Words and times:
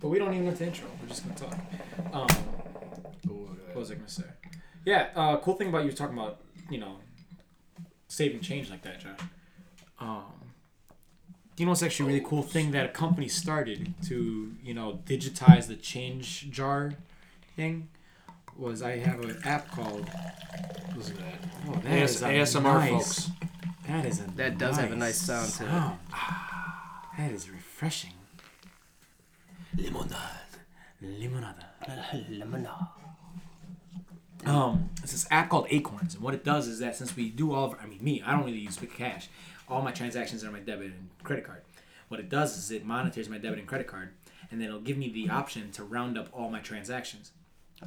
But 0.00 0.08
we 0.08 0.18
don't 0.18 0.32
even 0.34 0.46
have 0.46 0.58
to 0.58 0.66
intro. 0.66 0.86
We're 1.02 1.08
just 1.08 1.24
gonna 1.26 1.34
talk. 1.38 1.58
Um, 2.12 2.28
what 3.66 3.76
was 3.76 3.90
I 3.90 3.94
gonna 3.94 4.08
say? 4.08 4.24
Yeah, 4.84 5.08
uh, 5.14 5.36
cool 5.38 5.54
thing 5.54 5.68
about 5.68 5.84
you 5.84 5.92
talking 5.92 6.16
about 6.16 6.40
you 6.70 6.78
know 6.78 6.96
saving 8.08 8.40
change 8.40 8.70
like 8.70 8.82
that, 8.82 9.00
Josh. 9.00 9.18
Um, 10.00 10.22
you 11.56 11.64
know 11.66 11.72
what's 11.72 11.82
actually 11.82 12.04
a 12.04 12.14
really 12.14 12.26
cool 12.26 12.42
thing 12.42 12.70
that 12.70 12.86
a 12.86 12.88
company 12.90 13.28
started 13.28 13.94
to 14.06 14.54
you 14.62 14.74
know 14.74 15.00
digitize 15.04 15.66
the 15.66 15.74
change 15.76 16.50
jar 16.50 16.92
thing 17.56 17.88
was 18.56 18.82
I 18.82 18.98
have 18.98 19.20
an 19.20 19.38
app 19.44 19.70
called 19.70 20.08
Listen 20.96 21.16
to 21.16 21.22
that. 21.22 21.34
oh 21.68 21.72
that 21.84 21.92
AS- 21.92 22.16
is 22.16 22.22
a 22.22 22.26
ASMR, 22.26 22.62
nice, 22.62 22.90
folks. 22.90 23.30
That 23.86 24.06
is 24.06 24.20
a 24.20 24.24
That 24.36 24.58
does 24.58 24.76
have 24.78 24.92
a 24.92 24.96
nice 24.96 25.18
sound 25.20 25.50
to 25.54 25.64
it. 25.64 25.92
That 27.18 27.32
is 27.32 27.50
refreshing. 27.50 28.12
Limonade. 29.76 30.16
Limonada. 31.02 32.88
Um, 34.44 34.90
it's 35.02 35.12
this 35.12 35.26
app 35.30 35.50
called 35.50 35.66
Acorns, 35.70 36.14
and 36.14 36.22
what 36.22 36.34
it 36.34 36.44
does 36.44 36.68
is 36.68 36.78
that 36.78 36.96
since 36.96 37.16
we 37.16 37.28
do 37.28 37.52
all 37.52 37.64
of, 37.64 37.76
I 37.82 37.86
mean, 37.86 38.02
me, 38.02 38.22
I 38.24 38.32
don't 38.32 38.44
really 38.44 38.58
use 38.58 38.76
Big 38.76 38.94
Cash. 38.94 39.28
All 39.68 39.82
my 39.82 39.90
transactions 39.90 40.44
are 40.44 40.50
my 40.50 40.60
debit 40.60 40.92
and 40.92 41.08
credit 41.22 41.44
card. 41.44 41.62
What 42.08 42.20
it 42.20 42.28
does 42.28 42.56
is 42.56 42.70
it 42.70 42.84
monitors 42.86 43.28
my 43.28 43.38
debit 43.38 43.58
and 43.58 43.68
credit 43.68 43.86
card, 43.86 44.10
and 44.50 44.60
then 44.60 44.68
it'll 44.68 44.80
give 44.80 44.96
me 44.96 45.10
the 45.10 45.28
option 45.28 45.70
to 45.72 45.84
round 45.84 46.16
up 46.16 46.28
all 46.32 46.50
my 46.50 46.60
transactions. 46.60 47.32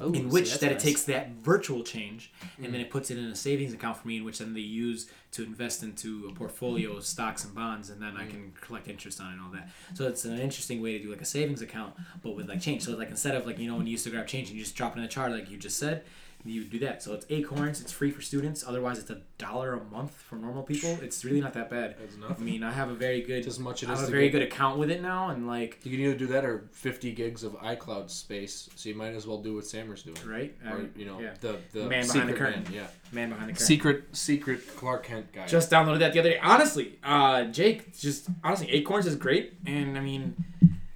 Oh, 0.00 0.10
in 0.12 0.30
which 0.30 0.58
that 0.58 0.72
nice. 0.72 0.82
it 0.82 0.86
takes 0.86 1.02
that 1.04 1.32
virtual 1.42 1.82
change 1.82 2.32
and 2.56 2.66
then 2.66 2.80
mm. 2.80 2.84
it 2.84 2.90
puts 2.90 3.10
it 3.10 3.18
in 3.18 3.24
a 3.24 3.36
savings 3.36 3.74
account 3.74 3.98
for 3.98 4.08
me, 4.08 4.16
in 4.16 4.24
which 4.24 4.38
then 4.38 4.54
they 4.54 4.60
use 4.60 5.10
to 5.32 5.42
invest 5.42 5.82
into 5.82 6.28
a 6.30 6.34
portfolio 6.34 6.96
of 6.96 7.04
stocks 7.04 7.44
and 7.44 7.54
bonds, 7.54 7.90
and 7.90 8.00
then 8.00 8.16
I 8.16 8.24
mm. 8.24 8.30
can 8.30 8.52
collect 8.60 8.88
interest 8.88 9.20
on 9.20 9.28
it 9.28 9.32
and 9.32 9.42
all 9.42 9.50
that. 9.52 9.68
So 9.94 10.08
it's 10.08 10.24
an 10.24 10.38
interesting 10.38 10.80
way 10.80 10.96
to 10.96 11.04
do 11.04 11.10
like 11.10 11.20
a 11.20 11.26
savings 11.26 11.60
account, 11.60 11.94
but 12.22 12.34
with 12.34 12.48
like 12.48 12.60
change. 12.60 12.84
So 12.84 12.96
like 12.96 13.10
instead 13.10 13.34
of 13.34 13.46
like 13.46 13.58
you 13.58 13.68
know 13.68 13.76
when 13.76 13.86
you 13.86 13.92
used 13.92 14.04
to 14.04 14.10
grab 14.10 14.26
change 14.26 14.48
and 14.48 14.56
you 14.56 14.64
just 14.64 14.76
drop 14.76 14.96
it 14.96 14.98
in 14.98 15.04
a 15.04 15.08
chart 15.08 15.30
like 15.30 15.50
you 15.50 15.58
just 15.58 15.78
said, 15.78 16.04
you 16.44 16.64
do 16.64 16.78
that. 16.80 17.02
So 17.02 17.14
it's 17.14 17.24
Acorns. 17.30 17.80
It's 17.80 17.92
free 17.92 18.10
for 18.10 18.20
students. 18.20 18.64
Otherwise, 18.66 18.98
it's 18.98 19.10
a 19.10 19.20
dollar 19.38 19.74
a 19.74 19.84
month 19.84 20.12
for 20.14 20.36
normal 20.36 20.62
people. 20.62 20.98
It's 21.02 21.24
really 21.24 21.40
not 21.40 21.52
that 21.54 21.70
bad. 21.70 21.96
That's 22.00 22.16
I 22.40 22.42
mean, 22.42 22.62
I 22.62 22.72
have 22.72 22.90
a 22.90 22.94
very 22.94 23.22
good, 23.22 23.46
as 23.46 23.58
much 23.58 23.82
it 23.82 23.88
I 23.88 23.92
is 23.92 23.98
have 24.00 24.08
a 24.08 24.10
to 24.10 24.12
very 24.16 24.28
get- 24.28 24.38
good 24.38 24.42
account 24.42 24.78
with 24.78 24.90
it 24.90 25.00
now, 25.02 25.28
and 25.30 25.46
like 25.46 25.78
You 25.84 25.90
can 25.92 26.00
either 26.00 26.16
do 26.16 26.26
that 26.28 26.44
or 26.44 26.68
50 26.72 27.12
gigs 27.12 27.44
of 27.44 27.52
iCloud 27.60 28.10
space. 28.10 28.68
So 28.76 28.88
you 28.88 28.94
might 28.94 29.14
as 29.14 29.26
well 29.26 29.38
do 29.42 29.54
what 29.54 29.66
Sammer's 29.66 30.02
doing. 30.02 30.16
right, 30.26 30.54
Or, 30.68 30.88
you 30.96 31.04
know, 31.06 31.20
yeah. 31.20 31.34
the, 31.40 31.56
the 31.72 31.80
Man 31.80 31.88
behind 31.88 32.06
secret 32.10 32.26
the 32.26 32.32
curtain. 32.38 32.62
Man, 32.64 32.72
yeah. 32.72 32.86
man 33.12 33.28
behind 33.30 33.48
the 33.48 33.52
curtain. 33.52 33.66
Secret, 33.66 34.04
secret 34.16 34.76
Clark 34.76 35.04
Kent 35.04 35.32
guy. 35.32 35.46
Just 35.46 35.70
downloaded 35.70 36.00
that 36.00 36.12
the 36.12 36.20
other 36.20 36.30
day. 36.30 36.38
Honestly, 36.42 36.98
uh, 37.04 37.44
Jake, 37.44 37.96
just 37.98 38.28
honestly, 38.42 38.68
Acorns 38.70 39.06
is 39.06 39.16
great, 39.16 39.54
and 39.66 39.96
I 39.96 40.00
mean, 40.00 40.34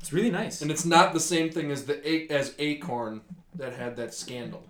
it's 0.00 0.12
really 0.12 0.30
nice. 0.30 0.62
and 0.62 0.70
it's 0.70 0.84
not 0.84 1.12
the 1.12 1.20
same 1.20 1.50
thing 1.50 1.70
as 1.70 1.84
the 1.86 1.96
A- 2.08 2.28
as 2.28 2.54
Acorn 2.58 3.20
that 3.56 3.72
had 3.72 3.96
that 3.96 4.12
scandal 4.14 4.64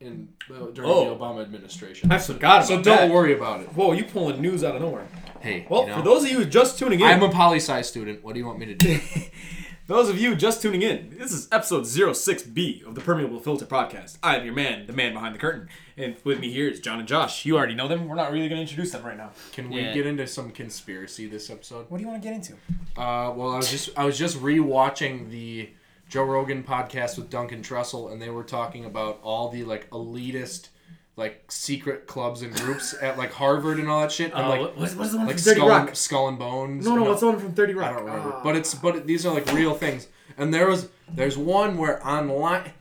in 0.00 0.28
uh, 0.50 0.66
during 0.72 0.90
Oh. 0.90 1.08
the 1.08 1.16
Obama 1.24 1.42
administration. 1.42 2.10
I 2.12 2.18
forgot 2.18 2.64
so 2.66 2.74
about 2.74 2.84
don't 2.84 2.96
that. 3.08 3.10
worry 3.10 3.34
about 3.34 3.60
it. 3.60 3.68
Whoa, 3.74 3.92
you 3.92 4.04
pulling 4.04 4.40
news 4.40 4.62
out 4.64 4.76
of 4.76 4.82
nowhere. 4.82 5.06
Hey, 5.40 5.66
Well, 5.68 5.82
you 5.82 5.88
know, 5.88 5.96
for 5.96 6.02
those 6.02 6.24
of 6.24 6.30
you 6.30 6.44
just 6.44 6.78
tuning 6.78 7.00
in, 7.00 7.06
I'm 7.06 7.22
a 7.22 7.30
poli 7.30 7.56
sci 7.58 7.82
student. 7.82 8.22
What 8.24 8.34
do 8.34 8.40
you 8.40 8.46
want 8.46 8.58
me 8.58 8.66
to 8.66 8.74
do? 8.74 9.00
those 9.86 10.08
of 10.08 10.18
you 10.20 10.34
just 10.34 10.60
tuning 10.62 10.82
in, 10.82 11.14
this 11.18 11.32
is 11.32 11.48
episode 11.50 11.84
06B 11.84 12.86
of 12.86 12.94
the 12.94 13.00
Permeable 13.00 13.40
Filter 13.40 13.64
Podcast. 13.66 14.18
I'm 14.22 14.44
your 14.44 14.54
man, 14.54 14.86
the 14.86 14.92
man 14.92 15.14
behind 15.14 15.34
the 15.34 15.38
curtain, 15.38 15.68
and 15.96 16.16
with 16.24 16.38
me 16.40 16.52
here 16.52 16.68
is 16.68 16.78
John 16.80 16.98
and 16.98 17.08
Josh. 17.08 17.44
You 17.44 17.56
already 17.56 17.74
know 17.74 17.88
them. 17.88 18.06
We're 18.08 18.14
not 18.16 18.30
really 18.32 18.48
going 18.48 18.58
to 18.58 18.62
introduce 18.62 18.92
them 18.92 19.04
right 19.04 19.16
now. 19.16 19.30
Can 19.52 19.70
we 19.70 19.80
Yeah. 19.80 19.94
get 19.94 20.06
into 20.06 20.26
some 20.26 20.50
conspiracy 20.50 21.26
this 21.26 21.50
episode? 21.50 21.86
What 21.88 21.98
do 21.98 22.02
you 22.04 22.08
want 22.08 22.22
to 22.22 22.28
get 22.28 22.34
into? 22.36 22.52
Uh, 22.96 23.32
well, 23.34 23.50
I 23.52 23.56
was 23.56 23.70
just 23.70 23.90
I 23.96 24.04
was 24.04 24.18
just 24.18 24.36
rewatching 24.38 25.30
the 25.30 25.70
Joe 26.08 26.24
Rogan 26.24 26.62
podcast 26.62 27.16
with 27.18 27.28
Duncan 27.30 27.62
Trussell, 27.62 28.10
and 28.12 28.20
they 28.20 28.30
were 28.30 28.44
talking 28.44 28.84
about 28.84 29.18
all 29.22 29.48
the 29.50 29.64
like 29.64 29.88
elitist, 29.90 30.68
like 31.16 31.44
secret 31.50 32.06
clubs 32.06 32.42
and 32.42 32.54
groups 32.54 32.94
at 33.02 33.18
like 33.18 33.32
Harvard 33.32 33.78
and 33.78 33.88
all 33.90 34.00
that 34.00 34.12
shit, 34.12 34.32
and 34.32 34.40
Uh, 34.46 34.48
like 34.48 34.76
what's, 34.76 34.94
what's 34.94 35.10
the 35.12 35.18
one 35.18 35.26
like 35.26 35.36
from 35.36 35.42
30 35.44 35.56
skull, 35.60 35.68
Rock? 35.68 35.88
and, 35.88 35.96
skull 35.96 36.28
and 36.28 36.38
bones. 36.38 36.86
No, 36.86 36.94
no, 36.96 37.02
what's 37.04 37.20
the 37.20 37.26
one 37.26 37.38
from 37.38 37.52
30 37.52 37.74
Rock? 37.74 37.90
I 37.90 37.92
don't 37.96 38.04
remember, 38.06 38.32
Ah. 38.34 38.40
but 38.42 38.56
it's 38.56 38.74
but 38.74 39.06
these 39.06 39.26
are 39.26 39.34
like 39.34 39.52
real 39.52 39.74
things. 39.74 40.06
And 40.38 40.54
there 40.54 40.68
was 40.68 40.88
there's 41.12 41.36
one 41.36 41.76
where 41.76 42.06
online, 42.06 42.72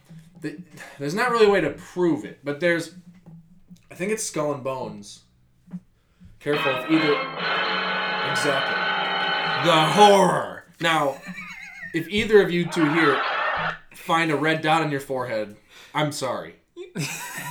the, 0.42 0.58
there's 1.00 1.14
not 1.16 1.32
really 1.32 1.48
a 1.48 1.50
way 1.50 1.62
to 1.62 1.72
prove 1.72 2.24
it, 2.24 2.40
but 2.44 2.60
there's, 2.60 2.94
I 3.92 3.96
think 3.96 4.12
it's 4.12 4.24
Skull 4.24 4.54
and 4.54 4.64
Bones. 4.64 5.24
Careful 6.40 6.72
if 6.72 6.92
either. 6.92 7.14
Exactly. 8.32 9.70
The 9.70 9.86
horror. 9.94 10.66
Now, 10.80 11.20
if 11.94 12.08
either 12.10 12.42
of 12.42 12.52
you 12.52 12.66
two 12.66 12.92
here 12.94 13.22
find 13.94 14.32
a 14.32 14.36
red 14.36 14.62
dot 14.62 14.82
on 14.82 14.92
your 14.92 15.00
forehead, 15.00 15.56
I'm 15.94 16.12
sorry, 16.12 16.56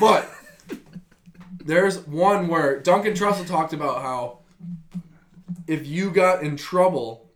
but 0.00 0.30
there's 1.64 2.06
one 2.06 2.48
where 2.48 2.80
Duncan 2.80 3.14
Trussell 3.14 3.46
talked 3.46 3.72
about 3.72 4.02
how 4.02 4.38
if 5.66 5.86
you 5.86 6.10
got 6.10 6.42
in 6.42 6.56
trouble 6.56 7.30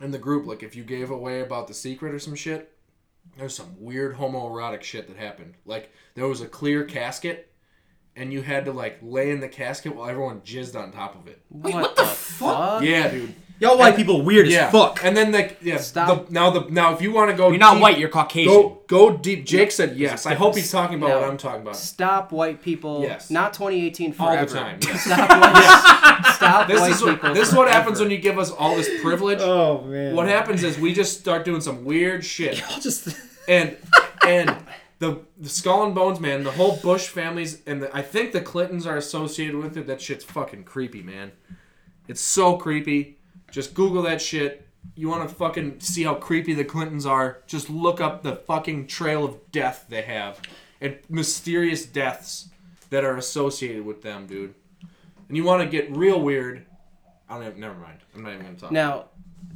in 0.00 0.10
the 0.10 0.18
group, 0.18 0.46
like 0.46 0.62
if 0.62 0.76
you 0.76 0.84
gave 0.84 1.10
away 1.10 1.40
about 1.40 1.68
the 1.68 1.74
secret 1.74 2.14
or 2.14 2.18
some 2.18 2.34
shit, 2.34 2.72
there's 3.36 3.54
some 3.54 3.74
weird 3.78 4.16
homoerotic 4.16 4.82
shit 4.82 5.08
that 5.08 5.16
happened. 5.16 5.54
Like 5.64 5.92
there 6.14 6.28
was 6.28 6.40
a 6.40 6.46
clear 6.46 6.84
casket, 6.84 7.52
and 8.14 8.32
you 8.32 8.42
had 8.42 8.64
to 8.64 8.72
like 8.72 8.98
lay 9.02 9.30
in 9.30 9.40
the 9.40 9.48
casket 9.48 9.94
while 9.94 10.08
everyone 10.08 10.40
jizzed 10.40 10.80
on 10.80 10.92
top 10.92 11.14
of 11.16 11.26
it. 11.26 11.40
Wait, 11.50 11.74
what 11.74 11.96
the 11.96 12.04
fuck? 12.04 12.82
Yeah, 12.82 13.10
dude. 13.10 13.34
Y'all 13.58 13.78
white 13.78 13.96
people 13.96 14.20
weird 14.22 14.46
Yeah. 14.48 14.66
as 14.66 14.72
fuck. 14.72 15.02
And 15.02 15.16
then 15.16 15.32
like 15.32 15.58
yeah, 15.62 15.78
Stop. 15.78 16.26
The, 16.26 16.32
now 16.32 16.50
the 16.50 16.68
now 16.70 16.92
if 16.94 17.00
you 17.00 17.10
want 17.12 17.30
to 17.30 17.36
go, 17.36 17.48
You're 17.48 17.58
not 17.58 17.74
deep- 17.74 17.82
white, 17.82 17.98
you're 17.98 18.08
Caucasian. 18.10 18.52
Go 18.52 18.82
go 18.86 19.16
deep. 19.16 19.46
Jake 19.46 19.70
said 19.72 19.96
yes. 19.96 20.26
I 20.26 20.34
hope 20.34 20.54
he's 20.56 20.70
talking 20.70 20.98
about 20.98 21.08
No. 21.08 21.20
what 21.20 21.28
I'm 21.30 21.38
talking 21.38 21.62
about. 21.62 21.76
Stop 21.76 22.32
white 22.32 22.60
people. 22.62 23.02
Yes. 23.02 23.30
Not 23.30 23.54
2018 23.54 24.12
forever. 24.12 24.40
All 24.40 24.46
forever. 24.46 24.46
the 24.46 24.58
time. 24.58 24.78
Yes. 24.86 25.04
Stop 25.04 25.30
white, 25.30 26.32
stop 26.34 26.68
This 26.68 26.80
white 26.80 26.90
is 26.92 27.02
what, 27.02 27.14
people. 27.14 27.34
this 27.34 27.48
is 27.48 27.54
what 27.54 27.68
happens 27.68 27.98
when 28.00 28.10
you 28.10 28.18
give 28.18 28.38
us 28.38 28.50
all 28.50 28.76
this 28.76 28.90
privilege. 29.00 29.38
Oh, 29.40 29.82
man. 29.82 30.14
What 30.14 30.28
happens 30.28 30.62
is 30.62 30.78
we 30.78 30.92
just 30.92 31.18
start 31.18 31.44
doing 31.44 31.60
some 31.60 31.84
weird 31.84 32.24
shit. 32.24 32.62
I'll 32.70 32.80
just. 32.80 33.08
and 33.48 33.76
and 34.26 34.54
the 34.98 35.20
the 35.38 35.48
skull 35.48 35.84
and 35.84 35.94
bones 35.94 36.20
man 36.20 36.42
the 36.42 36.50
whole 36.52 36.76
bush 36.78 37.06
families 37.06 37.60
and 37.66 37.82
the, 37.82 37.94
i 37.94 38.00
think 38.00 38.32
the 38.32 38.40
clintons 38.40 38.86
are 38.86 38.96
associated 38.96 39.54
with 39.54 39.76
it 39.76 39.86
that 39.86 40.00
shit's 40.00 40.24
fucking 40.24 40.64
creepy 40.64 41.02
man 41.02 41.32
it's 42.08 42.20
so 42.22 42.56
creepy 42.56 43.15
just 43.50 43.74
google 43.74 44.02
that 44.02 44.20
shit. 44.20 44.68
You 44.94 45.08
want 45.08 45.28
to 45.28 45.34
fucking 45.34 45.80
see 45.80 46.04
how 46.04 46.14
creepy 46.14 46.54
the 46.54 46.64
clintons 46.64 47.06
are? 47.06 47.42
Just 47.46 47.68
look 47.68 48.00
up 48.00 48.22
the 48.22 48.36
fucking 48.36 48.86
trail 48.86 49.24
of 49.24 49.50
death 49.50 49.86
they 49.88 50.02
have 50.02 50.40
and 50.80 50.98
mysterious 51.08 51.84
deaths 51.84 52.48
that 52.90 53.04
are 53.04 53.16
associated 53.16 53.84
with 53.84 54.02
them 54.02 54.26
dude. 54.26 54.54
And 55.28 55.36
you 55.36 55.44
want 55.44 55.62
to 55.62 55.68
get 55.68 55.94
real 55.96 56.20
weird. 56.20 56.66
I 57.28 57.34
don't 57.34 57.46
even, 57.46 57.60
never 57.60 57.74
mind. 57.74 57.98
I'm 58.14 58.22
not 58.22 58.34
even 58.34 58.46
gonna 58.46 58.56
talk. 58.56 58.70
Now, 58.70 59.06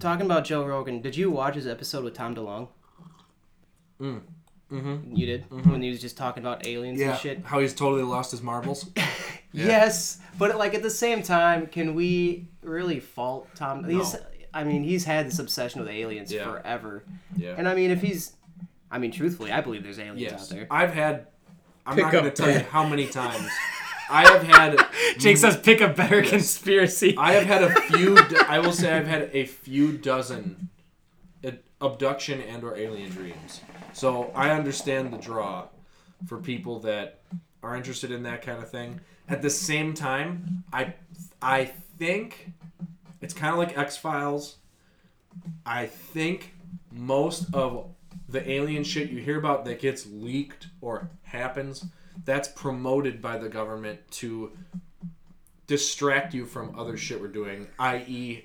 talking 0.00 0.26
about 0.26 0.44
Joe 0.44 0.64
Rogan, 0.64 1.00
did 1.00 1.16
you 1.16 1.30
watch 1.30 1.54
his 1.54 1.66
episode 1.66 2.02
with 2.02 2.14
Tom 2.14 2.34
DeLonge? 2.34 2.68
Mm. 4.00 4.22
Mm-hmm. 4.70 5.16
You 5.16 5.26
did 5.26 5.44
when 5.50 5.82
he 5.82 5.90
was 5.90 6.00
just 6.00 6.16
talking 6.16 6.42
about 6.42 6.66
aliens 6.66 7.00
yeah 7.00 7.10
and 7.10 7.18
shit. 7.18 7.44
how 7.44 7.58
he's 7.58 7.74
totally 7.74 8.02
lost 8.04 8.30
his 8.30 8.40
marbles 8.42 8.88
Yeah. 9.52 9.66
Yes, 9.66 10.18
but 10.38 10.56
like 10.58 10.74
at 10.74 10.82
the 10.82 10.90
same 10.90 11.24
time, 11.24 11.66
can 11.66 11.94
we 11.94 12.46
really 12.62 13.00
fault 13.00 13.48
Tom? 13.56 13.82
He's, 13.82 14.14
I 14.54 14.62
mean, 14.62 14.84
he's 14.84 15.02
had 15.04 15.26
this 15.26 15.40
obsession 15.40 15.80
with 15.80 15.90
aliens 15.90 16.32
Yeah. 16.32 16.44
forever, 16.44 17.02
yeah 17.36 17.54
and 17.58 17.68
I 17.68 17.74
mean, 17.74 17.90
if 17.90 18.00
he's, 18.00 18.34
I 18.92 18.98
mean, 18.98 19.10
truthfully, 19.10 19.50
I 19.50 19.60
believe 19.60 19.82
there's 19.82 19.98
aliens 19.98 20.20
Yes, 20.20 20.42
out 20.42 20.48
there. 20.56 20.66
I've 20.70 20.94
had. 20.94 21.26
I'm 21.84 21.96
Pick 21.96 22.04
not 22.04 22.12
going 22.12 22.24
to 22.24 22.30
tell 22.30 22.50
you 22.50 22.60
how 22.60 22.86
many 22.86 23.06
times. 23.08 23.48
I 24.08 24.28
have 24.30 24.42
had. 24.44 24.78
Jake 25.18 25.36
says 25.36 25.56
pick 25.56 25.80
a 25.80 25.88
better 25.88 26.22
conspiracy. 26.22 27.16
I 27.18 27.32
have 27.32 27.46
had 27.46 27.62
a 27.64 27.74
few. 27.82 28.16
I 28.46 28.60
will 28.60 28.72
say 28.72 28.92
I've 28.96 29.06
had 29.08 29.30
a 29.32 29.46
few 29.46 29.92
dozen 29.98 30.68
abduction 31.80 32.40
and 32.42 32.62
or 32.62 32.76
alien 32.76 33.10
dreams. 33.10 33.62
So 33.92 34.30
I 34.34 34.50
understand 34.50 35.12
the 35.12 35.18
draw 35.18 35.68
for 36.26 36.38
people 36.38 36.80
that 36.80 37.20
are 37.62 37.76
interested 37.76 38.10
in 38.10 38.22
that 38.24 38.42
kind 38.42 38.62
of 38.62 38.70
thing. 38.70 39.00
At 39.28 39.42
the 39.42 39.50
same 39.50 39.94
time, 39.94 40.64
I 40.72 40.94
I 41.40 41.64
think 41.98 42.52
it's 43.20 43.34
kind 43.34 43.52
of 43.52 43.58
like 43.58 43.76
X 43.76 43.96
Files. 43.96 44.56
I 45.64 45.86
think 45.86 46.54
most 46.90 47.54
of 47.54 47.86
the 48.28 48.48
alien 48.50 48.84
shit 48.84 49.10
you 49.10 49.20
hear 49.20 49.38
about 49.38 49.64
that 49.64 49.80
gets 49.80 50.06
leaked 50.06 50.68
or 50.80 51.10
happens, 51.22 51.84
that's 52.24 52.48
promoted 52.48 53.20
by 53.20 53.38
the 53.38 53.48
government 53.48 54.00
to 54.10 54.52
distract 55.66 56.34
you 56.34 56.44
from 56.44 56.76
other 56.78 56.96
shit 56.96 57.20
we're 57.20 57.28
doing, 57.28 57.68
i.e., 57.78 58.44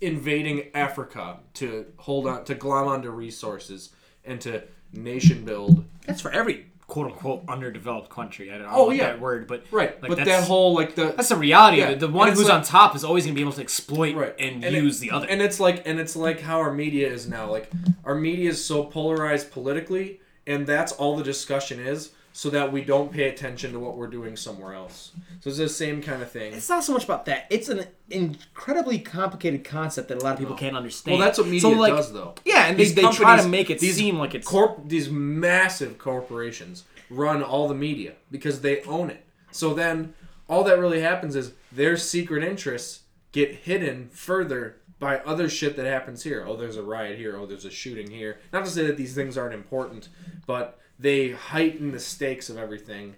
invading 0.00 0.68
Africa 0.74 1.38
to 1.54 1.86
hold 1.96 2.26
on 2.26 2.44
to 2.44 2.54
glom 2.54 2.88
onto 2.88 3.10
resources 3.10 3.90
and 4.24 4.40
to 4.42 4.62
nation 4.92 5.44
build. 5.44 5.84
That's 6.06 6.20
for 6.20 6.30
every 6.30 6.66
quote 6.86 7.06
unquote 7.12 7.42
underdeveloped 7.48 8.08
country. 8.08 8.50
I 8.50 8.58
don't 8.58 8.66
know 8.68 8.72
Oh, 8.74 8.90
yeah. 8.90 9.08
that 9.08 9.20
word, 9.20 9.46
but 9.46 9.64
Right, 9.70 10.00
like 10.02 10.08
but 10.08 10.24
that 10.24 10.44
whole 10.44 10.74
like 10.74 10.94
the 10.94 11.06
That's 11.16 11.28
the 11.28 11.36
reality 11.36 11.78
Yeah, 11.78 11.88
of 11.88 11.90
it. 11.92 12.00
The 12.00 12.08
one 12.08 12.28
who's 12.30 12.44
like- 12.44 12.54
on 12.54 12.62
top 12.62 12.96
is 12.96 13.04
always 13.04 13.24
going 13.24 13.34
to 13.34 13.38
be 13.38 13.42
able 13.42 13.52
to 13.52 13.60
exploit 13.60 14.14
right 14.16 14.34
and, 14.38 14.64
it- 14.64 14.72
use 14.72 14.98
the 14.98 15.10
other. 15.10 15.26
and 15.28 15.42
it's 15.42 15.60
like 15.60 15.82
and 15.86 16.00
it's 16.00 16.16
like 16.16 16.40
how 16.40 16.58
our 16.60 16.72
media 16.72 17.06
is 17.12 17.28
now 17.28 17.50
like 17.50 17.70
our 18.04 18.14
media 18.14 18.48
is 18.50 18.64
so 18.64 18.84
polarized 18.84 19.50
politically 19.50 20.20
and 20.46 20.66
that's 20.66 20.92
all 20.92 21.14
the 21.16 21.22
discussion 21.24 21.78
is 21.78 22.12
so 22.38 22.50
that 22.50 22.70
we 22.70 22.82
don't 22.82 23.10
pay 23.10 23.28
attention 23.28 23.72
to 23.72 23.80
what 23.80 23.96
we're 23.96 24.06
doing 24.06 24.36
somewhere 24.36 24.72
else. 24.72 25.10
So 25.40 25.50
it's 25.50 25.58
the 25.58 25.68
same 25.68 26.00
kind 26.00 26.22
of 26.22 26.30
thing. 26.30 26.52
It's 26.52 26.68
not 26.68 26.84
so 26.84 26.92
much 26.92 27.02
about 27.02 27.24
that. 27.24 27.46
It's 27.50 27.68
an 27.68 27.84
incredibly 28.10 29.00
complicated 29.00 29.64
concept 29.64 30.06
that 30.06 30.22
a 30.22 30.24
lot 30.24 30.34
of 30.34 30.38
people 30.38 30.54
can't 30.54 30.76
understand. 30.76 31.18
well 31.18 31.26
that's 31.26 31.36
what 31.36 31.48
media 31.48 31.62
So, 31.62 31.70
like, 31.70 31.92
does 31.92 32.12
though. 32.12 32.36
Yeah, 32.44 32.66
and 32.66 32.78
they, 32.78 32.84
These 32.84 32.94
they 32.94 33.10
try 33.10 33.42
to 33.42 33.48
make 33.48 33.70
it 33.70 33.80
these 33.80 33.96
seem 33.96 34.20
like 34.20 34.36
it's 34.36 34.46
corp 34.46 34.88
these 34.88 35.10
massive 35.10 35.98
corporations 35.98 36.84
run 37.10 37.42
all 37.42 37.66
the 37.66 37.74
media 37.74 38.12
because 38.30 38.60
they 38.60 38.82
own 38.82 39.10
it. 39.10 39.26
So 39.50 39.74
then 39.74 40.14
all 40.48 40.62
that 40.62 40.78
really 40.78 41.00
happens 41.00 41.34
is 41.34 41.54
their 41.72 41.96
secret 41.96 42.44
interests 42.44 43.00
get 43.32 43.52
hidden 43.52 44.10
further 44.10 44.76
by 45.00 45.18
other 45.18 45.48
shit 45.48 45.74
that 45.74 45.86
happens 45.86 46.22
here. 46.22 46.44
Oh 46.46 46.54
there's 46.54 46.76
a 46.76 46.84
riot 46.84 47.18
here. 47.18 47.36
Oh 47.36 47.46
there's 47.46 47.64
a 47.64 47.70
shooting 47.70 48.08
here. 48.08 48.38
Not 48.52 48.64
to 48.64 48.70
say 48.70 48.86
that 48.86 48.96
these 48.96 49.16
things 49.16 49.36
aren't 49.36 49.54
important 49.54 50.08
but 50.46 50.78
they 50.98 51.30
heighten 51.30 51.92
the 51.92 52.00
stakes 52.00 52.48
of 52.50 52.56
everything 52.58 53.14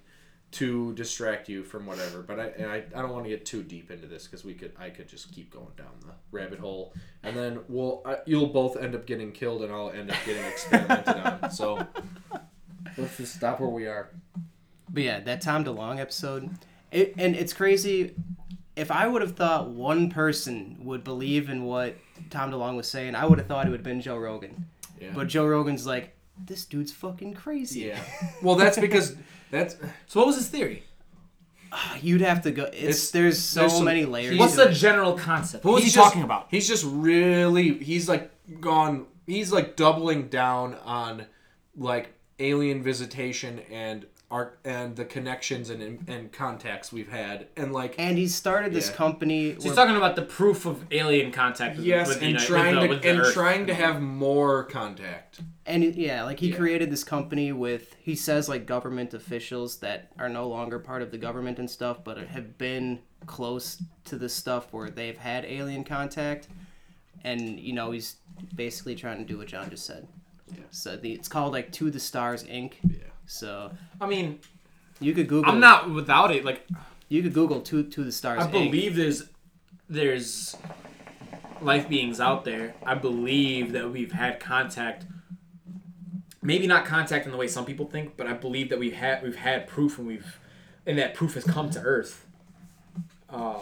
to 0.52 0.92
distract 0.94 1.48
you 1.48 1.62
from 1.62 1.86
whatever 1.86 2.22
but 2.22 2.40
i 2.40 2.46
and 2.58 2.66
I, 2.70 2.82
I 2.94 3.02
don't 3.02 3.10
want 3.12 3.24
to 3.24 3.30
get 3.30 3.46
too 3.46 3.62
deep 3.62 3.90
into 3.90 4.06
this 4.08 4.26
because 4.26 4.44
we 4.44 4.54
could 4.54 4.72
i 4.80 4.90
could 4.90 5.06
just 5.08 5.32
keep 5.32 5.52
going 5.52 5.68
down 5.76 5.92
the 6.04 6.12
rabbit 6.32 6.58
hole 6.58 6.92
and 7.22 7.36
then 7.36 7.60
we'll 7.68 8.02
I, 8.04 8.16
you'll 8.26 8.48
both 8.48 8.76
end 8.76 8.94
up 8.96 9.06
getting 9.06 9.30
killed 9.30 9.62
and 9.62 9.72
i'll 9.72 9.90
end 9.90 10.10
up 10.10 10.16
getting 10.26 10.44
experimented 10.44 11.16
on 11.16 11.50
so 11.52 11.86
let's 12.96 13.16
just 13.16 13.34
stop 13.36 13.60
where 13.60 13.68
we 13.70 13.86
are 13.86 14.10
But 14.88 15.02
yeah, 15.04 15.20
that 15.20 15.40
Tom 15.40 15.64
DeLonge 15.64 16.00
episode, 16.00 16.50
it, 16.90 17.14
and 17.16 17.36
it's 17.36 17.52
crazy. 17.52 18.14
If 18.74 18.90
I 18.90 19.06
would 19.06 19.22
have 19.22 19.36
thought 19.36 19.68
one 19.70 20.10
person 20.10 20.78
would 20.82 21.04
believe 21.04 21.48
in 21.48 21.64
what 21.64 21.96
Tom 22.30 22.50
DeLonge 22.50 22.76
was 22.76 22.90
saying, 22.90 23.14
I 23.14 23.24
would 23.24 23.38
have 23.38 23.46
thought 23.46 23.66
it 23.66 23.70
would 23.70 23.78
have 23.80 23.84
been 23.84 24.00
Joe 24.00 24.16
Rogan. 24.16 24.66
yeah 25.00 25.10
But 25.14 25.28
Joe 25.28 25.46
Rogan's 25.46 25.86
like, 25.86 26.16
this 26.46 26.64
dude's 26.64 26.92
fucking 26.92 27.34
crazy. 27.34 27.80
yeah 27.80 28.00
well 28.42 28.54
that's 28.56 28.78
because 28.78 29.16
that's 29.50 29.76
So 30.06 30.20
what 30.20 30.26
was 30.26 30.36
his 30.36 30.48
theory? 30.48 30.82
Ah, 31.72 31.96
you'd 32.02 32.20
have 32.20 32.42
to 32.42 32.50
go. 32.50 32.64
It's, 32.64 32.74
It's- 32.82 33.10
there's 33.12 33.38
so 33.40 33.60
there's 33.60 33.74
some- 33.74 33.84
many 33.84 34.04
layers. 34.04 34.36
What's 34.38 34.54
to 34.56 34.64
the 34.64 34.70
it. 34.70 34.74
general 34.74 35.12
concept? 35.16 35.64
What 35.64 35.74
was 35.74 35.82
he 35.82 35.86
He's 35.86 35.94
just- 35.94 36.04
talking 36.04 36.22
about? 36.24 36.48
He's 36.50 36.66
just 36.66 36.84
really 36.86 37.74
he's 37.78 38.08
like 38.08 38.30
gone 38.60 39.06
he's 39.26 39.52
like 39.52 39.76
doubling 39.76 40.28
down 40.28 40.74
on 40.84 41.26
like 41.76 42.12
alien 42.40 42.82
visitation 42.82 43.60
and 43.70 44.06
art 44.30 44.60
and 44.64 44.94
the 44.94 45.04
connections 45.04 45.70
and 45.70 46.08
and 46.08 46.30
contacts 46.32 46.92
we've 46.92 47.10
had 47.10 47.48
and 47.56 47.72
like 47.72 47.96
And 47.98 48.16
he 48.16 48.28
started 48.28 48.72
this 48.72 48.88
Yeah. 48.88 48.94
company. 48.96 49.54
So 49.58 49.62
he's 49.64 49.74
talking 49.74 49.96
about 49.96 50.14
the 50.14 50.22
proof 50.22 50.66
of 50.66 50.84
alien 50.92 51.32
contact. 51.32 51.76
With, 51.78 51.84
yes 51.86 52.08
with 52.08 52.22
and 52.22 52.32
Uni- 52.32 52.44
trying 52.44 52.74
with 52.76 52.82
the, 52.82 52.86
to 52.88 52.94
with 52.94 53.02
the 53.02 53.08
and 53.10 53.20
Earth. 53.20 53.34
trying 53.34 53.66
to 53.66 53.74
have 53.74 54.00
more 54.00 54.64
contact. 54.64 55.40
and 55.66 55.82
yeah, 55.96 56.22
like 56.22 56.38
he 56.38 56.50
Yeah. 56.50 56.56
created 56.56 56.90
this 56.92 57.02
company 57.02 57.50
with 57.52 57.96
he 58.00 58.14
says 58.14 58.48
like 58.48 58.66
government 58.66 59.14
officials 59.14 59.78
that 59.78 60.12
are 60.18 60.28
no 60.28 60.46
longer 60.48 60.78
part 60.78 61.02
of 61.02 61.10
the 61.10 61.18
government 61.18 61.58
and 61.58 61.68
stuff, 61.68 62.04
but 62.04 62.16
have 62.18 62.56
been 62.56 63.00
close 63.26 63.82
to 64.04 64.16
this 64.16 64.32
stuff 64.32 64.72
where 64.72 64.88
they've 64.90 65.18
had 65.18 65.44
alien 65.44 65.82
contact, 65.84 66.46
and 67.24 67.58
you 67.58 67.72
know 67.72 67.90
he's 67.90 68.16
basically 68.54 68.94
trying 68.94 69.18
to 69.18 69.24
do 69.24 69.38
what 69.38 69.48
John 69.48 69.68
just 69.70 69.84
said. 69.84 70.06
Yeah. 70.52 70.60
So 70.70 70.96
the, 70.96 71.12
it's 71.12 71.28
called 71.28 71.52
like 71.52 71.70
To 71.72 71.90
the 71.90 72.00
Stars 72.00 72.44
Inc. 72.44 72.74
Yeah. 72.84 72.98
So 73.30 73.70
I 74.00 74.06
mean, 74.06 74.40
you 74.98 75.14
could 75.14 75.28
Google. 75.28 75.52
I'm 75.52 75.60
not 75.60 75.88
without 75.88 76.34
it. 76.34 76.44
Like 76.44 76.66
You 77.08 77.22
could 77.22 77.32
Google 77.32 77.60
To 77.60 77.84
To 77.84 78.04
the 78.04 78.10
Stars 78.10 78.42
I 78.42 78.48
Inc. 78.48 78.52
believe 78.52 78.96
there's 78.96 79.28
there's 79.88 80.56
life 81.62 81.88
beings 81.88 82.20
out 82.20 82.44
there. 82.44 82.74
I 82.84 82.96
believe 82.96 83.72
that 83.72 83.90
we've 83.90 84.10
had 84.12 84.40
contact. 84.40 85.06
Maybe 86.42 86.66
not 86.66 86.84
contact 86.84 87.24
in 87.24 87.30
the 87.32 87.38
way 87.38 87.46
some 87.46 87.64
people 87.64 87.86
think, 87.86 88.16
but 88.16 88.26
I 88.26 88.32
believe 88.32 88.68
that 88.70 88.80
we've 88.80 88.94
had 88.96 89.22
we've 89.22 89.36
had 89.36 89.68
proof 89.68 89.98
and 89.98 90.08
we've 90.08 90.38
and 90.84 90.98
that 90.98 91.14
proof 91.14 91.34
has 91.34 91.44
come 91.44 91.70
to 91.70 91.80
Earth. 91.80 92.26
Uh, 93.28 93.60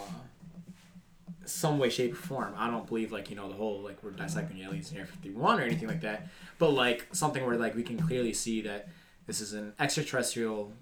some 1.44 1.78
way, 1.78 1.90
shape, 1.90 2.12
or 2.12 2.16
form. 2.16 2.54
I 2.56 2.70
don't 2.70 2.86
believe 2.86 3.12
like 3.12 3.28
you 3.28 3.36
know 3.36 3.48
the 3.48 3.54
whole 3.54 3.80
like 3.80 4.02
we're 4.02 4.12
dissecting 4.12 4.60
aliens 4.60 4.90
in 4.90 4.96
Area 4.96 5.08
51 5.08 5.60
or 5.60 5.62
anything 5.62 5.88
like 5.88 6.00
that, 6.00 6.26
but 6.58 6.70
like 6.70 7.06
something 7.12 7.44
where 7.44 7.56
like 7.56 7.74
we 7.74 7.82
can 7.82 7.98
clearly 7.98 8.32
see 8.32 8.62
that 8.62 8.88
this 9.28 9.40
is 9.40 9.52
an 9.52 9.74
extraterrestrial 9.78 10.72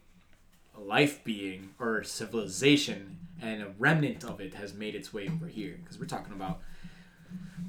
life 0.78 1.22
being 1.25 1.70
or 1.78 2.02
civilization 2.02 3.19
and 3.43 3.60
a 3.62 3.69
remnant 3.78 4.25
of 4.25 4.40
it 4.40 4.54
has 4.54 4.72
made 4.72 4.94
its 4.94 5.12
way 5.12 5.28
over 5.28 5.46
here 5.46 5.78
because 5.82 5.98
we're 5.98 6.06
talking 6.06 6.32
about 6.32 6.60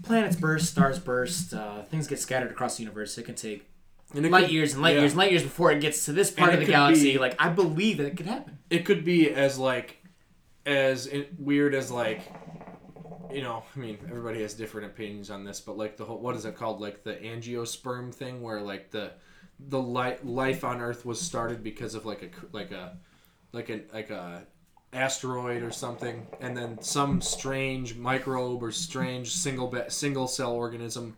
planets 0.03 0.35
burst 0.35 0.69
stars 0.69 1.00
burst 1.00 1.53
uh, 1.53 1.81
things 1.83 2.07
get 2.07 2.19
scattered 2.19 2.51
across 2.51 2.77
the 2.77 2.83
universe. 2.83 3.18
It 3.18 3.24
can 3.24 3.35
take 3.35 3.65
And 4.13 4.29
light 4.31 4.45
could, 4.45 4.51
years 4.53 4.74
and 4.74 4.81
light 4.81 4.94
yeah. 4.95 5.01
years 5.01 5.12
and 5.13 5.18
light 5.19 5.31
years 5.31 5.44
before 5.44 5.71
it 5.71 5.81
gets 5.81 6.06
to 6.06 6.13
this 6.13 6.31
part 6.31 6.51
And 6.53 6.62
of 6.62 6.65
the 6.65 6.71
galaxy 6.71 7.13
be- 7.13 7.18
like 7.18 7.35
i 7.39 7.50
believe 7.50 7.97
that 7.97 8.06
it 8.06 8.15
could 8.15 8.27
happen. 8.27 8.59
It 8.69 8.85
could 8.85 9.03
be 9.03 9.31
as 9.31 9.57
like 9.57 9.97
as 10.65 11.09
weird 11.39 11.74
as 11.74 11.89
like 11.89 12.21
you 13.33 13.41
know 13.41 13.63
i 13.75 13.79
mean 13.79 13.97
everybody 14.09 14.41
has 14.41 14.53
different 14.53 14.88
opinions 14.88 15.29
on 15.31 15.44
this 15.44 15.59
but 15.59 15.77
like 15.77 15.97
the 15.97 16.06
whole 16.06 16.19
what 16.19 16.35
is 16.35 16.45
it 16.45 16.56
called? 16.56 16.79
Like 16.81 17.03
the 17.03 17.15
angiosperm 17.15 18.13
thing 18.13 18.41
where 18.44 18.62
like 18.62 18.91
the 18.91 19.12
the 19.59 19.80
li- 19.80 20.18
life 20.24 20.63
on 20.63 20.81
earth 20.81 21.06
was 21.06 21.19
started 21.19 21.63
because 21.63 21.95
of 21.95 22.06
like 22.06 22.24
a 22.24 22.56
like 22.56 22.71
a 22.71 22.98
like 23.51 23.69
a 23.69 23.81
like 23.94 24.09
a 24.09 24.44
asteroid 24.94 25.63
or 25.63 25.71
something 25.71 26.25
and 26.39 26.56
then 26.56 26.81
some 26.81 27.21
strange 27.21 27.95
microbe 27.95 28.63
or 28.63 28.71
strange 28.71 29.31
single 29.33 29.68
be- 29.68 29.81
single 29.89 30.27
cell 30.27 30.54
organism 30.54 31.15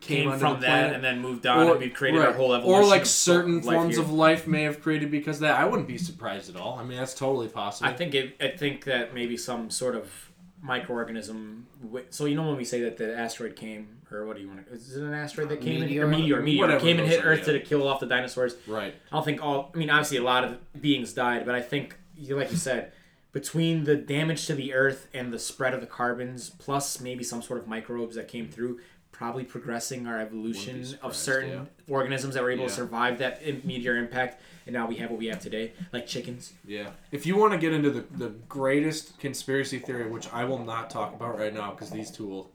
came, 0.00 0.30
came 0.30 0.38
from 0.38 0.54
the 0.54 0.60
that 0.60 0.66
planet 0.68 0.92
and 0.94 1.04
then 1.04 1.20
moved 1.20 1.44
on 1.44 1.68
and 1.68 1.80
we've 1.80 1.92
created 1.92 2.18
right. 2.18 2.28
our 2.28 2.34
whole 2.34 2.54
evolution 2.54 2.84
or 2.84 2.86
like 2.86 3.04
certain 3.04 3.60
forms 3.60 3.96
here. 3.96 4.04
of 4.04 4.12
life 4.12 4.46
may 4.46 4.62
have 4.62 4.80
created 4.80 5.10
because 5.10 5.38
of 5.38 5.40
that 5.40 5.58
i 5.58 5.64
wouldn't 5.64 5.88
be 5.88 5.98
surprised 5.98 6.48
at 6.48 6.60
all 6.60 6.78
i 6.78 6.84
mean 6.84 6.96
that's 6.96 7.14
totally 7.14 7.48
possible 7.48 7.90
I 7.90 7.92
think 7.92 8.14
it. 8.14 8.36
I 8.40 8.48
think 8.48 8.84
that 8.84 9.12
maybe 9.12 9.36
some 9.36 9.70
sort 9.70 9.96
of 9.96 10.27
microorganism. 10.64 11.62
So 12.10 12.24
you 12.26 12.34
know 12.34 12.48
when 12.48 12.56
we 12.56 12.64
say 12.64 12.80
that 12.82 12.96
the 12.96 13.16
asteroid 13.16 13.56
came, 13.56 13.98
or 14.10 14.26
what 14.26 14.36
do 14.36 14.42
you 14.42 14.48
want 14.48 14.66
to? 14.66 14.72
Is 14.72 14.96
it 14.96 15.02
an 15.02 15.14
asteroid 15.14 15.48
that 15.50 15.60
came 15.60 15.80
Meteor? 15.80 16.02
in? 16.04 16.08
Or 16.08 16.16
meteor, 16.16 16.42
meteor 16.42 16.60
Whatever 16.62 16.80
came 16.80 16.98
and 16.98 17.08
hit 17.08 17.24
Earth 17.24 17.46
yeah. 17.46 17.54
to 17.54 17.60
kill 17.60 17.86
off 17.86 18.00
the 18.00 18.06
dinosaurs. 18.06 18.56
right 18.66 18.94
I 19.12 19.16
don't 19.16 19.24
think 19.24 19.42
all. 19.42 19.70
I 19.74 19.78
mean, 19.78 19.90
obviously 19.90 20.16
a 20.18 20.22
lot 20.22 20.44
of 20.44 20.58
beings 20.80 21.12
died, 21.12 21.44
but 21.46 21.54
I 21.54 21.60
think, 21.62 21.96
like 22.28 22.50
you 22.50 22.56
said, 22.56 22.92
between 23.32 23.84
the 23.84 23.96
damage 23.96 24.46
to 24.46 24.54
the 24.54 24.74
Earth 24.74 25.08
and 25.14 25.32
the 25.32 25.38
spread 25.38 25.74
of 25.74 25.80
the 25.80 25.86
carbons, 25.86 26.50
plus 26.50 27.00
maybe 27.00 27.22
some 27.24 27.42
sort 27.42 27.60
of 27.60 27.68
microbes 27.68 28.16
that 28.16 28.26
came 28.28 28.48
through, 28.48 28.80
probably 29.12 29.44
progressing 29.44 30.06
our 30.06 30.20
evolution 30.20 30.84
of 31.02 31.14
certain 31.14 31.68
organisms 31.88 32.34
that 32.34 32.42
were 32.42 32.50
able 32.50 32.62
Yeah. 32.62 32.68
to 32.68 32.74
survive 32.74 33.18
that 33.18 33.64
meteor 33.64 33.96
impact, 33.96 34.40
and 34.68 34.74
now 34.74 34.86
we 34.86 34.96
have 34.96 35.08
what 35.08 35.18
we 35.18 35.28
have 35.28 35.40
today, 35.40 35.72
like 35.94 36.06
chickens. 36.06 36.52
Yeah. 36.62 36.90
If 37.10 37.24
you 37.24 37.36
want 37.36 37.54
to 37.54 37.58
get 37.58 37.72
into 37.72 37.90
the, 37.90 38.04
the 38.18 38.28
greatest 38.50 39.18
conspiracy 39.18 39.78
theory, 39.78 40.10
which 40.10 40.30
I 40.30 40.44
will 40.44 40.62
not 40.62 40.90
talk 40.90 41.14
about 41.14 41.38
right 41.38 41.54
now 41.54 41.70
because 41.70 41.88
these 41.88 42.10
two 42.10 42.26
will, 42.26 42.50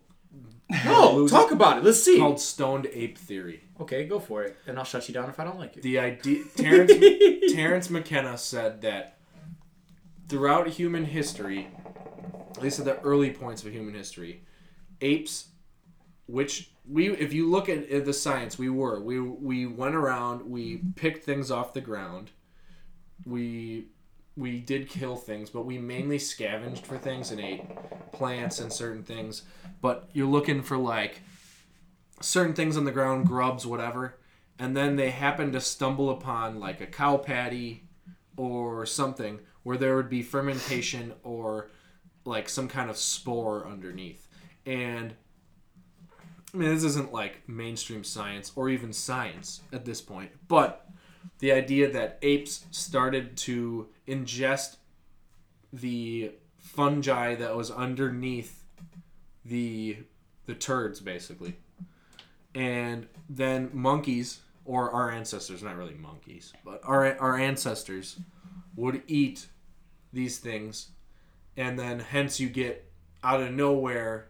No, 0.85 1.27
talk 1.27 1.49
about 1.51 1.79
it. 1.79 1.83
Let's 1.83 2.03
see. 2.03 2.19
called 2.19 2.39
stoned 2.39 2.87
ape 2.93 3.17
theory. 3.17 3.63
Okay, 3.81 4.05
go 4.05 4.19
for 4.19 4.43
it, 4.43 4.55
and 4.67 4.77
I'll 4.77 4.85
shut 4.85 5.07
you 5.07 5.13
down 5.15 5.27
if 5.27 5.39
I 5.39 5.43
don't 5.43 5.57
like 5.57 5.75
it. 5.75 5.81
The 5.81 5.97
idea 5.97 6.43
Terence 6.55 6.91
Terence 7.53 7.89
McKenna 7.89 8.37
said 8.37 8.81
that 8.83 9.17
throughout 10.29 10.67
human 10.67 11.05
history, 11.05 11.67
at 12.55 12.61
least 12.61 12.77
at 12.77 12.85
the 12.85 12.99
early 13.01 13.31
points 13.31 13.65
of 13.65 13.71
human 13.71 13.95
history, 13.95 14.43
apes, 15.01 15.47
which 16.27 16.69
we 16.89 17.11
if 17.11 17.33
you 17.33 17.49
look 17.49 17.69
at, 17.69 18.05
the 18.05 18.13
science, 18.13 18.57
we 18.57 18.69
were 18.69 18.99
we 18.99 19.19
we 19.19 19.65
went 19.65 19.95
around, 19.95 20.49
we 20.49 20.77
mm-hmm. 20.77 20.91
picked 20.91 21.23
things 21.23 21.51
off 21.51 21.73
the 21.73 21.81
ground, 21.81 22.31
we 23.25 23.87
we 24.35 24.59
did 24.59 24.89
kill 24.89 25.15
things, 25.15 25.49
but 25.49 25.65
we 25.65 25.77
mainly 25.77 26.19
scavenged 26.19 26.85
for 26.85 26.97
things 26.97 27.31
and 27.31 27.39
ate 27.39 27.63
plants 28.11 28.59
and 28.59 28.73
certain 28.73 29.03
things. 29.03 29.43
But 29.81 30.09
you're 30.13 30.27
looking 30.27 30.63
for 30.63 30.77
like 30.77 31.21
certain 32.19 32.53
things 32.53 32.75
on 32.75 32.85
the 32.85 32.91
ground, 32.91 33.27
grubs, 33.27 33.65
whatever, 33.65 34.17
and 34.57 34.75
then 34.75 34.95
they 34.95 35.11
happen 35.11 35.51
to 35.51 35.61
stumble 35.61 36.09
upon 36.09 36.59
like 36.59 36.81
a 36.81 36.87
cow 36.87 37.17
patty 37.17 37.83
or 38.35 38.85
something 38.85 39.39
where 39.63 39.77
there 39.77 39.95
would 39.95 40.09
be 40.09 40.21
fermentation 40.21 41.13
or 41.23 41.69
like 42.25 42.49
some 42.49 42.67
kind 42.67 42.89
of 42.89 42.97
spore 42.97 43.67
underneath. 43.67 44.27
And 44.65 45.13
I 46.53 46.57
mean, 46.57 46.69
this 46.69 46.83
isn't 46.83 47.11
like 47.11 47.47
mainstream 47.49 48.03
science 48.03 48.51
or 48.55 48.69
even 48.69 48.93
science 48.93 49.61
at 49.71 49.85
this 49.85 50.01
point, 50.01 50.31
but 50.47 50.87
the 51.39 51.51
idea 51.51 51.91
that 51.91 52.19
apes 52.21 52.65
started 52.69 53.35
to 53.37 53.87
ingest 54.07 54.77
the 55.71 56.31
fungi 56.57 57.33
that 57.35 57.55
was 57.55 57.71
underneath 57.71 58.63
the 59.43 59.97
the 60.45 60.53
turds 60.53 60.99
basically. 60.99 61.55
And 62.53 63.07
then 63.27 63.71
monkeys 63.73 64.41
or 64.65 64.91
our 64.91 65.09
ancestors, 65.09 65.63
not 65.63 65.75
really 65.75 65.95
monkeys, 65.95 66.53
but 66.63 66.81
our 66.83 67.17
our 67.17 67.37
ancestors 67.37 68.19
would 68.75 69.01
eat 69.07 69.47
these 70.11 70.37
things, 70.37 70.89
and 71.57 71.79
then 71.79 71.99
hence 71.99 72.39
you 72.39 72.47
get 72.49 72.91
out 73.23 73.41
of 73.41 73.51
nowhere 73.51 74.27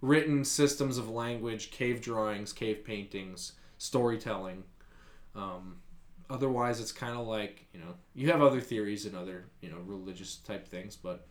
written 0.00 0.44
systems 0.44 0.98
of 0.98 1.08
language, 1.10 1.70
cave 1.70 2.00
drawings, 2.00 2.52
cave 2.52 2.84
paintings, 2.84 3.52
storytelling. 3.78 4.64
Um, 5.34 5.76
otherwise, 6.28 6.80
it's 6.80 6.92
kind 6.92 7.16
of 7.16 7.26
like 7.26 7.66
you 7.72 7.80
know 7.80 7.94
you 8.14 8.30
have 8.30 8.42
other 8.42 8.60
theories 8.60 9.06
and 9.06 9.16
other 9.16 9.44
you 9.60 9.70
know 9.70 9.78
religious 9.84 10.36
type 10.36 10.66
things, 10.66 10.96
but 10.96 11.26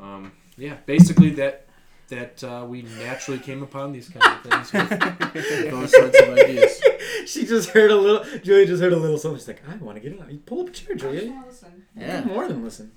um, 0.00 0.32
yeah, 0.56 0.76
basically 0.86 1.30
that 1.30 1.66
that 2.08 2.42
uh, 2.42 2.64
we 2.68 2.82
naturally 2.82 3.38
came 3.38 3.62
upon 3.62 3.92
these 3.92 4.08
kind 4.08 4.24
of 4.24 4.42
things 4.42 4.72
with 4.72 4.90
those 5.70 5.92
sorts 5.92 6.20
of 6.20 6.28
ideas. 6.30 6.82
she 7.26 7.46
just 7.46 7.70
heard 7.70 7.90
a 7.90 7.96
little. 7.96 8.24
Julia 8.40 8.66
just 8.66 8.82
heard 8.82 8.92
a 8.92 8.96
little 8.96 9.16
something. 9.18 9.38
She's 9.38 9.48
like, 9.48 9.62
I 9.68 9.76
want 9.76 9.96
to 9.96 10.08
get 10.08 10.18
it. 10.18 10.30
You 10.30 10.38
pull 10.38 10.62
up 10.62 10.68
a 10.68 10.72
chair, 10.72 10.94
I 10.94 10.98
Julia. 10.98 11.30
wanna 11.30 11.46
listen. 11.46 11.86
Yeah. 11.96 12.24
More 12.24 12.48
than 12.48 12.64
listen. 12.64 12.92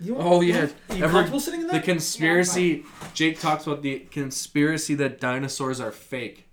You 0.00 0.16
Oh, 0.16 0.40
yeah. 0.40 0.68
Are 0.90 0.94
you 0.96 1.04
Ever- 1.04 1.12
comfortable 1.12 1.40
sitting 1.40 1.62
in 1.62 1.66
The 1.66 1.74
that? 1.74 1.84
conspiracy. 1.84 2.84
Jake 3.14 3.40
talks 3.40 3.66
about 3.66 3.82
the 3.82 4.00
conspiracy 4.10 4.94
that 4.94 5.20
dinosaurs 5.20 5.80
are 5.80 5.90
fake. 5.92 6.48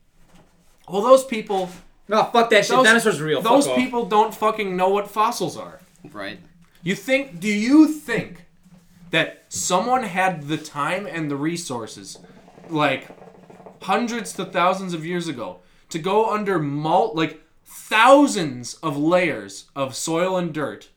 Well, 0.90 1.02
those 1.02 1.24
people, 1.26 1.70
no, 2.08 2.24
fuck 2.26 2.50
that 2.50 2.66
shit. 2.66 2.76
Those- 2.76 2.86
Dinosaurs 2.86 3.22
are 3.22 3.26
real. 3.26 3.42
those 3.42 3.66
Fuck 3.66 3.74
off. 3.78 3.80
people 3.84 4.06
don't 4.06 4.34
fucking 4.34 4.76
know 4.76 4.90
what 4.90 5.10
fossils 5.10 5.58
are. 5.58 5.80
Right. 6.12 6.40
You 6.84 6.96
think? 6.96 7.40
Do 7.40 7.48
you 7.48 7.88
think 7.88 8.46
that 9.12 9.46
someone 9.50 10.04
had 10.04 10.48
the 10.48 10.58
time 10.58 11.08
and 11.08 11.30
the 11.32 11.36
resources, 11.36 12.18
like 12.70 13.08
hundreds 13.84 14.34
to 14.34 14.46
thousands 14.46 14.94
of 14.94 15.06
years 15.06 15.28
ago, 15.28 15.60
to 15.90 16.00
go 16.00 16.32
under 16.32 16.60
mul 16.60 17.12
like 17.16 17.42
thousands 17.64 18.76
of 18.76 18.98
layers 18.98 19.66
of 19.76 19.96
soil 19.96 20.38
and 20.38 20.54
dirt, 20.54 20.90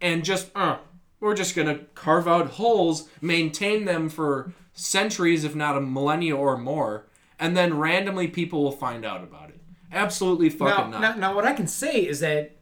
and 0.00 0.24
just 0.24 0.50
uh, 0.56 0.78
we're 1.22 1.34
just 1.36 1.54
gonna 1.54 1.78
carve 1.94 2.26
out 2.26 2.50
holes, 2.50 3.08
maintain 3.20 3.84
them 3.84 4.08
for 4.08 4.52
centuries, 4.74 5.44
if 5.44 5.54
not 5.54 5.76
a 5.76 5.80
millennia 5.80 6.36
or 6.36 6.58
more, 6.58 7.06
and 7.38 7.56
then 7.56 7.78
randomly 7.78 8.26
people 8.26 8.62
will 8.62 8.72
find 8.72 9.04
out 9.04 9.22
about 9.22 9.48
it. 9.50 9.60
Absolutely 9.92 10.48
Now, 10.48 10.56
fucking 10.56 10.90
not. 10.90 11.00
now, 11.00 11.14
now, 11.14 11.34
what 11.34 11.44
I 11.44 11.52
can 11.52 11.66
say 11.68 12.00
is 12.04 12.20
that, 12.20 12.56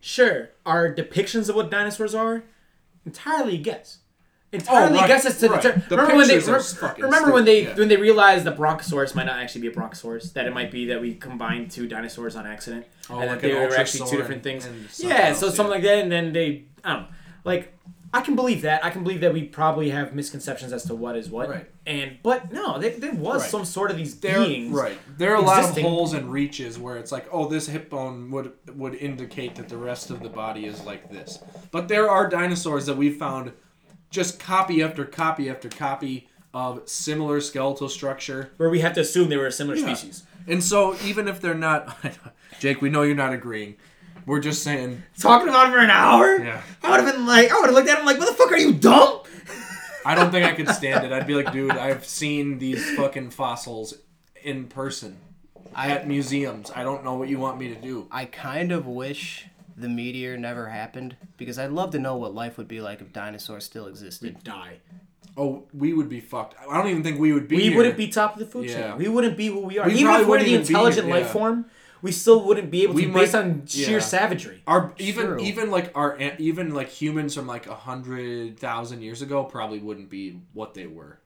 sure, 0.00 0.50
our 0.66 0.92
depictions 0.92 1.48
of 1.48 1.54
what 1.54 1.70
dinosaurs 1.70 2.14
are 2.14 2.42
entirely 3.06 3.56
guess. 3.58 3.98
Entirely 4.52 4.98
oh, 4.98 5.02
right, 5.02 5.06
guesses 5.06 5.38
to 5.38 5.48
right. 5.48 5.62
deter- 5.62 5.82
The 5.88 5.96
remember 5.96 6.16
when 6.16 6.26
they 6.26 6.38
re- 6.40 6.92
remember 6.98 7.32
when 7.32 7.44
they 7.44 7.62
yeah. 7.62 7.76
when 7.76 7.86
they 7.86 7.96
realized 7.96 8.44
the 8.44 8.50
Brontosaurus 8.50 9.14
might 9.14 9.26
not 9.26 9.38
actually 9.38 9.60
be 9.60 9.68
a 9.68 9.70
Brontosaurus 9.70 10.32
that 10.32 10.46
it 10.48 10.52
might 10.52 10.72
be 10.72 10.86
that 10.86 11.00
we 11.00 11.14
combined 11.14 11.70
two 11.70 11.86
dinosaurs 11.86 12.34
on 12.34 12.48
accident 12.48 12.84
Oh, 13.08 13.20
and 13.20 13.30
like 13.30 13.40
that 13.42 13.46
they 13.46 13.54
were 13.54 13.72
actually 13.76 14.10
two 14.10 14.16
different 14.16 14.42
things. 14.42 14.66
Yeah, 14.98 15.34
so 15.34 15.46
yeah. 15.46 15.52
something 15.52 15.70
like 15.70 15.84
that, 15.84 15.98
and 15.98 16.10
then 16.10 16.32
they 16.32 16.64
I 16.82 16.94
don't 16.94 17.02
know, 17.02 17.08
like. 17.44 17.72
I 18.12 18.22
can 18.22 18.34
believe 18.34 18.62
that. 18.62 18.84
I 18.84 18.90
can 18.90 19.04
believe 19.04 19.20
that 19.20 19.32
we 19.32 19.44
probably 19.44 19.90
have 19.90 20.12
misconceptions 20.14 20.72
as 20.72 20.84
to 20.86 20.94
what 20.96 21.16
is 21.16 21.30
what. 21.30 21.48
Right. 21.48 21.70
And 21.86 22.18
but 22.24 22.50
no, 22.52 22.78
there, 22.78 22.90
there 22.98 23.14
was 23.14 23.42
Right. 23.42 23.50
some 23.50 23.64
sort 23.64 23.90
of 23.92 23.96
these 23.96 24.18
There, 24.18 24.40
beings. 24.44 24.72
right. 24.74 24.98
There 25.16 25.30
are 25.32 25.36
a 25.36 25.40
lot 25.40 25.62
of 25.62 25.76
holes 25.78 26.12
and 26.12 26.30
reaches 26.32 26.76
where 26.78 26.96
it's 26.96 27.12
like, 27.12 27.26
oh, 27.30 27.46
this 27.48 27.68
hip 27.68 27.88
bone 27.88 28.30
would 28.32 28.52
would 28.74 28.94
indicate 28.96 29.54
that 29.56 29.68
the 29.68 29.76
rest 29.76 30.10
of 30.10 30.22
the 30.22 30.28
body 30.28 30.66
is 30.66 30.82
like 30.84 31.10
this. 31.10 31.38
But 31.70 31.86
there 31.88 32.10
are 32.10 32.28
dinosaurs 32.28 32.86
that 32.86 32.96
we've 32.96 33.16
found 33.16 33.52
just 34.10 34.40
copy 34.40 34.82
after 34.82 35.04
copy 35.04 35.48
after 35.48 35.68
copy 35.68 36.28
of 36.52 36.88
similar 36.88 37.40
skeletal 37.40 37.88
structure. 37.88 38.50
Where 38.56 38.70
we 38.70 38.80
have 38.80 38.94
to 38.94 39.00
assume 39.02 39.28
they 39.28 39.36
were 39.36 39.46
a 39.46 39.52
similar 39.52 39.76
Yeah. 39.76 39.94
species. 39.94 40.24
And 40.48 40.64
so 40.64 40.96
even 41.04 41.28
if 41.28 41.40
they're 41.40 41.54
not 41.54 41.96
Jake, 42.58 42.82
we 42.82 42.90
know 42.90 43.02
you're 43.02 43.14
not 43.14 43.32
agreeing. 43.32 43.76
We're 44.26 44.40
just 44.40 44.62
saying 44.62 45.02
Talking 45.18 45.48
about 45.48 45.68
it 45.68 45.72
for 45.72 45.78
an 45.78 45.90
hour? 45.90 46.38
Yeah. 46.38 46.62
I 46.82 46.90
would 46.90 47.00
have 47.04 47.14
been 47.14 47.26
like, 47.26 47.50
I 47.50 47.58
would 47.60 47.66
have 47.66 47.74
looked 47.74 47.88
at 47.88 47.98
him 47.98 48.06
like, 48.06 48.18
what 48.18 48.28
the 48.28 48.34
fuck 48.34 48.52
are 48.52 48.58
you 48.58 48.72
dumb? 48.72 49.20
I 50.04 50.14
don't 50.14 50.30
think 50.30 50.46
I 50.46 50.52
could 50.52 50.68
stand 50.74 51.04
it. 51.04 51.12
I'd 51.12 51.26
be 51.26 51.34
like, 51.34 51.52
dude, 51.52 51.72
I've 51.72 52.04
seen 52.04 52.58
these 52.58 52.96
fucking 52.96 53.30
fossils 53.30 53.94
in 54.42 54.66
person 54.66 55.18
I, 55.74 55.90
at 55.90 56.08
museums. 56.08 56.70
I 56.74 56.82
don't 56.82 57.04
know 57.04 57.14
what 57.14 57.28
you 57.28 57.38
want 57.38 57.58
me 57.58 57.68
to 57.68 57.74
do. 57.80 58.06
I 58.10 58.24
kind 58.24 58.72
of 58.72 58.86
wish 58.86 59.46
the 59.76 59.88
meteor 59.88 60.36
never 60.36 60.68
happened 60.68 61.16
because 61.36 61.58
I'd 61.58 61.70
love 61.70 61.90
to 61.92 61.98
know 61.98 62.16
what 62.16 62.34
life 62.34 62.58
would 62.58 62.68
be 62.68 62.80
like 62.80 63.00
if 63.00 63.12
dinosaurs 63.12 63.64
still 63.64 63.86
existed. 63.86 64.42
Die. 64.42 64.78
Oh, 65.36 65.64
we 65.72 65.92
would 65.92 66.08
be 66.08 66.20
fucked. 66.20 66.54
I 66.68 66.76
don't 66.76 66.88
even 66.88 67.02
think 67.02 67.18
we 67.18 67.32
would 67.32 67.48
be. 67.48 67.56
We 67.56 67.62
here. 67.64 67.76
wouldn't 67.76 67.96
be 67.96 68.08
top 68.08 68.34
of 68.34 68.40
the 68.40 68.46
food 68.46 68.68
Yeah. 68.68 68.90
chain. 68.90 68.98
We 68.98 69.08
wouldn't 69.08 69.36
be 69.36 69.46
who 69.46 69.60
we 69.60 69.78
are. 69.78 69.86
We 69.86 69.94
even 69.94 70.06
probably 70.06 70.22
if 70.22 70.26
we're 70.26 70.30
wouldn't 70.30 70.46
the 70.48 70.54
even 70.54 70.66
be 70.66 70.74
intelligent 70.74 71.08
life 71.08 71.26
yeah. 71.26 71.32
form, 71.32 71.64
we 72.02 72.12
still 72.12 72.44
wouldn't 72.44 72.70
be 72.70 72.82
able 72.84 72.94
We 72.94 73.02
to 73.02 73.08
might- 73.08 73.20
based 73.20 73.34
on 73.34 73.66
sheer 73.66 73.98
yeah. 73.98 74.04
savagery. 74.04 74.62
Our 74.66 74.92
even 74.98 75.26
True. 75.26 75.40
even 75.40 75.70
like 75.70 75.90
our 75.94 76.16
even 76.38 76.74
like 76.74 76.88
humans 76.88 77.34
from 77.34 77.46
like 77.46 77.66
a 77.66 77.74
hundred 77.74 78.58
thousand 78.58 79.02
years 79.02 79.22
ago 79.22 79.44
probably 79.44 79.78
wouldn't 79.78 80.10
be 80.10 80.40
what 80.52 80.74
they 80.74 80.86
were. 80.86 81.18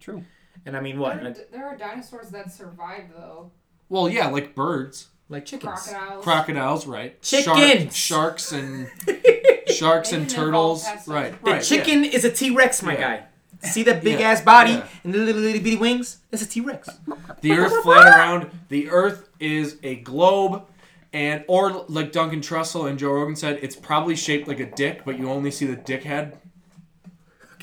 True. 0.00 0.24
And 0.66 0.76
I 0.76 0.80
mean, 0.80 0.96
There, 0.96 1.02
what? 1.02 1.16
are- 1.24 1.34
there 1.50 1.66
are 1.66 1.76
dinosaurs 1.76 2.28
that 2.30 2.52
survived 2.52 3.12
though. 3.16 3.50
Well, 3.88 4.08
yeah, 4.08 4.28
like 4.28 4.54
birds, 4.54 5.08
Like 5.28 5.44
chickens. 5.44 5.82
Crocodiles. 5.88 6.24
crocodiles, 6.24 6.86
right? 6.86 7.20
Chickens! 7.22 7.94
Shark- 7.96 8.38
sharks 8.38 8.52
and 8.52 8.88
sharks 9.68 10.12
and 10.12 10.28
turtles, 10.28 10.86
right? 11.06 11.42
The 11.44 11.50
right, 11.52 11.62
chicken 11.62 12.04
is 12.04 12.24
a 12.24 12.30
T 12.30 12.50
Rex, 12.54 12.82
my 12.82 12.94
Yeah. 12.94 13.00
guy. 13.00 13.26
See 13.62 13.82
that 13.84 14.02
big 14.02 14.20
Yeah, 14.20 14.30
ass 14.30 14.40
body 14.40 14.72
yeah. 14.72 14.86
and 15.04 15.14
the 15.14 15.18
little, 15.18 15.40
little 15.40 15.62
bitty 15.62 15.76
wings? 15.76 16.18
That's 16.30 16.42
a 16.42 16.48
T 16.48 16.60
Rex. 16.60 16.88
The 17.40 17.52
Earth 17.52 17.82
flat 17.82 18.06
around. 18.08 18.50
The 18.68 18.88
Earth 18.90 19.28
is 19.38 19.76
a 19.82 19.96
globe. 19.96 20.64
And 21.12 21.44
or 21.46 21.84
like 21.88 22.10
Duncan 22.10 22.40
Trussell 22.40 22.88
and 22.88 22.98
Joe 22.98 23.12
Rogan 23.12 23.36
said, 23.36 23.58
it's 23.60 23.76
probably 23.76 24.16
shaped 24.16 24.48
like 24.48 24.60
a 24.60 24.66
dick, 24.66 25.04
but 25.04 25.18
you 25.18 25.30
only 25.30 25.50
see 25.50 25.66
the 25.66 25.76
dick 25.76 26.04
head. 26.04 26.38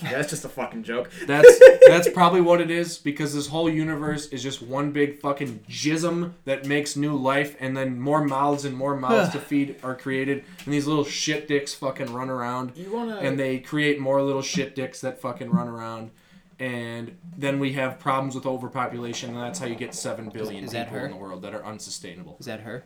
Okay, 0.03 0.11
that's 0.15 0.29
just 0.29 0.45
a 0.45 0.49
fucking 0.49 0.83
joke. 0.83 1.09
That's 1.27 1.59
that's 1.87 2.09
probably 2.09 2.41
what 2.41 2.61
it 2.61 2.71
is 2.71 2.97
because 2.97 3.33
this 3.33 3.47
whole 3.47 3.69
universe 3.69 4.27
is 4.27 4.41
just 4.43 4.61
one 4.61 4.91
big 4.91 5.19
fucking 5.19 5.59
jism 5.69 6.33
that 6.45 6.65
makes 6.65 6.95
new 6.95 7.15
life, 7.15 7.55
and 7.59 7.75
then 7.75 7.99
more 7.99 8.23
mouths 8.23 8.65
and 8.65 8.75
more 8.75 8.95
mouths 8.95 9.29
to 9.33 9.39
feed 9.39 9.75
are 9.83 9.95
created, 9.95 10.43
and 10.65 10.73
these 10.73 10.87
little 10.87 11.03
shit 11.05 11.47
dicks 11.47 11.73
fucking 11.73 12.11
run 12.13 12.29
around, 12.29 12.73
You 12.75 12.91
wanna? 12.93 13.17
and 13.17 13.39
they 13.39 13.59
create 13.59 13.99
more 13.99 14.21
little 14.21 14.41
shit 14.41 14.75
dicks 14.75 15.01
that 15.01 15.19
fucking 15.21 15.49
run 15.49 15.67
around, 15.67 16.11
and 16.59 17.17
then 17.37 17.59
we 17.59 17.73
have 17.73 17.99
problems 17.99 18.35
with 18.35 18.45
overpopulation, 18.45 19.29
and 19.29 19.39
that's 19.39 19.59
how 19.59 19.65
you 19.65 19.75
get 19.75 19.93
seven 19.93 20.29
billion 20.29 20.63
Is 20.63 20.71
that 20.71 20.87
people 20.87 20.99
her? 20.99 21.05
in 21.05 21.11
the 21.11 21.17
world 21.17 21.41
that 21.43 21.53
are 21.55 21.65
unsustainable, 21.65 22.37
Is 22.39 22.45
that 22.47 22.61
her? 22.61 22.83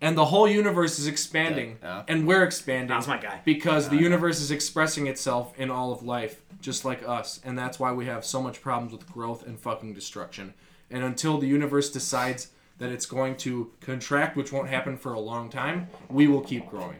and 0.00 0.18
the 0.18 0.26
whole 0.26 0.46
universe 0.48 0.98
is 0.98 1.06
expanding, 1.06 1.78
Yeah. 1.82 2.02
and 2.08 2.26
we're 2.26 2.42
expanding 2.44 2.88
That's 2.88 3.06
my 3.06 3.16
guy. 3.18 3.40
because 3.44 3.88
the 3.88 3.96
universe 3.96 4.40
is 4.40 4.50
expressing 4.50 5.06
itself 5.06 5.58
in 5.58 5.70
all 5.70 5.92
of 5.92 6.02
life 6.02 6.42
just 6.64 6.84
like 6.84 7.06
us 7.06 7.40
and 7.44 7.58
that's 7.58 7.78
why 7.78 7.92
we 7.92 8.06
have 8.06 8.24
so 8.24 8.40
much 8.42 8.62
problems 8.62 8.92
with 8.92 9.10
growth 9.12 9.46
and 9.46 9.60
fucking 9.60 9.92
destruction. 9.92 10.54
And 10.90 11.04
until 11.04 11.38
the 11.38 11.46
universe 11.46 11.90
decides 11.90 12.48
that 12.78 12.90
it's 12.90 13.06
going 13.06 13.36
to 13.36 13.70
contract 13.80 14.36
which 14.36 14.50
won't 14.52 14.68
happen 14.68 14.96
for 14.96 15.12
a 15.12 15.20
long 15.20 15.50
time 15.50 15.88
we 16.08 16.26
will 16.26 16.40
keep 16.40 16.68
growing. 16.68 16.98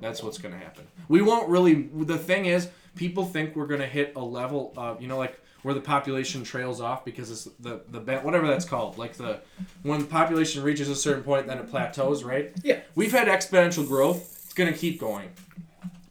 That's 0.00 0.22
what's 0.22 0.38
going 0.38 0.52
to 0.52 0.60
happen. 0.60 0.86
We 1.08 1.22
won't 1.22 1.48
really 1.48 1.88
the 1.94 2.18
thing 2.18 2.46
is 2.46 2.68
people 2.96 3.24
think 3.24 3.54
we're 3.54 3.66
going 3.66 3.80
to 3.80 3.86
hit 3.86 4.12
a 4.16 4.22
level 4.22 4.72
of 4.76 5.00
you 5.00 5.08
know 5.08 5.18
like 5.18 5.40
where 5.62 5.74
the 5.74 5.80
population 5.80 6.44
trails 6.44 6.80
off 6.80 7.04
because 7.04 7.30
it's 7.30 7.44
the 7.60 7.80
the 7.88 8.00
whatever 8.18 8.46
that's 8.46 8.64
called 8.64 8.98
like 8.98 9.14
the 9.14 9.40
when 9.82 10.00
the 10.00 10.06
population 10.06 10.62
reaches 10.62 10.88
a 10.88 10.94
certain 10.94 11.22
point 11.22 11.46
then 11.46 11.58
it 11.58 11.68
plateaus 11.68 12.24
right? 12.24 12.52
Yeah. 12.62 12.80
we've 12.94 13.12
had 13.12 13.28
exponential 13.28 13.86
growth. 13.86 14.44
It's 14.44 14.54
going 14.54 14.72
to 14.72 14.78
keep 14.78 15.00
going. 15.00 15.30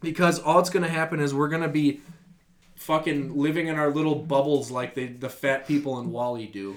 Because 0.00 0.38
all 0.38 0.58
it's 0.58 0.70
going 0.70 0.82
to 0.82 0.90
happen 0.90 1.20
is 1.20 1.34
we're 1.34 1.48
going 1.48 1.62
to 1.62 1.68
be 1.68 2.00
fucking 2.86 3.36
living 3.36 3.66
in 3.66 3.76
our 3.76 3.90
little 3.90 4.14
bubbles 4.14 4.70
like 4.70 4.94
they, 4.94 5.06
the 5.08 5.28
fat 5.28 5.66
people 5.66 5.98
in 6.00 6.12
Wall-E 6.12 6.46
do, 6.46 6.76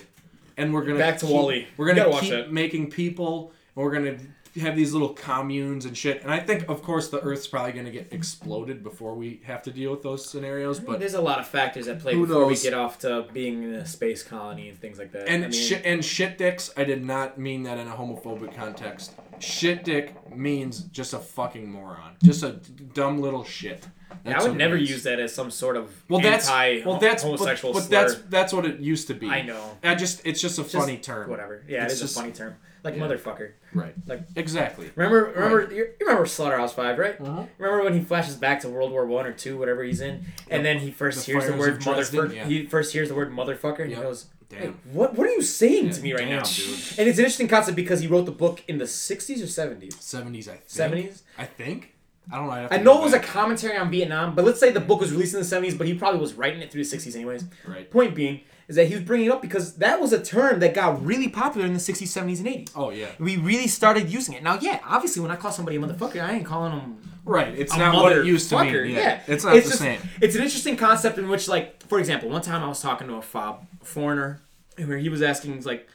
and 0.57 0.73
we're 0.73 0.83
gonna 0.83 0.97
Back 0.97 1.19
to 1.19 1.25
keep- 1.27 1.35
Wall-E. 1.35 1.67
We're 1.77 1.85
gonna 1.85 1.99
gotta 1.99 2.09
watch 2.09 2.21
keep 2.23 2.31
that. 2.31 2.51
making 2.51 2.89
people, 2.89 3.53
and 3.75 3.85
we're 3.85 3.91
gonna 3.93 4.17
have 4.59 4.75
these 4.75 4.91
little 4.91 5.09
communes 5.09 5.85
and 5.85 5.95
shit. 5.95 6.23
And 6.23 6.31
I 6.31 6.39
think, 6.39 6.67
of 6.67 6.81
course, 6.81 7.09
the 7.09 7.21
Earth's 7.21 7.45
probably 7.45 7.73
gonna 7.73 7.91
get 7.91 8.07
exploded 8.11 8.83
before 8.83 9.13
we 9.13 9.39
have 9.43 9.61
to 9.63 9.71
deal 9.71 9.91
with 9.91 10.01
those 10.01 10.27
scenarios. 10.27 10.79
But 10.79 10.99
There's 10.99 11.13
a 11.13 11.21
lot 11.21 11.39
of 11.39 11.47
factors 11.47 11.87
at 11.87 11.99
play 11.99 12.15
Who 12.15 12.25
before 12.25 12.41
knows? 12.49 12.57
we 12.63 12.69
get 12.69 12.73
off 12.73 12.97
to 12.99 13.27
being 13.31 13.61
in 13.63 13.75
a 13.75 13.85
space 13.85 14.23
colony 14.23 14.67
and 14.69 14.79
things 14.81 14.97
like 14.97 15.11
that. 15.11 15.27
and 15.29 15.45
I 15.45 15.47
mean, 15.49 15.51
shit 15.51 15.85
and 15.85 16.03
shit 16.03 16.39
dicks, 16.39 16.71
I 16.75 16.83
did 16.85 17.05
not 17.05 17.37
mean 17.37 17.61
that 17.63 17.77
in 17.77 17.87
a 17.87 17.91
homophobic 17.91 18.55
context. 18.55 19.11
Shit 19.39 19.84
dick 19.84 20.36
means 20.36 20.81
just 20.84 21.13
a 21.13 21.19
fucking 21.19 21.69
moron, 21.72 22.15
just 22.24 22.43
a 22.43 22.53
dumb 22.93 23.19
little 23.19 23.43
shit. 23.43 23.86
That's 24.24 24.43
I 24.43 24.48
would 24.50 24.58
never 24.58 24.75
use 24.75 25.03
that 25.03 25.19
as 25.19 25.34
some 25.34 25.51
sort 25.51 25.77
of 25.77 25.91
Well, 26.10 26.19
that's 26.19 26.50
anti 26.50 26.84
well, 26.86 26.98
that's 26.98 27.24
but- 27.24 27.29
homosexual 27.29 27.74
but, 27.74 27.84
slur. 27.84 27.89
that's 28.08 28.15
that's 28.29 28.53
what 28.53 28.65
it 28.65 28.79
used 28.79 29.08
to 29.08 29.13
be. 29.13 29.29
I 29.29 29.43
know. 29.43 29.77
I 29.84 29.96
just 29.96 30.25
it's 30.25 30.41
just 30.41 30.58
a 30.60 30.63
Just 30.63 30.75
funny 30.75 30.98
term. 30.98 31.29
Whatever. 31.29 31.63
Yeah, 31.67 31.84
It's 31.86 31.93
it 31.93 31.96
is 31.96 32.01
just- 32.01 32.17
a 32.17 32.19
funny 32.22 32.31
term. 32.34 32.55
Like 32.84 32.96
Yeah. 32.96 33.01
motherfucker. 33.01 33.51
Right. 33.74 33.93
Like- 34.08 34.22
exactly. 34.38 34.89
Remember, 34.96 35.31
remember, 35.36 35.74
you 35.74 35.88
remember 36.00 36.25
Slaughterhouse 36.25 36.74
Five, 36.74 36.98
right? 36.98 37.19
Uh-huh. 37.19 37.43
Remember 37.58 37.84
when 37.84 37.93
he 37.93 38.00
flashes 38.01 38.36
back 38.36 38.62
to 38.62 38.69
World 38.69 38.91
War 38.91 39.05
One 39.05 39.25
or 39.25 39.34
two, 39.34 39.58
whatever 39.58 39.84
he's 39.84 40.00
in, 40.01 40.25
and 40.50 40.65
then 40.65 40.79
he 40.79 40.89
first 40.89 41.25
The 41.25 41.31
hears 41.34 41.46
the 41.46 41.53
word 41.58 41.79
motherfucker. 41.81 42.34
yeah. 42.34 42.46
He 42.46 42.65
first 42.65 42.93
hears 42.93 43.10
the 43.10 43.15
word 43.15 43.31
motherfucker, 43.31 43.79
and 43.81 43.91
Yep. 43.91 44.00
he 44.00 44.03
goes, 44.03 44.27
Damn. 44.49 44.73
what 44.91 45.15
what 45.15 45.27
are 45.27 45.31
you 45.31 45.41
saying 45.43 45.85
Yeah, 45.87 45.91
to 45.91 46.01
me 46.01 46.13
right 46.13 46.19
damn, 46.27 46.37
now? 46.37 46.43
dude. 46.43 46.79
And 46.97 47.07
it's 47.07 47.19
an 47.19 47.25
interesting 47.25 47.47
concept 47.47 47.75
because 47.75 47.99
he 48.01 48.07
wrote 48.07 48.25
the 48.25 48.31
book 48.31 48.63
in 48.67 48.79
the 48.79 48.85
60s 48.85 49.41
or 49.41 49.45
70s. 49.45 49.93
70s, 49.95 50.47
I 50.47 50.55
think. 50.57 51.11
70s? 51.11 51.21
I 51.37 51.45
think. 51.45 51.93
I 52.31 52.35
don't 52.37 52.45
know. 52.47 52.51
I'd 52.53 52.73
I 52.73 52.77
know 52.77 52.99
it 52.99 53.03
was 53.03 53.13
a 53.13 53.19
commentary 53.19 53.77
on 53.77 53.89
Vietnam, 53.89 54.35
but 54.35 54.45
let's 54.45 54.59
say 54.59 54.71
the 54.71 54.79
book 54.79 55.01
was 55.01 55.11
released 55.11 55.33
in 55.33 55.39
the 55.39 55.45
70s, 55.45 55.77
but 55.77 55.87
he 55.87 55.93
probably 55.95 56.19
was 56.19 56.33
writing 56.33 56.61
it 56.61 56.71
through 56.71 56.83
the 56.83 56.95
60s 56.97 57.15
anyways. 57.15 57.45
Right. 57.67 57.89
Point 57.89 58.13
being 58.15 58.41
is 58.67 58.75
that 58.75 58.85
he 58.87 58.93
was 58.93 59.03
bringing 59.03 59.27
it 59.27 59.31
up 59.31 59.41
because 59.41 59.75
that 59.77 59.99
was 59.99 60.13
a 60.13 60.21
term 60.21 60.59
that 60.59 60.75
got 60.75 61.03
really 61.03 61.27
popular 61.27 61.65
in 61.65 61.73
the 61.73 61.79
60s, 61.79 62.03
70s, 62.03 62.37
and 62.39 62.47
80s. 62.47 62.71
Oh, 62.75 62.91
yeah. 62.91 63.07
We 63.17 63.37
really 63.37 63.67
started 63.67 64.09
using 64.11 64.35
it. 64.35 64.43
Now, 64.43 64.59
yeah, 64.61 64.79
obviously, 64.85 65.23
when 65.23 65.31
I 65.31 65.37
call 65.37 65.51
somebody 65.51 65.77
a 65.77 65.79
motherfucker, 65.79 66.23
I 66.23 66.33
ain't 66.33 66.45
calling 66.45 66.71
them 66.77 67.01
Right. 67.25 67.53
It's 67.55 67.75
not 67.77 67.93
what 67.95 68.11
it 68.17 68.25
used 68.25 68.49
to 68.49 68.57
mean. 68.63 68.73
Yeah, 68.73 68.81
Yeah. 68.99 69.21
It's 69.27 69.43
not 69.43 69.53
the 69.55 69.61
just- 69.61 69.77
same. 69.77 69.99
It's 70.21 70.35
an 70.35 70.41
interesting 70.41 70.75
concept 70.77 71.17
in 71.19 71.29
which, 71.29 71.47
like, 71.47 71.85
for 71.87 71.99
example, 71.99 72.29
one 72.29 72.41
time 72.41 72.63
I 72.63 72.67
was 72.67 72.81
talking 72.81 73.07
to 73.07 73.15
a 73.15 73.21
fob 73.21 73.65
foreigner, 73.83 74.41
where 74.77 74.98
he 74.98 75.09
was 75.09 75.21
asking, 75.21 75.53
he's 75.55 75.65
like, 75.65 75.88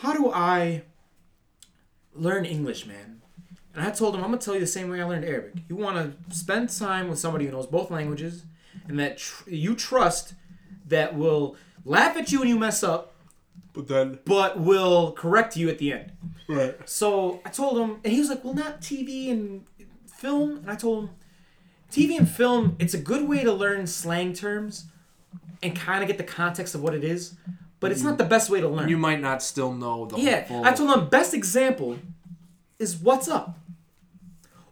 "How 0.00 0.12
do 0.12 0.30
I 0.30 0.82
learn 2.14 2.44
English, 2.44 2.86
man?" 2.86 3.20
And 3.74 3.84
I 3.84 3.90
told 3.90 4.14
him, 4.14 4.22
"I'm 4.22 4.30
gonna 4.30 4.40
tell 4.40 4.54
you 4.54 4.60
the 4.60 4.66
same 4.66 4.88
way 4.88 5.00
I 5.00 5.04
learned 5.04 5.24
Arabic. 5.24 5.54
You 5.68 5.76
want 5.76 5.96
to 6.28 6.34
spend 6.36 6.68
time 6.70 7.08
with 7.08 7.18
somebody 7.18 7.46
who 7.46 7.52
knows 7.52 7.66
both 7.66 7.90
languages, 7.90 8.44
and 8.88 8.98
that 8.98 9.18
tr- 9.18 9.50
you 9.50 9.74
trust 9.74 10.34
that 10.86 11.16
will 11.16 11.56
laugh 11.84 12.16
at 12.16 12.30
you 12.30 12.38
when 12.40 12.48
you 12.48 12.58
mess 12.58 12.82
up, 12.82 13.14
But 13.72 13.88
then. 13.88 14.18
but 14.24 14.60
will 14.60 15.12
correct 15.12 15.56
you 15.56 15.68
at 15.68 15.78
the 15.78 15.92
end." 15.92 16.12
Right. 16.48 16.76
So 16.88 17.40
I 17.44 17.48
told 17.50 17.78
him, 17.78 18.00
and 18.04 18.12
he 18.12 18.20
was 18.20 18.28
like, 18.28 18.44
"Well, 18.44 18.54
not 18.54 18.80
TV 18.80 19.30
and 19.30 19.64
film." 20.06 20.58
And 20.58 20.70
I 20.70 20.76
told 20.76 21.04
him, 21.04 21.10
"TV 21.90 22.16
and 22.16 22.28
film, 22.28 22.76
it's 22.78 22.94
a 22.94 22.98
good 22.98 23.26
way 23.28 23.42
to 23.42 23.52
learn 23.52 23.86
slang 23.86 24.34
terms 24.34 24.86
and 25.64 25.74
kind 25.74 26.02
of 26.02 26.08
get 26.08 26.18
the 26.18 26.24
context 26.24 26.74
of 26.76 26.82
what 26.82 26.94
it 26.94 27.02
is, 27.02 27.34
but 27.80 27.90
it's 27.90 28.02
not 28.02 28.18
the 28.18 28.24
best 28.24 28.50
way 28.50 28.60
to 28.60 28.68
learn." 28.68 28.88
You 28.88 28.96
might 28.98 29.20
not 29.20 29.42
still 29.42 29.72
know 29.72 30.06
the 30.06 30.18
yeah, 30.18 30.44
full. 30.44 30.64
I 30.64 30.72
told 30.72 30.90
him 30.96 31.08
best 31.08 31.34
example 31.34 31.98
is 32.78 32.96
what's 32.96 33.26
up. 33.28 33.58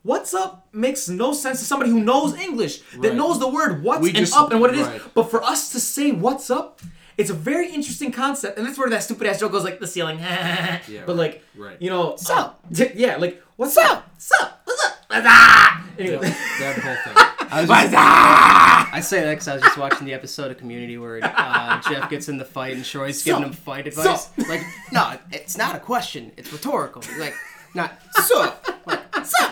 What's 0.03 0.35
up 0.35 0.67
makes 0.73 1.09
no 1.09 1.33
sense 1.33 1.61
to 1.61 1.65
somebody 1.65 1.91
who 1.91 2.01
knows 2.03 2.35
English 2.37 2.79
that 3.01 3.09
Right. 3.11 3.15
knows 3.15 3.39
the 3.39 3.47
word 3.49 3.83
what's 3.85 4.01
We 4.03 4.09
and 4.11 4.19
just- 4.19 4.37
up 4.37 4.51
and 4.51 4.61
what 4.61 4.71
it 4.75 4.79
is. 4.81 4.87
right. 4.87 5.01
But 5.15 5.31
for 5.31 5.43
us 5.43 5.71
to 5.73 5.81
say 5.81 6.11
what's 6.11 6.51
up, 6.51 6.81
it's 7.17 7.31
a 7.31 7.35
very 7.35 7.69
interesting 7.71 8.11
concept, 8.11 8.59
and 8.59 8.67
that's 8.67 8.79
where 8.79 8.91
that 8.91 9.03
stupid 9.05 9.27
ass 9.29 9.39
joke 9.39 9.53
goes 9.53 9.63
like 9.65 9.79
the 9.79 9.87
ceiling. 9.87 10.19
yeah, 10.21 10.81
but 11.07 11.15
like, 11.17 11.45
right. 11.57 11.77
you 11.81 11.89
know, 11.91 12.11
What's 12.11 12.29
up? 12.31 12.65
yeah, 12.95 13.17
like 13.17 13.41
what's 13.57 13.77
up? 13.77 14.09
What's 14.15 14.33
up? 14.41 14.63
What's 14.67 14.85
up? 14.87 14.93
Ah! 15.11 15.85
Anyway. 15.99 16.19
that 16.21 16.79
whole 16.79 16.97
thing. 17.15 17.32
I 17.53 17.61
was 17.61 17.69
just. 17.71 17.95
I 17.95 19.01
say 19.01 19.21
that 19.21 19.31
because 19.31 19.49
I 19.49 19.55
was 19.55 19.63
just 19.63 19.77
watching 19.79 20.07
the 20.07 20.15
episode 20.15 20.51
of 20.51 20.59
Community 20.59 20.97
where 20.99 21.21
uh, 21.23 21.81
Jeff 21.83 22.09
gets 22.11 22.29
in 22.29 22.39
the 22.39 22.45
fight 22.45 22.75
and 22.77 22.85
Troy's 22.85 23.23
giving 23.23 23.43
him 23.43 23.53
fight 23.53 23.87
advice. 23.87 24.31
Like, 24.49 24.63
no, 24.91 25.19
it's 25.31 25.57
not 25.57 25.77
a 25.77 25.81
question. 25.81 26.33
It's 26.37 26.53
rhetorical. 26.53 27.03
Like, 27.19 27.35
not 27.75 27.93
so. 28.13 28.53
Like, 28.87 29.01
so. 29.25 29.51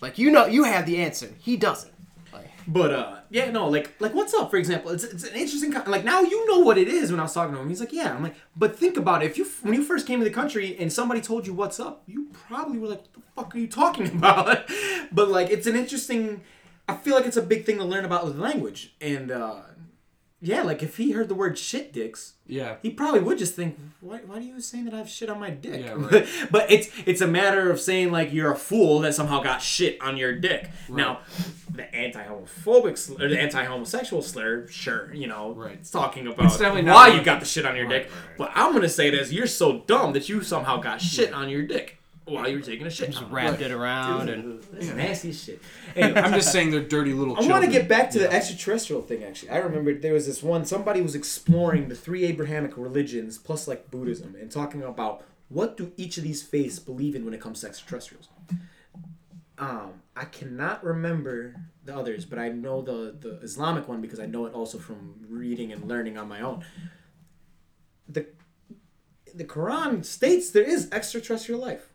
Like 0.00 0.18
you 0.18 0.30
know, 0.30 0.46
you 0.46 0.64
have 0.64 0.86
the 0.86 0.98
answer. 0.98 1.30
He 1.40 1.56
doesn't. 1.56 1.92
Like, 2.32 2.50
But 2.66 2.92
uh, 2.92 3.16
yeah, 3.30 3.50
no, 3.50 3.68
like 3.68 3.94
like 4.00 4.14
what's 4.14 4.34
up? 4.34 4.50
For 4.50 4.58
example, 4.58 4.90
it's, 4.90 5.04
it's 5.04 5.24
an 5.24 5.34
interesting 5.34 5.72
con- 5.72 5.90
like 5.90 6.04
now 6.04 6.20
you 6.20 6.46
know 6.46 6.58
what 6.58 6.76
it 6.76 6.88
is. 6.88 7.10
When 7.10 7.20
I 7.20 7.22
was 7.22 7.32
talking 7.32 7.54
to 7.54 7.60
him, 7.60 7.68
he's 7.70 7.80
like, 7.80 7.92
yeah. 7.92 8.14
I'm 8.14 8.22
like, 8.22 8.34
but 8.56 8.78
think 8.78 8.96
about 8.98 9.22
it. 9.22 9.30
If 9.30 9.38
you 9.38 9.46
when 9.62 9.72
you 9.74 9.82
first 9.82 10.06
came 10.06 10.18
to 10.18 10.24
the 10.24 10.30
country 10.30 10.76
and 10.78 10.92
somebody 10.92 11.20
told 11.22 11.46
you 11.46 11.54
what's 11.54 11.80
up, 11.80 12.02
you 12.06 12.28
probably 12.32 12.78
were 12.78 12.88
like, 12.88 13.00
what 13.00 13.14
the 13.14 13.20
fuck 13.34 13.54
are 13.54 13.58
you 13.58 13.66
talking 13.68 14.06
about? 14.18 14.68
but 15.10 15.28
like, 15.28 15.48
it's 15.50 15.66
an 15.66 15.74
interesting. 15.76 16.42
I 16.88 16.96
feel 16.96 17.14
like 17.14 17.26
it's 17.26 17.36
a 17.36 17.42
big 17.42 17.64
thing 17.64 17.78
to 17.78 17.84
learn 17.84 18.04
about 18.04 18.24
with 18.26 18.36
language, 18.38 18.94
and 19.00 19.30
uh, 19.30 19.60
yeah, 20.40 20.62
like 20.62 20.82
if 20.82 20.98
he 20.98 21.12
heard 21.12 21.28
the 21.30 21.34
word 21.34 21.56
shit 21.56 21.92
dicks, 21.94 22.34
Yeah. 22.46 22.76
he 22.82 22.90
probably 22.90 23.20
would 23.20 23.38
just 23.38 23.54
think, 23.54 23.78
why, 24.02 24.18
why 24.18 24.36
are 24.36 24.40
you 24.40 24.60
saying 24.60 24.84
that 24.84 24.92
I 24.92 24.98
have 24.98 25.08
shit 25.08 25.30
on 25.30 25.40
my 25.40 25.48
dick? 25.48 25.80
Yeah, 25.82 25.92
right. 25.96 26.28
but 26.50 26.70
it's 26.70 26.90
it's 27.06 27.22
a 27.22 27.26
matter 27.26 27.70
of 27.70 27.80
saying 27.80 28.12
like 28.12 28.34
you're 28.34 28.52
a 28.52 28.56
fool 28.56 29.00
that 29.00 29.14
somehow 29.14 29.42
got 29.42 29.62
shit 29.62 29.98
on 30.02 30.18
your 30.18 30.34
dick. 30.34 30.68
Now, 30.90 31.20
the 31.72 31.92
anti-homophobic 31.94 32.98
slur, 32.98 33.24
or 33.24 33.28
the 33.30 33.40
anti-homosexual 33.40 34.20
slur, 34.22 34.66
sure, 34.68 35.12
you 35.14 35.26
know, 35.26 35.52
Right. 35.54 35.72
it's 35.80 35.90
talking 35.90 36.26
about 36.26 36.44
It's 36.46 36.60
not 36.60 36.74
why 36.74 36.82
what- 37.08 37.14
you 37.14 37.22
got 37.22 37.40
the 37.40 37.46
shit 37.46 37.64
on 37.64 37.76
your 37.76 37.86
Right, 37.86 38.02
dick. 38.02 38.10
right, 38.12 38.28
right. 38.28 38.36
But 38.38 38.52
I'm 38.54 38.74
gonna 38.74 38.90
say 38.90 39.10
as 39.18 39.32
you're 39.32 39.46
so 39.46 39.80
dumb 39.86 40.12
that 40.12 40.28
you 40.28 40.42
somehow 40.42 40.76
got 40.76 41.00
shit 41.00 41.32
on 41.32 41.48
your 41.48 41.62
dick 41.62 41.98
while 42.26 42.48
you 42.48 42.56
were 42.56 42.62
taking 42.62 42.86
a 42.86 42.90
shit. 42.90 43.10
just 43.10 43.22
on 43.22 43.28
it. 43.30 43.32
wrapped 43.32 43.60
it 43.60 43.70
around 43.70 44.28
and 44.30 44.64
It's 44.76 44.88
nasty 44.88 45.30
as 45.30 45.42
shit. 45.42 45.60
Anyway, 45.94 46.18
I'm 46.20 46.32
just 46.32 46.50
saying 46.52 46.70
they're 46.70 46.80
dirty 46.80 47.12
little 47.12 47.34
I 47.34 47.40
children. 47.40 47.60
want 47.60 47.64
to 47.66 47.70
get 47.78 47.88
back 47.88 48.10
to 48.10 48.18
Yeah. 48.20 48.28
the 48.28 48.32
extraterrestrial 48.34 49.02
thing. 49.02 49.22
Actually, 49.24 49.50
I 49.50 49.58
remember 49.58 49.92
there 49.94 50.14
was 50.14 50.26
this 50.26 50.42
one. 50.42 50.64
Somebody 50.64 51.02
was 51.02 51.14
exploring 51.14 51.88
the 51.88 51.94
three 51.94 52.24
Abrahamic 52.24 52.76
religions 52.78 53.36
plus 53.38 53.68
like 53.68 53.90
Buddhism 53.90 54.34
and 54.40 54.50
talking 54.50 54.82
about 54.82 55.24
what 55.48 55.76
do 55.76 55.92
each 55.96 56.16
of 56.16 56.24
these 56.24 56.42
faiths 56.42 56.78
believe 56.78 57.14
in 57.14 57.24
when 57.26 57.34
it 57.34 57.40
comes 57.40 57.60
to 57.60 57.66
extraterrestrials. 57.68 58.28
Um, 59.58 60.02
I 60.16 60.24
cannot 60.24 60.82
remember 60.82 61.54
the 61.84 61.94
others, 61.96 62.24
but 62.24 62.38
I 62.38 62.48
know 62.48 62.80
the 62.82 63.14
the 63.20 63.38
Islamic 63.42 63.86
one 63.86 64.00
because 64.00 64.18
I 64.18 64.26
know 64.26 64.46
it 64.46 64.54
also 64.54 64.78
from 64.78 65.14
reading 65.28 65.70
and 65.72 65.86
learning 65.86 66.18
on 66.18 66.26
my 66.28 66.40
own. 66.40 66.64
The 68.08 68.26
the 69.32 69.44
Quran 69.44 70.04
states 70.04 70.50
there 70.50 70.64
is 70.64 70.88
extraterrestrial 70.90 71.60
life. 71.60 71.90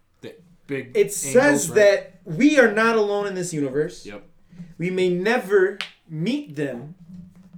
The 0.69 0.75
big. 0.75 0.91
It 0.95 0.97
angels, 0.97 1.15
says 1.15 1.69
right? 1.69 1.75
that 1.75 2.19
we 2.25 2.59
are 2.59 2.71
not 2.71 2.95
alone 2.95 3.27
in 3.27 3.35
this 3.35 3.53
universe. 3.53 4.05
Yep. 4.05 4.23
We 4.77 4.89
may 4.89 5.09
never 5.09 5.79
meet 6.07 6.55
them, 6.55 6.95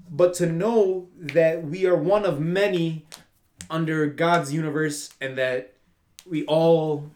but 0.10 0.34
to 0.36 0.46
know 0.46 1.10
that 1.18 1.64
we 1.64 1.86
are 1.86 1.96
one 1.96 2.26
of 2.26 2.40
many 2.40 3.06
under 3.70 4.08
God's 4.08 4.54
universe 4.54 5.10
and 5.22 5.38
that 5.38 5.74
we 6.30 6.46
all, 6.46 7.10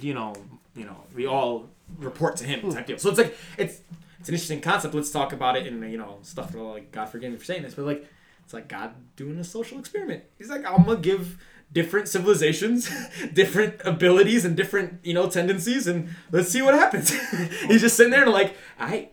you 0.00 0.14
know, 0.14 0.34
you 0.74 0.84
know, 0.84 1.04
we 1.14 1.26
all 1.26 1.68
report 1.98 2.36
to 2.36 2.44
him 2.44 2.60
hmm. 2.60 2.70
type 2.70 2.86
deal. 2.86 2.98
So 2.98 3.10
it's 3.10 3.18
like 3.18 3.36
it's 3.56 3.80
it's 4.20 4.28
an 4.28 4.34
interesting 4.34 4.60
concept. 4.60 4.94
Let's 4.94 5.10
talk 5.10 5.32
about 5.32 5.56
it 5.56 5.66
and 5.66 5.90
you 5.90 5.98
know, 5.98 6.18
stuff 6.22 6.54
like 6.54 6.92
God 6.92 7.06
forgive 7.06 7.32
me 7.32 7.38
for 7.38 7.44
saying 7.44 7.62
this, 7.62 7.74
but 7.74 7.84
like 7.84 8.06
it's 8.44 8.54
like 8.54 8.68
God 8.68 8.94
doing 9.16 9.38
a 9.38 9.44
social 9.44 9.78
experiment. 9.78 10.24
He's 10.38 10.48
like, 10.48 10.64
I'm 10.64 10.84
gonna 10.84 10.96
give 10.96 11.38
different 11.72 12.08
civilizations 12.08 12.90
different 13.32 13.80
abilities 13.84 14.44
and 14.44 14.56
different, 14.56 15.04
you 15.04 15.14
know, 15.14 15.28
tendencies 15.28 15.86
and 15.86 16.08
let's 16.32 16.48
see 16.48 16.62
what 16.62 16.74
happens. 16.74 17.10
He's 17.66 17.80
just 17.80 17.96
sitting 17.96 18.10
there 18.10 18.22
and 18.24 18.32
like, 18.32 18.56
I 18.78 19.10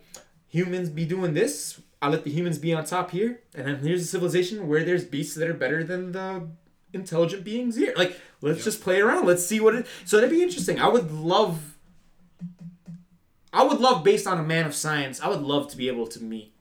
humans 0.48 0.88
be 0.88 1.04
doing 1.04 1.34
this. 1.34 1.80
I 2.00 2.08
let 2.08 2.24
the 2.24 2.30
humans 2.30 2.58
be 2.58 2.74
on 2.74 2.84
top 2.84 3.10
here, 3.10 3.40
and 3.54 3.66
then 3.66 3.78
here's 3.78 4.02
a 4.02 4.06
civilization 4.06 4.68
where 4.68 4.84
there's 4.84 5.04
beasts 5.04 5.34
that 5.36 5.48
are 5.48 5.54
better 5.54 5.82
than 5.82 6.12
the 6.12 6.46
intelligent 6.92 7.42
beings 7.42 7.76
here. 7.76 7.94
Like, 7.96 8.20
let's 8.42 8.64
just 8.64 8.82
play 8.82 9.00
around. 9.00 9.26
Let's 9.26 9.44
see 9.44 9.60
what 9.60 9.74
it. 9.74 9.86
So 10.04 10.16
that'd 10.16 10.30
be 10.30 10.42
interesting. 10.42 10.78
I 10.78 10.88
would 10.88 11.10
love. 11.10 11.76
I 13.52 13.62
would 13.62 13.80
love, 13.80 14.04
based 14.04 14.26
on 14.26 14.38
a 14.38 14.42
man 14.42 14.66
of 14.66 14.74
science, 14.74 15.22
I 15.22 15.28
would 15.28 15.40
love 15.40 15.70
to 15.70 15.76
be 15.76 15.88
able 15.88 16.06
to 16.08 16.22
meet 16.22 16.52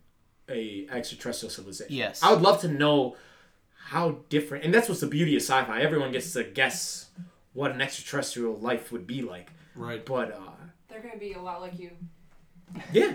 a 0.50 0.88
extraterrestrial 0.90 1.50
civilization. 1.50 1.94
Yes. 1.94 2.24
I 2.24 2.32
would 2.32 2.42
love 2.42 2.62
to 2.62 2.70
know 2.70 3.18
how 3.90 4.18
different, 4.30 4.64
and 4.66 4.74
that's 4.74 4.90
what's 4.90 5.02
the 5.02 5.08
beauty 5.08 5.36
of 5.36 5.42
sci-fi. 5.42 5.80
Everyone 5.82 6.12
gets 6.12 6.34
to 6.34 6.44
guess 6.44 7.10
what 7.54 7.72
an 7.72 7.82
extraterrestrial 7.82 8.56
life 8.58 8.92
would 8.92 9.06
be 9.06 9.22
like. 9.22 9.52
Right. 9.76 10.04
But 10.06 10.32
uh, 10.34 10.40
They're 10.90 11.02
gonna 11.02 11.18
be 11.18 11.34
a 11.34 11.42
lot 11.42 11.62
like 11.62 11.78
you. 11.80 11.92
yeah. 12.92 13.14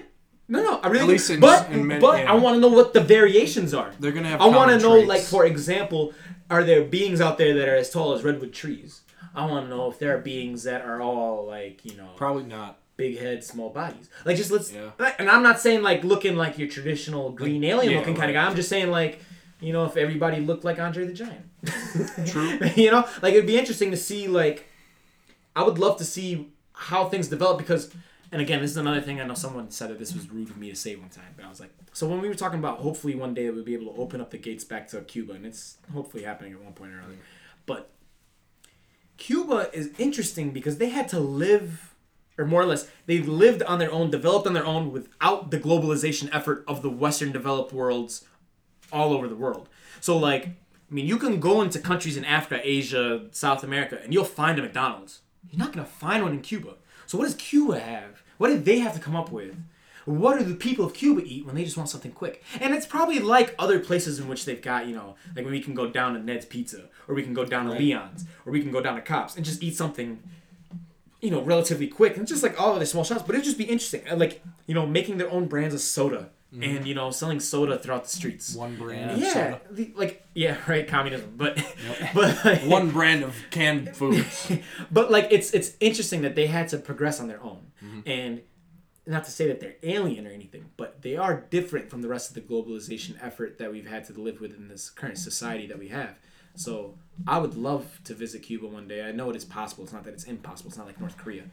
No, 0.48 0.62
no, 0.62 0.80
I 0.80 0.88
really. 0.88 1.04
At 1.04 1.09
least 1.11 1.30
in- 1.30 1.40
but 1.40 1.70
in 1.70 1.87
many- 1.87 2.00
but 2.00 2.20
yeah. 2.20 2.33
I 2.33 2.35
want 2.35 2.56
to 2.56 2.61
know 2.61 2.68
what 2.68 2.92
the 2.92 3.00
variations 3.00 3.72
are. 3.74 3.92
They're 4.00 4.12
gonna 4.12 4.28
have. 4.28 4.40
I 4.40 4.46
want 4.46 4.70
to 4.70 4.78
know, 4.78 4.98
like 5.00 5.22
for 5.22 5.44
example, 5.44 6.12
are 6.50 6.64
there 6.64 6.83
beings 6.85 7.20
out 7.20 7.38
there 7.38 7.54
that 7.54 7.68
are 7.68 7.76
as 7.76 7.90
tall 7.90 8.12
as 8.14 8.22
redwood 8.24 8.52
trees? 8.52 9.02
I 9.35 9.46
want 9.46 9.66
to 9.66 9.70
know 9.70 9.88
if 9.90 9.98
there 10.00 10.16
are 10.16 10.20
beings 10.20 10.64
that 10.64 10.83
are 10.83 11.00
all 11.00 11.46
like 11.46 11.85
you 11.85 11.96
know 11.96 12.11
Probably 12.16 12.42
not. 12.44 12.78
big 12.96 13.18
head, 13.18 13.44
small 13.44 13.70
bodies. 13.70 14.09
Like 14.24 14.37
just 14.37 14.50
let's. 14.50 14.72
Yeah. 14.72 14.90
And 15.20 15.30
I'm 15.30 15.42
not 15.44 15.61
saying 15.61 15.83
like 15.83 16.02
looking 16.04 16.37
like 16.37 16.59
your 16.59 16.68
traditional 16.68 17.30
green 17.30 17.62
alien 17.64 17.92
yeah, 17.92 17.98
looking 18.00 18.16
kind 18.16 18.30
of 18.30 18.35
guy. 18.35 18.44
I'm 18.46 18.56
just 18.56 18.68
saying 18.68 18.90
like. 18.90 19.20
You 19.60 19.72
know, 19.72 19.84
if 19.84 19.96
everybody 19.96 20.40
looked 20.40 20.64
like 20.64 20.78
Andre 20.78 21.06
the 21.06 21.12
Giant. 21.12 21.46
True. 22.26 22.58
you 22.76 22.90
know, 22.90 23.06
like 23.22 23.34
it'd 23.34 23.46
be 23.46 23.58
interesting 23.58 23.90
to 23.90 23.96
see. 23.96 24.26
Like, 24.26 24.66
I 25.54 25.62
would 25.62 25.78
love 25.78 25.98
to 25.98 26.04
see 26.04 26.48
how 26.72 27.06
things 27.06 27.28
develop 27.28 27.58
because, 27.58 27.92
and 28.32 28.40
again, 28.40 28.62
this 28.62 28.70
is 28.70 28.76
another 28.78 29.02
thing. 29.02 29.20
I 29.20 29.26
know 29.26 29.34
someone 29.34 29.70
said 29.70 29.90
that 29.90 29.98
this 29.98 30.14
was 30.14 30.30
rude 30.30 30.48
of 30.48 30.56
me 30.56 30.70
to 30.70 30.76
say 30.76 30.96
one 30.96 31.10
time, 31.10 31.34
but 31.36 31.44
I 31.44 31.48
was 31.48 31.60
like, 31.60 31.70
so 31.92 32.08
when 32.08 32.20
we 32.20 32.28
were 32.28 32.34
talking 32.34 32.58
about 32.58 32.78
hopefully 32.78 33.14
one 33.14 33.34
day 33.34 33.50
we'll 33.50 33.64
be 33.64 33.74
able 33.74 33.92
to 33.92 34.00
open 34.00 34.20
up 34.20 34.30
the 34.30 34.38
gates 34.38 34.64
back 34.64 34.88
to 34.88 35.00
Cuba, 35.02 35.34
and 35.34 35.44
it's 35.44 35.76
hopefully 35.92 36.22
happening 36.22 36.52
at 36.54 36.62
one 36.62 36.72
point 36.72 36.92
or 36.92 37.02
other, 37.02 37.16
but 37.66 37.90
Cuba 39.18 39.68
is 39.74 39.90
interesting 39.98 40.50
because 40.50 40.78
they 40.78 40.88
had 40.88 41.06
to 41.10 41.20
live, 41.20 41.94
or 42.38 42.46
more 42.46 42.62
or 42.62 42.66
less, 42.66 42.88
they 43.04 43.18
lived 43.18 43.62
on 43.64 43.78
their 43.78 43.92
own, 43.92 44.10
developed 44.10 44.46
on 44.46 44.54
their 44.54 44.64
own 44.64 44.90
without 44.90 45.50
the 45.50 45.58
globalization 45.58 46.30
effort 46.32 46.64
of 46.66 46.80
the 46.80 46.88
Western 46.88 47.30
developed 47.30 47.72
worlds 47.72 48.24
all 48.92 49.12
over 49.12 49.29
the 49.29 49.37
world. 49.37 49.68
So, 50.00 50.16
like, 50.16 50.46
I 50.46 50.94
mean, 50.94 51.07
you 51.07 51.18
can 51.18 51.40
go 51.40 51.62
into 51.62 51.79
countries 51.79 52.16
in 52.16 52.24
Africa, 52.24 52.61
Asia, 52.62 53.26
South 53.31 53.62
America, 53.62 54.00
and 54.03 54.12
you'll 54.12 54.24
find 54.24 54.59
a 54.59 54.62
McDonald's. 54.62 55.20
You're 55.50 55.59
not 55.59 55.72
gonna 55.72 55.87
find 55.87 56.22
one 56.22 56.33
in 56.33 56.40
Cuba. 56.40 56.74
So, 57.07 57.18
what 57.18 57.24
does 57.24 57.35
Cuba 57.35 57.81
have? 57.81 58.22
What 58.38 58.48
did 58.48 58.64
they 58.64 58.79
have 58.79 58.94
to 58.94 59.00
come 59.00 59.16
up 59.16 59.31
with? 59.31 59.57
what 60.05 60.38
do 60.38 60.44
the 60.44 60.55
people 60.55 60.85
of 60.85 60.94
Cuba 60.94 61.22
eat 61.24 61.46
when 61.46 61.55
they 61.55 61.64
just 61.64 61.76
want 61.76 61.88
something 61.88 62.12
quick? 62.12 62.42
And 62.61 62.74
it's 62.74 62.87
probably 62.87 63.18
like 63.18 63.55
other 63.59 63.79
places 63.79 64.18
in 64.18 64.29
which 64.29 64.44
they've 64.44 64.61
got, 64.61 64.87
you 64.87 64.94
know, 64.94 65.16
like 65.37 65.44
when 65.44 65.53
we 65.53 65.61
can 65.61 65.74
go 65.74 65.88
down 65.88 66.14
to 66.14 66.20
Ned's 66.20 66.46
Pizza, 66.46 66.88
or 67.07 67.14
we 67.14 67.22
can 67.22 67.35
go 67.35 67.44
down 67.44 67.66
to 67.66 67.72
Leon's, 67.72 68.24
or 68.46 68.53
we 68.53 68.61
can 68.61 68.72
go 68.72 68.81
down 68.81 68.96
to 68.96 69.03
Cops 69.03 69.37
and 69.37 69.44
just 69.44 69.62
eat 69.62 69.76
something, 69.76 70.22
you 71.20 71.31
know, 71.31 71.42
relatively 71.42 71.87
quick. 71.87 72.16
And 72.16 72.26
just 72.26 72.42
like 72.42 72.61
all 72.61 72.74
of 72.74 72.81
the 72.81 72.87
small 72.87 73.05
shops, 73.05 73.22
but 73.22 73.35
it'd 73.35 73.44
just 73.44 73.59
be 73.59 73.64
interesting. 73.64 74.03
Like, 74.16 74.42
you 74.66 74.74
know, 74.74 74.87
making 74.87 75.18
their 75.18 75.31
own 75.31 75.46
brands 75.46 75.74
of 75.74 75.81
soda 75.81 76.31
and, 76.52 76.86
you 76.86 76.94
know, 76.94 77.10
selling 77.10 77.38
soda 77.40 77.78
throughout 77.78 78.04
the 78.04 78.10
streets. 78.10 78.54
One 78.54 78.76
brand 78.76 79.12
of 79.12 79.18
Yeah, 79.18 79.32
soda. 79.32 79.60
the- 79.70 79.92
like 79.96 80.26
yeah, 80.34 80.56
right, 80.66 80.86
communism. 80.86 81.34
But 81.36 81.56
but 82.14 82.44
like, 82.44 82.62
One 82.62 82.90
brand 82.90 83.22
of 83.24 83.34
canned 83.50 83.94
foods. 83.96 84.50
but 84.90 85.10
like 85.10 85.28
it's 85.30 85.52
it's 85.52 85.72
interesting 85.80 86.22
that 86.22 86.34
they 86.34 86.46
had 86.46 86.68
to 86.68 86.78
progress 86.78 87.20
on 87.20 87.28
their 87.28 87.42
own 87.42 87.58
Mm-hmm. 87.84 88.00
and 88.10 88.40
not 89.06 89.24
to 89.24 89.30
say 89.30 89.48
that 89.48 89.58
they're 89.60 89.76
alien 89.82 90.26
or 90.26 90.30
anything 90.30 90.66
but 90.76 91.00
they 91.00 91.16
are 91.16 91.46
different 91.48 91.88
from 91.88 92.02
the 92.02 92.08
rest 92.08 92.28
of 92.28 92.34
the 92.34 92.42
globalization 92.42 93.16
effort 93.22 93.56
that 93.56 93.72
we've 93.72 93.88
had 93.88 94.04
to 94.04 94.12
live 94.20 94.38
with 94.38 94.54
in 94.54 94.68
this 94.68 94.90
current 94.90 95.16
society 95.16 95.66
that 95.66 95.78
we 95.78 95.88
have 95.88 96.14
so 96.54 96.94
i 97.26 97.38
would 97.38 97.56
love 97.56 97.98
to 98.04 98.12
visit 98.12 98.40
cuba 98.42 98.66
one 98.66 98.86
day 98.86 99.02
i 99.02 99.10
know 99.12 99.30
it 99.30 99.34
is 99.34 99.46
possible 99.46 99.82
it's 99.82 99.94
not 99.94 100.04
that 100.04 100.12
it's 100.12 100.24
impossible 100.24 100.68
it's 100.68 100.76
not 100.76 100.86
like 100.86 101.00
north 101.00 101.16
korea 101.16 101.44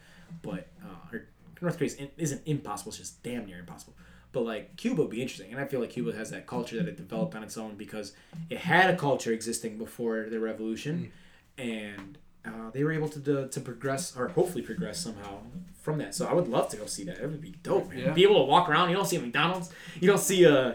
but 0.42 0.68
uh, 0.84 1.16
north 1.62 1.78
korea 1.78 1.90
isn't 2.18 2.42
impossible 2.44 2.90
it's 2.90 2.98
just 2.98 3.22
damn 3.22 3.46
near 3.46 3.58
impossible 3.60 3.94
but 4.32 4.42
like 4.44 4.76
Cuba 4.76 5.02
would 5.02 5.10
be 5.10 5.22
interesting, 5.22 5.50
and 5.52 5.60
I 5.60 5.64
feel 5.66 5.80
like 5.80 5.90
Cuba 5.90 6.12
has 6.12 6.30
that 6.30 6.46
culture 6.46 6.76
that 6.76 6.86
it 6.88 6.96
developed 6.96 7.34
on 7.34 7.42
its 7.42 7.56
own 7.56 7.74
because 7.76 8.12
it 8.50 8.58
had 8.58 8.90
a 8.92 8.96
culture 8.96 9.32
existing 9.32 9.78
before 9.78 10.26
the 10.30 10.38
revolution, 10.40 11.12
and 11.56 12.18
uh, 12.44 12.70
they 12.72 12.84
were 12.84 12.92
able 12.92 13.08
to 13.08 13.18
do, 13.18 13.48
to 13.48 13.60
progress 13.60 14.16
or 14.16 14.28
hopefully 14.28 14.62
progress 14.62 14.98
somehow 15.00 15.38
from 15.82 15.98
that. 15.98 16.14
So 16.14 16.26
I 16.26 16.32
would 16.34 16.48
love 16.48 16.68
to 16.70 16.76
go 16.76 16.86
see 16.86 17.04
that. 17.04 17.18
It 17.18 17.26
would 17.26 17.40
be 17.40 17.54
dope, 17.62 17.88
man. 17.90 17.98
Yeah. 17.98 18.12
Be 18.12 18.22
able 18.22 18.36
to 18.40 18.44
walk 18.44 18.68
around. 18.68 18.90
You 18.90 18.96
don't 18.96 19.06
see 19.06 19.16
a 19.16 19.20
McDonald's. 19.20 19.70
You 20.00 20.08
don't 20.08 20.20
see 20.20 20.46
uh 20.46 20.74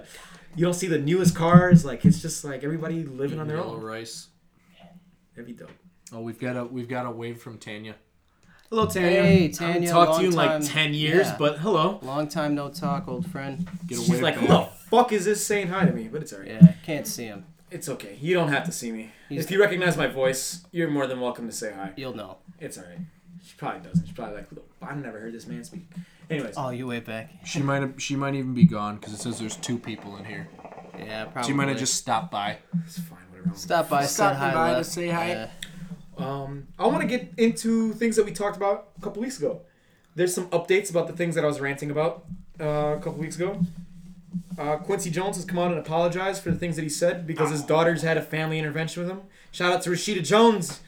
you 0.56 0.64
don't 0.66 0.74
see 0.74 0.88
the 0.88 1.00
newest 1.00 1.36
cars. 1.36 1.84
Like 1.86 2.04
it's 2.06 2.22
just 2.22 2.44
like 2.44 2.64
everybody 2.64 3.04
living 3.04 3.40
on 3.40 3.48
their 3.48 3.58
Yellow 3.58 3.76
own. 3.76 3.82
rice. 3.82 4.28
That'd 5.36 5.48
be 5.48 5.54
dope. 5.54 5.72
Oh, 6.12 6.22
we've 6.22 6.40
got 6.40 6.56
a 6.58 6.66
we've 6.66 6.88
got 6.90 7.06
a 7.06 7.12
wave 7.12 7.42
from 7.42 7.58
Tanya. 7.58 7.96
Hello, 8.74 8.88
Tanya. 8.88 9.08
Hey, 9.22 9.50
Tanya. 9.50 9.70
I 9.70 9.74
haven't 9.74 9.90
talked 9.90 10.18
to 10.18 10.24
you 10.24 10.30
in 10.32 10.36
long 10.36 10.46
like 10.48 10.52
time. 10.62 10.64
ten 10.64 10.94
years, 10.96 11.28
Yeah. 11.28 11.36
but 11.38 11.60
hello. 11.60 12.00
Long 12.02 12.28
time 12.28 12.56
no 12.56 12.70
talk, 12.70 13.08
old 13.08 13.30
friend. 13.30 13.70
Get 13.86 14.00
a 14.00 14.02
She's 14.02 14.20
like, 14.20 14.34
who 14.34 14.48
the 14.48 14.62
fuck 14.90 15.12
is 15.12 15.26
this 15.26 15.46
saying 15.46 15.68
hi 15.68 15.86
to 15.86 15.92
me? 15.94 16.08
But 16.12 16.24
it's 16.24 16.34
alright. 16.34 16.48
Yeah, 16.50 16.74
can't 16.84 17.06
see 17.06 17.26
him. 17.26 17.46
It's 17.70 17.88
okay. 17.88 18.18
You 18.20 18.34
don't 18.34 18.48
have 18.48 18.64
to 18.66 18.72
see 18.72 18.92
me. 18.92 19.12
He's- 19.30 19.44
if 19.44 19.52
you 19.52 19.62
recognize 19.62 19.96
my 19.96 20.08
voice, 20.08 20.66
you're 20.72 20.90
more 20.90 21.06
than 21.06 21.22
welcome 21.22 21.46
to 21.48 21.54
say 21.54 21.72
hi. 21.72 21.92
You'll 21.98 22.16
know. 22.16 22.38
It's 22.60 22.80
alright. 22.80 22.98
She 23.46 23.54
probably 23.58 23.82
doesn't. 23.88 24.08
She's 24.08 24.16
probably 24.16 24.38
like, 24.38 24.50
"Who 24.50 24.56
the- 24.56 24.62
I've 24.82 24.98
never 24.98 25.20
heard 25.20 25.34
this 25.36 25.46
man 25.46 25.64
speak. 25.64 25.86
Anyways, 26.32 26.56
Oh, 26.58 26.72
you 26.72 26.88
way 26.88 27.00
back. 27.00 27.30
She 27.46 27.62
might 27.62 27.84
have, 27.84 28.02
she 28.02 28.16
might 28.16 28.34
even 28.34 28.56
be 28.56 28.66
gone 28.66 28.96
because 28.96 29.14
it 29.14 29.20
says 29.20 29.38
there's 29.38 29.56
two 29.58 29.78
people 29.78 30.18
in 30.18 30.26
here. 30.26 30.48
Yeah, 30.98 31.26
probably. 31.26 31.48
She 31.48 31.54
might 31.54 31.68
have 31.68 31.78
just 31.78 31.94
stopped 31.94 32.32
by. 32.32 32.58
it's 32.88 32.98
fine. 32.98 33.20
Whatever. 33.30 33.56
stop 33.56 33.90
by, 33.90 34.06
Stopped 34.08 34.40
said 34.40 34.52
hi, 34.52 34.54
by 34.56 34.74
to 34.80 34.84
say 34.84 35.10
hi. 35.10 35.28
Yeah. 35.30 35.50
Um, 36.18 36.68
I 36.78 36.88
want 36.88 37.02
to 37.02 37.08
get 37.08 37.34
into 37.38 37.94
things 37.94 38.16
that 38.16 38.26
we 38.26 38.32
talked 38.32 38.58
about 38.58 38.90
a 38.98 39.02
couple 39.02 39.22
weeks 39.22 39.38
ago. 39.38 39.62
There's 40.16 40.34
some 40.34 40.48
updates 40.50 40.90
about 40.90 41.08
the 41.08 41.14
things 41.14 41.36
that 41.36 41.44
I 41.44 41.48
was 41.48 41.60
ranting 41.60 41.90
about 41.90 42.26
uh, 42.60 42.96
a 42.98 43.00
couple 43.02 43.14
weeks 43.14 43.36
ago. 43.36 43.60
Uh, 44.58 44.78
Quincy 44.78 45.10
Jones 45.10 45.36
has 45.38 45.46
come 45.46 45.58
out 45.58 45.72
and 45.72 45.80
apologized 45.80 46.44
for 46.44 46.52
the 46.52 46.58
things 46.58 46.76
that 46.76 46.84
he 46.84 46.90
said 46.90 47.26
because 47.26 47.50
his 47.50 47.64
daughters 47.64 48.04
had 48.04 48.18
a 48.18 48.22
family 48.22 48.60
intervention 48.60 49.02
with 49.02 49.12
him. 49.12 49.22
Shout 49.52 49.74
out 49.74 49.82
to 49.84 49.90
Rashida 49.90 50.24
Jones, 50.24 50.82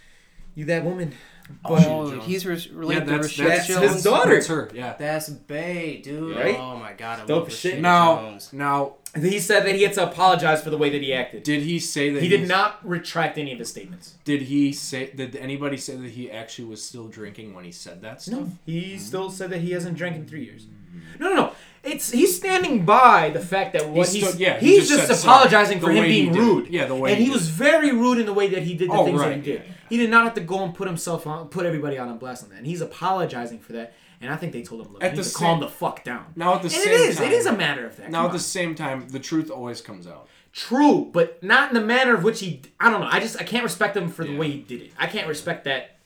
you 0.53 0.65
that 0.65 0.83
woman. 0.83 1.13
But 1.63 1.85
Oh, 1.87 2.09
Jones. 2.09 2.25
he's 2.25 2.45
re- 2.45 2.55
Yeah, 2.57 2.69
related 2.73 3.07
that's, 3.07 3.35
to 3.35 3.41
Rashida 3.43 3.47
that's 3.47 3.67
Jones. 3.67 3.93
his 3.93 4.03
daughter. 4.03 4.33
That's 4.33 4.47
her. 4.47 4.71
Yeah. 4.73 4.95
That's 4.97 5.29
Bay, 5.29 6.01
dude. 6.03 6.35
Right? 6.35 6.57
Oh 6.59 6.77
my 6.77 6.93
god, 6.93 7.19
I 7.19 7.25
Dope 7.25 7.43
love 7.43 7.47
as 7.49 7.53
Rashida 7.53 7.59
shit. 7.59 7.81
Now, 7.81 8.15
Jones. 8.21 8.49
now, 8.53 8.93
he 9.15 9.39
said 9.39 9.63
that 9.65 9.75
he 9.75 9.83
had 9.83 9.93
to 9.93 10.03
apologize 10.09 10.63
for 10.63 10.71
the 10.71 10.77
way 10.77 10.89
that 10.89 11.01
he 11.01 11.13
acted. 11.13 11.43
did 11.43 11.61
he 11.61 11.77
say 11.79 12.09
that 12.09 12.21
He 12.23 12.29
did 12.29 12.39
he's- 12.41 12.49
not 12.49 12.79
retract 12.87 13.37
any 13.37 13.53
of 13.53 13.59
his 13.59 13.69
statements. 13.69 14.15
Did 14.25 14.41
he 14.43 14.73
say? 14.73 15.11
Did 15.15 15.35
anybody 15.35 15.77
say 15.77 15.95
that 15.95 16.09
he 16.11 16.31
actually 16.31 16.65
was 16.65 16.83
still 16.83 17.07
drinking 17.07 17.53
when 17.53 17.63
he 17.63 17.71
said 17.71 18.01
that 18.01 18.21
stuff? 18.23 18.39
No, 18.39 18.51
he 18.65 18.81
mm-hmm. 18.93 18.97
still 18.99 19.29
said 19.29 19.51
that 19.51 19.59
he 19.61 19.71
hasn't 19.71 19.97
drank 19.97 20.15
in 20.15 20.25
three 20.25 20.43
years. 20.45 20.65
Mm-hmm. 20.65 21.23
No, 21.23 21.29
no, 21.29 21.35
no. 21.35 21.51
It's 21.83 22.09
he's 22.09 22.35
standing 22.35 22.83
by 22.83 23.29
the 23.29 23.39
fact 23.39 23.73
that 23.73 23.87
what 23.87 24.09
He 24.09 24.19
he's 24.19 24.29
stood- 24.29 24.39
yeah, 24.39 24.59
he 24.59 24.77
he's 24.79 24.89
just 24.89 25.05
just, 25.05 25.07
said 25.07 25.15
sorry. 25.17 25.33
apologizing 25.35 25.79
The 25.79 25.85
for 25.85 25.91
him 25.91 25.99
way 26.03 26.11
he 26.11 26.21
being 26.21 26.33
did 26.33 26.41
it. 26.41 26.45
rude. 26.45 26.67
Yeah, 26.69 26.85
the 26.87 26.95
way 26.95 27.11
and 27.11 27.19
he 27.19 27.25
he 27.25 27.29
did 27.29 27.35
was 27.35 27.47
very 27.49 27.91
rude 27.91 28.17
in 28.17 28.25
the 28.25 28.33
way 28.33 28.47
that 28.49 28.63
he 28.63 28.73
did 28.73 28.89
the 28.89 28.93
Oh, 28.93 29.05
things 29.05 29.19
that 29.21 29.27
right, 29.27 29.35
he 29.35 29.41
did. 29.41 29.61
yeah. 29.67 29.71
He 29.89 29.97
did 29.97 30.09
not 30.09 30.23
have 30.23 30.33
to 30.35 30.41
go 30.41 30.63
and 30.63 30.73
put 30.73 30.87
himself 30.87 31.27
on, 31.27 31.47
put 31.49 31.65
everybody 31.65 31.97
on 31.97 32.17
blast 32.17 32.43
on 32.43 32.49
that. 32.49 32.57
And 32.57 32.65
he's 32.67 32.81
apologizing 32.81 33.59
for 33.59 33.73
that. 33.73 33.93
And 34.21 34.31
I 34.33 34.37
think 34.37 34.53
they 34.53 34.63
told 34.63 34.85
him, 34.85 34.93
look, 34.93 35.03
At 35.03 35.11
you 35.11 35.17
need 35.17 35.25
the 35.25 35.29
to 35.29 35.35
calm 35.35 35.59
the 35.59 35.67
fuck 35.67 36.03
down. 36.03 36.25
Now 36.35 36.55
at 36.55 36.61
the 36.61 36.67
and 36.67 36.71
same 36.71 36.93
it 36.93 36.99
is. 37.01 37.17
time, 37.17 37.27
It 37.27 37.33
is 37.33 37.45
a 37.45 37.51
matter 37.55 37.85
of 37.85 37.97
that. 37.97 38.09
Now 38.09 38.19
Come 38.19 38.25
at 38.27 38.31
the 38.31 38.35
on. 38.37 38.39
same 38.39 38.73
time, 38.75 39.07
the 39.09 39.19
truth 39.19 39.51
always 39.51 39.81
comes 39.81 40.07
out. 40.07 40.27
True, 40.53 41.09
but 41.11 41.43
not 41.43 41.69
in 41.69 41.75
the 41.75 41.81
manner 41.85 42.15
of 42.15 42.23
which 42.23 42.39
he. 42.39 42.61
I 42.79 42.89
don't 42.89 43.01
know. 43.01 43.09
I 43.11 43.19
just 43.19 43.39
I 43.41 43.43
can't 43.43 43.63
respect 43.63 43.95
him 43.97 44.07
for 44.09 44.23
the 44.23 44.31
Yeah. 44.31 44.39
way 44.39 44.51
he 44.51 44.59
did 44.61 44.81
it. 44.83 44.91
I 44.97 45.07
can't 45.07 45.27
respect 45.27 45.65
that. 45.65 45.97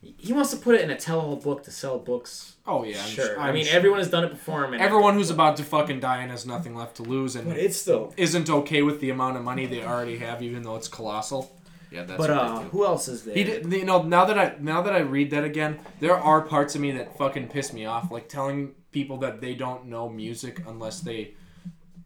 He 0.00 0.32
wants 0.32 0.50
to 0.50 0.56
put 0.56 0.74
it 0.76 0.80
in 0.82 0.90
a 0.90 0.96
tell-all 0.96 1.36
book 1.36 1.62
to 1.64 1.70
sell 1.72 1.98
books. 1.98 2.54
Oh 2.66 2.84
yeah, 2.84 3.00
I'm 3.02 3.08
sure. 3.08 3.38
I'm 3.38 3.50
I 3.50 3.52
mean, 3.52 3.64
sure. 3.66 3.76
everyone 3.76 3.98
has 3.98 4.08
done 4.10 4.24
it 4.24 4.30
before 4.30 4.64
him. 4.64 4.72
And 4.72 4.82
everyone 4.82 5.14
who's 5.14 5.30
about 5.30 5.56
to 5.58 5.64
fucking 5.64 6.00
die 6.00 6.22
and 6.22 6.30
has 6.30 6.44
nothing 6.46 6.74
left 6.76 6.96
to 6.96 7.02
lose 7.02 7.36
and 7.36 7.48
But 7.48 7.56
it's 7.56 7.76
still. 7.76 8.12
isn't 8.16 8.48
okay 8.50 8.82
with 8.82 9.00
the 9.00 9.10
amount 9.10 9.36
of 9.36 9.42
money 9.44 9.66
they 9.66 9.84
already 9.84 10.18
have, 10.18 10.42
even 10.42 10.62
though 10.62 10.76
it's 10.76 10.88
colossal. 10.88 11.56
Yeah, 11.92 12.04
that's 12.04 12.18
But 12.18 12.30
uh, 12.30 12.60
who 12.64 12.84
else 12.86 13.08
is 13.08 13.24
there? 13.24 13.34
He 13.34 13.44
did, 13.44 13.70
you 13.72 13.84
know, 13.84 14.02
now 14.02 14.24
that 14.24 14.38
I 14.38 14.54
now 14.60 14.82
that 14.82 14.94
I 14.94 15.00
read 15.00 15.30
that 15.30 15.44
again, 15.44 15.78
there 16.00 16.16
are 16.16 16.40
parts 16.40 16.74
of 16.74 16.80
me 16.80 16.90
that 16.92 17.16
fucking 17.18 17.48
piss 17.48 17.72
me 17.72 17.84
off, 17.84 18.10
like 18.10 18.28
telling 18.28 18.74
people 18.92 19.18
that 19.18 19.40
they 19.40 19.54
don't 19.54 19.86
know 19.86 20.08
music 20.08 20.62
unless 20.66 21.00
they 21.00 21.34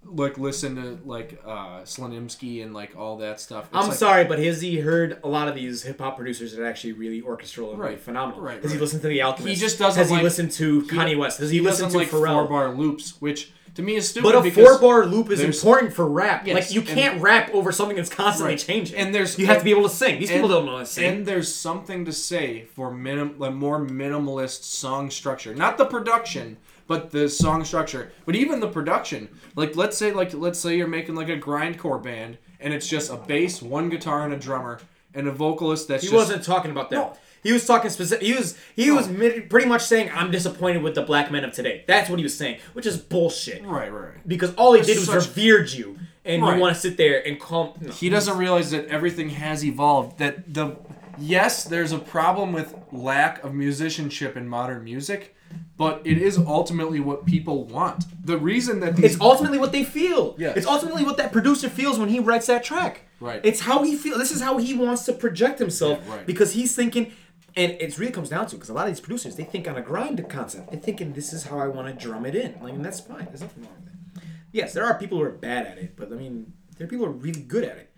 like 0.09 0.38
listen 0.38 0.77
to 0.77 0.99
like 1.05 1.40
uh 1.44 1.81
Slonimsky 1.83 2.62
and 2.62 2.72
like 2.72 2.96
all 2.96 3.16
that 3.18 3.40
stuff. 3.40 3.64
It's 3.66 3.75
I'm 3.75 3.88
like- 3.88 3.99
sorry, 3.99 4.25
but 4.25 4.38
has 4.38 4.61
he 4.61 4.79
heard 4.79 5.18
a 5.25 5.29
lot 5.29 5.49
of 5.49 5.55
these 5.57 5.83
hip 5.83 5.99
hop 6.01 6.16
producers 6.16 6.53
that 6.53 6.62
are 6.62 6.66
actually 6.66 6.92
really 6.92 7.20
orchestral 7.22 7.70
and 7.70 7.79
really 7.81 7.94
Right, 7.94 8.01
phenomenal? 8.01 8.40
right, 8.40 8.61
he 8.62 8.68
right. 8.68 8.81
listened 8.81 9.03
to 9.03 9.09
the 9.09 9.20
Alchemist? 9.22 9.49
He 9.49 9.61
just 9.61 9.79
doesn't 9.81 10.01
Has 10.01 10.11
he 10.11 10.22
listened 10.22 10.53
to 10.53 10.83
Kanye 10.83 11.18
West? 11.18 11.40
Does 11.40 11.51
he, 11.51 11.59
He 11.59 11.62
listen 11.64 11.90
to 11.90 11.96
like 11.96 12.09
four 12.09 12.46
bar 12.46 12.70
loops, 12.72 13.20
which 13.20 13.53
to 13.77 13.83
me 13.83 13.95
is 13.95 14.09
stupid. 14.09 14.25
But 14.27 14.35
a 14.37 14.43
because 14.43 14.67
four 14.67 14.79
bar 14.79 15.07
loop 15.07 15.31
is 15.31 15.39
there's- 15.39 15.57
important 15.62 15.93
for 15.95 16.07
rap. 16.09 16.47
Yes, 16.47 16.55
like 16.55 16.75
you 16.75 16.83
can't 16.83 17.21
rap 17.23 17.51
over 17.55 17.71
something 17.73 17.97
that's 17.97 18.11
constantly 18.11 18.53
Right. 18.55 18.59
changing. 18.59 18.97
And 18.97 19.15
there's- 19.15 19.39
you 19.39 19.47
have 19.47 19.59
to 19.59 19.65
be 19.65 19.71
able 19.71 19.85
to 19.85 19.95
sing. 19.95 20.19
These 20.19 20.31
people 20.31 20.47
and- 20.47 20.53
don't 20.53 20.67
know 20.67 20.73
how 20.73 20.79
to 20.81 20.87
sing. 20.87 21.05
And 21.05 21.27
there's 21.27 21.55
something 21.55 22.05
to 22.05 22.12
say 22.12 22.65
for 22.75 22.91
minim, 22.91 23.35
like 23.39 23.53
more 23.55 23.79
minimalist 23.81 24.65
song 24.65 25.11
structure. 25.11 25.55
Not 25.55 25.79
the 25.79 25.85
production, 25.85 26.57
but 26.89 27.11
the 27.11 27.29
song 27.29 27.65
structure. 27.65 28.12
But 28.25 28.35
even 28.35 28.61
the 28.61 28.69
production. 28.69 29.29
Like 29.55 29.77
let's 29.77 29.97
say 29.97 30.12
like 30.12 30.33
let's 30.35 30.59
say 30.59 30.77
you're 30.77 30.87
making 30.89 31.15
like 31.15 31.29
a 31.29 31.39
grindcore 31.39 32.03
band 32.03 32.39
and 32.61 32.73
it's 32.75 32.89
just 32.89 33.11
a 33.11 33.17
bass, 33.17 33.61
one 33.62 33.89
guitar 33.91 34.25
and 34.25 34.33
a 34.33 34.39
drummer 34.39 34.81
and 35.15 35.27
a 35.29 35.33
vocalist 35.33 35.89
that's 35.89 36.03
he 36.03 36.09
just 36.09 36.15
wasn't 36.17 36.43
talking 36.45 36.71
about 36.71 36.91
that. 36.91 36.97
No. 36.97 37.12
He 37.42 37.53
was 37.53 37.64
talking 37.66 37.90
specific. 37.90 38.27
He 38.27 38.35
was 38.35 38.57
he 38.75 38.90
was 38.90 39.09
mid, 39.09 39.49
pretty 39.49 39.68
much 39.68 39.83
saying, 39.83 40.11
"I'm 40.14 40.31
disappointed 40.31 40.83
with 40.83 40.94
the 40.94 41.03
black 41.03 41.31
men 41.31 41.44
of 41.44 41.53
today." 41.53 41.85
That's 41.87 42.11
what 42.11 42.18
he 42.18 42.25
was 42.25 42.37
saying, 42.37 42.59
which 42.72 42.87
is 42.87 42.96
bullshit. 42.96 43.64
Right, 43.64 43.92
right. 43.92 44.27
Because 44.27 44.55
all 44.55 44.72
he 44.72 44.83
did 44.83 44.96
was 44.99 45.07
Such- 45.07 45.27
revered 45.29 45.70
you, 45.72 45.99
and 46.25 46.42
Right. 46.42 46.55
you 46.57 46.61
want 46.61 46.75
to 46.75 46.81
sit 46.81 46.96
there 46.96 47.27
and 47.27 47.38
call. 47.38 47.77
No. 47.81 47.92
He 47.92 48.09
doesn't 48.09 48.37
realize 48.37 48.70
that 48.72 48.87
everything 48.88 49.31
has 49.31 49.64
evolved. 49.64 50.18
That 50.18 50.53
the 50.53 50.77
yes, 51.18 51.64
there's 51.64 51.92
a 51.92 51.99
problem 51.99 52.53
with 52.53 52.75
lack 52.92 53.42
of 53.44 53.55
musicianship 53.55 54.37
in 54.37 54.49
modern 54.49 54.83
music, 54.85 55.35
but 55.77 56.01
it 56.05 56.18
is 56.18 56.38
ultimately 56.38 57.01
what 57.01 57.27
people 57.27 57.64
want. 57.64 58.05
The 58.27 58.38
reason 58.38 58.81
that 58.81 58.96
these 58.96 59.12
It's 59.12 59.20
ultimately 59.20 59.59
what 59.59 59.72
they 59.72 59.85
feel. 59.85 60.35
Yes. 60.38 60.57
It's 60.57 60.66
ultimately 60.66 61.05
what 61.05 61.16
that 61.18 61.33
producer 61.33 61.68
feels 61.68 61.99
when 61.99 62.09
he 62.09 62.18
writes 62.18 62.46
that 62.49 62.64
track. 62.64 63.03
Right. 63.20 63.40
It's 63.44 63.61
how 63.61 63.83
he 63.83 63.96
feels. 63.96 64.18
This 64.18 64.31
is 64.31 64.42
how 64.42 64.59
he 64.59 64.75
wants 64.75 65.05
to 65.07 65.12
project 65.14 65.59
himself 65.59 66.01
Yeah, 66.07 66.16
right. 66.16 66.27
because 66.27 66.53
he's 66.53 66.77
thinking, 66.77 67.12
and 67.57 67.73
it 67.81 67.99
really 67.99 68.12
comes 68.12 68.29
down 68.29 68.47
to 68.47 68.57
because 68.57 68.69
a 68.69 68.75
lot 68.75 68.87
of 68.87 68.92
these 68.92 69.01
producers 69.01 69.37
they 69.37 69.45
think 69.45 69.66
on 69.66 69.77
a 69.77 69.83
grind 69.83 70.29
concept. 70.29 70.71
They're 70.71 70.81
thinking 70.81 71.14
this 71.14 71.33
is 71.33 71.45
how 71.45 71.59
I 71.59 71.69
want 71.69 71.88
to 71.88 72.07
drum 72.07 72.27
it 72.27 72.35
in. 72.35 72.59
Like, 72.62 72.75
and 72.75 72.85
that's 72.85 73.01
fine. 73.01 73.25
There's 73.27 73.40
nothing 73.40 73.64
wrong 73.64 73.73
with. 73.85 74.23
Yes, 74.53 74.75
there 74.75 74.85
are 74.85 74.99
people 74.99 75.19
who 75.19 75.25
are 75.25 75.31
bad 75.31 75.66
at 75.66 75.79
it, 75.79 75.97
but 75.97 76.12
I 76.12 76.16
mean, 76.16 76.53
there 76.77 76.87
are 76.87 76.88
people 76.88 77.07
who 77.07 77.12
are 77.12 77.14
really 77.14 77.40
good 77.40 77.64
at 77.64 77.79
it. 77.79 77.92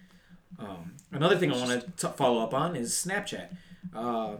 Um, 0.59 0.94
another 1.12 1.37
thing 1.37 1.53
I 1.53 1.57
want 1.57 1.97
to 1.97 2.09
follow 2.11 2.42
up 2.42 2.55
on 2.55 2.77
is 2.77 2.92
Snapchat. 2.92 3.49
Uh, 3.94 4.37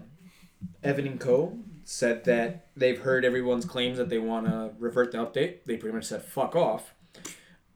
Evan 0.83 1.07
and 1.07 1.21
Co. 1.21 1.59
said 1.85 2.25
that 2.25 2.69
they've 2.77 3.01
heard 3.01 3.25
everyone's 3.25 3.65
claims 3.65 3.99
that 3.99 4.09
they 4.09 4.19
want 4.19 4.47
to 4.47 4.73
revert 4.79 5.13
the 5.13 5.19
update. 5.19 5.59
They 5.67 5.77
pretty 5.77 5.95
much 5.95 6.07
said 6.07 6.23
fuck 6.23 6.57
off. 6.57 6.95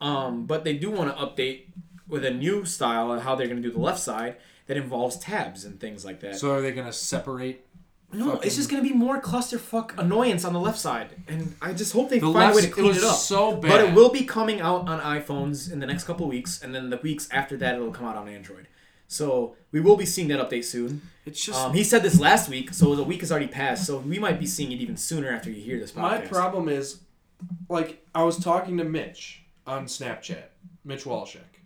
Um, 0.00 0.46
but 0.46 0.64
they 0.64 0.74
do 0.74 0.90
want 0.90 1.16
to 1.16 1.24
update 1.24 1.66
with 2.08 2.24
a 2.24 2.30
new 2.30 2.64
style 2.64 3.12
of 3.12 3.22
how 3.22 3.34
they're 3.34 3.46
going 3.46 3.62
to 3.62 3.68
do 3.68 3.72
the 3.72 3.80
left 3.80 4.00
side 4.00 4.36
that 4.72 4.82
involves 4.82 5.18
tabs 5.18 5.64
and 5.66 5.78
things 5.78 6.04
like 6.04 6.20
that. 6.20 6.36
So 6.36 6.52
are 6.52 6.62
they 6.62 6.72
gonna 6.72 6.92
separate? 6.92 7.66
no, 8.14 8.32
fucking- 8.32 8.46
it's 8.46 8.56
just 8.56 8.68
going 8.70 8.82
to 8.82 8.86
be 8.86 8.94
more 8.94 9.22
clusterfuck 9.22 9.96
annoyance 9.98 10.44
on 10.44 10.52
the 10.52 10.60
left 10.60 10.78
side, 10.78 11.16
and 11.28 11.54
I 11.62 11.72
just 11.72 11.94
hope 11.94 12.10
they 12.10 12.18
The 12.18 12.30
find 12.30 12.52
a 12.52 12.54
way 12.56 12.60
to 12.60 12.68
clean 12.68 12.90
it 12.90 12.98
it, 12.98 13.04
up. 13.04 13.16
so 13.16 13.56
But 13.56 13.80
it 13.80 13.94
will 13.94 14.10
be 14.10 14.24
coming 14.24 14.60
out 14.60 14.86
on 14.86 15.00
iPhones 15.00 15.72
in 15.72 15.80
the 15.80 15.86
next 15.86 16.04
couple 16.04 16.28
weeks, 16.28 16.60
and 16.62 16.74
then 16.74 16.90
the 16.90 16.98
weeks 16.98 17.26
after 17.30 17.56
that, 17.56 17.74
it'll 17.76 17.90
come 17.90 18.04
out 18.06 18.16
on 18.16 18.28
Android. 18.28 18.68
So 19.08 19.56
we 19.72 19.80
will 19.80 19.96
be 19.96 20.04
seeing 20.04 20.28
that 20.28 20.40
update 20.46 20.64
soon. 20.64 21.00
It's 21.24 21.42
just 21.42 21.58
Um, 21.58 21.72
he 21.72 21.82
said 21.84 22.02
this 22.02 22.20
last 22.20 22.50
week, 22.50 22.74
so 22.74 22.94
the 22.94 23.02
week 23.02 23.20
has 23.20 23.30
already 23.32 23.46
passed. 23.48 23.86
So 23.86 23.98
we 24.00 24.18
might 24.18 24.38
be 24.38 24.46
seeing 24.46 24.72
it 24.72 24.80
even 24.80 24.98
sooner 24.98 25.30
after 25.30 25.50
you 25.50 25.62
hear 25.62 25.78
this 25.80 25.92
podcast. 25.92 26.00
my 26.02 26.18
problem 26.18 26.68
is 26.68 27.00
like 27.70 28.06
I 28.14 28.24
was 28.24 28.36
talking 28.38 28.76
to 28.76 28.84
Mitch 28.84 29.42
on 29.66 29.86
Snapchat, 29.86 30.44
Mitch 30.84 31.04
Walshek, 31.04 31.62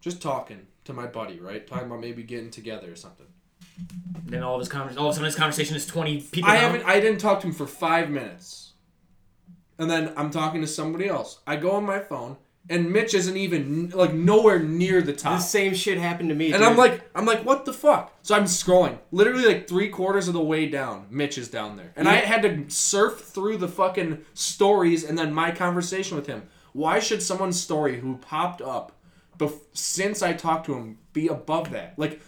just 0.00 0.22
talking 0.22 0.68
to 0.86 0.92
my 0.92 1.06
buddy, 1.06 1.38
right? 1.40 1.66
Talking 1.66 1.86
about 1.86 2.00
maybe 2.00 2.22
getting 2.22 2.50
together 2.50 2.90
or 2.92 2.96
something. 2.96 3.26
And 3.78 4.24
Then 4.32 4.42
all 4.42 4.54
of 4.54 4.60
his 4.60 4.68
convers- 4.68 4.96
all 4.96 5.06
of 5.06 5.10
a 5.10 5.14
sudden 5.14 5.26
his 5.26 5.34
conversation 5.34 5.76
is 5.76 5.86
twenty 5.86 6.20
people. 6.20 6.50
I 6.50 6.54
down. 6.54 6.72
haven't. 6.72 6.86
I 6.88 7.00
didn't 7.00 7.20
talk 7.20 7.40
to 7.40 7.46
him 7.48 7.52
for 7.52 7.66
five 7.66 8.10
minutes, 8.10 8.72
and 9.78 9.90
then 9.90 10.12
I'm 10.16 10.30
talking 10.30 10.60
to 10.62 10.66
somebody 10.66 11.08
else. 11.08 11.40
I 11.46 11.56
go 11.56 11.72
on 11.72 11.84
my 11.84 11.98
phone, 11.98 12.36
and 12.70 12.90
Mitch 12.90 13.12
isn't 13.14 13.36
even 13.36 13.90
like 13.90 14.14
nowhere 14.14 14.58
near 14.58 15.02
the 15.02 15.12
top. 15.12 15.38
The 15.38 15.44
same 15.44 15.74
shit 15.74 15.98
happened 15.98 16.30
to 16.30 16.34
me. 16.34 16.46
And 16.52 16.60
dude. 16.62 16.62
I'm 16.70 16.76
like, 16.76 17.02
I'm 17.14 17.26
like, 17.26 17.44
what 17.44 17.64
the 17.66 17.72
fuck? 17.72 18.12
So 18.22 18.34
I'm 18.34 18.44
scrolling, 18.44 18.98
literally 19.12 19.44
like 19.46 19.68
three 19.68 19.88
quarters 19.90 20.26
of 20.28 20.34
the 20.34 20.40
way 20.42 20.66
down. 20.66 21.06
Mitch 21.10 21.36
is 21.38 21.48
down 21.48 21.76
there, 21.76 21.92
and 21.96 22.08
I 22.08 22.16
had 22.16 22.42
to 22.42 22.64
surf 22.74 23.20
through 23.20 23.58
the 23.58 23.68
fucking 23.68 24.24
stories 24.34 25.04
and 25.04 25.18
then 25.18 25.34
my 25.34 25.50
conversation 25.50 26.16
with 26.16 26.26
him. 26.26 26.48
Why 26.72 26.98
should 26.98 27.22
someone's 27.22 27.60
story 27.60 28.00
who 28.00 28.16
popped 28.18 28.60
up 28.62 28.92
bef- 29.38 29.60
since 29.72 30.22
I 30.22 30.32
talked 30.32 30.66
to 30.66 30.74
him 30.74 30.98
be 31.12 31.28
above 31.28 31.70
that? 31.70 31.98
Like, 31.98 32.20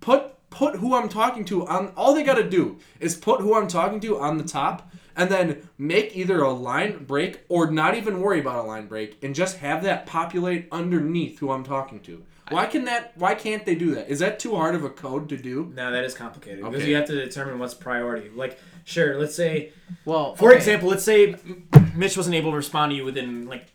put 0.00 0.32
put 0.50 0.76
who 0.76 0.94
I'm 0.94 1.08
talking 1.08 1.44
to 1.46 1.66
on. 1.66 1.92
All 1.96 2.14
they 2.14 2.22
gotta 2.22 2.48
do 2.48 2.78
is 3.00 3.16
put 3.16 3.40
who 3.40 3.54
I'm 3.54 3.68
talking 3.68 4.00
to 4.00 4.18
on 4.18 4.38
the 4.38 4.44
top. 4.44 4.90
And 5.18 5.30
then 5.30 5.66
make 5.78 6.14
either 6.14 6.42
a 6.42 6.52
line 6.52 7.04
break 7.04 7.40
or 7.48 7.70
not 7.70 7.94
even 7.94 8.20
worry 8.20 8.38
about 8.38 8.62
a 8.62 8.68
line 8.68 8.86
break 8.86 9.16
and 9.24 9.34
just 9.34 9.56
have 9.58 9.82
that 9.84 10.04
populate 10.04 10.68
underneath 10.70 11.38
who 11.38 11.50
I'm 11.52 11.64
talking 11.64 12.00
to. 12.00 12.22
Why 12.50 12.66
can 12.66 12.84
that? 12.84 13.12
Why 13.16 13.34
can't 13.34 13.64
they 13.66 13.74
do 13.74 13.94
that? 13.96 14.08
Is 14.08 14.20
that 14.20 14.38
too 14.38 14.54
hard 14.54 14.74
of 14.74 14.84
a 14.84 14.90
code 14.90 15.28
to 15.30 15.36
do? 15.36 15.72
No, 15.74 15.90
that 15.90 16.04
is 16.04 16.14
complicated 16.14 16.64
because 16.64 16.86
you 16.86 16.94
have 16.94 17.06
to 17.06 17.14
determine 17.14 17.58
what's 17.58 17.74
priority. 17.74 18.28
Like, 18.28 18.58
sure, 18.84 19.18
let's 19.18 19.34
say, 19.34 19.72
well, 20.04 20.36
for 20.36 20.50
okay. 20.50 20.58
example, 20.58 20.88
let's 20.88 21.02
say 21.02 21.34
Mitch 21.94 22.16
wasn't 22.16 22.36
able 22.36 22.52
to 22.52 22.56
respond 22.56 22.90
to 22.90 22.96
you 22.96 23.04
within 23.04 23.48
like 23.48 23.66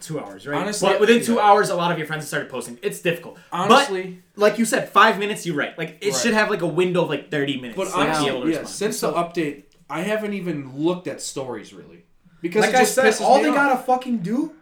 two 0.00 0.18
hours, 0.20 0.46
right? 0.46 0.60
Honestly, 0.60 0.88
but 0.88 1.00
within 1.00 1.22
two 1.22 1.34
yeah. 1.34 1.40
hours, 1.42 1.70
a 1.70 1.74
lot 1.74 1.92
of 1.92 1.98
your 1.98 2.06
friends 2.06 2.22
have 2.24 2.28
started 2.28 2.50
posting. 2.50 2.78
It's 2.82 3.00
difficult. 3.00 3.38
Honestly, 3.52 4.22
but 4.34 4.40
like 4.40 4.58
you 4.58 4.64
said, 4.64 4.88
five 4.88 5.18
minutes. 5.18 5.46
You're 5.46 5.56
right. 5.56 5.76
Like 5.78 5.98
it 6.00 6.12
Right. 6.12 6.20
should 6.20 6.34
have 6.34 6.50
like 6.50 6.62
a 6.62 6.66
window 6.66 7.02
of 7.04 7.08
like 7.10 7.30
thirty 7.30 7.56
minutes. 7.60 7.76
but 7.76 7.84
to, 7.84 7.90
like, 7.90 8.06
be 8.06 8.10
honestly, 8.10 8.28
able 8.28 8.40
to 8.42 8.46
yeah. 8.48 8.58
respond. 8.58 8.68
Since 8.68 9.00
the 9.00 9.12
update, 9.12 9.64
I 9.88 10.02
haven't 10.02 10.34
even 10.34 10.76
looked 10.76 11.06
at 11.06 11.20
stories 11.20 11.72
really 11.72 12.04
because 12.40 12.62
Like 12.62 12.74
it 12.74 12.80
I 12.80 12.84
said, 12.84 13.14
all 13.22 13.42
they 13.42 13.48
off. 13.48 13.54
gotta 13.54 13.82
fucking 13.82 14.18
do 14.18 14.54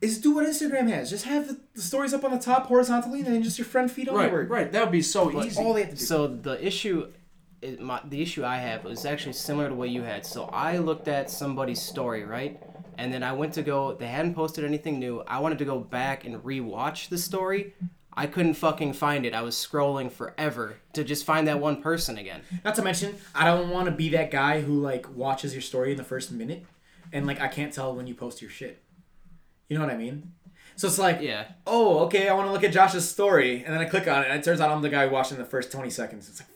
is 0.00 0.20
do 0.20 0.34
what 0.34 0.46
Instagram 0.46 0.88
has. 0.90 1.08
Just 1.10 1.24
have 1.24 1.48
the, 1.48 1.58
the 1.74 1.80
stories 1.82 2.12
up 2.12 2.22
on 2.24 2.30
the 2.30 2.38
top 2.38 2.66
horizontally, 2.66 3.20
and 3.20 3.28
then 3.28 3.42
just 3.42 3.58
your 3.58 3.64
friend 3.64 3.90
feed 3.90 4.08
right, 4.08 4.26
onward. 4.26 4.50
right. 4.50 4.70
That 4.70 4.82
would 4.82 4.92
be 4.92 5.02
so 5.02 5.30
That's 5.30 5.46
easy. 5.46 5.62
all 5.62 5.72
they 5.72 5.82
have 5.82 5.90
to 5.90 5.96
do. 5.96 6.04
So 6.04 6.26
the 6.28 6.64
issue, 6.64 7.10
is 7.62 7.80
my, 7.80 8.00
the 8.04 8.20
issue 8.20 8.44
I 8.44 8.58
have 8.58 8.84
was 8.84 9.06
actually 9.06 9.32
similar 9.32 9.70
to 9.70 9.74
what 9.74 9.88
you 9.88 10.02
had. 10.02 10.26
So 10.26 10.44
I 10.44 10.76
looked 10.78 11.08
at 11.08 11.30
somebody's 11.30 11.80
story, 11.80 12.24
right, 12.24 12.60
and 12.98 13.12
then 13.12 13.22
I 13.22 13.32
went 13.32 13.54
to 13.54 13.62
go. 13.62 13.94
They 13.94 14.06
hadn't 14.06 14.34
posted 14.34 14.64
anything 14.64 14.98
new. 14.98 15.20
I 15.26 15.38
wanted 15.40 15.58
to 15.58 15.64
go 15.64 15.78
back 15.78 16.24
and 16.24 16.36
rewatch 16.42 17.08
the 17.08 17.18
story. 17.18 17.74
I 18.18 18.26
couldn't 18.26 18.54
fucking 18.54 18.94
find 18.94 19.26
it. 19.26 19.34
I 19.34 19.42
was 19.42 19.54
scrolling 19.54 20.10
forever 20.10 20.76
to 20.94 21.04
just 21.04 21.24
find 21.26 21.46
that 21.48 21.60
one 21.60 21.82
person 21.82 22.16
again. 22.16 22.40
Not 22.64 22.74
to 22.76 22.82
mention, 22.82 23.14
I 23.34 23.44
don't 23.44 23.68
want 23.68 23.86
to 23.86 23.92
be 23.92 24.08
that 24.10 24.30
guy 24.30 24.62
who 24.62 24.80
like 24.80 25.14
watches 25.14 25.52
your 25.52 25.60
story 25.62 25.90
in 25.90 25.96
the 25.98 26.04
first 26.04 26.32
minute, 26.32 26.64
and 27.12 27.26
like 27.26 27.40
I 27.40 27.48
can't 27.48 27.72
tell 27.72 27.94
when 27.94 28.06
you 28.06 28.14
post 28.14 28.40
your 28.40 28.50
shit. 28.50 28.82
You 29.68 29.76
know 29.78 29.84
what 29.84 29.92
I 29.92 29.98
mean? 29.98 30.32
So 30.76 30.86
it's 30.88 30.98
like, 30.98 31.20
Yeah. 31.20 31.46
oh, 31.66 32.00
okay, 32.06 32.28
I 32.28 32.34
want 32.34 32.48
to 32.48 32.52
look 32.52 32.64
at 32.64 32.72
Josh's 32.72 33.08
story, 33.08 33.64
and 33.64 33.72
then 33.74 33.80
I 33.80 33.84
click 33.86 34.06
on 34.08 34.22
it, 34.22 34.28
and 34.30 34.38
it 34.38 34.44
turns 34.44 34.60
out 34.60 34.70
I'm 34.70 34.82
the 34.82 34.88
guy 34.90 35.06
watching 35.06 35.38
the 35.38 35.44
first 35.44 35.70
20 35.72 35.90
seconds. 35.90 36.28
It's 36.28 36.40
like. 36.40 36.48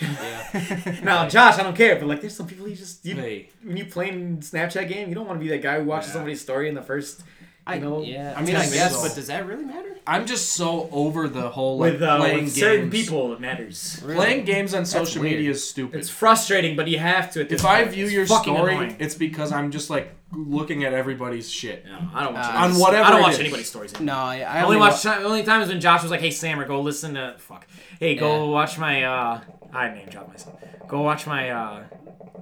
Yeah. 0.00 0.96
now, 1.02 1.28
Josh, 1.28 1.58
I 1.58 1.62
don't 1.62 1.76
care, 1.76 1.96
but 1.96 2.06
like, 2.06 2.20
there's 2.20 2.36
some 2.36 2.46
people 2.46 2.68
you 2.68 2.76
just 2.76 3.04
you, 3.04 3.14
Hey. 3.14 3.50
when 3.62 3.76
you 3.76 3.84
playing 3.86 4.38
Snapchat 4.38 4.88
game, 4.88 5.08
you 5.08 5.14
don't 5.14 5.26
want 5.26 5.38
to 5.38 5.44
be 5.44 5.50
that 5.50 5.62
guy 5.62 5.78
who 5.80 5.84
watches 5.86 6.08
Yeah. 6.08 6.14
somebody's 6.14 6.40
story 6.40 6.68
in 6.68 6.74
the 6.74 6.82
first. 6.82 7.22
I 7.66 7.78
know, 7.78 8.02
yeah. 8.02 8.34
I 8.36 8.42
mean, 8.42 8.56
I 8.56 8.68
guess, 8.68 8.94
so- 8.94 9.02
but 9.08 9.14
does 9.14 9.28
that 9.28 9.46
really 9.46 9.64
matter? 9.64 9.96
I'm 10.06 10.26
just 10.26 10.52
so 10.52 10.86
over 10.92 11.28
the 11.30 11.48
whole 11.48 11.78
like 11.78 11.94
With, 11.94 12.02
uh, 12.02 12.18
playing 12.18 12.44
with 12.44 12.52
certain 12.52 12.90
people, 12.90 13.32
it 13.32 13.40
matters. 13.40 14.00
Playing 14.04 14.44
games 14.44 14.74
on 14.74 14.84
social 14.84 15.22
weird. 15.22 15.36
media 15.36 15.50
is 15.52 15.66
stupid. 15.66 15.98
It's 15.98 16.10
frustrating, 16.10 16.76
but 16.76 16.88
you 16.88 16.98
have 16.98 17.32
to. 17.32 17.40
At 17.40 17.48
this 17.48 17.60
if 17.60 17.66
I 17.66 17.82
view 17.84 18.04
It's 18.04 18.12
your 18.12 18.26
story, 18.26 18.74
annoying. 18.74 18.96
it's 18.98 19.14
because 19.14 19.50
I'm 19.50 19.70
just 19.70 19.88
like 19.88 20.12
looking 20.30 20.84
at 20.84 20.92
everybody's 20.92 21.50
shit. 21.50 21.86
No, 21.86 21.96
I 22.12 22.24
don't 22.24 22.34
watch 22.34 22.44
Uh, 22.54 22.58
on 22.58 22.78
whatever 22.78 23.04
I 23.04 23.10
don't 23.12 23.20
it 23.20 23.22
watch 23.22 23.40
anybody's 23.40 23.68
stories. 23.70 23.98
No, 23.98 24.12
I, 24.14 24.40
I 24.40 24.58
I 24.58 24.62
only 24.64 24.76
wa- 24.76 24.88
watch 24.90 25.02
the 25.02 25.22
only 25.22 25.42
times 25.42 25.68
when 25.70 25.80
Josh 25.80 26.02
was 26.02 26.10
like, 26.10 26.20
"Hey 26.20 26.32
Sam, 26.32 26.60
or 26.60 26.66
go 26.66 26.82
listen 26.82 27.14
to 27.14 27.36
fuck. 27.38 27.66
Hey, 27.98 28.14
go 28.14 28.44
Yeah. 28.44 28.50
watch 28.50 28.76
my 28.76 29.04
uh, 29.04 29.40
I 29.74 29.92
name 29.92 30.08
drop 30.08 30.28
myself. 30.28 30.58
Go 30.88 31.00
watch 31.02 31.26
my 31.26 31.50
uh, 31.50 31.82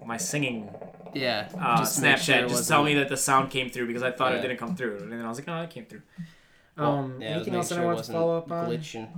my 0.04 0.16
singing 0.16 0.68
Yeah. 1.14 1.48
uh, 1.58 1.78
just 1.78 2.00
Snapchat. 2.00 2.18
sure 2.40 2.48
just 2.48 2.68
tell 2.68 2.84
me 2.84 2.94
that 2.94 3.08
the 3.08 3.16
sound 3.16 3.50
came 3.50 3.70
through 3.70 3.86
because 3.86 4.02
I 4.02 4.10
thought 4.10 4.34
it 4.34 4.42
didn't 4.42 4.58
come 4.58 4.76
through, 4.76 4.98
and 4.98 5.12
then 5.12 5.24
I 5.24 5.28
was 5.28 5.38
like, 5.38 5.48
"Oh, 5.48 5.62
it 5.62 5.70
came 5.70 5.86
through." 5.86 6.02
Well, 6.76 6.92
Um, 6.92 7.20
yeah, 7.20 7.34
I 7.34 7.38
was 7.38 7.46
anything 7.48 7.52
making 7.52 7.54
else 7.54 7.68
that 7.68 7.74
sure 7.74 7.82
I 7.82 7.84
it 7.84 7.86
want 7.86 7.96
to 7.96 8.00
wasn't 8.00 8.16
follow 8.16 8.38
up 8.38 8.52
on? 8.52 8.70
Glitching. 8.70 9.08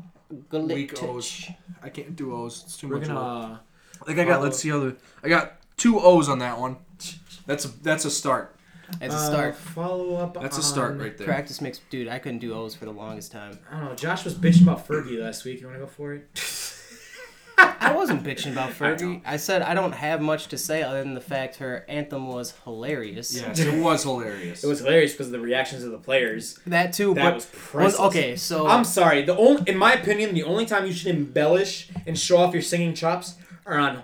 Weak 0.74 0.94
Glitch. 0.94 1.09
O's. 1.09 1.48
I 1.83 1.88
can't 1.90 2.16
do 2.16 2.35
O's. 2.35 2.62
It's 2.64 2.77
too 2.77 2.88
We're 2.88 2.98
much. 2.98 3.09
gonna. 3.09 3.20
O. 3.20 3.53
Uh, 3.55 3.59
Like 4.07 4.18
I 4.18 4.24
got. 4.24 4.42
Let's 4.42 4.59
see 4.59 4.70
how 4.70 4.81
the. 4.81 4.96
I 5.22 5.29
got 5.29 5.55
two 5.77 6.00
O's 6.00 6.29
on 6.29 6.38
that 6.40 6.59
one. 6.59 6.77
That's 7.46 7.64
a 7.64 7.68
that's 7.83 8.05
a 8.05 8.11
start. 8.11 8.57
It's 9.00 9.14
a 9.14 9.18
uh, 9.18 9.31
start. 9.31 9.57
follow 9.57 10.16
up. 10.16 10.35
That's 10.40 10.59
a 10.59 10.62
start 10.62 10.98
right 10.98 11.16
there. 11.16 11.27
Practice 11.27 11.61
makes 11.61 11.81
dude. 11.90 12.07
I 12.09 12.18
couldn't 12.18 12.40
do 12.40 12.53
O's 12.55 12.74
for 12.74 12.85
the 12.85 12.90
longest 12.92 13.33
time. 13.33 13.59
I 13.70 13.79
don't 13.81 13.88
know. 13.90 13.94
Josh 13.94 14.24
was 14.24 14.35
bitching 14.35 14.62
about 14.62 14.87
Fergie 14.87 15.18
last 15.20 15.44
week. 15.44 15.61
You 15.61 15.66
want 15.68 15.79
to 15.79 15.85
go 15.85 15.90
for 15.90 16.12
it? 16.14 16.29
I 17.81 17.92
wasn't 17.94 18.22
bitching 18.24 18.53
about 18.53 18.70
Fergie. 18.70 19.00
know. 19.03 19.20
I, 19.24 19.37
said 19.37 19.62
I 19.62 19.74
don't 19.74 19.92
have 19.92 20.20
much 20.20 20.48
to 20.48 20.59
say 20.59 20.83
other 20.83 21.03
than 21.03 21.14
the 21.14 21.20
fact 21.20 21.57
her 21.57 21.85
anthem 21.88 22.29
was 22.29 22.55
hilarious. 22.64 23.35
Yes, 23.35 23.59
it 23.59 23.83
was 23.83 24.03
hilarious. 24.05 24.62
It 24.64 24.66
was 24.66 24.79
hilarious 24.81 25.12
because 25.12 25.27
of 25.27 25.33
the 25.33 25.40
reactions 25.40 25.83
of 25.85 25.90
the 25.92 25.98
players. 25.98 26.59
That 26.66 26.92
too, 26.92 27.14
That 27.14 27.22
but 27.24 27.35
was 27.35 27.46
priceless. 27.53 28.00
okay. 28.09 28.37
So 28.37 28.66
I'm 28.66 28.85
sorry. 28.85 29.22
The 29.22 29.37
only, 29.37 29.62
in 29.70 29.77
my 29.77 29.92
opinion, 29.94 30.35
the 30.35 30.44
only 30.44 30.66
time 30.66 30.87
you 30.87 30.92
should 30.92 31.14
embellish 31.14 31.88
and 32.07 32.18
show 32.18 32.38
off 32.38 32.53
your 32.53 32.62
singing 32.62 32.94
chops 32.94 33.35
are 33.66 33.79
on 33.79 34.03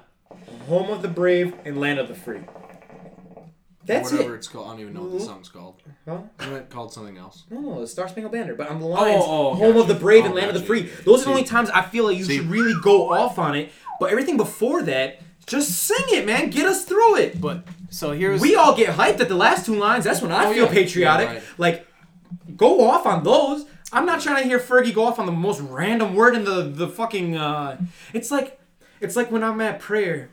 "Home 0.68 0.90
of 0.90 1.02
the 1.02 1.08
Brave" 1.08 1.54
and 1.64 1.80
"Land 1.80 1.98
of 1.98 2.08
the 2.08 2.14
Free." 2.14 2.40
That's 3.90 4.12
Whatever 4.12 4.34
it. 4.34 4.38
it's 4.38 4.48
called. 4.48 4.66
I 4.68 4.70
don't 4.72 4.80
even 4.80 4.94
know 4.94 5.02
what 5.02 5.12
the 5.12 5.20
song's 5.24 5.48
called. 5.48 5.82
Huh? 6.06 6.18
Isn't 6.40 6.52
it 6.54 6.70
called 6.70 6.92
something 6.92 7.18
else? 7.18 7.44
No, 7.50 7.80
the 7.80 7.86
Star 7.86 8.08
Spangled 8.08 8.32
Banner. 8.32 8.54
But 8.54 8.68
on 8.68 8.78
the 8.80 8.86
lines, 8.86 9.22
oh, 9.26 9.54
"Home 9.54 9.72
gotcha. 9.72 9.80
of 9.80 9.88
the 9.88 9.94
Brave" 9.94 10.24
and 10.24 10.32
Oh, 10.34 10.36
"Land 10.36 10.48
of 10.48 10.54
the. 10.60 10.62
Free." 10.66 10.82
Those 11.04 11.22
are 11.22 11.24
the 11.26 11.30
only 11.30 11.44
times 11.44 11.70
I 11.70 11.82
feel 11.82 12.04
like 12.04 12.16
you 12.16 12.24
See. 12.24 12.36
should 12.38 12.46
really 12.50 12.74
go 12.82 13.10
off 13.12 13.38
on 13.38 13.56
it. 13.56 13.70
But 13.98 14.10
everything 14.10 14.36
before 14.36 14.82
that, 14.82 15.20
just 15.46 15.70
sing 15.86 16.04
it, 16.08 16.24
man. 16.26 16.50
Get 16.50 16.66
us 16.66 16.84
through 16.84 17.16
it. 17.16 17.40
but 17.40 17.64
so 17.90 18.12
here's 18.12 18.40
We 18.40 18.54
all 18.54 18.76
get 18.76 18.90
hyped 18.96 19.20
at 19.20 19.28
the 19.28 19.34
last 19.34 19.66
two 19.66 19.74
lines. 19.74 20.04
That's 20.04 20.22
when 20.22 20.30
I 20.32 20.46
Oh, 20.46 20.52
feel 20.52 20.64
yeah. 20.66 20.72
patriotic. 20.72 21.28
Yeah, 21.28 21.34
right. 21.34 21.42
Like, 21.58 21.86
go 22.56 22.88
off 22.88 23.04
on 23.06 23.24
those. 23.24 23.66
I'm 23.92 24.06
not 24.06 24.20
trying 24.20 24.42
to 24.42 24.48
hear 24.48 24.60
Fergie 24.60 24.94
go 24.94 25.04
off 25.06 25.18
on 25.18 25.26
the 25.26 25.32
most 25.32 25.60
random 25.60 26.14
word 26.14 26.36
in 26.36 26.44
the 26.44 26.62
the 26.62 26.86
fucking. 26.88 27.36
Uh, 27.36 27.80
it's 28.12 28.30
like, 28.30 28.60
it's 29.00 29.16
like 29.16 29.30
when 29.32 29.42
I'm 29.42 29.60
at 29.60 29.80
prayer, 29.80 30.30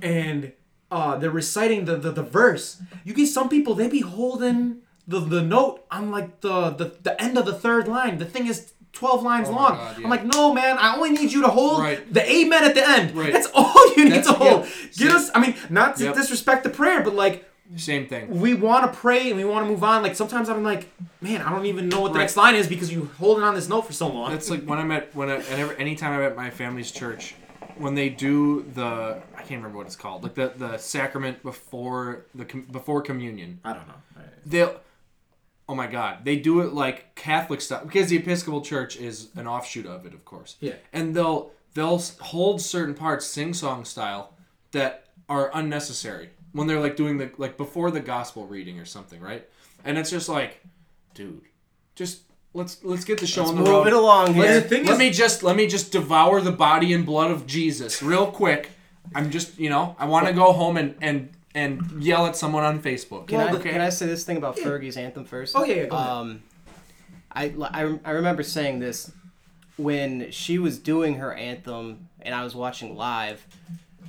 and 0.00 0.52
uh, 0.96 1.16
they're 1.18 1.30
reciting 1.42 1.80
the, 1.88 1.96
the 2.04 2.10
the 2.20 2.22
verse. 2.40 2.80
You 3.04 3.12
get 3.14 3.26
some 3.28 3.48
people 3.48 3.74
they 3.74 3.88
be 3.88 4.00
holding 4.00 4.78
the 5.12 5.20
the 5.20 5.42
note 5.42 5.76
on 5.90 6.10
like 6.16 6.40
the 6.40 6.70
the, 6.70 6.86
the 7.02 7.14
end 7.20 7.36
of 7.38 7.44
the 7.46 7.54
third 7.64 7.84
line. 7.88 8.18
The 8.18 8.24
thing 8.34 8.46
is. 8.46 8.70
12 8.94 9.24
lines 9.24 9.48
Oh 9.48 9.56
long. 9.60 9.72
God, 9.74 9.98
yeah. 9.98 10.04
I'm 10.04 10.10
like, 10.16 10.24
no, 10.24 10.54
man, 10.54 10.78
I 10.78 10.94
only 10.94 11.10
need 11.10 11.32
you 11.32 11.40
to 11.42 11.48
hold 11.48 11.80
Right. 11.82 12.00
the 12.14 12.22
amen 12.32 12.62
at 12.62 12.74
the 12.76 12.88
end. 12.88 13.06
Right. 13.16 13.32
That's 13.32 13.48
all 13.52 13.74
you 13.96 14.04
need 14.04 14.12
That's- 14.22 14.26
to 14.28 14.34
hold. 14.34 14.68
Get 14.96 15.10
us, 15.10 15.32
I 15.34 15.40
mean, 15.40 15.56
not 15.68 15.96
to 15.96 16.04
Yep. 16.04 16.14
disrespect 16.14 16.62
the 16.62 16.70
prayer, 16.70 17.02
but 17.02 17.12
like, 17.12 17.44
Same 17.74 18.06
thing. 18.06 18.38
we 18.40 18.54
want 18.54 18.82
to 18.86 18.96
pray 18.96 19.22
and 19.30 19.36
we 19.36 19.44
want 19.44 19.66
to 19.66 19.68
move 19.72 19.82
on. 19.82 20.04
Like 20.04 20.14
sometimes 20.14 20.48
I'm 20.48 20.62
like, 20.62 20.82
man, 21.20 21.42
I 21.42 21.50
don't 21.50 21.66
even 21.66 21.88
know 21.88 22.02
what 22.02 22.12
the 22.12 22.18
Right. 22.20 22.26
next 22.30 22.36
line 22.36 22.54
is 22.54 22.68
because 22.68 22.92
you 22.92 23.10
holding 23.18 23.42
on 23.42 23.56
this 23.56 23.68
note 23.68 23.82
for 23.82 23.92
so 23.92 24.06
long. 24.06 24.30
That's 24.30 24.48
like 24.48 24.62
when 24.62 24.78
I'm 24.78 24.92
at 24.92 25.12
when 25.12 25.28
I, 25.28 25.38
every, 25.58 25.76
anytime 25.76 26.12
I'm 26.16 26.22
at 26.22 26.36
my 26.36 26.50
family's 26.50 26.92
church, 26.92 27.34
when 27.78 27.94
they 27.94 28.08
do 28.08 28.62
the 28.74 29.20
I 29.34 29.38
can't 29.38 29.60
remember 29.62 29.78
what 29.78 29.86
it's 29.86 29.96
called, 29.96 30.22
like 30.22 30.34
the 30.34 30.52
the 30.56 30.78
sacrament 30.78 31.42
before 31.42 32.26
the 32.34 32.44
com- 32.44 32.62
before 32.70 33.02
communion. 33.02 33.60
I 33.64 33.72
don't 33.72 33.86
know. 33.88 33.94
They'll 34.46 34.80
oh 35.68 35.74
my 35.74 35.86
god, 35.86 36.24
they 36.24 36.36
do 36.36 36.60
it 36.60 36.72
like 36.72 37.14
Catholic 37.14 37.60
stuff 37.60 37.84
because 37.84 38.08
the 38.08 38.16
Episcopal 38.16 38.60
Church 38.60 38.96
is 38.96 39.28
an 39.36 39.46
offshoot 39.46 39.86
of 39.86 40.06
it, 40.06 40.14
of 40.14 40.24
course. 40.24 40.56
Yeah. 40.60 40.74
and 40.92 41.14
they'll 41.14 41.52
they'll 41.74 41.98
hold 42.20 42.60
certain 42.60 42.94
parts 42.94 43.26
sing 43.26 43.54
song 43.54 43.84
style 43.84 44.34
that 44.72 45.06
are 45.28 45.50
unnecessary 45.54 46.30
when 46.52 46.66
they're 46.66 46.80
like 46.80 46.96
doing 46.96 47.18
the 47.18 47.30
like 47.38 47.56
before 47.56 47.90
the 47.90 48.00
gospel 48.00 48.46
reading 48.46 48.78
or 48.78 48.84
something, 48.84 49.20
right? 49.20 49.48
And 49.84 49.98
it's 49.98 50.10
just 50.10 50.28
like, 50.28 50.62
dude, 51.14 51.42
just 51.94 52.22
let's 52.54 52.82
let's 52.84 53.04
get 53.04 53.18
the 53.18 53.26
show 53.26 53.44
on 53.44 53.54
the 53.56 53.60
move 53.60 53.68
road. 53.68 53.86
it 53.88 53.92
along 53.92 54.34
here. 54.34 54.54
the 54.54 54.60
thing 54.62 54.84
let 54.84 54.92
is, 54.94 54.98
me 54.98 55.10
just 55.10 55.42
let 55.42 55.56
me 55.56 55.66
just 55.66 55.92
devour 55.92 56.40
the 56.40 56.52
body 56.52 56.92
and 56.92 57.04
blood 57.04 57.30
of 57.30 57.46
Jesus 57.46 58.02
real 58.02 58.26
quick. 58.30 58.70
I'm 59.14 59.30
just 59.30 59.58
you 59.58 59.68
know 59.68 59.94
I 59.98 60.06
want 60.06 60.26
to 60.26 60.32
go 60.32 60.52
home 60.52 60.76
and 60.76 60.94
and 61.02 61.30
and 61.54 62.02
yell 62.02 62.26
at 62.26 62.34
someone 62.36 62.64
on 62.64 62.80
Facebook. 62.80 63.28
Can, 63.28 63.38
Well, 63.38 63.48
I, 63.48 63.52
the- 63.52 63.60
can 63.68 63.80
I 63.80 63.90
say 63.90 64.06
this 64.06 64.24
thing 64.24 64.36
about 64.36 64.56
Fergie's 64.56 64.96
anthem 64.96 65.24
first? 65.24 65.54
Oh, 65.54 65.62
yeah, 65.64 65.74
yeah, 65.74 65.86
go 65.86 65.96
ahead. 65.96 66.10
Um, 66.10 66.42
I, 67.30 67.44
I, 67.62 67.98
I 68.04 68.10
remember 68.10 68.42
saying 68.42 68.80
this 68.80 69.12
when 69.76 70.32
she 70.32 70.58
was 70.58 70.80
doing 70.80 71.14
her 71.16 71.32
anthem 71.32 72.08
and 72.22 72.34
I 72.34 72.42
was 72.42 72.56
watching 72.56 72.96
live. 72.96 73.46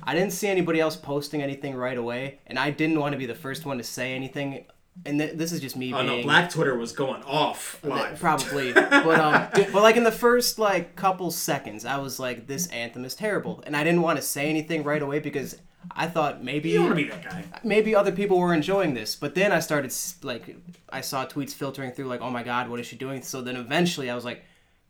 I 0.02 0.14
didn't 0.14 0.32
see 0.32 0.48
anybody 0.48 0.80
else 0.80 0.96
posting 0.96 1.40
anything 1.42 1.74
right 1.76 1.96
away, 1.96 2.38
and 2.48 2.58
I 2.58 2.70
didn't 2.70 2.98
want 3.00 3.12
to 3.12 3.18
be 3.18 3.26
the 3.26 3.34
first 3.34 3.64
one 3.64 3.78
to 3.78 3.84
say 3.84 4.14
anything 4.14 4.64
and 5.04 5.18
th- 5.20 5.36
this 5.36 5.52
is 5.52 5.60
just 5.60 5.76
me 5.76 5.92
Oh 5.92 5.98
being 6.02 6.06
no, 6.06 6.22
Black 6.22 6.50
Twitter 6.50 6.76
was 6.76 6.92
going 6.92 7.22
off 7.22 7.78
live. 7.84 8.18
Probably, 8.18 8.72
but 8.74 9.20
um, 9.20 9.48
but 9.52 9.82
like 9.82 9.96
in 9.96 10.04
the 10.04 10.12
first 10.12 10.58
like 10.58 10.96
couple 10.96 11.30
seconds, 11.30 11.84
I 11.84 11.98
was 11.98 12.18
like, 12.18 12.46
"This 12.46 12.66
anthem 12.68 13.04
is 13.04 13.14
terrible," 13.14 13.62
and 13.66 13.76
I 13.76 13.84
didn't 13.84 14.02
want 14.02 14.16
to 14.16 14.22
say 14.22 14.48
anything 14.48 14.82
right 14.82 15.02
away 15.02 15.18
because 15.20 15.56
I 15.90 16.06
thought 16.08 16.42
maybe 16.42 16.70
You 16.70 16.80
want 16.82 16.96
to 16.96 16.96
be 16.96 17.08
that 17.10 17.22
guy. 17.22 17.44
maybe 17.62 17.94
other 17.94 18.10
people 18.10 18.38
were 18.38 18.52
enjoying 18.54 18.94
this. 18.94 19.14
But 19.14 19.34
then 19.36 19.52
I 19.52 19.60
started 19.60 19.94
like, 20.22 20.56
I 20.90 21.00
saw 21.00 21.26
tweets 21.26 21.52
filtering 21.52 21.92
through 21.92 22.06
like, 22.06 22.20
"Oh 22.20 22.30
my 22.30 22.42
God, 22.42 22.68
what 22.68 22.80
is 22.80 22.86
she 22.86 22.96
doing?" 22.96 23.22
So 23.22 23.40
then 23.42 23.56
eventually 23.56 24.10
I 24.10 24.14
was 24.14 24.24
like, 24.24 24.42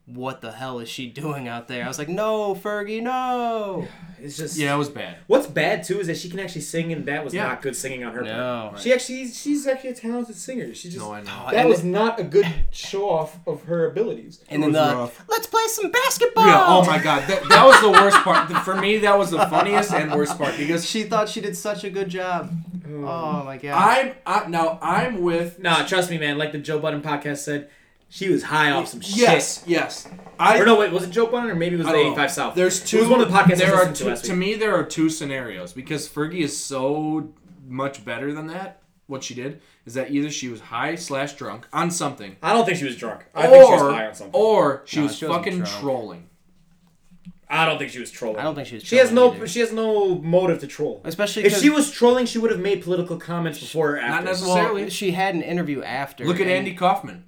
"What 0.06 0.40
the 0.40 0.52
hell 0.52 0.78
is 0.78 0.88
she 0.88 1.08
doing 1.08 1.46
out 1.48 1.68
there?" 1.68 1.84
I 1.84 1.88
was 1.88 1.98
like, 1.98 2.08
"No, 2.08 2.54
Fergie, 2.54 3.02
no." 3.02 3.86
It's 4.18 4.38
just 4.38 4.56
Yeah, 4.56 4.74
it 4.74 4.78
was 4.78 4.88
bad. 4.88 5.18
What's 5.26 5.46
bad 5.46 5.84
too 5.84 6.00
is 6.00 6.06
that 6.06 6.16
she 6.16 6.30
can 6.30 6.40
actually 6.40 6.62
sing, 6.62 6.90
and 6.90 7.04
that 7.04 7.22
was 7.22 7.34
Yeah. 7.34 7.48
not 7.48 7.60
good 7.60 7.76
singing 7.76 8.02
on 8.02 8.14
her 8.14 8.22
No. 8.22 8.68
part. 8.70 8.80
She 8.80 8.90
actually, 8.90 9.28
she's 9.28 9.66
actually 9.66 9.90
a 9.90 9.94
talented 9.94 10.36
singer. 10.36 10.72
She 10.74 10.88
just 10.88 11.04
No, 11.04 11.12
I 11.12 11.20
know. 11.20 11.30
Oh, 11.46 11.50
that 11.50 11.60
and 11.60 11.68
was 11.68 11.82
the- 11.82 11.88
not 11.88 12.18
a 12.18 12.24
good 12.24 12.46
show 12.70 13.10
off 13.10 13.36
of 13.46 13.64
her 13.64 13.84
abilities. 13.86 14.40
And 14.48 14.62
then 14.62 14.72
was 14.72 14.80
the 14.90 14.96
rough. 14.96 15.22
let's 15.28 15.46
play 15.46 15.62
some 15.66 15.90
basketball. 15.90 16.46
Yeah. 16.46 16.64
Oh 16.66 16.82
my 16.86 16.98
god, 16.98 17.28
that, 17.28 17.46
that 17.50 17.66
was 17.66 17.78
the 17.82 17.90
worst 17.90 18.16
part. 18.18 18.50
For 18.64 18.74
me, 18.74 18.96
that 18.98 19.18
was 19.18 19.30
the 19.30 19.46
funniest 19.48 19.92
and 19.92 20.10
worst 20.10 20.38
part 20.38 20.56
because 20.56 20.88
She 20.88 21.02
thought 21.02 21.28
she 21.28 21.42
did 21.42 21.54
such 21.54 21.84
a 21.84 21.90
good 21.90 22.08
job. 22.08 22.50
Oh, 22.88 23.04
oh 23.04 23.42
my 23.44 23.58
god. 23.58 23.74
I'm 23.76 24.14
I, 24.26 24.48
now 24.48 24.78
I'm 24.80 25.20
with 25.20 25.58
Nah, 25.58 25.84
trust 25.84 26.10
me, 26.10 26.16
man. 26.16 26.38
Like 26.38 26.52
the 26.52 26.58
Joe 26.58 26.78
Budden 26.78 27.02
podcast 27.02 27.38
said, 27.38 27.68
she 28.08 28.28
was 28.30 28.44
high 28.44 28.70
off 28.70 28.88
some 28.88 29.00
yes 29.04 29.62
yes. 29.66 30.08
I 30.38 30.52
shit. 30.54 30.62
Or 30.62 30.66
no, 30.66 30.78
wait, 30.78 30.92
was 30.92 31.04
it 31.04 31.10
Joe 31.10 31.26
Budden 31.26 31.50
or 31.50 31.54
maybe 31.54 31.74
it 31.74 31.78
was 31.78 31.86
I 31.86 31.92
the 31.92 31.98
don't 31.98 32.06
know. 32.08 32.12
85 32.12 32.30
South? 32.30 32.54
There's 32.54 32.84
two. 32.84 32.98
It 32.98 33.00
was 33.00 33.08
one 33.08 33.20
of 33.20 33.28
the 33.30 33.34
podcasts 33.36 33.58
There 33.58 33.68
I 33.68 33.70
are 33.70 33.76
listened 33.78 33.96
to 33.96 34.02
two, 34.04 34.08
last 34.10 34.24
to 34.26 34.34
me, 34.36 34.54
there 34.54 34.74
are 34.74 34.84
two 34.84 35.08
scenarios 35.10 35.72
because 35.72 36.08
Fergie 36.08 36.40
is 36.40 36.56
so 36.56 37.32
much 37.66 38.04
better 38.04 38.32
than 38.32 38.46
that. 38.48 38.82
What 39.08 39.22
she 39.22 39.34
did 39.34 39.60
is 39.84 39.94
that 39.94 40.10
either 40.10 40.30
she 40.30 40.48
was 40.48 40.60
high 40.60 40.96
slash 40.96 41.34
drunk 41.34 41.68
on 41.72 41.92
something, 41.92 42.36
I 42.42 42.52
don't 42.52 42.64
think 42.66 42.76
she 42.78 42.84
was 42.84 42.96
drunk. 42.96 43.24
I 43.34 43.46
or 43.46 43.50
think 43.50 43.64
she 43.66 43.72
was 43.72 43.94
high 43.94 44.06
on 44.06 44.14
something. 44.14 44.40
or 44.40 44.82
she 44.84 44.96
No, 44.98 45.02
was 45.04 45.16
she 45.16 45.26
fucking 45.26 45.58
drunk. 45.58 45.74
trolling. 45.80 46.28
I 47.48 47.64
don't 47.64 47.78
think 47.78 47.92
she 47.92 48.00
was 48.00 48.10
trolling. 48.10 48.40
I 48.40 48.42
don't 48.42 48.56
think 48.56 48.66
she 48.66 48.74
was. 48.74 48.84
She 48.84 48.96
has 48.96 49.12
no. 49.12 49.32
either. 49.32 49.46
She 49.46 49.60
has 49.60 49.72
no 49.72 50.16
motive 50.18 50.58
to 50.60 50.66
troll. 50.66 51.00
Especially 51.04 51.44
if 51.44 51.56
she 51.56 51.70
was 51.70 51.92
trolling, 51.92 52.26
she 52.26 52.38
would 52.38 52.50
have 52.50 52.58
made 52.58 52.82
political 52.82 53.16
comments 53.16 53.60
before 53.60 53.92
or 53.92 53.98
after. 53.98 54.10
Not 54.10 54.24
necessarily. 54.24 54.82
Well, 54.82 54.90
she 54.90 55.12
had 55.12 55.36
an 55.36 55.42
interview 55.42 55.82
after. 55.82 56.24
Look 56.24 56.36
at 56.36 56.42
and- 56.42 56.50
Andy 56.50 56.74
Kaufman. 56.74 57.24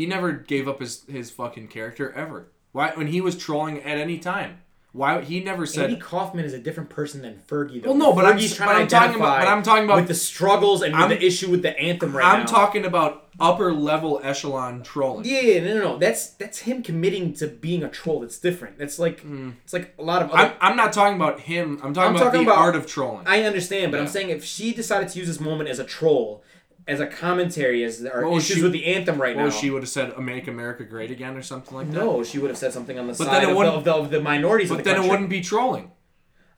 He 0.00 0.06
never 0.06 0.32
gave 0.32 0.66
up 0.66 0.80
his 0.80 1.04
his 1.10 1.30
fucking 1.30 1.68
character 1.68 2.10
ever. 2.12 2.48
Why 2.72 2.92
when 2.94 3.08
he 3.08 3.20
was 3.20 3.36
trolling 3.36 3.82
at 3.82 3.98
any 3.98 4.18
time? 4.18 4.62
Why 4.92 5.20
he 5.20 5.40
never 5.40 5.66
said 5.66 5.90
Andy 5.90 6.00
Kaufman 6.00 6.46
is 6.46 6.54
a 6.54 6.58
different 6.58 6.88
person 6.88 7.20
than 7.20 7.42
Fergie. 7.46 7.82
Though. 7.82 7.90
Well, 7.90 7.98
no, 7.98 8.12
but 8.14 8.24
I'm- 8.24 8.38
Fergie's 8.38 8.52
but 8.56 8.64
trying 8.64 8.82
I'm 8.82 8.88
talking 8.88 9.16
about- 9.16 9.40
but 9.40 9.48
I'm 9.48 9.62
talking 9.62 9.84
about- 9.84 9.96
with 9.96 10.08
the 10.08 10.14
struggles 10.14 10.80
and 10.80 10.96
with 10.98 11.10
the 11.10 11.22
issue 11.22 11.50
with 11.50 11.60
the 11.60 11.78
anthem 11.78 12.16
right 12.16 12.24
I'm 12.24 12.40
now. 12.40 12.46
talking 12.46 12.86
about 12.86 13.28
upper 13.38 13.74
level 13.74 14.22
echelon 14.24 14.82
trolling. 14.82 15.26
Yeah, 15.26 15.40
yeah, 15.42 15.64
no, 15.64 15.74
no, 15.74 15.82
no. 15.92 15.98
That's 15.98 16.30
that's 16.30 16.60
him 16.60 16.82
committing 16.82 17.34
to 17.34 17.46
being 17.46 17.84
a 17.84 17.90
troll. 17.90 18.20
That's 18.20 18.38
different. 18.38 18.78
That's 18.78 18.98
like 18.98 19.20
hmm. 19.20 19.50
it's 19.64 19.74
like 19.74 19.92
a 19.98 20.02
lot 20.02 20.22
of. 20.22 20.30
Other, 20.30 20.54
I'm, 20.60 20.70
I'm 20.72 20.76
not 20.78 20.94
talking 20.94 21.16
about 21.16 21.40
him. 21.40 21.78
I'm 21.84 21.92
talking 21.92 22.08
I'm 22.08 22.16
about 22.16 22.24
talking 22.24 22.46
the 22.46 22.50
about- 22.50 22.58
art 22.58 22.74
of 22.74 22.86
trolling. 22.86 23.26
I 23.26 23.42
understand, 23.42 23.92
but 23.92 24.00
I'm 24.00 24.08
saying 24.08 24.30
if 24.30 24.44
she 24.44 24.72
decided 24.72 25.10
to 25.10 25.18
use 25.18 25.28
this 25.28 25.40
moment 25.40 25.68
as 25.68 25.78
a 25.78 25.84
troll, 25.84 26.42
as 26.90 27.00
a 27.00 27.06
commentary, 27.06 27.84
as 27.84 28.04
are 28.04 28.26
Well, 28.26 28.36
issues 28.38 28.56
she- 28.56 28.62
with 28.62 28.72
the 28.72 28.86
anthem 28.86 29.20
right 29.20 29.36
or 29.36 29.44
now. 29.44 29.50
she 29.50 29.70
would 29.70 29.82
have 29.82 29.88
said 29.88 30.18
"Make 30.18 30.48
America 30.48 30.84
Great 30.84 31.10
Again" 31.10 31.36
or 31.36 31.42
something 31.42 31.74
like 31.76 31.90
that. 31.90 31.96
no, 31.96 32.22
she 32.24 32.38
would 32.38 32.50
have 32.50 32.58
said 32.58 32.72
something 32.72 32.98
on 32.98 33.06
the 33.06 33.12
But 33.14 33.26
side 33.26 33.44
of, 33.44 33.56
the, 33.56 33.64
of, 33.66 33.84
the, 33.84 33.94
of 33.94 34.10
the 34.10 34.20
minorities. 34.20 34.68
but 34.68 34.78
the 34.78 34.82
then 34.84 35.02
it 35.04 35.08
wouldn't 35.10 35.30
be 35.30 35.40
trolling. 35.40 35.92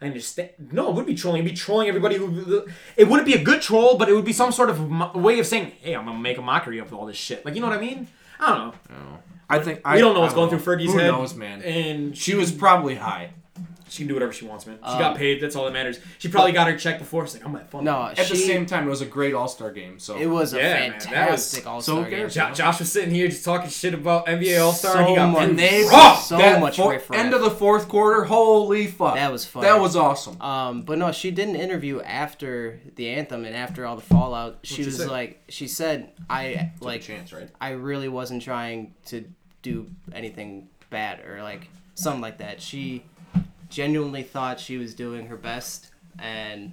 I 0.01 0.07
understand. 0.07 0.51
No, 0.73 0.88
it 0.90 0.95
would 0.97 1.07
be 1.07 1.14
trolling. 1.14 1.42
It'd 1.42 1.53
be 1.53 1.57
trolling 1.57 1.87
everybody 1.88 2.16
who. 2.16 2.66
It 2.97 3.07
wouldn't 3.09 3.27
be 3.27 3.35
a 3.35 3.42
good 3.42 3.62
troll, 3.62 3.97
but 3.99 4.09
it 4.09 4.14
would 4.14 4.25
be 4.25 4.33
some 4.33 4.51
sort 4.51 4.68
of 4.68 4.90
mo- 4.90 5.12
way 5.14 5.38
of 5.38 5.47
saying, 5.47 5.73
"Hey, 5.81 5.95
I'm 5.95 6.07
gonna 6.07 6.18
make 6.18 6.38
a 6.38 6.42
mockery 6.42 6.79
of 6.79 6.92
all 6.92 7.07
this 7.07 7.16
shit." 7.16 7.45
Like, 7.45 7.55
you 7.55 7.61
know 7.61 7.68
what 7.68 7.79
I 7.79 7.81
mean? 7.81 8.09
I 8.40 8.49
don't 8.49 8.59
know. 8.59 8.75
Oh. 8.90 9.18
I 9.49 9.59
think 9.61 9.79
We 9.79 9.92
I 9.92 9.99
don't 9.99 10.14
know 10.14 10.21
what's 10.23 10.33
I 10.33 10.37
going 10.37 10.51
know. 10.51 10.59
through 10.59 10.77
Fergie's 10.77 10.92
Who 10.92 10.99
head. 10.99 11.11
knows, 11.12 11.35
man? 11.35 11.62
And 11.62 12.16
She 12.16 12.35
was 12.35 12.51
probably 12.51 12.95
high. 12.97 13.31
She 13.92 13.98
can 14.02 14.09
do 14.09 14.14
whatever 14.14 14.33
she 14.33 14.46
wants, 14.46 14.66
man. 14.66 14.78
She 14.78 14.90
Um, 14.92 14.98
got 14.98 15.16
paid. 15.16 15.40
That's 15.42 15.55
all 15.55 15.64
that 15.66 15.72
matters. 15.72 15.98
She 16.18 16.28
probably 16.28 16.52
got 16.52 16.66
her 16.66 16.76
check 16.78 16.98
before. 16.98 17.26
She's 17.26 17.35
like, 17.35 17.44
I'm 17.44 17.52
gonna 17.52 17.64
fun. 17.66 17.85
No, 17.85 18.07
At 18.16 18.18
she, 18.26 18.33
the 18.33 18.38
same 18.40 18.64
time, 18.66 18.87
it 18.87 18.90
was 18.90 19.02
a 19.02 19.07
great 19.07 19.35
All 19.35 19.48
Star 19.48 19.70
game. 19.70 19.98
So 19.98 20.16
it 20.16 20.26
was 20.26 20.55
a 20.55 20.59
Yeah, 20.59 20.72
man, 20.74 20.92
fantastic 21.00 21.66
All 21.66 21.81
Star 21.83 22.05
who 22.05 22.11
game. 22.11 22.28
Jo- 22.31 22.52
Josh 22.55 22.78
was 22.78 22.90
sitting 22.90 23.14
here 23.14 23.28
just 23.28 23.44
talking 23.44 23.68
shit 23.68 23.92
about 23.94 24.26
NBA 24.26 24.59
All 24.64 24.72
Star. 24.72 24.92
So 24.94 25.05
he 25.05 25.14
got 25.14 25.31
much- 25.31 25.48
and 25.48 25.59
they 25.59 25.85
Oh, 25.90 26.22
so 26.24 26.38
that 26.38 26.61
much 26.61 26.76
four- 26.78 26.92
riff 26.92 27.11
raff. 27.11 27.20
end 27.20 27.35
of 27.35 27.42
the 27.42 27.50
fourth 27.50 27.88
quarter. 27.88 28.24
Holy 28.24 28.87
fuck! 28.87 29.14
That 29.14 29.31
was 29.31 29.44
fun. 29.44 29.62
That 29.62 29.78
was 29.81 29.94
awesome. 29.96 30.40
Um, 30.40 30.83
but 30.83 30.96
no, 30.98 31.12
she 31.12 31.31
did 31.31 31.48
an 31.48 31.57
interview 31.57 32.00
after 32.00 32.81
the 32.96 33.11
anthem 33.11 33.44
and 33.44 33.55
after 33.55 33.85
all 33.85 33.96
the 33.96 34.02
fallout. 34.02 34.59
She 34.62 34.76
she 34.76 34.85
was 34.87 34.96
say? 34.98 35.07
like, 35.07 35.42
she 35.48 35.68
said, 35.68 36.12
"I 36.31 36.70
Like 36.81 36.92
like, 36.92 37.02
chance, 37.02 37.33
right? 37.33 37.48
I 37.61 37.70
really 37.72 38.09
wasn't 38.09 38.42
trying 38.42 38.94
to 39.07 39.24
do 39.62 39.87
anything 40.14 40.68
bad 40.90 41.20
or 41.26 41.42
like 41.42 41.68
something 41.94 42.20
like 42.22 42.38
that." 42.38 42.61
She 42.61 43.02
genuinely 43.72 44.22
thought 44.22 44.61
she 44.61 44.76
was 44.76 44.94
doing 44.94 45.26
her 45.26 45.37
best, 45.37 45.90
and 46.18 46.72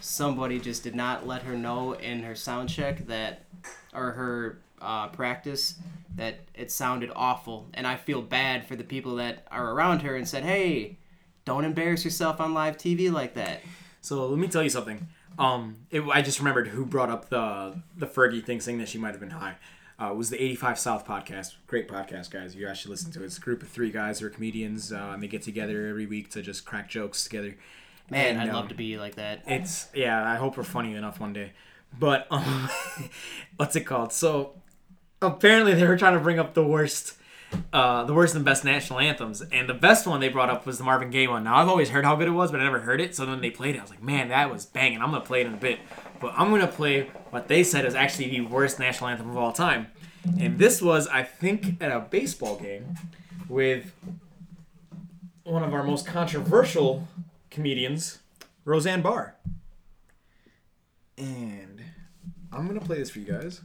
somebody 0.00 0.58
just 0.58 0.82
did 0.82 0.94
not 0.94 1.26
let 1.26 1.42
her 1.42 1.56
know 1.56 1.92
in 1.92 2.22
her 2.22 2.34
sound 2.34 2.68
check 2.68 3.06
that, 3.08 3.44
or 3.92 4.12
her 4.12 4.58
uh, 4.80 5.08
practice, 5.08 5.74
that 6.14 6.40
it 6.54 6.70
sounded 6.70 7.10
awful. 7.14 7.68
And 7.74 7.86
I 7.86 7.96
feel 7.96 8.22
bad 8.22 8.66
for 8.66 8.76
the 8.76 8.84
people 8.84 9.16
that 9.16 9.46
are 9.50 9.72
around 9.72 10.02
her 10.02 10.16
and 10.16 10.26
said, 10.26 10.44
"Hey." 10.44 10.98
Don't 11.44 11.64
embarrass 11.64 12.04
yourself 12.04 12.40
on 12.40 12.54
live 12.54 12.76
TV 12.76 13.10
like 13.10 13.34
that. 13.34 13.62
So 14.00 14.26
let 14.26 14.38
me 14.38 14.48
tell 14.48 14.62
you 14.62 14.70
something. 14.70 15.08
Um, 15.38 15.76
it, 15.90 16.02
I 16.02 16.22
just 16.22 16.38
remembered 16.38 16.68
who 16.68 16.84
brought 16.84 17.10
up 17.10 17.30
the 17.30 17.82
the 17.96 18.06
Fergie 18.06 18.44
thing, 18.44 18.60
saying 18.60 18.78
that 18.78 18.88
she 18.88 18.98
might 18.98 19.10
have 19.10 19.20
been 19.20 19.30
high. 19.30 19.56
Uh, 20.02 20.12
was 20.12 20.30
the 20.30 20.42
85 20.42 20.78
South 20.80 21.06
podcast. 21.06 21.54
Great 21.68 21.86
podcast, 21.86 22.30
guys. 22.30 22.56
You 22.56 22.66
guys 22.66 22.78
should 22.78 22.90
listen 22.90 23.12
to 23.12 23.22
it. 23.22 23.26
It's 23.26 23.38
a 23.38 23.40
group 23.40 23.62
of 23.62 23.68
three 23.68 23.92
guys 23.92 24.18
who 24.18 24.26
are 24.26 24.30
comedians, 24.30 24.92
uh, 24.92 25.10
and 25.14 25.22
they 25.22 25.28
get 25.28 25.42
together 25.42 25.86
every 25.86 26.06
week 26.06 26.28
to 26.30 26.42
just 26.42 26.64
crack 26.64 26.88
jokes 26.88 27.22
together. 27.22 27.54
Man, 28.10 28.30
And, 28.30 28.40
I'd 28.40 28.48
um, 28.48 28.56
love 28.56 28.68
to 28.70 28.74
be 28.74 28.98
like 28.98 29.14
that. 29.14 29.44
It's 29.46 29.88
yeah. 29.94 30.28
I 30.28 30.36
hope 30.36 30.56
we're 30.56 30.64
funny 30.64 30.96
enough 30.96 31.20
one 31.20 31.32
day. 31.32 31.52
But 31.96 32.26
um, 32.32 32.68
what's 33.56 33.76
it 33.76 33.82
called? 33.82 34.12
So 34.12 34.54
apparently 35.20 35.74
they 35.74 35.86
were 35.86 35.96
trying 35.96 36.14
to 36.14 36.20
bring 36.20 36.40
up 36.40 36.54
the 36.54 36.64
worst, 36.64 37.16
uh, 37.72 38.02
the 38.02 38.12
worst 38.12 38.34
and 38.34 38.44
best 38.44 38.64
national 38.64 38.98
anthems, 38.98 39.40
and 39.40 39.68
the 39.68 39.74
best 39.74 40.04
one 40.08 40.18
they 40.18 40.28
brought 40.28 40.50
up 40.50 40.66
was 40.66 40.78
the 40.78 40.84
Marvin 40.84 41.10
Gaye 41.10 41.28
one. 41.28 41.44
Now 41.44 41.58
I've 41.58 41.68
always 41.68 41.90
heard 41.90 42.04
how 42.04 42.16
good 42.16 42.26
it 42.26 42.32
was, 42.32 42.50
but 42.50 42.58
I 42.58 42.64
never 42.64 42.80
heard 42.80 43.00
it. 43.00 43.14
So 43.14 43.24
then 43.24 43.40
they 43.40 43.50
played 43.50 43.76
it. 43.76 43.78
I 43.78 43.82
was 43.82 43.90
like, 43.90 44.02
man, 44.02 44.30
that 44.30 44.50
was 44.50 44.66
banging. 44.66 45.00
I'm 45.00 45.12
gonna 45.12 45.24
play 45.24 45.42
it 45.42 45.46
in 45.46 45.54
a 45.54 45.58
bit, 45.58 45.78
but 46.20 46.34
I'm 46.36 46.50
gonna 46.50 46.66
play 46.66 47.08
what 47.30 47.46
they 47.46 47.62
said 47.62 47.84
is 47.84 47.94
actually 47.94 48.30
the 48.30 48.40
worst 48.40 48.80
national 48.80 49.10
anthem 49.10 49.30
of 49.30 49.36
all 49.36 49.52
time. 49.52 49.86
And 50.24 50.58
this 50.58 50.80
was, 50.80 51.08
I 51.08 51.22
think, 51.22 51.82
at 51.82 51.90
a 51.90 52.00
baseball 52.00 52.56
game 52.56 52.96
with 53.48 53.92
one 55.44 55.62
of 55.62 55.74
our 55.74 55.82
most 55.82 56.06
controversial 56.06 57.08
comedians, 57.50 58.20
Roseanne 58.64 59.02
Barr. 59.02 59.36
And 61.18 61.82
I'm 62.52 62.66
gonna 62.66 62.80
play 62.80 62.98
this 62.98 63.10
for 63.10 63.18
you 63.18 63.32
guys. 63.32 63.60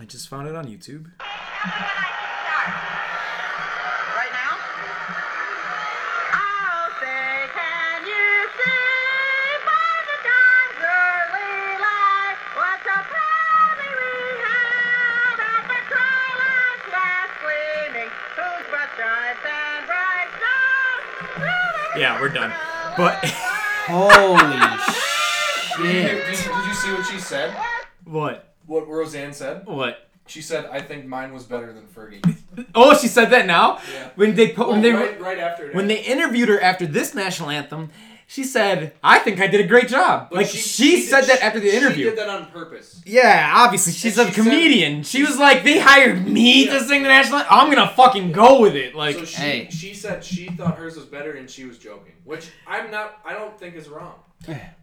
I 0.00 0.04
just 0.04 0.28
found 0.28 0.48
it 0.48 0.54
on 0.54 0.66
YouTube. 0.66 1.10
Yeah, 21.98 22.20
we're 22.20 22.28
done. 22.28 22.52
But 22.96 23.16
Holy 23.86 24.38
Did 25.82 25.92
shit. 25.92 26.12
you, 26.12 26.52
did 26.52 26.66
you 26.66 26.74
see 26.74 26.92
what 26.92 27.06
she 27.06 27.18
said? 27.18 27.54
what? 28.04 28.54
What 28.66 28.86
Roseanne 28.88 29.32
said? 29.32 29.66
What? 29.66 30.08
She 30.26 30.42
said, 30.42 30.66
"I 30.70 30.80
think 30.82 31.06
mine 31.06 31.32
was 31.32 31.44
better 31.44 31.72
than 31.72 31.86
Fergie." 31.86 32.22
Oh, 32.74 32.92
she 32.98 33.06
said 33.06 33.26
that 33.30 33.46
now. 33.46 33.78
Yeah. 33.92 34.10
When 34.16 34.34
they 34.34 34.48
put 34.48 34.68
when 34.68 34.82
they 34.82 34.92
right, 34.92 35.20
right 35.20 35.38
after. 35.38 35.70
when 35.72 35.86
they 35.86 36.00
interviewed 36.02 36.48
her 36.48 36.60
after 36.60 36.86
this 36.86 37.14
national 37.14 37.50
anthem, 37.50 37.90
she 38.30 38.44
said, 38.44 38.92
"I 39.02 39.18
think 39.20 39.40
I 39.40 39.46
did 39.46 39.60
a 39.62 39.66
great 39.66 39.88
job." 39.88 40.28
But 40.30 40.36
like 40.36 40.46
she, 40.48 41.00
said 41.00 41.22
that 41.22 41.42
after 41.42 41.58
the 41.60 41.74
interview. 41.74 42.04
She 42.04 42.10
did 42.10 42.18
that 42.18 42.28
on 42.28 42.46
purpose. 42.50 43.00
Yeah, 43.06 43.50
obviously 43.56 43.94
she's 43.94 44.18
And 44.18 44.28
a 44.28 44.30
she 44.32 44.36
said- 44.36 44.44
comedian. 44.44 45.02
she 45.02 45.22
was 45.24 45.38
like, 45.38 45.64
"They 45.64 45.78
hired 45.80 46.26
me 46.28 46.66
Yeah. 46.66 46.74
to 46.74 46.84
sing 46.84 47.02
the 47.02 47.08
national. 47.08 47.38
anthem. 47.40 47.58
I'm 47.58 47.74
gonna 47.74 47.90
fucking 47.96 48.32
go 48.32 48.60
with 48.60 48.76
it." 48.76 48.94
Like, 48.94 49.16
so 49.16 49.24
she 49.24 49.36
Hey. 49.36 49.68
she 49.70 49.94
said 49.94 50.22
she 50.22 50.46
thought 50.50 50.76
hers 50.76 50.94
was 50.94 51.06
better 51.06 51.32
and 51.32 51.48
she 51.48 51.64
was 51.64 51.78
joking, 51.78 52.12
which 52.24 52.46
I'm 52.66 52.90
not. 52.90 53.18
I 53.24 53.32
don't 53.32 53.58
think 53.58 53.74
is 53.74 53.88
wrong. 53.88 54.14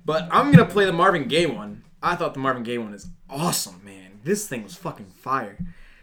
But 0.03 0.27
I'm 0.31 0.51
gonna 0.51 0.65
play 0.65 0.85
the 0.85 0.93
Marvin 0.93 1.27
Gaye 1.27 1.45
one. 1.45 1.83
I 2.03 2.15
thought 2.15 2.33
the 2.33 2.39
Marvin 2.39 2.63
Gaye 2.63 2.77
one 2.79 2.93
is 2.93 3.07
awesome, 3.29 3.79
man. 3.85 4.19
This 4.23 4.47
thing 4.47 4.63
was 4.63 4.75
fucking 4.75 5.11
fire. 5.21 5.57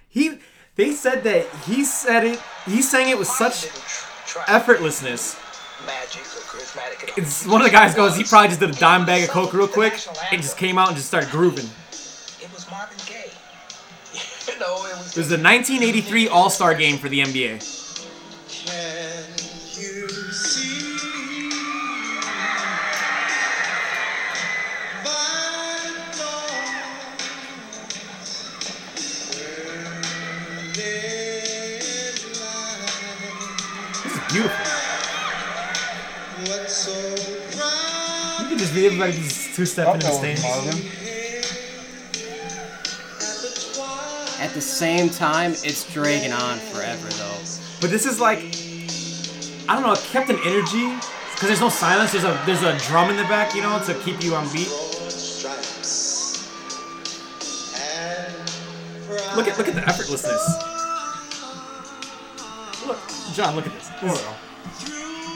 He, 0.09 0.39
they 0.77 0.93
said 0.93 1.25
that 1.25 1.47
he 1.67 1.85
said 1.85 2.25
it. 2.25 2.41
He 2.67 2.83
sang 2.83 3.09
it 3.09 3.19
with 3.19 3.29
such 3.29 3.67
effortlessness 4.47 5.37
magic 5.87 6.23
or 6.23 6.41
charismatic. 6.47 7.17
It's 7.17 7.47
one 7.47 7.61
of 7.61 7.67
the 7.67 7.73
guys 7.73 7.95
goes. 7.95 8.17
He 8.17 8.25
probably 8.25 8.49
just 8.49 8.61
did 8.61 8.71
a 8.71 8.79
dime 8.79 9.05
bag 9.07 9.25
of 9.25 9.31
coke 9.31 9.53
real 9.53 9.69
quick 9.69 9.95
and 10.31 10.41
just 10.43 10.57
came 10.57 10.79
out 10.79 10.89
and 10.89 10.97
just 10.97 11.09
started 11.09 11.31
grooving. 11.31 11.67
It 12.41 12.53
was 12.53 12.71
Marvin 12.71 12.99
Gaye. 13.07 13.31
you 14.53 14.59
know, 14.59 14.85
it 14.87 14.97
was. 14.97 15.17
It 15.17 15.21
was 15.21 15.29
the 15.29 15.39
1983 15.39 16.29
All 16.29 16.51
Star 16.51 16.75
Game 16.75 16.99
for 16.99 17.09
the 17.09 17.21
NBA. 17.21 17.61
Can 18.49 19.25
you 19.81 20.09
see 20.33 21.51
by 25.05 25.91
dawn's 26.19 26.93
early 29.37 30.01
light 32.41 34.29
Beautiful. 34.33 34.72
Just 38.63 38.75
be 38.75 38.87
everybody 38.87 39.11
just 39.13 39.57
two 39.57 39.67
step 39.67 39.93
into 39.93 40.07
the 40.07 40.13
stage. 40.13 40.39
at 40.39 40.63
the 40.63 40.71
At 44.43 44.55
the 44.55 44.61
same 44.61 45.11
time, 45.11 45.51
it's 45.51 45.93
dragging 45.93 46.33
on 46.33 46.59
forever 46.59 47.09
though. 47.09 47.39
But 47.81 47.91
this 47.91 48.07
is 48.07 48.21
like, 48.21 48.39
I 49.69 49.75
don't 49.75 49.83
know, 49.83 49.93
it 49.93 49.99
kept 50.13 50.31
an 50.31 50.39
energy 50.45 50.95
because 51.35 51.49
there's 51.49 51.61
no 51.61 51.71
silence. 51.71 52.13
There's 52.13 52.23
a 52.23 52.41
there's 52.47 52.63
a 52.63 52.79
drum 52.87 53.11
in 53.11 53.17
the 53.17 53.25
back, 53.25 53.53
you 53.57 53.63
know, 53.63 53.83
to 53.85 53.95
keep 53.95 54.23
you 54.23 54.37
on 54.37 54.47
beat. 54.53 54.69
broad 54.69 55.11
stripes 55.11 56.47
and 57.81 58.33
Look 59.37 59.49
at 59.49 59.59
look 59.59 59.67
at 59.67 59.75
the 59.75 59.81
effortlessness. 59.81 60.69
Look, 62.87 62.99
John, 63.35 63.57
look 63.57 63.67
at 63.67 63.73
this. 63.73 63.89
This 63.89 64.25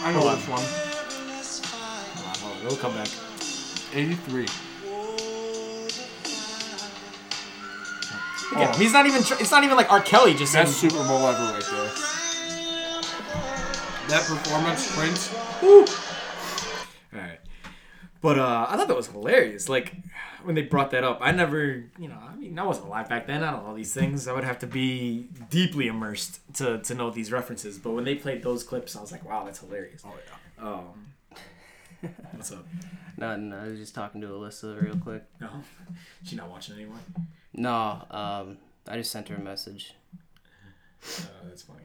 I 0.05 0.12
know 0.12 0.20
Hold 0.20 0.31
on. 0.31 0.37
which 0.37 0.49
one. 0.49 0.86
Hold 2.69 2.79
on, 2.85 2.93
hold 2.93 2.95
on, 2.95 2.95
We'll 2.95 2.95
come 2.95 2.95
back. 2.95 3.09
83. 3.95 4.47
Look 8.53 8.59
at 8.61 8.75
him. 8.75 8.81
He's 8.81 8.93
not 8.93 9.07
even. 9.07 9.23
tr- 9.23 9.35
It's 9.41 9.51
not 9.51 9.64
even 9.64 9.77
like 9.77 9.91
R. 9.91 10.01
Kelly 10.01 10.35
just 10.35 10.53
saying. 10.53 10.67
Best 10.67 10.79
Super 10.81 10.97
Bowl 10.97 11.27
ever 11.27 11.53
right 11.53 11.64
there. 11.71 11.91
That 14.09 14.25
performance, 14.27 14.97
Prince. 14.97 15.35
All 15.62 15.85
right. 17.12 17.39
But 18.21 18.39
uh, 18.39 18.67
I 18.69 18.77
thought 18.77 18.87
that 18.89 18.97
was 18.97 19.09
hilarious. 19.09 19.69
Like 19.69 19.95
when 20.45 20.55
they 20.55 20.62
brought 20.62 20.93
that 20.93 21.03
up, 21.03 21.19
I 21.21 21.33
never, 21.33 21.85
you 21.99 22.09
know, 22.09 22.19
I 22.21 22.37
mean, 22.37 22.57
I 22.59 22.62
wasn't 22.62 22.87
alive 22.87 23.09
back 23.09 23.27
then. 23.27 23.43
I 23.43 23.51
don't 23.51 23.62
know 23.64 23.71
all 23.71 23.75
these 23.75 23.93
things. 23.93 24.29
I 24.29 24.33
would 24.33 24.45
have 24.45 24.59
to 24.61 24.67
be 24.67 25.29
deeply 25.51 25.89
immersed 25.89 26.41
to 26.55 26.79
to 26.79 26.95
know 26.95 27.11
these 27.11 27.33
references. 27.33 27.79
But 27.79 27.93
when 27.93 28.05
they 28.05 28.14
played 28.14 28.43
those 28.43 28.62
clips, 28.62 28.95
I 28.97 29.01
was 29.01 29.11
like, 29.12 29.25
wow, 29.29 29.45
that's 29.45 29.59
hilarious. 29.59 30.03
Oh 30.07 30.12
yeah. 30.59 30.64
Um, 30.69 31.07
what's 32.32 32.53
up? 32.53 32.66
Nothing. 33.16 33.53
I 33.53 33.68
was 33.68 33.78
just 33.78 33.94
talking 33.94 34.20
to 34.20 34.28
Alyssa 34.28 34.80
real 34.82 34.97
quick. 34.97 35.24
No, 35.40 35.49
she's 36.24 36.36
not 36.36 36.51
watching 36.51 36.74
anymore. 36.74 36.99
No, 37.55 38.03
um, 38.11 38.59
I 38.86 38.97
just 38.97 39.11
sent 39.11 39.28
her 39.28 39.36
a 39.36 39.40
message. 39.40 39.94
Uh, 41.03 41.22
that's 41.49 41.62
funny. 41.62 41.84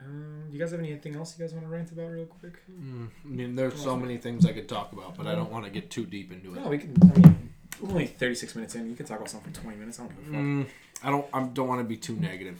Um, 0.00 0.44
do 0.48 0.54
you 0.56 0.60
guys 0.60 0.70
have 0.72 0.80
anything 0.80 1.16
else 1.16 1.34
you 1.38 1.44
guys 1.44 1.54
want 1.54 1.64
to 1.64 1.70
rant 1.70 1.90
about 1.90 2.10
real 2.10 2.26
quick? 2.26 2.62
I 2.68 3.26
mean, 3.26 3.56
there's 3.56 3.80
so 3.80 3.96
many 3.96 4.18
things 4.18 4.44
I 4.44 4.52
could 4.52 4.68
talk 4.68 4.92
about, 4.92 5.16
but 5.16 5.26
I 5.26 5.34
don't 5.34 5.50
want 5.50 5.64
to 5.64 5.70
get 5.70 5.90
too 5.90 6.04
deep 6.04 6.30
into 6.32 6.54
it. 6.54 6.62
No, 6.62 6.68
we 6.68 6.78
can. 6.78 6.94
I 7.02 7.18
mean, 7.18 7.54
we're 7.80 7.90
only 7.90 8.06
36 8.06 8.54
minutes 8.54 8.74
in. 8.74 8.88
You 8.88 8.96
can 8.96 9.06
talk 9.06 9.18
about 9.18 9.30
something 9.30 9.52
for 9.52 9.60
20 9.60 9.78
minutes. 9.78 9.98
I 9.98 10.02
don't 10.02 10.16
give 10.16 10.18
a 10.18 10.30
fuck. 10.30 10.40
Mm, 10.40 10.66
I 11.02 11.10
don't. 11.10 11.26
I 11.32 11.42
don't 11.52 11.68
want 11.68 11.80
to 11.80 11.84
be 11.84 11.96
too 11.96 12.16
negative. 12.16 12.58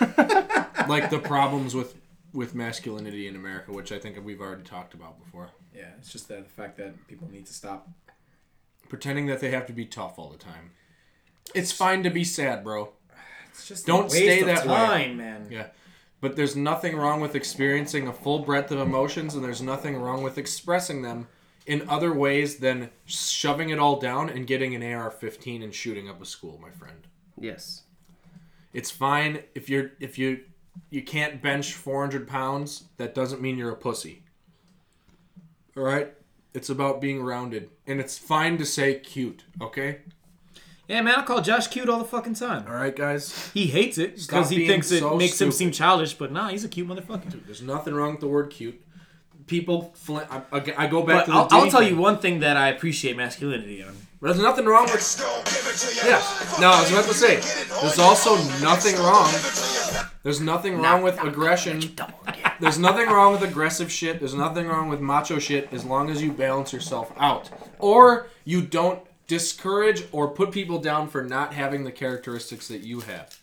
like 0.88 1.10
the 1.10 1.20
problems 1.22 1.74
with 1.74 1.94
with 2.32 2.54
masculinity 2.54 3.28
in 3.28 3.36
America, 3.36 3.72
which 3.72 3.92
I 3.92 3.98
think 3.98 4.18
we've 4.24 4.40
already 4.40 4.62
talked 4.62 4.94
about 4.94 5.22
before. 5.22 5.50
Yeah, 5.74 5.90
it's 5.98 6.10
just 6.12 6.28
that 6.28 6.44
the 6.44 6.50
fact 6.50 6.76
that 6.78 7.06
people 7.08 7.28
need 7.30 7.46
to 7.46 7.52
stop. 7.52 7.88
Pretending 8.88 9.26
that 9.26 9.40
they 9.40 9.50
have 9.50 9.66
to 9.66 9.72
be 9.72 9.86
tough 9.86 10.18
all 10.18 10.28
the 10.28 10.38
time. 10.38 10.72
It's 11.54 11.72
fine 11.72 12.02
to 12.02 12.10
be 12.10 12.24
sad, 12.24 12.64
bro. 12.64 12.92
It's 13.50 13.68
just 13.68 13.86
Don't 13.86 14.04
waste 14.04 14.16
stay 14.16 14.40
of 14.40 14.46
that 14.46 14.66
way. 14.66 15.12
man. 15.12 15.48
Yeah. 15.50 15.66
But 16.20 16.36
there's 16.36 16.54
nothing 16.56 16.96
wrong 16.96 17.20
with 17.20 17.34
experiencing 17.34 18.06
a 18.06 18.12
full 18.12 18.40
breadth 18.40 18.70
of 18.70 18.78
emotions, 18.78 19.34
and 19.34 19.44
there's 19.44 19.60
nothing 19.60 19.96
wrong 19.96 20.22
with 20.22 20.38
expressing 20.38 21.02
them 21.02 21.26
in 21.66 21.88
other 21.88 22.12
ways 22.12 22.56
than 22.58 22.90
shoving 23.04 23.70
it 23.70 23.78
all 23.78 23.98
down 23.98 24.28
and 24.28 24.46
getting 24.46 24.74
an 24.74 24.82
AR-15 24.82 25.62
and 25.62 25.74
shooting 25.74 26.08
up 26.08 26.22
a 26.22 26.24
school, 26.24 26.58
my 26.62 26.70
friend. 26.70 27.06
Yes. 27.38 27.82
It's 28.72 28.90
fine 28.90 29.42
if 29.54 29.68
you're 29.68 29.90
if 30.00 30.18
you 30.18 30.44
you 30.90 31.02
can't 31.02 31.42
bench 31.42 31.74
400 31.74 32.26
pounds. 32.28 32.84
That 32.96 33.14
doesn't 33.14 33.40
mean 33.40 33.58
you're 33.58 33.72
a 33.72 33.76
pussy. 33.76 34.22
All 35.76 35.82
right. 35.82 36.12
It's 36.54 36.68
about 36.68 37.00
being 37.00 37.22
rounded, 37.22 37.70
and 37.86 37.98
it's 37.98 38.18
fine 38.18 38.58
to 38.58 38.66
say 38.66 38.94
cute. 38.98 39.44
Okay. 39.60 40.00
Yeah, 40.86 41.00
man, 41.00 41.14
I 41.14 41.22
call 41.22 41.40
Josh 41.40 41.68
cute 41.68 41.88
all 41.88 41.98
the 42.00 42.04
fucking 42.04 42.34
time. 42.34 42.66
All 42.68 42.74
right, 42.74 42.94
guys. 42.94 43.50
He 43.54 43.68
hates 43.68 43.96
it 43.96 44.16
because 44.16 44.50
he 44.50 44.66
thinks 44.66 44.90
it 44.90 44.98
so 45.00 45.16
makes 45.16 45.40
him 45.40 45.50
seem 45.50 45.70
childish, 45.70 46.12
but 46.12 46.30
nah, 46.30 46.48
he's 46.48 46.64
a 46.64 46.68
cute 46.68 46.86
motherfucker. 46.86 47.42
There's 47.46 47.62
nothing 47.62 47.94
wrong 47.94 48.10
with 48.12 48.20
the 48.20 48.28
word 48.28 48.50
cute. 48.50 48.82
People, 49.46 49.92
fl- 49.96 50.18
I, 50.18 50.42
I, 50.52 50.74
I 50.76 50.86
go 50.88 51.02
back 51.02 51.20
But 51.20 51.24
to 51.26 51.30
the 51.30 51.36
I'll, 51.36 51.48
I'll 51.64 51.70
tell 51.70 51.80
thing. 51.80 51.94
you 51.94 51.96
one 52.00 52.18
thing 52.18 52.40
that 52.40 52.56
I 52.58 52.68
appreciate 52.68 53.16
masculinity 53.16 53.82
on. 53.82 53.96
There's 54.22 54.38
nothing 54.38 54.66
wrong 54.66 54.84
with. 54.84 55.18
Yeah. 56.06 56.22
No, 56.60 56.70
I 56.70 56.80
was 56.80 56.92
about 56.92 57.06
to 57.06 57.14
say. 57.14 57.40
There's 57.80 57.98
also 57.98 58.36
nothing 58.62 58.96
wrong. 58.96 59.28
There's 60.22 60.40
nothing 60.40 60.80
wrong 60.80 61.02
with 61.02 61.20
aggression. 61.20 61.96
There's 62.60 62.78
nothing 62.78 63.08
wrong 63.08 63.32
with 63.32 63.42
aggressive 63.42 63.90
shit. 63.90 64.20
There's 64.20 64.34
nothing 64.34 64.68
wrong 64.68 64.88
with 64.88 65.00
macho 65.00 65.40
shit 65.40 65.72
as 65.72 65.84
long 65.84 66.08
as 66.08 66.22
you 66.22 66.30
balance 66.30 66.72
yourself 66.72 67.12
out. 67.18 67.50
Or 67.80 68.28
you 68.44 68.62
don't 68.62 69.00
discourage 69.26 70.04
or 70.12 70.28
put 70.28 70.52
people 70.52 70.78
down 70.78 71.08
for 71.08 71.24
not 71.24 71.54
having 71.54 71.82
the 71.82 71.90
characteristics 71.90 72.68
that 72.68 72.82
you 72.82 73.00
have. 73.00 73.36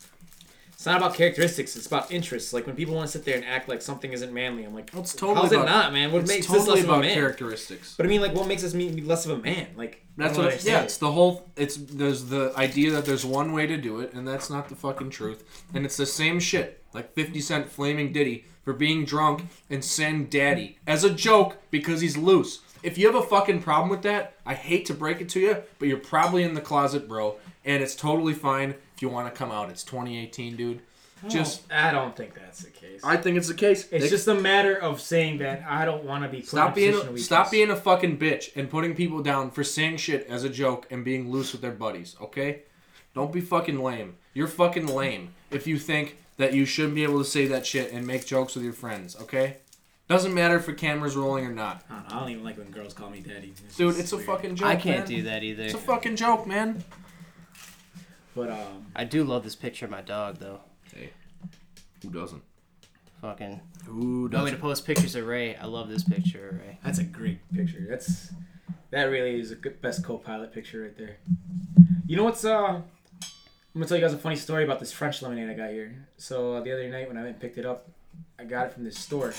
It's 0.79 0.85
not 0.85 0.95
about 0.95 1.13
characteristics. 1.13 1.75
It's 1.75 1.87
about 1.87 2.09
interests. 2.09 2.53
Like 2.53 2.65
when 2.65 2.73
people 2.73 2.95
want 2.95 3.07
to 3.07 3.11
sit 3.11 3.25
there 3.25 3.35
and 3.35 3.43
act 3.43 3.67
like 3.67 3.81
something 3.81 4.13
isn't 4.13 4.31
manly, 4.31 4.63
I'm 4.63 4.73
like, 4.73 4.89
Well, 4.93 5.01
it's 5.01 5.13
totally 5.13 5.41
how's 5.41 5.51
it 5.51 5.65
not, 5.65 5.91
man? 5.91 6.13
What 6.13 6.25
makes 6.25 6.45
totally 6.45 6.59
this 6.63 6.69
less 6.69 6.83
of 6.85 6.89
a 6.89 6.99
man? 7.01 7.13
characteristics. 7.15 7.95
But 7.97 8.05
I 8.05 8.09
mean, 8.09 8.21
like, 8.21 8.33
what 8.33 8.47
makes 8.47 8.63
us 8.63 8.73
me 8.73 8.89
less 9.01 9.25
of 9.25 9.37
a 9.37 9.43
man? 9.43 9.67
Like, 9.75 10.05
That's 10.15 10.37
what. 10.37 10.45
understand. 10.45 10.77
Yeah, 10.77 10.83
it's 10.83 10.95
the 10.95 11.11
whole. 11.11 11.49
It's 11.57 11.75
there's 11.75 12.27
the 12.29 12.53
idea 12.55 12.91
that 12.91 13.03
there's 13.03 13.25
one 13.25 13.51
way 13.51 13.67
to 13.67 13.75
do 13.75 13.99
it, 13.99 14.13
and 14.13 14.25
that's 14.25 14.49
not 14.49 14.69
the 14.69 14.75
fucking 14.75 15.09
truth. 15.09 15.43
And 15.73 15.83
it's 15.83 15.97
the 15.97 16.05
same 16.05 16.39
shit. 16.39 16.81
Like 16.93 17.13
Fifty 17.13 17.41
Cent 17.41 17.69
flaming 17.69 18.13
Diddy 18.13 18.45
for 18.63 18.71
being 18.71 19.03
drunk 19.03 19.47
and 19.69 19.83
saying 19.83 20.27
"daddy" 20.27 20.77
as 20.87 21.03
a 21.03 21.09
joke 21.09 21.57
because 21.71 21.99
he's 21.99 22.15
loose. 22.15 22.61
If 22.83 22.97
you 22.97 23.05
have 23.07 23.21
a 23.21 23.27
fucking 23.27 23.63
problem 23.63 23.89
with 23.89 24.03
that, 24.03 24.35
I 24.45 24.53
hate 24.53 24.85
to 24.85 24.93
break 24.93 25.19
it 25.19 25.27
to 25.29 25.41
you, 25.41 25.57
but 25.77 25.89
you're 25.89 25.97
probably 25.97 26.43
in 26.43 26.53
the 26.53 26.61
closet, 26.61 27.09
bro. 27.09 27.35
And 27.65 27.83
it's 27.83 27.95
totally 27.95 28.33
fine 28.33 28.75
if 28.99 29.03
you 29.03 29.07
want 29.07 29.33
to 29.33 29.37
come 29.37 29.49
out. 29.49 29.69
It's 29.69 29.85
2018, 29.85 30.57
dude. 30.57 30.81
Just, 31.29 31.61
I 31.71 31.91
don't 31.91 32.15
think 32.15 32.33
that's 32.33 32.63
the 32.63 32.69
case. 32.69 32.99
I 33.01 33.15
think 33.15 33.37
it's 33.37 33.47
the 33.47 33.53
case. 33.53 33.87
it's 33.91 34.03
They- 34.05 34.09
just 34.09 34.27
a 34.27 34.35
matter 34.35 34.75
of 34.75 34.99
saying 34.99 35.37
that 35.39 35.63
I 35.67 35.85
don't 35.85 36.03
want 36.03 36.23
to 36.23 36.29
be 36.29 36.39
put 36.41 36.47
Stop 36.49 36.67
in 36.67 36.71
a 36.71 36.75
being 36.75 36.87
position 36.91 37.01
of 37.01 37.07
a, 37.07 37.11
weakness. 37.13 37.25
stop 37.25 37.51
being 37.51 37.69
a 37.71 37.75
fucking 37.77 38.17
bitch 38.17 38.55
and 38.57 38.69
putting 38.69 38.93
people 38.93 39.21
down 39.23 39.51
for 39.51 39.63
saying 39.63 39.97
shit 39.97 40.27
as 40.27 40.43
a 40.43 40.49
joke 40.49 40.85
and 40.91 41.03
being 41.05 41.31
loose 41.31 41.53
with 41.53 41.61
their 41.61 41.71
buddies, 41.71 42.15
okay? 42.21 42.63
Don't 43.15 43.31
be 43.31 43.39
fucking 43.41 43.81
lame. 43.81 44.15
You're 44.33 44.47
fucking 44.47 44.87
lame 44.87 45.33
if 45.49 45.65
you 45.65 45.77
think 45.79 46.17
that 46.37 46.53
you 46.53 46.65
shouldn't 46.65 46.95
be 46.95 47.03
able 47.03 47.19
to 47.19 47.25
say 47.29 47.47
that 47.47 47.65
shit 47.65 47.91
and 47.93 48.05
make 48.05 48.25
jokes 48.25 48.55
with 48.55 48.63
your 48.65 48.73
friends, 48.73 49.15
okay? 49.21 49.57
Doesn't 50.09 50.33
matter 50.33 50.55
if 50.57 50.67
a 50.67 50.73
camera's 50.73 51.15
rolling 51.17 51.45
or 51.45 51.53
not. 51.53 51.83
I 51.89 51.93
don't, 51.95 52.09
know, 52.09 52.15
I 52.15 52.19
don't 52.21 52.29
even 52.31 52.43
like 52.43 52.57
when 52.57 52.71
girls 52.71 52.93
call 52.93 53.09
me 53.09 53.19
daddy. 53.21 53.53
Dude, 53.77 53.89
just 53.95 53.99
it's 53.99 54.11
a 54.13 54.15
weird. 54.17 54.27
fucking 54.27 54.55
joke. 54.55 54.67
I 54.67 54.75
can't 54.75 54.99
man. 54.99 55.07
do 55.07 55.23
that 55.23 55.43
either. 55.43 55.63
It's 55.63 55.73
a 55.73 55.77
fucking 55.77 56.15
joke, 56.15 56.47
man. 56.47 56.83
But 58.39 58.51
um, 58.51 58.85
I 58.95 59.03
do 59.03 59.25
love 59.25 59.43
this 59.43 59.55
picture 59.55 59.83
of 59.83 59.91
my 59.91 59.99
dog 60.01 60.37
though. 60.37 60.61
Hey, 60.95 61.09
Who 62.01 62.09
doesn't? 62.09 62.41
Fucking. 63.21 63.59
Who 63.85 64.29
No 64.31 64.45
way 64.45 64.51
to 64.51 64.55
post 64.55 64.85
pictures 64.85 65.13
of 65.15 65.27
Ray. 65.27 65.57
I 65.57 65.65
love 65.65 65.89
this 65.89 66.05
picture 66.05 66.47
of 66.47 66.55
Ray. 66.57 66.79
that's 66.81 66.99
a 66.99 67.03
great 67.03 67.39
picture. 67.53 67.85
That's 67.89 68.31
that 68.91 69.03
really 69.03 69.41
is 69.41 69.51
a 69.51 69.55
good 69.55 69.81
best 69.81 70.05
co-pilot 70.05 70.53
picture 70.53 70.83
right 70.83 70.97
there. 70.97 71.17
You 72.07 72.15
know 72.15 72.23
what's 72.23 72.45
uh? 72.45 72.53
I'm 72.55 72.83
gonna 73.73 73.87
tell 73.87 73.97
you 73.97 74.03
guys 74.03 74.13
a 74.13 74.17
funny 74.17 74.37
story 74.37 74.63
about 74.63 74.79
this 74.79 74.93
French 74.93 75.21
lemonade 75.21 75.49
I 75.49 75.53
got 75.53 75.71
here. 75.71 76.07
So 76.15 76.53
uh, 76.53 76.61
the 76.61 76.71
other 76.71 76.87
night 76.87 77.09
when 77.09 77.17
I 77.17 77.23
went 77.23 77.33
and 77.33 77.41
picked 77.41 77.57
it 77.57 77.65
up, 77.65 77.89
I 78.39 78.45
got 78.45 78.67
it 78.67 78.73
from 78.73 78.85
this 78.85 78.97
store, 78.97 79.33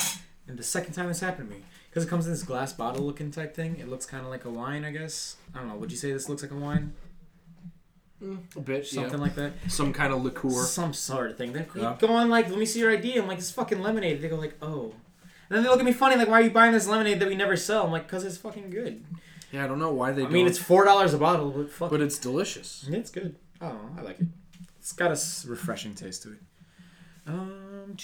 and 0.47 0.59
the 0.59 0.63
second 0.63 0.93
time 0.93 1.09
this 1.09 1.21
happened 1.21 1.49
to 1.49 1.55
me, 1.57 1.63
because 1.89 2.05
it 2.05 2.11
comes 2.11 2.27
in 2.27 2.33
this 2.33 2.43
glass 2.43 2.75
bottle 2.75 3.03
looking 3.03 3.31
type 3.31 3.57
thing, 3.57 3.79
it 3.81 3.89
looks 3.89 4.05
kind 4.05 4.25
of 4.25 4.31
like 4.31 4.45
a 4.45 4.51
wine, 4.51 4.85
I 4.85 4.91
guess. 4.91 5.37
I 5.55 5.59
don't 5.59 5.69
know. 5.69 5.77
Would 5.77 5.91
you 5.91 5.97
say 5.97 6.13
this 6.13 6.29
looks 6.29 6.43
like 6.43 6.53
a 6.53 6.57
wine? 6.57 6.93
A 8.23 8.61
bit, 8.61 8.87
Something 8.87 9.13
yeah. 9.15 9.19
like 9.19 9.35
that. 9.37 9.53
Some 9.69 9.93
kind 9.93 10.13
of 10.13 10.23
liqueur. 10.23 10.51
Some 10.51 10.93
sort 10.93 11.31
of 11.31 11.39
thing. 11.39 11.53
They're 11.53 11.67
Yeah. 11.75 11.97
going 11.99 12.29
like, 12.29 12.49
let 12.51 12.59
me 12.59 12.67
see 12.67 12.81
your 12.81 12.91
ID. 12.93 13.17
I'm 13.17 13.27
like, 13.27 13.39
it's 13.39 13.51
fucking 13.51 13.81
lemonade. 13.81 14.21
They 14.21 14.29
go 14.29 14.37
like, 14.37 14.57
oh. 14.61 14.93
And 15.49 15.57
then 15.57 15.63
they 15.63 15.69
look 15.71 15.81
at 15.81 15.87
me 15.87 15.93
funny, 15.93 16.17
like, 16.17 16.29
why 16.29 16.41
are 16.41 16.45
you 16.45 16.51
buying 16.51 16.73
this 16.73 16.87
lemonade 16.87 17.19
that 17.21 17.29
we 17.29 17.35
never 17.35 17.57
sell? 17.57 17.85
I'm 17.87 17.91
like, 17.93 18.07
cause 18.09 18.25
it's 18.25 18.37
fucking 18.37 18.71
good. 18.71 19.05
Yeah, 19.53 19.65
I 19.65 19.67
don't 19.67 19.79
know 19.81 19.93
why 19.93 20.13
they 20.13 20.23
I 20.25 20.29
mean, 20.29 20.45
don't- 20.45 20.51
it's 20.51 20.59
four 20.59 20.85
dollars 20.85 21.13
a 21.15 21.19
bottle, 21.19 21.51
but 21.51 21.71
fuck. 21.71 21.91
But 21.91 22.01
it's 22.03 22.19
delicious. 22.19 22.85
Yeah, 22.89 22.99
it's 22.99 23.11
good. 23.11 23.37
Oh, 23.61 23.79
I 23.99 24.03
like 24.03 24.21
it. 24.21 24.27
It's 24.79 24.93
got 24.93 25.11
a 25.11 25.49
refreshing 25.49 25.95
taste 25.95 26.23
to 26.23 26.33
it. 26.33 26.39
Um, 27.27 27.97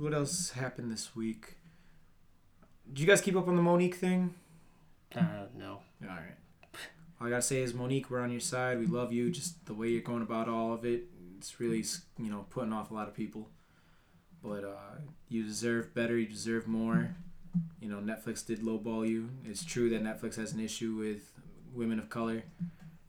what 0.00 0.14
else 0.14 0.50
happened 0.50 0.90
this 0.92 1.14
week? 1.16 1.56
did 2.88 2.98
you 3.00 3.06
guys 3.06 3.20
keep 3.20 3.34
up 3.36 3.48
on 3.48 3.56
the 3.56 3.62
Monique 3.62 3.94
thing? 3.94 4.34
Uh, 5.16 5.46
no. 5.56 5.80
All 6.02 6.08
right. 6.08 6.36
All 7.20 7.26
I 7.26 7.30
gotta 7.30 7.42
say 7.42 7.62
is, 7.62 7.74
Monique, 7.74 8.10
we're 8.10 8.20
on 8.20 8.30
your 8.30 8.40
side. 8.40 8.78
We 8.78 8.86
love 8.86 9.12
you. 9.12 9.30
Just 9.30 9.64
the 9.66 9.74
way 9.74 9.88
you're 9.88 10.02
going 10.02 10.22
about 10.22 10.48
all 10.48 10.72
of 10.72 10.84
it, 10.84 11.04
it's 11.38 11.60
really, 11.60 11.84
you 12.18 12.30
know, 12.30 12.46
putting 12.50 12.72
off 12.72 12.90
a 12.90 12.94
lot 12.94 13.08
of 13.08 13.14
people. 13.14 13.48
But 14.42 14.64
uh, 14.64 14.98
you 15.28 15.42
deserve 15.42 15.94
better. 15.94 16.18
You 16.18 16.26
deserve 16.26 16.66
more. 16.66 17.14
You 17.80 17.88
know, 17.88 17.98
Netflix 17.98 18.44
did 18.44 18.60
lowball 18.60 19.08
you. 19.08 19.30
It's 19.44 19.64
true 19.64 19.88
that 19.90 20.02
Netflix 20.02 20.36
has 20.36 20.52
an 20.52 20.60
issue 20.60 20.94
with 20.94 21.32
women 21.72 21.98
of 21.98 22.10
color, 22.10 22.42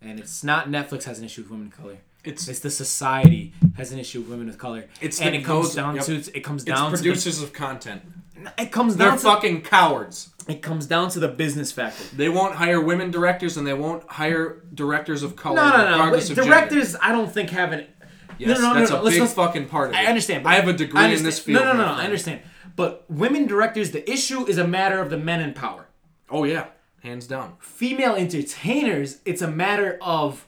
and 0.01 0.19
it's 0.19 0.43
not 0.43 0.69
Netflix 0.69 1.03
has 1.05 1.19
an 1.19 1.25
issue 1.25 1.41
with 1.41 1.51
women 1.51 1.67
of 1.67 1.77
color. 1.77 1.97
It's 2.23 2.47
It's 2.47 2.59
the 2.59 2.71
society 2.71 3.53
has 3.77 3.91
an 3.91 3.99
issue 3.99 4.21
with 4.21 4.29
women 4.29 4.49
of 4.49 4.57
color. 4.57 4.85
It's 5.01 5.21
and 5.21 5.35
it 5.35 5.43
comes 5.43 5.75
down 5.75 5.95
yep. 5.95 6.05
to 6.05 6.15
it 6.35 6.41
comes 6.41 6.63
it's 6.63 6.71
down 6.71 6.91
to 6.91 6.97
producers 6.97 7.41
of 7.41 7.53
content. 7.53 8.01
It 8.57 8.71
comes 8.71 8.95
down 8.95 9.09
They're 9.09 9.17
to 9.17 9.23
fucking 9.23 9.61
cowards. 9.61 10.29
it 10.47 10.61
comes 10.61 10.85
down 10.85 11.09
to 11.11 11.19
the 11.19 11.27
business 11.27 11.71
factor. 11.71 12.03
They 12.15 12.29
won't 12.29 12.55
hire 12.55 12.79
women 12.81 13.11
directors, 13.11 13.57
and 13.57 13.65
they 13.65 13.73
won't 13.73 14.03
hire 14.09 14.63
directors 14.73 15.23
of 15.23 15.35
color. 15.35 15.55
No, 15.55 15.69
no, 15.69 16.09
no. 16.09 16.13
of 16.13 16.25
gender. 16.25 16.43
directors, 16.43 16.95
I 17.01 17.11
don't 17.11 17.31
think 17.31 17.49
have 17.51 17.71
an. 17.71 17.87
Yes, 18.37 18.59
no, 18.59 18.67
no, 18.67 18.73
no, 18.73 18.79
that's 18.79 18.91
no, 18.91 18.99
a 18.99 19.01
let's- 19.01 19.15
big 19.15 19.21
let's- 19.21 19.33
fucking 19.33 19.67
part 19.67 19.89
of 19.89 19.95
it. 19.95 19.99
I 19.99 20.05
understand. 20.07 20.43
but 20.43 20.49
I 20.51 20.55
have 20.55 20.67
a 20.67 20.73
degree 20.73 21.13
in 21.15 21.23
this 21.23 21.39
field. 21.39 21.63
No, 21.63 21.71
no, 21.71 21.77
no, 21.77 21.85
no. 21.85 21.93
I 21.93 22.03
understand. 22.03 22.41
But 22.75 23.05
women 23.09 23.47
directors, 23.47 23.91
the 23.91 24.09
issue 24.11 24.45
is 24.45 24.57
a 24.57 24.67
matter 24.67 24.99
of 24.99 25.09
the 25.09 25.17
men 25.17 25.39
in 25.41 25.53
power. 25.53 25.87
Oh 26.29 26.43
yeah, 26.43 26.65
hands 27.01 27.27
down. 27.27 27.55
Female 27.59 28.15
entertainers, 28.15 29.21
it's 29.23 29.41
a 29.41 29.47
matter 29.49 29.97
of 30.01 30.45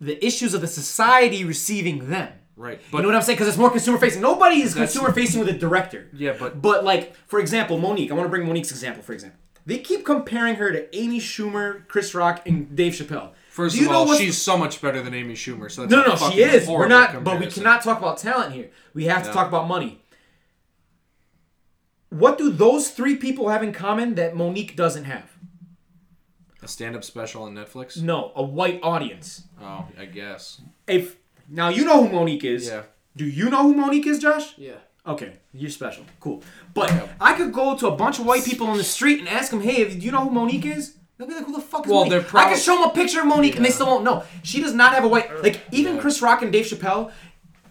the 0.00 0.24
issues 0.24 0.54
of 0.54 0.60
the 0.60 0.68
society 0.68 1.44
receiving 1.44 2.10
them. 2.10 2.32
Right, 2.56 2.80
But 2.92 2.98
you 2.98 3.02
know 3.02 3.08
what 3.08 3.16
I'm 3.16 3.22
saying? 3.22 3.36
Because 3.36 3.48
it's 3.48 3.58
more 3.58 3.70
consumer 3.70 3.98
facing. 3.98 4.22
Nobody 4.22 4.62
is 4.62 4.74
consumer 4.74 5.10
facing 5.12 5.40
with 5.40 5.48
a 5.48 5.58
director. 5.58 6.08
yeah, 6.12 6.36
but 6.38 6.62
But 6.62 6.84
like, 6.84 7.16
for 7.26 7.40
example, 7.40 7.78
Monique. 7.78 8.10
I 8.12 8.14
want 8.14 8.26
to 8.26 8.30
bring 8.30 8.46
Monique's 8.46 8.70
example. 8.70 9.02
For 9.02 9.12
example, 9.12 9.40
they 9.66 9.78
keep 9.78 10.04
comparing 10.04 10.54
her 10.56 10.70
to 10.70 10.96
Amy 10.96 11.18
Schumer, 11.18 11.86
Chris 11.88 12.14
Rock, 12.14 12.46
and 12.46 12.76
Dave 12.76 12.92
Chappelle. 12.92 13.30
first 13.50 13.80
of 13.80 13.88
all, 13.88 14.14
she's 14.14 14.40
so 14.40 14.56
much 14.56 14.80
better 14.80 15.02
than 15.02 15.14
Amy 15.14 15.34
Schumer. 15.34 15.68
So 15.70 15.82
that's 15.86 15.90
No, 15.90 16.04
no, 16.06 16.30
she 16.30 16.42
is. 16.42 16.68
We're 16.68 16.86
not, 16.86 17.24
but 17.24 17.40
we 17.40 17.46
cannot 17.48 17.82
talk 17.82 17.98
about 17.98 18.18
talent 18.18 18.52
here. 18.52 18.70
We 18.94 19.06
have 19.06 19.22
to 19.22 19.28
Yeah. 19.30 19.34
talk 19.34 19.48
about 19.48 19.66
money. 19.66 20.00
What 22.10 22.38
do 22.38 22.50
those 22.50 22.90
three 22.90 23.16
people 23.16 23.48
have 23.48 23.62
in 23.62 23.72
common 23.72 24.14
that 24.14 24.36
Monique 24.36 24.76
doesn't 24.76 25.04
have? 25.04 25.30
a 26.62 26.68
stand-up 26.68 27.04
special 27.04 27.42
on 27.42 27.54
Netflix. 27.54 28.00
No, 28.00 28.32
a 28.34 28.42
white 28.42 28.80
audience. 28.82 29.42
Oh, 29.60 29.86
I 29.98 30.06
guess. 30.06 30.62
If 30.86 31.16
now 31.48 31.68
you 31.68 31.84
know 31.84 32.06
who 32.06 32.12
Monique 32.14 32.44
is. 32.44 32.66
Yeah. 32.68 32.82
Do 33.16 33.24
you 33.26 33.48
know 33.50 33.62
who 33.62 33.74
Monique 33.74 34.06
is, 34.06 34.18
Josh? 34.18 34.56
Yeah. 34.58 34.74
Okay, 35.06 35.34
you're 35.52 35.70
special. 35.70 36.04
Cool. 36.20 36.42
But 36.72 36.90
I 37.20 37.34
could 37.34 37.52
go 37.52 37.76
to 37.76 37.88
a 37.88 37.94
bunch 37.96 38.18
of 38.18 38.26
white 38.26 38.44
people 38.44 38.66
on 38.66 38.78
the 38.78 38.84
street 38.84 39.18
and 39.20 39.28
ask 39.28 39.50
them, 39.50 39.60
"Hey, 39.60 39.84
do 39.88 39.98
you 39.98 40.10
know 40.10 40.24
who 40.24 40.30
Monique 40.30 40.64
is?" 40.66 40.96
They'll 41.18 41.28
be 41.28 41.34
like, 41.34 41.44
"Who 41.44 41.52
the 41.52 41.60
fuck 41.60 41.84
is 41.86 41.90
Well, 41.92 42.00
Monique?" 42.06 42.10
they're 42.10 42.20
I 42.20 42.24
prob- 42.24 42.48
can 42.48 42.58
show 42.58 42.74
them 42.80 42.90
a 42.90 42.92
picture 42.94 43.20
of 43.20 43.26
Monique, 43.26 43.56
and 43.56 43.64
they 43.64 43.70
still 43.70 43.86
won't 43.86 44.02
know. 44.04 44.24
She 44.42 44.60
does 44.62 44.72
not 44.74 44.94
have 44.94 45.04
a 45.04 45.08
white 45.08 45.42
like 45.42 45.60
even 45.70 45.96
Yeah. 45.96 46.00
Chris 46.00 46.22
Rock 46.22 46.42
and 46.42 46.50
Dave 46.50 46.66
Chappelle. 46.66 47.12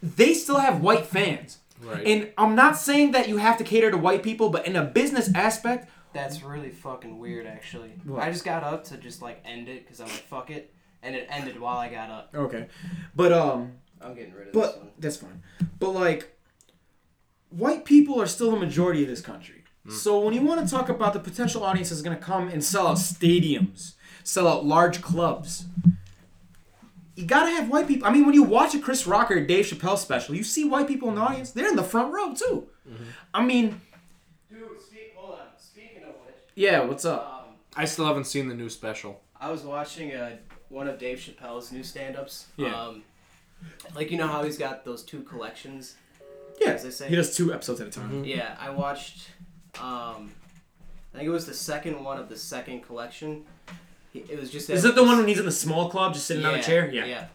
They 0.01 0.33
still 0.33 0.59
have 0.59 0.81
white 0.81 1.05
fans. 1.05 1.57
Right. 1.81 2.05
And 2.05 2.29
I'm 2.37 2.55
not 2.55 2.77
saying 2.77 3.11
that 3.11 3.27
you 3.27 3.37
have 3.37 3.57
to 3.57 3.63
cater 3.63 3.91
to 3.91 3.97
white 3.97 4.23
people, 4.23 4.49
but 4.49 4.65
in 4.67 4.75
a 4.75 4.83
business 4.83 5.29
aspect, 5.35 5.89
That's 6.13 6.43
really 6.43 6.69
fucking 6.69 7.17
weird, 7.17 7.47
actually. 7.47 7.89
What? 8.05 8.21
I 8.21 8.29
just 8.31 8.45
got 8.45 8.63
up 8.63 8.83
to 8.85 8.97
just 8.97 9.21
like 9.23 9.41
end 9.43 9.67
it 9.67 9.83
because 9.83 9.99
I'm 9.99 10.07
like, 10.07 10.23
fuck 10.29 10.51
it, 10.51 10.71
and 11.03 11.15
it 11.15 11.27
ended 11.29 11.59
while 11.59 11.77
I 11.77 11.89
got 11.89 12.09
up. 12.09 12.29
okay. 12.33 12.67
But 13.15 13.31
um, 13.31 13.73
I'm 14.01 14.15
getting 14.15 14.33
rid 14.33 14.47
of 14.47 14.53
this 14.53 14.61
But 14.61 14.77
one. 14.79 14.89
that's 14.99 15.17
fine. 15.17 15.43
But 15.79 15.89
like, 15.89 16.35
white 17.49 17.85
people 17.85 18.21
are 18.21 18.27
still 18.27 18.51
the 18.51 18.57
majority 18.59 19.03
of 19.03 19.09
this 19.09 19.21
country. 19.21 19.63
So 19.89 20.17
when 20.21 20.33
you 20.33 20.41
want 20.41 20.65
to 20.65 20.73
talk 20.73 20.87
about 20.87 21.11
the 21.11 21.19
potential 21.19 21.61
audience 21.65 21.89
that's 21.89 22.01
going 22.01 22.15
to 22.15 22.23
come 22.23 22.47
and 22.47 22.63
sell 22.63 22.87
out 22.87 22.95
stadiums, 22.95 23.95
sell 24.23 24.47
out 24.47 24.65
large 24.65 25.01
clubs, 25.01 25.65
you 27.15 27.25
gotta 27.25 27.51
have 27.51 27.69
white 27.69 27.85
people. 27.87 28.07
I 28.07 28.11
mean, 28.11 28.25
when 28.25 28.33
you 28.33 28.43
watch 28.43 28.73
a 28.73 28.79
Chris 28.79 29.05
Rock 29.05 29.29
or 29.29 29.45
Dave 29.45 29.65
Chappelle 29.65 29.97
special, 29.97 30.35
you 30.35 30.43
see 30.43 30.63
white 30.63 30.87
people 30.87 31.09
in 31.09 31.15
the 31.15 31.21
audience. 31.21 31.51
They're 31.51 31.67
in 31.67 31.75
the 31.75 31.83
front 31.83 32.13
row 32.13 32.33
too. 32.33 32.67
I 33.33 33.43
mean, 33.43 33.81
Dude, 34.49 34.81
speak. 34.81 35.13
Hold 35.17 35.33
on. 35.39 35.45
Speaking 35.57 36.03
of 36.03 36.15
which, 36.25 36.35
yeah. 36.55 36.79
What's 36.85 37.03
up? 37.05 37.45
um, 37.49 37.55
I 37.75 37.83
still 37.85 38.05
haven't 38.05 38.23
seen 38.25 38.47
the 38.47 38.55
new 38.55 38.69
special. 38.69 39.19
I 39.39 39.51
was 39.51 39.63
watching 39.63 40.13
uh, 40.13 40.37
one 40.73 40.87
of 40.87 40.97
Dave 40.97 41.19
Chappelle's 41.19 41.71
new 41.71 41.83
stand-ups. 41.83 42.47
Yeah. 42.57 42.73
Um, 42.75 43.03
like 43.95 44.11
you 44.11 44.17
know 44.17 44.27
how 44.27 44.43
he's 44.43 44.57
got 44.57 44.83
those 44.83 45.03
two 45.03 45.21
collections. 45.21 45.95
Yeah, 46.59 46.69
as 46.71 46.83
they 46.83 46.89
say. 46.91 47.07
he 47.09 47.15
does 47.15 47.35
two 47.35 47.53
episodes 47.53 47.79
at 47.79 47.87
a 47.87 47.91
time. 47.91 48.23
Yeah, 48.25 48.57
I 48.59 48.69
watched. 48.71 49.29
Um, 49.79 50.31
I 51.13 51.17
think 51.17 51.27
it 51.27 51.29
was 51.29 51.45
the 51.45 51.53
second 51.53 52.03
one 52.03 52.17
of 52.19 52.27
the 52.29 52.37
second 52.37 52.81
collection. 52.81 53.45
He, 54.11 54.19
it 54.19 54.39
was 54.39 54.51
just. 54.51 54.69
Is 54.69 54.83
it 54.83 54.95
the 54.95 55.03
one 55.03 55.17
when 55.17 55.27
he's 55.27 55.39
in 55.39 55.45
the 55.45 55.51
small 55.51 55.89
club, 55.89 56.13
just 56.13 56.25
sitting 56.25 56.45
on 56.45 56.55
a 56.55 56.61
chair? 56.61 56.89
Yeah. 56.91 57.05
Yeah. 57.05 57.25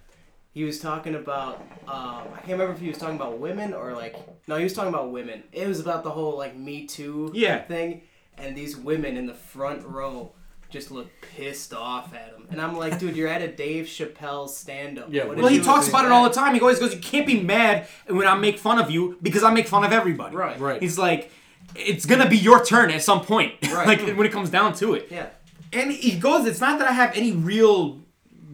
He 0.52 0.64
was 0.64 0.80
talking 0.80 1.14
about. 1.14 1.60
Um, 1.86 2.26
I 2.34 2.38
can't 2.40 2.52
remember 2.52 2.74
if 2.74 2.80
he 2.80 2.88
was 2.88 2.98
talking 2.98 3.16
about 3.16 3.38
women 3.38 3.72
or 3.72 3.94
like. 3.94 4.16
No, 4.48 4.56
he 4.56 4.64
was 4.64 4.74
talking 4.74 4.92
about 4.92 5.10
women. 5.12 5.44
It 5.52 5.66
was 5.66 5.80
about 5.80 6.02
the 6.02 6.10
whole 6.10 6.36
like 6.36 6.56
Me 6.56 6.86
Too 6.86 7.30
Yeah. 7.34 7.62
thing, 7.62 8.02
and 8.36 8.56
these 8.56 8.76
women 8.76 9.16
in 9.16 9.26
the 9.26 9.34
front 9.34 9.84
row 9.86 10.32
just 10.70 10.90
look 10.90 11.08
pissed 11.22 11.72
off 11.72 12.12
at 12.14 12.28
him. 12.34 12.46
And 12.50 12.60
I'm 12.60 12.76
like, 12.76 12.98
dude, 12.98 13.16
you're 13.16 13.28
at 13.28 13.40
a 13.42 13.48
Dave 13.48 13.86
Chappelle 13.86 14.48
stand-up. 14.48 15.08
Yeah, 15.10 15.24
What 15.24 15.36
well, 15.36 15.44
Well, 15.44 15.52
he 15.52 15.60
talks 15.60 15.88
about 15.88 16.04
it 16.04 16.12
all 16.12 16.24
the 16.24 16.34
time. 16.34 16.54
He 16.54 16.60
always 16.60 16.78
goes, 16.78 16.94
"You 16.94 17.00
can't 17.00 17.26
be 17.26 17.40
mad 17.40 17.86
when 18.06 18.26
I 18.26 18.34
make 18.36 18.58
fun 18.58 18.78
of 18.78 18.90
you 18.90 19.18
because 19.22 19.42
I 19.42 19.50
make 19.52 19.66
fun 19.66 19.84
of 19.84 19.92
everybody." 19.92 20.36
Right. 20.36 20.58
Right. 20.60 20.82
He's 20.82 20.98
like, 20.98 21.30
"It's 21.74 22.04
gonna 22.06 22.28
be 22.28 22.36
your 22.36 22.64
turn 22.64 22.90
at 22.90 23.02
some 23.02 23.22
point." 23.22 23.54
Right. 23.72 23.86
like 23.86 24.16
when 24.16 24.26
it 24.26 24.32
comes 24.32 24.50
down 24.50 24.74
to 24.74 24.94
it. 24.94 25.08
Yeah. 25.10 25.26
And 25.72 25.90
he 25.92 26.18
goes, 26.18 26.46
"It's 26.46 26.60
not 26.60 26.78
that 26.80 26.88
I 26.88 26.92
have 26.92 27.14
any 27.16 27.32
real 27.32 28.00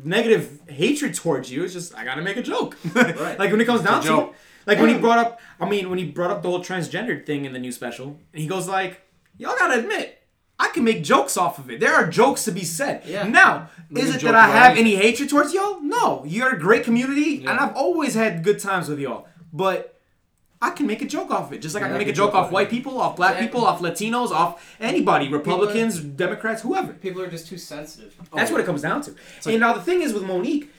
negative 0.05 0.61
hatred 0.69 1.15
towards 1.15 1.51
you. 1.51 1.65
It's 1.65 1.73
just 1.73 1.95
I 1.97 2.05
gotta 2.05 2.23
make 2.23 2.37
a 2.37 2.43
joke." 2.43 2.77
Right. 2.95 3.39
like 3.39 3.51
when 3.51 3.61
it 3.61 3.65
comes 3.67 3.83
down 3.83 4.03
to 4.05 4.21
it. 4.21 4.33
Like 4.67 4.79
when 4.79 4.89
he 4.89 4.97
brought 4.99 5.19
up, 5.19 5.41
I 5.61 5.69
mean, 5.69 5.91
when 5.91 5.99
he 5.99 6.07
brought 6.07 6.31
up 6.31 6.43
the 6.43 6.49
whole 6.49 6.61
transgendered 6.65 7.27
thing 7.27 7.45
in 7.45 7.53
the 7.53 7.59
new 7.59 7.71
special, 7.73 8.19
and 8.33 8.41
he 8.43 8.47
goes 8.47 8.67
like, 8.69 9.03
"Y'all 9.37 9.57
gotta 9.59 9.81
admit." 9.81 10.23
I 10.59 10.69
can 10.69 10.85
make 10.85 11.03
jokes 11.03 11.37
off 11.37 11.59
of 11.59 11.71
it. 11.71 11.81
There 11.81 11.95
are 11.95 12.07
jokes 12.07 12.45
to 12.45 12.53
be 12.53 12.63
said. 12.65 13.03
Yeah. 13.05 13.27
Now, 13.27 13.71
We 13.91 14.03
is 14.03 14.15
it 14.15 14.21
that 14.23 14.35
I 14.37 14.47
have 14.47 14.77
any 14.79 14.95
hatred 14.95 15.29
towards 15.29 15.53
y'all? 15.53 15.81
No. 15.81 16.25
You're 16.27 16.55
a 16.55 16.59
great 16.59 16.85
community, 16.85 17.39
and 17.41 17.51
I've 17.51 17.75
always 17.77 18.15
had 18.15 18.45
good 18.45 18.61
times 18.61 18.89
with 18.89 19.01
y'all. 19.01 19.27
But 19.53 19.99
I 20.63 20.71
can 20.71 20.87
make 20.87 21.03
a 21.03 21.07
joke 21.07 21.31
off 21.31 21.53
it, 21.53 21.59
just 21.59 21.75
like 21.75 21.83
I 21.85 21.89
can 21.89 21.99
make 21.99 22.07
a 22.09 22.13
joke 22.13 22.33
joke 22.33 22.35
off 22.37 22.53
white 22.53 22.69
it. 22.69 22.71
people, 22.71 23.01
off 23.01 23.17
black 23.17 23.33
Exactly. 23.33 23.49
people, 23.49 23.67
off 23.67 23.81
Latinos, 23.81 24.31
off 24.31 24.77
anybody, 24.81 25.29
Republicans, 25.29 26.01
Democrats, 26.01 26.63
whoever. 26.63 26.93
People 26.95 27.21
are 27.21 27.29
just 27.31 27.49
too 27.49 27.59
sensitive. 27.59 28.15
That's 28.35 28.51
what 28.51 28.61
it 28.61 28.67
comes 28.67 28.81
down 28.83 29.03
to. 29.03 29.15
and 29.47 29.61
now 29.61 29.73
the 29.75 29.83
thing 29.83 30.03
is 30.03 30.15
with 30.15 30.23
Monique, 30.23 30.71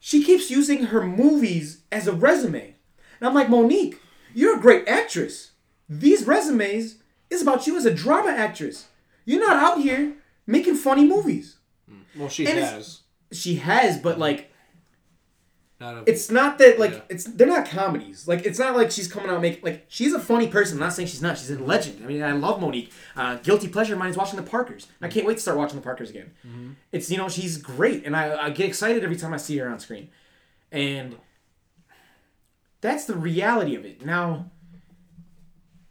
she 0.00 0.22
keeps 0.22 0.50
using 0.50 0.84
her 0.86 1.04
movies 1.04 1.82
as 1.92 2.06
a 2.06 2.12
resume. 2.12 2.74
And 3.20 3.28
I'm 3.28 3.34
like, 3.34 3.48
Monique, 3.48 4.00
you're 4.34 4.56
a 4.56 4.60
great 4.60 4.88
actress. 4.88 5.52
These 5.88 6.26
resumes 6.26 6.96
is 7.30 7.42
about 7.42 7.66
you 7.66 7.76
as 7.76 7.84
a 7.84 7.94
drama 7.94 8.30
actress. 8.30 8.86
You're 9.24 9.40
not 9.40 9.56
out 9.56 9.82
here 9.82 10.14
making 10.46 10.76
funny 10.76 11.04
movies. 11.06 11.56
Mm. 11.90 12.02
Well, 12.18 12.28
she 12.28 12.46
And 12.46 12.58
has. 12.58 13.00
She 13.32 13.56
has, 13.56 13.98
but 13.98 14.12
mm-hmm. 14.12 14.20
like 14.20 14.52
Not 15.80 15.94
a, 15.96 16.04
it's 16.06 16.30
not 16.30 16.58
that 16.58 16.78
like 16.78 16.92
Yeah. 16.92 17.00
it's 17.08 17.24
they're 17.24 17.46
not 17.48 17.66
comedies. 17.66 18.28
Like 18.28 18.46
it's 18.46 18.58
not 18.58 18.76
like 18.76 18.90
she's 18.92 19.08
coming 19.08 19.28
out 19.28 19.40
making 19.42 19.62
like 19.64 19.84
she's 19.88 20.12
a 20.14 20.20
funny 20.20 20.46
person. 20.46 20.76
I'm 20.76 20.80
not 20.80 20.92
saying 20.92 21.08
she's 21.08 21.20
not. 21.22 21.36
She's 21.36 21.50
a 21.50 21.58
legend. 21.58 22.02
I 22.04 22.06
mean, 22.06 22.22
I 22.22 22.32
love 22.32 22.60
Monique. 22.60 22.92
Uh, 23.16 23.34
guilty 23.36 23.66
pleasure 23.68 23.94
of 23.94 23.98
mine 23.98 24.10
is 24.10 24.16
watching 24.16 24.36
the 24.36 24.48
Parkers. 24.48 24.86
I 25.02 25.08
can't 25.08 25.26
wait 25.26 25.34
to 25.34 25.40
start 25.40 25.58
watching 25.58 25.76
the 25.76 25.82
Parkers 25.82 26.10
again. 26.10 26.30
Mm-hmm. 26.46 26.70
It's 26.92 27.10
you 27.10 27.16
know 27.18 27.28
she's 27.28 27.58
great, 27.58 28.06
and 28.06 28.14
I, 28.16 28.44
I 28.44 28.50
get 28.50 28.66
excited 28.66 29.02
every 29.02 29.16
time 29.16 29.34
I 29.34 29.38
see 29.38 29.58
her 29.58 29.68
on 29.68 29.80
screen, 29.80 30.08
and 30.70 31.16
that's 32.80 33.04
the 33.06 33.16
reality 33.16 33.74
of 33.74 33.84
it. 33.84 34.04
Now, 34.06 34.50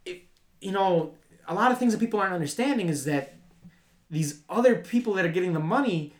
if 0.06 0.18
you 0.60 0.72
know 0.72 1.14
a 1.48 1.54
lot 1.54 1.72
of 1.72 1.78
things 1.78 1.92
that 1.92 1.98
people 1.98 2.20
aren't 2.20 2.34
understanding 2.34 2.88
is 2.88 3.04
that 3.04 3.34
these 4.10 4.42
other 4.48 4.76
people 4.76 5.14
that 5.14 5.24
are 5.24 5.30
getting 5.30 5.52
the 5.52 5.60
money, 5.60 6.14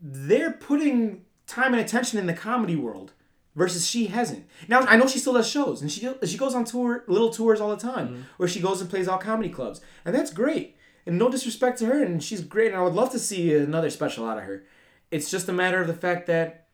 they're 0.00 0.52
putting 0.52 1.24
time 1.46 1.72
and 1.72 1.82
attention 1.82 2.18
in 2.18 2.26
the 2.26 2.32
comedy 2.32 2.76
world 2.76 3.12
versus 3.54 3.86
she 3.86 4.06
hasn't. 4.06 4.46
Now 4.68 4.80
I 4.80 4.96
know 4.96 5.06
she 5.06 5.18
still 5.18 5.32
does 5.32 5.48
shows 5.48 5.80
and 5.80 5.90
she 5.90 6.08
she 6.24 6.36
goes 6.36 6.54
on 6.54 6.64
tour 6.64 7.04
little 7.08 7.30
tours 7.30 7.60
all 7.60 7.70
the 7.70 7.76
time 7.76 8.08
mm-hmm. 8.08 8.22
where 8.36 8.48
she 8.48 8.60
goes 8.60 8.80
and 8.80 8.90
plays 8.90 9.08
all 9.08 9.18
comedy 9.18 9.48
clubs 9.48 9.80
and 10.04 10.14
that's 10.14 10.32
great. 10.32 10.76
And 11.06 11.18
no 11.18 11.28
disrespect 11.28 11.78
to 11.78 11.86
her 11.86 12.02
and 12.02 12.22
she's 12.22 12.42
great 12.42 12.68
and 12.68 12.76
I 12.76 12.82
would 12.82 12.94
love 12.94 13.10
to 13.12 13.18
see 13.18 13.54
another 13.54 13.90
special 13.90 14.28
out 14.28 14.38
of 14.38 14.44
her. 14.44 14.64
It's 15.10 15.30
just 15.30 15.48
a 15.48 15.52
matter 15.52 15.80
of 15.80 15.86
the 15.86 15.94
fact 15.94 16.26
that 16.26 16.68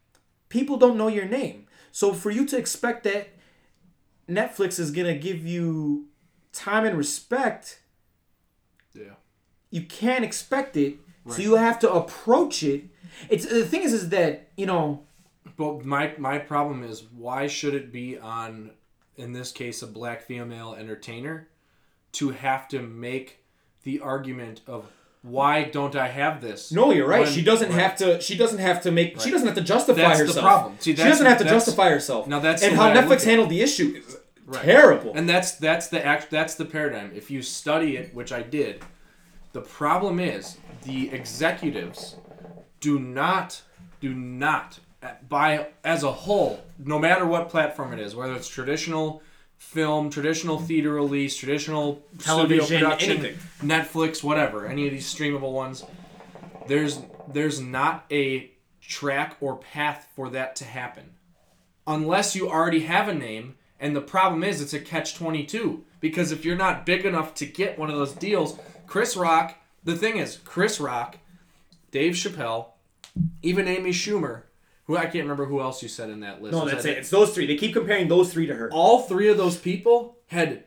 people 0.49 0.77
don't 0.77 0.97
know 0.97 1.09
your 1.09 1.27
name. 1.27 1.67
So 1.93 2.15
for 2.15 2.31
you 2.31 2.47
to 2.47 2.57
expect 2.57 3.05
that 3.05 3.29
Netflix 4.29 4.79
is 4.79 4.91
going 4.91 5.07
to 5.07 5.19
give 5.19 5.47
you 5.47 6.09
time 6.53 6.85
and 6.85 6.97
respect. 6.97 7.81
You 9.73 9.83
can't 9.83 10.25
expect 10.25 10.77
it 10.77 10.97
so 11.29 11.43
you 11.43 11.55
have 11.57 11.79
to 11.81 11.93
approach 11.93 12.63
it 12.63 12.85
it's 13.29 13.47
the 13.47 13.65
thing 13.67 13.83
is 13.83 13.93
is 13.93 14.09
that 14.11 14.49
you 14.57 14.67
know 14.67 15.03
But 15.57 15.85
my 15.85 16.15
my 16.19 16.39
problem 16.39 16.85
is 16.85 17.03
why 17.17 17.49
should 17.49 17.75
it 17.75 17.93
be 17.93 18.19
on 18.19 18.71
in 19.17 19.33
this 19.33 19.51
case 19.53 19.83
a 19.83 19.87
black 19.87 20.23
female 20.23 20.75
entertainer 20.75 21.49
to 22.13 22.31
have 22.31 22.69
to 22.69 22.79
make 22.81 23.39
the 23.83 24.01
argument 24.01 24.61
of 24.67 24.87
why 25.23 25.63
don't 25.63 25.95
I 25.95 26.09
have 26.09 26.41
this? 26.41 26.73
No, 26.73 26.91
you're 26.91 27.07
right. 27.07 27.23
when- 27.23 27.33
she 27.33 27.43
doesn't 27.43 27.71
right. 27.71 27.79
have 27.81 27.97
to. 27.99 28.21
She 28.21 28.37
doesn't 28.37 28.59
have 28.59 28.83
to 28.83 28.91
make. 28.91 29.21
She 29.21 29.31
doesn't 29.31 29.47
have 29.47 29.57
to 29.57 29.63
justify 29.63 30.01
That's 30.01 30.19
the 30.19 30.27
herself. 30.27 30.45
problem. 30.45 30.75
See, 30.81 30.91
she 30.91 30.97
that's- 30.97 31.13
doesn't 31.13 31.27
have 31.27 31.39
to 31.39 31.45
justify 31.45 31.91
herself. 31.91 32.27
Now, 32.27 32.41
that's 32.41 32.61
and 32.63 32.75
how 32.75 32.87
way 32.87 32.91
I 32.91 32.95
look 32.95 33.19
Netflix 33.19 33.25
handled 33.25 33.49
the 33.49 33.61
issue 33.63 33.95
is 34.05 34.17
Right. 34.45 34.65
terrible. 34.65 35.13
And 35.15 35.29
that's 35.29 35.53
that's 35.53 35.87
the 35.89 36.05
act 36.05 36.29
that's 36.31 36.57
the 36.57 36.65
paradigm. 36.65 37.13
If 37.15 37.31
you 37.31 37.41
study 37.43 37.97
it, 37.97 38.13
which 38.13 38.33
I 38.33 38.43
did, 38.43 38.83
the 39.53 39.61
problem 39.61 40.19
is 40.19 40.59
the 40.83 41.11
executives 41.11 42.17
do 42.81 42.99
not 42.99 43.63
do 44.01 44.15
not 44.15 44.81
uh, 45.03 45.13
by 45.29 45.69
as 45.85 46.03
a 46.03 46.13
whole, 46.13 46.63
no 46.79 46.99
matter 46.99 47.27
what 47.27 47.49
platform 47.49 47.93
it 47.93 48.01
is, 48.01 48.15
whether 48.15 48.35
it's 48.35 48.49
traditional 48.49 49.23
film, 49.59 50.11
traditional 50.11 50.59
theater 50.59 50.93
release, 50.93 51.37
traditional 51.37 52.03
Television, 52.19 52.65
studio 52.67 52.85
production, 52.89 53.11
anything. 53.13 53.39
Netflix, 53.63 54.23
whatever, 54.23 54.67
any 54.67 54.87
of 54.87 54.93
these 54.93 55.13
streamable 55.13 55.53
ones, 55.53 55.85
there's 56.67 57.01
there's 57.33 57.61
not 57.61 58.05
a 58.11 58.51
track 58.81 59.37
or 59.41 59.57
path 59.57 60.09
for 60.15 60.29
that 60.31 60.57
to 60.57 60.65
happen 60.65 61.15
unless 61.87 62.35
you 62.35 62.49
already 62.49 62.81
have 62.81 63.09
a 63.09 63.15
name. 63.15 63.57
And 63.81 63.97
the 63.97 64.01
problem 64.01 64.45
is, 64.45 64.61
it's 64.61 64.75
a 64.75 64.81
catch 64.81 65.15
22. 65.17 65.85
Because 66.01 66.33
if 66.33 66.45
you're 66.45 66.57
not 66.57 66.87
big 66.87 67.05
enough 67.05 67.35
to 67.35 67.47
get 67.47 67.79
one 67.79 67.91
of 67.91 67.97
those 67.97 68.13
deals, 68.13 68.59
Chris 68.93 69.17
Rock, 69.17 69.55
the 69.85 69.97
thing 69.97 70.19
is, 70.19 70.37
Chris 70.45 70.79
Rock, 70.79 71.17
Dave 71.93 72.13
Chappelle, 72.13 72.67
even 73.41 73.67
Amy 73.67 73.89
Schumer, 73.89 74.43
who 74.85 74.99
I 74.99 75.05
can't 75.05 75.25
remember 75.25 75.47
who 75.47 75.63
else 75.63 75.83
you 75.83 75.89
said 75.89 76.11
in 76.11 76.21
that 76.21 76.43
list. 76.43 76.53
no, 76.53 76.65
Was 76.65 76.73
that's 76.73 76.85
that 76.85 76.93
it. 76.93 76.99
It's 76.99 77.09
those 77.09 77.35
three. 77.35 77.47
They 77.47 77.57
keep 77.57 77.73
comparing 77.73 78.09
those 78.09 78.31
three 78.31 78.45
to 78.45 78.55
her. 78.55 78.69
All 78.71 79.01
three 79.05 79.31
of 79.31 79.39
those 79.39 79.57
people 79.57 80.19
had 80.27 80.65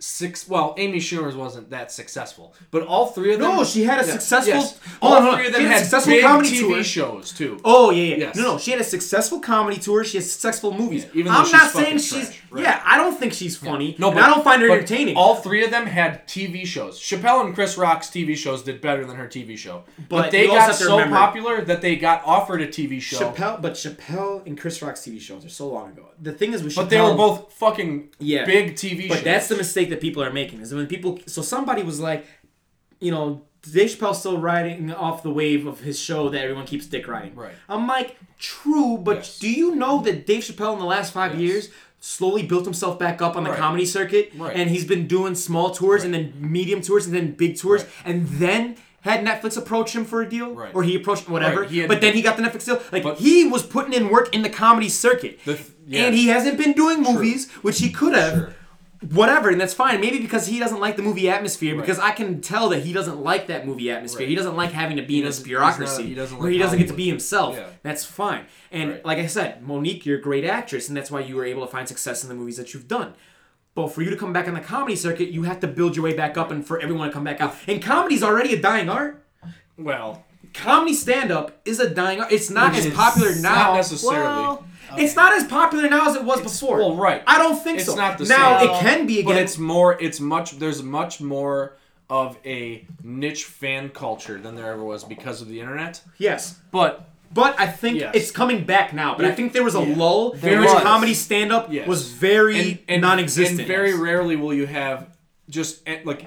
six. 0.00 0.48
Well, 0.48 0.74
Amy 0.78 0.98
Schumer's 0.98 1.34
wasn't 1.36 1.70
that 1.70 1.90
successful, 1.90 2.54
but 2.70 2.82
all 2.86 3.06
three 3.06 3.32
of 3.34 3.40
them. 3.40 3.56
No, 3.56 3.64
she 3.64 3.84
had 3.84 4.02
a 4.02 4.06
Yeah, 4.06 4.12
successful- 4.12 4.54
yes. 4.54 4.78
All 5.02 5.14
on, 5.14 5.36
three 5.36 5.46
of 5.48 5.52
them 5.52 5.62
had 5.62 5.80
successful 5.80 6.12
big 6.12 6.22
comedy 6.22 6.50
TV 6.50 6.68
tour. 6.74 6.84
shows 6.84 7.32
too. 7.32 7.60
Oh 7.64 7.90
yeah, 7.90 8.02
yeah. 8.02 8.16
Yes. 8.16 8.36
No, 8.36 8.42
no. 8.42 8.58
She 8.58 8.70
had 8.70 8.80
a 8.80 8.84
successful 8.84 9.40
comedy 9.40 9.78
tour. 9.78 10.04
She 10.04 10.18
has 10.18 10.30
successful 10.30 10.72
movies. 10.72 11.04
Yeah, 11.04 11.10
even 11.20 11.32
though 11.32 11.38
I'm 11.38 11.44
she's 11.44 11.52
not 11.52 11.70
saying 11.72 11.98
she's. 11.98 12.10
trash, 12.28 12.42
right. 12.50 12.62
Yeah, 12.64 12.82
I 12.84 12.96
don't 12.96 13.18
think 13.18 13.32
she's 13.32 13.56
funny. 13.56 13.96
No, 13.98 14.08
and 14.08 14.16
but 14.16 14.24
I 14.24 14.28
don't 14.28 14.44
find 14.44 14.62
her 14.62 14.70
entertaining. 14.70 15.16
All 15.16 15.36
three 15.36 15.64
of 15.64 15.70
them 15.70 15.86
had 15.86 16.26
TV 16.28 16.64
shows. 16.64 16.98
Chappelle 17.00 17.44
and 17.44 17.54
Chris 17.54 17.76
Rock's 17.76 18.08
TV 18.08 18.36
shows 18.36 18.62
did 18.62 18.80
better 18.80 19.04
than 19.04 19.16
her 19.16 19.26
TV 19.26 19.56
show, 19.58 19.82
but, 20.08 20.22
But 20.22 20.30
they 20.30 20.46
got 20.46 20.74
so 20.74 20.92
remember- 20.96 21.16
popular 21.16 21.62
that 21.62 21.80
they 21.82 21.96
got 21.96 22.22
offered 22.24 22.60
a 22.62 22.66
TV 22.68 23.00
show. 23.00 23.18
Chappelle, 23.32 23.60
but 23.60 23.72
Chappelle 23.74 24.46
and 24.46 24.58
Chris 24.58 24.80
Rock's 24.80 25.00
TV 25.00 25.20
shows 25.20 25.44
are 25.44 25.48
so 25.50 25.68
long 25.68 25.90
ago. 25.90 26.04
The 26.20 26.32
thing 26.32 26.52
is 26.52 26.62
with 26.62 26.74
but 26.74 26.90
they 26.90 27.00
were 27.00 27.14
both 27.14 27.52
fucking 27.54 28.08
Yeah. 28.18 28.44
big 28.44 28.74
TV 28.74 29.08
But 29.08 29.16
shows. 29.16 29.24
that's 29.24 29.48
the 29.48 29.56
mistake 29.56 29.87
that 29.90 30.00
people 30.00 30.22
are 30.22 30.32
making. 30.32 30.60
Is 30.60 30.74
when 30.74 30.86
people. 30.86 31.18
So 31.26 31.42
somebody 31.42 31.82
was 31.82 32.00
like, 32.00 32.26
you 33.00 33.10
know, 33.10 33.42
Dave 33.72 33.90
Chappelle's 33.90 34.20
still 34.20 34.38
riding 34.38 34.92
off 34.92 35.22
the 35.22 35.30
wave 35.30 35.66
of 35.66 35.80
his 35.80 35.98
show 35.98 36.28
that 36.28 36.40
everyone 36.42 36.66
keeps 36.66 36.86
dick 36.86 37.06
riding. 37.08 37.34
Right. 37.34 37.52
I'm 37.68 37.86
like, 37.86 38.16
true, 38.38 38.98
but 38.98 39.16
Yes. 39.16 39.38
do 39.38 39.50
you 39.50 39.74
know 39.74 40.00
that 40.02 40.26
Dave 40.26 40.42
Chappelle 40.44 40.72
in 40.74 40.78
the 40.78 40.84
last 40.84 41.12
five 41.12 41.32
Yes. 41.32 41.40
years 41.40 41.68
slowly 42.00 42.44
built 42.44 42.64
himself 42.64 42.98
back 42.98 43.20
up 43.20 43.36
on 43.36 43.42
the 43.42 43.50
Right. 43.50 43.58
comedy 43.58 43.84
circuit, 43.84 44.32
Right. 44.36 44.54
and 44.56 44.70
he's 44.70 44.84
been 44.84 45.08
doing 45.08 45.34
small 45.34 45.70
tours 45.70 46.04
and 46.04 46.14
then 46.14 46.32
medium 46.38 46.80
tours 46.80 47.06
and 47.06 47.14
then 47.14 47.32
big 47.32 47.56
tours, 47.58 47.82
Right. 47.82 47.90
and 48.04 48.28
then. 48.28 48.76
Had 49.02 49.24
Netflix 49.24 49.56
approach 49.56 49.94
him 49.94 50.04
for 50.04 50.22
a 50.22 50.28
deal, 50.28 50.50
Right. 50.54 50.74
or 50.74 50.82
he 50.82 50.96
approached 50.96 51.28
whatever, 51.28 51.60
Right, 51.62 51.70
he 51.70 51.86
but 51.86 52.00
then 52.00 52.14
he 52.14 52.20
got 52.20 52.36
the 52.36 52.42
Netflix 52.42 52.64
deal. 52.66 52.82
Like 52.90 53.04
But- 53.04 53.18
he 53.18 53.44
was 53.46 53.62
putting 53.62 53.92
in 53.92 54.08
work 54.10 54.34
in 54.34 54.42
the 54.42 54.48
comedy 54.50 54.88
circuit, 54.88 55.38
The 55.44 55.54
th- 55.54 55.66
yeah. 55.86 56.06
and 56.06 56.16
he 56.16 56.26
hasn't 56.26 56.58
been 56.58 56.72
doing 56.72 57.00
movies, 57.00 57.48
which 57.62 57.78
he 57.78 57.90
could 57.90 58.14
have 58.14 58.32
Sure. 58.34 58.54
Whatever, 59.12 59.48
and 59.50 59.60
that's 59.60 59.74
fine. 59.74 60.00
Maybe 60.00 60.18
because 60.18 60.46
he 60.46 60.58
doesn't 60.58 60.80
like 60.80 60.96
the 60.96 61.02
movie 61.02 61.28
atmosphere, 61.30 61.74
Right. 61.74 61.80
because 61.80 61.98
I 61.98 62.10
can 62.10 62.40
tell 62.40 62.68
that 62.70 62.82
he 62.84 62.92
doesn't 62.92 63.22
like 63.22 63.46
that 63.46 63.66
movie 63.66 63.90
atmosphere. 63.90 64.20
Right. 64.22 64.28
He 64.30 64.34
doesn't 64.34 64.56
like 64.56 64.72
having 64.72 64.96
to 64.96 65.02
be 65.02 65.18
in 65.20 65.24
this 65.24 65.40
bureaucracy 65.40 66.02
not- 66.02 66.08
he 66.08 66.14
doesn't 66.14 66.36
where 66.38 66.46
like 66.46 66.52
he 66.54 66.58
doesn't 66.58 66.78
get 66.78 66.88
to 66.88 66.94
be 66.94 67.06
himself. 67.08 67.56
Yeah. 67.56 67.66
That's 67.82 68.04
fine. 68.04 68.46
And 68.72 68.90
Right. 68.90 69.04
like 69.04 69.18
I 69.18 69.26
said, 69.26 69.66
Monique, 69.66 70.04
you're 70.04 70.18
a 70.18 70.22
great 70.22 70.44
actress, 70.44 70.88
and 70.88 70.96
that's 70.96 71.10
why 71.10 71.20
you 71.20 71.36
were 71.36 71.44
able 71.44 71.64
to 71.64 71.70
find 71.70 71.86
success 71.86 72.22
in 72.22 72.28
the 72.28 72.34
movies 72.34 72.56
that 72.56 72.74
you've 72.74 72.88
done. 72.88 73.14
But 73.74 73.92
for 73.94 74.02
you 74.02 74.10
to 74.10 74.16
come 74.16 74.32
back 74.32 74.48
on 74.48 74.54
the 74.54 74.60
comedy 74.60 74.96
circuit, 74.96 75.28
you 75.28 75.44
have 75.44 75.60
to 75.60 75.68
build 75.68 75.94
your 75.94 76.04
way 76.04 76.12
back 76.14 76.36
up, 76.36 76.50
and 76.50 76.66
for 76.66 76.80
everyone 76.80 77.06
to 77.08 77.14
come 77.14 77.22
back 77.24 77.40
out. 77.40 77.54
And 77.68 77.80
comedy's 77.80 78.22
already 78.24 78.52
a 78.54 78.60
dying 78.60 78.88
art. 78.88 79.24
well, 79.76 80.24
Comedy 80.58 80.94
stand 80.94 81.30
up 81.30 81.52
is 81.64 81.80
a 81.80 81.88
dying 81.88 82.20
art. 82.20 82.32
It's 82.32 82.50
not 82.50 82.70
Which 82.72 82.80
as 82.80 82.86
is 82.86 82.94
popular 82.94 83.30
not 83.36 83.42
now. 83.42 83.74
necessarily. 83.74 84.42
Well, 84.42 84.64
It's 84.96 85.14
not 85.16 85.32
as 85.34 85.44
popular 85.44 85.88
now 85.88 86.08
as 86.08 86.16
it 86.16 86.24
was 86.24 86.40
before. 86.40 86.78
well, 86.78 86.96
right. 86.96 87.22
I 87.26 87.38
don't 87.38 87.62
think 87.62 87.78
It's 87.78 87.86
so. 87.88 87.94
not 87.94 88.18
the 88.18 88.24
now 88.24 88.58
same. 88.60 88.70
it 88.70 88.80
can 88.80 89.06
be 89.06 89.20
again. 89.20 89.34
but 89.34 89.42
it's 89.42 89.58
more. 89.58 90.00
It's 90.00 90.18
much. 90.20 90.52
There's 90.58 90.82
much 90.82 91.20
more 91.20 91.76
of 92.10 92.38
a 92.46 92.86
niche 93.02 93.44
fan 93.44 93.90
culture 93.90 94.38
than 94.40 94.54
there 94.56 94.72
ever 94.72 94.82
was 94.82 95.04
because 95.04 95.42
of 95.42 95.48
the 95.48 95.60
internet. 95.60 96.00
yes. 96.18 96.56
But 96.72 97.04
But 97.30 97.60
I 97.60 97.66
think 97.66 97.98
Yes. 98.00 98.12
it's 98.14 98.30
coming 98.30 98.64
back 98.64 98.94
now. 98.94 99.14
But 99.14 99.26
I 99.26 99.32
think 99.32 99.52
there 99.52 99.62
was 99.62 99.74
a 99.74 99.82
Yeah. 99.84 99.94
lull 99.98 100.32
There 100.32 100.54
in 100.54 100.60
which 100.60 100.70
was. 100.72 100.82
comedy 100.82 101.12
stand 101.12 101.52
up 101.52 101.70
Yes. 101.70 101.86
was 101.86 102.08
very 102.08 102.58
and, 102.58 102.78
and 102.88 103.02
non-existent. 103.02 103.58
And 103.60 103.68
very 103.68 103.92
rarely 103.92 104.34
will 104.36 104.54
you 104.54 104.64
have 104.66 105.08
just 105.50 105.82
eh, 105.86 105.98
like 106.06 106.22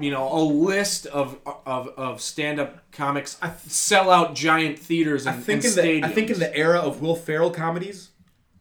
you 0.00 0.10
know 0.10 0.30
a 0.32 0.42
list 0.42 1.06
of 1.06 1.38
of, 1.66 1.88
of 1.96 2.20
stand 2.20 2.58
up 2.60 2.90
comics 2.92 3.38
sell 3.66 4.10
out 4.10 4.34
giant 4.34 4.78
theaters 4.78 5.26
I 5.26 5.34
and, 5.34 5.44
think 5.44 5.64
and 5.64 5.78
in 5.78 6.00
the 6.00 6.06
I 6.06 6.10
think 6.10 6.30
in 6.30 6.38
the 6.38 6.54
era 6.56 6.78
of 6.78 7.00
Will 7.00 7.16
Ferrell 7.16 7.50
comedies, 7.50 8.10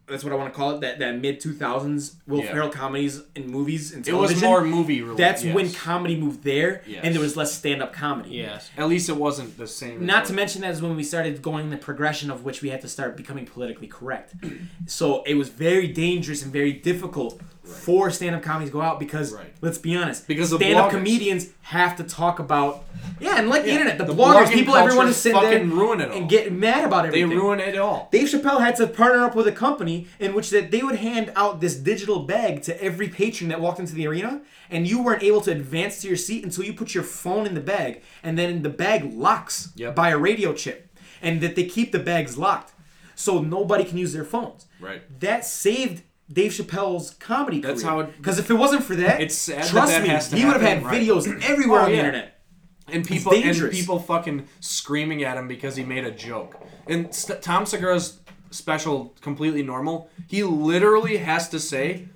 that's 0.07 0.23
what 0.23 0.33
I 0.33 0.35
want 0.35 0.53
to 0.53 0.57
call 0.57 0.71
it. 0.75 0.81
That 0.81 0.99
that 0.99 1.19
mid 1.19 1.39
two 1.39 1.53
thousands 1.53 2.17
Will 2.27 2.39
Yeah. 2.43 2.51
Ferrell 2.51 2.69
comedies 2.69 3.21
in 3.35 3.47
movies 3.47 3.93
and 3.93 4.07
it 4.07 4.13
was 4.13 4.41
more 4.41 4.63
movie 4.63 5.01
related. 5.01 5.17
That's 5.17 5.43
yes. 5.43 5.55
when 5.55 5.71
comedy 5.71 6.17
moved 6.17 6.43
there, 6.43 6.81
Yes. 6.85 7.01
and 7.03 7.13
there 7.15 7.21
was 7.21 7.37
less 7.37 7.53
stand 7.53 7.81
up 7.81 7.93
comedy. 7.93 8.31
Yes. 8.31 8.69
At 8.77 8.87
least 8.89 9.07
it 9.09 9.15
wasn't 9.17 9.57
the 9.57 9.67
same. 9.67 10.05
Not 10.05 10.25
to 10.25 10.31
what- 10.33 10.37
mention 10.37 10.61
that 10.61 10.71
is 10.71 10.81
when 10.81 10.95
we 10.95 11.03
started 11.03 11.41
going 11.41 11.69
the 11.69 11.77
progression 11.77 12.29
of 12.29 12.43
which 12.43 12.61
we 12.61 12.69
had 12.69 12.81
to 12.81 12.87
start 12.89 13.15
becoming 13.15 13.45
politically 13.45 13.87
correct. 13.87 14.35
so 14.87 15.23
it 15.23 15.35
was 15.35 15.49
very 15.49 15.87
dangerous 15.87 16.43
and 16.43 16.51
very 16.51 16.73
difficult 16.73 17.39
for 17.63 18.11
stand-up 18.11 18.41
comedies 18.43 18.69
go 18.71 18.81
out 18.81 18.99
because 18.99 19.31
Right. 19.33 19.53
let's 19.61 19.77
be 19.77 19.95
honest, 19.95 20.27
Because 20.27 20.51
of 20.51 20.59
stand-up 20.59 20.89
bloggers. 20.89 20.91
comedians 20.97 21.47
have 21.61 21.95
to 21.97 22.03
talk 22.03 22.39
about 22.39 22.83
yeah, 23.21 23.37
and 23.37 23.47
like 23.49 23.63
the 23.63 23.69
internet, 23.71 23.97
the, 23.97 24.03
the 24.05 24.13
bloggers, 24.13 24.51
people, 24.51 24.75
everyone 24.75 25.07
is 25.07 25.15
sitting 25.17 25.41
there 25.41 25.63
ruin 25.63 26.01
it 26.01 26.09
all. 26.11 26.17
and 26.17 26.29
get 26.29 26.51
mad 26.51 26.83
about 26.83 27.05
everything. 27.05 27.29
they 27.29 27.35
ruin 27.35 27.59
it 27.61 27.77
all. 27.77 28.09
Dave 28.11 28.27
Chappelle 28.27 28.59
had 28.59 28.75
to 28.77 28.87
partner 28.87 29.23
up 29.23 29.33
with 29.35 29.47
a 29.47 29.51
company 29.51 30.07
in 30.19 30.33
which 30.33 30.49
that 30.49 30.71
they 30.71 30.81
would 30.83 30.95
hand 30.95 31.31
out 31.35 31.61
this 31.61 31.75
digital 31.75 32.19
bag 32.23 32.61
to 32.63 32.83
every 32.83 33.07
patron 33.07 33.49
that 33.49 33.61
walked 33.61 33.79
into 33.79 33.93
the 33.95 34.05
arena, 34.07 34.41
and 34.69 34.85
you 34.87 35.01
weren't 35.01 35.23
able 35.23 35.39
to 35.41 35.51
advance 35.51 36.01
to 36.01 36.07
your 36.07 36.17
seat 36.17 36.43
until 36.43 36.65
you 36.65 36.73
put 36.73 36.93
your 36.93 37.03
phone 37.03 37.45
in 37.45 37.53
the 37.53 37.61
bag, 37.61 38.01
and 38.23 38.37
then 38.37 38.61
the 38.61 38.69
bag 38.69 39.13
locks 39.13 39.69
Yep. 39.75 39.95
by 39.95 40.09
a 40.09 40.17
radio 40.17 40.53
chip, 40.53 40.89
and 41.21 41.39
that 41.41 41.55
they 41.55 41.63
keep 41.65 41.91
the 41.93 41.99
bags 41.99 42.37
locked, 42.37 42.73
so 43.15 43.41
nobody 43.41 43.85
can 43.85 43.97
use 43.97 44.11
their 44.11 44.25
phones. 44.25 44.65
Right. 44.81 45.01
That 45.21 45.45
saved 45.45 46.03
Dave 46.31 46.51
Chappelle's 46.51 47.11
comedy 47.11 47.59
That's 47.59 47.83
career. 47.83 47.91
how 47.93 48.01
Because 48.03 48.39
if 48.39 48.49
it 48.49 48.53
wasn't 48.55 48.83
for 48.83 48.95
that, 48.95 49.21
It's 49.21 49.35
sad 49.35 49.65
trust 49.67 49.91
that 49.93 50.03
me, 50.03 50.09
has 50.09 50.29
to 50.29 50.35
he 50.37 50.45
would 50.45 50.53
have 50.53 50.61
had 50.61 50.83
right. 50.83 51.01
videos 51.01 51.27
oh, 51.27 51.39
everywhere 51.51 51.81
Oh, 51.81 51.83
on 51.85 51.89
the 51.91 51.97
yeah. 51.97 52.05
internet. 52.05 52.39
and 52.87 53.05
people 53.05 53.33
and 53.33 53.43
dangerous. 53.43 53.75
people 53.77 53.99
fucking 53.99 54.47
screaming 54.59 55.23
at 55.23 55.37
him 55.37 55.47
because 55.47 55.75
he 55.75 55.83
made 55.83 56.05
a 56.05 56.11
joke. 56.11 56.59
And 56.87 57.13
St- 57.13 57.41
Tom 57.41 57.65
Segura's 57.65 58.19
special, 58.51 59.15
completely 59.21 59.63
normal. 59.63 60.09
He 60.27 60.43
literally 60.43 61.17
has 61.17 61.49
to 61.49 61.59
say, 61.59 62.07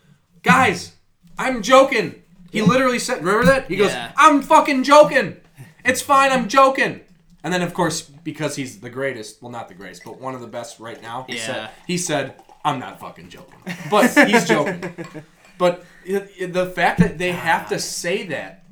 "Guys, 0.43 0.93
I'm 1.37 1.61
joking." 1.61 2.21
He 2.51 2.61
literally 2.61 2.99
said, 2.99 3.23
"Remember 3.23 3.45
that?" 3.45 3.67
He 3.67 3.75
goes, 3.75 3.91
Yeah. 3.91 4.11
"I'm 4.17 4.41
fucking 4.41 4.83
joking. 4.83 5.37
It's 5.85 6.01
fine. 6.01 6.31
I'm 6.31 6.47
joking." 6.47 7.01
And 7.43 7.53
then, 7.53 7.61
of 7.61 7.73
course, 7.73 8.01
because 8.01 8.55
he's 8.57 8.79
the 8.81 8.89
greatest, 8.89 9.41
well, 9.41 9.51
not 9.51 9.67
the 9.69 9.73
greatest, 9.73 10.03
but 10.03 10.19
one 10.19 10.35
of 10.35 10.41
the 10.41 10.47
best 10.47 10.79
right 10.79 11.01
now, 11.01 11.25
he 11.29 11.35
Yeah. 11.37 11.45
said, 11.45 11.69
he 11.87 11.97
said, 11.97 12.35
"I'm 12.67 12.79
not 12.79 12.99
fucking 12.99 13.29
joking," 13.29 13.59
but 13.89 14.09
he's 14.27 14.45
joking. 14.53 14.93
But 15.57 15.85
it, 16.05 16.31
it- 16.37 16.53
the 16.53 16.67
fact 16.67 16.99
that 16.99 17.17
they 17.17 17.31
have 17.31 17.69
to 17.69 17.79
say 17.79 18.27
that, 18.27 18.63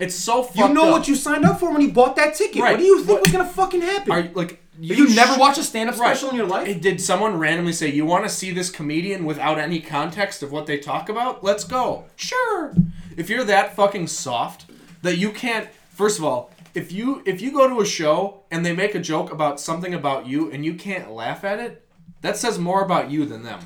it's 0.00 0.14
so 0.14 0.42
fucked 0.42 0.56
You 0.68 0.74
know 0.74 0.86
up. 0.86 0.92
what 0.92 1.08
you 1.08 1.14
signed 1.14 1.44
up 1.44 1.60
for 1.60 1.72
when 1.72 1.80
you 1.82 1.92
bought 1.92 2.16
that 2.16 2.34
ticket. 2.34 2.60
Right. 2.62 2.72
What 2.72 2.78
do 2.80 2.84
you 2.84 2.98
think 2.98 3.08
What- 3.10 3.20
was 3.22 3.32
gonna 3.32 3.48
fucking 3.48 3.82
happen? 3.82 4.12
Are 4.12 4.22
like 4.34 4.60
Have 4.76 4.98
you, 4.98 5.14
never 5.14 5.38
watched 5.38 5.58
a 5.58 5.62
stand-up 5.62 5.94
special 5.94 6.30
in 6.30 6.36
your 6.36 6.46
life? 6.46 6.80
Did 6.80 7.00
someone 7.00 7.38
randomly 7.38 7.72
say 7.72 7.88
you 7.90 8.04
want 8.04 8.24
to 8.24 8.30
see 8.30 8.50
this 8.50 8.70
comedian 8.70 9.24
without 9.24 9.58
any 9.58 9.78
context 9.80 10.42
of 10.42 10.50
what 10.50 10.66
they 10.66 10.78
talk 10.78 11.08
about? 11.08 11.44
Let's 11.44 11.62
go. 11.64 12.06
Sure. 12.16 12.74
If 13.16 13.30
you're 13.30 13.44
that 13.44 13.76
fucking 13.76 14.08
soft 14.08 14.66
that 15.02 15.16
you 15.18 15.30
can't 15.30 15.68
first 15.90 16.18
of 16.18 16.24
all, 16.24 16.50
if 16.74 16.90
you 16.90 17.22
if 17.24 17.40
you 17.40 17.52
go 17.52 17.68
to 17.68 17.80
a 17.80 17.86
show 17.86 18.40
and 18.50 18.66
they 18.66 18.72
make 18.74 18.96
a 18.96 18.98
joke 19.00 19.30
about 19.30 19.60
something 19.60 19.94
about 19.94 20.26
you 20.26 20.50
and 20.50 20.64
you 20.64 20.74
can't 20.74 21.12
laugh 21.12 21.44
at 21.44 21.60
it, 21.60 21.83
that 22.24 22.36
says 22.36 22.58
more 22.58 22.82
about 22.82 23.10
you 23.10 23.24
than 23.26 23.42
them. 23.42 23.60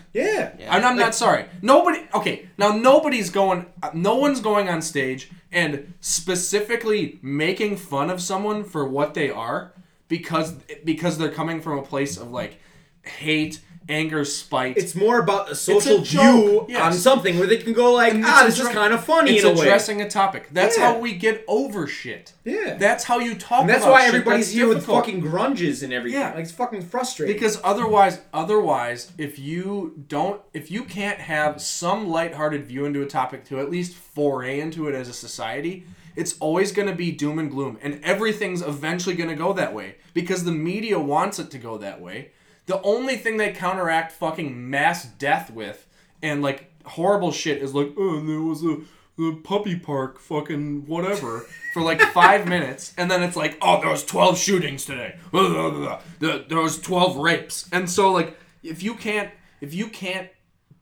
yeah. 0.58 0.74
And 0.76 0.84
I'm 0.84 0.96
not 0.96 1.14
sorry. 1.14 1.44
Nobody. 1.62 2.00
Okay, 2.14 2.48
now 2.58 2.70
nobody's 2.72 3.30
going. 3.30 3.66
uh, 3.82 3.90
No 3.94 4.16
one's 4.16 4.40
going 4.40 4.68
on 4.68 4.82
stage 4.82 5.30
and 5.52 5.94
specifically 6.00 7.18
making 7.22 7.76
fun 7.76 8.10
of 8.10 8.20
someone 8.20 8.64
for 8.64 8.86
what 8.86 9.14
they 9.14 9.30
are 9.30 9.72
because 10.08 10.52
because 10.84 11.16
they're 11.18 11.30
coming 11.30 11.60
from 11.60 11.78
a 11.78 11.82
place 11.82 12.16
of 12.18 12.30
like 12.30 12.60
hate 13.02 13.60
anger, 13.88 14.24
spite. 14.24 14.76
It's 14.76 14.94
more 14.94 15.18
about 15.18 15.50
a 15.50 15.54
social 15.54 15.98
joke, 15.98 16.06
view 16.06 16.66
yes. 16.68 16.82
on 16.82 16.92
something 16.92 17.38
where 17.38 17.46
they 17.46 17.56
can 17.58 17.72
go 17.72 17.92
like, 17.92 18.14
And 18.14 18.24
ah, 18.24 18.42
this 18.46 18.58
is 18.60 18.68
kind 18.68 18.92
of 18.92 19.04
funny 19.04 19.36
it's 19.36 19.44
in 19.44 19.50
a 19.50 19.54
way. 19.54 19.66
addressing 19.66 20.00
a 20.02 20.08
topic. 20.10 20.48
That's 20.52 20.76
Yeah. 20.76 20.92
how 20.92 20.98
we 20.98 21.14
get 21.14 21.44
over 21.48 21.86
shit. 21.86 22.32
Yeah. 22.44 22.74
That's 22.78 23.04
how 23.04 23.18
you 23.18 23.34
talk. 23.34 23.62
and 23.62 23.70
that's 23.70 23.84
why 23.84 24.04
everybody's 24.06 24.50
here 24.50 24.66
difficult. 24.66 25.06
with 25.06 25.06
fucking 25.06 25.22
grunges 25.22 25.82
and 25.82 25.92
everything. 25.92 26.20
Yeah. 26.20 26.30
Like 26.30 26.44
it's 26.44 26.52
fucking 26.52 26.82
frustrating. 26.82 27.34
Because 27.34 27.60
otherwise, 27.64 28.20
otherwise, 28.32 29.12
if 29.18 29.38
you 29.38 29.94
don't, 30.08 30.40
if 30.52 30.70
you 30.70 30.84
can't 30.84 31.18
have 31.20 31.60
some 31.60 32.08
lighthearted 32.08 32.66
view 32.66 32.84
into 32.84 33.02
a 33.02 33.06
topic 33.06 33.44
to 33.46 33.58
at 33.60 33.70
least 33.70 33.94
foray 33.94 34.60
into 34.60 34.88
it 34.88 34.94
as 34.94 35.08
a 35.08 35.12
society, 35.12 35.86
it's 36.16 36.36
always 36.40 36.72
going 36.72 36.88
to 36.88 36.94
be 36.94 37.12
doom 37.12 37.38
and 37.38 37.48
gloom, 37.50 37.78
and 37.80 38.00
everything's 38.02 38.60
eventually 38.60 39.14
going 39.14 39.28
to 39.30 39.36
go 39.36 39.52
that 39.52 39.72
way 39.72 39.96
because 40.14 40.42
the 40.44 40.50
media 40.50 40.98
wants 40.98 41.38
it 41.38 41.48
to 41.52 41.58
go 41.58 41.78
that 41.78 42.00
way. 42.00 42.32
The 42.68 42.80
only 42.82 43.16
thing 43.16 43.38
they 43.38 43.52
counteract 43.52 44.12
fucking 44.12 44.68
mass 44.68 45.06
death 45.06 45.50
with 45.50 45.86
and 46.22 46.42
like 46.42 46.70
horrible 46.84 47.32
shit 47.32 47.62
is 47.62 47.74
like, 47.74 47.94
oh, 47.96 48.20
there 48.20 48.40
was 48.40 48.62
a. 48.64 48.78
The 49.16 49.34
puppy 49.42 49.76
park, 49.76 50.20
fucking 50.20 50.86
whatever, 50.86 51.44
for 51.74 51.82
like 51.82 52.00
five 52.12 52.46
minutes, 52.46 52.94
and 52.96 53.10
then 53.10 53.20
it's 53.24 53.34
like, 53.34 53.58
oh, 53.60 53.80
there 53.80 53.90
was 53.90 54.04
twelve 54.04 54.38
shootings 54.38 54.84
today. 54.84 55.16
There 55.32 56.60
was 56.60 56.80
twelve 56.80 57.16
rapes, 57.16 57.68
and 57.72 57.90
so 57.90 58.12
like, 58.12 58.38
if 58.62 58.80
you 58.80 58.94
can't, 58.94 59.32
if 59.60 59.74
you 59.74 59.88
can't 59.88 60.30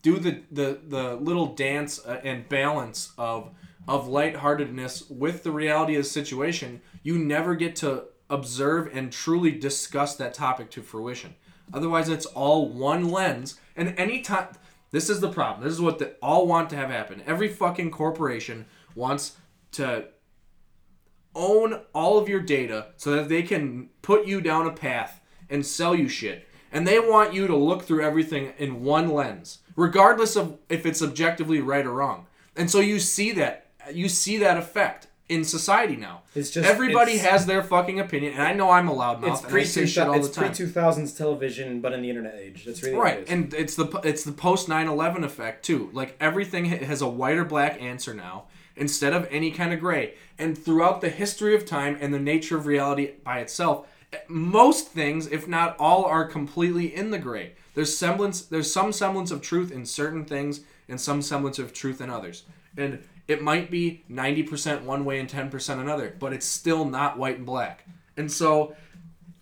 do 0.02 0.18
the 0.18 0.42
the 0.50 0.80
the 0.86 1.14
little 1.14 1.46
dance 1.46 1.98
uh, 2.04 2.20
and 2.22 2.46
balance 2.46 3.14
of 3.16 3.54
of 3.88 4.06
lightheartedness 4.06 5.08
with 5.08 5.42
the 5.42 5.50
reality 5.50 5.94
of 5.96 6.04
the 6.04 6.10
situation, 6.10 6.82
you 7.02 7.18
never 7.18 7.54
get 7.54 7.74
to 7.76 8.04
observe 8.28 8.90
and 8.94 9.10
truly 9.12 9.50
discuss 9.50 10.14
that 10.16 10.34
topic 10.34 10.70
to 10.72 10.82
fruition. 10.82 11.36
Otherwise, 11.72 12.08
it's 12.08 12.26
all 12.26 12.68
one 12.68 13.10
lens, 13.10 13.58
and 13.76 13.98
anytime. 13.98 14.48
This 14.92 15.10
is 15.10 15.20
the 15.20 15.28
problem. 15.28 15.64
This 15.64 15.74
is 15.74 15.80
what 15.80 15.98
they 15.98 16.12
all 16.22 16.46
want 16.46 16.70
to 16.70 16.76
have 16.76 16.90
happen. 16.90 17.22
Every 17.26 17.48
fucking 17.48 17.90
corporation 17.90 18.66
wants 18.94 19.36
to 19.72 20.06
own 21.34 21.80
all 21.92 22.18
of 22.18 22.28
your 22.28 22.40
data 22.40 22.86
so 22.96 23.12
that 23.12 23.28
they 23.28 23.42
can 23.42 23.90
put 24.00 24.26
you 24.26 24.40
down 24.40 24.66
a 24.66 24.72
path 24.72 25.20
and 25.50 25.66
sell 25.66 25.94
you 25.94 26.08
shit. 26.08 26.48
And 26.72 26.86
they 26.86 26.98
want 26.98 27.34
you 27.34 27.46
to 27.46 27.56
look 27.56 27.82
through 27.82 28.04
everything 28.04 28.52
in 28.58 28.84
one 28.84 29.10
lens, 29.10 29.58
regardless 29.76 30.36
of 30.36 30.58
if 30.68 30.86
it's 30.86 31.02
objectively 31.02 31.60
right 31.60 31.86
or 31.86 31.92
wrong. 31.92 32.26
And 32.56 32.70
so 32.70 32.80
you 32.80 32.98
see 32.98 33.32
that 33.32 33.66
you 33.92 34.08
see 34.08 34.38
that 34.38 34.56
effect 34.56 35.05
in 35.28 35.44
society 35.44 35.96
now. 35.96 36.22
It's 36.34 36.50
just- 36.50 36.68
everybody 36.68 37.12
it's- 37.12 37.26
has 37.28 37.46
their 37.46 37.62
fucking 37.62 37.98
opinion, 37.98 38.34
and 38.34 38.42
I 38.42 38.52
know 38.52 38.70
I'm 38.70 38.88
a 38.88 38.94
loudmouth 38.94 39.32
it's 39.32 39.40
pre 39.42 39.64
say 39.64 39.86
shit 39.86 40.06
all 40.06 40.14
it's 40.14 40.36
pre 40.36 40.50
two 40.50 40.68
thousands 40.68 41.12
television, 41.12 41.80
but 41.80 41.92
in 41.92 42.02
the 42.02 42.08
internet 42.08 42.36
age. 42.36 42.64
That's 42.64 42.82
really 42.82 42.96
Right, 42.96 43.18
it 43.18 43.28
and 43.28 43.52
it's 43.54 43.74
the 43.74 43.86
it's 44.04 44.22
the 44.22 44.32
post 44.32 44.68
9/11 44.68 45.24
effect 45.24 45.64
too. 45.64 45.90
Like 45.92 46.16
everything 46.20 46.66
has 46.66 47.02
a 47.02 47.08
white 47.08 47.36
or 47.36 47.44
black 47.44 47.80
answer 47.80 48.14
now 48.14 48.44
instead 48.76 49.12
of 49.12 49.26
any 49.30 49.50
kind 49.50 49.72
of 49.72 49.80
gray. 49.80 50.14
And 50.38 50.56
throughout 50.56 51.00
the 51.00 51.08
history 51.08 51.54
of 51.54 51.64
time 51.64 51.96
and 52.00 52.12
the 52.12 52.20
nature 52.20 52.56
of 52.56 52.66
reality 52.66 53.12
by 53.24 53.40
itself, 53.40 53.86
eh, 54.12 54.18
most 54.28 54.88
things, 54.88 55.26
if 55.26 55.48
not 55.48 55.76
all, 55.78 56.04
are 56.04 56.24
completely 56.26 56.94
in 56.94 57.10
the 57.10 57.18
gray. 57.18 57.54
There's 57.74 57.96
semblance, 57.96 58.42
there's 58.42 58.72
some 58.72 58.92
semblance 58.92 59.30
of 59.30 59.42
truth 59.42 59.72
in 59.72 59.86
certain 59.86 60.24
things, 60.24 60.60
and 60.88 61.00
some 61.00 61.20
semblance 61.20 61.58
of 61.58 61.72
truth 61.72 62.00
in 62.00 62.10
others. 62.10 62.44
And 62.76 63.02
it 63.28 63.42
might 63.42 63.70
be 63.70 64.04
90% 64.10 64.82
one 64.82 65.04
way 65.04 65.18
and 65.18 65.28
10% 65.28 65.80
another, 65.80 66.14
but 66.18 66.32
it's 66.32 66.46
still 66.46 66.84
not 66.84 67.18
white 67.18 67.38
and 67.38 67.46
black. 67.46 67.86
And 68.16 68.30
so 68.30 68.74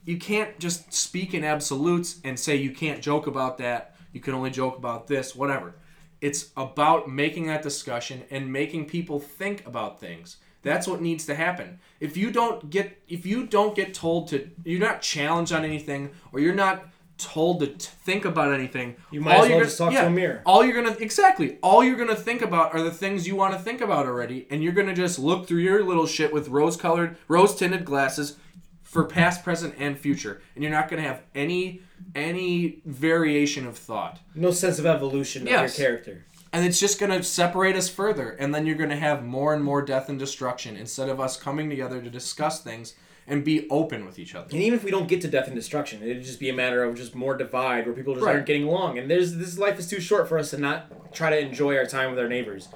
you 0.05 0.19
can't 0.19 0.59
just 0.59 0.93
speak 0.93 1.35
in 1.35 1.45
absolutes 1.45 2.21
and 2.25 2.39
say 2.39 2.57
you 2.57 2.71
can't 2.71 3.03
joke 3.03 3.27
about 3.27 3.59
that. 3.59 3.95
You 4.13 4.21
can 4.21 4.35
only 4.35 4.51
joke 4.51 4.77
about 4.77 5.07
this, 5.07 5.35
whatever. 5.35 5.75
It's 6.21 6.51
about 6.57 7.11
making 7.11 7.47
that 7.49 7.63
discussion 7.63 8.25
and 8.31 8.53
making 8.53 8.87
people 8.87 9.21
think 9.21 9.67
about 9.67 10.01
things. 10.01 10.39
That's 10.63 10.89
what 10.89 11.03
needs 11.03 11.27
to 11.27 11.35
happen. 11.35 11.79
If 12.01 12.17
you 12.17 12.31
don't 12.31 12.71
get 12.71 12.99
if 13.07 13.27
you 13.27 13.47
don't 13.47 13.77
get 13.77 13.93
told 13.93 14.29
to 14.29 14.51
you're 14.65 14.81
not 14.81 15.03
challenged 15.03 15.53
on 15.53 15.65
anything 15.65 16.11
or 16.33 16.41
you're 16.41 16.55
not 16.55 16.87
told 17.19 17.61
to 17.61 17.67
t- 17.69 17.75
think 17.79 18.25
about 18.25 18.53
anything, 18.53 18.97
You 19.11 19.21
might 19.21 19.35
as 19.35 19.41
well 19.43 19.49
you're 19.51 19.65
just 19.65 19.79
talk 19.79 19.93
to 19.93 20.07
a 20.07 20.11
mirror. 20.11 20.43
All 20.45 20.65
you're 20.65 20.75
gonna 20.83 20.97
exactly 20.99 21.59
all 21.63 21.85
you're 21.85 21.97
gonna 21.97 22.17
think 22.17 22.43
about 22.43 22.75
are 22.75 22.83
the 22.83 22.91
things 22.91 23.27
you 23.27 23.37
want 23.37 23.53
to 23.55 23.59
think 23.61 23.81
about 23.81 24.07
already, 24.07 24.47
and 24.51 24.63
you're 24.63 24.73
gonna 24.73 24.95
just 24.95 25.19
look 25.19 25.47
through 25.47 25.61
your 25.61 25.85
little 25.85 26.07
shit 26.07 26.33
with 26.33 26.49
rose-colored, 26.49 27.17
rose-tinted 27.29 27.85
glasses 27.85 28.37
for 28.83 29.05
past, 29.05 29.43
present, 29.45 29.75
and 29.79 29.99
future, 29.99 30.41
and 30.55 30.63
you're 30.63 30.73
not 30.73 30.89
gonna 30.89 31.03
have 31.03 31.23
any 31.35 31.81
any 32.15 32.81
variation 32.85 33.67
of 33.67 33.77
thought, 33.79 34.19
no 34.35 34.51
sense 34.51 34.79
of 34.79 34.87
evolution 34.87 35.47
Yes. 35.47 35.75
of 35.75 35.79
your 35.79 35.89
character. 35.89 36.25
and 36.53 36.65
it's 36.67 36.79
just 36.79 37.01
gonna 37.01 37.23
separate 37.23 37.75
us 37.77 37.89
further, 37.89 38.31
and 38.39 38.55
then 38.55 38.67
you're 38.67 38.77
gonna 38.77 38.97
have 38.97 39.25
more 39.25 39.55
and 39.55 39.65
more 39.65 39.83
death 39.83 40.09
and 40.09 40.19
destruction 40.19 40.77
instead 40.77 41.09
of 41.09 41.19
us 41.21 41.37
coming 41.37 41.69
together 41.71 42.01
to 42.01 42.11
discuss 42.11 42.61
things 42.61 42.95
and 43.27 43.43
be 43.45 43.67
open 43.71 44.05
with 44.05 44.19
each 44.19 44.35
other. 44.35 44.49
And 44.53 44.61
even 44.63 44.79
if 44.79 44.85
we 44.85 44.91
don't 44.91 45.09
get 45.09 45.21
to 45.23 45.29
death 45.29 45.47
and 45.47 45.57
destruction, 45.57 46.03
it'd 46.03 46.25
just 46.25 46.39
be 46.41 46.49
a 46.51 46.55
matter 46.55 46.85
of 46.85 46.95
just 46.97 47.15
more 47.15 47.37
divide 47.37 47.87
where 47.87 47.95
people 47.95 48.15
just 48.15 48.27
Right. 48.27 48.35
aren't 48.35 48.47
getting 48.47 48.65
along. 48.65 48.99
And 48.99 49.11
there's 49.11 49.37
this 49.37 49.59
life 49.59 49.79
is 49.79 49.89
too 49.89 50.01
short 50.01 50.29
for 50.29 50.39
us 50.39 50.51
to 50.51 50.59
not 50.59 51.13
try 51.15 51.31
to 51.31 51.39
enjoy 51.39 51.77
our 51.77 51.87
time 51.87 52.11
with 52.11 52.19
our 52.19 52.29
neighbors. 52.29 52.69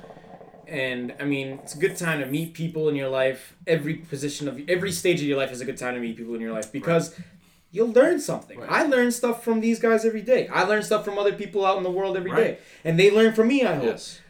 And 0.67 1.15
I 1.21 1.25
mean, 1.25 1.61
it's 1.63 1.75
a 1.75 1.79
good 1.79 1.97
time 1.97 2.21
to 2.21 2.27
meet 2.27 2.53
people 2.55 2.89
in 2.89 2.97
your 2.97 3.09
life. 3.09 3.55
Every 3.67 3.95
position 3.95 4.49
of 4.49 4.61
every 4.69 4.93
stage 4.93 5.21
of 5.21 5.27
your 5.27 5.39
life 5.39 5.51
is 5.53 5.61
a 5.61 5.65
good 5.65 5.79
time 5.79 5.95
to 5.95 6.01
meet 6.01 6.17
people 6.17 6.35
in 6.35 6.41
your 6.41 6.53
life 6.53 6.71
because 6.71 7.15
you'll 7.71 7.93
learn 7.93 8.19
something. 8.21 8.59
Right. 8.59 8.71
I 8.71 8.83
learn 8.85 9.11
stuff 9.11 9.43
from 9.45 9.61
these 9.61 9.79
guys 9.79 10.05
every 10.05 10.23
day. 10.23 10.49
I 10.49 10.65
learn 10.65 10.83
stuff 10.83 11.05
from 11.05 11.19
other 11.19 11.33
people 11.33 11.65
out 11.65 11.77
in 11.79 11.85
the 11.85 11.91
world 11.91 12.17
every 12.17 12.31
day, 12.31 12.37
Right. 12.37 12.61
and 12.85 12.99
they 12.99 13.11
learn 13.11 13.33
from 13.35 13.49
me. 13.49 13.65
I 13.65 13.75
hope. 13.77 13.85
Yes. 13.85 14.21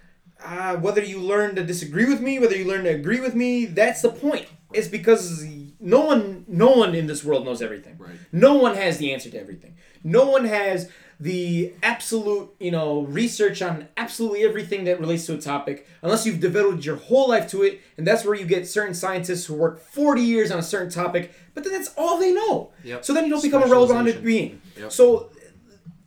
uh, 0.45 0.77
whether 0.77 1.03
you 1.03 1.19
learn 1.19 1.57
to 1.57 1.64
disagree 1.64 2.05
with 2.05 2.21
me, 2.21 2.39
whether 2.39 2.57
you 2.57 2.64
learn 2.64 2.85
to 2.85 2.91
agree 2.91 3.19
with 3.19 3.35
me, 3.35 3.64
that's 3.66 4.03
the 4.03 4.09
point. 4.11 4.47
It's 4.73 4.87
because 4.87 5.45
no 5.81 6.01
one, 6.01 6.45
no 6.49 6.70
one 6.70 6.95
in 6.95 7.07
this 7.07 7.24
world 7.24 7.45
knows 7.45 7.62
everything. 7.62 7.97
Right. 7.99 8.18
No 8.33 8.55
one 8.55 8.74
has 8.74 8.99
the 8.99 9.12
answer 9.12 9.31
to 9.31 9.41
everything. 9.41 9.76
No 10.03 10.26
one 10.26 10.45
has 10.45 10.91
the 11.20 11.74
absolute, 11.83 12.55
you 12.61 12.70
know, 12.70 13.03
research 13.03 13.61
on 13.61 13.89
absolutely 13.97 14.45
everything 14.45 14.85
that 14.85 15.01
relates 15.01 15.26
to 15.26 15.35
a 15.35 15.39
topic, 15.41 15.89
unless 16.03 16.24
you've 16.24 16.41
devoted 16.41 16.85
your 16.85 16.97
whole 16.97 17.29
life 17.31 17.51
to 17.51 17.62
it. 17.62 17.81
And 17.97 18.07
that's 18.07 18.24
where 18.24 18.35
you 18.35 18.47
get 18.47 18.68
certain 18.68 18.95
scientists 18.95 19.47
who 19.47 19.55
work 19.55 19.81
40 19.81 20.22
years 20.22 20.51
on 20.51 20.59
a 20.59 20.62
certain 20.62 20.91
topic, 20.91 21.35
but 21.55 21.64
then 21.64 21.72
that's 21.72 21.93
all 21.97 22.18
they 22.18 22.33
know. 22.33 22.70
Yep. 22.85 23.05
So 23.05 23.12
then 23.12 23.24
you 23.24 23.31
don't 23.31 23.43
become 23.43 23.62
a 23.62 23.66
relevant 23.66 24.09
Specialization. 24.09 24.24
being. 24.24 24.62
Yep. 24.79 24.93
So 24.93 25.31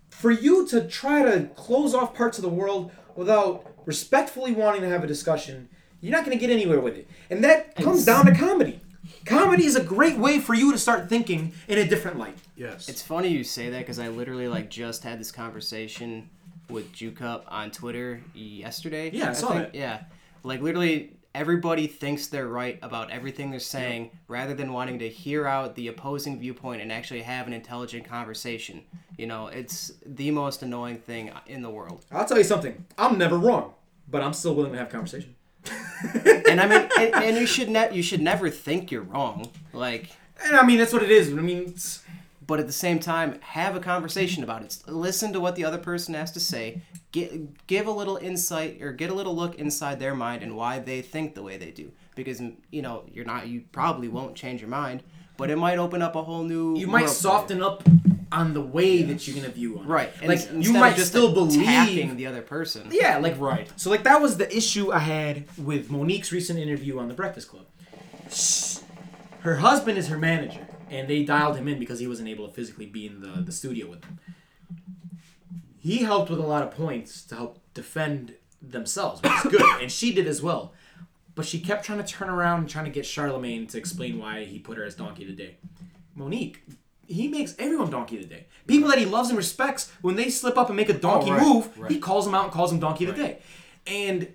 for 0.10 0.32
you 0.32 0.68
to 0.68 0.88
try 0.88 1.24
to 1.24 1.48
close 1.56 1.94
off 1.94 2.14
parts 2.14 2.38
of 2.38 2.44
the 2.44 2.50
world 2.50 2.92
without 3.16 3.66
respectfully 3.86 4.54
wanting 4.54 4.82
to 4.82 4.88
have 4.90 5.04
a 5.04 5.08
discussion, 5.08 5.68
you're 6.00 6.12
not 6.12 6.26
going 6.26 6.38
to 6.38 6.40
get 6.40 6.50
anywhere 6.52 6.80
with 6.80 6.96
it. 6.96 7.10
And 7.30 7.44
that 7.44 7.76
comes 7.76 8.06
down 8.06 8.26
to 8.28 8.34
comedy. 8.36 8.80
Comedy 9.26 9.66
is 9.66 9.76
a 9.76 9.84
great 9.84 10.18
way 10.18 10.40
for 10.40 10.54
you 10.54 10.72
to 10.72 10.78
start 10.78 11.10
thinking 11.10 11.54
in 11.68 11.78
a 11.78 11.88
different 11.88 12.18
light. 12.18 12.38
Yes. 12.56 12.90
It's 12.90 13.02
funny 13.02 13.30
you 13.30 13.44
say 13.44 13.70
that 13.70 13.80
because 13.80 14.00
I 14.00 14.08
literally 14.10 14.48
like 14.48 14.70
just 14.70 15.04
had 15.04 15.20
this 15.20 15.32
conversation 15.32 16.30
with 16.70 16.92
Jukup 16.94 17.44
on 17.48 17.72
Twitter 17.72 18.22
yesterday. 18.34 19.12
Yeah, 19.12 19.32
I 19.32 19.34
saw 19.34 19.50
think. 19.50 19.72
that. 19.72 19.76
Yeah, 19.76 20.04
like 20.44 20.62
literally 20.62 21.14
everybody 21.34 21.88
thinks 21.88 22.28
they're 22.28 22.48
right 22.48 22.78
about 22.82 23.10
everything 23.10 23.52
they're 23.52 23.60
saying, 23.60 24.12
rather 24.28 24.54
than 24.54 24.74
wanting 24.74 25.00
to 25.00 25.10
hear 25.10 25.48
out 25.48 25.76
the 25.76 25.88
opposing 25.88 26.40
viewpoint 26.40 26.82
and 26.82 26.92
actually 26.92 27.22
have 27.22 27.48
an 27.48 27.54
intelligent 27.54 28.06
conversation. 28.06 28.82
You 29.18 29.28
know, 29.28 29.48
it's 29.48 29.94
the 30.06 30.32
most 30.32 30.62
annoying 30.62 30.98
thing 30.98 31.32
in 31.48 31.62
the 31.62 31.70
world. 31.70 32.06
I'll 32.12 32.26
tell 32.26 32.38
you 32.38 32.44
something. 32.44 32.86
I'm 32.98 33.18
never 33.18 33.38
wrong, 33.38 33.74
but 34.10 34.22
I'm 34.22 34.34
still 34.34 34.56
willing 34.56 34.74
to 34.74 34.78
have 34.78 34.88
a 34.88 34.92
conversation. 34.92 35.36
And 36.48 36.60
I 36.60 36.68
mean, 36.68 36.90
and, 37.00 37.16
and 37.24 37.38
you 37.38 37.46
should 37.46 37.70
ne- 37.70 37.94
you 37.94 38.04
should 38.04 38.22
never 38.22 38.50
think 38.50 38.92
you're 38.92 39.04
wrong. 39.04 39.52
Like, 39.74 40.10
And 40.46 40.56
I 40.56 40.66
mean, 40.66 40.80
that's 40.80 40.92
what 40.94 41.04
it 41.04 41.12
is. 41.12 41.30
I 41.30 41.36
mean, 41.36 41.64
it's, 41.68 42.04
but 42.46 42.60
at 42.60 42.68
the 42.68 42.74
same 42.74 43.00
time 43.00 43.40
have 43.42 43.78
a 43.78 43.80
conversation 43.80 44.44
about 44.44 44.62
it 44.62 44.78
listen 44.88 45.32
to 45.32 45.40
what 45.40 45.56
the 45.56 45.64
other 45.64 45.78
person 45.78 46.14
has 46.14 46.32
to 46.32 46.40
say 46.40 46.82
give, 47.14 47.48
give 47.68 47.88
a 47.88 47.92
little 47.92 48.18
insight 48.18 48.82
or 48.82 48.92
get 48.92 49.10
a 49.10 49.14
little 49.14 49.34
look 49.34 49.56
inside 49.56 50.00
their 50.00 50.14
mind 50.14 50.44
and 50.44 50.58
why 50.58 50.78
they 50.78 51.02
think 51.02 51.34
the 51.34 51.42
way 51.44 51.56
they 51.56 51.72
do 51.72 51.90
because 52.14 52.42
you 52.72 52.82
know 52.82 53.04
you're 53.14 53.24
not 53.24 53.48
you 53.48 53.64
probably 53.72 54.10
won't 54.10 54.36
change 54.36 54.60
your 54.60 54.70
mind 54.70 55.02
but 55.38 55.50
it 55.50 55.56
might 55.56 55.78
open 55.78 56.02
up 56.02 56.16
a 56.16 56.24
whole 56.24 56.44
new 56.44 56.78
you 56.78 56.88
might 56.88 57.10
soften 57.10 57.62
up 57.64 57.88
on 58.32 58.54
the 58.54 58.62
way 58.62 59.02
that 59.04 59.28
you're 59.28 59.36
going 59.36 59.46
to 59.46 59.52
view 59.52 59.80
on 59.80 59.88
right 59.88 60.12
and 60.22 60.28
Like, 60.30 60.50
you 60.54 60.74
might 60.74 60.96
just 60.96 61.10
still 61.10 61.34
believe. 61.34 61.62
attacking 61.62 62.16
the 62.16 62.28
other 62.28 62.42
person 62.42 62.88
Yeah, 62.92 63.18
like 63.18 63.40
Right. 63.40 63.70
So 63.76 63.90
like 63.90 64.04
that 64.04 64.22
was 64.22 64.38
the 64.38 64.56
issue 64.56 64.92
I 64.92 65.00
had 65.00 65.46
with 65.58 65.90
Monique's 65.92 66.32
recent 66.32 66.58
interview 66.60 67.00
on 67.00 67.08
the 67.08 67.14
Breakfast 67.14 67.50
Club. 67.50 67.66
Her 69.42 69.56
husband 69.56 69.98
is 69.98 70.08
her 70.08 70.18
manager, 70.18 70.68
and 70.90 71.08
they 71.08 71.24
dialed 71.24 71.58
him 71.58 71.68
in 71.68 71.80
because 71.80 72.00
he 72.00 72.08
wasn't 72.08 72.30
able 72.30 72.48
to 72.48 72.54
physically 72.54 72.86
be 72.86 73.08
in 73.08 73.22
the, 73.22 73.42
the 73.42 73.52
studio 73.52 73.90
with 73.90 74.02
them. 74.02 74.20
He 75.80 76.00
helped 76.00 76.30
with 76.30 76.40
a 76.40 76.46
lot 76.46 76.62
of 76.62 76.72
points 76.72 77.24
to 77.24 77.36
help 77.36 77.60
defend 77.74 78.36
themselves, 78.62 79.22
which 79.24 79.34
is 79.46 79.52
good, 79.52 79.82
and 79.82 79.92
she 79.92 80.14
did 80.14 80.28
as 80.28 80.42
well. 80.42 80.74
But 81.34 81.46
she 81.46 81.60
kept 81.60 81.86
trying 81.86 81.98
to 81.98 82.06
turn 82.06 82.30
around 82.30 82.60
and 82.60 82.70
trying 82.70 82.86
to 82.86 82.92
get 82.92 83.06
Charlemagne 83.06 83.66
to 83.68 83.78
explain 83.80 84.20
why 84.20 84.44
he 84.46 84.60
put 84.60 84.78
her 84.78 84.84
as 84.84 84.96
donkey 84.96 85.26
today. 85.26 85.58
Monique, 86.14 86.64
he 87.12 87.28
makes 87.28 87.56
everyone 87.60 87.90
donkey 87.90 88.18
of 88.18 88.24
the 88.24 88.28
day. 88.36 88.46
People 88.68 88.90
that 88.90 88.98
he 89.00 89.06
loves 89.06 89.30
and 89.30 89.38
respects, 89.38 89.92
when 90.02 90.16
they 90.16 90.30
slip 90.30 90.58
up 90.58 90.68
and 90.70 90.76
make 90.78 90.90
a 90.90 90.94
donkey 90.94 91.30
Oh, 91.32 91.34
right, 91.34 91.42
move, 91.48 91.78
right. 91.78 91.92
he 91.92 92.00
calls 92.00 92.26
them 92.26 92.34
out 92.36 92.46
and 92.46 92.54
calls 92.54 92.72
them 92.72 92.80
donkey 92.80 93.06
of 93.06 93.16
the 93.16 93.22
day. 93.24 93.40
And 93.88 94.28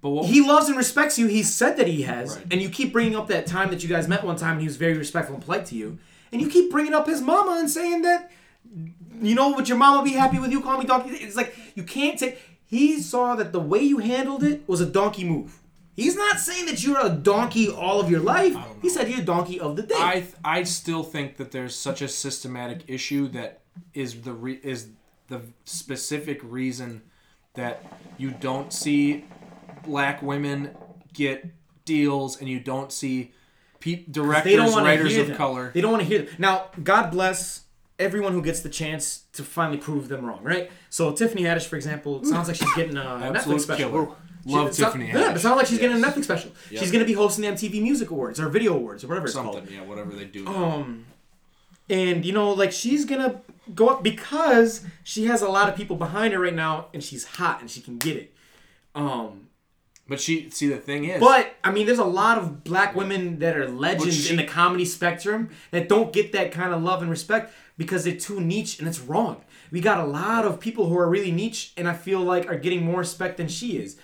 But 0.00 0.24
he 0.24 0.40
loves 0.46 0.68
and 0.68 0.76
respects 0.76 1.18
you. 1.18 1.26
He 1.26 1.42
said 1.42 1.76
that 1.76 1.86
he 1.88 2.02
has, 2.02 2.36
Right. 2.36 2.46
and 2.52 2.62
you 2.62 2.68
keep 2.68 2.92
bringing 2.92 3.16
up 3.16 3.26
that 3.28 3.46
time 3.46 3.70
that 3.70 3.82
you 3.82 3.88
guys 3.88 4.06
met 4.08 4.22
one 4.24 4.36
time, 4.36 4.52
and 4.52 4.60
he 4.60 4.66
was 4.66 4.76
very 4.76 4.96
respectful 4.96 5.34
and 5.34 5.44
polite 5.44 5.66
to 5.66 5.74
you. 5.74 5.98
And 6.30 6.40
you 6.42 6.48
keep 6.48 6.70
bringing 6.70 6.94
up 6.94 7.06
his 7.06 7.20
mama 7.20 7.56
and 7.58 7.70
saying 7.70 8.02
that, 8.02 8.30
you 9.22 9.34
know, 9.34 9.50
would 9.54 9.68
your 9.68 9.78
mama 9.78 10.02
be 10.04 10.12
happy 10.12 10.38
with 10.38 10.52
you 10.52 10.60
calling 10.60 10.80
me 10.80 10.86
donkey? 10.86 11.10
It's 11.10 11.36
like 11.36 11.54
you 11.74 11.82
can't 11.82 12.18
take. 12.18 12.38
He 12.66 13.00
saw 13.00 13.34
that 13.36 13.50
the 13.52 13.60
way 13.60 13.80
you 13.80 13.98
handled 13.98 14.42
it 14.44 14.62
was 14.68 14.80
a 14.80 14.86
donkey 14.86 15.24
move. 15.24 15.58
He's 15.98 16.14
not 16.16 16.38
saying 16.38 16.66
that 16.66 16.84
you're 16.84 17.04
a 17.04 17.10
donkey 17.10 17.68
all 17.68 18.00
of 18.00 18.08
your 18.08 18.20
life. 18.20 18.56
He 18.80 18.88
said 18.88 19.08
you're 19.08 19.20
a 19.20 19.24
donkey 19.24 19.58
of 19.58 19.74
the 19.76 19.82
day. 19.82 19.96
I 19.96 20.24
I 20.44 20.62
still 20.62 21.02
think 21.02 21.36
that 21.38 21.50
there's 21.50 21.74
such 21.74 22.02
a 22.02 22.08
systematic 22.08 22.84
issue 22.86 23.26
that 23.28 23.60
is 23.94 24.22
the 24.22 24.32
re, 24.32 24.60
is 24.62 24.88
the 25.26 25.40
specific 25.64 26.40
reason 26.42 27.02
that 27.54 27.82
you 28.16 28.30
don't 28.30 28.72
see 28.72 29.24
black 29.84 30.22
women 30.22 30.70
get 31.12 31.46
deals 31.84 32.38
and 32.40 32.48
you 32.48 32.60
don't 32.60 32.92
see 32.92 33.32
pe- 33.80 34.04
directors 34.10 34.44
they 34.52 34.56
don't 34.56 34.70
want 34.70 34.84
to 34.86 34.90
writers 34.90 35.12
hear 35.12 35.22
of 35.22 35.28
them. 35.28 35.36
color. 35.36 35.70
They 35.74 35.80
don't 35.80 35.90
want 35.92 36.02
to 36.04 36.08
hear 36.08 36.22
them. 36.22 36.34
Now, 36.38 36.66
God 36.82 37.10
bless 37.10 37.64
everyone 37.98 38.32
who 38.32 38.42
gets 38.42 38.60
the 38.60 38.68
chance 38.68 39.24
to 39.32 39.42
finally 39.42 39.78
prove 39.78 40.08
them 40.08 40.24
wrong, 40.24 40.44
right? 40.44 40.70
So 40.90 41.12
Tiffany 41.12 41.42
Haddish, 41.42 41.66
for 41.66 41.74
example, 41.76 42.20
it 42.20 42.26
sounds 42.26 42.46
like 42.46 42.56
she's 42.56 42.72
getting 42.74 42.96
uh, 42.96 43.32
a 43.34 43.36
Netflix 43.36 43.62
special. 43.62 43.90
killer. 43.90 44.08
She- 44.48 44.54
Love 44.54 44.74
sound- 44.74 44.92
Tiffany 44.94 45.08
Yeah, 45.08 45.30
Haddish. 45.32 45.36
it 45.36 45.40
sounds 45.40 45.56
like 45.58 45.66
she's 45.66 45.78
getting 45.78 45.96
a 45.96 46.00
Yes. 46.00 46.14
Netflix 46.14 46.24
special. 46.24 46.50
Yep. 46.70 46.80
She's 46.80 46.90
going 46.90 47.04
to 47.04 47.06
be 47.06 47.12
hosting 47.12 47.42
the 47.42 47.48
MTV 47.48 47.80
Music 47.82 48.10
Awards 48.10 48.40
or 48.40 48.48
Video 48.48 48.74
Awards 48.74 49.04
or 49.04 49.08
whatever 49.08 49.26
it's 49.26 49.34
Something, 49.34 49.52
called. 49.52 49.70
yeah, 49.70 49.82
whatever 49.82 50.12
they 50.12 50.24
do. 50.24 50.46
Um, 50.46 51.04
and 51.90 52.24
you 52.24 52.32
know, 52.32 52.52
like 52.52 52.72
she's 52.72 53.04
gonna 53.04 53.40
go 53.74 53.88
up 53.88 54.02
because 54.02 54.82
she 55.04 55.26
has 55.26 55.40
a 55.42 55.48
lot 55.48 55.68
of 55.68 55.76
people 55.76 55.96
behind 55.96 56.32
her 56.34 56.40
right 56.40 56.54
now, 56.54 56.86
and 56.92 57.02
she's 57.02 57.24
hot 57.24 57.60
and 57.60 57.70
she 57.70 57.80
can 57.80 57.96
get 57.98 58.16
it. 58.16 58.34
Um, 58.94 59.48
but 60.08 60.20
she 60.20 60.50
see 60.50 60.68
the 60.68 60.76
thing 60.78 61.04
is, 61.04 61.20
but 61.20 61.54
I 61.64 61.70
mean, 61.70 61.86
there's 61.86 61.98
a 61.98 62.04
lot 62.04 62.38
of 62.38 62.64
black 62.64 62.94
women 62.94 63.38
that 63.40 63.56
are 63.56 63.68
legends 63.68 64.24
she- 64.26 64.30
in 64.30 64.36
the 64.36 64.44
comedy 64.44 64.84
spectrum 64.84 65.50
that 65.70 65.88
don't 65.88 66.12
get 66.12 66.32
that 66.32 66.52
kind 66.52 66.72
of 66.74 66.82
love 66.82 67.00
and 67.02 67.10
respect 67.10 67.52
because 67.76 68.04
they're 68.04 68.16
too 68.16 68.40
niche, 68.40 68.78
and 68.78 68.88
it's 68.88 69.00
wrong. 69.00 69.42
We 69.70 69.80
got 69.82 69.98
a 70.00 70.06
lot 70.06 70.44
of 70.46 70.60
people 70.60 70.88
who 70.88 70.96
are 70.98 71.08
really 71.08 71.30
niche, 71.30 71.72
and 71.76 71.86
I 71.88 71.92
feel 71.92 72.20
like 72.20 72.46
are 72.50 72.56
getting 72.58 72.84
more 72.84 72.98
respect 73.00 73.36
than 73.36 73.48
she 73.48 73.76
is 73.78 73.96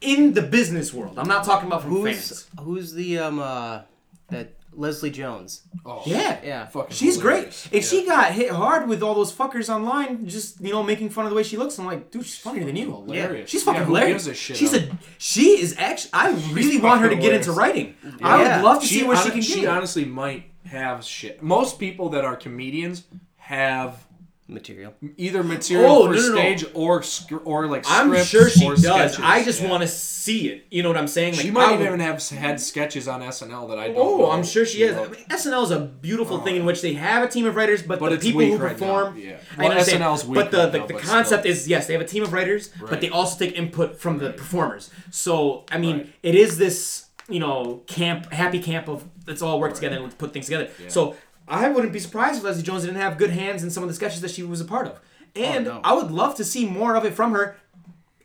in 0.00 0.32
the 0.34 0.42
business 0.42 0.92
world. 0.94 1.18
I'm 1.18 1.28
not 1.28 1.44
talking 1.44 1.66
about 1.66 1.82
from 1.82 1.90
Who's 1.90 2.04
fans. 2.28 2.46
who's 2.60 2.92
the 2.92 3.18
um 3.18 3.38
uh 3.38 3.82
that 4.28 4.54
Leslie 4.72 5.10
Jones? 5.10 5.62
oh, 5.84 6.02
Yeah, 6.06 6.38
Yeah. 6.44 6.66
fucking 6.66 6.94
She's 6.94 7.16
hilarious. 7.16 7.66
great. 7.68 7.78
And 7.78 7.84
she 7.84 8.06
got 8.06 8.32
hit 8.32 8.50
hard 8.52 8.88
with 8.88 9.02
all 9.02 9.14
those 9.14 9.32
fuckers 9.32 9.68
online, 9.74 10.28
just 10.28 10.60
you 10.60 10.70
know, 10.70 10.82
making 10.84 11.10
fun 11.10 11.24
of 11.24 11.30
the 11.30 11.36
way 11.36 11.42
she 11.42 11.56
looks. 11.56 11.78
I'm 11.80 11.86
like, 11.86 12.10
dude, 12.12 12.24
she's 12.24 12.38
funnier 12.38 12.64
than 12.64 12.76
you. 12.76 12.86
Hilarious. 12.92 13.50
She's 13.50 13.64
fucking 13.64 13.80
Yeah, 13.80 13.86
hilarious. 13.86 14.24
gives 14.26 14.26
a 14.28 14.34
shit 14.34 14.56
she's 14.56 14.72
of- 14.74 14.82
a 14.84 14.98
she 15.18 15.60
is 15.60 15.74
actually. 15.78 16.10
I 16.12 16.30
really 16.52 16.78
want 16.78 17.00
her 17.00 17.08
to 17.08 17.16
fucking 17.16 17.22
get 17.30 17.34
into 17.34 17.52
hilarious. 17.52 17.94
writing. 18.02 18.20
I 18.22 18.36
would 18.56 18.64
love 18.64 18.80
to 18.82 18.86
she 18.86 19.00
see 19.00 19.04
where 19.06 19.16
she 19.16 19.22
hon- 19.24 19.32
can 19.32 19.40
she 19.42 19.60
get. 19.62 19.70
honestly 19.70 20.04
might 20.04 20.44
have 20.66 21.02
shit. 21.04 21.42
Most 21.42 21.78
people 21.80 22.10
that 22.10 22.24
are 22.24 22.36
comedians 22.36 23.04
have 23.36 24.04
Material. 24.50 24.94
either 25.18 25.42
material 25.44 25.90
Oh, 25.90 26.06
for 26.06 26.14
no, 26.14 26.20
no, 26.20 26.28
no. 26.28 26.34
stage 26.36 26.64
or 26.72 27.04
or 27.44 27.66
like 27.66 27.84
I'm 27.86 28.06
scripts 28.08 28.28
sure 28.28 28.48
she 28.48 28.64
or 28.64 28.70
does. 28.76 28.82
sketches. 29.12 29.20
I 29.22 29.44
just 29.44 29.60
Yeah. 29.60 29.68
want 29.68 29.82
to 29.82 29.88
see 29.88 30.48
it. 30.48 30.66
You 30.70 30.82
know 30.82 30.88
what 30.88 30.96
I'm 30.96 31.06
saying? 31.06 31.34
Like, 31.34 31.42
She 31.42 31.50
might 31.50 31.72
would- 31.76 31.86
even 31.86 32.00
have 32.00 32.26
had 32.30 32.58
sketches 32.58 33.06
on 33.06 33.22
SNL 33.22 33.68
that 33.68 33.78
I 33.78 33.88
don't. 33.88 33.96
Oh, 33.98 34.16
know 34.16 34.30
I'm 34.30 34.42
sure 34.42 34.64
she 34.64 34.82
is. 34.84 34.96
I 34.96 35.02
mean, 35.06 35.16
SNL 35.28 35.64
is 35.64 35.70
a 35.70 35.80
beautiful 35.80 36.38
oh, 36.38 36.40
thing 36.40 36.56
in 36.56 36.64
which 36.64 36.80
they 36.80 36.94
have 36.94 37.22
a 37.22 37.28
team 37.28 37.44
of 37.44 37.56
writers, 37.56 37.82
but, 37.82 37.98
But 38.00 38.08
the 38.10 38.16
people 38.16 38.40
who 38.40 38.56
perform. 38.58 39.16
now, 39.16 39.20
yeah. 39.22 39.36
I 39.58 39.62
Well, 39.64 39.70
understand. 39.72 40.02
SNL's 40.02 40.24
weak 40.24 40.34
but 40.36 40.50
the 40.50 40.56
right 40.58 40.72
the, 40.72 40.78
now, 40.78 40.86
the 40.86 40.94
but 40.94 41.02
concept 41.02 41.42
still. 41.42 41.52
is 41.52 41.68
yes, 41.68 41.86
they 41.86 41.92
have 41.92 42.02
a 42.02 42.06
team 42.06 42.22
of 42.22 42.32
writers, 42.32 42.70
but 42.88 43.02
they 43.02 43.10
also 43.10 43.38
take 43.44 43.54
input 43.54 44.00
from 44.00 44.16
the 44.18 44.30
performers. 44.30 44.88
So 45.10 45.64
I 45.70 45.76
mean, 45.76 45.96
Right. 45.98 46.12
it 46.22 46.34
is 46.34 46.56
this 46.56 47.04
you 47.28 47.38
know 47.40 47.82
camp, 47.86 48.32
happy 48.32 48.58
camp 48.60 48.88
of 48.88 49.04
let's 49.26 49.42
all 49.42 49.60
work 49.60 49.74
together 49.74 49.96
and 49.96 50.04
let's 50.04 50.14
put 50.16 50.32
things 50.32 50.46
together. 50.46 50.68
So 50.88 51.14
I 51.48 51.68
wouldn't 51.68 51.92
be 51.92 51.98
surprised 51.98 52.38
if 52.38 52.44
Leslie 52.44 52.62
Jones 52.62 52.84
didn't 52.84 53.00
have 53.00 53.18
good 53.18 53.30
hands 53.30 53.62
in 53.62 53.70
some 53.70 53.82
of 53.82 53.88
the 53.88 53.94
sketches 53.94 54.20
that 54.20 54.30
she 54.30 54.42
was 54.42 54.60
a 54.60 54.64
part 54.64 54.86
of, 54.86 55.00
oh, 55.36 55.40
and 55.40 55.64
no. 55.64 55.80
I 55.82 55.94
would 55.94 56.10
love 56.10 56.34
to 56.36 56.44
see 56.44 56.68
more 56.68 56.94
of 56.94 57.04
it 57.04 57.14
from 57.14 57.32
her 57.32 57.56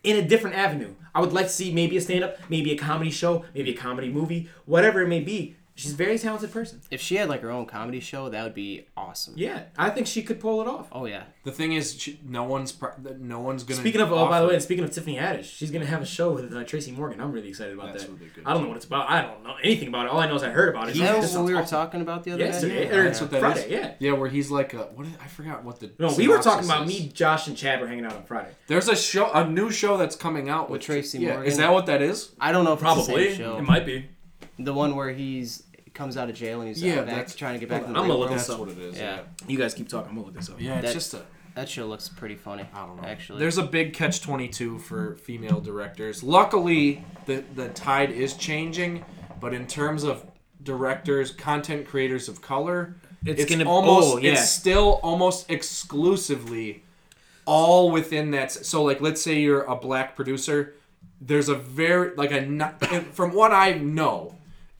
in 0.02 0.16
a 0.16 0.22
different 0.22 0.56
avenue. 0.56 0.94
I 1.14 1.20
would 1.20 1.32
like 1.32 1.46
to 1.46 1.52
see 1.52 1.72
maybe 1.72 1.96
a 1.96 2.00
stand 2.00 2.24
up, 2.24 2.38
maybe 2.48 2.72
a 2.72 2.76
comedy 2.76 3.10
show, 3.10 3.44
maybe 3.54 3.70
a 3.70 3.76
comedy 3.76 4.10
movie, 4.10 4.48
whatever 4.66 5.00
it 5.02 5.08
may 5.08 5.20
be. 5.20 5.56
She's 5.76 5.92
a 5.92 5.96
very 5.96 6.18
talented 6.20 6.52
person. 6.52 6.80
If 6.92 7.00
she 7.00 7.16
had 7.16 7.28
like 7.28 7.40
her 7.42 7.50
own 7.50 7.66
comedy 7.66 7.98
show, 7.98 8.28
that 8.28 8.44
would 8.44 8.54
be 8.54 8.86
awesome. 8.96 9.34
Yeah, 9.36 9.64
I 9.76 9.90
think 9.90 10.06
she 10.06 10.22
could 10.22 10.38
pull 10.38 10.60
it 10.60 10.68
off. 10.68 10.86
Oh 10.92 11.04
yeah. 11.06 11.24
The 11.42 11.50
thing 11.50 11.72
is, 11.72 12.00
she, 12.00 12.20
no 12.24 12.44
one's 12.44 12.70
pro- 12.70 12.92
no 13.18 13.40
one's 13.40 13.64
gonna. 13.64 13.80
Speaking 13.80 14.00
of, 14.00 14.12
oh, 14.12 14.28
by 14.28 14.38
the 14.38 14.46
offer- 14.46 14.54
way, 14.54 14.60
speaking 14.60 14.84
of 14.84 14.92
Tiffany 14.92 15.16
Haddish, 15.16 15.44
she's 15.44 15.72
gonna 15.72 15.84
have 15.84 16.00
a 16.00 16.06
show 16.06 16.30
with 16.30 16.54
uh, 16.54 16.62
Tracy 16.62 16.92
Morgan. 16.92 17.20
I'm 17.20 17.32
really 17.32 17.48
excited 17.48 17.74
about 17.74 17.92
That's 17.92 18.04
that. 18.04 18.12
really 18.12 18.30
good, 18.32 18.44
I 18.46 18.54
don't 18.54 18.62
know 18.62 18.68
what 18.68 18.76
it's 18.76 18.86
about. 18.86 19.10
I 19.10 19.22
don't 19.22 19.42
know 19.42 19.56
anything 19.64 19.88
about 19.88 20.06
it. 20.06 20.12
All 20.12 20.20
I 20.20 20.28
know 20.28 20.36
is 20.36 20.44
I 20.44 20.50
heard 20.50 20.68
about 20.68 20.88
it. 20.90 20.94
This 20.94 21.02
that 21.02 21.36
what 21.38 21.44
we 21.44 21.54
were 21.54 21.60
awesome. 21.62 21.76
talking 21.76 22.00
about 22.02 22.22
the 22.22 22.30
other 22.32 22.44
Yesterday, 22.44 22.88
day? 22.88 22.96
or 22.96 23.02
that's 23.04 23.20
what 23.20 23.32
that 23.32 23.40
Friday, 23.40 23.64
is. 23.64 23.70
yeah. 23.70 23.94
Yeah, 23.98 24.12
where 24.12 24.28
he's 24.28 24.52
like, 24.52 24.74
a, 24.74 24.82
what? 24.94 25.08
Is, 25.08 25.12
I 25.20 25.26
forgot 25.26 25.64
what 25.64 25.80
the. 25.80 25.90
No, 25.98 26.14
we 26.16 26.28
were 26.28 26.36
talking 26.36 26.62
synopsis 26.62 26.70
about 26.70 26.82
is. 26.88 27.00
me, 27.00 27.08
Josh, 27.08 27.48
and 27.48 27.56
Chad 27.56 27.80
were 27.80 27.88
hanging 27.88 28.04
out 28.04 28.14
on 28.14 28.22
Friday. 28.22 28.50
There's 28.68 28.88
a 28.88 28.94
show, 28.94 29.28
a 29.32 29.44
new 29.44 29.72
show 29.72 29.96
that's 29.96 30.14
coming 30.14 30.48
out 30.48 30.70
with, 30.70 30.78
With 30.78 30.82
Tracy 30.86 31.18
yeah, 31.18 31.30
Morgan? 31.32 31.46
Is 31.50 31.56
that 31.56 31.72
what 31.72 31.86
that 31.86 32.00
is? 32.00 32.30
I 32.38 32.52
don't 32.52 32.64
know 32.64 32.74
if 32.74 32.82
it's 32.82 33.06
the 33.08 33.12
same 33.12 33.36
show. 33.36 33.58
it 33.58 33.62
might 33.62 33.84
be. 33.84 34.06
The 34.56 34.72
one 34.72 34.94
where 34.94 35.10
he's 35.10 35.63
comes 35.94 36.16
out 36.16 36.28
of 36.28 36.34
jail 36.36 36.60
and 36.60 36.68
he's 36.68 36.82
Yeah, 36.82 36.94
uh, 36.94 36.96
back, 36.98 37.06
that's- 37.06 37.34
trying 37.34 37.54
to 37.54 37.60
get 37.60 37.68
back 37.68 37.82
in 37.82 37.86
I'm 37.88 37.92
the 37.94 38.00
gonna 38.00 38.12
look 38.14 38.18
world. 38.28 38.32
this 38.32 38.46
That's 38.48 38.50
up. 38.60 38.60
what 38.60 38.68
it 38.70 38.78
is. 38.78 38.98
Yeah. 38.98 39.16
Yeah. 39.16 39.20
You 39.46 39.58
guys 39.58 39.74
keep 39.74 39.88
talking. 39.88 40.08
I'm 40.10 40.14
gonna 40.16 40.26
look 40.26 40.34
this 40.36 40.50
up. 40.50 40.60
Yeah, 40.60 40.74
it's 40.78 40.86
That- 40.88 40.92
just 40.94 41.14
a. 41.14 41.22
That 41.54 41.68
show 41.68 41.86
looks 41.86 42.08
pretty 42.08 42.34
funny. 42.34 42.64
I 42.74 42.84
don't 42.84 43.00
know. 43.00 43.06
Actually, 43.06 43.38
There's 43.38 43.58
a 43.58 43.62
big 43.62 43.92
catch 43.94 44.20
22 44.20 44.80
for 44.80 45.14
female 45.18 45.60
directors. 45.60 46.24
Luckily, 46.24 47.04
the 47.26 47.44
the 47.54 47.68
tide 47.68 48.10
is 48.10 48.34
changing, 48.34 49.04
but 49.40 49.54
in 49.54 49.68
terms 49.68 50.02
of 50.02 50.26
directors, 50.64 51.30
content 51.30 51.86
creators 51.86 52.28
of 52.28 52.42
color, 52.42 52.96
It's 53.24 53.42
it's, 53.42 53.50
gonna- 53.54 53.70
almost 53.70 54.14
oh, 54.14 54.18
yeah. 54.18 54.32
it's 54.32 54.50
still 54.50 54.98
almost 55.04 55.48
exclusively 55.48 56.82
all 57.44 57.90
within 57.92 58.32
that. 58.32 58.50
So 58.50 58.82
like 58.82 59.00
let's 59.00 59.22
say 59.22 59.38
you're 59.40 59.62
a 59.62 59.76
black 59.76 60.16
producer, 60.16 60.74
there's 61.20 61.48
a 61.48 61.54
very 61.54 62.16
like 62.16 62.32
a 62.32 62.42
from 63.12 63.32
what 63.32 63.52
I 63.52 63.74
know, 63.74 64.34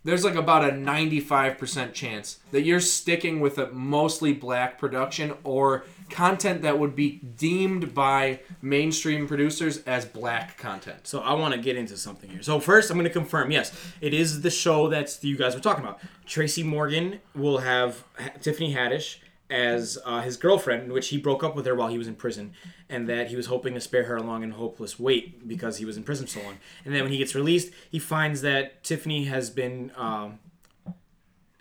there's 0.04 0.24
like 0.24 0.34
about 0.34 0.64
a 0.64 0.72
95% 0.72 1.92
chance 1.94 2.38
that 2.52 2.62
you're 2.62 2.80
sticking 2.80 3.40
with 3.40 3.58
a 3.58 3.70
mostly 3.72 4.32
black 4.32 4.78
production 4.78 5.34
or 5.44 5.84
content 6.10 6.62
that 6.62 6.78
would 6.78 6.94
be 6.94 7.12
deemed 7.36 7.94
by 7.94 8.40
mainstream 8.60 9.26
producers 9.26 9.78
as 9.84 10.04
black 10.04 10.58
content. 10.58 11.06
So 11.06 11.20
I 11.20 11.32
want 11.32 11.54
to 11.54 11.60
get 11.60 11.76
into 11.76 11.96
something 11.96 12.28
here. 12.28 12.42
So 12.42 12.60
first, 12.60 12.90
I'm 12.90 12.96
going 12.96 13.04
to 13.04 13.12
confirm. 13.12 13.50
Yes, 13.50 13.72
it 14.00 14.12
is 14.12 14.42
the 14.42 14.50
show 14.50 14.88
that 14.88 15.18
you 15.22 15.36
guys 15.36 15.54
were 15.54 15.60
talking 15.60 15.84
about. 15.84 16.00
Tracy 16.26 16.62
Morgan 16.62 17.20
will 17.34 17.58
have 17.58 18.04
Tiffany 18.42 18.74
Haddish 18.74 19.18
as 19.50 19.98
uh, 20.04 20.20
his 20.20 20.36
girlfriend, 20.36 20.92
which 20.92 21.08
he 21.08 21.18
broke 21.18 21.44
up 21.44 21.54
with 21.54 21.66
her 21.66 21.74
while 21.74 21.88
he 21.88 21.98
was 21.98 22.08
in 22.08 22.14
prison, 22.14 22.52
and 22.94 23.08
that 23.08 23.28
he 23.28 23.36
was 23.36 23.46
hoping 23.46 23.74
to 23.74 23.80
spare 23.80 24.04
her 24.04 24.16
a 24.16 24.22
long 24.22 24.42
and 24.42 24.52
hopeless 24.54 24.98
wait 24.98 25.46
because 25.48 25.78
he 25.78 25.84
was 25.84 25.96
in 25.96 26.04
prison 26.04 26.26
so 26.26 26.40
long. 26.42 26.58
And 26.84 26.94
then 26.94 27.02
when 27.02 27.12
he 27.12 27.18
gets 27.18 27.34
released, 27.34 27.72
he 27.90 27.98
finds 27.98 28.40
that 28.42 28.82
Tiffany 28.84 29.24
has 29.24 29.50
been. 29.50 29.90
Um, 29.96 30.38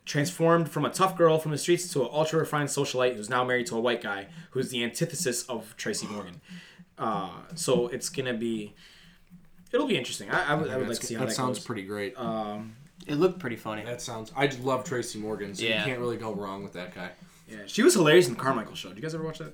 transformed 0.06 0.70
from 0.70 0.84
a 0.84 0.90
tough 0.90 1.18
girl 1.18 1.40
from 1.40 1.52
the 1.52 1.58
streets 1.58 1.88
to 1.94 2.02
an 2.02 2.10
ultra 2.12 2.38
refined 2.40 2.68
socialite 2.68 3.16
who's 3.16 3.30
now 3.30 3.42
married 3.44 3.66
to 3.66 3.78
a 3.78 3.80
white 3.80 4.02
guy 4.02 4.28
who's 4.52 4.70
the 4.70 4.84
antithesis 4.84 5.44
of 5.44 5.74
Tracy 5.78 6.08
Morgan. 6.08 6.42
Uh, 6.98 7.30
so 7.56 7.88
it's 7.88 8.10
gonna 8.10 8.34
be, 8.34 8.74
it'll 9.72 9.88
be 9.88 9.98
interesting. 9.98 10.30
I, 10.30 10.52
I 10.52 10.56
would, 10.56 10.70
I 10.70 10.76
would 10.78 10.90
like 10.90 11.00
to 11.00 11.06
see 11.06 11.14
how 11.14 11.22
that, 11.22 11.28
that, 11.28 11.36
sounds 11.36 11.60
goes. 11.60 11.66
pretty 11.66 11.84
great. 11.84 12.16
it 13.08 13.16
looked 13.16 13.40
pretty 13.40 13.56
funny. 13.56 13.84
that 13.86 14.02
sounds. 14.02 14.34
I 14.36 14.48
just 14.48 14.60
love 14.62 14.84
Tracy 14.84 15.20
Morgan, 15.20 15.56
so 15.56 15.64
Yeah. 15.64 15.80
you 15.80 15.86
can't 15.86 16.00
really 16.00 16.18
go 16.18 16.34
wrong 16.34 16.64
with 16.64 16.74
that 16.74 16.94
guy. 16.94 17.12
Yeah, 17.50 17.60
she 17.68 17.82
was 17.82 17.94
hilarious 17.94 18.28
in 18.28 18.34
the 18.34 18.40
Carmichael 18.40 18.76
show. 18.76 18.90
Did 18.90 18.98
you 18.98 19.04
guys 19.04 19.16
ever 19.16 19.24
watch 19.24 19.40
that? 19.40 19.54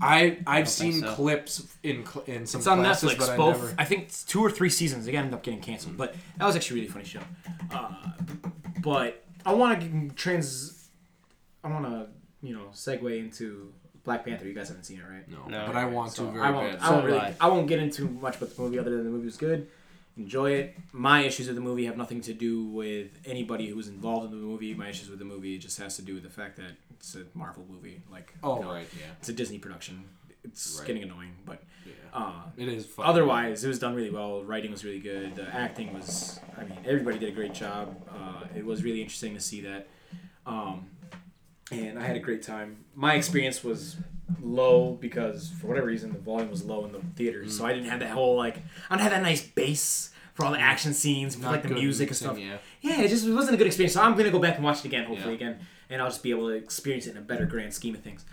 I 0.00 0.38
I've 0.46 0.68
think 0.68 0.92
seen 0.94 1.00
so. 1.02 1.14
clips 1.14 1.74
in 1.82 2.04
in 2.26 2.46
some 2.46 2.58
It's 2.60 2.66
on 2.66 2.78
classes, 2.80 3.12
Netflix. 3.12 3.18
but 3.18 3.30
I 3.30 3.36
both, 3.36 3.58
never. 3.62 3.74
I 3.78 3.84
think 3.84 4.02
it's 4.04 4.24
two 4.24 4.40
or 4.44 4.50
three 4.50 4.68
seasons. 4.70 5.06
They 5.06 5.16
ended 5.16 5.32
up 5.32 5.42
getting 5.42 5.60
canceled, 5.60 5.96
but 5.96 6.14
that 6.36 6.44
was 6.44 6.54
actually 6.56 6.80
a 6.80 6.82
really 6.82 6.92
funny 6.92 7.04
show. 7.06 7.20
Uh, 7.70 7.94
but 8.82 9.24
I 9.44 9.54
want 9.54 9.80
to 9.80 10.14
trans. 10.14 10.88
I 11.64 11.68
want 11.68 11.84
to 11.86 12.06
you 12.42 12.54
know 12.54 12.66
segue 12.72 13.18
into 13.18 13.72
Black 14.04 14.24
Panther. 14.24 14.46
You 14.46 14.52
guys 14.54 14.68
haven't 14.68 14.84
seen 14.84 14.98
it, 14.98 15.04
right? 15.10 15.26
No, 15.28 15.46
No. 15.48 15.66
but 15.66 15.76
I 15.76 15.86
want 15.86 16.12
So 16.12 16.26
to 16.26 16.32
very 16.32 16.44
I 16.44 16.50
won't. 16.50 16.72
bad. 16.78 16.82
I 16.82 16.90
won't 16.90 17.02
So 17.02 17.06
really. 17.06 17.18
do 17.18 17.24
I. 17.24 17.34
I 17.40 17.48
won't 17.48 17.66
get 17.66 17.78
into 17.78 18.04
much 18.04 18.36
about 18.36 18.54
the 18.54 18.62
movie 18.62 18.78
other 18.78 18.90
than 18.90 19.04
the 19.04 19.10
movie 19.10 19.24
was 19.24 19.36
good. 19.38 19.66
Enjoy 20.16 20.50
it. 20.52 20.76
My 20.92 21.20
issues 21.24 21.46
with 21.46 21.56
the 21.56 21.62
movie 21.62 21.84
have 21.86 21.96
nothing 21.96 22.20
to 22.22 22.32
do 22.32 22.64
with 22.64 23.08
anybody 23.26 23.66
who 23.68 23.76
was 23.76 23.88
involved 23.88 24.24
in 24.24 24.30
the 24.30 24.46
movie. 24.46 24.72
My 24.74 24.88
issues 24.88 25.10
with 25.10 25.18
the 25.18 25.24
movie 25.26 25.58
just 25.58 25.78
has 25.78 25.96
to 25.96 26.02
do 26.02 26.14
with 26.14 26.22
the 26.22 26.30
fact 26.30 26.56
that 26.56 26.72
it's 26.90 27.14
a 27.16 27.24
Marvel 27.34 27.66
movie. 27.68 28.00
Like, 28.10 28.32
Oh 28.42 28.56
you 28.56 28.62
know, 28.62 28.72
right, 28.72 28.88
yeah, 28.98 29.06
it's 29.18 29.28
a 29.28 29.32
Disney 29.34 29.58
production. 29.58 30.04
It's 30.42 30.76
Right. 30.78 30.86
getting 30.86 31.02
annoying, 31.02 31.32
but 31.44 31.62
yeah. 31.84 31.92
uh, 32.14 32.42
It 32.56 32.68
is. 32.68 32.86
Fun. 32.86 33.04
otherwise, 33.04 33.62
it 33.64 33.68
was 33.68 33.78
done 33.78 33.94
really 33.94 34.10
well. 34.10 34.40
The 34.40 34.46
writing 34.46 34.70
was 34.70 34.84
really 34.84 35.00
good. 35.00 35.34
The 35.36 35.54
acting 35.54 35.92
was. 35.92 36.40
I 36.56 36.62
mean, 36.64 36.78
everybody 36.86 37.18
did 37.18 37.28
a 37.28 37.32
great 37.32 37.52
job. 37.52 37.94
Uh, 38.08 38.44
it 38.56 38.64
was 38.64 38.82
really 38.84 39.02
interesting 39.02 39.34
to 39.34 39.40
see 39.40 39.60
that. 39.62 39.88
Um, 40.46 40.86
and 41.70 41.98
I 41.98 42.02
had 42.02 42.16
a 42.16 42.20
great 42.20 42.42
time. 42.42 42.84
My 42.94 43.14
experience 43.14 43.64
was 43.64 43.96
low 44.40 44.92
because 45.00 45.50
for 45.60 45.68
whatever 45.68 45.86
reason 45.86 46.12
the 46.12 46.18
volume 46.18 46.50
was 46.50 46.64
low 46.64 46.84
in 46.84 46.92
the 46.92 47.00
theaters, 47.16 47.56
so 47.56 47.64
mm. 47.64 47.66
I 47.66 47.72
didn't 47.72 47.88
have 47.88 48.00
that 48.00 48.10
whole 48.10 48.36
like 48.36 48.58
I 48.88 48.94
don't 48.94 49.02
have 49.02 49.12
that 49.12 49.22
nice 49.22 49.42
bass 49.42 50.10
for 50.34 50.44
all 50.44 50.52
the 50.52 50.58
mm. 50.58 50.62
action 50.62 50.92
scenes, 50.92 51.34
for 51.34 51.42
Not 51.42 51.52
like 51.52 51.62
the 51.62 51.70
music 51.70 52.08
and 52.08 52.16
stuff. 52.16 52.38
yeah. 52.38 52.58
Yeah, 52.80 53.00
it 53.02 53.08
just 53.08 53.26
it 53.26 53.32
wasn't 53.32 53.54
a 53.54 53.58
good 53.58 53.66
experience. 53.66 53.94
So 53.94 54.02
I'm 54.02 54.16
gonna 54.16 54.30
go 54.30 54.38
back 54.38 54.56
and 54.56 54.64
watch 54.64 54.80
it 54.80 54.84
again, 54.86 55.04
hopefully 55.04 55.34
Yeah. 55.34 55.48
again, 55.48 55.66
and 55.90 56.02
I'll 56.02 56.08
just 56.08 56.22
be 56.22 56.30
able 56.30 56.48
to 56.48 56.54
experience 56.54 57.06
it 57.06 57.12
in 57.12 57.16
a 57.16 57.22
better 57.22 57.46
grand 57.46 57.74
scheme 57.74 57.94
of 57.94 58.02
things. 58.02 58.24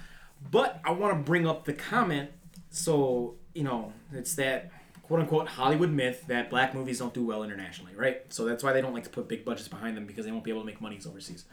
But 0.51 0.79
I 0.83 0.91
want 0.91 1.17
to 1.17 1.23
bring 1.23 1.47
up 1.47 1.65
the 1.65 1.73
comment. 1.73 2.31
So 2.69 3.35
you 3.53 3.63
know, 3.63 3.93
it's 4.11 4.35
that 4.35 4.71
quote 5.03 5.19
unquote 5.19 5.47
Hollywood 5.47 5.91
myth 5.91 6.25
that 6.27 6.49
black 6.49 6.73
movies 6.73 6.99
don't 6.99 7.13
do 7.13 7.25
well 7.25 7.43
internationally, 7.43 7.95
right? 7.95 8.21
So 8.33 8.45
that's 8.45 8.63
why 8.63 8.73
they 8.73 8.81
don't 8.81 8.93
like 8.93 9.03
to 9.03 9.09
put 9.09 9.27
big 9.27 9.45
budgets 9.45 9.67
behind 9.67 9.95
them 9.95 10.05
because 10.05 10.25
they 10.25 10.31
won't 10.31 10.43
be 10.43 10.51
able 10.51 10.61
to 10.61 10.65
make 10.65 10.81
monies 10.81 11.05
overseas. 11.05 11.45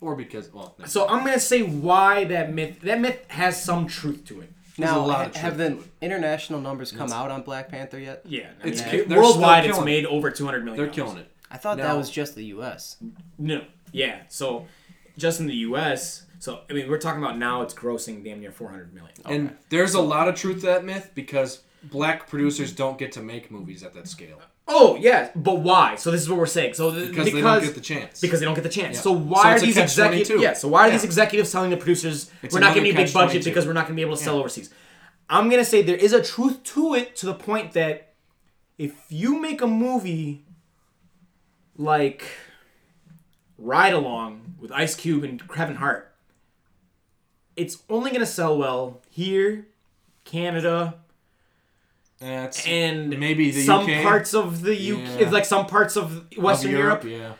Or 0.00 0.16
because 0.16 0.50
well, 0.52 0.74
no. 0.78 0.86
So 0.86 1.06
I'm 1.08 1.24
gonna 1.24 1.38
say 1.40 1.62
why 1.62 2.24
that 2.24 2.52
myth. 2.52 2.80
That 2.80 3.00
myth 3.00 3.18
has 3.28 3.62
some 3.62 3.86
truth 3.86 4.24
to 4.26 4.40
it. 4.40 4.52
There's 4.78 4.90
a 4.90 4.94
Now, 4.94 5.04
lot 5.06 5.16
ha- 5.18 5.24
of 5.26 5.36
have 5.36 5.58
the 5.58 5.78
international 6.00 6.60
numbers 6.60 6.90
come 6.90 7.12
out 7.12 7.30
on 7.30 7.42
Black 7.42 7.68
Panther 7.68 7.98
yet? 7.98 8.22
Yeah, 8.24 8.48
I 8.64 8.68
It's 8.68 8.80
mean, 8.80 8.90
ki- 8.90 8.96
it- 8.98 9.08
worldwide 9.10 9.64
it's 9.66 9.72
killing 9.74 9.84
made 9.84 10.06
over 10.06 10.30
200 10.30 10.64
million. 10.64 10.82
they're 10.82 10.92
killing 10.92 11.18
it. 11.18 11.30
I 11.50 11.58
thought 11.58 11.76
that 11.78 11.96
was 11.96 12.08
just 12.10 12.34
the 12.34 12.44
U.S. 12.46 12.96
No, 13.38 13.62
yeah. 13.92 14.20
So 14.28 14.66
just 15.18 15.40
in 15.40 15.46
the 15.46 15.54
U.S. 15.56 16.24
So 16.38 16.60
I 16.70 16.72
mean, 16.72 16.88
we're 16.88 16.96
talking 16.98 17.22
about 17.22 17.36
now 17.36 17.60
it's 17.60 17.74
grossing 17.74 18.24
damn 18.24 18.40
near 18.40 18.52
400 18.52 18.94
million. 18.94 19.12
And 19.26 19.56
there's 19.68 19.92
a 19.94 20.00
lot 20.00 20.28
of 20.28 20.34
truth 20.34 20.60
to 20.60 20.66
that 20.66 20.84
myth 20.84 21.10
because 21.14 21.60
black 21.82 22.26
producers 22.28 22.72
don't 22.72 22.96
get 22.98 23.12
to 23.12 23.20
make 23.22 23.50
movies 23.50 23.82
at 23.82 23.92
that 23.94 24.08
scale 24.08 24.40
Oh 24.72 24.96
yeah, 25.00 25.30
but 25.34 25.56
why? 25.60 25.96
So 25.96 26.10
this 26.12 26.20
is 26.20 26.28
what 26.30 26.38
we're 26.38 26.46
saying. 26.46 26.74
So 26.74 26.92
th- 26.92 27.08
because, 27.10 27.24
because 27.24 27.34
they 27.34 27.40
don't 27.40 27.62
get 27.64 27.74
the 27.74 27.80
chance. 27.80 28.20
because 28.20 28.38
they 28.40 28.46
don't 28.46 28.54
get 28.54 28.62
the 28.62 28.68
chance. 28.70 28.96
Yeah. 28.96 29.02
So 29.02 29.14
So 29.14 29.18
why 29.18 29.54
it's 29.54 29.62
are 29.62 29.66
these 29.66 29.76
executives? 29.76 30.40
Yeah. 30.42 30.52
So 30.52 30.68
why 30.68 30.82
are 30.82 30.86
Yeah. 30.86 30.92
these 30.92 31.04
executives 31.04 31.50
telling 31.50 31.70
the 31.70 31.76
producers 31.76 32.30
It's 32.42 32.54
we're 32.54 32.60
not 32.60 32.74
giving 32.74 32.86
you 32.86 32.92
a 32.94 32.96
big 33.04 33.12
budget 33.12 33.32
catch-22. 33.38 33.44
because 33.44 33.66
we're 33.66 33.72
not 33.72 33.86
going 33.86 33.94
to 33.96 33.96
be 33.96 34.02
able 34.02 34.16
to 34.16 34.22
sell 34.22 34.38
overseas? 34.38 34.70
I'm 35.28 35.48
gonna 35.50 35.64
say 35.64 35.82
there 35.82 35.96
is 35.96 36.12
a 36.12 36.22
truth 36.22 36.62
to 36.74 36.94
it 36.94 37.14
to 37.16 37.26
the 37.26 37.34
point 37.34 37.72
that 37.72 38.14
if 38.78 38.92
you 39.08 39.40
make 39.40 39.60
a 39.60 39.66
movie 39.66 40.44
like 41.76 42.24
Ride 43.58 43.92
Along 43.92 44.54
with 44.58 44.72
Ice 44.72 44.94
Cube 44.94 45.24
and 45.24 45.46
Kevin 45.48 45.76
Hart, 45.76 46.12
it's 47.56 47.82
only 47.88 48.10
gonna 48.10 48.26
sell 48.26 48.56
well 48.56 49.02
here, 49.10 49.66
Canada, 50.24 50.94
That's 52.20 52.66
and 52.66 53.18
maybe 53.18 53.50
the 53.50 53.62
some 53.62 53.84
UK, 53.90 54.02
parts 54.02 54.34
of 54.34 54.60
the 54.62 54.74
UK, 54.74 55.20
Yeah. 55.20 55.30
like 55.30 55.46
some 55.46 55.66
parts 55.66 55.96
of 55.96 56.24
of 56.36 56.36
Western 56.42 56.70
Europe. 56.72 57.02
Yeah, 57.04 57.32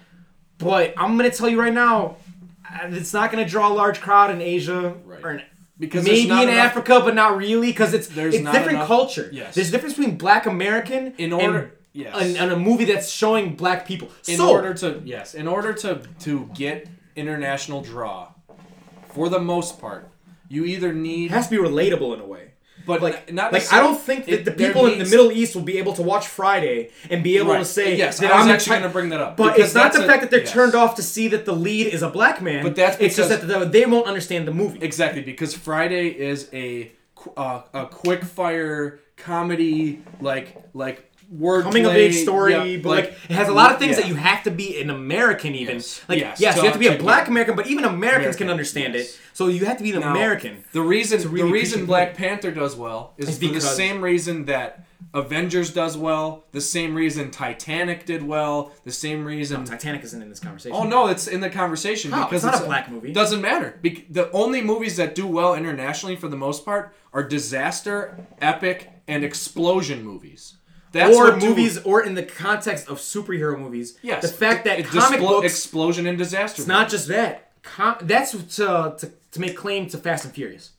But 0.58 0.94
I'm 0.96 1.16
gonna 1.18 1.30
tell 1.30 1.48
you 1.50 1.60
right 1.60 1.72
now, 1.72 2.16
uh, 2.68 2.88
it's 2.90 3.12
not 3.12 3.30
gonna 3.30 3.46
draw 3.46 3.68
a 3.68 3.74
large 3.74 4.00
crowd 4.00 4.30
in 4.30 4.40
Asia 4.40 4.94
Right. 5.04 5.22
or 5.24 5.30
in, 5.32 5.42
because 5.78 6.04
maybe 6.06 6.26
not 6.28 6.44
in 6.44 6.48
enough- 6.50 6.66
Africa, 6.66 7.00
but 7.04 7.14
not 7.14 7.36
really 7.36 7.68
because 7.68 7.92
it's 7.92 8.08
There's 8.08 8.34
it's 8.34 8.42
not 8.44 8.52
different 8.54 8.76
enough- 8.76 8.88
culture. 8.88 9.28
Yes. 9.32 9.54
There's 9.54 9.68
a 9.68 9.72
difference 9.72 9.96
between 9.96 10.16
Black 10.16 10.46
American 10.46 11.12
In 11.18 11.32
order- 11.34 11.58
and, 11.58 11.70
yes. 11.92 12.14
and, 12.18 12.36
and 12.38 12.50
a 12.52 12.56
movie 12.56 12.86
that's 12.86 13.10
showing 13.10 13.56
Black 13.56 13.86
people. 13.86 14.08
in 14.28 14.38
so, 14.38 14.50
order 14.50 14.72
to 14.74 15.02
yes, 15.04 15.34
in 15.34 15.46
order 15.46 15.74
to 15.74 16.00
to 16.20 16.48
get 16.54 16.86
international 17.16 17.82
draw, 17.82 18.28
for 19.14 19.28
the 19.28 19.40
most 19.40 19.78
part, 19.78 20.08
you 20.48 20.64
either 20.64 20.92
need 20.94 21.26
it 21.30 21.34
has 21.34 21.48
to 21.48 21.50
be 21.50 21.56
relatable 21.68 22.14
in 22.14 22.20
a 22.20 22.26
way. 22.26 22.52
But 22.90 23.02
Like, 23.02 23.32
not 23.32 23.52
like 23.52 23.72
I 23.72 23.78
don't 23.80 23.98
think 24.00 24.24
that 24.26 24.32
it- 24.40 24.44
the 24.44 24.52
people 24.52 24.86
in 24.86 24.98
the 24.98 25.04
Middle 25.04 25.30
East 25.32 25.54
will 25.54 25.62
be 25.62 25.78
able 25.78 25.92
to 25.94 26.02
watch 26.02 26.26
Friday 26.26 26.90
and 27.10 27.22
be 27.22 27.36
able 27.38 27.52
Right. 27.52 27.58
to 27.58 27.64
say 27.64 27.96
yes. 27.96 28.18
that 28.18 28.30
I 28.32 28.36
was 28.38 28.46
I'm 28.46 28.52
actually 28.52 28.70
going 28.78 28.82
to 28.90 28.94
bring 28.98 29.08
that 29.10 29.20
up, 29.20 29.36
But 29.36 29.58
it's 29.58 29.74
not 29.74 29.92
the 29.92 30.04
a- 30.04 30.06
fact 30.06 30.20
that 30.22 30.30
they're 30.30 30.40
yes. 30.40 30.52
turned 30.52 30.74
off 30.74 30.94
to 30.96 31.02
see 31.02 31.28
that 31.28 31.44
the 31.44 31.52
lead 31.54 31.86
is 31.88 32.02
a 32.02 32.08
black 32.08 32.40
man. 32.42 32.62
But 32.62 32.74
that's 32.76 32.96
it's 33.00 33.16
just 33.16 33.28
that 33.30 33.46
the, 33.46 33.64
they 33.64 33.86
won't 33.86 34.06
understand 34.06 34.46
the 34.48 34.52
movie. 34.52 34.78
Exactly, 34.82 35.22
because 35.22 35.54
Friday 35.54 36.08
is 36.08 36.48
a 36.52 36.92
uh, 37.36 37.60
a 37.74 37.86
quick 37.86 38.24
fire 38.24 38.98
comedy 39.16 40.00
like 40.20 40.56
like 40.74 41.09
word 41.30 41.62
coming 41.62 41.84
of 41.84 41.92
play, 41.92 42.06
age 42.06 42.16
story, 42.16 42.52
yeah, 42.52 42.78
but 42.82 42.88
like, 42.88 43.04
it 43.28 43.30
has 43.30 43.48
a 43.48 43.52
lot 43.52 43.72
of 43.72 43.78
things 43.78 43.96
yeah. 43.96 44.02
that 44.02 44.08
you 44.08 44.16
have 44.16 44.42
to 44.42 44.50
be 44.50 44.80
an 44.80 44.90
American 44.90 45.54
even. 45.54 45.76
Yes. 45.76 46.02
Like 46.08 46.18
Yes, 46.18 46.40
yes, 46.40 46.56
you 46.56 46.62
have 46.64 46.72
to 46.72 46.78
be 46.78 46.88
a 46.88 46.98
black. 46.98 47.28
American, 47.28 47.54
but 47.54 47.68
even 47.68 47.84
Americans 47.84 48.20
American, 48.20 48.38
can 48.38 48.50
understand 48.50 48.94
yes. 48.94 49.14
it. 49.14 49.20
So 49.32 49.46
you 49.46 49.64
have 49.66 49.76
to 49.78 49.84
be 49.84 49.92
an 49.92 50.00
Now, 50.00 50.10
American. 50.10 50.64
The 50.72 50.82
reason 50.82 51.30
really 51.30 51.48
the 51.48 51.52
reason 51.52 51.86
Black 51.86 52.14
Panther 52.14 52.50
does 52.50 52.76
well 52.76 53.14
is 53.16 53.28
It's 53.28 53.38
for 53.38 53.52
the 53.52 53.60
same 53.60 54.02
reason 54.02 54.46
that 54.46 54.84
Avengers 55.12 55.72
does 55.72 55.96
well, 55.96 56.44
the 56.52 56.60
same 56.60 56.94
reason 56.94 57.30
Titanic 57.30 58.06
did 58.06 58.22
well, 58.22 58.72
the 58.84 58.92
same 58.92 59.24
reason. 59.24 59.64
Titanic 59.64 60.04
isn't 60.04 60.22
in 60.22 60.28
this 60.28 60.40
conversation. 60.40 60.76
Oh 60.76 60.84
no, 60.84 61.08
it's 61.08 61.26
in 61.26 61.40
the 61.40 61.50
conversation 61.50 62.12
How? 62.12 62.24
because 62.24 62.44
It's 62.44 62.52
not 62.52 62.62
a 62.62 62.66
black 62.66 62.90
movie. 62.90 63.12
Doesn't 63.12 63.40
matter. 63.40 63.78
Bec- 63.82 64.06
the 64.10 64.30
only 64.32 64.62
movies 64.62 64.96
that 64.96 65.14
do 65.14 65.26
well 65.26 65.54
internationally, 65.54 66.16
for 66.16 66.28
the 66.28 66.36
most 66.36 66.64
part, 66.64 66.94
are 67.12 67.24
disaster, 67.24 68.26
epic, 68.40 68.90
and 69.08 69.24
explosion 69.24 70.04
movies. 70.04 70.56
That's 70.92 71.16
or 71.16 71.30
what 71.30 71.40
do- 71.40 71.48
movies, 71.48 71.78
or 71.84 72.02
in 72.02 72.14
the 72.14 72.22
context 72.24 72.88
of 72.88 72.98
superhero 72.98 73.58
movies. 73.58 73.96
Yes. 74.02 74.22
The 74.22 74.28
fact 74.28 74.64
that 74.64 74.80
It- 74.80 74.86
comic 74.86 75.20
displo- 75.20 75.28
books. 75.28 75.46
explosion 75.46 76.06
and 76.06 76.18
disaster. 76.18 76.62
it's 76.62 76.68
not 76.68 76.88
just 76.88 77.08
that. 77.08 77.52
Com- 77.62 77.96
that's 78.02 78.32
to, 78.32 78.94
to 78.98 79.10
to 79.32 79.40
make 79.40 79.56
claim 79.56 79.86
to 79.88 79.98
Fast 79.98 80.24
and 80.24 80.34
Furious. 80.34 80.70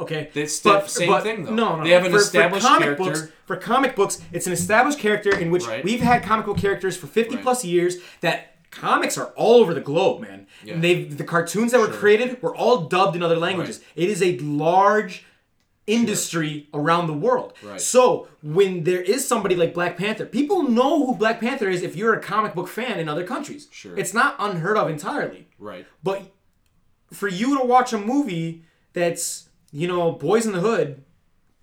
Okay, 0.00 0.30
It's 0.34 0.60
the 0.60 0.86
same 0.86 1.20
thing, 1.22 1.44
though. 1.44 1.54
No, 1.54 1.76
no, 1.76 1.82
They 1.84 1.90
have 1.90 2.04
an 2.04 2.12
for, 2.12 2.18
established 2.18 2.64
for 2.64 2.68
comic 2.68 2.84
character. 2.84 3.04
Books, 3.04 3.22
for 3.46 3.56
comic 3.56 3.96
books, 3.96 4.20
it's 4.32 4.46
an 4.46 4.52
established 4.52 4.98
character 5.00 5.36
in 5.36 5.50
which 5.50 5.66
Right. 5.66 5.82
we've 5.82 6.00
had 6.00 6.22
comic 6.22 6.46
book 6.46 6.58
characters 6.58 6.96
for 6.96 7.06
fifty 7.08 7.34
Right. 7.36 7.42
plus 7.42 7.64
years. 7.64 7.96
That 8.20 8.56
comics 8.70 9.16
are 9.18 9.32
all 9.34 9.56
over 9.60 9.72
the 9.74 9.80
globe, 9.80 10.20
man. 10.20 10.46
Yeah. 10.62 10.74
And 10.74 10.84
they've 10.84 11.16
the 11.16 11.24
cartoons 11.24 11.72
that 11.72 11.80
were 11.80 11.88
created 11.88 12.40
were 12.42 12.54
all 12.54 12.82
dubbed 12.82 13.16
in 13.16 13.22
other 13.24 13.36
languages. 13.36 13.80
It 13.96 14.08
is 14.10 14.22
a 14.22 14.36
large 14.38 15.24
industry 15.88 16.68
around 16.72 17.06
the 17.08 17.12
world. 17.14 17.54
Right. 17.62 17.80
So 17.80 18.28
when 18.42 18.84
there 18.84 19.00
is 19.00 19.26
somebody 19.26 19.56
like 19.56 19.74
Black 19.74 19.96
Panther, 19.96 20.26
people 20.26 20.62
know 20.62 21.06
who 21.06 21.14
Black 21.16 21.40
Panther 21.40 21.68
is 21.68 21.82
if 21.82 21.96
you're 21.96 22.14
a 22.14 22.20
comic 22.20 22.54
book 22.54 22.68
fan 22.68 23.00
in 23.00 23.08
other 23.08 23.24
countries. 23.24 23.68
Sure. 23.72 23.98
It's 23.98 24.14
not 24.14 24.36
unheard 24.38 24.76
of 24.76 24.88
entirely. 24.90 25.48
right. 25.58 25.86
But 26.02 26.30
for 27.12 27.26
you 27.28 27.58
to 27.58 27.64
watch 27.64 27.92
a 27.94 27.98
movie 27.98 28.62
that's, 28.92 29.48
you 29.72 29.88
know, 29.88 30.12
Boys 30.12 30.44
in 30.46 30.52
the 30.52 30.60
Hood, 30.60 31.02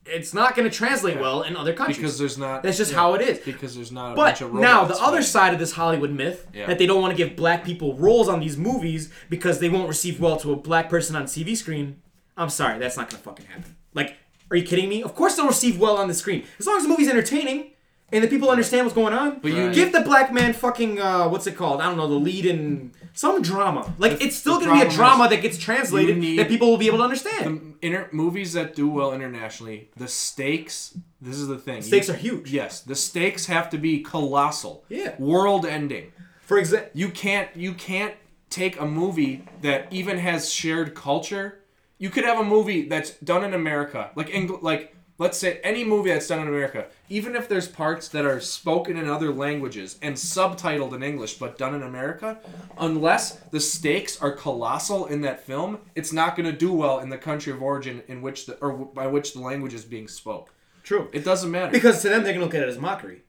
it's 0.08 0.34
not 0.34 0.56
going 0.56 0.70
to 0.70 0.76
translate 0.76 1.20
well 1.20 1.42
in 1.44 1.56
other 1.56 1.74
countries. 1.74 1.98
Because 1.98 2.18
there's 2.20 2.38
not. 2.38 2.62
That's 2.64 2.78
just 2.78 2.92
yeah, 2.92 2.98
how 2.98 3.14
it 3.16 3.22
is. 3.22 3.40
Because 3.40 3.76
there's 3.76 3.92
not 3.92 4.14
a 4.14 4.16
But 4.16 4.24
bunch 4.26 4.42
of 4.42 4.52
roles. 4.52 4.62
now 4.62 4.82
the 4.86 4.94
robots 4.94 5.08
other 5.08 5.22
side 5.24 5.54
of 5.54 5.60
this 5.60 5.72
Hollywood 5.74 6.12
myth 6.12 6.48
Yeah. 6.54 6.68
that 6.68 6.78
they 6.80 6.86
don't 6.88 7.02
want 7.02 7.12
to 7.12 7.18
give 7.18 7.36
black 7.36 7.64
people 7.64 7.96
roles 7.96 8.28
on 8.28 8.40
these 8.40 8.58
movies 8.58 9.12
because 9.30 9.60
they 9.60 9.70
won't 9.70 9.88
receive 9.88 10.20
well 10.20 10.38
to 10.38 10.52
a 10.52 10.56
black 10.56 10.90
person 10.90 11.16
on 11.16 11.26
TV 11.26 11.56
screen. 11.56 12.02
I'm 12.38 12.50
sorry, 12.50 12.78
that's 12.80 12.98
not 12.98 13.10
gonna 13.10 13.24
fucking 13.24 13.46
happen. 13.46 13.75
Like, 13.96 14.18
are 14.52 14.58
you 14.58 14.64
kidding 14.64 14.88
me? 14.89 15.02
Of 15.02 15.16
course 15.16 15.36
they'll 15.36 15.48
receive 15.48 15.80
well 15.80 15.98
on 15.98 16.08
the 16.08 16.14
screen 16.14 16.43
as 16.60 16.68
long 16.68 16.78
as 16.78 16.84
the 16.84 16.89
movie's 16.89 17.10
entertaining 17.10 17.72
and 18.12 18.24
the 18.24 18.28
people 18.28 18.52
understand 18.52 18.86
what's 18.86 18.93
going 18.93 19.14
on. 19.14 19.39
But 19.39 19.52
you 19.54 19.74
give 19.74 19.91
the 19.91 20.02
black 20.02 20.32
man 20.32 20.54
fucking 20.54 21.00
uh, 21.02 21.28
what's 21.30 21.48
it 21.48 21.56
called? 21.56 21.82
I 21.82 21.86
don't 21.86 21.98
know 21.98 22.08
the 22.08 22.14
lead 22.14 22.46
in 22.46 22.91
some 23.14 23.41
drama. 23.41 23.91
Like 23.98 24.22
it's 24.22 24.36
still 24.36 24.60
the 24.60 24.66
gonna 24.68 24.76
be 24.80 24.82
a 24.82 24.86
problem 24.93 24.98
drama 25.18 25.24
is 25.24 25.30
that 25.32 25.41
gets 25.41 25.58
translated 25.58 26.16
you 26.18 26.22
need- 26.22 26.39
that 26.39 26.48
people 26.48 26.70
will 26.70 26.78
be 26.78 26.86
able 26.88 27.00
to 27.00 27.04
understand. 27.06 27.76
The 27.82 27.88
inter- 27.88 28.10
movies 28.12 28.54
that 28.54 28.76
do 28.76 28.88
well 28.88 29.12
internationally, 29.14 29.89
the 29.98 30.08
stakes. 30.08 30.96
This 31.20 31.38
is 31.38 31.48
the 31.48 31.58
thing. 31.58 31.82
Stakes 31.82 32.08
You- 32.08 32.14
are 32.14 32.18
huge. 32.18 32.52
Yes, 32.52 32.82
the 32.82 32.96
stakes 32.96 33.48
have 33.48 33.70
to 33.72 33.78
be 33.80 34.02
colossal. 34.02 34.84
Yeah. 34.89 35.16
World 35.18 35.66
ending. 35.66 36.12
For 36.41 36.60
example, 36.60 36.91
You 36.93 37.10
can't. 37.10 37.50
You 37.56 37.74
can't 37.74 38.14
take 38.52 38.80
a 38.80 38.86
movie 38.86 39.43
that 39.64 39.88
even 39.91 40.20
has 40.20 40.54
shared 40.54 40.93
culture. 40.93 41.60
You 41.98 42.10
could 42.10 42.26
have 42.26 42.39
a 42.39 42.43
movie 42.43 42.88
that's 42.88 43.12
done 43.20 43.43
in 43.43 43.54
America, 43.54 44.12
like 44.16 44.34
Eng- 44.34 44.60
like 44.62 44.96
let's 45.18 45.38
say 45.38 45.62
any 45.64 45.84
movie 45.86 46.10
that's 46.12 46.28
done 46.28 46.41
in 46.41 46.48
America, 46.50 46.88
even 47.08 47.36
if 47.38 47.48
there's 47.48 47.70
parts 47.70 48.10
that 48.10 48.26
are 48.26 48.41
spoken 48.41 48.98
in 48.98 49.08
other 49.08 49.32
languages 49.32 49.98
and 50.02 50.16
subtitled 50.16 50.93
in 50.93 51.02
English 51.02 51.36
but 51.36 51.58
done 51.58 51.74
in 51.74 51.84
America, 51.84 52.38
unless 52.80 53.36
the 53.52 53.60
stakes 53.62 54.22
are 54.22 54.32
colossal 54.34 55.06
in 55.06 55.22
that 55.22 55.39
film, 55.46 55.80
it's 55.96 56.12
not 56.12 56.36
going 56.36 56.46
to 56.52 56.58
do 56.58 56.74
well 56.74 57.00
in 57.00 57.10
the 57.10 57.18
country 57.18 57.54
of 57.54 57.62
origin 57.62 58.04
in 58.10 58.22
which 58.22 58.46
the 58.46 58.56
or 58.58 58.74
by 58.74 59.08
which 59.08 59.34
the 59.34 59.39
language 59.39 59.74
is 59.74 59.86
being 59.86 60.08
spoke. 60.10 60.52
true. 60.84 61.08
It 61.14 61.24
doesn't 61.24 61.50
matter. 61.50 61.72
Because 61.72 62.02
to 62.02 62.10
them 62.10 62.24
they're 62.24 62.34
gonna 62.34 62.46
look 62.46 62.54
at 62.54 62.64
it 62.64 62.70
as 62.70 62.78
mockery. 62.78 63.22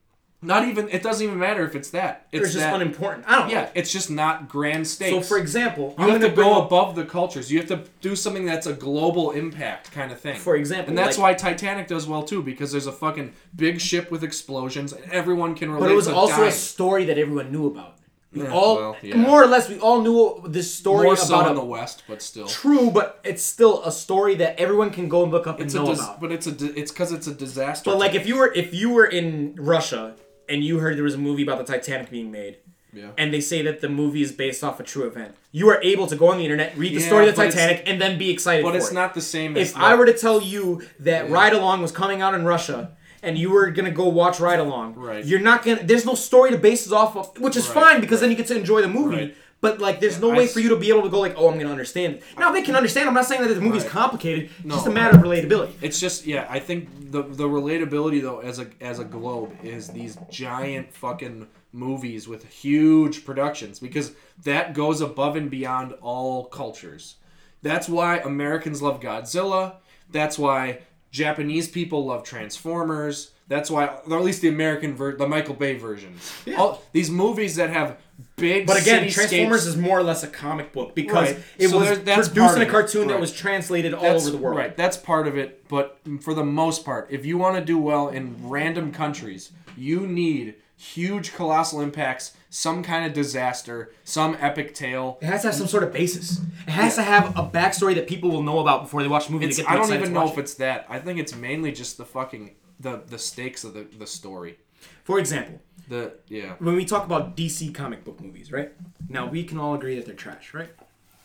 Not 0.42 0.68
even 0.68 0.88
it 0.90 1.02
doesn't 1.02 1.26
even 1.26 1.38
matter 1.38 1.64
if 1.66 1.74
it's 1.74 1.90
that. 1.90 2.26
It's 2.30 2.44
It's 2.46 2.52
just 2.54 2.64
that, 2.64 2.74
unimportant. 2.74 3.24
I 3.26 3.38
don't 3.38 3.48
know. 3.48 3.54
Yeah, 3.54 3.70
it's 3.74 3.90
just 3.90 4.10
not 4.10 4.48
grand 4.48 4.86
stakes. 4.86 5.10
So 5.10 5.20
for 5.22 5.38
example, 5.38 5.94
You 5.98 6.04
I'm 6.04 6.10
have 6.10 6.20
to 6.20 6.28
go 6.28 6.54
up- 6.60 6.66
above 6.66 6.94
the 6.94 7.04
cultures. 7.04 7.50
You 7.50 7.58
have 7.58 7.68
to 7.68 7.82
do 8.00 8.14
something 8.14 8.44
that's 8.44 8.66
a 8.66 8.72
global 8.74 9.30
impact 9.32 9.92
kind 9.92 10.12
of 10.12 10.20
thing. 10.20 10.36
For 10.38 10.54
example, 10.56 10.90
and 10.90 10.98
that's 10.98 11.18
like- 11.18 11.42
why 11.42 11.50
Titanic 11.50 11.88
does 11.88 12.06
well 12.06 12.22
too, 12.22 12.42
because 12.42 12.70
there's 12.70 12.86
a 12.86 12.92
fucking 12.92 13.32
big 13.56 13.80
ship 13.80 14.10
with 14.10 14.22
explosions, 14.22 14.92
and 14.92 15.10
everyone 15.10 15.54
can 15.54 15.70
relate. 15.70 15.86
But 15.86 15.90
it 15.92 15.96
was 15.96 16.06
to 16.06 16.14
also 16.14 16.36
dying. 16.36 16.48
a 16.48 16.52
story 16.52 17.04
that 17.06 17.18
everyone 17.18 17.50
knew 17.50 17.66
about. 17.66 17.94
We 18.32 18.42
Yeah, 18.42 18.52
all, 18.52 18.76
well, 18.76 18.96
yeah. 19.02 19.16
more 19.16 19.42
or 19.42 19.46
less, 19.46 19.68
we 19.70 19.78
all 19.78 20.02
knew 20.02 20.42
this 20.46 20.74
story 20.74 21.04
more 21.04 21.14
about 21.14 21.26
so 21.26 21.40
a, 21.40 21.48
in 21.48 21.54
the 21.54 21.64
West, 21.64 22.02
but 22.06 22.20
still. 22.20 22.46
true, 22.46 22.90
but 22.90 23.18
it's 23.24 23.42
still 23.42 23.82
a 23.84 23.90
story 23.90 24.34
that 24.34 24.60
everyone 24.60 24.90
can 24.90 25.08
go 25.08 25.22
and 25.22 25.32
look 25.32 25.46
up 25.46 25.56
and 25.58 25.66
It's 25.66 25.74
a 25.74 25.78
know 25.78 25.86
dis- 25.86 26.00
about. 26.00 26.20
but 26.20 26.30
it's 26.32 26.46
a 26.46 26.52
di- 26.52 26.66
it's 26.76 26.90
because 26.92 27.12
it's 27.12 27.26
a 27.26 27.32
disaster. 27.32 27.88
But 27.90 27.98
like, 27.98 28.14
if 28.14 28.26
you 28.26 28.36
were 28.36 28.52
if 28.52 28.74
you 28.74 28.90
were 28.90 29.06
in 29.06 29.54
Russia 29.56 30.16
and 30.48 30.62
you 30.64 30.78
heard 30.78 30.96
there 30.96 31.04
was 31.04 31.14
a 31.14 31.18
movie 31.18 31.42
about 31.42 31.58
the 31.58 31.64
Titanic 31.72 32.10
being 32.10 32.30
made, 32.30 32.56
Yeah. 32.92 33.10
and 33.18 33.32
they 33.32 33.40
say 33.40 33.62
that 33.62 33.80
the 33.80 33.88
movie 33.88 34.22
is 34.22 34.32
based 34.32 34.62
off 34.64 34.78
a 34.80 34.82
true 34.82 35.06
event. 35.06 35.34
You 35.52 35.68
are 35.70 35.80
able 35.82 36.06
to 36.06 36.16
go 36.16 36.28
on 36.30 36.38
the 36.38 36.44
internet, 36.44 36.76
read 36.76 36.94
the 36.94 37.00
Yeah, 37.00 37.06
story 37.06 37.28
of 37.28 37.34
the 37.36 37.42
Titanic, 37.44 37.82
and 37.86 38.00
then 38.00 38.18
be 38.18 38.30
excited 38.30 38.62
But 38.62 38.76
it's 38.76 38.90
it. 38.90 38.94
not 38.94 39.14
the 39.14 39.20
same 39.20 39.56
as 39.56 39.70
if 39.70 39.76
I 39.76 39.94
were 39.94 40.06
to 40.06 40.12
tell 40.12 40.40
you 40.40 40.82
that 41.00 41.28
Yeah. 41.28 41.32
Ride 41.34 41.52
Along 41.52 41.82
was 41.82 41.92
coming 41.92 42.20
out 42.22 42.34
in 42.34 42.44
Russia 42.44 42.90
and 43.22 43.36
you 43.38 43.50
were 43.50 43.70
gonna 43.70 43.90
go 43.90 44.06
watch 44.08 44.38
Ride 44.40 44.60
Along, 44.60 44.94
Right. 44.94 45.24
you're 45.24 45.40
not 45.40 45.64
gonna. 45.64 45.82
There's 45.82 46.04
no 46.06 46.14
story 46.14 46.50
to 46.50 46.58
base 46.58 46.86
it 46.86 46.92
off 46.92 47.16
of, 47.16 47.38
which 47.40 47.56
is 47.56 47.66
Right, 47.68 47.74
fine 47.74 48.00
because 48.00 48.20
then 48.20 48.30
you 48.30 48.36
get 48.36 48.46
to 48.48 48.56
enjoy 48.56 48.82
the 48.82 48.88
movie. 48.88 49.16
Right. 49.16 49.34
But 49.66 49.80
like, 49.80 49.98
there's 50.00 50.20
no 50.20 50.30
I 50.32 50.36
way 50.38 50.44
s- 50.44 50.52
for 50.52 50.60
you 50.60 50.68
to 50.70 50.76
be 50.76 50.88
able 50.90 51.02
to 51.02 51.08
go 51.08 51.18
like, 51.20 51.34
oh, 51.36 51.50
I'm 51.50 51.58
gonna 51.58 51.70
understand. 51.70 52.14
it. 52.14 52.22
Now 52.38 52.52
they 52.52 52.62
can 52.62 52.76
understand. 52.76 53.08
I'm 53.08 53.14
not 53.14 53.26
saying 53.26 53.42
that 53.42 53.52
the 53.52 53.60
movie's 53.60 53.82
Right. 53.82 53.90
complicated. 53.90 54.44
It's 54.58 54.64
No. 54.64 54.74
just 54.76 54.86
a 54.86 54.90
matter 54.90 55.16
of 55.16 55.22
relatability. 55.24 55.72
It's 55.82 55.98
just 55.98 56.26
yeah, 56.26 56.46
I 56.48 56.58
think 56.60 56.88
the 57.10 57.22
the 57.22 57.48
relatability 57.48 58.22
though 58.22 58.38
as 58.40 58.58
a 58.58 58.66
as 58.80 58.98
a 59.00 59.04
globe 59.04 59.50
is 59.64 59.88
these 59.88 60.16
giant 60.30 60.92
fucking 60.94 61.48
movies 61.72 62.26
with 62.28 62.44
huge 62.48 63.24
productions 63.24 63.78
because 63.80 64.12
that 64.44 64.72
goes 64.72 65.00
above 65.00 65.36
and 65.36 65.50
beyond 65.50 65.94
all 66.00 66.44
cultures. 66.46 67.16
That's 67.62 67.88
why 67.88 68.18
Americans 68.18 68.80
love 68.82 69.00
Godzilla. 69.00 69.74
That's 70.10 70.38
why 70.38 70.80
Japanese 71.10 71.68
people 71.68 72.06
love 72.06 72.22
Transformers. 72.22 73.32
That's 73.48 73.70
why, 73.70 73.86
or 74.08 74.18
at 74.18 74.24
least 74.24 74.42
the 74.42 74.48
American 74.48 74.94
ver- 74.96 75.16
the 75.16 75.26
Michael 75.28 75.54
Bay 75.54 75.76
versions. 75.76 76.32
All 76.58 76.82
these 76.92 77.10
movies 77.10 77.56
that 77.56 77.70
have 77.70 77.96
big. 78.34 78.66
But 78.66 78.80
again, 78.80 79.08
Transformers 79.08 79.66
is 79.66 79.76
more 79.76 79.98
or 79.98 80.02
less 80.02 80.24
a 80.24 80.26
comic 80.26 80.72
book 80.72 80.94
because 80.96 81.32
Right. 81.32 81.42
it 81.58 81.68
So 81.68 81.78
was 81.78 81.98
produced 82.28 82.56
in 82.56 82.62
a 82.62 82.66
cartoon 82.66 83.08
that 83.08 83.20
was 83.20 83.32
translated 83.32 83.94
all 83.94 84.02
That's- 84.02 84.22
over 84.22 84.30
the 84.36 84.42
world. 84.42 84.58
Right, 84.58 84.76
that's 84.76 84.96
part 84.96 85.28
of 85.28 85.38
it. 85.38 85.68
But 85.68 85.98
for 86.22 86.34
the 86.34 86.44
most 86.44 86.84
part, 86.84 87.06
if 87.10 87.24
you 87.24 87.38
want 87.38 87.56
to 87.56 87.64
do 87.64 87.78
well 87.78 88.08
in 88.08 88.34
random 88.42 88.90
countries, 88.90 89.52
you 89.76 90.06
need 90.08 90.54
huge, 90.78 91.32
colossal 91.34 91.80
impacts, 91.80 92.32
some 92.50 92.82
kind 92.82 93.06
of 93.06 93.12
disaster, 93.12 93.92
some 94.04 94.36
epic 94.40 94.74
tale. 94.74 95.18
It 95.22 95.26
has 95.26 95.42
to 95.42 95.48
have 95.48 95.54
some 95.54 95.68
sort 95.68 95.82
of 95.84 95.92
basis. 95.92 96.40
It 96.66 96.70
has 96.70 96.96
to 96.96 97.02
have 97.02 97.36
a 97.38 97.42
backstory 97.44 97.94
that 97.94 98.06
people 98.08 98.30
will 98.30 98.42
know 98.42 98.58
about 98.58 98.82
before 98.82 99.02
they 99.02 99.08
watch 99.08 99.26
the 99.28 99.32
movie. 99.34 99.48
To 99.48 99.54
get 99.54 99.70
I 99.70 99.76
don't 99.76 99.92
even 99.92 100.12
know 100.12 100.26
if 100.28 100.36
it. 100.36 100.40
it's 100.40 100.54
that. 100.54 100.84
I 100.88 100.98
think 100.98 101.18
it's 101.20 101.34
mainly 101.34 101.70
just 101.72 101.96
the 101.96 102.04
fucking 102.04 102.50
the 102.80 103.02
the 103.06 103.18
stakes 103.18 103.64
of 103.64 103.74
the 103.74 103.84
the 103.98 104.06
story. 104.06 104.58
For 105.04 105.18
example, 105.18 105.60
The 105.88 106.12
yeah. 106.28 106.54
when 106.58 106.76
we 106.76 106.84
talk 106.84 107.04
about 107.06 107.36
DC 107.36 107.74
comic 107.74 108.04
book 108.04 108.20
movies, 108.20 108.52
right? 108.52 108.72
Now 109.08 109.26
we 109.26 109.44
can 109.44 109.58
all 109.58 109.74
agree 109.74 109.96
that 109.96 110.06
they're 110.06 110.14
trash, 110.14 110.52
right? 110.54 110.70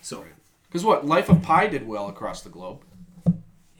So 0.01 0.25
Because 0.67 0.85
what 0.85 1.05
Life 1.05 1.29
of 1.29 1.41
Pi 1.41 1.67
did 1.67 1.87
well 1.87 2.07
across 2.07 2.41
the 2.41 2.49
globe. 2.49 2.83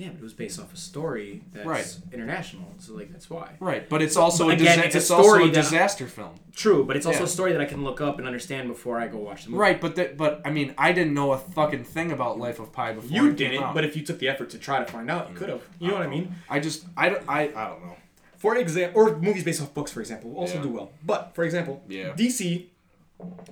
Yeah, 0.01 0.09
but 0.09 0.17
it 0.17 0.23
was 0.23 0.33
based 0.33 0.59
off 0.59 0.73
a 0.73 0.77
story 0.77 1.43
that's 1.53 1.67
Right. 1.67 1.97
international, 2.11 2.73
so 2.79 2.93
like 2.95 3.11
that's 3.11 3.29
why. 3.29 3.51
Right, 3.59 3.87
but 3.87 4.01
it's 4.01 4.17
also 4.17 4.49
a 4.49 4.53
Again, 4.53 4.77
disa- 4.79 4.85
it's 4.87 4.95
a 4.95 4.97
it's, 4.97 5.11
also 5.11 5.29
story 5.29 5.43
a 5.43 5.47
that- 5.47 5.53
disaster 5.53 6.07
film. 6.07 6.39
True, 6.55 6.83
but 6.83 6.97
it's 6.97 7.05
also 7.05 7.19
Yeah. 7.19 7.25
a 7.25 7.37
story 7.37 7.51
that 7.51 7.61
I 7.61 7.65
can 7.65 7.83
look 7.83 8.01
up 8.01 8.17
and 8.17 8.25
understand 8.25 8.67
before 8.67 8.99
I 8.99 9.07
go 9.07 9.19
watch 9.19 9.43
the 9.43 9.51
movie. 9.51 9.61
Right, 9.61 9.79
but 9.79 9.95
that 9.97 10.17
but 10.17 10.41
I 10.43 10.49
mean 10.49 10.73
I 10.75 10.91
didn't 10.91 11.13
know 11.13 11.33
a 11.33 11.37
fucking 11.37 11.83
thing 11.83 12.11
about 12.11 12.39
Life 12.39 12.59
of 12.59 12.73
Pi 12.73 12.93
before. 12.93 13.11
You 13.11 13.31
didn't, 13.31 13.61
out. 13.61 13.75
but 13.75 13.85
if 13.85 13.95
you 13.95 14.03
took 14.03 14.17
the 14.17 14.27
effort 14.27 14.49
to 14.51 14.57
try 14.57 14.79
to 14.83 14.91
find 14.91 15.11
out, 15.11 15.29
you 15.29 15.35
mm. 15.35 15.37
could 15.37 15.49
have. 15.49 15.61
You 15.79 15.89
know 15.89 15.93
what 15.93 16.03
I 16.03 16.07
mean? 16.07 16.33
I 16.49 16.59
just 16.59 16.85
I 16.97 17.09
don't 17.09 17.23
I, 17.27 17.41
I 17.55 17.67
don't 17.69 17.85
know. 17.85 17.95
For 18.37 18.55
example, 18.57 18.99
or 18.99 19.15
movies 19.17 19.43
based 19.43 19.61
off 19.61 19.71
books, 19.75 19.91
for 19.91 19.99
example, 19.99 20.35
also 20.35 20.55
Yeah. 20.55 20.63
do 20.63 20.69
well. 20.69 20.91
But 21.05 21.35
for 21.35 21.43
example, 21.43 21.83
Yeah. 21.87 22.13
DC, 22.15 22.69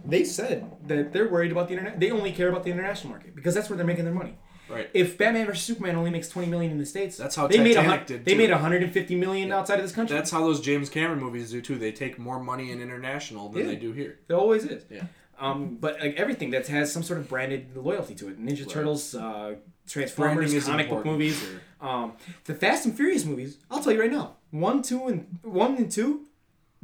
they 0.04 0.24
said 0.24 0.66
that 0.88 1.14
they're 1.14 1.30
worried 1.30 1.52
about 1.52 1.68
the 1.68 1.74
internet. 1.76 2.00
They 2.00 2.10
only 2.10 2.32
care 2.32 2.50
about 2.50 2.64
the 2.64 2.72
international 2.72 3.12
market 3.12 3.36
because 3.36 3.54
that's 3.54 3.70
where 3.70 3.78
they're 3.78 3.86
making 3.86 4.06
their 4.06 4.16
money. 4.16 4.36
Right. 4.70 4.90
If 4.94 5.18
Batman 5.18 5.46
vs 5.48 5.64
Superman 5.64 5.96
only 5.96 6.12
makes 6.12 6.30
twenty 6.30 6.48
million 6.50 6.72
in 6.72 6.78
the 6.78 6.86
states, 6.86 7.18
That's 7.18 7.36
how 7.36 7.48
they 7.48 7.58
made 7.60 7.72
a, 7.72 7.76
Titanic 7.76 7.98
hun- 8.00 8.08
did, 8.08 8.26
They 8.26 8.36
made 8.36 8.52
150 8.52 9.16
million 9.16 9.52
outside 9.52 9.80
of 9.80 9.84
this 9.84 9.92
country. 9.94 10.16
That's 10.16 10.32
how 10.32 10.42
those 10.42 10.62
James 10.62 10.90
Cameron 10.90 11.20
movies 11.20 11.52
do 11.52 11.62
too. 11.62 11.78
They 11.78 11.92
take 11.92 12.20
more 12.20 12.40
money 12.40 12.72
in 12.72 12.82
international 12.82 13.50
than 13.50 13.62
Yeah. 13.64 13.68
they 13.68 13.76
do 13.78 13.92
here. 13.94 14.20
It 14.28 14.34
always 14.34 14.66
is. 14.66 14.84
Yeah. 14.90 15.04
Um, 15.40 15.78
but 15.80 16.00
like 16.02 16.16
everything 16.18 16.50
that 16.52 16.68
has 16.68 16.92
some 16.92 17.02
sort 17.02 17.20
of 17.20 17.30
branded 17.30 17.76
loyalty 17.76 18.14
to 18.16 18.28
it. 18.28 18.44
Ninja 18.44 18.68
Turtles, 18.70 19.16
uh, 19.16 19.56
Transformers, 19.88 20.66
comic 20.66 20.90
book 20.90 21.06
movies. 21.06 21.44
Um, 21.82 22.14
the 22.46 22.54
Fast 22.54 22.86
and 22.86 22.96
Furious 22.96 23.26
movies. 23.26 23.58
I'll 23.72 23.82
tell 23.82 23.94
you 23.94 24.02
right 24.02 24.12
now. 24.12 24.36
One, 24.52 24.82
two, 24.82 25.08
and 25.08 25.40
one 25.42 25.78
and 25.78 25.90
two 25.92 26.28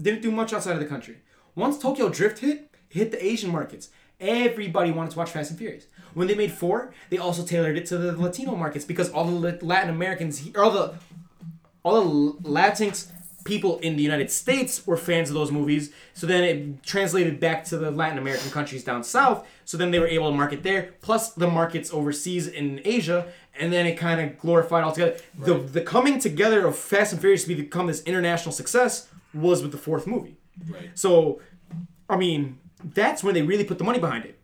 didn't 0.02 0.22
do 0.22 0.32
much 0.32 0.54
outside 0.54 0.74
of 0.74 0.80
the 0.80 0.86
country. 0.86 1.18
Once 1.54 1.78
Tokyo 1.78 2.10
Drift 2.10 2.40
hit, 2.40 2.72
hit 2.90 3.12
the 3.12 3.24
Asian 3.24 3.52
markets. 3.52 3.90
Everybody 4.20 4.92
wanted 4.92 5.12
to 5.12 5.18
watch 5.18 5.32
Fast 5.32 5.52
and 5.52 5.60
Furious. 5.60 5.88
When 6.14 6.28
they 6.28 6.36
made 6.36 6.52
four, 6.52 6.94
they 7.10 7.18
also 7.18 7.44
tailored 7.44 7.78
it 7.78 7.86
to 7.88 7.98
the 7.98 8.14
Latino 8.14 8.56
markets 8.56 8.86
because 8.86 9.10
all 9.10 9.26
the 9.26 9.60
Latin 9.62 9.90
Americans, 9.90 10.42
all 10.58 10.72
the 10.72 10.96
all 11.84 12.02
the 12.02 12.50
Latinx 12.50 13.12
people 13.46 13.78
in 13.80 13.96
the 13.96 14.02
United 14.02 14.32
States 14.32 14.88
were 14.88 14.98
fans 14.98 15.30
of 15.30 15.36
those 15.36 15.52
movies. 15.52 15.92
So 16.14 16.26
then 16.26 16.44
it 16.44 16.84
translated 16.84 17.40
back 17.40 17.64
to 17.66 17.78
the 17.78 17.92
Latin 17.92 18.18
American 18.18 18.50
countries 18.50 18.84
down 18.84 19.04
south. 19.04 19.48
So 19.66 19.78
then 19.78 19.92
they 19.92 20.00
were 20.00 20.08
able 20.08 20.32
to 20.32 20.36
market 20.36 20.64
there, 20.64 20.94
plus 21.02 21.34
the 21.34 21.48
markets 21.48 21.94
overseas 21.94 22.48
in 22.48 22.82
Asia, 22.84 23.28
and 23.58 23.72
then 23.72 23.86
it 23.86 23.96
kind 23.96 24.20
of 24.20 24.38
glorified 24.40 24.84
altogether. 24.84 25.18
The 25.38 25.56
the 25.56 25.82
coming 25.82 26.20
together 26.20 26.66
of 26.66 26.76
Fast 26.76 27.14
and 27.14 27.22
Furious 27.22 27.46
to 27.46 27.56
become 27.56 27.88
this 27.88 28.02
international 28.04 28.52
success 28.52 29.08
was 29.34 29.62
with 29.62 29.72
the 29.72 29.78
fourth 29.78 30.08
movie. 30.08 30.38
Right. 30.68 30.90
So, 30.96 31.42
I 32.10 32.18
mean, 32.18 32.58
that's 32.94 33.24
when 33.24 33.34
they 33.34 33.42
really 33.42 33.64
put 33.64 33.78
the 33.78 33.84
money 33.84 34.00
behind 34.00 34.26
it. 34.26 34.40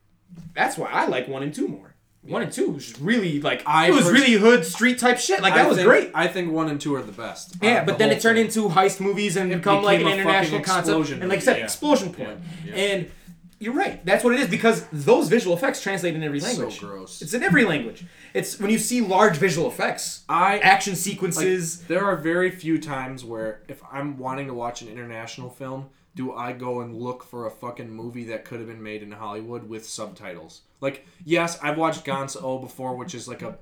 That's 0.54 0.78
why 0.78 0.90
I 0.90 1.06
like 1.08 1.28
one 1.28 1.44
and 1.44 1.54
two 1.54 1.68
more. 1.68 1.96
One 2.24 2.44
and 2.44 2.52
two 2.52 2.70
was 2.70 3.00
really 3.02 3.42
like 3.42 3.64
I 3.66 3.88
it 3.88 3.92
was 3.94 4.04
pers- 4.04 4.14
really 4.14 4.34
hood 4.34 4.64
street 4.66 5.00
type 5.00 5.18
shit. 5.18 5.42
Like 5.42 5.56
that 5.56 5.66
I 5.66 5.68
was 5.68 5.78
think, 5.78 5.88
great. 5.88 6.12
I 6.14 6.28
think 6.28 6.52
one 6.52 6.70
and 6.70 6.80
two 6.80 6.94
are 6.96 7.02
the 7.02 7.12
best. 7.12 7.56
Yeah, 7.62 7.82
Uh, 7.82 7.86
but 7.86 7.94
the 7.94 7.98
then 8.06 8.12
it 8.16 8.22
turned 8.22 8.38
thing. 8.38 8.46
into 8.46 8.70
heist 8.70 9.00
movies 9.00 9.36
and 9.38 9.52
It 9.52 9.58
become 9.58 9.84
like 9.84 10.02
an 10.02 10.08
international 10.08 10.62
concept. 10.62 10.88
explosion 10.88 11.22
And 11.22 11.30
like 11.30 11.38
I 11.38 11.40
movie, 11.40 11.46
said, 11.46 11.58
yeah. 11.58 11.64
explosion 11.64 12.14
point. 12.14 12.40
Yeah, 12.64 12.76
yeah. 12.76 12.84
And 12.84 13.12
you're 13.60 13.74
right. 13.74 14.04
That's 14.06 14.24
what 14.24 14.34
it 14.34 14.40
is 14.40 14.48
because 14.50 14.86
those 14.92 15.30
visual 15.30 15.56
effects 15.56 15.82
translate 15.82 16.16
in 16.16 16.24
every 16.24 16.40
So 16.40 16.48
language. 16.48 16.80
gross. 16.80 17.22
It's 17.24 17.34
in 17.34 17.42
every 17.44 17.66
language. 17.66 18.06
It's 18.36 18.60
when 18.60 18.70
you 18.70 18.78
see 18.80 19.02
large 19.02 19.38
visual 19.38 19.68
effects, 19.68 20.24
I 20.30 20.60
action 20.60 20.94
like, 20.94 21.00
sequences. 21.00 21.82
there 21.84 22.06
are 22.06 22.16
very 22.18 22.52
few 22.52 22.80
times 22.80 23.24
where 23.26 23.62
if 23.68 23.82
I'm 23.92 24.18
wanting 24.20 24.46
to 24.48 24.54
watch 24.54 24.82
an 24.84 24.88
international 24.90 25.50
film, 25.50 25.90
do 26.16 26.34
I 26.34 26.52
go 26.52 26.82
and 26.82 26.96
look 26.96 27.24
for 27.24 27.46
a 27.46 27.52
fucking 27.52 27.90
movie 27.90 28.26
that 28.26 28.46
could 28.46 28.60
have 28.60 28.68
been 28.68 28.84
made 28.84 29.02
in 29.02 29.12
Hollywood 29.12 29.68
with 29.70 29.86
subtitles? 29.86 30.62
Like, 30.82 31.06
yes, 31.24 31.58
I've 31.62 31.78
watched 31.78 32.06
Gonzo 32.06 32.62
before, 32.62 32.96
which 32.96 33.16
is 33.16 33.28
like 33.28 33.42
a 33.42 33.58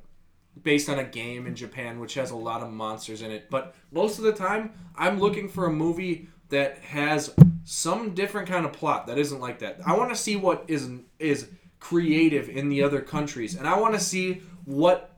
based 0.62 0.90
on 0.90 1.00
a 1.00 1.04
game 1.04 1.48
in 1.48 1.56
Japan, 1.56 2.00
which 2.00 2.16
has 2.16 2.32
a 2.32 2.36
lot 2.36 2.62
of 2.62 2.72
monsters 2.72 3.22
in 3.22 3.32
it. 3.32 3.50
But 3.50 3.76
most 3.92 4.18
of 4.18 4.26
the 4.26 4.34
time, 4.34 4.74
I'm 4.96 5.20
looking 5.20 5.48
for 5.48 5.66
a 5.66 5.72
movie 5.72 6.28
that 6.50 6.80
has 6.80 7.34
some 7.64 8.16
different 8.16 8.50
kind 8.50 8.66
of 8.66 8.74
plot 8.74 9.08
that 9.08 9.18
isn't 9.18 9.40
like 9.40 9.60
that. 9.60 9.80
I 9.86 9.96
want 9.96 10.10
to 10.10 10.16
see 10.16 10.36
what 10.36 10.66
is 10.68 10.90
is 11.20 11.48
creative 11.80 12.50
in 12.50 12.70
the 12.70 12.84
other 12.84 13.02
countries, 13.02 13.56
and 13.56 13.68
I 13.68 13.80
want 13.80 13.94
to 13.94 14.00
see 14.00 14.42
what 14.66 15.16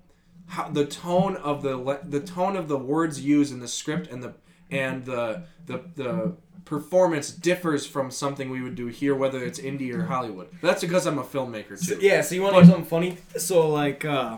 how 0.47 0.67
the 0.67 0.85
tone 0.85 1.37
of 1.37 1.63
the 1.63 1.99
the 2.03 2.19
tone 2.19 2.55
of 2.55 2.67
the 2.67 2.77
words 2.77 3.21
used 3.21 3.53
in 3.53 3.59
the 3.59 3.67
script 3.67 4.11
and 4.11 4.21
the 4.21 4.33
and 4.69 5.05
the 5.05 5.43
the 5.65 5.83
the 5.95 6.35
performance 6.65 7.31
differs 7.31 7.85
from 7.85 8.11
something 8.11 8.49
we 8.49 8.61
would 8.61 8.75
do 8.75 8.87
here, 8.87 9.15
whether 9.15 9.43
it's 9.43 9.59
indie 9.59 9.93
or 9.93 10.03
Hollywood. 10.03 10.49
That's 10.61 10.81
because 10.81 11.05
I'm 11.05 11.19
a 11.19 11.23
filmmaker 11.23 11.79
too. 11.83 11.99
Yeah, 12.01 12.21
so 12.21 12.35
you 12.35 12.41
want 12.41 12.55
to 12.55 12.61
know 12.61 12.67
something 12.67 12.85
funny? 12.85 13.17
So 13.37 13.69
like, 13.69 14.05
uh, 14.05 14.37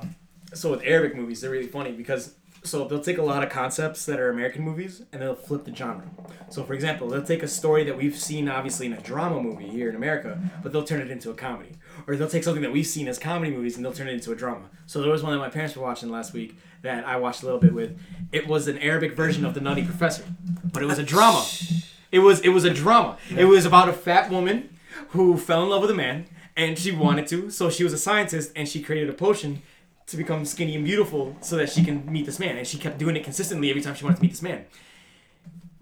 so 0.54 0.72
with 0.72 0.82
Arabic 0.84 1.16
movies, 1.16 1.42
they're 1.42 1.52
really 1.52 1.68
funny 1.68 1.92
because 1.92 2.36
so 2.64 2.88
they'll 2.88 3.02
take 3.02 3.18
a 3.18 3.24
lot 3.24 3.44
of 3.44 3.50
concepts 3.50 4.06
that 4.06 4.20
are 4.20 4.30
American 4.30 4.64
movies 4.64 5.02
and 5.12 5.22
they'll 5.22 5.36
flip 5.36 5.66
the 5.66 5.76
genre. 5.76 6.10
So 6.50 6.64
for 6.64 6.74
example, 6.74 7.10
they'll 7.10 7.24
take 7.24 7.44
a 7.44 7.48
story 7.48 7.84
that 7.84 7.98
we've 7.98 8.18
seen 8.18 8.48
obviously 8.48 8.86
in 8.86 8.94
a 8.94 9.02
drama 9.02 9.42
movie 9.42 9.68
here 9.68 9.90
in 9.90 9.96
America, 9.96 10.40
but 10.62 10.72
they'll 10.72 10.86
turn 10.86 11.02
it 11.02 11.12
into 11.12 11.30
a 11.30 11.34
comedy. 11.34 11.74
Or 12.08 12.16
they'll 12.16 12.30
take 12.30 12.44
something 12.44 12.64
that 12.64 12.72
we've 12.72 12.88
seen 12.88 13.08
as 13.08 13.20
comedy 13.20 13.52
movies 13.52 13.76
and 13.76 13.84
they'll 13.84 13.94
turn 13.94 14.08
it 14.08 14.14
into 14.14 14.32
a 14.32 14.36
drama. 14.36 14.70
So 14.86 15.02
there 15.02 15.12
was 15.12 15.24
one 15.24 15.34
that 15.34 15.40
my 15.40 15.50
parents 15.50 15.76
were 15.76 15.84
watching 15.84 16.10
last 16.10 16.34
week 16.34 16.58
that 16.84 17.06
I 17.06 17.18
watched 17.18 17.44
a 17.44 17.46
little 17.46 17.60
bit 17.60 17.74
with. 17.74 18.00
It 18.32 18.48
was 18.48 18.68
an 18.68 18.78
Arabic 18.78 19.14
version 19.14 19.46
of 19.46 19.54
The 19.54 19.62
Nutty 19.62 19.84
Professor, 19.84 20.24
but 20.72 20.82
it 20.82 20.86
was 20.86 21.00
a 21.00 21.04
drama. 21.04 21.46
It 22.14 22.20
was 22.20 22.40
it 22.42 22.50
was 22.50 22.64
a 22.64 22.74
drama. 22.74 23.18
It 23.36 23.46
was 23.46 23.66
about 23.66 23.90
a 23.90 23.94
fat 23.94 24.30
woman 24.30 24.70
who 25.10 25.36
fell 25.38 25.64
in 25.64 25.70
love 25.70 25.82
with 25.82 25.92
a 25.92 25.96
man 25.96 26.28
and 26.56 26.78
she 26.78 26.92
wanted 26.92 27.26
to, 27.28 27.50
so 27.50 27.70
she 27.70 27.84
was 27.84 27.92
a 27.94 27.98
scientist 27.98 28.52
and 28.56 28.70
she 28.70 28.82
created 28.82 29.10
a 29.10 29.14
potion 29.14 29.62
to 30.06 30.16
become 30.18 30.46
skinny 30.46 30.76
and 30.76 30.86
beautiful 30.86 31.36
so 31.42 31.56
that 31.56 31.70
she 31.72 31.84
can 31.84 32.06
meet 32.12 32.26
this 32.26 32.38
man. 32.40 32.58
And 32.58 32.68
she 32.68 32.78
kept 32.78 32.98
doing 33.00 33.16
it 33.16 33.24
consistently 33.24 33.70
every 33.72 33.82
time 33.82 33.96
she 33.96 34.04
wanted 34.06 34.18
to 34.18 34.22
meet 34.22 34.32
this 34.32 34.42
man. 34.44 34.66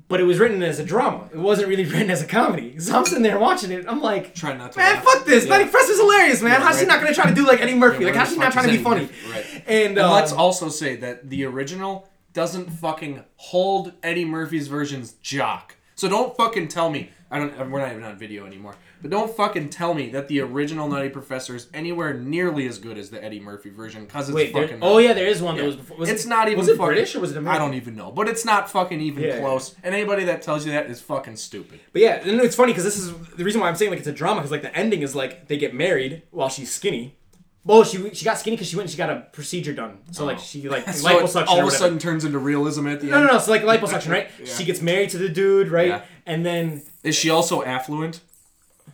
But 0.07 0.19
it 0.19 0.25
was 0.25 0.39
written 0.39 0.61
as 0.61 0.77
a 0.79 0.83
drama. 0.85 1.29
It 1.33 1.37
wasn't 1.37 1.67
really 1.69 1.85
written 1.91 2.09
as 2.11 2.21
a 2.21 2.25
comedy. 2.25 2.79
So 2.79 2.97
I'm 2.97 3.05
sitting 3.05 3.23
there 3.23 3.39
watching 3.39 3.71
it. 3.71 3.85
I'm 3.87 4.01
like, 4.01 4.33
Try 4.35 4.55
not 4.55 4.71
to. 4.73 4.79
man, 4.79 4.95
laugh. 4.95 5.03
fuck 5.03 5.25
this. 5.25 5.45
Yeah. 5.45 5.51
Nutty 5.57 5.69
Professor's 5.69 5.99
hilarious, 5.99 6.41
man. 6.41 6.51
Yeah, 6.59 6.65
How's 6.65 6.79
she 6.79 6.85
not 6.85 7.01
gonna 7.01 7.13
try 7.13 7.27
to 7.29 7.35
do 7.35 7.45
like 7.45 7.59
Eddie 7.61 7.75
Murphy? 7.75 7.99
Yeah, 8.03 8.07
like 8.11 8.15
how's 8.15 8.29
she 8.29 8.37
not 8.37 8.51
trying 8.53 8.67
to 8.67 8.71
be 8.77 8.83
funny? 8.83 9.09
Right. 9.29 9.45
And, 9.67 9.97
And 9.97 9.99
uh, 9.99 10.13
let's 10.13 10.31
also 10.31 10.69
say 10.69 10.95
that 10.97 11.29
the 11.29 11.45
original 11.45 12.07
doesn't 12.33 12.69
fucking 12.69 13.23
hold 13.37 13.93
Eddie 14.03 14.25
Murphy's 14.25 14.67
version's 14.67 15.13
jock. 15.13 15.75
So 16.01 16.09
don't 16.09 16.35
fucking 16.35 16.69
tell 16.69 16.89
me. 16.89 17.11
I 17.29 17.37
don't. 17.37 17.69
We're 17.69 17.77
not 17.79 17.91
even 17.91 18.03
on 18.03 18.17
video 18.17 18.47
anymore. 18.47 18.73
But 19.03 19.11
don't 19.11 19.29
fucking 19.37 19.69
tell 19.69 19.93
me 19.93 20.09
that 20.09 20.27
the 20.29 20.39
original 20.39 20.87
Nutty 20.87 21.09
Professor 21.09 21.55
is 21.55 21.67
anywhere 21.75 22.11
nearly 22.15 22.65
as 22.65 22.79
good 22.79 22.97
as 22.97 23.11
the 23.11 23.23
Eddie 23.23 23.39
Murphy 23.39 23.69
version 23.69 24.05
because 24.05 24.27
it's 24.27 24.35
Wait, 24.35 24.51
there, 24.51 24.63
fucking. 24.63 24.79
oh 24.81 24.97
yeah, 24.97 25.13
there 25.13 25.27
is 25.27 25.43
one 25.43 25.57
that 25.57 25.63
was 25.63 25.75
before. 25.75 25.97
Was 25.97 26.09
it's 26.09 26.25
it, 26.25 26.29
not 26.29 26.47
even. 26.47 26.57
Was 26.57 26.69
it 26.69 26.77
fucking, 26.77 26.85
British 26.87 27.15
or 27.15 27.19
was 27.19 27.29
it 27.29 27.37
American? 27.37 27.61
I 27.61 27.65
American? 27.67 27.85
don't 27.85 27.93
even 27.93 27.95
know, 28.03 28.11
but 28.11 28.27
it's 28.27 28.43
not 28.43 28.71
fucking 28.71 28.99
even 28.99 29.21
Yeah. 29.21 29.41
close. 29.41 29.75
And 29.83 29.93
anybody 29.93 30.23
that 30.23 30.41
tells 30.41 30.65
you 30.65 30.71
that 30.71 30.89
is 30.89 31.01
fucking 31.01 31.35
stupid. 31.35 31.79
But 31.93 32.01
yeah, 32.01 32.15
and 32.15 32.41
it's 32.41 32.55
funny 32.55 32.71
because 32.71 32.83
this 32.83 32.97
is 32.97 33.13
the 33.37 33.43
reason 33.43 33.61
why 33.61 33.67
I'm 33.67 33.75
saying 33.75 33.91
like 33.91 33.99
it's 33.99 34.07
a 34.07 34.11
drama 34.11 34.41
because 34.41 34.49
like 34.49 34.63
the 34.63 34.75
ending 34.75 35.03
is 35.03 35.13
like 35.13 35.49
they 35.49 35.57
get 35.57 35.75
married 35.75 36.23
while 36.31 36.49
she's 36.49 36.71
skinny. 36.71 37.15
Well, 37.63 37.83
she 37.83 38.13
she 38.15 38.25
got 38.25 38.39
skinny 38.39 38.55
because 38.55 38.67
she 38.69 38.75
went 38.75 38.85
and 38.85 38.91
she 38.91 38.97
got 38.97 39.09
a 39.11 39.27
procedure 39.33 39.73
done. 39.73 39.99
So 40.11 40.25
like 40.25 40.39
she 40.39 40.67
like 40.67 40.83
Oh. 40.87 40.91
So 40.93 41.09
it 41.09 41.23
liposuction 41.23 41.47
all 41.47 41.59
of 41.61 41.67
a 41.67 41.71
sudden 41.71 41.99
turns 41.99 42.25
into 42.25 42.39
realism 42.39 42.87
at 42.87 43.01
the 43.01 43.07
no, 43.07 43.17
end. 43.17 43.25
no, 43.25 43.31
no. 43.33 43.37
No, 43.37 43.39
so 43.39 43.51
like 43.51 43.61
liposuction, 43.63 44.09
right? 44.11 44.29
Yeah. 44.39 44.45
She 44.55 44.63
gets 44.65 44.81
married 44.81 45.09
to 45.11 45.17
the 45.19 45.29
dude, 45.29 45.67
right? 45.67 45.87
Yeah. 45.87 46.01
And 46.25 46.45
then 46.45 46.81
Is 47.03 47.15
she 47.15 47.29
also 47.29 47.63
affluent? 47.63 48.21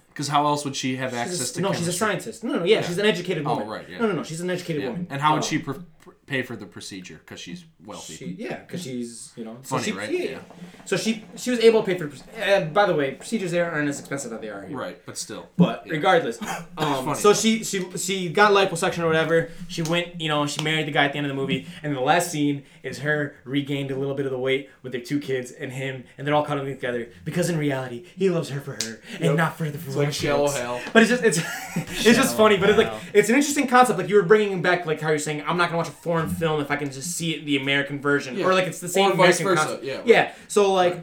Because 0.10 0.28
how 0.30 0.46
else 0.48 0.66
would 0.66 0.76
she 0.76 0.96
have 0.98 1.14
access 1.14 1.52
a, 1.52 1.54
to? 1.56 1.62
no, 1.62 1.74
she's 1.74 1.88
a 1.88 1.94
scientist. 1.94 2.44
No, 2.44 2.54
no, 2.54 2.60
no, 2.60 2.66
yeah, 2.66 2.82
she's 2.82 2.98
an 2.98 3.06
educated 3.06 3.46
woman. 3.46 3.68
Oh, 3.68 3.72
right, 3.72 3.88
yeah. 3.88 4.00
No, 4.00 4.08
no, 4.08 4.14
no, 4.14 4.24
she's 4.24 4.42
an 4.42 4.50
educated 4.50 4.82
Yeah. 4.82 4.90
woman. 4.90 5.08
And 5.12 5.22
how 5.22 5.34
would 5.36 5.44
Uh, 5.44 5.46
she 5.46 5.60
pr- 5.60 5.74
pr- 5.74 5.80
pay 6.28 6.44
for 6.44 6.56
the 6.56 6.66
procedure? 6.66 7.16
Because 7.26 7.40
she's 7.40 7.66
wealthy. 7.84 8.16
She, 8.16 8.26
yeah, 8.38 8.58
because 8.60 8.84
she's 8.84 9.34
you 9.36 9.44
know 9.46 9.58
so 9.64 9.78
Funny, 9.78 9.84
she, 9.84 9.92
right? 9.94 10.12
Yeah, 10.12 10.20
Yeah. 10.20 10.30
yeah. 10.32 10.40
So 10.86 10.96
she 10.98 11.24
she 11.36 11.50
was 11.50 11.60
able 11.62 11.82
to 11.82 11.86
pay 11.88 11.98
for. 11.98 12.06
the 12.06 12.22
And 12.40 12.74
by 12.74 12.86
the 12.86 12.94
way, 12.94 13.12
procedures 13.16 13.52
there 13.52 13.72
aren't 13.72 13.90
as 13.90 14.00
expensive 14.00 14.32
as 14.34 14.40
they 14.42 14.50
are 14.50 14.66
here. 14.68 14.78
Right, 14.78 15.02
but 15.06 15.18
still. 15.18 15.48
But 15.58 15.84
Yeah. 15.86 15.94
regardless, 15.94 16.40
um, 16.78 17.06
funny. 17.06 17.16
so 17.16 17.34
she 17.34 17.64
she 17.64 17.90
she 17.98 18.30
got 18.30 18.52
liposuction 18.52 19.00
or 19.04 19.08
whatever. 19.08 19.50
She 19.68 19.82
went, 19.82 20.22
you 20.22 20.28
know, 20.30 20.46
she 20.48 20.62
married 20.62 20.86
the 20.88 20.92
guy 20.92 21.06
at 21.06 21.14
the 21.14 21.18
end 21.18 21.26
of 21.28 21.30
the 21.36 21.42
movie, 21.42 21.68
and 21.82 21.96
the 21.96 22.02
last 22.02 22.32
scene 22.32 22.64
is 22.84 23.00
her 23.00 23.36
regained 23.44 23.92
a 23.92 23.96
little 23.96 24.16
bit 24.16 24.26
of 24.26 24.32
the 24.32 24.38
weight 24.40 24.70
with 24.84 24.92
their 24.92 25.02
two 25.02 25.20
kids 25.20 25.52
and 25.52 25.72
him, 25.72 26.04
and 26.18 26.26
they're 26.28 26.36
all 26.36 26.46
cuddling 26.46 26.74
together 26.76 27.10
because 27.26 27.50
in 27.50 27.58
reality 27.58 28.06
he 28.18 28.30
loves 28.30 28.50
her 28.50 28.60
for 28.62 28.74
her 28.74 29.02
and 29.16 29.24
Yep. 29.26 29.36
not 29.36 29.58
for 29.58 29.70
the 29.70 29.78
for 29.78 29.88
It's 29.88 29.96
like 29.98 30.08
what 30.08 30.14
she 30.16 30.28
shallow 30.28 30.50
hell. 30.50 30.82
But 30.94 31.04
it's 31.04 31.10
just 31.12 31.24
it's 31.24 31.38
it's 32.06 32.18
just 32.18 32.36
funny. 32.38 32.58
But 32.58 32.70
it's 32.70 32.78
like 32.78 32.94
it's 33.14 33.30
an 33.30 33.36
interesting 33.36 33.68
concept. 33.68 33.98
Like 34.00 34.10
you 34.10 34.16
were 34.16 34.24
bringing 34.24 34.62
back 34.62 34.86
like 34.86 35.00
how 35.02 35.10
you're 35.10 35.20
saying 35.20 35.44
I'm 35.48 35.58
not 35.58 35.68
gonna 35.70 35.78
watch 35.78 35.90
a 35.90 35.92
foreign 35.92 36.17
film 36.28 36.62
if 36.62 36.72
I 36.72 36.76
can 36.78 36.90
just 36.92 37.12
see 37.12 37.36
it 37.36 37.46
the 37.46 37.58
American 37.58 38.02
version, 38.02 38.38
Yeah. 38.38 38.46
or 38.46 38.54
like 38.54 38.66
it's 38.68 38.80
the 38.80 38.88
same 38.90 39.12
Or 39.12 39.16
vice 39.16 39.40
American 39.40 39.46
versa, 39.46 39.68
concept. 39.68 39.84
yeah, 39.84 39.98
right. 39.98 40.08
yeah. 40.08 40.34
So 40.48 40.74
like 40.74 41.00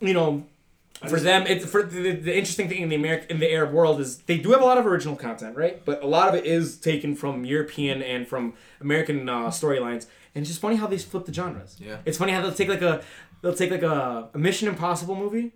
you 0.00 0.14
know 0.14 0.44
for 1.08 1.18
them 1.18 1.44
it's 1.48 1.64
for 1.66 1.82
the, 1.82 2.12
the 2.12 2.36
interesting 2.36 2.68
thing 2.68 2.80
in 2.80 2.88
the 2.88 2.94
american 2.94 3.28
in 3.28 3.40
the 3.40 3.50
arab 3.50 3.72
world 3.72 4.00
is 4.00 4.18
they 4.18 4.38
do 4.38 4.52
have 4.52 4.60
a 4.60 4.64
lot 4.64 4.78
of 4.78 4.86
original 4.86 5.16
content 5.16 5.56
right 5.56 5.84
but 5.84 6.00
a 6.00 6.06
lot 6.06 6.28
of 6.28 6.34
it 6.36 6.46
is 6.46 6.76
taken 6.78 7.16
from 7.16 7.44
european 7.44 8.00
and 8.04 8.28
from 8.28 8.54
american 8.80 9.28
uh, 9.28 9.46
storylines 9.48 10.06
and 10.32 10.42
it's 10.42 10.48
just 10.48 10.60
funny 10.60 10.76
how 10.76 10.86
they 10.86 10.96
flip 10.98 11.24
the 11.24 11.34
genres 11.34 11.76
Yeah. 11.80 11.96
it's 12.04 12.18
funny 12.18 12.30
how 12.30 12.40
they'll 12.40 12.52
take 12.54 12.68
like 12.68 12.82
a 12.82 13.02
they'll 13.40 13.52
take 13.54 13.72
like 13.72 13.82
a, 13.82 14.28
a 14.32 14.38
mission 14.38 14.68
impossible 14.68 15.16
movie 15.16 15.50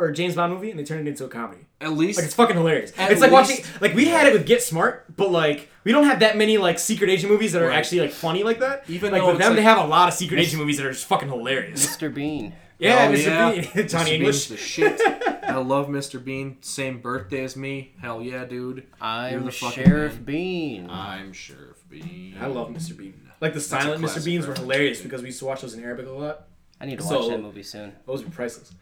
or 0.00 0.08
a 0.08 0.12
james 0.14 0.34
bond 0.34 0.52
movie 0.52 0.70
and 0.70 0.78
they 0.78 0.84
turn 0.84 0.98
it 1.00 1.06
into 1.08 1.24
a 1.24 1.28
comedy 1.28 1.60
At 1.80 1.92
least 1.92 2.18
like 2.18 2.24
it's 2.26 2.34
fucking 2.34 2.56
hilarious. 2.56 2.92
At 2.98 3.12
it's 3.12 3.20
like 3.20 3.30
watching 3.30 3.64
like 3.80 3.94
we 3.94 4.06
had 4.06 4.26
it 4.26 4.32
with 4.32 4.46
Get 4.46 4.62
Smart, 4.62 5.14
but 5.16 5.30
like 5.30 5.68
we 5.84 5.92
don't 5.92 6.04
have 6.04 6.20
that 6.20 6.36
many 6.36 6.58
like 6.58 6.78
secret 6.78 7.10
agent 7.10 7.30
movies 7.32 7.52
that 7.52 7.62
are 7.62 7.68
Right. 7.68 7.76
actually 7.78 8.00
like 8.00 8.12
funny 8.12 8.42
like 8.42 8.60
that. 8.60 8.84
Even 8.88 9.12
like 9.12 9.20
though 9.22 9.26
with 9.28 9.36
it's 9.36 9.44
them, 9.46 9.56
they 9.56 9.62
have 9.62 9.78
a 9.78 9.86
lot 9.86 10.08
of 10.08 10.14
secret 10.14 10.40
agent 10.40 10.60
movies 10.60 10.76
that 10.78 10.86
are 10.86 10.92
just 10.92 11.06
fucking 11.06 11.28
hilarious. 11.28 11.86
Mr. 11.96 12.12
Bean. 12.12 12.54
Yeah, 12.80 13.08
Oh, 13.10 13.12
Mr. 13.12 13.26
yeah. 13.26 13.50
Bean, 13.50 13.62
Mr. 13.64 13.90
Johnny 13.90 14.04
Bean's 14.04 14.10
English. 14.12 14.46
the 14.46 14.56
shit. 14.56 15.00
I 15.44 15.56
love 15.56 15.88
Mr. 15.88 16.22
Bean. 16.24 16.56
Same 16.62 17.02
birthday 17.02 17.44
as 17.44 17.54
me. 17.54 17.92
Hell 18.00 18.22
yeah, 18.22 18.46
dude. 18.46 18.76
You're 18.78 18.86
I'm 19.02 19.44
the 19.44 19.50
Sheriff 19.50 20.14
man. 20.14 20.24
Bean. 20.24 20.88
I'm 20.88 21.32
Sheriff 21.34 21.84
Bean. 21.90 22.38
I 22.40 22.46
love 22.46 22.68
Mr. 22.70 22.96
Bean. 22.96 23.20
Like 23.38 23.52
the 23.52 23.60
silent 23.60 24.02
Mr. 24.02 24.24
Beans 24.24 24.46
were 24.46 24.54
hilarious 24.54 25.02
because 25.02 25.20
we 25.20 25.26
used 25.28 25.40
to 25.40 25.44
watch 25.44 25.60
those 25.60 25.74
in 25.74 25.84
Arabic 25.84 26.06
a 26.06 26.10
lot. 26.10 26.46
I 26.80 26.86
need 26.86 26.96
to 26.98 27.04
So- 27.04 27.18
watch 27.20 27.28
that 27.28 27.42
movie 27.42 27.62
soon. 27.62 27.92
Those 28.06 28.24
were 28.24 28.30
priceless. 28.30 28.72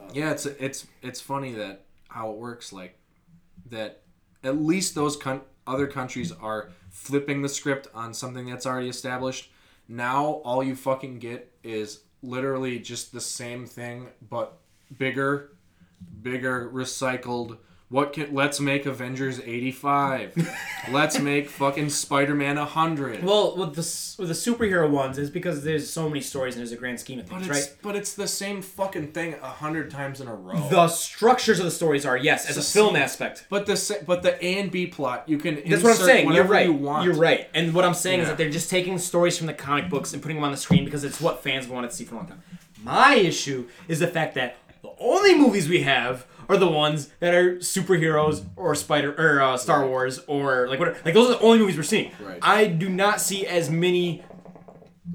Um, 0.00 0.08
yeah, 0.12 0.30
it's 0.30 0.46
it's 0.46 0.86
it's 1.02 1.20
funny 1.20 1.52
that 1.54 1.84
how 2.08 2.30
it 2.30 2.36
works. 2.36 2.72
Like 2.72 2.98
that, 3.70 4.02
at 4.42 4.56
least 4.58 4.94
those 4.94 5.16
con- 5.16 5.42
other 5.66 5.86
countries 5.86 6.32
are 6.32 6.70
flipping 6.90 7.42
the 7.42 7.48
script 7.48 7.88
on 7.94 8.14
something 8.14 8.46
that's 8.46 8.66
already 8.66 8.88
established. 8.88 9.50
Now 9.88 10.40
all 10.44 10.62
you 10.62 10.74
fucking 10.74 11.18
get 11.18 11.52
is 11.62 12.00
literally 12.22 12.78
just 12.78 13.12
the 13.12 13.20
same 13.20 13.66
thing, 13.66 14.08
but 14.28 14.58
bigger, 14.98 15.52
bigger, 16.22 16.70
recycled. 16.72 17.58
What 17.88 18.14
can 18.14 18.34
let's 18.34 18.58
make 18.58 18.84
Avengers 18.84 19.38
eighty 19.40 19.70
five. 19.70 20.34
let's 20.90 21.20
make 21.20 21.48
fucking 21.48 21.90
Spider 21.90 22.34
Man 22.34 22.56
hundred. 22.56 23.22
Well, 23.22 23.56
with 23.56 23.74
the 23.76 24.16
with 24.20 24.28
the 24.28 24.34
superhero 24.34 24.90
ones, 24.90 25.18
is 25.18 25.30
because 25.30 25.62
there's 25.62 25.88
so 25.88 26.08
many 26.08 26.20
stories 26.20 26.54
and 26.56 26.60
there's 26.60 26.72
a 26.72 26.76
grand 26.76 26.98
scheme 26.98 27.20
of 27.20 27.26
But 27.28 27.42
things, 27.42 27.48
it's 27.56 27.68
right? 27.68 27.76
but 27.82 27.94
it's 27.94 28.14
the 28.14 28.26
same 28.26 28.60
fucking 28.60 29.12
thing 29.12 29.34
a 29.34 29.46
hundred 29.46 29.92
times 29.92 30.20
in 30.20 30.26
a 30.26 30.34
row. 30.34 30.68
The 30.68 30.88
structures 30.88 31.60
of 31.60 31.64
the 31.64 31.70
stories 31.70 32.04
are 32.04 32.16
yes, 32.16 32.50
as 32.50 32.56
a 32.56 32.60
the 32.60 32.64
film 32.66 32.94
same- 32.94 33.02
aspect. 33.04 33.46
But 33.48 33.66
the 33.66 34.02
but 34.04 34.22
the 34.22 34.44
A 34.44 34.58
and 34.58 34.68
B 34.72 34.88
plot 34.88 35.22
you 35.28 35.38
can 35.38 35.54
That's 35.54 35.66
what 35.84 35.84
I'm 35.84 35.90
insert 35.92 36.06
saying. 36.06 36.32
You're 36.32 36.42
right. 36.42 36.66
you 36.66 36.72
want. 36.72 37.04
You're 37.04 37.14
right. 37.14 37.48
And 37.54 37.72
what 37.72 37.84
I'm 37.84 37.94
saying 37.94 38.18
is 38.18 38.26
that 38.26 38.36
they're 38.36 38.50
just 38.50 38.68
taking 38.68 38.98
stories 38.98 39.38
from 39.38 39.46
the 39.46 39.54
comic 39.54 39.88
books 39.88 40.12
and 40.12 40.20
putting 40.20 40.38
them 40.38 40.44
on 40.44 40.50
the 40.50 40.56
screen 40.56 40.84
because 40.84 41.04
it's 41.04 41.20
what 41.20 41.40
fans 41.44 41.68
wanted 41.68 41.90
to 41.90 41.96
see 41.96 42.04
for 42.04 42.16
a 42.16 42.18
long 42.18 42.26
time. 42.26 42.42
My 42.82 43.14
issue 43.14 43.68
is 43.86 44.00
the 44.00 44.08
fact 44.08 44.34
that 44.34 44.56
the 44.82 44.90
only 44.98 45.36
movies 45.38 45.68
we 45.68 45.82
have 45.82 46.26
are 46.48 46.56
the 46.56 46.68
ones 46.68 47.10
that 47.20 47.34
are 47.34 47.56
superheroes 47.56 48.44
or 48.56 48.74
Spider 48.74 49.14
or 49.16 49.40
uh, 49.42 49.56
Star 49.56 49.86
Wars 49.86 50.18
or 50.26 50.68
like 50.68 50.78
whatever. 50.78 50.98
Like 51.04 51.14
those 51.14 51.30
are 51.30 51.34
the 51.38 51.40
only 51.40 51.58
movies 51.58 51.76
we're 51.76 51.82
seeing. 51.82 52.12
Right. 52.20 52.38
I 52.42 52.66
do 52.66 52.88
not 52.88 53.20
see 53.20 53.46
as 53.46 53.70
many 53.70 54.24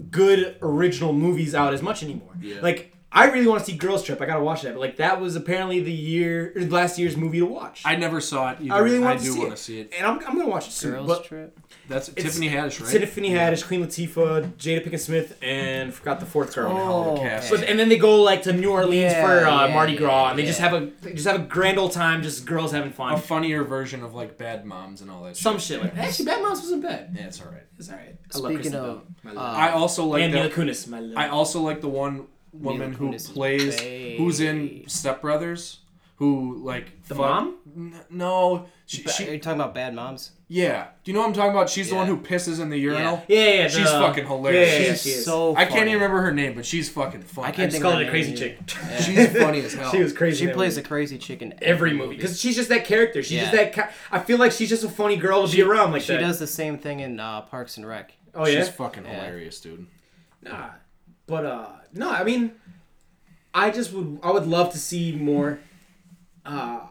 good 0.10 0.58
original 0.62 1.14
movies 1.14 1.54
out 1.56 1.74
as 1.74 1.82
much 1.82 2.04
anymore. 2.04 2.32
Yeah. 2.42 2.62
Like 2.62 2.94
I 3.12 3.26
really 3.30 3.48
want 3.48 3.60
to 3.60 3.66
see 3.70 3.78
Girls 3.78 4.04
Trip. 4.04 4.22
I 4.22 4.26
gotta 4.26 4.44
watch 4.44 4.62
that. 4.62 4.74
But 4.74 4.80
like 4.80 4.98
that 4.98 5.20
was 5.20 5.36
apparently 5.36 5.82
the 5.82 5.92
year 5.92 6.54
last 6.56 6.98
year's 6.98 7.18
movie 7.18 7.40
to 7.40 7.46
watch. 7.46 7.82
I 7.84 7.96
never 7.96 8.22
saw 8.22 8.52
it. 8.52 8.60
Either. 8.62 8.74
I 8.74 8.80
really 8.80 9.00
want 9.00 9.16
I 9.16 9.18
to 9.18 9.24
do 9.24 9.32
see, 9.34 9.40
want 9.40 9.52
it. 9.52 9.56
to 9.58 9.62
see 9.62 9.80
it. 9.82 9.94
and 9.98 10.08
I'm, 10.08 10.20
I'm 10.20 10.38
gonna 10.38 10.48
watch 10.48 10.68
it 10.68 10.72
soon. 10.72 10.92
Girls 10.94 11.08
but 11.08 11.26
Trip. 11.26 11.60
That's 11.90 12.10
It's- 12.10 12.24
Tiffany 12.26 12.50
Haddish, 12.50 12.82
right? 12.82 12.92
Tiffany 12.92 13.32
Haddish, 13.32 13.66
Queen 13.68 13.84
Latifah, 13.86 14.54
Jada 14.54 14.86
Pinkett 14.86 15.00
Smith, 15.00 15.38
and 15.42 15.94
forgot 15.94 16.20
the 16.20 16.26
fourth 16.26 16.56
girl. 16.56 16.72
Oh, 16.72 17.18
cast. 17.20 17.50
But, 17.50 17.64
and 17.64 17.78
then 17.78 17.90
they 17.90 17.98
go 17.98 18.22
like 18.22 18.44
to 18.44 18.54
New 18.54 18.72
Orleans 18.72 19.12
Yeah, 19.14 19.26
for 19.26 19.46
uh, 19.46 19.68
yeah, 19.68 19.74
Mardi 19.74 19.94
yeah, 19.94 20.00
Gras, 20.00 20.30
and 20.30 20.40
they 20.40 20.46
just 20.46 20.60
have 20.60 20.74
a 20.74 20.92
they 21.02 21.14
just 21.14 21.28
have 21.28 21.36
a 21.36 21.44
grand 21.44 21.78
old 21.78 21.92
time, 21.92 22.24
just 22.24 22.46
girls 22.46 22.72
having 22.72 22.92
fun. 22.92 23.14
a 23.14 23.18
funnier 23.18 23.64
version 23.64 24.04
of 24.04 24.14
like 24.14 24.38
Bad 24.38 24.66
Moms 24.66 25.02
and 25.02 25.12
all 25.12 25.24
that. 25.24 25.36
Some 25.36 25.56
shit. 25.58 25.82
shit 25.82 25.82
like 25.84 25.98
actually, 25.98 26.26
Bad 26.26 26.42
Moms 26.42 26.60
wasn't 26.62 26.84
bad. 26.84 27.14
Yeah, 27.14 27.26
it's 27.28 27.42
all 27.42 27.48
right. 27.52 27.64
It's 27.78 27.90
alright. 27.90 28.16
I 28.34 28.38
love 28.38 28.54
Speaking 28.54 28.76
of, 28.76 28.84
Bell. 29.24 29.34
My 29.34 29.42
uh. 29.42 29.44
I 29.44 29.72
also 29.72 30.06
like 30.06 30.24
and 30.24 30.34
Mila. 30.34 30.50
Kunis, 30.50 30.88
my 30.88 31.00
love. 31.00 31.18
I 31.18 31.28
also 31.28 31.62
like 31.62 31.82
the 31.82 31.90
one 31.90 32.28
woman 32.54 32.94
who 32.94 33.10
Kunis 33.10 33.34
plays 33.34 33.80
who's 34.18 34.40
in 34.40 34.84
Step 34.88 35.22
Brothers, 35.22 35.80
who 36.22 36.62
like 36.64 37.02
The 37.08 37.16
fuck- 37.16 37.18
mom? 37.26 37.56
N- 37.76 37.96
no, 38.12 38.68
she, 38.86 39.02
Ba- 39.02 39.10
are 39.10 39.14
she 39.14 39.32
you 39.32 39.40
talking 39.40 39.60
about 39.60 39.74
Bad 39.74 39.96
Moms? 39.96 40.32
yeah. 40.48 40.88
Do 41.04 41.10
you 41.10 41.16
know 41.16 41.22
what 41.22 41.30
I'm 41.30 41.34
talking 41.34 41.50
about? 41.52 41.68
She's 41.68 41.90
the 41.90 41.96
one 41.96 42.06
who 42.06 42.16
pisses 42.18 42.60
in 42.60 42.70
the 42.70 42.78
urinal. 42.78 43.24
yeah, 43.28 43.40
yeah, 43.40 43.54
yeah, 43.54 43.68
She's 43.70 43.78
the- 43.92 44.00
fucking 44.00 44.28
hilarious. 44.28 44.70
Yeah, 44.70 44.74
yeah, 44.80 44.86
yeah, 44.86 44.92
She's 44.92 45.02
she 45.02 45.10
is. 45.10 45.26
so. 45.26 45.56
I 45.56 45.66
can't 45.66 45.70
funny. 45.72 45.82
even 45.92 45.94
remember 45.96 46.22
her 46.22 46.32
name, 46.32 46.54
but 46.54 46.64
she's 46.66 46.90
fucking 46.90 47.24
funny. 47.24 47.48
I 47.48 47.50
I 47.50 47.52
can't 47.54 47.72
just 47.72 47.82
think 47.82 47.84
call 47.84 47.94
of 47.94 48.02
it 48.02 48.04
her 48.04 48.10
a 48.10 48.12
crazy 48.12 48.30
name 48.34 48.38
chick. 48.38 48.60
either. 48.84 49.02
She's 49.04 49.38
funny 49.42 49.60
as 49.62 49.74
hell. 49.80 49.92
She 49.92 50.00
was 50.04 50.14
crazy. 50.14 50.38
She 50.38 50.44
in 50.44 50.48
that 50.50 50.56
plays 50.58 50.78
a 50.78 50.84
crazy 50.84 51.18
chick 51.18 51.42
in 51.42 51.56
every 51.62 51.94
movie 51.94 52.16
because 52.18 52.40
she's 52.40 52.56
just 52.56 52.70
that 52.70 52.86
character. 52.86 53.24
She's 53.24 53.40
just 53.42 53.54
Yeah. 53.54 53.64
that. 53.64 53.74
Ca- 53.74 53.90
I 54.12 54.20
feel 54.20 54.38
like 54.38 54.52
she's 54.52 54.70
just 54.70 54.84
a 54.84 54.90
funny 54.90 55.16
girl 55.18 55.48
to 55.48 55.56
be 55.56 55.64
around 55.64 55.92
like 55.92 56.04
She 56.04 56.14
that. 56.14 56.20
does 56.20 56.38
the 56.38 56.46
same 56.48 56.78
thing 56.78 57.00
in 57.00 57.20
uh, 57.20 57.42
Parks 57.42 57.78
and 57.78 57.88
Rec. 57.88 58.12
Oh 58.36 58.46
yeah. 58.46 58.60
She's 58.60 58.70
fucking 58.70 59.06
Yeah. 59.06 59.16
hilarious, 59.16 59.60
dude. 59.60 59.88
Nah, 60.44 60.70
but 61.26 61.46
uh, 61.48 61.68
no, 61.94 62.12
I 62.12 62.24
mean, 62.24 62.52
I 63.54 63.70
just 63.70 63.92
would, 63.94 64.20
I 64.24 64.32
would 64.32 64.48
love 64.48 64.72
to 64.74 64.78
see 64.78 65.12
more, 65.16 65.60
uh, 66.46 66.82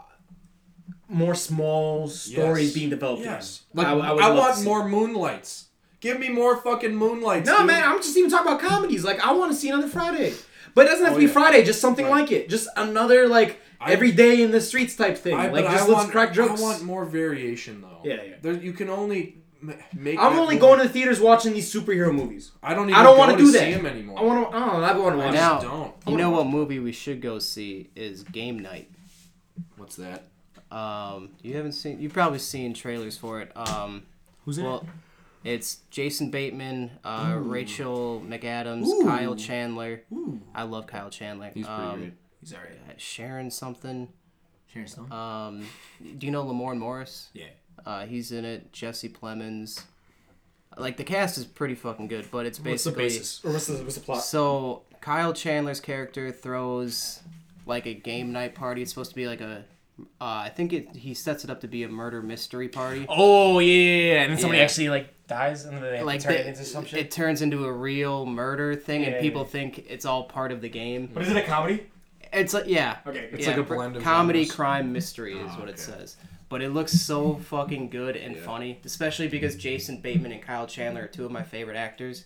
more 1.08 1.34
small 1.34 2.08
stories 2.08 2.66
Yes. 2.66 2.74
being 2.74 2.90
developed. 2.90 3.22
Yes. 3.22 3.62
Like, 3.74 3.86
I, 3.86 3.90
I, 3.92 3.94
I 3.94 4.12
would 4.12 4.20
love 4.22 4.36
want 4.36 4.64
more 4.64 4.88
moonlights. 4.88 5.66
Give 6.00 6.18
me 6.18 6.28
more 6.30 6.56
fucking 6.56 6.94
moonlights. 6.94 7.46
No, 7.46 7.58
dude. 7.58 7.66
man, 7.66 7.82
I'm 7.84 7.98
just 7.98 8.16
even 8.16 8.30
talking 8.30 8.46
about 8.52 8.60
comedies. 8.60 9.04
Like, 9.04 9.20
I 9.20 9.32
want 9.32 9.52
to 9.52 9.56
see 9.58 9.68
another 9.68 9.88
Friday, 9.88 10.32
but 10.74 10.86
it 10.86 10.88
doesn't 10.88 11.04
have 11.04 11.14
Oh, 11.14 11.16
to 11.16 11.20
be 11.20 11.26
yeah. 11.26 11.32
Friday. 11.32 11.64
Just 11.64 11.80
something 11.80 12.06
Right. 12.06 12.20
like 12.22 12.32
it. 12.32 12.48
Just 12.48 12.68
another 12.76 13.28
like 13.28 13.60
I- 13.80 13.92
every 13.92 14.12
day 14.12 14.42
in 14.42 14.50
the 14.50 14.60
streets 14.60 14.94
type 14.96 15.18
thing. 15.18 15.34
I, 15.34 15.48
like, 15.48 15.64
but 15.64 15.70
just 15.72 15.84
I 15.84 15.88
let's 15.88 15.92
want, 15.92 16.10
crack 16.12 16.32
jokes. 16.32 16.60
I 16.60 16.62
want 16.64 16.82
more 16.84 17.04
variation, 17.04 17.82
though. 17.82 18.00
Yeah, 18.04 18.22
yeah. 18.22 18.34
There, 18.40 18.52
you 18.54 18.72
can 18.72 18.88
only 18.88 19.42
make. 19.92 20.18
I'm 20.18 20.38
only 20.38 20.54
movie- 20.54 20.58
going 20.58 20.78
to 20.80 20.84
the 20.86 20.92
theaters 20.92 21.20
watching 21.20 21.52
these 21.52 21.70
superhero 21.70 22.14
movies. 22.14 22.52
I 22.62 22.72
don't 22.72 22.88
even. 22.88 22.94
I 22.94 23.02
don't 23.02 23.18
want 23.18 23.32
wanna 23.32 23.42
do 23.44 23.50
that. 23.52 23.64
him 23.64 23.84
anymore. 23.84 24.18
I 24.18 24.22
want 24.22 24.50
to. 24.50 24.56
Oh, 24.56 24.82
I 24.82 24.96
want 24.96 25.16
to 25.16 25.18
watch. 25.18 25.34
Now- 25.34 25.58
don't. 25.60 25.94
You 26.06 26.16
know 26.16 26.30
what 26.30 26.46
movie 26.46 26.78
we 26.78 26.92
should 26.92 27.20
go 27.20 27.38
see 27.40 27.90
is 27.94 28.22
Game 28.22 28.58
Night. 28.58 28.89
What's 29.76 29.96
that? 29.96 30.24
Um, 30.70 31.30
you 31.42 31.56
haven't 31.56 31.72
seen. 31.72 32.00
You've 32.00 32.12
probably 32.12 32.38
seen 32.38 32.74
trailers 32.74 33.16
for 33.16 33.40
it. 33.40 33.50
Um, 33.56 34.04
Who's 34.44 34.58
in 34.58 34.64
well, 34.64 34.86
it's 35.44 35.78
Jason 35.90 36.30
Bateman, 36.30 36.90
uh, 37.04 37.36
Rachel 37.38 38.22
McAdams, 38.26 38.86
Ooh. 38.86 39.04
Kyle 39.04 39.34
Chandler. 39.34 40.02
Ooh, 40.12 40.40
I 40.54 40.62
love 40.64 40.86
Kyle 40.86 41.10
Chandler. 41.10 41.50
He's 41.54 41.66
pretty 41.66 41.82
um, 41.82 41.98
great. 41.98 42.12
he's 42.40 42.54
alright. 42.54 42.72
uh, 42.88 42.92
Sharon 42.98 43.50
something. 43.50 44.08
Sharon 44.72 44.86
Stone. 44.86 45.10
Um, 45.12 45.66
do 46.18 46.26
you 46.26 46.30
know 46.30 46.44
Lamorne 46.44 46.78
Morris? 46.78 47.28
yeah. 47.32 47.46
Uh, 47.86 48.04
he's 48.04 48.30
in 48.30 48.44
it. 48.44 48.72
Jesse 48.72 49.08
Plemons. 49.08 49.82
Like 50.76 50.98
the 50.98 51.04
cast 51.04 51.38
is 51.38 51.46
pretty 51.46 51.74
fucking 51.74 52.08
good, 52.08 52.30
but 52.30 52.44
it's 52.44 52.60
What's 52.60 52.84
the 52.84 52.90
basically 52.90 53.04
basis? 53.04 53.44
Or 53.44 53.52
what's 53.52 53.66
the 53.66 53.82
what's 53.82 53.94
the 53.94 54.00
plot? 54.02 54.22
so 54.22 54.82
Kyle 55.00 55.32
Chandler's 55.32 55.80
character 55.80 56.30
throws 56.30 57.20
like 57.70 57.86
a 57.86 57.94
game 57.94 58.32
night 58.32 58.54
party. 58.54 58.82
It's 58.82 58.90
supposed 58.90 59.10
to 59.12 59.16
be 59.16 59.26
like 59.26 59.40
a 59.40 59.64
Uh, 60.20 60.48
I 60.48 60.52
think 60.54 60.72
it 60.72 60.96
he 60.96 61.12
sets 61.14 61.44
it 61.44 61.50
up 61.50 61.60
to 61.60 61.68
be 61.68 61.82
a 61.84 61.88
murder 61.88 62.20
mystery 62.22 62.68
party. 62.68 63.04
Oh 63.08 63.58
yeah, 63.58 63.74
yeah, 63.74 64.12
yeah. 64.14 64.22
and 64.22 64.30
then 64.32 64.38
somebody 64.38 64.58
Yeah. 64.58 64.64
actually 64.64 64.88
like 64.88 65.26
dies, 65.26 65.64
and 65.66 65.76
then 65.76 65.82
they 65.92 66.02
like 66.02 66.20
turn 66.20 66.32
the- 66.32 66.40
it 66.40 66.46
into 66.46 66.64
some 66.64 66.84
shit. 66.86 66.98
it 67.00 67.10
turns 67.10 67.42
into 67.42 67.64
a 67.66 67.72
real 67.72 68.24
murder 68.26 68.74
thing, 68.74 69.02
Yeah, 69.02 69.08
and 69.08 69.20
people 69.20 69.42
yeah. 69.42 69.48
think 69.56 69.84
it's 69.88 70.04
all 70.06 70.24
part 70.24 70.52
of 70.52 70.60
the 70.62 70.68
game. 70.70 71.08
But 71.12 71.22
is 71.24 71.30
it 71.30 71.36
a 71.36 71.42
comedy? 71.42 71.86
It's 72.32 72.54
like 72.54 72.66
yeah, 72.66 72.96
Okay, 73.06 73.28
It's 73.32 73.42
yeah, 73.46 73.50
like 73.56 73.58
a 73.58 73.74
blend 73.74 73.96
of 73.96 74.02
comedy, 74.02 74.44
genres. 74.44 74.54
crime, 74.56 74.92
mystery 74.92 75.34
is 75.38 75.50
Oh, 75.54 75.60
what 75.60 75.68
it 75.68 75.78
says. 75.78 76.16
But 76.48 76.62
it 76.62 76.70
looks 76.70 76.92
so 76.92 77.34
fucking 77.52 77.90
good 77.90 78.16
and 78.16 78.36
Yeah. 78.36 78.42
funny, 78.42 78.80
especially 78.84 79.28
because 79.28 79.54
Jason 79.56 80.00
Bateman 80.00 80.32
and 80.32 80.40
Kyle 80.42 80.66
Chandler 80.66 81.02
are 81.04 81.08
two 81.08 81.24
of 81.26 81.30
my 81.30 81.42
favorite 81.42 81.76
actors. 81.76 82.24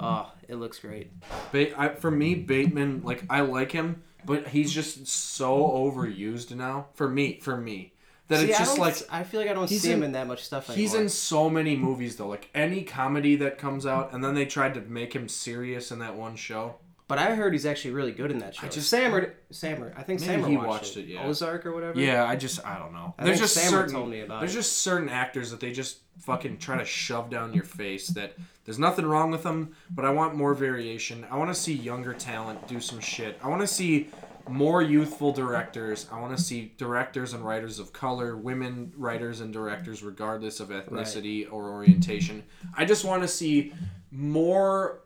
Oh, 0.00 0.32
it 0.48 0.56
looks 0.56 0.78
great. 0.80 1.12
Ba- 1.52 1.78
I, 1.80 1.88
for 1.90 2.10
me, 2.10 2.34
Bateman, 2.34 3.02
like 3.04 3.22
I 3.30 3.40
like 3.42 3.70
him, 3.72 4.02
but 4.26 4.48
he's 4.48 4.72
just 4.72 5.06
so 5.06 5.56
overused 5.58 6.54
now. 6.54 6.86
For 6.94 7.08
me, 7.08 7.38
for 7.40 7.56
me, 7.56 7.92
that 8.28 8.40
See, 8.40 8.48
it's 8.50 8.58
just 8.58 8.76
don't 8.76 8.84
like 8.86 8.96
I 9.10 9.22
feel 9.22 9.40
like 9.40 9.48
I 9.50 9.54
don't 9.54 9.68
see 9.68 9.90
him 9.90 10.02
in- 10.02 10.12
that 10.12 10.26
much 10.26 10.44
stuff 10.44 10.68
anymore. 10.68 10.80
he's 10.82 10.94
in 10.94 11.08
so 11.08 11.48
many 11.48 11.76
movies 11.76 12.16
though. 12.16 12.28
Like 12.28 12.50
any 12.54 12.82
comedy 12.82 13.36
that 13.36 13.56
comes 13.58 13.86
out, 13.86 14.12
and 14.12 14.22
then 14.22 14.34
they 14.34 14.44
tried 14.46 14.74
to 14.74 14.80
make 14.82 15.12
him 15.14 15.28
serious 15.28 15.90
in 15.92 16.00
that 16.00 16.16
one 16.16 16.36
show. 16.36 16.76
But 17.08 17.18
I 17.20 17.36
heard 17.36 17.52
he's 17.52 17.64
actually 17.66 17.92
really 17.92 18.10
good 18.10 18.32
in 18.32 18.38
that 18.38 18.56
show. 18.56 18.66
I 18.66 18.68
just- 18.68 18.90
Sammer, 18.90 19.34
Sammer, 19.52 19.94
I 19.96 20.02
think 20.02 20.18
Sammer 20.18 20.48
he 20.48 20.56
watched, 20.56 20.68
watched 20.68 20.96
it. 20.96 21.02
it, 21.02 21.06
yeah. 21.14 21.24
Ozark 21.24 21.64
or 21.64 21.72
whatever. 21.72 22.00
Yeah, 22.00 22.24
I 22.24 22.34
just 22.34 22.66
I 22.66 22.78
don't 22.80 22.92
know. 22.92 23.14
I 23.16 23.24
there's 23.26 23.38
just 23.38 23.54
Sammer 23.54 23.70
certain 23.70 23.94
told 23.94 24.10
me 24.10 24.22
about 24.22 24.40
there's 24.40 24.54
it. 24.54 24.58
just 24.58 24.78
certain 24.78 25.08
actors 25.08 25.52
that 25.52 25.60
they 25.60 25.70
just 25.70 25.98
fucking 26.18 26.58
try 26.58 26.78
to 26.78 26.84
shove 26.84 27.30
down 27.30 27.52
your 27.52 27.64
face. 27.64 28.08
That 28.08 28.34
there's 28.64 28.78
nothing 28.78 29.06
wrong 29.06 29.30
with 29.30 29.42
them, 29.42 29.74
but 29.90 30.04
I 30.04 30.10
want 30.10 30.34
more 30.34 30.54
variation. 30.54 31.26
I 31.30 31.36
want 31.36 31.50
to 31.50 31.60
see 31.60 31.72
younger 31.72 32.14
talent 32.14 32.66
do 32.68 32.80
some 32.80 33.00
shit. 33.00 33.38
I 33.42 33.48
want 33.48 33.60
to 33.60 33.66
see 33.66 34.08
more 34.48 34.82
youthful 34.82 35.32
directors. 35.32 36.06
I 36.10 36.20
want 36.20 36.36
to 36.36 36.42
see 36.42 36.72
directors 36.76 37.32
and 37.32 37.44
writers 37.44 37.78
of 37.78 37.92
color, 37.92 38.36
women 38.36 38.92
writers 38.96 39.40
and 39.40 39.52
directors, 39.52 40.02
regardless 40.02 40.60
of 40.60 40.68
ethnicity 40.68 41.50
or 41.50 41.70
orientation. 41.70 42.44
I 42.76 42.84
just 42.84 43.04
want 43.04 43.22
to 43.22 43.28
see 43.28 43.72
more 44.10 45.00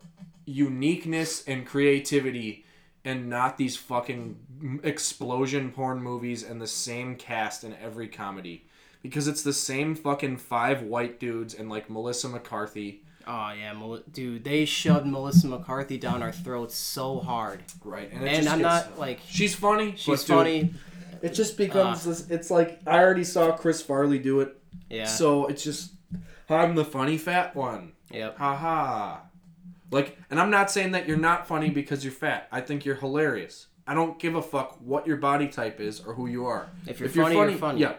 uniqueness 0.45 1.45
and 1.47 1.67
creativity 1.67 2.65
and 3.05 3.31
not 3.31 3.57
these 3.57 3.77
fucking 3.77 4.81
explosion 4.83 5.73
porn 5.73 6.03
movies 6.03 6.43
and 6.43 6.61
the 6.61 6.67
same 6.67 7.17
cast 7.17 7.65
in 7.65 7.75
every 7.83 8.09
comedy 8.09 8.67
because 9.03 9.29
it's 9.29 9.43
the 9.43 9.53
same 9.53 9.95
fucking 9.95 10.37
five 10.39 10.83
white 10.83 11.19
dudes 11.21 11.55
and 11.55 11.69
like 11.69 11.89
Melissa 11.91 12.29
McCarthy. 12.29 13.03
Oh 13.27 13.53
yeah, 13.53 13.73
Mel- 13.75 14.03
dude, 14.13 14.45
they 14.45 14.65
shoved 14.65 15.07
Melissa 15.07 15.47
McCarthy 15.47 15.99
down 15.99 16.23
our 16.23 16.33
throats 16.33 16.75
so 16.75 17.21
hard, 17.21 17.63
right 17.85 18.11
and, 18.13 18.27
and 18.27 18.49
I'm 18.49 18.59
gets- 18.61 18.87
not 18.89 18.99
like 18.99 19.21
she's 19.29 19.55
funny 19.55 19.95
she's 19.97 20.07
but 20.07 20.19
dude, 20.27 20.27
funny. 20.37 20.75
it 21.23 21.35
just 21.35 21.57
becomes 21.57 22.05
this 22.05 22.29
it's 22.31 22.51
like 22.51 22.81
I 22.87 22.99
already 22.99 23.25
saw 23.25 23.53
Chris 23.57 23.83
Farley 23.83 24.19
do 24.19 24.41
it. 24.41 24.57
Yeah. 24.89 25.05
so 25.07 25.47
it's 25.47 25.63
just 25.63 25.93
I'm 26.49 26.75
the 26.75 26.85
funny 26.85 27.17
fat 27.19 27.55
one. 27.55 27.93
Yep. 28.11 28.39
haha. 28.39 29.19
Like 29.93 30.17
and 30.31 30.41
i'm 30.41 30.51
not 30.51 30.71
saying 30.71 30.93
that 30.93 31.07
you're 31.07 31.17
not 31.17 31.47
funny 31.47 31.71
because 31.71 32.05
you're 32.05 32.13
fat. 32.13 32.49
I 32.51 32.61
think 32.61 32.85
you're 32.85 32.97
hilarious. 32.97 33.67
I 33.87 33.95
don't 33.95 34.19
give 34.19 34.35
a 34.35 34.43
fuck 34.43 34.79
what 34.81 35.07
your 35.07 35.17
body 35.17 35.49
type 35.49 35.79
is 35.81 36.01
or 36.01 36.15
who 36.15 36.27
you 36.27 36.47
are. 36.47 36.69
If 36.87 37.01
you're 37.01 37.09
funny, 37.09 37.35
you're 37.37 37.53
funny. 37.53 37.81
yeah 37.81 37.95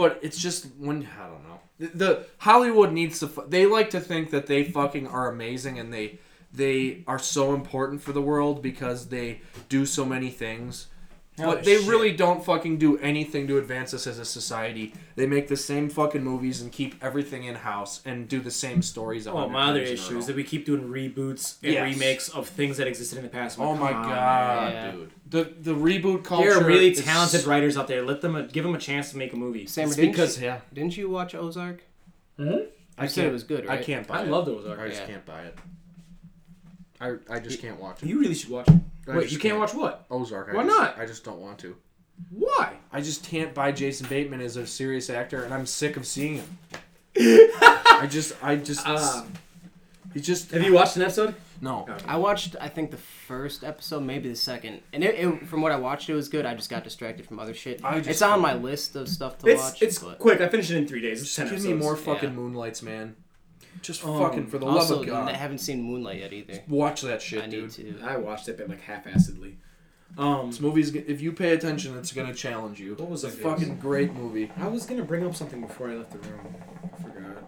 but 0.00 0.18
it's 0.22 0.38
just 0.38 0.64
when 0.78 1.06
i 1.22 1.26
don't 1.26 1.44
know. 1.46 1.60
The, 1.78 1.86
the 1.88 2.26
hollywood 2.38 2.90
needs 2.90 3.20
to 3.20 3.26
they 3.48 3.66
like 3.66 3.90
to 3.90 4.00
think 4.00 4.30
that 4.30 4.46
they 4.46 4.64
fucking 4.64 5.06
are 5.06 5.30
amazing 5.30 5.78
and 5.78 5.92
they 5.92 6.18
they 6.52 7.04
are 7.06 7.18
so 7.18 7.52
important 7.52 8.00
for 8.00 8.12
the 8.12 8.22
world 8.22 8.62
because 8.62 9.08
they 9.08 9.42
do 9.68 9.84
so 9.84 10.06
many 10.06 10.30
things 10.30 10.86
Oh, 11.38 11.44
but 11.54 11.64
they 11.64 11.78
shit. 11.78 11.88
really 11.88 12.12
don't 12.12 12.44
fucking 12.44 12.76
do 12.76 12.98
anything 12.98 13.46
to 13.46 13.56
advance 13.56 13.94
us 13.94 14.06
as 14.06 14.18
a 14.18 14.26
society. 14.26 14.92
They 15.16 15.26
make 15.26 15.48
the 15.48 15.56
same 15.56 15.88
fucking 15.88 16.22
movies 16.22 16.60
and 16.60 16.70
keep 16.70 17.02
everything 17.02 17.44
in 17.44 17.54
house 17.54 18.02
and 18.04 18.28
do 18.28 18.40
the 18.40 18.50
same 18.50 18.82
stories. 18.82 19.26
a 19.26 19.32
Oh, 19.32 19.36
hundred 19.38 19.52
my 19.52 19.70
other 19.70 19.78
times 19.78 19.90
in 19.90 19.96
a 19.96 20.00
issue 20.06 20.18
is 20.18 20.26
that 20.26 20.36
we 20.36 20.44
keep 20.44 20.66
doing 20.66 20.82
reboots 20.82 21.56
and 21.62 21.72
Yes. 21.72 21.94
remakes 21.94 22.28
of 22.28 22.46
things 22.48 22.76
that 22.76 22.86
existed 22.86 23.16
in 23.18 23.24
the 23.24 23.30
past. 23.30 23.58
I'm 23.58 23.64
Oh 23.64 23.74
my 23.76 23.92
come 23.92 24.02
on, 24.02 24.08
god, 24.08 24.72
Yeah. 24.72 24.90
dude! 24.90 25.10
The 25.30 25.44
the 25.62 25.74
reboot 25.74 26.24
culture. 26.24 26.50
There 26.50 26.60
are 26.62 26.66
really 26.66 26.90
is- 26.90 27.02
talented 27.02 27.46
writers 27.46 27.76
out 27.78 27.86
there. 27.88 28.02
Let 28.02 28.20
them 28.20 28.34
uh, 28.36 28.42
give 28.42 28.64
them 28.64 28.74
a 28.74 28.78
chance 28.78 29.10
to 29.12 29.16
make 29.16 29.32
a 29.32 29.36
movie. 29.36 29.66
Sammer, 29.66 29.86
It's 29.86 29.96
didn't 29.96 30.10
because 30.12 30.38
you, 30.38 30.44
yeah, 30.46 30.60
didn't 30.74 30.96
you 30.98 31.08
watch 31.08 31.34
Ozark? 31.34 31.84
Hmm? 32.36 32.44
You 32.44 32.66
I 32.98 33.06
said 33.06 33.24
it 33.26 33.32
was 33.32 33.44
good, 33.44 33.66
I 33.66 33.78
can't 33.78 34.06
buy 34.06 34.18
I 34.20 34.22
it. 34.24 34.28
love 34.28 34.44
those. 34.44 34.66
I 34.66 34.88
just 34.88 35.00
Yeah. 35.02 35.06
can't 35.06 35.24
buy 35.24 35.42
it. 35.44 35.56
I 37.00 37.14
I 37.30 37.38
just 37.40 37.62
can't 37.62 37.80
watch 37.80 38.02
it. 38.02 38.08
You 38.10 38.20
really 38.20 38.34
should 38.34 38.50
watch 38.50 38.68
it. 38.68 38.74
I 39.10 39.18
Wait, 39.18 39.32
you 39.32 39.38
can't 39.38 39.58
watch 39.58 39.74
what? 39.74 40.06
Ozark. 40.10 40.48
I 40.50 40.56
Why 40.56 40.64
just- 40.64 40.78
not? 40.78 40.98
I 40.98 41.06
just 41.06 41.24
don't 41.24 41.40
want 41.40 41.58
to. 41.60 41.76
Why? 42.30 42.74
I 42.92 43.00
just 43.00 43.24
can't 43.24 43.54
buy 43.54 43.72
Jason 43.72 44.06
Bateman 44.08 44.40
as 44.42 44.56
a 44.56 44.66
serious 44.66 45.08
actor, 45.08 45.42
and 45.44 45.54
I'm 45.54 45.64
sick 45.66 45.96
of 45.96 46.06
seeing 46.06 46.36
him. 46.36 46.58
I 47.16 48.06
just, 48.10 48.34
I 48.42 48.56
just, 48.56 48.86
Um, 48.86 49.32
he 50.14 50.20
just. 50.20 50.50
have 50.50 50.62
you 50.62 50.72
watched 50.74 50.96
an 50.96 51.02
episode? 51.02 51.34
No. 51.62 51.86
I 52.06 52.16
watched, 52.16 52.56
I 52.60 52.68
think 52.68 52.90
the 52.90 52.96
first 52.96 53.64
episode, 53.64 54.00
maybe 54.02 54.28
the 54.30 54.36
second, 54.36 54.80
and 54.92 55.02
it, 55.04 55.14
it 55.14 55.46
from 55.46 55.60
what 55.62 55.72
I 55.72 55.76
watched, 55.76 56.08
it 56.08 56.14
was 56.14 56.28
good. 56.28 56.46
I 56.46 56.54
just 56.54 56.70
got 56.70 56.84
distracted 56.84 57.26
from 57.26 57.38
other 57.38 57.52
shit. 57.54 57.84
I 57.84 57.98
just- 57.98 58.08
it's 58.10 58.22
on 58.22 58.40
my 58.40 58.54
list 58.54 58.96
of 58.96 59.08
stuff 59.08 59.38
to 59.38 59.46
It's 59.48 59.62
watch. 59.62 59.82
it's 59.82 59.98
but 59.98 60.18
quick. 60.18 60.40
I 60.40 60.48
finished 60.48 60.70
it 60.70 60.76
in 60.76 60.86
three 60.86 61.00
days. 61.02 61.20
It's 61.20 61.34
Just 61.34 61.36
ten 61.36 61.46
give 61.46 61.54
episodes. 61.54 61.74
me 61.74 61.78
more 61.82 61.96
yeah. 61.96 62.02
fucking 62.02 62.34
moonlights, 62.34 62.82
man. 62.82 63.16
Just 63.82 64.04
Um, 64.04 64.18
fucking 64.18 64.46
for 64.48 64.58
the 64.58 64.66
also, 64.66 64.94
love 64.96 65.02
of 65.02 65.08
God. 65.08 65.28
I 65.28 65.32
haven't 65.36 65.58
seen 65.58 65.82
Moonlight 65.82 66.18
yet 66.20 66.32
either. 66.32 66.60
Watch 66.68 67.00
that 67.02 67.22
shit, 67.22 67.42
I 67.42 67.46
dude. 67.46 67.78
need 67.78 67.98
to. 67.98 68.04
I 68.04 68.16
watched 68.16 68.48
it, 68.48 68.58
but 68.58 68.68
like 68.68 68.82
half-assedly. 68.82 69.54
Um, 70.18 70.50
This 70.50 70.60
movie's 70.60 70.94
if 70.94 71.20
you 71.20 71.32
pay 71.32 71.52
attention, 71.52 71.96
it's 71.96 72.12
gonna 72.12 72.34
challenge 72.34 72.80
you. 72.80 72.94
What 72.96 73.08
was 73.08 73.24
it's 73.24 73.36
a 73.36 73.38
it? 73.38 73.42
fucking 73.42 73.78
great 73.78 74.12
movie. 74.12 74.50
I 74.58 74.66
was 74.68 74.84
gonna 74.84 75.04
bring 75.04 75.24
up 75.24 75.34
something 75.36 75.60
before 75.60 75.88
I 75.90 75.94
left 75.94 76.10
the 76.10 76.18
room. 76.28 76.54
I 76.82 77.02
forgot. 77.02 77.44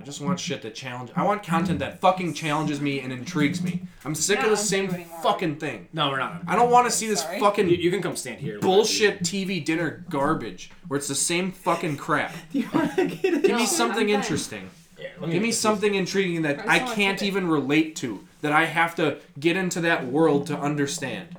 I 0.00 0.04
just 0.04 0.20
want 0.20 0.38
shit 0.38 0.62
that 0.62 0.76
challenge. 0.76 1.10
I 1.16 1.24
want 1.24 1.42
content 1.42 1.80
that 1.80 2.00
fucking 2.00 2.34
challenges 2.34 2.80
me 2.80 3.00
and 3.00 3.12
intrigues 3.12 3.60
me. 3.60 3.82
I'm 4.04 4.14
sick 4.14 4.36
Yeah, 4.38 4.44
of 4.44 4.50
the 4.52 4.56
I'm 4.56 4.64
same 4.90 5.04
fucking 5.22 5.56
thing. 5.56 5.88
No, 5.92 6.08
we're 6.08 6.20
not. 6.20 6.42
I 6.46 6.54
don't 6.54 6.70
want 6.70 6.86
to 6.86 6.90
see 6.92 7.08
this 7.08 7.20
Sorry. 7.22 7.40
fucking 7.40 7.68
You, 7.68 7.76
you 7.76 7.90
can 7.90 8.00
come 8.00 8.14
stand 8.14 8.38
here. 8.38 8.60
bullshit 8.60 9.20
TV 9.20 9.62
dinner 9.62 10.04
garbage 10.08 10.70
where 10.86 10.96
it's 10.98 11.08
the 11.08 11.14
same 11.16 11.50
fucking 11.50 11.96
crap. 11.96 12.32
Do 12.52 12.60
you 12.60 12.68
want 12.72 12.94
to 12.94 13.06
get 13.06 13.24
it? 13.34 13.42
Give 13.42 13.50
No, 13.50 13.56
me 13.58 13.66
something 13.66 14.08
interesting. 14.08 14.70
Yeah, 15.14 15.20
let 15.20 15.30
Give 15.30 15.40
me 15.42 15.48
get 15.48 15.52
this. 15.52 15.60
something 15.60 15.94
intriguing 15.94 16.42
that 16.42 16.60
I 16.60 16.74
I 16.74 16.78
just 16.78 16.82
wanna 16.90 16.94
can't 16.96 17.18
keep 17.18 17.26
even 17.28 17.48
relate 17.48 17.96
to. 17.96 18.20
That 18.42 18.52
I 18.52 18.66
have 18.66 18.94
to 18.96 19.18
get 19.40 19.56
into 19.56 19.80
that 19.80 20.06
world 20.06 20.46
to 20.48 20.58
understand. 20.58 21.36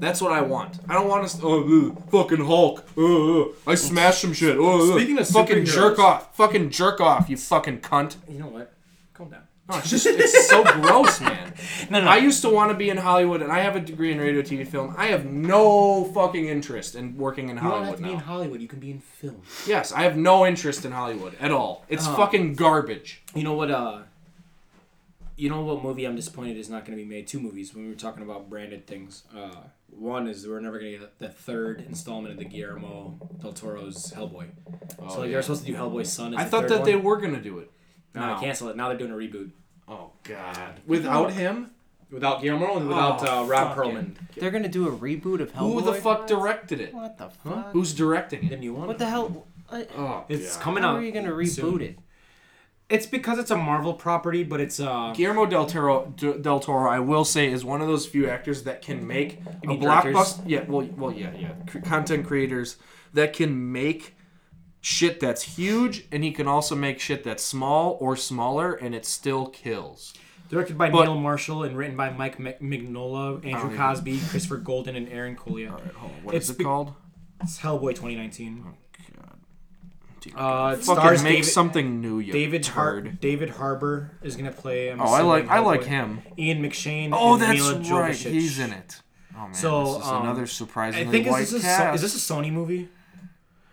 That's 0.00 0.22
what 0.22 0.32
I 0.32 0.40
want. 0.42 0.78
I 0.88 0.94
don't 0.94 1.08
want 1.08 1.28
to. 1.28 1.38
Oh, 1.42 1.90
uh, 1.90 2.10
fucking 2.10 2.44
Hulk. 2.44 2.84
Uh, 2.96 3.40
uh, 3.42 3.44
I 3.66 3.74
smashed 3.74 4.20
some 4.20 4.32
shit. 4.32 4.56
Oh, 4.58 4.92
uh, 4.92 4.96
Speaking 4.96 5.18
of 5.18 5.28
fucking 5.28 5.64
superheroes- 5.64 5.74
jerk 5.74 5.98
off. 5.98 6.36
Fucking 6.36 6.70
jerk 6.70 7.00
off. 7.00 7.28
You 7.28 7.36
fucking 7.36 7.80
cunt. 7.80 8.14
You 8.28 8.38
know 8.38 8.46
what? 8.46 8.72
No, 9.68 9.76
it's 9.78 9.90
just 9.90 10.06
it's 10.06 10.48
so 10.48 10.64
gross, 10.64 11.20
man. 11.20 11.52
No, 11.90 12.00
no. 12.00 12.08
I 12.08 12.18
used 12.18 12.42
to 12.42 12.48
want 12.50 12.70
to 12.70 12.76
be 12.76 12.88
in 12.90 12.96
Hollywood, 12.98 13.40
and 13.42 13.50
I 13.50 13.60
have 13.60 13.74
a 13.74 13.80
degree 13.80 14.12
in 14.12 14.18
radio, 14.20 14.42
TV, 14.42 14.66
film. 14.66 14.94
I 14.98 15.06
have 15.06 15.24
no 15.24 16.04
fucking 16.12 16.46
interest 16.46 16.94
in 16.94 17.16
working 17.16 17.48
in 17.48 17.56
Hollywood 17.56 17.98
now. 18.00 18.06
you 18.06 18.12
don't 18.12 18.18
have 18.20 18.26
Hollywood 18.26 18.60
to 18.60 18.60
be 18.60 18.60
in. 18.60 18.60
Hollywood. 18.60 18.60
You 18.62 18.68
can 18.68 18.78
be 18.80 18.90
in 18.90 19.00
film. 19.00 19.42
Yes, 19.66 19.92
I 19.92 20.02
have 20.02 20.16
no 20.16 20.46
interest 20.46 20.84
in 20.84 20.92
Hollywood 20.92 21.34
at 21.40 21.50
all. 21.50 21.84
It's 21.88 22.06
Oh. 22.06 22.14
fucking 22.16 22.54
garbage. 22.54 23.22
You 23.34 23.42
know 23.44 23.54
what? 23.54 23.70
Uh, 23.70 24.02
you 25.36 25.48
know 25.48 25.62
what 25.62 25.82
movie 25.82 26.04
I'm 26.04 26.16
disappointed 26.16 26.56
is 26.56 26.68
not 26.68 26.84
going 26.84 26.96
to 26.98 27.02
be 27.02 27.08
made? 27.08 27.26
Two 27.26 27.40
movies. 27.40 27.74
When 27.74 27.84
we 27.84 27.90
were 27.90 27.96
talking 27.96 28.22
about 28.22 28.50
branded 28.50 28.86
things, 28.86 29.22
uh, 29.36 29.50
one 29.90 30.26
is 30.28 30.46
we're 30.46 30.60
never 30.60 30.78
going 30.78 30.92
to 30.92 30.98
get 30.98 31.18
the 31.18 31.28
third 31.28 31.84
installment 31.88 32.32
of 32.32 32.38
the 32.38 32.44
Guillermo 32.44 33.18
del 33.40 33.52
Toro's 33.52 34.12
Hellboy. 34.12 34.46
Oh, 35.00 35.08
so 35.08 35.20
like 35.20 35.30
they're 35.30 35.42
supposed 35.42 35.64
to 35.64 35.72
do 35.72 35.76
Hellboy's 35.78 36.12
son. 36.12 36.34
As 36.34 36.38
Oh, 36.38 36.40
I 36.40 36.44
the 36.44 36.50
thought 36.50 36.60
third 36.62 36.70
that 36.70 36.78
one. 36.80 36.86
they 36.86 36.96
were 36.96 37.16
gonna 37.18 37.40
do 37.40 37.58
it. 37.58 37.70
No, 38.18 38.26
No. 38.26 38.34
they 38.34 38.40
canceled 38.46 38.70
it. 38.70 38.76
Now 38.76 38.88
they're 38.88 38.98
doing 38.98 39.12
a 39.12 39.14
reboot 39.14 39.50
Oh 39.88 40.10
God! 40.24 40.80
Without 40.86 41.32
him, 41.32 41.70
without 42.10 42.42
Guillermo 42.42 42.76
and 42.76 42.88
without 42.88 43.26
Oh, 43.26 43.44
uh, 43.44 43.46
Ron 43.46 43.74
fucking- 43.76 43.92
Perlman. 43.94 44.14
They're 44.36 44.50
gonna 44.50 44.68
do 44.68 44.86
a 44.86 44.92
reboot 44.92 45.40
of 45.40 45.52
Hellboy. 45.54 45.72
who 45.72 45.80
the 45.82 45.94
fuck 45.94 46.26
directed 46.26 46.80
it? 46.80 46.92
What 46.92 47.16
the 47.16 47.30
fuck? 47.30 47.72
Who's 47.72 47.94
directing 47.94 48.48
The 48.48 48.54
it? 48.54 48.60
new 48.60 48.74
one. 48.74 48.86
What 48.88 48.98
the 48.98 49.06
hell? 49.06 49.46
Uh, 49.70 49.84
Oh, 49.96 50.24
It's 50.28 50.56
God. 50.56 50.62
coming 50.62 50.82
How 50.82 50.90
out. 50.90 50.96
are 50.96 51.02
you 51.02 51.12
gonna 51.12 51.30
reboot 51.32 51.48
soon. 51.48 51.80
it? 51.80 51.98
It's 52.90 53.04
because 53.06 53.38
it's 53.38 53.50
a 53.50 53.56
Marvel 53.56 53.92
property, 53.94 54.42
but 54.44 54.60
it's 54.60 54.80
uh. 54.80 55.12
Guillermo 55.14 55.44
del 55.46 55.66
Toro, 55.66 56.12
D- 56.16 56.34
del 56.40 56.58
Toro, 56.60 56.90
I 56.90 57.00
will 57.00 57.24
say, 57.24 57.50
is 57.52 57.62
one 57.64 57.80
of 57.82 57.86
those 57.88 58.06
few 58.06 58.28
actors 58.28 58.62
that 58.64 58.80
can 58.82 59.06
make 59.06 59.40
a 59.62 59.66
mean 59.66 59.80
directors? 59.80 60.14
blockbuster. 60.16 60.42
Yeah, 60.46 60.64
well, 60.68 60.88
well, 60.96 61.12
yeah, 61.12 61.30
yeah. 61.38 61.52
C- 61.70 61.80
content 61.80 62.26
creators 62.26 62.76
that 63.12 63.32
can 63.34 63.72
make 63.72 64.16
shit 64.88 65.20
that's 65.20 65.42
huge, 65.42 66.04
and 66.10 66.24
he 66.24 66.32
can 66.32 66.48
also 66.48 66.74
make 66.74 66.98
shit 66.98 67.22
that's 67.22 67.42
small 67.44 67.98
or 68.00 68.16
smaller, 68.16 68.72
and 68.74 68.94
it 68.94 69.04
still 69.04 69.46
kills. 69.46 70.14
Directed 70.48 70.78
by 70.78 70.88
But- 70.88 71.04
Neil 71.04 71.18
Marshall 71.20 71.62
and 71.64 71.76
written 71.76 71.94
by 71.96 72.08
Mike 72.10 72.38
Mignola, 72.38 73.44
Andrew 73.44 73.66
even- 73.66 73.76
Cosby, 73.76 74.18
Christopher 74.30 74.56
Golden, 74.56 74.96
and 74.96 75.06
Aaron 75.10 75.36
Collier. 75.36 75.70
All 75.70 75.76
right, 75.78 75.92
hold 75.92 76.12
on. 76.12 76.24
What 76.24 76.34
is 76.34 76.44
It's 76.44 76.50
it 76.50 76.58
be- 76.58 76.64
called? 76.64 76.94
It's 77.42 77.58
Hellboy 77.60 77.94
2019. 77.94 78.64
Dear 80.20 80.32
Uh, 80.34 80.40
God. 80.40 80.72
it 80.72 80.76
Fucking 80.84 81.00
stars 81.02 81.22
make 81.22 81.32
David, 81.34 81.46
something 81.48 82.00
new, 82.00 82.18
you 82.18 82.32
David 82.32 82.66
Har- 82.66 83.00
David 83.02 83.50
Harbour 83.50 84.10
is 84.22 84.34
gonna 84.36 84.50
play. 84.50 84.88
I'm 84.90 85.00
Oh, 85.00 85.04
I 85.04 85.20
like 85.22 85.44
assuming 85.44 85.50
I 85.50 85.58
like 85.60 85.84
him. 85.84 86.22
Ian 86.36 86.62
McShane. 86.62 87.10
Oh, 87.12 87.34
and 87.34 87.42
that's 87.42 87.60
Mila 87.60 88.00
right. 88.02 88.16
He's 88.16 88.58
in 88.58 88.72
it. 88.72 89.00
Oh 89.36 89.42
man, 89.42 89.54
So, 89.54 89.84
this 89.94 90.02
is 90.04 90.08
um, 90.10 90.22
another 90.22 90.42
I 90.42 90.46
surprisingly 90.46 91.12
think 91.12 91.30
white 91.30 91.42
is 91.42 91.52
this, 91.52 91.62
a, 91.62 91.66
cast. 91.66 91.94
is 92.02 92.02
this 92.12 92.16
a 92.30 92.32
Sony 92.34 92.50
movie? 92.52 92.88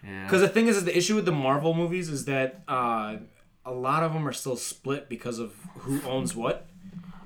Yeah. 0.05 0.23
Because 0.25 0.41
the 0.41 0.49
thing 0.49 0.67
is, 0.67 0.77
is 0.77 0.85
the 0.85 0.95
issue 0.97 1.15
with 1.15 1.25
the 1.25 1.31
Marvel 1.31 1.73
movies 1.73 2.09
is 2.09 2.25
that 2.25 2.61
uh, 2.67 3.17
a 3.65 3.71
lot 3.71 4.03
of 4.03 4.13
them 4.13 4.27
are 4.27 4.33
still 4.33 4.55
split 4.55 5.09
because 5.09 5.39
of 5.39 5.53
who 5.79 6.01
owns 6.07 6.35
what. 6.35 6.67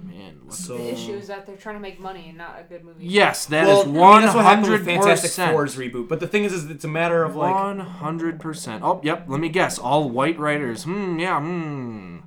Man, 0.01 0.39
what- 0.45 0.53
So 0.53 0.77
The 0.77 0.93
issue 0.93 1.11
is 1.13 1.27
that 1.27 1.45
they're 1.45 1.57
trying 1.57 1.75
to 1.75 1.81
make 1.81 1.99
money 1.99 2.29
and 2.29 2.37
not 2.37 2.55
a 2.57 2.63
good 2.63 2.85
movie. 2.85 3.05
yes, 3.05 3.45
that 3.47 3.63
is 3.63 3.67
well, 3.67 3.81
I 3.81 3.85
mean, 3.85 3.95
one 3.95 4.21
that's 4.21 4.33
what 4.35 4.45
happened 4.45 4.61
with 4.71 4.71
hundred 4.85 4.85
Fantastic 4.85 5.29
percent. 5.31 5.51
Four's 5.51 5.75
reboot. 5.75 6.07
But 6.07 6.21
the 6.21 6.27
thing 6.27 6.45
is, 6.45 6.53
is 6.53 6.69
it's 6.69 6.85
a 6.85 6.87
matter 6.87 7.23
of 7.23 7.35
like 7.35 7.53
One 7.53 7.79
hundred 7.79 8.39
percent. 8.39 8.81
Oh, 8.83 9.01
yep. 9.03 9.25
Let 9.27 9.41
me 9.41 9.49
guess. 9.49 9.77
All 9.77 10.09
white 10.09 10.39
writers. 10.39 10.85
Hmm. 10.85 11.19
Yeah. 11.19 11.39
Hmm. 11.41 12.17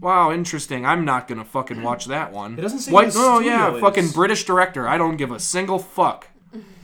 Wow. 0.00 0.30
Interesting. 0.30 0.86
I'm 0.86 1.04
not 1.04 1.26
gonna 1.26 1.44
fucking 1.44 1.82
watch 1.82 2.04
that 2.06 2.30
one. 2.30 2.56
It 2.56 2.62
doesn't 2.62 2.78
say 2.78 2.92
white. 2.92 3.12
Oh 3.16 3.40
yeah. 3.40 3.64
studio 3.70 3.80
Fucking. 3.80 4.10
British 4.10 4.44
director. 4.44 4.86
I 4.86 4.96
don't 4.96 5.16
give 5.16 5.32
a 5.32 5.40
single 5.40 5.80
fuck. 5.80 6.28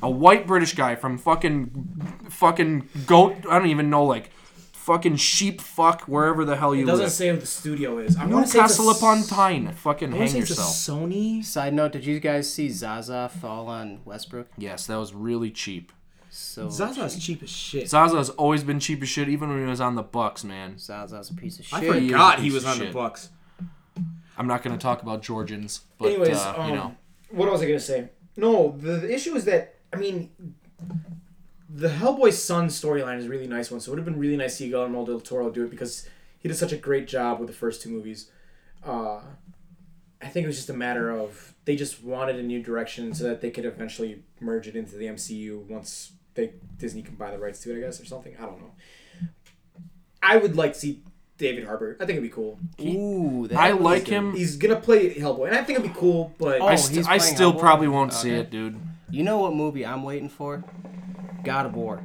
A 0.02 0.10
white 0.10 0.46
British 0.46 0.74
guy 0.74 0.94
from 0.96 1.16
fucking 1.18 2.02
fucking 2.28 2.88
goat. 3.06 3.36
I 3.48 3.58
don't 3.58 3.68
even 3.68 3.88
know 3.90 4.04
like 4.04 4.30
fucking 4.72 5.14
sheep 5.16 5.60
fuck 5.60 6.02
wherever 6.02 6.44
the 6.44 6.56
hell 6.56 6.74
you 6.74 6.82
it 6.82 6.86
doesn't 6.86 7.04
live. 7.04 7.12
say 7.12 7.28
who 7.28 7.36
the 7.36 7.46
studio 7.46 7.98
is. 7.98 8.16
I 8.16 8.26
want 8.26 8.46
to 8.46 8.52
say 8.52 8.58
it's 8.64 8.78
a 8.78 8.82
Newcastle 8.82 8.90
s- 8.90 8.98
upon 8.98 9.22
Tyne. 9.22 9.72
Fucking 9.72 10.08
I 10.08 10.12
wanna 10.12 10.24
hang 10.24 10.32
say 10.32 10.38
it's 10.40 10.50
a 10.50 10.54
yourself. 10.54 10.74
Sony. 11.08 11.44
Side 11.44 11.72
note: 11.74 11.92
Did 11.92 12.04
you 12.04 12.18
guys 12.20 12.52
see 12.52 12.68
Zaza 12.68 13.30
fall 13.40 13.68
on 13.68 14.00
Westbrook? 14.04 14.48
Yes, 14.58 14.86
that 14.88 14.96
was 14.96 15.14
really 15.14 15.50
cheap. 15.50 15.92
So 16.30 16.68
Zaza's 16.68 17.22
cheap 17.24 17.42
as 17.42 17.50
shit. 17.50 17.88
Zaza's 17.88 18.30
always 18.30 18.64
been 18.64 18.80
cheap 18.80 19.02
as 19.02 19.08
shit, 19.08 19.28
even 19.28 19.50
when 19.50 19.60
he 19.60 19.66
was 19.66 19.80
on 19.80 19.94
the 19.94 20.02
Bucks, 20.02 20.42
man. 20.44 20.78
Zaza's 20.78 21.30
a 21.30 21.34
piece 21.34 21.58
of 21.60 21.66
shit. 21.66 21.74
I 21.78 21.80
he 21.82 21.86
is 21.88 21.96
a 21.96 22.00
forgot 22.08 22.38
he 22.38 22.44
piece 22.46 22.54
was 22.54 22.64
of 22.64 22.70
on 22.70 22.78
the 22.78 22.84
shit. 22.86 22.94
Bucks. 22.94 23.28
I'm 24.36 24.46
not 24.46 24.62
gonna 24.62 24.78
talk 24.78 25.02
about 25.02 25.22
Georgians, 25.22 25.82
but 25.98 26.06
Anyways, 26.08 26.36
uh, 26.38 26.54
um, 26.56 26.68
you 26.70 26.74
know. 26.74 26.96
what 27.30 27.50
was 27.52 27.62
I 27.62 27.66
gonna 27.66 27.78
say? 27.78 28.08
No, 28.36 28.76
the, 28.78 28.92
the 28.92 29.12
issue 29.12 29.34
is 29.34 29.44
that 29.44 29.76
I 29.92 29.96
mean, 29.96 30.30
the 31.68 31.88
Hellboy 31.88 32.32
son 32.32 32.68
storyline 32.68 33.18
is 33.18 33.26
a 33.26 33.28
really 33.28 33.46
nice 33.46 33.70
one. 33.70 33.80
So 33.80 33.90
it 33.90 33.94
would 33.94 33.98
have 33.98 34.06
been 34.06 34.18
really 34.18 34.36
nice 34.36 34.52
to 34.52 34.64
see 34.64 34.68
Guillermo 34.70 35.04
del 35.04 35.20
Toro 35.20 35.50
do 35.50 35.64
it 35.64 35.70
because 35.70 36.08
he 36.38 36.48
did 36.48 36.56
such 36.56 36.72
a 36.72 36.76
great 36.76 37.06
job 37.06 37.38
with 37.38 37.48
the 37.48 37.54
first 37.54 37.82
two 37.82 37.90
movies. 37.90 38.30
Uh, 38.84 39.20
I 40.20 40.28
think 40.28 40.44
it 40.44 40.46
was 40.46 40.56
just 40.56 40.70
a 40.70 40.74
matter 40.74 41.10
of 41.10 41.54
they 41.64 41.76
just 41.76 42.02
wanted 42.02 42.36
a 42.36 42.42
new 42.42 42.62
direction 42.62 43.14
so 43.14 43.24
that 43.24 43.40
they 43.40 43.50
could 43.50 43.64
eventually 43.64 44.22
merge 44.40 44.66
it 44.66 44.76
into 44.76 44.96
the 44.96 45.06
MCU 45.06 45.66
once 45.68 46.12
they 46.34 46.54
Disney 46.78 47.02
can 47.02 47.14
buy 47.14 47.30
the 47.30 47.38
rights 47.38 47.60
to 47.60 47.72
it, 47.72 47.78
I 47.78 47.80
guess, 47.80 48.00
or 48.00 48.04
something. 48.04 48.34
I 48.38 48.46
don't 48.46 48.60
know. 48.60 48.72
I 50.22 50.36
would 50.36 50.56
like 50.56 50.74
to 50.74 50.78
see 50.78 51.02
David 51.42 51.64
Harbour. 51.66 51.96
I 52.00 52.06
think 52.06 52.16
it'd 52.18 52.22
be 52.22 52.28
cool. 52.34 52.58
Ooh, 52.80 53.48
that 53.48 53.58
I 53.58 53.72
was 53.74 53.82
like 53.82 54.04
good. 54.06 54.12
him. 54.14 54.32
He's 54.34 54.56
gonna 54.56 54.76
play 54.80 55.12
Hellboy, 55.14 55.48
and 55.48 55.56
I 55.56 55.64
think 55.64 55.78
it'd 55.80 55.92
be 55.92 55.98
cool. 55.98 56.32
But 56.38 56.60
Oh, 56.60 56.66
I, 56.66 56.72
he's 56.72 56.84
st- 56.86 57.08
I 57.08 57.18
still 57.18 57.52
Hellboy? 57.52 57.58
probably 57.60 57.88
won't 57.88 58.12
see 58.14 58.30
it, 58.30 58.48
dude. 58.50 58.78
You 59.10 59.24
know 59.24 59.38
what 59.38 59.52
movie 59.54 59.84
I'm 59.84 60.02
waiting 60.04 60.28
for? 60.28 60.62
God 61.44 61.66
of 61.66 61.74
War. 61.74 62.00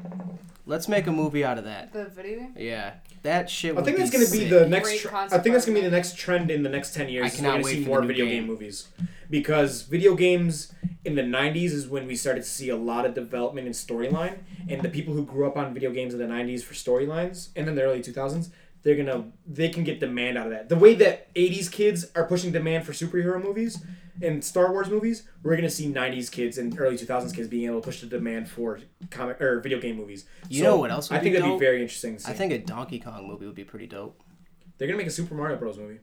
Let's 0.65 0.89
make 0.89 1.07
a 1.07 1.11
movie 1.11 1.45
out 1.45 1.57
of 1.57 1.63
that. 1.63 1.93
The 1.93 2.05
video 2.05 2.39
game? 2.39 2.53
Yeah, 2.57 2.95
that 3.21 3.49
shit. 3.49 3.77
I 3.77 3.83
think 3.83 3.95
be 3.97 4.03
that's 4.03 4.11
going 4.11 4.25
to 4.25 4.31
be 4.31 4.45
the 4.49 4.67
next. 4.67 4.89
Great 4.89 4.99
Tr- 5.01 5.15
I 5.15 5.37
think 5.37 5.53
that's 5.53 5.65
going 5.65 5.75
to 5.75 5.81
be 5.81 5.87
the 5.87 5.95
next 5.95 6.17
trend 6.17 6.51
in 6.51 6.63
the 6.63 6.69
next 6.69 6.93
ten 6.93 7.07
years. 7.07 7.23
I 7.23 7.27
we're 7.27 7.35
cannot 7.37 7.49
going 7.51 7.61
to 7.61 7.65
wait 7.65 7.75
see 7.75 7.83
for 7.83 7.89
more 7.89 8.01
the 8.01 8.07
video 8.07 8.25
game. 8.25 8.33
game 8.41 8.47
movies 8.47 8.87
because 9.29 9.83
video 9.83 10.15
games 10.15 10.73
in 11.05 11.15
the 11.15 11.21
'90s 11.21 11.71
is 11.71 11.87
when 11.87 12.05
we 12.07 12.15
started 12.17 12.43
to 12.43 12.49
see 12.49 12.67
a 12.69 12.75
lot 12.75 13.05
of 13.05 13.13
development 13.13 13.67
in 13.67 13.71
storyline, 13.73 14.39
and 14.67 14.81
the 14.81 14.89
people 14.89 15.13
who 15.13 15.23
grew 15.23 15.47
up 15.47 15.55
on 15.55 15.73
video 15.73 15.91
games 15.91 16.13
in 16.13 16.19
the 16.19 16.25
'90s 16.25 16.63
for 16.63 16.73
storylines, 16.73 17.49
and 17.55 17.65
then 17.65 17.75
the 17.75 17.83
early 17.83 18.01
2000s, 18.01 18.49
they're 18.87 18.95
gonna 18.95 19.25
they 19.45 19.67
can 19.67 19.83
get 19.83 19.99
demand 19.99 20.37
out 20.37 20.45
of 20.45 20.53
that. 20.53 20.69
The 20.69 20.77
way 20.77 20.95
that 20.95 21.33
'80s 21.35 21.69
kids 21.69 22.09
are 22.15 22.23
pushing 22.23 22.53
demand 22.53 22.85
for 22.85 22.93
superhero 22.93 23.43
movies 23.43 23.83
and 24.21 24.41
Star 24.41 24.71
Wars 24.71 24.89
movies, 24.89 25.23
we're 25.43 25.57
gonna 25.57 25.69
see 25.69 25.91
'90s 25.91 26.31
kids 26.31 26.57
and 26.57 26.73
early 26.79 26.97
2000s 26.97 27.35
kids 27.35 27.49
being 27.49 27.65
able 27.65 27.81
to 27.81 27.85
push 27.85 27.99
the 27.99 28.07
demand 28.07 28.47
for 28.49 28.79
comic 29.09 29.41
or 29.41 29.59
video 29.59 29.81
game 29.81 29.97
movies. 29.97 30.23
You 30.47 30.63
know 30.63 30.77
what 30.77 30.89
else 30.89 31.09
would 31.09 31.19
I 31.19 31.21
think 31.21 31.35
dope? 31.35 31.59
be 31.59 31.65
very 31.65 31.81
interesting. 31.81 32.15
To. 32.15 32.29
I 32.29 32.33
think 32.33 32.53
a 32.53 32.59
Donkey 32.59 32.99
Kong 32.99 33.27
movie 33.27 33.45
would 33.45 33.55
be 33.55 33.65
pretty 33.65 33.87
dope. 33.87 34.23
they're 34.77 34.87
gonna 34.87 34.97
make 34.97 35.07
a 35.07 35.11
Super 35.11 35.35
Mario 35.35 35.57
Bros. 35.57 35.77
movie. 35.77 35.99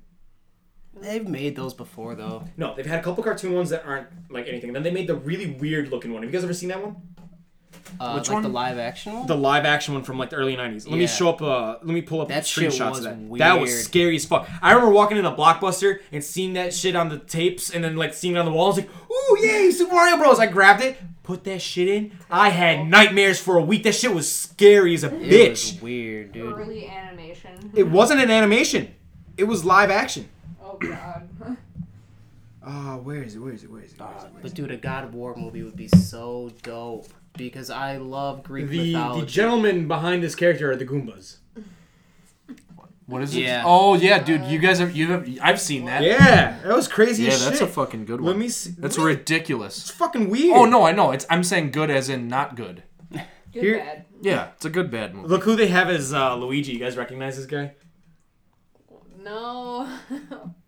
They've 1.01 1.27
made 1.27 1.56
those 1.56 1.73
before 1.73 2.15
though. 2.15 2.44
No, 2.59 2.74
they've 2.74 2.85
had 2.85 3.01
a 3.01 3.02
couple 3.02 3.24
cartoon 3.24 3.55
ones 3.55 3.70
that 3.70 3.86
aren't 3.86 4.09
like 4.31 4.47
anything. 4.47 4.74
Then 4.74 4.82
they 4.82 4.90
made 4.90 5.06
the 5.06 5.16
really 5.16 5.52
weird 5.52 5.89
looking 5.89 6.12
one. 6.12 6.23
Have 6.23 6.31
you 6.31 6.36
guys 6.39 6.44
ever 6.44 6.52
seen 6.52 6.69
that 6.69 6.82
one? 6.82 6.97
Uh, 8.01 8.15
Which 8.15 8.28
like 8.28 8.43
the 8.43 8.48
live 8.48 8.78
action 8.78 9.12
one. 9.12 9.27
The 9.27 9.36
live 9.36 9.65
action 9.65 9.94
one 9.94 10.02
from 10.02 10.19
like 10.19 10.31
the 10.31 10.36
early 10.36 10.56
'90s. 10.56 10.89
Let 10.89 10.98
me 10.98 11.06
show 11.06 11.28
up. 11.28 11.40
Uh, 11.43 11.77
let 11.82 11.86
me 11.94 12.02
pull 12.02 12.20
up 12.20 12.28
That 12.28 12.47
shit 12.47 12.70
screenshots 12.73 12.90
was 12.90 12.98
of 13.06 13.28
that. 13.31 13.39
That 13.39 13.61
was 13.61 13.85
scary 13.85 14.16
as 14.16 14.24
fuck. 14.24 14.48
I 14.62 14.73
remember 14.73 14.93
walking 14.93 15.16
in 15.16 15.24
a 15.24 15.35
blockbuster 15.35 16.01
and 16.11 16.23
seeing 16.24 16.55
that 16.55 16.74
shit 16.74 16.97
on 16.97 17.09
the 17.09 17.19
tapes, 17.19 17.70
and 17.70 17.85
then 17.85 17.97
like 17.97 18.15
seeing 18.15 18.35
it 18.36 18.39
on 18.39 18.47
the 18.47 18.52
walls. 18.52 18.77
Like, 18.78 18.89
"Ooh, 19.11 19.39
yay, 19.40 19.70
Super 19.70 19.94
Mario 19.94 20.16
Bros!" 20.16 20.39
I 20.40 20.47
grabbed 20.47 20.82
it, 20.82 20.97
put 21.23 21.44
that 21.44 21.62
shit 21.62 21.89
in. 21.89 22.12
I 22.31 22.48
had 22.51 22.86
nightmares 22.86 23.39
for 23.39 23.56
a 23.59 23.62
week. 23.62 23.85
That 23.85 23.94
shit 23.94 24.12
was 24.15 24.32
scary 24.32 24.94
as 24.94 25.05
a 25.05 25.15
It 25.15 25.23
bitch. 25.31 25.74
was 25.74 25.82
weird, 25.82 26.32
dude. 26.32 26.52
Early 26.52 26.89
animation. 26.89 27.70
It 27.74 27.89
wasn't 27.89 28.20
an 28.20 28.31
animation. 28.31 28.94
It 29.36 29.44
was 29.44 29.65
live 29.65 29.90
action. 29.90 30.28
Oh 30.62 30.77
god. 30.81 31.28
Ah, 32.66 32.97
where 32.97 33.23
is 33.23 33.35
it? 33.36 33.39
Where 33.40 33.52
is 33.52 33.62
it? 33.62 33.70
Where 33.70 33.82
is 33.82 33.93
it? 33.93 34.01
Where 34.01 34.16
is 34.16 34.24
it? 34.24 34.31
But 34.43 34.55
dude, 34.55 34.70
a 34.70 34.77
God 34.78 35.05
of 35.05 35.15
War 35.15 35.36
movie 35.36 35.62
would 35.62 35.77
be 35.77 35.89
so 35.89 36.51
dope 36.62 37.09
because 37.36 37.70
I 37.70 37.97
love 37.98 38.43
Greek 38.43 38.69
The, 38.69 38.93
mythology. 38.94 39.20
the 39.20 39.27
gentlemen 39.27 39.89
behind 39.89 40.23
this 40.23 40.35
character 40.35 40.70
are 40.70 40.77
the 40.77 40.86
Goombas. 40.86 41.36
What 43.06 43.20
is 43.23 43.36
it? 43.36 43.40
Yeah. 43.43 43.65
Oh 43.66 43.94
yeah, 43.94 44.19
dude. 44.23 44.44
You 44.44 44.59
guys 44.59 44.78
have 44.78 44.97
you 44.97 45.09
have 45.09 45.28
I've 45.43 45.61
seen 45.61 45.85
that. 45.85 46.02
Yeah, 46.02 46.59
that 46.65 46.74
was 46.74 46.89
crazy 46.89 47.24
Yeah, 47.24 47.32
as 47.32 47.44
that's 47.44 47.59
shit. 47.59 47.69
a 47.69 47.70
fucking 47.70 48.06
good 48.06 48.20
one. 48.23 48.28
Let 48.31 48.39
me 48.39 48.48
see. 48.48 48.70
That's 48.78 48.97
What? 48.97 49.05
ridiculous. 49.05 49.77
It's 49.78 49.90
fucking 49.90 50.31
weird. 50.31 50.56
Oh 50.56 50.65
no, 50.65 50.85
I 50.86 50.93
know. 50.93 51.11
It's 51.11 51.27
I'm 51.28 51.44
saying 51.44 51.73
good 51.73 51.90
as 51.90 52.09
in 52.09 52.28
not 52.28 52.56
good. 52.56 52.82
Good 53.12 53.23
Here- 53.62 53.78
bad. 53.78 54.05
Yeah, 54.23 54.48
it's 54.56 54.65
a 54.65 54.70
good 54.70 54.90
bad 54.90 55.15
movie. 55.15 55.28
Look 55.28 55.44
who 55.44 55.55
they 55.55 55.66
have 55.69 55.90
as 55.90 56.15
uh, 56.15 56.35
Luigi. 56.36 56.73
You 56.73 56.78
guys 56.78 56.97
recognize 56.97 57.36
this 57.36 57.44
guy? 57.47 57.74
No. 59.23 59.86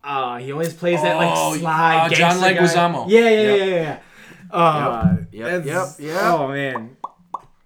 Uh, 0.05 0.37
he 0.39 0.53
always 0.53 0.73
plays 0.75 1.03
that 1.03 1.17
like 1.17 1.31
Oh, 1.35 1.57
sly 1.57 1.97
uh, 1.97 2.09
John 2.11 2.39
gangster 2.41 2.55
guy. 2.55 2.61
Leguizamo. 2.61 3.09
Yeah, 3.09 3.21
yeah, 3.21 3.31
yeah, 3.31 3.55
yeah, 3.55 3.65
yeah. 3.65 3.99
Uh, 4.51 5.17
Yep, 5.33 5.65
that's- 5.65 5.99
yep, 6.01 6.09
yep. 6.15 6.23
Oh 6.23 6.49
man, 6.49 6.97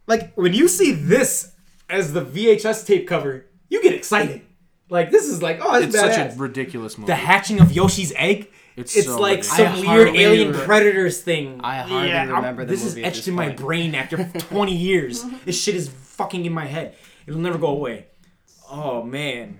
like 0.06 0.32
when 0.34 0.52
you 0.54 0.68
see 0.68 0.92
this 0.92 1.52
as 1.88 2.12
the 2.12 2.24
VHS 2.24 2.86
tape 2.86 3.06
cover, 3.08 3.46
you 3.68 3.82
get 3.82 3.94
excited. 3.94 4.42
Like 4.88 5.10
this 5.10 5.26
is 5.28 5.42
like, 5.42 5.60
oh, 5.62 5.74
It's 5.80 5.94
badass. 5.94 6.14
such 6.14 6.34
a 6.34 6.36
ridiculous 6.38 6.98
movie. 6.98 7.06
the 7.06 7.14
hatching 7.16 7.60
of 7.60 7.70
Yoshi's 7.72 8.12
egg. 8.16 8.50
It's 8.76 8.96
It's, 8.96 9.06
so 9.06 9.20
like 9.20 9.38
ridiculous. 9.42 9.78
some 9.80 9.88
I 9.88 9.94
weird 9.96 10.16
alien 10.16 10.52
re- 10.52 10.64
predators 10.64 11.20
thing. 11.20 11.60
I 11.62 11.78
hardly 11.78 12.12
I'm- 12.12 12.30
remember 12.32 12.64
the 12.64 12.72
this 12.72 12.84
movie 12.84 13.00
is 13.02 13.06
etched 13.06 13.16
this 13.16 13.28
in 13.28 13.34
my 13.34 13.50
brain 13.50 13.94
after 13.94 14.16
20 14.38 14.74
years. 14.74 15.24
This 15.44 15.60
shit 15.60 15.74
is 15.74 15.88
fucking 15.88 16.44
in 16.44 16.52
my 16.52 16.66
head. 16.66 16.94
It'll 17.26 17.40
never 17.40 17.58
go 17.58 17.68
away. 17.68 18.06
Oh 18.70 19.02
man, 19.02 19.58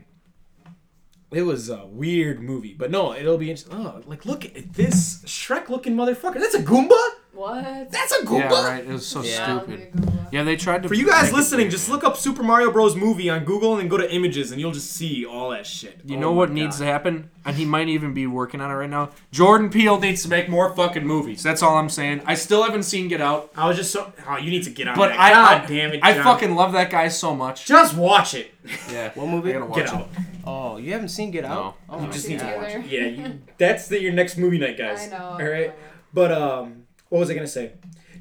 it 1.32 1.43
was 1.43 1.69
a 1.70 1.86
weird 1.86 2.40
movie, 2.40 2.74
but 2.78 2.90
no, 2.90 3.15
it'll 3.15 3.39
be 3.39 3.51
interesting. 3.51 3.74
Oh, 3.74 4.02
like 4.07 4.24
look 4.27 4.44
at 4.44 4.74
this 4.74 5.23
Shrek-looking 5.27 5.94
motherfucker. 5.94 6.35
That's 6.40 6.55
a 6.55 6.62
Goomba. 6.62 6.98
What? 7.32 7.90
That's 7.90 8.12
a 8.12 8.24
Goomba. 8.27 8.51
yeah, 8.51 8.66
right. 8.69 8.85
It 8.85 8.93
was 8.93 9.07
so 9.07 9.23
Yeah. 9.23 9.61
stupid. 9.61 9.93
Yeah, 10.32 10.43
they 10.44 10.57
tried 10.57 10.82
to. 10.82 10.89
For 10.89 10.94
you 10.94 11.07
guys 11.07 11.32
listening, 11.32 11.70
just 11.70 11.89
look 11.89 12.05
up 12.05 12.16
Super 12.16 12.43
Mario 12.43 12.70
Bros. 12.70 12.94
movie 12.94 13.31
on 13.31 13.44
Google 13.44 13.73
and 13.73 13.81
then 13.81 13.89
go 13.89 13.97
to 13.97 14.12
images, 14.12 14.51
and 14.52 14.61
you'll 14.61 14.70
just 14.73 14.93
see 14.93 15.24
all 15.24 15.51
that 15.51 15.66
shit. 15.66 16.01
You 16.05 16.16
Oh 16.16 16.20
know 16.20 16.31
my 16.32 16.36
what 16.39 16.51
needs 16.52 16.78
God. 16.78 16.85
to 16.85 16.90
happen? 16.93 17.31
And 17.44 17.57
he 17.57 17.65
might 17.65 17.89
even 17.89 18.12
be 18.12 18.27
working 18.27 18.61
on 18.61 18.70
it 18.70 18.74
right 18.74 18.90
now. 18.90 19.11
Jordan 19.32 19.70
Peele 19.70 19.98
needs 19.98 20.23
to 20.24 20.28
make 20.28 20.48
more 20.48 20.73
fucking 20.74 21.07
movies. 21.07 21.43
That's 21.43 21.62
all 21.62 21.78
I'm 21.78 21.89
saying. 21.89 22.20
I 22.27 22.35
still 22.35 22.62
haven't 22.62 22.82
seen 22.82 23.09
Get 23.09 23.20
Out, 23.20 23.51
I 23.57 23.66
was 23.66 23.77
just 23.77 23.90
so. 23.93 24.12
Oh, 24.28 24.36
you 24.36 24.51
need 24.51 24.65
to 24.65 24.70
get 24.70 24.86
out. 24.89 24.97
but 24.97 25.09
that. 25.09 25.19
I, 25.19 25.31
God 25.32 25.62
I 25.62 25.66
damn 25.66 25.93
it, 25.94 26.01
I 26.02 26.15
fucking 26.23 26.55
love 26.55 26.73
that 26.73 26.90
guy 26.90 27.09
so 27.09 27.35
much. 27.35 27.65
just 27.65 27.97
watch 27.97 28.35
it. 28.35 28.52
Yeah. 28.92 29.10
What 29.14 29.28
movie? 29.28 29.50
I 29.50 29.52
gotta 29.54 29.66
watch 29.66 29.76
Get 29.78 29.86
it. 29.86 29.94
out. 29.94 30.08
Oh, 30.44 30.76
you 30.76 30.92
haven't 30.92 31.08
seen 31.08 31.30
Get 31.30 31.44
Out? 31.44 31.54
No. 31.88 31.94
Oh 31.96 32.04
You 32.04 32.12
just 32.12 32.28
need 32.28 32.40
to 32.40 32.44
watch 32.56 32.74
it. 32.74 32.86
Yeah, 32.86 33.06
you, 33.06 33.40
that's 33.58 33.88
the, 33.88 34.00
your 34.00 34.12
next 34.12 34.36
movie 34.36 34.58
night, 34.58 34.76
guys. 34.76 35.06
I 35.06 35.16
know. 35.16 35.24
All 35.24 35.38
right. 35.44 35.72
But 36.12 36.32
um, 36.32 36.84
what 37.08 37.20
was 37.20 37.30
I 37.30 37.34
gonna 37.34 37.46
say? 37.46 37.72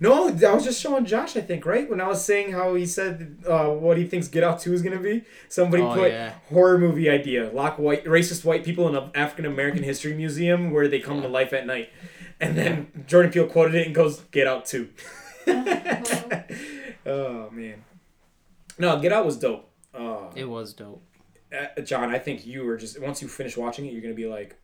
No, 0.02 0.28
I 0.30 0.54
was 0.54 0.64
just 0.64 0.80
showing 0.80 1.04
Josh. 1.06 1.36
I 1.36 1.42
think 1.42 1.66
right 1.66 1.90
when 1.90 2.00
I 2.00 2.08
was 2.08 2.24
saying 2.24 2.54
how 2.54 2.76
he 2.76 2.86
said 2.86 3.38
uh, 3.46 3.68
what 3.68 3.98
he 3.98 4.06
thinks 4.08 4.30
Get 4.30 4.44
Out 4.44 4.60
Two 4.62 4.74
is 4.74 4.82
gonna 4.82 5.00
be. 5.00 5.24
Somebody 5.50 5.84
Oh, 5.84 5.94
put 5.94 6.12
yeah. 6.12 6.34
horror 6.50 6.78
movie 6.78 7.10
idea: 7.10 7.50
lock 7.52 7.78
white 7.78 8.06
racist 8.06 8.46
white 8.46 8.64
people 8.64 8.88
in 8.88 8.96
an 8.96 9.12
African 9.14 9.46
American 9.46 9.84
history 9.84 10.14
museum 10.14 10.72
where 10.72 10.88
they 10.88 11.00
come 11.00 11.22
to 11.22 11.28
life 11.28 11.52
at 11.52 11.66
night. 11.68 11.90
And 12.40 12.58
then 12.58 13.04
Jordan 13.08 13.32
Peele 13.34 13.48
quoted 13.48 13.76
it 13.76 13.88
and 13.88 13.94
goes, 13.96 14.22
"Get 14.32 14.48
Out 14.48 14.66
2. 14.66 14.88
oh 17.06 17.50
man. 17.52 17.84
No, 18.78 19.00
Get 19.00 19.12
Out 19.12 19.26
was 19.26 19.38
dope. 19.38 19.69
Uh, 20.00 20.32
It 20.36 20.46
was 20.46 20.74
dope. 20.74 21.04
uh, 21.52 21.82
John, 21.82 22.10
I 22.14 22.20
think 22.20 22.46
you 22.46 22.64
were 22.66 22.78
just 22.78 23.00
once 23.02 23.22
you 23.22 23.28
finish 23.28 23.58
watching 23.58 23.86
it, 23.86 23.94
you're 23.94 24.02
gonna 24.02 24.14
be 24.14 24.28
like, 24.28 24.56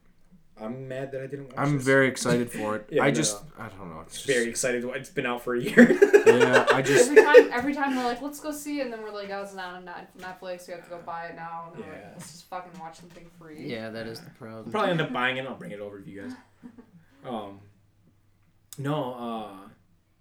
I'm 0.58 0.88
mad 0.88 1.12
that 1.12 1.22
I 1.22 1.28
didn't 1.28 1.48
watch 1.48 1.54
it. 1.56 1.60
I'm 1.60 1.78
this. 1.78 1.86
very 1.86 2.08
excited 2.14 2.50
for 2.52 2.78
it. 2.78 2.88
Yeah, 2.90 3.04
I 3.04 3.08
no, 3.10 3.16
just, 3.16 3.44
no. 3.58 3.66
I 3.66 3.68
don't 3.70 3.90
know. 3.94 4.00
It's 4.02 4.14
just, 4.16 4.28
very 4.28 4.48
excited. 4.50 4.86
It's 4.86 5.10
been 5.10 5.26
out 5.26 5.42
for 5.44 5.56
a 5.56 5.62
year. 5.62 5.92
yeah, 6.26 6.66
I 6.72 6.82
just, 6.82 7.10
Every 7.12 7.24
time, 7.24 7.50
every 7.52 7.74
time 7.74 7.96
we're 7.98 8.06
like, 8.06 8.22
let's 8.22 8.40
go 8.40 8.52
see 8.52 8.80
it, 8.80 8.84
and 8.86 8.94
then 8.94 9.02
we're 9.04 9.12
like, 9.12 9.30
oh, 9.32 9.42
it's 9.42 9.54
not 9.54 9.74
on 9.76 9.84
Net- 9.86 10.18
Netflix. 10.18 10.68
We 10.68 10.74
have 10.76 10.84
to 10.86 10.90
go 10.90 11.00
buy 11.06 11.26
it 11.26 11.36
now. 11.36 11.72
And 11.74 11.84
we're 11.84 11.92
like, 11.92 12.02
Yeah. 12.02 12.10
let's 12.14 12.32
just 12.32 12.46
fucking 12.50 12.80
watch 12.80 12.96
something 13.00 13.26
free. 13.38 13.68
Yeah, 13.68 13.90
that 13.90 14.08
is 14.08 14.22
the 14.22 14.30
problem. 14.32 14.72
Probably 14.72 14.92
end 14.92 15.02
up 15.02 15.12
buying 15.12 15.36
it. 15.38 15.46
I'll 15.46 15.56
bring 15.56 15.72
it 15.72 15.82
over 15.82 16.00
to 16.00 16.10
you 16.10 16.22
guys. 16.22 16.32
Um, 17.26 17.60
no, 18.78 19.14
uh, 19.16 19.68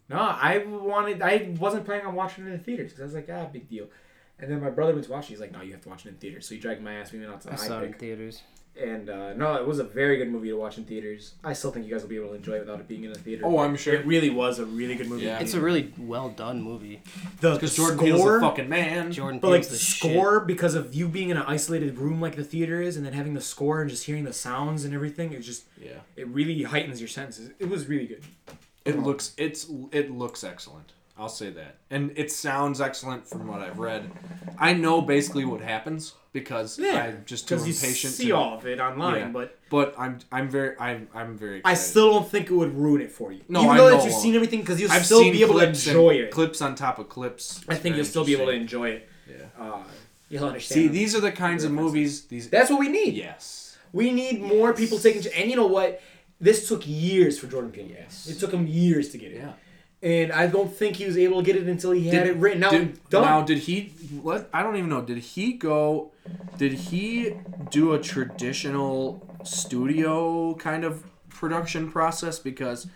no, 0.08 0.16
I 0.16 0.64
wanted. 0.64 1.20
I 1.20 1.54
wasn't 1.60 1.84
planning 1.84 2.06
on 2.06 2.14
watching 2.14 2.44
it 2.44 2.46
in 2.48 2.52
the 2.54 2.58
theaters 2.64 2.92
because 2.92 3.00
I 3.02 3.04
was 3.04 3.14
like, 3.14 3.28
ah, 3.30 3.44
big 3.52 3.68
deal. 3.68 3.88
And 4.38 4.50
then 4.50 4.60
my 4.60 4.70
brother 4.70 4.92
went 4.92 5.04
to 5.06 5.12
watch 5.12 5.26
it. 5.26 5.28
He's 5.30 5.40
like, 5.40 5.52
"No, 5.52 5.62
you 5.62 5.72
have 5.72 5.82
to 5.82 5.88
watch 5.88 6.04
it 6.06 6.08
in 6.08 6.14
theaters." 6.16 6.46
So 6.48 6.54
he 6.54 6.60
dragged 6.60 6.82
my 6.82 6.94
ass. 6.94 7.12
We 7.12 7.20
went 7.20 7.32
out 7.32 7.40
to 7.42 7.48
I 7.48 7.52
the 7.52 7.58
saw 7.58 7.80
it 7.80 7.84
in 7.86 7.92
theaters. 7.94 8.42
And 8.76 9.08
uh, 9.08 9.34
no, 9.34 9.54
it 9.54 9.64
was 9.64 9.78
a 9.78 9.84
very 9.84 10.16
good 10.16 10.28
movie 10.28 10.48
to 10.48 10.56
watch 10.56 10.78
in 10.78 10.84
theaters. 10.84 11.34
I 11.44 11.52
still 11.52 11.70
think 11.70 11.86
you 11.86 11.92
guys 11.92 12.02
will 12.02 12.08
be 12.08 12.16
able 12.16 12.30
to 12.30 12.34
enjoy 12.34 12.54
it 12.54 12.60
without 12.60 12.80
it 12.80 12.88
being 12.88 13.04
in 13.04 13.12
a 13.12 13.14
theater. 13.14 13.44
Oh, 13.46 13.60
I'm 13.60 13.76
sure. 13.76 13.94
It 13.94 14.04
really 14.04 14.30
was 14.30 14.58
a 14.58 14.66
really 14.66 14.96
good 14.96 15.08
movie. 15.08 15.26
Yeah. 15.26 15.38
It's 15.38 15.54
a 15.54 15.60
really 15.60 15.94
well 15.96 16.30
done 16.30 16.60
movie. 16.60 17.00
the 17.40 17.54
Because 17.54 17.76
Jordan 17.76 17.98
score, 17.98 18.08
Peele's 18.08 18.24
a 18.24 18.40
fucking 18.40 18.68
man. 18.68 19.12
Jordan 19.12 19.38
But 19.38 19.50
like 19.50 19.62
the 19.62 19.68
the 19.70 19.76
shit. 19.78 20.10
score, 20.10 20.40
because 20.40 20.74
of 20.74 20.92
you 20.92 21.06
being 21.06 21.28
in 21.30 21.36
an 21.36 21.44
isolated 21.46 21.96
room 21.98 22.20
like 22.20 22.34
the 22.34 22.42
theater 22.42 22.82
is, 22.82 22.96
and 22.96 23.06
then 23.06 23.12
having 23.12 23.34
the 23.34 23.40
score 23.40 23.80
and 23.80 23.88
just 23.88 24.06
hearing 24.06 24.24
the 24.24 24.32
sounds 24.32 24.84
and 24.84 24.92
everything, 24.92 25.32
it 25.32 25.42
just 25.42 25.66
Yeah. 25.80 25.98
it 26.16 26.26
really 26.26 26.64
heightens 26.64 27.00
your 27.00 27.06
senses. 27.08 27.52
It 27.60 27.68
was 27.68 27.86
really 27.86 28.08
good. 28.08 28.24
It 28.84 28.98
looks 28.98 29.34
it's 29.36 29.68
it 29.92 30.10
looks 30.10 30.42
excellent. 30.42 30.94
I'll 31.16 31.28
say 31.28 31.50
that. 31.50 31.76
And 31.90 32.12
it 32.16 32.32
sounds 32.32 32.80
excellent 32.80 33.26
from 33.26 33.46
what 33.46 33.60
I've 33.60 33.78
read. 33.78 34.10
I 34.58 34.72
know 34.72 35.00
basically 35.00 35.44
what 35.44 35.60
happens 35.60 36.14
because 36.32 36.80
I'm 36.80 37.22
just 37.24 37.48
too 37.48 37.54
because 37.54 37.68
you 37.68 37.72
impatient 37.72 38.14
see 38.14 38.26
to 38.26 38.32
all 38.32 38.58
of 38.58 38.66
it 38.66 38.80
online, 38.80 39.16
Yeah. 39.16 39.28
but 39.28 39.58
But 39.70 39.94
I'm 39.96 40.18
I'm 40.32 40.50
very 40.50 40.76
I'm 40.78 41.08
I'm 41.14 41.38
very 41.38 41.58
excited. 41.58 41.72
I 41.72 41.74
still 41.74 42.10
don't 42.12 42.28
think 42.28 42.50
it 42.50 42.54
would 42.54 42.74
ruin 42.74 43.00
it 43.00 43.12
for 43.12 43.30
you. 43.30 43.42
No, 43.48 43.60
even 43.60 43.70
I 43.70 43.76
know 43.76 43.90
that 43.96 44.04
you've 44.04 44.14
seen 44.14 44.34
everything, 44.34 44.60
because 44.60 44.80
you'll 44.80 44.90
I've 44.90 45.06
still 45.06 45.22
be 45.22 45.42
able 45.42 45.60
to 45.60 45.68
enjoy 45.68 46.14
it. 46.14 46.32
Clips 46.32 46.60
on 46.60 46.74
top 46.74 46.98
of 46.98 47.08
clips. 47.08 47.64
I 47.68 47.76
think 47.76 47.94
you'll 47.94 48.04
still 48.04 48.24
be 48.24 48.34
able 48.34 48.46
to 48.46 48.52
enjoy 48.52 48.90
it. 48.90 49.08
Yeah. 49.30 49.36
Uh, 49.58 49.84
you'll 50.28 50.44
understand. 50.46 50.74
See, 50.74 50.88
these 50.88 51.14
are 51.14 51.20
the 51.20 51.32
kinds 51.32 51.62
of 51.62 51.70
movies 51.70 52.24
these 52.24 52.50
That's 52.50 52.70
what 52.70 52.80
we 52.80 52.88
need. 52.88 53.14
Yes. 53.14 53.78
We 53.92 54.10
need 54.10 54.42
more 54.42 54.72
people 54.72 54.98
taking. 54.98 55.22
And 55.32 55.48
you 55.48 55.54
know 55.54 55.68
what? 55.68 56.02
This 56.40 56.66
took 56.68 56.82
years 56.84 57.38
for 57.38 57.46
Jordan 57.46 57.70
Peele. 57.70 57.86
Yes. 57.86 58.26
It 58.26 58.40
took 58.40 58.52
him 58.52 58.66
years 58.66 59.10
to 59.10 59.18
get 59.18 59.30
it. 59.30 59.36
Yeah. 59.36 59.52
And 60.04 60.32
I 60.32 60.46
don't 60.48 60.70
think 60.70 60.96
he 60.96 61.06
was 61.06 61.16
able 61.16 61.40
to 61.40 61.46
get 61.46 61.56
it 61.56 61.66
until 61.66 61.92
he 61.92 62.08
had 62.08 62.24
Did- 62.24 62.36
it 62.36 62.38
written 62.38 62.62
out 62.62 62.72
Did, 62.72 62.98
now, 63.10 63.40
did 63.40 63.56
he? 63.58 63.94
What? 64.20 64.50
I 64.52 64.62
don't 64.62 64.76
even 64.76 64.90
know. 64.90 65.00
Did 65.00 65.16
he 65.16 65.54
go? 65.54 66.12
Did 66.58 66.72
he 66.74 67.32
do 67.70 67.94
a 67.94 67.98
traditional 67.98 69.26
studio 69.44 70.54
kind 70.56 70.84
of 70.84 71.04
production 71.30 71.90
process? 71.90 72.38
Because 72.38 72.86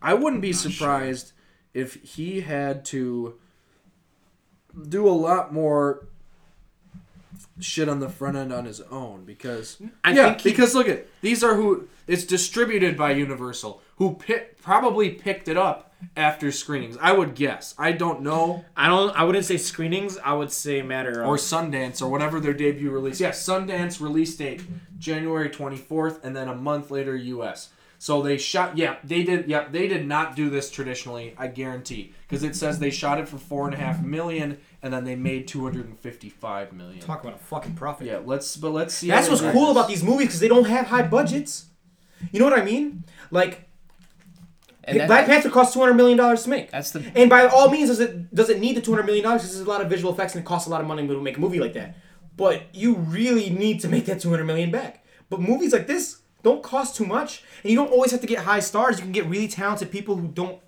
I 0.00 0.14
wouldn't 0.14 0.40
be 0.40 0.54
surprised 0.54 1.32
if 1.74 1.94
he 2.02 2.40
had 2.40 2.86
to 2.86 3.34
do 4.88 5.06
a 5.06 5.10
lot 5.12 5.52
more 5.52 6.06
shit 7.60 7.88
on 7.90 8.00
the 8.00 8.08
front 8.08 8.38
end 8.38 8.54
on 8.54 8.64
his 8.64 8.80
own. 8.80 9.24
Because 9.26 9.76
I 10.02 10.12
yeah, 10.14 10.28
think 10.30 10.40
he- 10.40 10.50
because 10.50 10.74
look 10.74 10.88
at 10.88 11.06
these 11.20 11.44
are 11.44 11.56
who 11.56 11.88
it's 12.06 12.24
distributed 12.24 12.96
by 12.96 13.12
Universal, 13.12 13.82
who 13.96 14.14
pi- 14.14 14.46
probably 14.62 15.10
picked 15.10 15.46
it 15.48 15.58
up 15.58 15.90
after 16.16 16.50
screenings. 16.52 16.96
I 17.00 17.12
would 17.12 17.34
guess. 17.34 17.74
I 17.78 17.92
don't 17.92 18.22
know 18.22 18.64
I 18.76 18.88
don't. 18.88 19.16
I 19.16 19.24
wouldn't 19.24 19.44
say 19.44 19.56
screenings. 19.56 20.18
I 20.18 20.32
would 20.32 20.52
say 20.52 20.82
matter 20.82 21.22
of. 21.22 21.28
or 21.28 21.36
Sundance 21.36 22.02
or 22.02 22.08
whatever 22.08 22.40
their 22.40 22.54
debut 22.54 22.90
release. 22.90 23.20
Yes, 23.20 23.44
Sundance 23.46 24.00
release 24.00 24.36
date 24.36 24.62
January 24.98 25.48
24th 25.50 26.22
and 26.24 26.34
then 26.34 26.48
a 26.48 26.54
month 26.54 26.90
later 26.90 27.16
US. 27.16 27.70
So 27.98 28.20
they 28.20 28.36
shot 28.36 28.76
yeah, 28.76 28.96
they 29.02 29.22
did 29.22 29.48
yeah, 29.48 29.66
they 29.68 29.88
did 29.88 30.06
not 30.06 30.36
do 30.36 30.50
this 30.50 30.70
traditionally, 30.70 31.34
I 31.38 31.46
guarantee. 31.46 32.12
Because 32.28 32.42
it 32.42 32.54
says 32.54 32.78
they 32.78 32.90
shot 32.90 33.18
it 33.18 33.28
for 33.28 33.38
four 33.38 33.66
and 33.66 33.74
a 33.74 33.78
half 33.78 34.02
million 34.02 34.58
and 34.82 34.92
then 34.92 35.04
they 35.04 35.16
made 35.16 35.48
two 35.48 35.62
hundred 35.64 35.86
and 35.86 35.98
fifty 35.98 36.28
five 36.28 36.72
million. 36.72 37.00
talk 37.00 37.22
about 37.22 37.36
a 37.36 37.42
fucking 37.42 37.74
profit. 37.74 38.06
Yeah, 38.06 38.20
let's 38.24 38.56
but 38.56 38.70
let's 38.72 38.92
see. 38.94 39.08
That's 39.08 39.28
what's 39.28 39.40
cool 39.40 39.68
this. 39.68 39.70
about 39.70 39.88
these 39.88 40.02
movies 40.02 40.26
because 40.26 40.40
they 40.40 40.48
don't 40.48 40.66
have 40.66 40.88
high 40.88 41.06
budgets. 41.06 41.66
You 42.32 42.40
know 42.40 42.46
what 42.46 42.58
I 42.58 42.64
mean? 42.64 43.04
Like 43.30 43.68
And 44.86 45.00
that- 45.00 45.06
Black 45.08 45.26
Panther 45.26 45.50
cost 45.50 45.72
two 45.74 45.80
hundred 45.80 45.94
million 45.94 46.16
dollars 46.18 46.44
to 46.44 46.50
make. 46.50 46.70
That's 46.70 46.90
the 46.90 47.04
And 47.14 47.28
by 47.30 47.46
all 47.46 47.70
means, 47.70 47.88
does 47.88 48.00
it 48.00 48.34
does 48.34 48.50
it 48.50 48.60
need 48.60 48.76
the 48.76 48.80
two 48.80 48.92
hundred 48.92 49.06
million 49.06 49.24
dollars? 49.24 49.42
Because 49.42 49.54
there's 49.56 49.66
a 49.66 49.70
lot 49.70 49.80
of 49.80 49.88
visual 49.90 50.12
effects 50.12 50.34
and 50.34 50.42
it 50.42 50.46
costs 50.46 50.66
a 50.66 50.70
lot 50.70 50.80
of 50.80 50.86
money 50.86 51.06
to 51.06 51.20
make 51.20 51.36
a 51.36 51.40
movie 51.40 51.58
like 51.60 51.72
that. 51.74 51.96
But 52.36 52.62
you 52.74 52.96
really 52.96 53.50
need 53.50 53.80
to 53.80 53.88
make 53.88 54.06
that 54.06 54.20
two 54.20 54.30
hundred 54.30 54.44
million 54.44 54.70
back. 54.70 55.04
But 55.30 55.40
movies 55.40 55.72
like 55.72 55.86
this 55.86 56.18
don't 56.42 56.62
cost 56.62 56.96
too 56.96 57.06
much, 57.06 57.42
and 57.62 57.70
you 57.70 57.76
don't 57.76 57.90
always 57.90 58.10
have 58.10 58.20
to 58.20 58.26
get 58.26 58.40
high 58.40 58.60
stars. 58.60 58.96
You 58.98 59.02
can 59.02 59.12
get 59.12 59.26
really 59.26 59.48
talented 59.48 59.90
people 59.90 60.16
who 60.16 60.28
don't. 60.28 60.60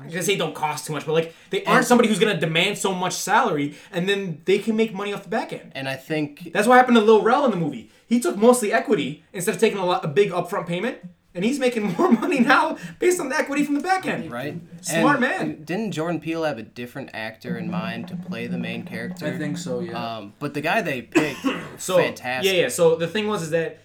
I'm 0.00 0.08
gonna 0.08 0.22
say 0.22 0.36
don't 0.36 0.54
cost 0.54 0.86
too 0.86 0.92
much, 0.92 1.06
but 1.06 1.12
like 1.12 1.34
they 1.50 1.64
aren't 1.64 1.86
somebody 1.86 2.08
who's 2.08 2.18
gonna 2.18 2.38
demand 2.38 2.78
so 2.78 2.92
much 2.92 3.14
salary, 3.14 3.74
and 3.92 4.08
then 4.08 4.42
they 4.44 4.58
can 4.58 4.76
make 4.76 4.92
money 4.92 5.12
off 5.12 5.22
the 5.22 5.28
back 5.28 5.52
end. 5.52 5.70
and 5.74 5.88
I 5.88 5.94
think 5.96 6.50
That's 6.52 6.66
what 6.66 6.74
happened 6.76 6.96
to 6.96 7.02
Lil 7.02 7.22
Rel 7.22 7.44
in 7.44 7.50
the 7.52 7.56
movie. 7.56 7.90
He 8.06 8.18
took 8.20 8.36
mostly 8.36 8.72
equity 8.72 9.24
instead 9.32 9.54
of 9.54 9.60
taking 9.60 9.78
a, 9.78 9.86
lot, 9.86 10.04
a 10.04 10.08
big 10.08 10.30
upfront 10.30 10.66
payment, 10.66 10.98
and 11.34 11.44
he's 11.44 11.58
making 11.58 11.92
more 11.98 12.10
money 12.12 12.40
now 12.40 12.76
based 12.98 13.20
on 13.20 13.28
the 13.28 13.36
equity 13.36 13.64
from 13.64 13.74
the 13.74 13.80
back 13.80 14.06
end. 14.06 14.30
right. 14.30 14.60
Smart 14.80 15.16
And 15.16 15.20
man. 15.20 15.64
Didn't 15.64 15.92
Jordan 15.92 16.20
Peele 16.20 16.44
have 16.44 16.58
a 16.58 16.62
different 16.62 17.10
actor 17.12 17.56
in 17.58 17.70
mind 17.70 18.08
to 18.08 18.16
play 18.16 18.46
the 18.46 18.58
main 18.58 18.84
character? 18.84 19.26
I 19.26 19.36
think 19.38 19.58
so, 19.58 19.80
yeah. 19.80 20.16
Um, 20.18 20.34
but 20.38 20.54
the 20.54 20.60
guy 20.60 20.80
they 20.82 21.02
picked, 21.02 21.40
So 21.78 21.96
fantastic. 21.98 22.52
yeah, 22.52 22.62
yeah. 22.62 22.68
So 22.68 22.96
the 22.96 23.08
thing 23.08 23.26
was 23.26 23.42
is 23.42 23.50
that 23.50 23.80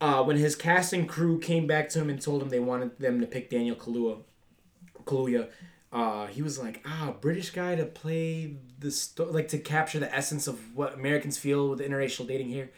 uh, 0.00 0.22
when 0.22 0.36
his 0.36 0.54
casting 0.54 1.06
crew 1.06 1.38
came 1.40 1.66
back 1.66 1.88
to 1.90 1.98
him 2.00 2.08
and 2.08 2.20
told 2.22 2.40
him 2.42 2.48
they 2.50 2.60
wanted 2.60 2.98
them 2.98 3.20
to 3.20 3.26
pick 3.26 3.50
Daniel 3.50 3.74
Kaluuya, 3.74 4.18
Kaluuya, 5.04 5.48
uh, 5.92 6.26
he 6.26 6.42
was 6.42 6.58
like, 6.58 6.82
ah, 6.86 7.14
British 7.20 7.50
guy 7.50 7.74
to 7.74 7.84
play 7.84 8.56
the 8.78 8.90
sto- 8.90 9.30
like 9.32 9.48
to 9.48 9.58
capture 9.58 9.98
the 9.98 10.14
essence 10.14 10.46
of 10.46 10.76
what 10.76 10.94
Americans 10.94 11.36
feel 11.38 11.70
with 11.70 11.80
interracial 11.80 12.28
dating 12.28 12.48
here. 12.48 12.70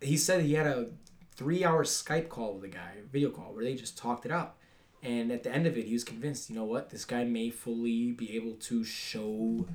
He 0.00 0.16
said 0.16 0.42
he 0.42 0.52
had 0.54 0.66
a 0.66 0.90
three-hour 1.36 1.84
Skype 1.84 2.28
call 2.28 2.54
with 2.54 2.64
a 2.64 2.68
guy, 2.68 2.92
video 3.12 3.30
call, 3.30 3.54
where 3.54 3.64
they 3.64 3.74
just 3.74 3.98
talked 3.98 4.24
it 4.24 4.32
out. 4.32 4.56
And 5.02 5.30
at 5.30 5.42
the 5.42 5.52
end 5.52 5.66
of 5.66 5.76
it, 5.76 5.84
he 5.84 5.92
was 5.92 6.04
convinced, 6.04 6.48
you 6.48 6.56
know 6.56 6.64
what, 6.64 6.90
this 6.90 7.04
guy 7.04 7.24
may 7.24 7.50
fully 7.50 8.12
be 8.12 8.34
able 8.36 8.54
to 8.54 8.84
show 8.84 9.66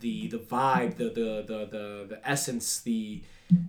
the 0.00 0.28
the 0.28 0.38
vibe, 0.38 0.96
the 0.96 1.04
the 1.04 1.44
the 1.46 1.66
the, 1.70 2.06
the 2.08 2.28
essence, 2.28 2.80
the 2.80 3.22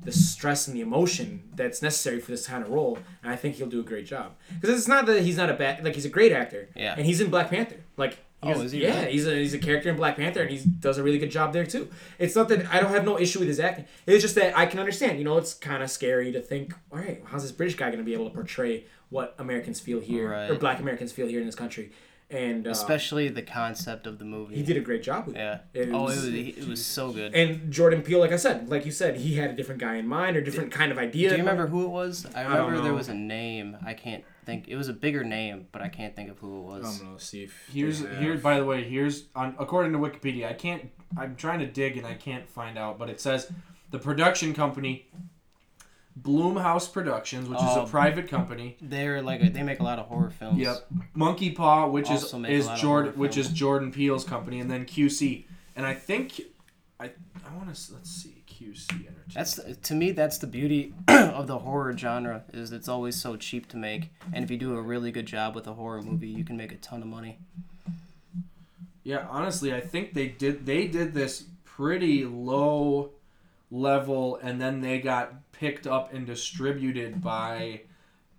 the 0.04 0.12
stress 0.12 0.68
and 0.68 0.76
the 0.76 0.82
emotion 0.82 1.44
that's 1.56 1.82
necessary 1.82 2.20
for 2.20 2.32
this 2.32 2.48
kind 2.48 2.64
of 2.64 2.70
role. 2.70 2.98
And 3.24 3.32
I 3.32 3.36
think 3.36 3.56
he'll 3.56 3.68
do 3.68 3.80
a 3.80 3.84
great 3.84 4.06
job. 4.06 4.34
Because 4.60 4.78
it's 4.78 4.88
not 4.88 5.06
that 5.06 5.22
he's 5.22 5.38
not 5.38 5.50
a 5.50 5.54
bad 5.54 5.84
like 5.86 5.96
he's 5.96 6.06
a 6.06 6.10
great 6.10 6.34
actor. 6.34 6.70
Yeah. 6.76 6.96
And 6.98 7.06
he's 7.06 7.22
in 7.22 7.30
Black 7.30 7.50
Panther. 7.50 7.78
Like 7.96 8.24
Oh, 8.46 8.62
is 8.62 8.72
he 8.72 8.84
yeah, 8.84 9.00
really? 9.02 9.12
he's 9.12 9.28
a 9.28 9.36
he's 9.36 9.54
a 9.54 9.60
character 9.60 9.90
in 9.90 9.96
Black 9.96 10.16
Panther 10.18 10.42
and 10.42 10.50
he 10.52 10.58
does 10.68 10.98
a 10.98 11.04
really 11.04 11.18
good 11.18 11.32
job 11.32 11.54
there 11.54 11.66
too. 11.66 11.90
It's 12.20 12.36
not 12.36 12.48
that 12.50 12.72
I 12.74 12.80
don't 12.80 12.92
have 12.92 13.06
no 13.06 13.20
issue 13.20 13.40
with 13.40 13.48
his 13.48 13.60
acting. 13.60 13.86
It's 14.06 14.22
just 14.22 14.36
that 14.36 14.58
I 14.58 14.66
can 14.66 14.80
understand. 14.80 15.18
You 15.18 15.26
know, 15.26 15.38
it's 15.38 15.54
kind 15.54 15.82
of 15.84 15.90
scary 15.90 16.32
to 16.32 16.42
think, 16.42 16.74
all 16.92 17.00
right, 17.00 17.22
how's 17.26 17.42
this 17.44 17.52
British 17.52 17.76
guy 17.76 17.88
going 17.88 18.00
to 18.00 18.04
be 18.06 18.14
able 18.14 18.30
to 18.30 18.34
portray 18.36 18.86
what 19.10 19.36
Americans 19.40 19.80
feel 19.80 20.00
here 20.00 20.34
or 20.34 20.56
Black 20.56 20.80
Americans 20.80 21.12
feel 21.12 21.28
here 21.28 21.40
in 21.40 21.46
this 21.46 21.56
country? 21.56 21.92
And 22.28 22.66
uh, 22.66 22.72
Especially 22.72 23.30
the 23.30 23.44
concept 23.44 24.08
of 24.08 24.18
the 24.18 24.26
movie. 24.26 24.56
he 24.56 24.64
did 24.64 24.78
a 24.78 24.80
great 24.80 25.04
job 25.04 25.28
with 25.28 25.36
Yeah. 25.36 25.60
it. 25.76 25.90
It 25.90 25.94
oh, 25.94 26.04
was- 26.06 26.26
it 26.26 26.56
was, 26.58 26.66
it 26.66 26.68
was 26.68 26.84
so 26.86 27.12
good. 27.12 27.36
And 27.36 27.72
Jordan 27.72 28.02
Peele, 28.02 28.20
like 28.20 28.32
I 28.32 28.38
said, 28.38 28.68
like 28.68 28.84
you 28.84 28.92
said, 28.92 29.18
he 29.18 29.36
had 29.36 29.52
a 29.52 29.54
different 29.54 29.80
guy 29.80 29.96
in 29.98 30.08
mind 30.08 30.36
or 30.36 30.42
different 30.42 30.72
kind 30.72 30.92
of 30.92 30.98
idea. 30.98 31.30
Do 31.30 31.36
you 31.36 31.42
remember 31.44 31.68
who 31.68 31.84
it 31.84 31.90
was? 31.90 32.26
I 32.36 32.42
remember 32.44 32.82
there 32.82 32.96
was 32.96 33.10
a 33.10 33.14
name. 33.14 33.78
I 33.86 33.94
can't 33.94 34.24
think. 34.46 34.68
It 34.68 34.76
was 34.76 34.88
a 34.88 34.94
bigger 34.94 35.24
name, 35.24 35.68
but 35.72 35.82
I 35.82 35.88
can't 35.90 36.16
think 36.16 36.30
of 36.30 36.40
who 36.40 36.60
it 36.60 36.64
was. 36.64 37.00
I'm 37.02 37.06
gonna 37.08 37.20
see 37.20 37.44
if 37.44 37.70
Here's 37.72 38.02
they 38.02 38.16
here 38.16 38.38
by 38.38 38.58
the 38.60 38.66
way, 38.66 38.84
here's 38.84 39.26
on 39.36 39.56
according 39.60 39.92
to 39.94 40.00
Wikipedia, 40.00 40.48
I 40.50 40.54
can't 40.54 40.90
I'm 41.18 41.36
trying 41.36 41.60
to 41.60 41.66
dig 41.68 41.98
and 41.98 42.06
I 42.06 42.14
can't 42.14 42.50
find 42.50 42.78
out, 42.78 42.98
but 43.00 43.10
it 43.10 43.20
says 43.22 43.52
the 43.92 44.00
production 44.00 44.54
company 44.54 45.08
Blumhouse 46.22 46.92
Productions, 46.92 47.50
which 47.50 47.60
is 47.60 47.66
Oh. 47.68 47.84
a 47.84 47.88
private 47.88 48.30
company. 48.30 48.78
They're 48.82 49.22
like 49.22 49.42
a, 49.44 49.50
they 49.50 49.64
make 49.64 49.80
a 49.82 49.84
lot 49.84 50.00
of 50.00 50.06
horror 50.06 50.30
films. 50.30 50.60
Yep. 50.60 50.88
Monkey 51.14 51.52
Paw, 51.52 51.88
which 51.90 52.10
Also 52.10 52.42
is 52.44 52.68
is 52.68 52.80
Jordan 52.80 53.14
which 53.20 53.36
is. 53.38 53.50
Jordan 53.50 53.92
Peele's 53.92 54.24
company 54.24 54.60
and 54.62 54.72
then 54.72 54.86
QC. 54.86 55.46
And 55.76 55.86
I 55.86 55.94
think 55.94 56.40
I 57.00 57.06
I 57.46 57.56
want 57.58 57.74
to 57.76 57.94
let's 57.94 58.10
see 58.10 58.35
QC 58.66 58.92
Entertainment. 58.92 59.34
That's 59.34 59.60
to 59.88 59.94
me. 59.94 60.12
That's 60.12 60.38
the 60.38 60.48
beauty 60.48 60.94
of 61.08 61.48
the 61.48 61.60
horror 61.60 61.96
genre 61.98 62.44
is 62.54 62.72
it's 62.72 62.88
always 62.88 63.16
so 63.16 63.36
cheap 63.36 63.68
to 63.70 63.78
make, 63.78 64.12
and 64.34 64.44
if 64.44 64.52
you 64.52 64.58
do 64.58 64.76
a 64.76 64.82
really 64.82 65.12
good 65.12 65.26
job 65.26 65.56
with 65.56 65.68
a 65.68 65.74
horror 65.74 66.02
movie, 66.02 66.28
you 66.28 66.44
can 66.44 66.58
make 66.58 66.72
a 66.72 66.78
ton 66.78 67.02
of 67.02 67.08
money. 67.08 67.40
Yeah, 69.04 69.28
honestly, 69.30 69.74
I 69.74 69.82
think 69.82 70.14
they 70.14 70.28
did 70.28 70.66
they 70.66 70.88
did 70.88 71.14
this 71.14 71.46
pretty 71.64 72.26
low 72.26 73.12
level 73.72 74.40
and 74.42 74.62
then 74.62 74.82
they 74.82 75.00
got 75.00 75.52
picked 75.52 75.86
up 75.86 76.14
and 76.14 76.26
distributed 76.26 77.22
by 77.22 77.82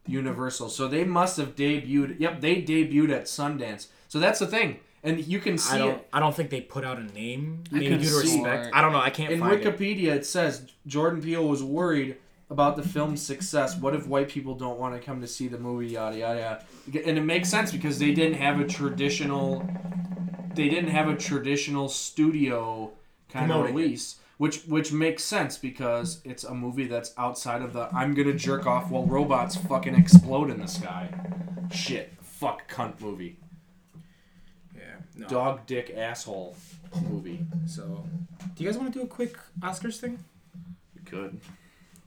Universal. 0.06 0.70
So 0.70 0.88
they 0.88 1.04
must 1.04 1.36
have 1.36 1.54
debuted. 1.56 2.20
Yep, 2.20 2.40
they 2.40 2.62
debuted 2.62 3.10
at 3.10 3.24
Sundance. 3.24 3.88
So 4.08 4.18
that's 4.18 4.38
the 4.38 4.46
thing. 4.46 4.80
And 5.06 5.24
you 5.26 5.38
can 5.38 5.56
see 5.56 5.76
I 5.76 5.78
don't. 5.78 5.94
it 5.94 6.08
I 6.12 6.20
don't 6.20 6.34
think 6.34 6.50
they 6.50 6.60
put 6.60 6.84
out 6.84 6.98
a 6.98 7.04
name. 7.04 7.62
Maybe 7.70 7.88
due 7.96 7.98
to 7.98 8.16
respect. 8.16 8.74
I 8.74 8.82
don't 8.82 8.92
know. 8.92 9.00
I 9.00 9.10
can't 9.10 9.32
in 9.32 9.40
find 9.40 9.54
it. 9.54 9.78
Wikipedia 9.78 10.14
it 10.14 10.26
says 10.26 10.66
Jordan 10.86 11.22
Peele 11.22 11.46
was 11.46 11.62
worried 11.62 12.16
about 12.50 12.76
the 12.76 12.82
film's 12.82 13.22
success. 13.22 13.76
What 13.76 13.94
if 13.94 14.06
white 14.06 14.28
people 14.28 14.54
don't 14.54 14.78
want 14.78 14.94
to 14.94 15.00
come 15.00 15.20
to 15.20 15.26
see 15.26 15.48
the 15.48 15.58
movie? 15.58 15.88
Yada 15.88 16.18
yada. 16.18 16.64
yada. 16.86 17.08
And 17.08 17.16
it 17.18 17.22
makes 17.24 17.48
sense 17.48 17.72
because 17.72 17.98
they 17.98 18.12
didn't 18.12 18.34
have 18.38 18.60
a 18.60 18.66
traditional. 18.66 19.68
They 20.54 20.68
didn't 20.68 20.90
have 20.90 21.08
a 21.08 21.16
traditional 21.16 21.88
studio 21.88 22.92
kind 23.28 23.44
of 23.44 23.50
Promoting 23.50 23.74
it. 23.74 23.78
release, 23.82 24.16
which 24.38 24.64
which 24.64 24.92
makes 24.92 25.22
sense 25.22 25.58
because 25.58 26.20
it's 26.24 26.44
a 26.44 26.54
movie 26.54 26.86
that's 26.86 27.12
outside 27.18 27.62
of 27.62 27.72
the 27.72 27.88
I'm 27.94 28.14
gonna 28.14 28.32
jerk 28.34 28.66
off 28.66 28.90
while 28.90 29.06
robots 29.06 29.54
fucking 29.56 29.94
explode 29.94 30.50
in 30.50 30.58
the 30.60 30.66
sky. 30.66 31.10
Shit, 31.70 32.14
fuck, 32.22 32.70
cunt 32.70 33.00
movie. 33.00 33.38
Yeah. 35.16 35.22
No. 35.22 35.28
Dog 35.28 35.66
dick 35.66 35.94
asshole. 35.96 36.56
movie. 37.08 37.44
So, 37.66 38.04
do 38.54 38.64
you 38.64 38.70
guys 38.70 38.78
want 38.78 38.92
to 38.92 38.98
do 38.98 39.04
a 39.04 39.08
quick 39.08 39.36
Oscars 39.60 39.98
thing? 39.98 40.18
We 40.94 41.02
could. 41.10 41.40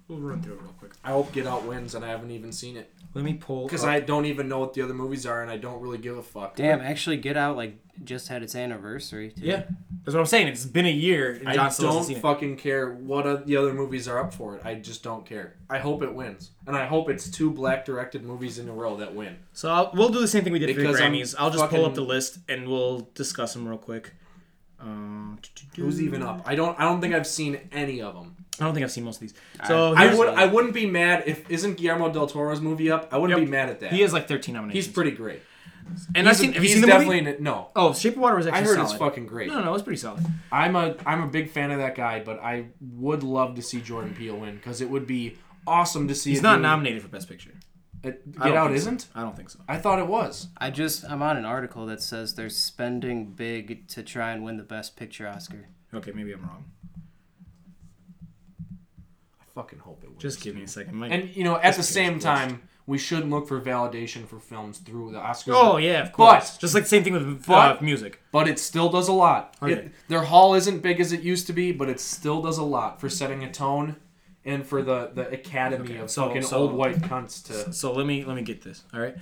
We'll 0.07 0.19
run 0.19 0.41
through 0.41 0.53
it 0.55 0.61
real 0.61 0.73
quick. 0.79 0.91
I 1.03 1.09
hope 1.11 1.31
Get 1.33 1.45
Out 1.45 1.65
wins, 1.65 1.93
and 1.95 2.03
I 2.03 2.09
haven't 2.09 2.31
even 2.31 2.51
seen 2.51 2.77
it 2.77 2.91
Let 3.15 3.25
me 3.25 3.33
pull. 3.33 3.63
because 3.65 3.83
I 3.83 3.99
don't 4.01 4.25
even 4.25 4.47
know 4.47 4.59
what 4.59 4.73
the 4.73 4.81
other 4.83 4.93
movies 4.93 5.25
are, 5.25 5.41
and 5.41 5.49
I 5.49 5.57
don't 5.57 5.81
really 5.81 5.97
give 5.97 6.17
a 6.17 6.21
fuck. 6.23 6.55
Damn, 6.55 6.79
actually, 6.79 7.17
Get 7.17 7.37
Out 7.37 7.57
like 7.57 7.77
just 8.03 8.27
had 8.27 8.43
its 8.43 8.55
anniversary. 8.55 9.31
Too. 9.31 9.45
Yeah, 9.45 9.63
that's 10.03 10.13
what 10.13 10.19
I'm 10.19 10.25
saying. 10.25 10.47
It's 10.47 10.65
been 10.65 10.85
a 10.85 10.91
year. 10.91 11.33
And 11.33 11.49
I 11.49 11.55
John 11.55 11.71
don't 11.79 12.03
seen 12.03 12.17
it. 12.17 12.21
fucking 12.21 12.57
care 12.57 12.93
what 12.93 13.25
o- 13.25 13.37
the 13.43 13.57
other 13.57 13.73
movies 13.73 14.07
are 14.07 14.19
up 14.19 14.33
for 14.33 14.55
it. 14.55 14.61
I 14.63 14.75
just 14.75 15.03
don't 15.03 15.25
care. 15.25 15.55
I 15.69 15.79
hope 15.79 16.03
it 16.03 16.13
wins, 16.13 16.51
and 16.67 16.75
I 16.75 16.85
hope 16.85 17.09
it's 17.09 17.29
two 17.29 17.49
black 17.51 17.83
directed 17.83 18.23
movies 18.23 18.59
in 18.59 18.69
a 18.69 18.73
row 18.73 18.95
that 18.97 19.15
win. 19.15 19.37
So 19.53 19.69
I'll, 19.71 19.91
we'll 19.93 20.09
do 20.09 20.19
the 20.19 20.27
same 20.27 20.43
thing 20.43 20.53
we 20.53 20.59
did 20.59 20.67
Because 20.67 20.97
for 20.97 20.97
the 20.97 21.03
I'm 21.03 21.13
Grammys. 21.13 21.35
I'll 21.37 21.49
just 21.49 21.67
pull 21.69 21.85
up 21.85 21.95
the 21.95 22.01
list 22.01 22.39
and 22.47 22.67
we'll 22.69 23.09
discuss 23.15 23.53
them 23.53 23.67
real 23.67 23.77
quick. 23.79 24.13
Um, 24.81 25.39
Who's 25.75 26.01
even 26.01 26.21
up? 26.23 26.43
I 26.45 26.55
don't. 26.55 26.79
I 26.79 26.83
don't 26.83 27.01
think 27.01 27.13
I've 27.13 27.27
seen 27.27 27.59
any 27.71 28.01
of 28.01 28.13
them. 28.15 28.35
I 28.59 28.65
don't 28.65 28.73
think 28.73 28.83
I've 28.83 28.91
seen 28.91 29.03
most 29.05 29.17
of 29.17 29.21
these. 29.21 29.33
So 29.67 29.93
I 29.93 30.03
here's- 30.03 30.17
would. 30.17 30.29
I 30.29 30.45
wouldn't 30.47 30.73
be 30.73 30.85
mad 30.85 31.23
if 31.25 31.49
isn't 31.49 31.77
Guillermo 31.77 32.11
del 32.11 32.27
Toro's 32.27 32.61
movie 32.61 32.89
up. 32.91 33.09
I 33.13 33.17
wouldn't 33.17 33.37
Yep. 33.39 33.47
be 33.47 33.51
mad 33.51 33.69
at 33.69 33.79
that. 33.81 33.91
He 33.93 34.01
has 34.01 34.13
like 34.13 34.27
13 34.27 34.55
nominations. 34.55 34.85
He's 34.85 34.93
pretty 34.93 35.11
great. 35.11 35.41
And 36.15 36.27
He's 36.27 36.27
I've 36.27 36.37
seen. 36.37 36.49
a- 36.51 36.53
Have 36.53 36.63
you 36.63 36.67
he's 36.69 36.73
seen 36.73 36.81
the 36.81 36.87
definitely 36.87 37.17
movie? 37.21 37.29
in 37.29 37.35
it- 37.35 37.41
no. 37.41 37.69
Oh, 37.75 37.93
Shape 37.93 38.13
of 38.13 38.19
Water 38.19 38.35
was 38.35 38.45
I 38.47 38.51
actually 38.51 38.65
heard 38.67 38.75
solid. 38.75 38.89
it's 38.91 38.99
fucking 38.99 39.25
great. 39.27 39.47
No, 39.47 39.63
no, 39.63 39.73
it's 39.73 39.83
pretty 39.83 39.97
solid. 39.99 40.23
I'm 40.51 40.75
a 40.75 40.95
I'm 41.05 41.23
a 41.23 41.27
big 41.27 41.49
fan 41.49 41.71
of 41.71 41.79
that 41.79 41.95
guy, 41.95 42.21
but 42.23 42.39
I 42.43 42.65
would 42.79 43.23
love 43.23 43.55
to 43.55 43.61
see 43.61 43.81
Jordan 43.81 44.13
Peele 44.13 44.37
win 44.37 44.55
because 44.57 44.81
it 44.81 44.89
would 44.89 45.07
be 45.07 45.37
awesome 45.65 46.07
to 46.07 46.15
see. 46.15 46.29
He's 46.31 46.41
not 46.41 46.55
dude- 46.55 46.63
nominated 46.63 47.01
for 47.01 47.07
Best 47.07 47.27
Picture. 47.27 47.51
It, 48.01 48.21
I 48.39 48.45
Get 48.45 48.53
don't 48.53 48.57
Out 48.57 48.71
isn't. 48.73 49.07
I 49.13 49.21
don't 49.21 49.35
think 49.35 49.49
so. 49.49 49.59
I 49.67 49.77
thought 49.77 49.99
it 49.99 50.07
was. 50.07 50.47
I 50.57 50.69
just 50.69 51.03
I'm 51.09 51.21
on 51.21 51.35
an 51.37 51.45
article 51.45 51.85
that 51.87 52.01
says 52.01 52.35
they're 52.35 52.49
spending 52.49 53.33
big 53.33 53.87
to 53.89 54.03
try 54.03 54.31
and 54.31 54.43
win 54.43 54.57
the 54.57 54.63
Best 54.63 54.95
Picture 54.95 55.27
Oscar. 55.27 55.67
Okay, 55.93 56.11
maybe 56.13 56.31
I'm 56.31 56.41
wrong. 56.41 56.65
I 59.41 59.45
fucking 59.53 59.79
hope 59.79 60.01
it 60.03 60.09
wins. 60.09 60.21
Just 60.21 60.41
give 60.41 60.55
me 60.55 60.63
a 60.63 60.67
second. 60.67 60.95
Mike. 60.95 61.11
And 61.11 61.35
you 61.35 61.43
know, 61.43 61.57
at 61.57 61.75
the 61.75 61.83
same 61.83 62.19
time, 62.19 62.61
we 62.85 62.97
should 62.97 63.29
look 63.29 63.47
for 63.47 63.59
validation 63.59 64.25
for 64.27 64.39
films 64.39 64.77
through 64.79 65.11
the 65.11 65.19
Oscars. 65.19 65.53
oh 65.55 65.77
yeah, 65.77 66.01
of 66.01 66.11
course. 66.13 66.29
But- 66.29 66.39
course. 66.39 66.57
just 66.57 66.73
like 66.73 66.83
the 66.83 66.89
same 66.89 67.03
thing 67.03 67.13
with 67.13 67.45
but- 67.45 67.79
uh, 67.79 67.83
music. 67.83 68.21
but 68.31 68.47
it 68.47 68.59
still 68.59 68.89
does 68.89 69.07
a 69.09 69.13
lot. 69.13 69.55
Okay. 69.61 69.73
It, 69.73 69.91
their 70.07 70.23
hall 70.23 70.55
isn't 70.55 70.81
big 70.81 70.99
as 71.01 71.11
it 71.11 71.21
used 71.21 71.47
to 71.47 71.53
be, 71.53 71.71
but 71.73 71.89
it 71.89 71.99
still 71.99 72.41
does 72.41 72.57
a 72.57 72.63
lot 72.63 73.01
for 73.01 73.09
setting 73.09 73.43
a 73.43 73.51
tone 73.51 73.97
and 74.45 74.65
for 74.65 74.81
the 74.81 75.11
the 75.13 75.29
academy 75.29 75.83
Okay, 75.91 75.97
of 75.97 76.09
so- 76.11 76.27
fucking 76.27 76.43
so- 76.43 76.57
old 76.57 76.73
white 76.73 76.97
cunts 77.01 77.43
to. 77.47 77.73
So 77.73 77.93
let 77.93 78.05
me 78.05 78.23
let 78.25 78.35
me 78.35 78.41
get 78.41 78.61
this. 78.63 78.83
All 78.93 78.99
right. 78.99 79.15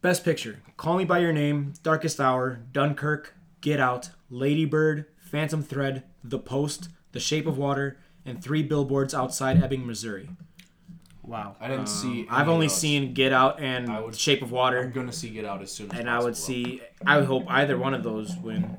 Best 0.00 0.24
Picture: 0.24 0.60
Call 0.76 0.96
Me 0.96 1.04
by 1.04 1.18
Your 1.18 1.32
Name, 1.32 1.72
Darkest 1.82 2.20
Hour, 2.20 2.60
Dunkirk, 2.72 3.34
Get 3.60 3.80
Out, 3.80 4.10
Lady 4.30 4.64
Bird, 4.64 5.06
Phantom 5.18 5.62
Thread, 5.62 6.04
The 6.22 6.38
Post, 6.38 6.88
The 7.12 7.18
Shape 7.20 7.46
of 7.46 7.58
Water, 7.58 7.98
and 8.24 8.40
Three 8.42 8.62
Billboards 8.62 9.12
Outside 9.12 9.60
Ebbing, 9.62 9.84
Missouri. 9.86 10.28
Wow. 11.24 11.56
I 11.60 11.66
didn't 11.68 11.88
see. 11.88 12.20
any 12.20 12.28
I've 12.30 12.46
of 12.48 12.54
only 12.54 12.68
those. 12.68 12.76
seen 12.76 13.12
Get 13.12 13.32
Out 13.32 13.60
and 13.60 13.90
I 13.90 14.00
would- 14.00 14.14
Shape 14.14 14.40
of 14.40 14.50
Water. 14.52 14.78
I'm 14.80 14.92
gonna 14.92 15.12
see 15.12 15.30
Get 15.30 15.44
Out 15.44 15.60
as 15.62 15.72
soon 15.72 15.90
as 15.92 15.98
and 15.98 16.08
I 16.08 16.22
would 16.22 16.36
see. 16.36 16.80
I 17.04 17.18
would 17.18 17.26
hope 17.26 17.44
either 17.48 17.76
one 17.76 17.92
of 17.92 18.02
those 18.04 18.36
win. 18.36 18.76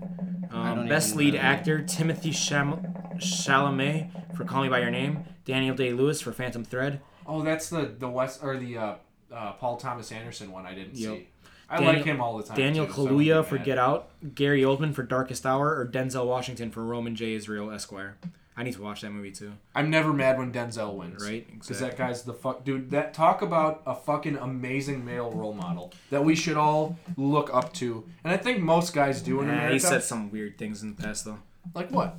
Um, 0.51 0.87
best 0.87 1.15
lead 1.17 1.33
know. 1.35 1.41
actor: 1.41 1.83
Timothy 1.83 2.31
Cham- 2.31 2.79
Chalamet 3.17 4.35
for 4.35 4.45
Call 4.45 4.63
Me 4.63 4.69
by 4.69 4.79
Your 4.79 4.89
Name, 4.89 5.25
Daniel 5.53 5.75
Day 5.75 5.91
Lewis 5.93 6.21
for 6.21 6.31
Phantom 6.31 6.63
Thread, 6.63 7.01
Oh, 7.25 7.41
that's 7.43 7.69
the 7.69 7.93
the 7.97 8.09
West 8.09 8.39
or 8.43 8.57
the 8.57 8.77
uh, 8.77 8.93
uh, 9.31 9.51
Paul 9.53 9.77
Thomas 9.77 10.11
Anderson 10.11 10.51
one. 10.51 10.65
I 10.65 10.73
didn't 10.73 10.95
Yep. 10.95 11.17
see. 11.17 11.27
I 11.69 11.77
Daniel- 11.77 11.93
like 11.93 12.03
him 12.05 12.21
all 12.21 12.37
the 12.37 12.43
time. 12.43 12.57
Daniel 12.57 12.85
too, 12.87 12.93
so 12.93 13.07
Kaluuya 13.07 13.43
be 13.43 13.49
for. 13.49 13.57
Get 13.59 13.77
Out, 13.77 14.09
Gary 14.33 14.61
Oldman 14.63 14.93
for 14.95 15.03
Darkest 15.03 15.45
Hour, 15.45 15.67
or 15.77 15.85
Denzel 15.85 16.25
Washington 16.25 16.71
for 16.71 16.83
Roman 16.83 17.15
J. 17.15 17.33
Israel 17.33 17.69
Esquire. 17.71 18.17
I 18.57 18.63
need 18.63 18.73
to 18.73 18.81
watch 18.81 19.01
that 19.01 19.11
movie 19.11 19.31
too. 19.31 19.53
I'm 19.75 19.89
never 19.89 20.11
mad 20.11 20.37
when 20.37 20.51
Denzel 20.51 20.95
wins. 20.95 21.23
Right? 21.23 21.47
Because 21.49 21.79
that 21.79 21.95
guy's 21.97 22.23
the 22.23 22.33
fuck 22.33 22.65
dude. 22.65 22.89
That 22.89 23.13
talk 23.13 23.41
about 23.43 23.83
a 23.85 23.93
fucking 23.95 24.35
amazing 24.37 25.05
male 25.05 25.31
role 25.31 25.53
model 25.53 25.93
that 26.09 26.25
we 26.25 26.35
should 26.35 26.57
all 26.57 26.97
look 27.15 27.53
up 27.53 27.71
to, 27.75 28.03
and 28.23 28.33
I 28.33 28.37
think 28.37 28.59
most 28.59 28.93
guys 28.93 29.21
do 29.21 29.39
in 29.41 29.47
Nah, 29.47 29.53
America. 29.53 29.73
he 29.73 29.79
said 29.79 30.03
some 30.03 30.31
weird 30.31 30.57
things 30.57 30.81
in 30.83 30.95
the 30.95 31.01
past 31.01 31.23
though. 31.25 31.39
like 31.75 31.89
what? 31.91 32.17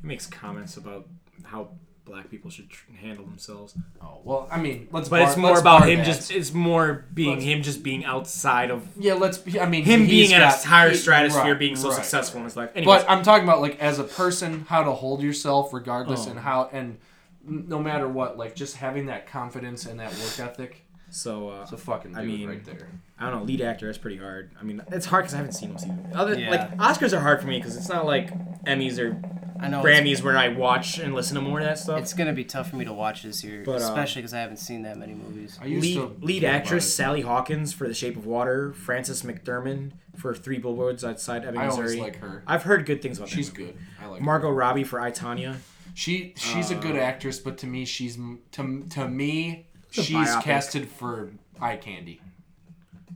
He 0.00 0.06
makes 0.06 0.26
comments 0.26 0.76
about 0.76 1.06
how 1.44 1.68
black 2.10 2.30
people 2.30 2.50
should 2.50 2.68
tr- 2.68 2.90
handle 3.00 3.24
themselves. 3.24 3.74
Oh 4.02 4.18
well, 4.24 4.48
I 4.50 4.60
mean, 4.60 4.88
let's. 4.92 5.08
But 5.08 5.20
bar- 5.20 5.28
it's 5.28 5.36
more 5.36 5.58
about 5.58 5.88
him 5.88 5.98
that. 5.98 6.06
just 6.06 6.30
it's 6.30 6.52
more 6.52 7.06
being 7.14 7.34
Let's- 7.34 7.44
him 7.44 7.62
just 7.62 7.82
being 7.82 8.04
outside 8.04 8.70
of 8.70 8.86
Yeah, 8.98 9.14
let's. 9.14 9.38
Be, 9.38 9.60
I 9.60 9.66
mean, 9.68 9.84
him 9.84 10.00
he's 10.06 10.28
being 10.28 10.30
in 10.32 10.42
a 10.42 10.50
higher 10.50 10.90
he- 10.90 10.96
stratosphere 10.96 11.42
right, 11.52 11.58
being 11.58 11.76
so 11.76 11.88
right, 11.88 11.94
successful 11.96 12.38
in 12.40 12.44
his 12.44 12.56
life. 12.56 12.70
Anyways, 12.74 13.02
But 13.02 13.10
I'm 13.10 13.22
talking 13.22 13.44
about 13.44 13.60
like 13.60 13.78
as 13.80 13.98
a 13.98 14.04
person, 14.04 14.66
how 14.68 14.82
to 14.82 14.92
hold 14.92 15.22
yourself 15.22 15.72
regardless, 15.72 16.26
Oh. 16.26 16.30
and 16.30 16.40
how 16.40 16.68
and 16.72 16.98
no 17.42 17.78
matter 17.78 18.06
what, 18.08 18.36
like 18.36 18.54
just 18.54 18.76
having 18.76 19.06
that 19.06 19.26
confidence 19.26 19.86
and 19.86 19.98
that 20.00 20.10
work 20.12 20.38
ethic. 20.40 20.84
so 21.10 21.48
uh, 21.50 21.62
It's 21.62 21.72
a 21.72 21.78
fucking 21.78 22.12
dude 22.12 22.20
I 22.20 22.24
mean, 22.24 22.48
right 22.48 22.64
there. 22.64 22.88
I 23.18 23.30
don't 23.30 23.40
know. 23.40 23.44
Lead 23.44 23.60
actor 23.62 23.88
is 23.90 23.98
pretty 23.98 24.16
hard. 24.18 24.50
I 24.60 24.62
mean, 24.62 24.82
it's 24.92 25.06
hard 25.06 25.24
because 25.24 25.34
I 25.34 25.38
haven't 25.38 25.52
seen 25.52 25.72
most 25.72 25.86
either. 25.86 25.98
Other 26.14 26.38
Yeah. 26.38 26.50
like 26.50 26.76
Oscars 26.76 27.12
are 27.12 27.20
hard 27.20 27.40
for 27.40 27.46
me 27.48 27.58
because 27.58 27.76
it's 27.76 27.88
not 27.88 28.04
like 28.06 28.30
Emmys 28.64 28.98
or 28.98 29.20
I 29.60 29.68
know 29.68 29.84
it's, 29.84 30.00
Grammys 30.20 30.22
where 30.24 30.36
I 30.38 30.48
watch 30.48 30.98
and 30.98 31.14
listen 31.14 31.34
to 31.36 31.40
more 31.40 31.60
of 31.60 31.66
that 31.66 31.78
stuff. 31.78 32.00
it's 32.00 32.12
gonna 32.14 32.32
be 32.32 32.44
tough 32.44 32.70
for 32.70 32.76
me 32.76 32.84
to 32.84 32.92
watch 32.92 33.22
this 33.22 33.44
year, 33.44 33.62
But, 33.64 33.82
uh, 33.82 33.84
especially 33.84 34.22
because 34.22 34.34
I 34.34 34.40
haven't 34.40 34.56
seen 34.58 34.82
that 34.82 34.96
many 34.98 35.14
movies. 35.14 35.58
I 35.60 35.66
used 35.66 35.84
lead, 35.84 35.94
to 35.96 36.16
lead 36.24 36.40
care 36.42 36.54
actress 36.54 36.86
it. 36.86 36.90
Sally 36.90 37.20
Hawkins 37.20 37.72
for 37.72 37.86
The 37.86 37.94
Shape 37.94 38.16
of 38.16 38.26
Water, 38.26 38.72
Frances 38.72 39.22
McDermott 39.22 39.92
for 40.16 40.34
Three 40.34 40.58
Billboards 40.58 41.04
Outside 41.04 41.44
Ebbing, 41.44 41.60
I 41.60 41.66
always 41.68 41.90
Missouri. 41.92 42.00
like 42.00 42.16
her. 42.16 42.42
I've 42.46 42.62
heard 42.64 42.86
good 42.86 43.00
things 43.02 43.18
about 43.18 43.28
that 43.30 43.36
She's 43.36 43.50
movie. 43.52 43.64
good. 43.72 43.78
I 44.02 44.06
like. 44.06 44.18
her. 44.20 44.24
Margot 44.24 44.50
Robbie 44.50 44.84
for 44.84 45.00
I 45.00 45.10
Tanya. 45.10 45.56
She 45.94 46.34
she's 46.36 46.70
a 46.70 46.74
good 46.76 46.96
Uh, 46.96 47.00
actress, 47.00 47.38
but 47.38 47.58
to 47.58 47.66
me, 47.66 47.84
she's 47.84 48.16
m- 48.16 48.38
to 48.52 48.84
to 48.90 49.08
me, 49.08 49.66
a 49.98 50.02
she's 50.02 50.16
biopic. 50.16 50.42
casted 50.42 50.88
for 50.88 51.30
eye 51.60 51.76
candy. 51.76 52.20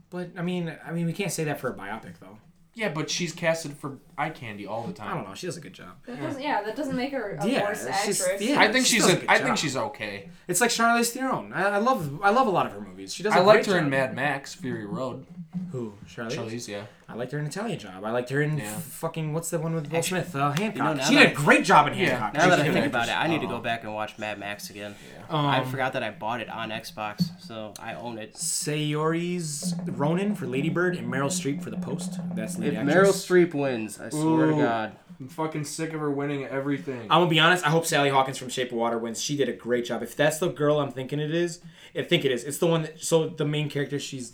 But 0.09 0.31
I 0.37 0.41
mean, 0.41 0.75
I 0.85 0.91
mean, 0.91 1.05
we 1.05 1.13
can't 1.13 1.31
say 1.31 1.43
that 1.45 1.59
for 1.59 1.69
a 1.69 1.73
biopic 1.73 2.19
though. 2.19 2.37
Yeah, 2.77 2.89
but 2.89 3.09
she's 3.09 3.31
casted 3.31 3.77
for 3.77 3.99
eye 4.17 4.29
candy 4.31 4.67
all 4.67 4.83
the 4.85 4.91
time. 4.91 5.09
I 5.09 5.13
don't 5.15 5.27
know. 5.29 5.33
She 5.33 5.47
does 5.47 5.55
a 5.55 5.61
good 5.61 5.71
job. 5.73 5.95
That 6.05 6.21
doesn't, 6.21 6.41
yeah, 6.41 6.61
that 6.61 6.75
doesn't 6.75 6.95
make 6.97 7.13
her 7.13 7.37
a 7.39 7.47
Yeah, 7.47 7.63
worse 7.63 7.85
actress. 7.85 8.21
yeah. 8.41 8.59
I 8.59 8.69
think 8.69 8.85
she 8.85 8.95
she's 8.95 9.03
does 9.05 9.13
a 9.13 9.17
a, 9.17 9.19
good 9.21 9.29
I 9.29 9.37
job. 9.37 9.45
think 9.45 9.57
she's 9.57 9.77
okay. 9.77 10.29
It's 10.49 10.59
like 10.59 10.71
Charlize 10.71 11.11
Theron. 11.11 11.53
I, 11.53 11.63
I 11.69 11.77
love, 11.77 12.19
I 12.21 12.31
love 12.31 12.47
a 12.47 12.49
lot 12.49 12.65
of 12.65 12.73
her 12.73 12.81
movies. 12.81 13.13
She 13.13 13.23
does. 13.23 13.31
I 13.31 13.37
I 13.37 13.41
liked 13.41 13.65
her 13.67 13.77
in 13.77 13.89
Mad 13.89 14.13
Max, 14.13 14.53
Fury 14.53 14.85
Road. 14.85 15.25
Who? 15.71 15.93
Charlize. 16.07 16.31
Charlize, 16.35 16.67
yeah. 16.67 16.83
I 17.07 17.13
liked 17.15 17.31
her 17.33 17.39
in 17.39 17.45
Italian 17.45 17.77
Job. 17.79 18.03
I 18.03 18.11
liked 18.11 18.29
her 18.29 18.41
in 18.41 18.57
Yeah. 18.57 18.77
fucking 18.77 19.33
what's 19.33 19.49
the 19.49 19.59
one 19.59 19.75
with 19.75 19.91
Will 19.91 20.01
Smith? 20.01 20.35
Uh, 20.35 20.51
Hancock. 20.51 20.97
now 20.97 21.03
she 21.03 21.15
did 21.15 21.31
a 21.31 21.33
great 21.35 21.63
job 21.65 21.87
in 21.87 21.97
Yeah. 21.97 22.09
Hancock. 22.17 22.33
Now 22.33 22.39
She's 22.41 22.49
that 22.49 22.59
a 22.59 22.61
I 22.61 22.65
good 22.65 22.73
think 22.73 22.85
actress. 22.87 23.07
about 23.07 23.21
it, 23.21 23.23
I 23.23 23.27
need 23.27 23.41
to 23.41 23.47
go 23.47 23.59
back 23.59 23.83
and 23.83 23.93
watch 23.93 24.17
Mad 24.17 24.39
Max 24.39 24.69
again. 24.69 24.95
Um, 25.29 25.45
I 25.45 25.63
forgot 25.63 25.93
that 25.93 26.03
I 26.03 26.11
bought 26.11 26.41
it 26.41 26.49
on 26.49 26.69
Xbox, 26.69 27.23
so 27.39 27.73
I 27.79 27.93
own 27.95 28.17
it. 28.17 28.35
Saoirse 28.35 29.73
Ronan 29.97 30.35
for 30.35 30.47
Lady 30.47 30.69
Bird 30.69 30.95
and 30.97 31.11
Meryl 31.11 31.27
Streep 31.29 31.61
for 31.61 31.69
The 31.69 31.77
Post. 31.77 32.19
That's 32.35 32.57
lead 32.57 32.73
If 32.73 32.79
actress. 32.79 32.95
Meryl 32.95 33.13
Streep 33.49 33.53
wins, 33.53 33.99
I 33.99 34.09
swear 34.09 34.47
to 34.47 34.53
God. 34.53 34.95
I'm 35.19 35.29
fucking 35.29 35.63
sick 35.63 35.93
of 35.93 36.01
her 36.01 36.11
winning 36.11 36.45
everything. 36.45 37.01
I'm 37.03 37.21
gonna 37.21 37.27
be 37.27 37.39
honest. 37.39 37.65
I 37.65 37.69
hope 37.69 37.85
Sally 37.85 38.09
Hawkins 38.09 38.37
from 38.37 38.49
Shape 38.49 38.71
of 38.71 38.77
Water 38.77 38.97
wins. 38.97 39.21
She 39.21 39.37
did 39.37 39.47
a 39.47 39.53
great 39.53 39.85
job. 39.85 40.03
If 40.03 40.15
that's 40.15 40.39
the 40.39 40.49
girl 40.49 40.79
I'm 40.79 40.91
thinking 40.91 41.19
it 41.19 41.33
is, 41.33 41.61
I 41.97 42.01
think 42.01 42.25
it 42.25 42.31
is. 42.31 42.43
It's 42.43 42.57
the 42.57 42.67
one 42.67 42.81
that. 42.81 42.99
So 43.01 43.29
the 43.29 43.45
main 43.45 43.69
character, 43.69 43.97
she's 43.97 44.33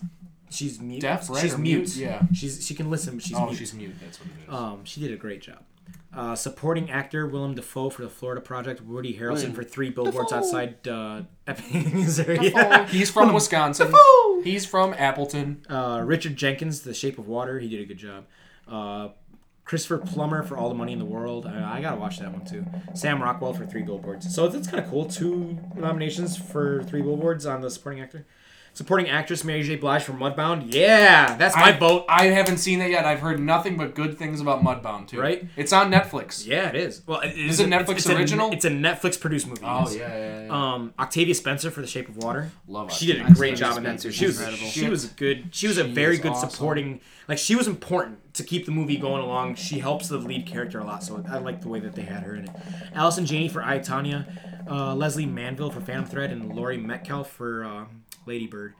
she's 0.51 0.79
mute. 0.79 1.01
Deaf, 1.01 1.29
right, 1.29 1.41
She's 1.41 1.53
or 1.53 1.57
mute. 1.57 1.77
mute? 1.79 1.95
Yeah. 1.95 2.21
She's 2.33 2.65
she 2.65 2.73
can 2.75 2.89
listen, 2.89 3.15
but 3.15 3.23
she's 3.23 3.37
oh, 3.37 3.47
mute. 3.47 3.57
she's 3.57 3.73
mute. 3.73 3.95
That's 4.01 4.19
what 4.19 4.27
it 4.29 4.47
is. 4.47 4.53
Um, 4.53 4.85
she 4.85 5.01
did 5.01 5.11
a 5.11 5.17
great 5.17 5.41
job. 5.41 5.63
Uh, 6.13 6.35
supporting 6.35 6.91
actor 6.91 7.25
Willem 7.25 7.55
Dafoe 7.55 7.89
for 7.89 8.01
the 8.01 8.09
Florida 8.09 8.41
Project. 8.41 8.81
Woody 8.81 9.13
Harrelson 9.13 9.31
William 9.33 9.53
for 9.53 9.63
Three 9.63 9.89
Billboards 9.89 10.29
Dafoe. 10.29 10.37
Outside 10.37 10.87
uh, 10.87 11.21
Ebbing, 11.47 11.93
Missouri. 12.01 12.53
He's 12.89 13.09
from 13.09 13.33
Wisconsin. 13.33 13.93
He's 14.43 14.65
from 14.65 14.93
Appleton. 14.93 15.65
Uh, 15.69 16.01
Richard 16.05 16.35
Jenkins, 16.35 16.81
The 16.81 16.93
Shape 16.93 17.17
of 17.17 17.27
Water. 17.27 17.59
He 17.59 17.69
did 17.69 17.79
a 17.79 17.85
good 17.85 17.97
job. 17.97 18.25
Uh, 18.67 19.09
Christopher 19.63 19.99
Plummer 19.99 20.43
for 20.43 20.57
All 20.57 20.67
the 20.67 20.75
Money 20.75 20.91
in 20.91 20.99
the 20.99 21.05
World. 21.05 21.45
I, 21.45 21.77
I 21.77 21.81
gotta 21.81 21.95
watch 21.95 22.19
that 22.19 22.33
one 22.33 22.43
too. 22.43 22.65
Sam 22.93 23.21
Rockwell 23.23 23.53
for 23.53 23.65
Three 23.65 23.83
Billboards. 23.83 24.33
So 24.35 24.49
that's 24.49 24.67
kind 24.67 24.83
of 24.83 24.89
cool. 24.89 25.05
Two 25.05 25.57
nominations 25.75 26.35
for 26.35 26.83
Three 26.83 27.01
Billboards 27.01 27.45
on 27.45 27.61
the 27.61 27.69
supporting 27.71 28.01
actor. 28.01 28.25
Supporting 28.73 29.09
actress 29.09 29.43
Mary 29.43 29.63
J. 29.63 29.75
Blige 29.75 30.03
for 30.03 30.13
Mudbound. 30.13 30.73
Yeah, 30.73 31.35
that's 31.35 31.55
my 31.57 31.63
I, 31.63 31.71
vote. 31.73 32.05
I 32.07 32.27
haven't 32.27 32.57
seen 32.57 32.79
that 32.79 32.89
yet. 32.89 33.05
I've 33.05 33.19
heard 33.19 33.37
nothing 33.39 33.75
but 33.75 33.93
good 33.95 34.17
things 34.17 34.39
about 34.39 34.63
Mudbound 34.63 35.07
too. 35.09 35.19
Right? 35.19 35.45
It's 35.57 35.73
on 35.73 35.91
Netflix. 35.91 36.47
Yeah, 36.47 36.69
it 36.69 36.75
is. 36.75 37.01
Well, 37.05 37.19
it 37.19 37.37
Is 37.37 37.59
a- 37.59 37.63
it 37.65 37.69
Netflix 37.69 37.89
it's, 37.91 37.91
it's 37.91 38.09
a- 38.09 38.15
original? 38.15 38.51
it's 38.53 38.63
a 38.65 38.69
Netflix 38.69 39.19
produced 39.19 39.47
movie. 39.47 39.61
Oh 39.65 39.81
yes. 39.81 39.95
yeah, 39.97 40.17
yeah, 40.17 40.45
yeah. 40.45 40.73
Um, 40.73 40.93
Octavia 40.97 41.35
Spencer 41.35 41.69
for 41.69 41.81
The 41.81 41.87
Shape 41.87 42.07
of 42.07 42.15
Water. 42.17 42.49
Love 42.65 42.93
She 42.93 43.07
did 43.07 43.17
a 43.17 43.19
Octavia 43.21 43.35
great 43.35 43.55
job 43.57 43.75
in 43.77 43.83
that 43.83 43.99
too. 43.99 44.09
She 44.11 44.25
was 44.25 44.39
incredible. 44.39 44.67
she 44.67 44.89
was 44.89 45.05
good. 45.07 45.49
She 45.51 45.67
was 45.67 45.77
a 45.77 45.83
She 45.83 45.91
very 45.91 46.17
good 46.17 46.31
awesome. 46.31 46.49
supporting. 46.49 47.01
Like 47.27 47.37
she 47.39 47.55
was 47.55 47.67
important 47.67 48.33
to 48.35 48.43
keep 48.43 48.65
the 48.65 48.71
movie 48.71 48.95
going 48.97 49.21
along. 49.21 49.55
She 49.55 49.79
helps 49.79 50.07
the 50.07 50.17
lead 50.17 50.45
character 50.47 50.79
a 50.79 50.85
lot. 50.85 51.03
So 51.03 51.21
I 51.29 51.39
like 51.39 51.59
the 51.61 51.67
way 51.67 51.81
that 51.81 51.93
they 51.93 52.03
had 52.03 52.23
her 52.23 52.35
in 52.35 52.45
it. 52.45 52.51
Allison 52.95 53.25
Janney 53.25 53.49
for 53.49 53.61
I 53.61 53.79
Tanya, 53.79 54.25
uh, 54.69 54.95
Lesley 54.95 55.25
Manville 55.25 55.71
for 55.71 55.81
Phantom 55.81 56.05
Thread, 56.05 56.31
and 56.31 56.55
Laurie 56.55 56.77
Metcalf 56.77 57.29
for 57.29 57.65
uh, 57.65 57.85
Lady 58.25 58.47
Bird. 58.47 58.73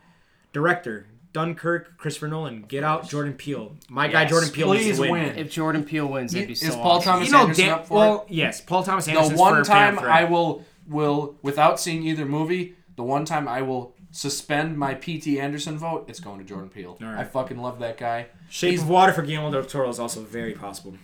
Director 0.54 1.08
Dunkirk, 1.34 1.98
Christopher 1.98 2.28
Nolan, 2.28 2.64
Get 2.64 2.84
Out, 2.84 3.08
Jordan 3.08 3.34
Peele. 3.34 3.78
My 3.90 4.08
guy 4.10 4.24
Yes, 4.24 4.32
Jordan 4.32 4.50
Peele 4.50 4.74
needs 4.74 4.84
please 4.86 4.96
to 4.98 5.02
win. 5.04 5.12
win. 5.12 5.38
If 5.38 5.50
Jordan 5.50 5.84
Peele 5.86 6.06
wins, 6.06 6.34
that'd 6.34 6.48
be 6.48 6.54
Is 6.54 6.60
so 6.60 6.74
Paul 6.76 6.98
awesome. 6.98 7.04
Thomas 7.14 7.28
You 7.28 7.32
know, 7.34 7.40
Anderson 7.44 7.66
Dan- 7.66 7.74
up 7.74 7.88
for 7.88 7.94
well, 7.94 8.26
it? 8.28 8.34
yes, 8.34 8.60
Paul 8.62 8.84
Thomas 8.84 9.08
Anderson. 9.08 9.36
The 9.36 9.42
Anderson. 9.42 9.56
one 9.56 9.64
time 9.64 9.98
for 9.98 10.10
I 10.10 10.26
will 10.26 10.66
will 10.88 11.36
without 11.42 11.80
seeing 11.80 12.04
either 12.04 12.26
movie, 12.26 12.76
the 12.98 13.04
one 13.04 13.24
time 13.24 13.48
I 13.48 13.62
will 13.62 13.96
suspend 14.12 14.78
my 14.78 14.94
PT 14.94 15.40
Anderson 15.40 15.78
vote, 15.78 16.04
it's 16.10 16.20
going 16.20 16.40
to 16.40 16.44
Jordan 16.44 16.68
Peele. 16.70 16.98
All 17.02 17.08
right. 17.08 17.20
I 17.20 17.24
fucking 17.24 17.58
love 17.62 17.80
that 17.80 17.98
guy. 17.98 18.26
Shape 18.50 18.72
He's- 18.72 18.82
of 18.84 18.90
Water 18.90 19.14
for 19.14 19.22
Guillermo 19.22 19.52
del 19.54 19.64
Toro 19.64 19.88
is 19.88 20.00
also 20.00 20.22
very 20.24 20.52
possible. 20.54 20.96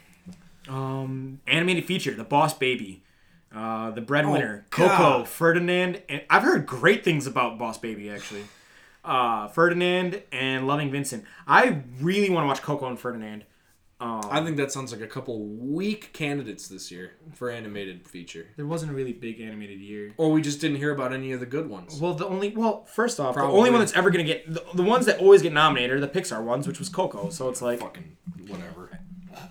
Um, 0.67 1.39
animated 1.47 1.85
feature, 1.85 2.13
The 2.13 2.25
Boss 2.25 2.53
Baby, 2.53 3.01
uh, 3.55 3.91
The 3.91 4.01
Breadwinner, 4.01 4.65
Oh, 4.65 4.69
Coco, 4.69 5.23
Ferdinand, 5.25 6.01
and 6.09 6.21
I've 6.29 6.43
heard 6.43 6.65
great 6.65 7.03
things 7.03 7.27
about 7.27 7.57
Boss 7.57 7.77
Baby 7.77 8.09
actually. 8.09 8.43
Uh, 9.03 9.47
Ferdinand 9.47 10.21
and 10.31 10.67
Loving 10.67 10.91
Vincent. 10.91 11.23
I 11.47 11.81
really 12.01 12.29
want 12.29 12.43
to 12.43 12.47
watch 12.47 12.61
Coco 12.61 12.87
and 12.87 12.99
Ferdinand. 12.99 13.45
Um, 13.99 14.21
I 14.29 14.43
think 14.43 14.57
that 14.57 14.71
sounds 14.71 14.91
like 14.91 15.01
a 15.01 15.07
couple 15.07 15.39
weak 15.47 16.13
candidates 16.13 16.67
this 16.67 16.91
year 16.91 17.13
for 17.33 17.49
animated 17.49 18.07
feature. 18.07 18.45
there 18.55 18.67
wasn't 18.67 18.91
a 18.91 18.93
really 18.93 19.13
big 19.13 19.39
animated 19.41 19.79
year. 19.79 20.13
Or 20.17 20.31
we 20.31 20.41
just 20.43 20.61
didn't 20.61 20.77
hear 20.77 20.91
about 20.91 21.13
any 21.13 21.31
of 21.31 21.39
the 21.39 21.47
good 21.47 21.67
ones. 21.67 21.99
Well, 21.99 22.13
the 22.13 22.27
only 22.27 22.49
well, 22.49 22.83
first 22.85 23.19
off, 23.19 23.33
the 23.33 23.41
only 23.41 23.71
one 23.71 23.79
that's 23.79 23.95
ever 23.95 24.11
gonna 24.11 24.23
get 24.23 24.53
the, 24.53 24.63
the 24.75 24.83
ones 24.83 25.07
that 25.07 25.19
always 25.19 25.41
get 25.41 25.51
nominated 25.51 25.97
are 25.97 25.99
the 25.99 26.07
Pixar 26.07 26.43
ones, 26.43 26.67
which 26.67 26.77
was 26.77 26.89
Coco. 26.89 27.29
So 27.31 27.49
it's 27.49 27.61
like 27.63 27.79
Fucking 27.79 28.17
whatever. 28.47 28.99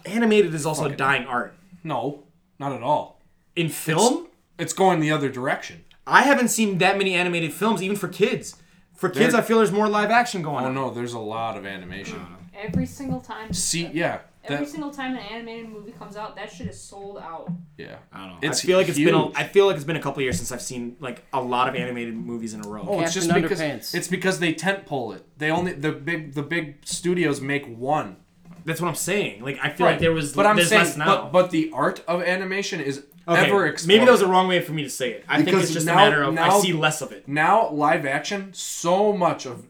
animated 0.05 0.55
is 0.55 0.65
also 0.65 0.85
a 0.85 0.95
dying 0.95 1.27
art. 1.27 1.57
No, 1.83 2.23
not 2.61 2.71
at 2.73 2.83
all. 2.85 3.16
In 3.57 3.69
film, 3.69 4.29
It's 4.59 4.73
going 4.73 5.01
the 5.01 5.11
other 5.11 5.29
direction. 5.29 5.85
I 6.07 6.23
haven't 6.23 6.49
seen 6.49 6.79
that 6.79 6.97
many 6.97 7.15
animated 7.15 7.53
films, 7.53 7.83
even 7.83 7.97
for 7.97 8.09
kids. 8.09 8.57
For 8.95 9.09
kids, 9.11 9.33
There- 9.33 9.41
I 9.43 9.45
feel 9.45 9.59
there's 9.59 9.73
more 9.73 9.89
live 9.89 10.11
action 10.11 10.41
going 10.43 10.57
on. 10.59 10.65
Oh 10.65 10.69
on. 10.69 10.75
no, 10.75 10.91
there's 10.91 11.13
a 11.13 11.19
lot 11.19 11.57
of 11.59 11.67
animation. 11.67 12.25
Every 12.55 12.87
single 12.87 13.21
time. 13.21 13.53
See, 13.53 13.87
yeah, 13.93 14.21
Every 14.45 14.65
that, 14.65 14.71
single 14.73 14.91
time 14.91 15.13
an 15.15 15.19
animated 15.19 15.69
movie 15.69 15.91
comes 15.93 16.17
out, 16.17 16.37
that 16.37 16.51
shit 16.53 16.69
is 16.69 16.81
sold 16.81 17.19
out. 17.19 17.51
yeah. 17.77 17.97
I 18.13 18.19
don't 18.21 18.29
know. 18.31 18.39
It's 18.49 18.65
I 18.65 18.67
feel 18.67 18.79
like 18.79 18.89
it's 18.89 18.97
been. 18.97 19.13
A, 19.15 19.25
huge. 19.25 19.33
I 19.37 19.45
feel 19.45 19.67
like 19.67 19.77
it's 19.77 19.85
been 19.85 19.97
a 19.97 20.01
couple 20.01 20.23
years 20.23 20.37
since 20.39 20.53
I've 20.53 20.63
seen 20.63 20.97
like 21.01 21.25
a 21.35 21.41
lot 21.43 21.69
of 21.69 21.75
animated 21.75 22.15
movies 22.15 22.55
in 22.55 22.65
a 22.65 22.69
row. 22.69 22.85
Oh, 22.89 23.01
it's 23.01 23.13
just 23.13 23.27
Captain 23.27 23.43
because 23.43 23.61
Underpants. 23.61 23.95
it's 23.95 24.09
because 24.09 24.39
they 24.39 24.55
tent 24.55 24.87
pole 24.87 25.13
it. 25.13 25.27
They 25.37 25.51
only 25.51 25.73
the 25.73 25.93
big 25.93 26.33
the 26.35 26.43
big 26.43 26.79
studios 26.87 27.41
make 27.43 27.67
one. 27.67 28.17
That's 28.65 28.81
what 28.81 28.89
I'm 28.89 28.95
saying. 28.95 29.43
Like 29.43 29.59
I 29.63 29.69
feel 29.71 29.87
like 29.87 29.99
there 29.99 30.13
was. 30.13 30.33
but 30.33 30.47
I'm 30.47 30.59
saying, 30.63 30.83
less 30.85 30.97
now. 30.97 31.05
but 31.25 31.33
but 31.33 31.51
the 31.51 31.71
art 31.75 32.03
of 32.09 32.23
animation 32.23 32.81
is 32.81 33.05
Okay, 33.29 33.47
ever 33.47 33.67
exploding. 33.67 33.97
maybe 33.99 34.07
that 34.07 34.13
was 34.13 34.23
a 34.23 34.29
wrong 34.29 34.47
way 34.49 34.61
for 34.61 34.73
me 34.73 34.83
to 34.85 34.91
say 34.91 35.11
it. 35.13 35.25
I 35.29 35.43
think 35.43 35.57
it's 35.57 35.73
just 35.73 35.87
now- 35.87 35.95
a 35.95 35.97
matter 35.97 36.23
of 36.23 36.39
I 36.39 36.59
see 36.61 36.73
less 36.73 37.03
of 37.03 37.11
it. 37.13 37.27
now 37.27 37.69
live 37.71 38.07
action. 38.07 38.51
So 38.55 39.13
much 39.13 39.47
of 39.47 39.67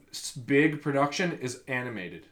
big 0.47 0.83
production 0.83 1.39
is 1.41 1.61
animated. 1.67 2.27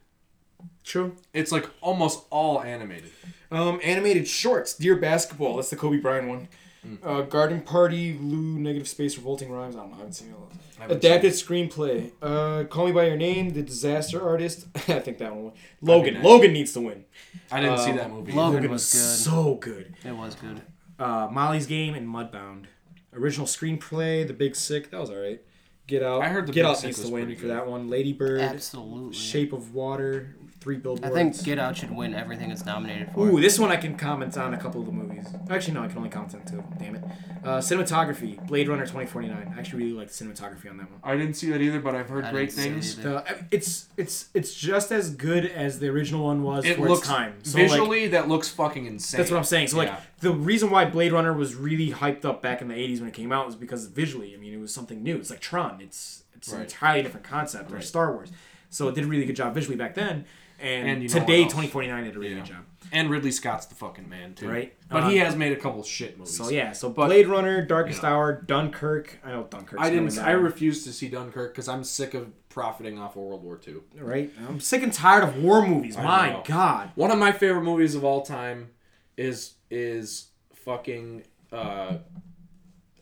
True. 0.84 1.16
It's 1.32 1.50
like 1.50 1.66
almost 1.80 2.24
all 2.30 2.62
animated. 2.62 3.10
Um, 3.50 3.80
animated 3.82 4.28
shorts. 4.28 4.74
Dear 4.74 4.96
Basketball. 4.96 5.56
That's 5.56 5.70
the 5.70 5.76
Kobe 5.76 5.96
Bryant 5.98 6.28
one. 6.28 6.48
Hmm. 6.82 6.96
Uh, 7.02 7.22
Garden 7.22 7.62
Party, 7.62 8.18
Lou, 8.20 8.58
Negative 8.58 8.86
Space, 8.86 9.16
Revolting 9.16 9.50
Rhymes. 9.50 9.76
I 9.76 9.78
don't 9.80 9.88
know. 9.90 9.94
I 9.94 9.98
haven't 9.98 10.12
seen 10.12 10.34
all 10.34 10.40
those. 10.50 10.58
I 10.78 10.82
haven't 10.82 10.96
Adapted 10.98 11.32
screenplay. 11.32 12.10
Uh, 12.20 12.64
Call 12.64 12.86
Me 12.86 12.92
by 12.92 13.06
Your 13.06 13.16
Name, 13.16 13.50
The 13.50 13.62
Disaster 13.62 14.20
Artist. 14.22 14.66
I 14.88 14.98
think 14.98 15.16
that 15.18 15.32
one. 15.34 15.44
won. 15.44 15.52
Logan. 15.80 16.14
nice. 16.14 16.24
Logan 16.24 16.52
needs 16.52 16.72
to 16.74 16.80
win. 16.80 17.04
I 17.50 17.60
didn't 17.60 17.78
see 17.78 17.92
Um, 17.92 17.96
that 17.96 18.10
movie. 18.10 18.32
Logan 18.32 18.70
was 18.70 18.92
good. 18.92 18.98
So 19.00 19.54
good. 19.54 19.94
It 20.04 20.12
was 20.12 20.34
good. 20.34 20.60
Uh, 20.98 21.28
Molly's 21.30 21.66
Game 21.66 21.94
and 21.94 22.06
Mudbound. 22.08 22.64
Original 23.12 23.46
screenplay, 23.46 24.26
The 24.26 24.32
Big 24.32 24.56
Sick. 24.56 24.90
That 24.90 25.00
was 25.00 25.10
alright. 25.10 25.40
Get 25.86 26.02
Out. 26.02 26.22
I 26.22 26.28
heard 26.28 26.46
The 26.46 26.52
Get 26.52 26.62
Big 26.62 26.70
Out 26.70 26.76
Sick 26.78 26.86
needs 26.86 26.98
was 26.98 27.08
to 27.08 27.12
win 27.14 27.24
pretty 27.26 27.36
for 27.40 27.46
good. 27.46 27.56
that 27.56 27.66
one. 27.66 27.88
Lady 27.88 28.12
Bird. 28.12 28.40
Absolutely. 28.40 29.14
Shape 29.14 29.52
of 29.52 29.74
Water. 29.74 30.34
Three 30.64 30.76
I 30.76 30.78
Billboards. 30.78 31.14
think 31.14 31.44
Get 31.44 31.58
Out 31.58 31.76
should 31.76 31.90
win 31.94 32.14
everything 32.14 32.50
it's 32.50 32.64
nominated 32.64 33.10
for. 33.12 33.28
Ooh, 33.28 33.38
this 33.38 33.58
one 33.58 33.70
I 33.70 33.76
can 33.76 33.98
comment 33.98 34.34
on 34.38 34.54
a 34.54 34.56
couple 34.56 34.80
of 34.80 34.86
the 34.86 34.92
movies. 34.92 35.26
Actually, 35.50 35.74
no, 35.74 35.82
I 35.82 35.88
can 35.88 35.98
only 35.98 36.08
comment 36.08 36.34
on 36.34 36.42
two. 36.46 36.64
Damn 36.78 36.94
it. 36.94 37.04
Uh, 37.44 37.58
cinematography, 37.58 38.44
Blade 38.46 38.66
Runner 38.68 38.84
2049. 38.86 39.52
I 39.54 39.58
actually 39.60 39.82
really 39.84 39.92
like 39.98 40.08
the 40.08 40.14
cinematography 40.24 40.70
on 40.70 40.78
that 40.78 40.90
one. 40.90 41.00
I 41.04 41.18
didn't 41.18 41.34
see 41.34 41.50
that 41.50 41.60
either, 41.60 41.80
but 41.80 41.94
I've 41.94 42.08
heard 42.08 42.24
I 42.24 42.30
great 42.30 42.48
didn't 42.48 42.62
see 42.62 42.68
it 42.68 42.72
things. 42.72 42.98
either. 43.00 43.10
The, 43.28 43.44
it's 43.50 43.88
it's 43.98 44.30
it's 44.32 44.54
just 44.54 44.90
as 44.90 45.10
good 45.10 45.44
as 45.44 45.80
the 45.80 45.88
original 45.88 46.24
one 46.24 46.42
was 46.42 46.64
It 46.64 46.76
for 46.76 46.88
looks 46.88 47.00
its 47.00 47.08
time. 47.08 47.34
So, 47.42 47.58
like, 47.58 47.68
visually 47.68 48.08
that 48.08 48.28
looks 48.28 48.48
fucking 48.48 48.86
insane. 48.86 49.18
That's 49.18 49.30
what 49.30 49.36
I'm 49.36 49.44
saying. 49.44 49.68
So 49.68 49.76
like 49.76 49.88
Yeah. 49.88 50.00
the 50.20 50.32
reason 50.32 50.70
why 50.70 50.86
Blade 50.86 51.12
Runner 51.12 51.34
was 51.34 51.54
really 51.54 51.90
hyped 51.90 52.24
up 52.24 52.40
back 52.40 52.62
in 52.62 52.68
the 52.68 52.74
80s 52.74 53.00
when 53.00 53.08
it 53.10 53.14
came 53.14 53.32
out 53.32 53.44
was 53.44 53.54
because 53.54 53.84
visually, 53.84 54.32
I 54.34 54.38
mean, 54.38 54.54
it 54.54 54.60
was 54.60 54.72
something 54.72 55.02
new. 55.02 55.16
It's 55.18 55.28
like 55.28 55.40
Tron. 55.40 55.82
It's 55.82 56.22
it's 56.34 56.48
an 56.52 56.58
Right. 56.60 56.64
entirely 56.64 57.02
different 57.02 57.26
concept 57.26 57.70
or 57.70 57.74
Right. 57.74 57.84
Star 57.84 58.10
Wars. 58.14 58.32
So 58.70 58.88
it 58.88 58.94
did 58.94 59.04
a 59.04 59.06
really 59.06 59.26
good 59.26 59.36
job 59.36 59.52
visually 59.52 59.76
back 59.76 59.94
then. 59.94 60.24
And, 60.64 60.88
And 60.88 61.02
you 61.02 61.08
know 61.08 61.20
today 61.20 61.42
2049 61.44 62.04
did 62.04 62.16
a 62.16 62.18
really 62.18 62.30
Yeah. 62.34 62.40
good 62.40 62.46
job. 62.46 62.64
And 62.92 63.10
Ridley 63.10 63.32
Scott's 63.32 63.66
the 63.66 63.74
fucking 63.74 64.08
man 64.08 64.34
too. 64.34 64.48
Right. 64.48 64.72
But 64.88 65.04
Uh, 65.04 65.08
he 65.10 65.16
has 65.18 65.34
made 65.36 65.52
a 65.52 65.56
couple 65.60 65.82
shit 65.82 66.16
movies. 66.18 66.36
So 66.36 66.48
yeah, 66.48 66.72
so 66.72 66.88
But- 66.90 67.06
Blade 67.06 67.26
Runner, 67.26 67.64
Darkest 67.64 68.02
you 68.02 68.08
know. 68.08 68.14
Hour, 68.14 68.32
Dunkirk. 68.42 69.18
I 69.24 69.32
know 69.32 69.46
Dunkirk. 69.50 69.80
I 69.80 69.90
didn't. 69.90 70.16
I 70.18 70.30
refuse 70.32 70.84
to 70.84 70.92
see 70.92 71.08
Dunkirk 71.08 71.52
because 71.52 71.68
I'm 71.68 71.82
sick 71.84 72.14
of 72.14 72.32
profiting 72.48 72.98
off 72.98 73.16
of 73.16 73.22
World 73.22 73.42
War 73.42 73.60
II. 73.66 73.74
right. 74.00 74.30
I'm 74.48 74.60
sick 74.60 74.82
and 74.82 74.92
tired 74.92 75.24
of 75.24 75.42
war 75.42 75.66
movies. 75.66 75.96
My. 75.96 76.40
God. 76.46 76.90
One 76.94 77.10
of 77.10 77.18
my 77.18 77.32
favorite 77.32 77.62
movies 77.64 77.94
of 77.94 78.04
all 78.04 78.22
time 78.22 78.70
is 79.16 79.54
is 79.70 80.28
fucking 80.54 81.24
uh, 81.52 81.98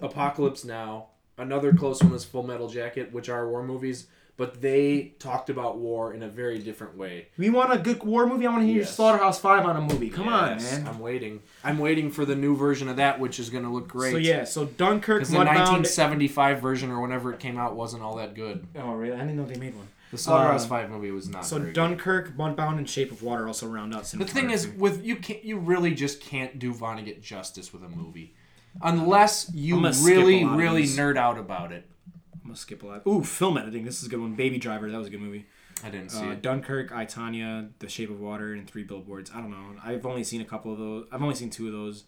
Apocalypse 0.00 0.64
Now. 0.64 1.08
Another 1.38 1.72
close 1.72 2.02
one 2.02 2.12
is 2.14 2.24
Full 2.24 2.42
Metal 2.42 2.68
Jacket, 2.68 3.12
which 3.12 3.28
are 3.28 3.48
war 3.48 3.62
movies, 3.62 4.06
but 4.36 4.60
they 4.62 5.12
talked 5.18 5.50
about 5.50 5.78
war 5.78 6.14
in 6.14 6.22
a 6.22 6.28
very 6.28 6.58
different 6.58 6.96
way. 6.96 7.28
We 7.36 7.50
want 7.50 7.72
a 7.72 7.78
good 7.78 8.02
war 8.02 8.26
movie. 8.26 8.46
I 8.46 8.50
want 8.50 8.62
to 8.62 8.66
hear 8.66 8.78
Yes. 8.80 8.94
Slaughterhouse 8.96 9.38
Five 9.40 9.64
on 9.66 9.76
a 9.76 9.80
movie. 9.80 10.08
Come 10.10 10.26
Yes, 10.26 10.72
on, 10.74 10.82
man. 10.84 10.88
I'm 10.94 11.00
waiting. 11.00 11.40
I'm 11.62 11.78
waiting 11.78 12.10
for 12.10 12.24
the 12.24 12.34
new 12.34 12.56
version 12.56 12.88
of 12.88 12.96
that, 12.96 13.20
which 13.20 13.38
is 13.38 13.50
going 13.50 13.64
to 13.64 13.70
look 13.70 13.88
great. 13.88 14.12
So 14.12 14.16
yeah, 14.18 14.44
so 14.44 14.64
Dunkirk, 14.64 15.20
Because 15.20 15.30
the 15.30 15.38
1975 15.38 16.60
version 16.60 16.90
or 16.90 17.00
whenever 17.00 17.32
it 17.32 17.40
came 17.40 17.58
out 17.58 17.76
wasn't 17.76 18.02
all 18.02 18.16
that 18.16 18.34
good. 18.34 18.66
Oh 18.76 18.92
really? 18.94 19.14
I 19.14 19.18
didn't 19.20 19.36
know 19.36 19.44
they 19.44 19.56
made 19.58 19.76
one. 19.76 19.88
The 20.10 20.18
Slaughterhouse 20.18 20.64
Uh, 20.66 20.68
Five 20.68 20.90
movie 20.90 21.10
was 21.10 21.28
not. 21.28 21.46
So. 21.46 21.58
Dunkirk, 21.58 22.36
Mudbound, 22.36 22.76
and 22.78 22.88
Shape 22.88 23.12
of 23.12 23.22
Water 23.22 23.46
also 23.46 23.66
round 23.66 23.94
out. 23.94 24.04
The 24.04 24.24
thing 24.26 24.50
is, 24.50 24.66
with 24.68 25.02
you 25.04 25.16
can't 25.16 25.42
you 25.44 25.58
really 25.58 25.94
just 25.94 26.20
can't 26.20 26.58
do 26.58 26.74
Vonnegut 26.74 27.22
justice 27.22 27.72
with 27.72 27.82
a 27.82 27.88
movie, 27.88 28.34
unless 28.82 29.50
you 29.54 29.76
I'm 29.76 29.82
gonna 29.82 29.94
skip 29.94 30.06
really 30.16 30.42
a 30.42 30.44
lot 30.46 30.52
of 30.52 30.58
really 30.58 30.82
nerd 30.84 31.16
out 31.16 31.38
about 31.38 31.72
it. 31.72 31.86
I'm 32.42 32.48
gonna 32.50 32.56
skip 32.56 32.82
a 32.82 32.86
lot. 32.86 33.02
Ooh, 33.06 33.22
film 33.22 33.56
editing. 33.56 33.84
This 33.84 34.00
is 34.02 34.08
a 34.08 34.10
good 34.10 34.20
one. 34.20 34.34
Baby 34.34 34.58
Driver. 34.58 34.90
That 34.90 34.98
was 34.98 35.06
a 35.06 35.10
good 35.10 35.20
movie. 35.20 35.46
I 35.84 35.90
didn't 35.90 36.10
see 36.10 36.24
Uh, 36.26 36.32
it. 36.32 36.42
Dunkirk, 36.42 36.92
I 36.92 37.04
Tanya, 37.04 37.68
The 37.78 37.88
Shape 37.88 38.10
of 38.10 38.20
Water, 38.20 38.52
and 38.52 38.68
Three 38.68 38.82
Billboards. 38.84 39.30
I 39.34 39.40
don't 39.40 39.50
know. 39.50 39.80
I've 39.82 40.06
only 40.06 40.24
seen 40.24 40.40
a 40.40 40.44
couple 40.44 40.72
of 40.72 40.78
those. 40.78 41.06
I've 41.12 41.22
only 41.22 41.34
seen 41.34 41.50
two 41.50 41.66
of 41.66 41.72
those. 41.72 42.04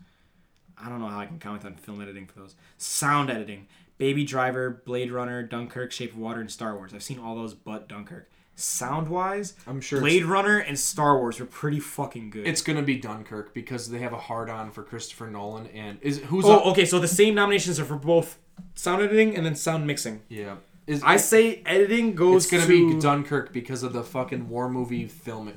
I 0.76 0.88
don't 0.88 1.00
know 1.00 1.08
how 1.08 1.20
I 1.20 1.26
can 1.26 1.38
comment 1.38 1.64
on 1.64 1.74
film 1.76 2.00
editing 2.02 2.26
for 2.26 2.40
those. 2.40 2.56
Sound 2.78 3.30
editing. 3.30 3.66
Baby 3.96 4.24
Driver, 4.24 4.82
Blade 4.84 5.12
Runner, 5.12 5.42
Dunkirk, 5.44 5.92
Shape 5.92 6.12
of 6.12 6.18
Water, 6.18 6.40
and 6.40 6.50
Star 6.50 6.74
Wars. 6.76 6.92
I've 6.92 7.02
seen 7.02 7.18
all 7.20 7.36
those 7.36 7.54
but 7.54 7.88
Dunkirk. 7.88 8.28
Sound 8.56 9.08
wise, 9.08 9.54
I'm 9.66 9.80
sure 9.80 10.00
Blade 10.00 10.24
Runner 10.24 10.58
and 10.58 10.78
Star 10.78 11.18
Wars 11.18 11.40
were 11.40 11.46
pretty 11.46 11.80
fucking 11.80 12.30
good. 12.30 12.46
it's 12.46 12.62
gonna 12.62 12.82
be 12.82 12.96
Dunkirk 12.96 13.52
because 13.52 13.90
they 13.90 13.98
have 13.98 14.12
a 14.12 14.18
hard 14.18 14.48
on 14.48 14.70
for 14.70 14.84
Christopher 14.84 15.26
Nolan 15.28 15.66
and 15.68 15.98
is 16.02 16.18
who's 16.20 16.44
oh, 16.44 16.58
up? 16.58 16.66
okay. 16.66 16.84
So 16.84 17.00
the 17.00 17.08
same 17.08 17.34
nominations 17.34 17.80
are 17.80 17.84
for 17.84 17.96
both 17.96 18.38
sound 18.74 19.02
editing 19.02 19.36
and 19.36 19.44
then 19.44 19.54
sound 19.56 19.86
mixing. 19.86 20.22
Yeah, 20.28 20.56
is 20.86 21.02
I 21.04 21.16
say 21.16 21.62
editing 21.66 22.14
goes 22.14 22.44
it's 22.44 22.52
gonna 22.52 22.66
to. 22.66 22.94
be 22.94 23.00
Dunkirk 23.00 23.52
because 23.52 23.82
of 23.82 23.92
the 23.92 24.02
fucking 24.02 24.48
war 24.48 24.68
movie 24.68 25.06
film 25.06 25.52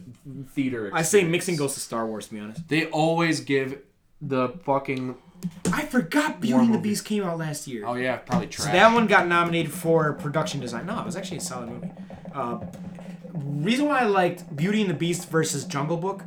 theater. 0.54 0.90
I 0.94 1.02
say 1.02 1.24
mixing 1.24 1.56
goes 1.56 1.74
to 1.76 1.80
Star 1.80 2.06
Wars. 2.06 2.28
To 2.28 2.34
be 2.34 2.40
honest, 2.40 2.68
They 2.68 2.86
always 2.88 3.40
give 3.42 3.80
the 4.22 4.50
fucking 4.64 5.16
I 5.72 5.86
forgot 5.86 6.42
Beauty 6.42 6.66
and 6.66 6.74
the. 6.74 6.80
Beast 6.80 7.06
came 7.06 7.24
out 7.24 7.38
last 7.38 7.68
year. 7.68 7.86
oh 7.86 7.94
yeah 7.96 8.18
probably 8.18 8.48
trash. 8.48 8.68
So 8.68 8.72
that 8.74 8.94
one 8.94 9.06
got 9.08 9.28
nominated 9.28 9.72
for 9.72 10.14
production 10.14 10.60
design. 10.60 10.86
No, 10.88 11.00
it 11.00 11.06
was 11.06 11.16
actually 11.16 11.38
a 11.38 11.42
solid 11.42 11.70
movie. 11.70 11.92
Uh, 12.34 12.60
reason 13.34 13.86
why 13.88 14.00
I 14.00 14.06
liked 14.06 14.56
Beauty 14.56 14.82
and 14.82 14.90
the 14.90 14.94
Beast 14.96 15.30
versus 15.30 15.64
Jungle 15.66 15.98
Book 15.98 16.24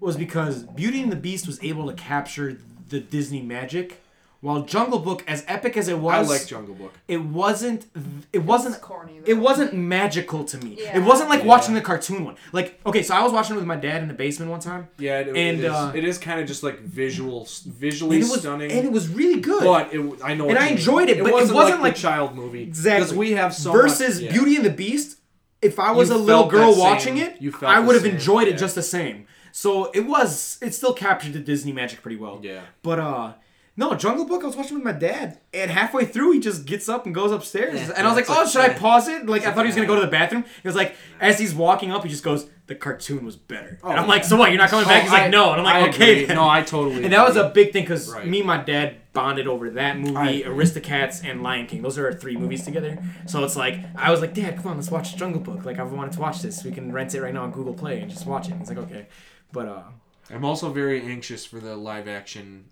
was 0.00 0.16
because 0.16 0.64
Beauty 0.64 1.00
and 1.02 1.10
the 1.12 1.16
Beast 1.16 1.46
was 1.46 1.62
able 1.62 1.86
to 1.86 1.94
capture 1.94 2.58
the 2.88 3.00
Disney 3.00 3.40
magic, 3.42 4.02
while 4.42 4.62
Jungle 4.62 4.98
Book, 5.00 5.22
as 5.28 5.44
epic 5.48 5.76
as 5.76 5.88
it 5.88 5.98
was, 5.98 6.14
I 6.14 6.18
was, 6.20 6.28
like 6.30 6.46
Jungle 6.46 6.74
Book. 6.74 6.94
it 7.08 7.18
wasn't. 7.22 7.86
It 8.32 8.38
wasn't. 8.38 8.74
It's 8.76 8.82
corny. 8.84 9.20
It 9.26 9.34
wasn't 9.34 9.74
magical 9.74 10.44
to 10.44 10.56
me. 10.58 10.76
Yeah. 10.80 10.96
It 10.96 11.02
wasn't 11.02 11.28
like 11.28 11.40
Yeah. 11.40 11.46
watching 11.46 11.74
the 11.74 11.80
cartoon 11.82 12.24
one. 12.24 12.36
Like, 12.52 12.80
okay, 12.86 13.02
so 13.02 13.14
I 13.14 13.22
was 13.22 13.32
watching 13.32 13.54
it 13.56 13.58
with 13.58 13.66
my 13.66 13.76
dad 13.76 14.00
in 14.02 14.08
the 14.08 14.14
basement 14.14 14.50
one 14.50 14.60
time. 14.60 14.88
Yeah, 14.98 15.18
it, 15.20 15.28
And, 15.28 15.36
it 15.36 15.64
is, 15.64 15.70
uh, 15.70 15.92
it 15.94 16.04
is 16.04 16.16
kind 16.18 16.40
of 16.40 16.46
just 16.46 16.62
like 16.62 16.80
visual, 16.80 17.46
visually 17.66 18.16
And 18.16 18.24
it 18.24 18.30
was, 18.30 18.40
stunning. 18.40 18.72
and 18.72 18.86
it 18.86 18.92
was 18.92 19.08
really 19.08 19.40
good. 19.40 19.62
But 19.62 19.92
it, 19.92 19.98
w- 19.98 20.16
I 20.24 20.34
know, 20.34 20.44
And 20.48 20.54
what 20.54 20.56
I 20.56 20.60
you 20.64 20.70
mean. 20.70 20.78
enjoyed 20.78 21.08
it, 21.10 21.18
but 21.18 21.28
it 21.28 21.32
wasn't, 21.34 21.54
wasn't 21.54 21.74
like, 21.82 21.82
like- 21.90 21.94
the 21.96 22.00
child 22.00 22.34
movie. 22.34 22.62
Exactly. 22.62 23.00
because 23.04 23.14
we 23.16 23.32
have 23.32 23.54
so 23.54 23.72
versus 23.72 24.16
much, 24.16 24.24
yeah. 24.24 24.32
Beauty 24.32 24.56
and 24.56 24.64
the 24.64 24.70
Beast. 24.70 25.18
If 25.60 25.78
I 25.78 25.90
was 25.92 26.08
You 26.08 26.16
a 26.16 26.16
little 26.16 26.46
girl 26.46 26.74
watching 26.78 27.16
same- 27.18 27.26
it, 27.32 27.42
you 27.42 27.52
I 27.60 27.78
would 27.80 27.94
have 27.94 28.04
same, 28.04 28.14
enjoyed 28.14 28.48
it 28.48 28.56
just 28.56 28.74
the 28.74 28.82
same. 28.82 29.26
So 29.52 29.90
it 29.92 30.06
was. 30.06 30.56
It 30.62 30.74
still 30.74 30.94
captured 30.94 31.34
the 31.34 31.40
Disney 31.40 31.72
magic 31.72 32.00
pretty 32.00 32.16
well. 32.16 32.40
Yeah. 32.42 32.62
But 32.82 32.98
uh, 32.98 33.32
No, 33.76 33.94
Jungle 33.94 34.26
Book. 34.26 34.42
I 34.42 34.46
was 34.46 34.56
watching 34.56 34.74
with 34.74 34.84
my 34.84 34.92
dad, 34.92 35.38
and 35.54 35.70
halfway 35.70 36.04
through, 36.04 36.32
he 36.32 36.40
just 36.40 36.66
gets 36.66 36.88
up 36.88 37.06
and 37.06 37.14
goes 37.14 37.32
upstairs. 37.32 37.80
Yeah, 37.80 37.92
and 37.96 38.06
I 38.06 38.10
was 38.12 38.16
like, 38.16 38.28
"Oh, 38.28 38.42
like- 38.42 38.48
should 38.50 38.60
I 38.60 38.70
pause 38.74 39.08
it?" 39.08 39.26
Like, 39.26 39.46
I 39.46 39.52
thought 39.52 39.64
he 39.64 39.68
was 39.68 39.74
gonna 39.76 39.86
go 39.86 39.94
to 39.94 40.00
the 40.02 40.06
bathroom. 40.08 40.44
He 40.62 40.68
was 40.68 40.74
like, 40.76 40.96
as 41.20 41.38
he's 41.38 41.54
walking 41.54 41.90
up, 41.90 42.02
he 42.02 42.10
just 42.10 42.24
goes, 42.24 42.46
"The 42.66 42.74
cartoon 42.74 43.24
was 43.24 43.36
better." 43.36 43.78
and 43.82 43.98
I'm 43.98 44.08
like, 44.08 44.24
"So 44.24 44.36
what? 44.36 44.50
You're 44.50 44.58
not 44.58 44.68
coming 44.70 44.86
back?" 44.86 45.02
He's 45.04 45.10
Oh, 45.10 45.14
like, 45.14 45.30
"No," 45.30 45.52
and 45.52 45.60
I'm 45.62 45.66
I 45.66 45.80
like, 45.82 45.94
"Okay." 45.94 46.12
agree. 46.12 46.24
then." 46.26 46.36
No, 46.36 46.48
I 46.48 46.62
totally. 46.62 47.04
And 47.04 47.12
that 47.12 47.26
was 47.26 47.36
a 47.36 47.48
big 47.48 47.72
thing 47.72 47.84
because 47.84 48.12
Right. 48.12 48.26
me 48.26 48.38
and 48.40 48.46
my 48.46 48.58
dad 48.58 48.96
bonded 49.12 49.46
over 49.46 49.70
that 49.70 49.98
movie, 49.98 50.42
Aristocats, 50.42 51.24
and 51.24 51.42
Lion 51.42 51.66
King. 51.66 51.80
Those 51.82 51.96
are 51.96 52.06
our 52.06 52.12
three 52.12 52.36
movies 52.36 52.64
together. 52.64 52.98
So 53.26 53.42
it's 53.44 53.56
like 53.56 53.78
I 53.96 54.10
was 54.10 54.20
like, 54.20 54.34
Dad, 54.34 54.56
come 54.56 54.66
on, 54.72 54.76
let's 54.76 54.90
watch 54.90 55.16
Jungle 55.16 55.40
Book. 55.40 55.64
Like 55.64 55.78
I've 55.78 55.92
wanted 55.92 56.12
to 56.14 56.20
watch 56.20 56.42
this. 56.42 56.64
We 56.64 56.72
can 56.72 56.92
rent 56.92 57.14
it 57.14 57.22
right 57.22 57.32
now 57.32 57.44
on 57.44 57.50
Google 57.52 57.74
Play 57.74 58.00
and 58.00 58.10
just 58.10 58.26
watch 58.26 58.48
it. 58.48 58.54
He's 58.58 58.68
like, 58.68 58.78
okay, 58.78 59.06
but 59.52 59.66
uh, 59.68 59.82
I'm 60.28 60.44
also 60.44 60.70
very 60.70 61.00
anxious 61.02 61.46
for 61.46 61.60
the 61.60 61.76
live 61.76 62.06
action 62.08 62.66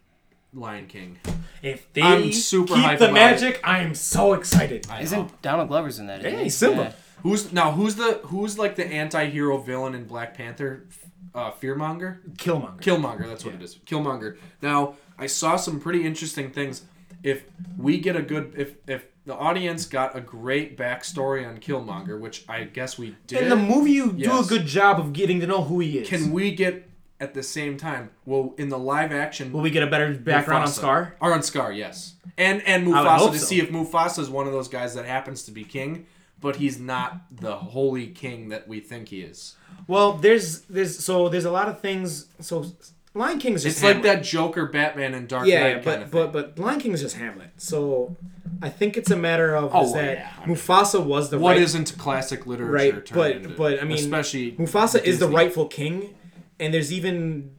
Lion 0.60 0.86
King. 0.86 1.18
if 1.62 1.92
they 1.92 2.02
I'm 2.02 2.32
super 2.32 2.74
keep 2.74 2.84
hype 2.84 2.98
the 2.98 3.06
about 3.06 3.14
magic, 3.14 3.60
I 3.64 3.80
am 3.80 3.94
so 3.94 4.32
excited. 4.34 4.86
Isn't 5.00 5.40
Donald 5.42 5.68
Glover's 5.68 5.98
in 5.98 6.06
that? 6.06 6.20
isn't 6.20 6.38
Hey, 6.38 6.44
he? 6.44 6.50
Simba. 6.50 6.82
Yeah. 6.82 6.92
Who's 7.22 7.52
now? 7.52 7.72
Who's 7.72 7.96
the 7.96 8.20
who's 8.24 8.58
like 8.58 8.76
the 8.76 8.86
anti-hero 8.86 9.58
villain 9.58 9.94
in 9.94 10.04
Black 10.04 10.34
Panther? 10.34 10.86
Uh, 11.34 11.50
Fearmonger. 11.52 12.18
Killmonger. 12.36 12.80
Killmonger, 12.80 13.26
that's 13.26 13.44
what 13.44 13.54
it 13.54 13.62
is. 13.62 13.76
Killmonger. 13.86 14.38
Now, 14.62 14.94
I 15.18 15.26
saw 15.26 15.56
some 15.56 15.78
pretty 15.78 16.04
interesting 16.06 16.50
things. 16.50 16.82
If 17.22 17.44
we 17.76 17.98
get 17.98 18.16
a 18.16 18.22
good, 18.22 18.54
if 18.56 18.74
if 18.86 19.06
the 19.26 19.34
audience 19.34 19.84
got 19.84 20.16
a 20.16 20.20
great 20.20 20.78
backstory 20.78 21.46
on 21.46 21.58
Killmonger, 21.58 22.18
which 22.18 22.44
I 22.48 22.64
guess 22.64 22.96
we 22.96 23.16
did, 23.26 23.42
In 23.42 23.48
the 23.50 23.56
movie, 23.56 23.90
you 23.92 24.12
do 24.12 24.38
a 24.40 24.44
good 24.44 24.66
job 24.66 24.98
of 25.00 25.12
getting 25.12 25.40
to 25.40 25.46
know 25.46 25.62
who 25.64 25.80
he 25.80 25.98
is. 25.98 26.08
can 26.08 26.30
we 26.32 26.52
get 26.54 26.87
at 27.20 27.34
the 27.34 27.42
same 27.42 27.76
time? 27.76 28.10
Well, 28.24 28.54
in 28.58 28.68
the 28.68 28.78
live 28.78 29.12
action, 29.12 29.52
Will 29.52 29.60
we 29.60 29.70
get 29.70 29.82
a 29.82 29.86
better 29.86 30.12
background 30.14 30.64
on 30.64 30.68
Scar? 30.70 31.16
Or 31.20 31.32
on 31.34 31.42
Scar, 31.42 31.72
yes. 31.72 32.14
And 32.36 32.62
and 32.62 32.86
Mufasa 32.86 33.32
to 33.32 33.38
so. 33.38 33.44
see 33.46 33.60
if 33.60 33.70
Mufasa 33.70 34.20
is 34.20 34.30
one 34.30 34.46
of 34.46 34.52
those 34.52 34.68
guys 34.68 34.94
that 34.94 35.04
happens 35.04 35.42
to 35.44 35.50
be 35.50 35.64
king, 35.64 36.06
but 36.40 36.56
he's 36.56 36.78
not 36.78 37.20
the 37.34 37.56
holy 37.56 38.06
king 38.08 38.48
that 38.50 38.68
we 38.68 38.80
think 38.80 39.08
he 39.08 39.22
is. 39.22 39.56
Well, 39.86 40.12
there's 40.14 40.60
there's 40.62 40.98
so 40.98 41.28
there's 41.28 41.44
a 41.46 41.50
lot 41.50 41.68
of 41.68 41.80
things. 41.80 42.26
So 42.40 42.66
Lion 43.14 43.38
King 43.38 43.54
is 43.54 43.64
just 43.64 43.78
It's 43.78 43.82
like 43.84 44.02
that 44.02 44.22
Joker 44.22 44.66
Batman 44.66 45.14
and 45.14 45.26
Dark 45.28 45.46
Yeah, 45.48 45.60
Knight 45.60 45.76
yeah, 45.84 45.96
kind 45.98 46.10
but 46.10 46.32
but 46.32 46.54
but 46.54 46.58
Lion 46.62 46.78
King 46.78 46.92
is 46.92 47.00
just 47.00 47.16
Hamlet. 47.16 47.50
So 47.56 48.16
I 48.62 48.68
think 48.68 48.96
it's 48.96 49.10
a 49.10 49.16
matter 49.16 49.56
of 49.56 49.74
Oh, 49.74 49.86
is 49.86 49.92
that 49.94 50.18
yeah, 50.18 50.30
I 50.40 50.46
mean, 50.46 50.56
Mufasa 50.56 51.02
was 51.04 51.30
the 51.30 51.38
What 51.38 51.52
right 51.52 51.62
isn't 51.62 51.96
classic 51.98 52.46
literature 52.46 52.70
right, 52.72 53.04
but 53.12 53.36
into? 53.36 53.48
but 53.56 53.80
I 53.80 53.84
mean 53.84 53.98
especially 53.98 54.52
Mufasa 54.52 55.02
is 55.02 55.18
the 55.18 55.28
rightful 55.28 55.66
king, 55.66 56.14
and 56.60 56.72
there's 56.72 56.92
even 56.92 57.54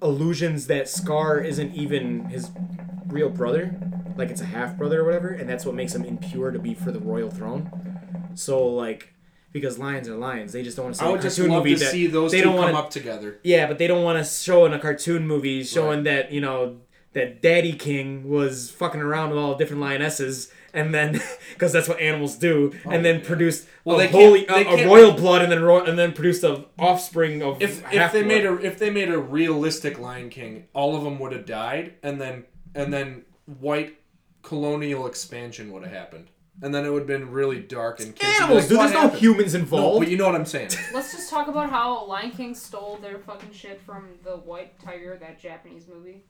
allusions 0.00 0.66
that 0.66 0.88
Scar 0.88 1.38
isn't 1.40 1.74
even 1.74 2.26
his 2.26 2.50
real 3.06 3.30
brother, 3.30 3.78
like 4.16 4.30
it's 4.30 4.40
a 4.40 4.46
half 4.46 4.76
brother 4.76 5.00
or 5.00 5.04
whatever, 5.04 5.28
and 5.28 5.48
that's 5.48 5.64
what 5.64 5.74
makes 5.74 5.94
him 5.94 6.04
impure 6.04 6.50
to 6.50 6.58
be 6.58 6.74
for 6.74 6.92
the 6.92 7.00
royal 7.00 7.30
throne. 7.30 7.70
So 8.34 8.66
like. 8.66 9.14
Because 9.50 9.78
lions 9.78 10.10
are 10.10 10.14
lions, 10.14 10.52
they 10.52 10.62
just 10.62 10.76
don't 10.76 10.84
want 10.84 10.96
to 10.96 11.00
see 11.02 11.10
would 11.10 11.22
just 11.22 11.38
love 11.38 11.64
to 11.64 11.74
that 11.76 11.90
see 11.90 12.06
those 12.06 12.32
they 12.32 12.40
two 12.40 12.44
don't 12.44 12.56
come 12.56 12.64
wanna, 12.66 12.78
up 12.78 12.90
together. 12.90 13.40
Yeah, 13.42 13.66
but 13.66 13.78
they 13.78 13.86
don't 13.86 14.04
want 14.04 14.18
to 14.18 14.30
show 14.30 14.66
in 14.66 14.74
a 14.74 14.78
cartoon 14.78 15.26
movie 15.26 15.64
showing 15.64 16.02
that 16.02 16.30
you 16.30 16.42
know 16.42 16.76
that 17.14 17.40
Daddy 17.40 17.72
King 17.72 18.28
was 18.28 18.70
fucking 18.70 19.00
around 19.00 19.30
with 19.30 19.38
all 19.38 19.54
different 19.54 19.80
lionesses, 19.80 20.52
and 20.74 20.94
then 20.94 21.20
because 21.54 21.72
that's 21.72 21.88
what 21.88 22.00
animals 22.00 22.36
do, 22.36 22.72
and 22.84 22.94
oh, 22.94 23.02
then 23.02 23.20
produced 23.20 23.66
Well, 23.84 23.96
a 23.98 24.00
they 24.00 24.08
holy 24.08 24.44
they 24.44 24.64
a, 24.64 24.68
a 24.72 24.76
can't- 24.76 24.86
royal 24.86 25.12
blood, 25.12 25.42
and 25.42 25.50
then 25.52 25.62
ro- 25.62 25.84
and 25.84 25.98
then 25.98 26.12
produced 26.12 26.44
a 26.44 26.64
offspring 26.78 27.42
of 27.42 27.60
If 27.62 27.78
if 27.78 27.98
half 27.98 28.12
they 28.12 28.22
made 28.24 28.44
a 28.46 28.54
if 28.54 28.78
they 28.78 28.90
made 28.90 29.08
a 29.10 29.18
realistic 29.18 29.98
Lion 29.98 30.30
King, 30.30 30.66
all 30.72 30.96
of 30.96 31.04
them 31.04 31.18
would 31.18 31.32
have 31.32 31.46
died, 31.46 31.94
and 32.02 32.20
then 32.20 32.44
and 32.74 32.92
then 32.92 33.24
white 33.60 33.98
colonial 34.42 35.06
expansion 35.06 35.72
would 35.72 35.82
have 35.84 35.92
happened, 35.92 36.28
and 36.62 36.74
then 36.74 36.84
it 36.84 36.90
would 36.90 37.00
have 37.00 37.06
been 37.08 37.30
really 37.30 37.60
dark 37.60 38.00
and 38.00 38.14
kids 38.14 38.40
animals, 38.40 38.60
like, 38.62 38.68
dude. 38.68 38.78
"What 38.78 38.82
There's 38.84 38.94
no 38.94 39.00
happened?" 39.00 39.20
humans 39.20 39.54
No, 39.54 39.60
involved. 39.60 39.98
but 40.00 40.08
you 40.10 40.16
know 40.16 40.26
what 40.26 40.34
I'm 40.34 40.46
saying. 40.46 40.70
Let's 40.94 41.12
just 41.12 41.30
talk 41.30 41.48
about 41.48 41.70
how 41.70 42.06
Lion 42.06 42.30
King 42.30 42.54
stole 42.54 42.98
their 42.98 43.18
fucking 43.18 43.52
shit 43.52 43.80
from 43.80 44.08
the 44.24 44.36
White 44.36 44.78
Tiger, 44.80 45.16
that 45.20 45.38
Japanese 45.40 45.86
movie. 45.88 46.24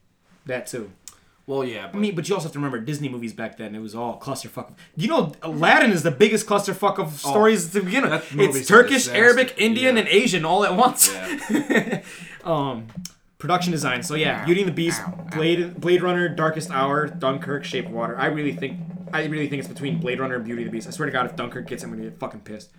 that 0.45 0.65
too. 0.67 0.91
Well, 1.49 1.63
yeah, 1.63 1.89
I 1.91 1.97
mean, 1.97 2.13
but 2.13 2.29
you 2.29 2.35
also 2.35 2.45
have 2.45 2.53
to 2.53 2.59
remember 2.59 2.79
Disney 2.79 3.09
movies 3.09 3.33
back 3.33 3.57
then. 3.57 3.73
It 3.73 3.79
was 3.79 3.95
all 3.95 4.19
clusterfuck. 4.19 4.71
You 4.95 5.07
know, 5.07 5.31
Aladdin 5.41 5.89
is 5.89 6.03
the 6.03 6.11
biggest 6.11 6.45
clusterfuck 6.45 6.99
of 6.99 7.13
stories 7.19 7.71
to 7.71 7.81
begin 7.81 8.05
Oh, 8.05 8.21
with. 8.35 8.55
It's 8.55 8.67
Turkish. 8.67 9.07
Arabic, 9.07 9.55
Indian, 9.57 9.95
Yeah. 9.95 10.01
and 10.01 10.09
Asian 10.09 10.45
all 10.45 10.63
at 10.63 10.75
once. 10.75 11.11
Yeah. 11.11 12.03
um, 12.43 12.85
production 13.39 13.71
design. 13.71 14.03
So 14.03 14.13
yeah, 14.13 14.45
Beauty 14.45 14.61
and 14.61 14.67
the 14.69 14.73
Beast, 14.75 15.01
Blade, 15.35 15.81
Blade 15.81 16.03
Runner, 16.03 16.29
Darkest 16.29 16.69
Hour, 16.69 17.07
Dunkirk, 17.07 17.63
Shape 17.63 17.87
of 17.87 17.93
Water. 17.93 18.15
I 18.15 18.27
really 18.27 18.53
think, 18.53 18.77
I 19.11 19.25
really 19.25 19.49
think 19.49 19.61
it's 19.61 19.67
between 19.67 19.97
Blade 19.99 20.19
Runner 20.19 20.35
and 20.35 20.45
Beauty 20.45 20.61
and 20.61 20.69
the 20.69 20.71
Beast. 20.71 20.87
I 20.87 20.91
swear 20.91 21.07
to 21.07 21.11
God, 21.11 21.25
if 21.25 21.35
Dunkirk 21.35 21.65
gets, 21.65 21.83
I'm 21.83 21.89
gonna 21.89 22.03
get 22.03 22.19
fucking 22.19 22.41
pissed. 22.41 22.69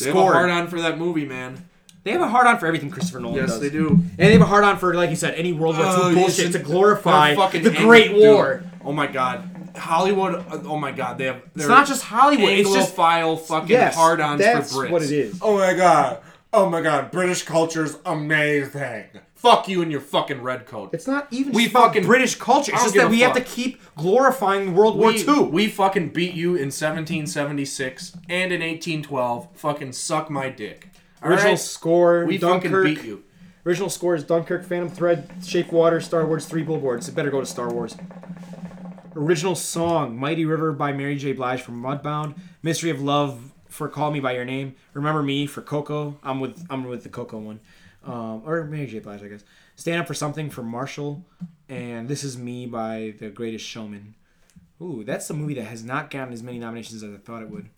they 0.00 0.06
have 0.06 0.16
a 0.16 0.20
hard 0.22 0.50
on 0.50 0.66
for 0.66 0.80
that 0.80 0.98
movie, 0.98 1.26
man. 1.26 1.68
They 2.06 2.12
have 2.12 2.20
a 2.22 2.28
hard 2.28 2.46
on 2.46 2.58
for 2.58 2.66
everything 2.66 2.88
Christopher 2.88 3.18
Nolan 3.18 3.34
does. 3.40 3.50
Yes, 3.50 3.58
does. 3.58 3.60
they 3.60 3.70
do. 3.70 3.88
And 3.88 4.16
they 4.16 4.32
have 4.32 4.40
a 4.40 4.46
hard 4.46 4.62
on 4.64 4.78
for, 4.78 4.94
like 4.94 5.10
you 5.10 5.16
said, 5.16 5.34
any 5.34 5.52
World 5.52 5.76
War 5.76 5.84
II 5.86 5.92
Oh, 5.96 6.14
bullshit 6.14 6.44
yes, 6.46 6.52
to 6.52 6.58
glorify 6.60 7.28
they're 7.28 7.36
fucking 7.36 7.62
the 7.64 7.70
Great 7.72 8.12
dude. 8.12 8.22
War. 8.32 8.62
Oh 8.84 8.92
my 8.92 9.08
god, 9.08 9.72
Hollywood. 9.76 10.36
uh, 10.36 10.60
Oh 10.66 10.76
my 10.78 10.92
god, 10.92 11.18
they 11.18 11.24
have. 11.24 11.42
It's 11.56 11.66
not 11.66 11.86
just 11.88 12.04
Hollywood. 12.04 12.50
It's 12.52 12.72
just 12.72 12.94
Anglophile 12.94 13.40
fucking 13.40 13.68
Yes, 13.70 13.96
hard-ons 13.96 14.40
that's 14.40 14.72
for 14.72 14.86
Brits. 14.86 14.90
what 14.90 15.02
it 15.02 15.10
is. 15.10 15.38
Oh 15.42 15.58
my 15.58 15.74
god. 15.74 16.20
Oh 16.52 16.70
my 16.70 16.80
god. 16.80 17.10
British 17.10 17.42
culture's 17.42 17.98
amazing. 18.06 19.06
Fuck 19.34 19.68
you 19.68 19.82
and 19.82 19.90
your 19.92 20.00
fucking 20.00 20.40
red 20.42 20.66
coat. 20.66 20.90
It's 20.92 21.06
not 21.06 21.26
even 21.32 21.52
We 21.52 21.64
just 21.64 21.72
about 21.74 21.88
fucking- 21.88 22.06
British 22.06 22.36
culture. 22.36 22.72
I 22.72 22.76
It's 22.76 22.84
don't 22.84 22.84
just 22.84 22.94
give 22.94 23.02
that 23.02 23.08
a 23.08 23.10
we 23.10 23.20
have 23.20 23.34
to 23.34 23.40
keep 23.42 23.80
glorifying 23.96 24.74
World 24.74 24.96
War 24.96 25.08
we, 25.08 25.18
II. 25.28 25.40
we 25.42 25.66
fucking 25.68 26.10
beat 26.10 26.34
you 26.34 26.54
in 26.54 26.70
1776 26.70 28.12
and 28.28 28.52
in 28.52 28.60
1812. 28.62 29.48
Fucking 29.54 29.92
suck 29.92 30.30
my 30.30 30.48
dick. 30.48 30.88
Original 31.22 31.52
right? 31.52 31.58
score, 31.58 32.24
We 32.26 32.38
Dunkirk. 32.38 32.72
fucking 32.72 32.94
beat 32.94 33.04
you. 33.04 33.22
Original 33.64 33.90
score 33.90 34.14
is 34.14 34.22
Dunkirk, 34.24 34.64
Phantom 34.64 34.88
Thread, 34.88 35.28
Shape 35.44 35.72
Water, 35.72 36.00
Star 36.00 36.24
Wars, 36.26 36.46
Three 36.46 36.62
Billboards. 36.62 37.08
It 37.08 37.14
better 37.14 37.30
go 37.30 37.40
to 37.40 37.46
Star 37.46 37.72
Wars. 37.72 37.96
Original 39.16 39.54
song, 39.54 40.16
Mighty 40.18 40.44
River 40.44 40.72
by 40.72 40.92
Mary 40.92 41.16
J. 41.16 41.32
Blige 41.32 41.62
from 41.62 41.82
Mudbound. 41.82 42.36
Mystery 42.62 42.90
of 42.90 43.00
Love 43.00 43.52
for 43.68 43.88
Call 43.88 44.10
Me 44.10 44.20
by 44.20 44.32
Your 44.32 44.44
Name. 44.44 44.74
Remember 44.92 45.22
Me 45.22 45.46
for 45.46 45.62
Coco. 45.62 46.18
I'm 46.22 46.38
with 46.38 46.64
I'm 46.70 46.84
with 46.84 47.02
the 47.02 47.08
Coco 47.08 47.38
one. 47.38 47.60
Um, 48.04 48.42
or 48.44 48.62
Mary 48.64 48.86
J. 48.86 48.98
Blige, 49.00 49.22
I 49.22 49.28
guess. 49.28 49.42
Stand 49.74 50.00
Up 50.02 50.06
for 50.06 50.14
Something 50.14 50.50
for 50.50 50.62
Marshall. 50.62 51.24
And 51.68 52.08
This 52.08 52.22
Is 52.24 52.36
Me 52.36 52.66
by 52.66 53.14
The 53.18 53.30
Greatest 53.30 53.64
Showman. 53.64 54.14
Ooh, 54.80 55.02
that's 55.02 55.28
a 55.30 55.34
movie 55.34 55.54
that 55.54 55.64
has 55.64 55.82
not 55.82 56.10
gotten 56.10 56.32
as 56.32 56.42
many 56.42 56.58
nominations 56.58 57.02
as 57.02 57.12
I 57.14 57.16
thought 57.16 57.42
it 57.42 57.48
would. 57.50 57.70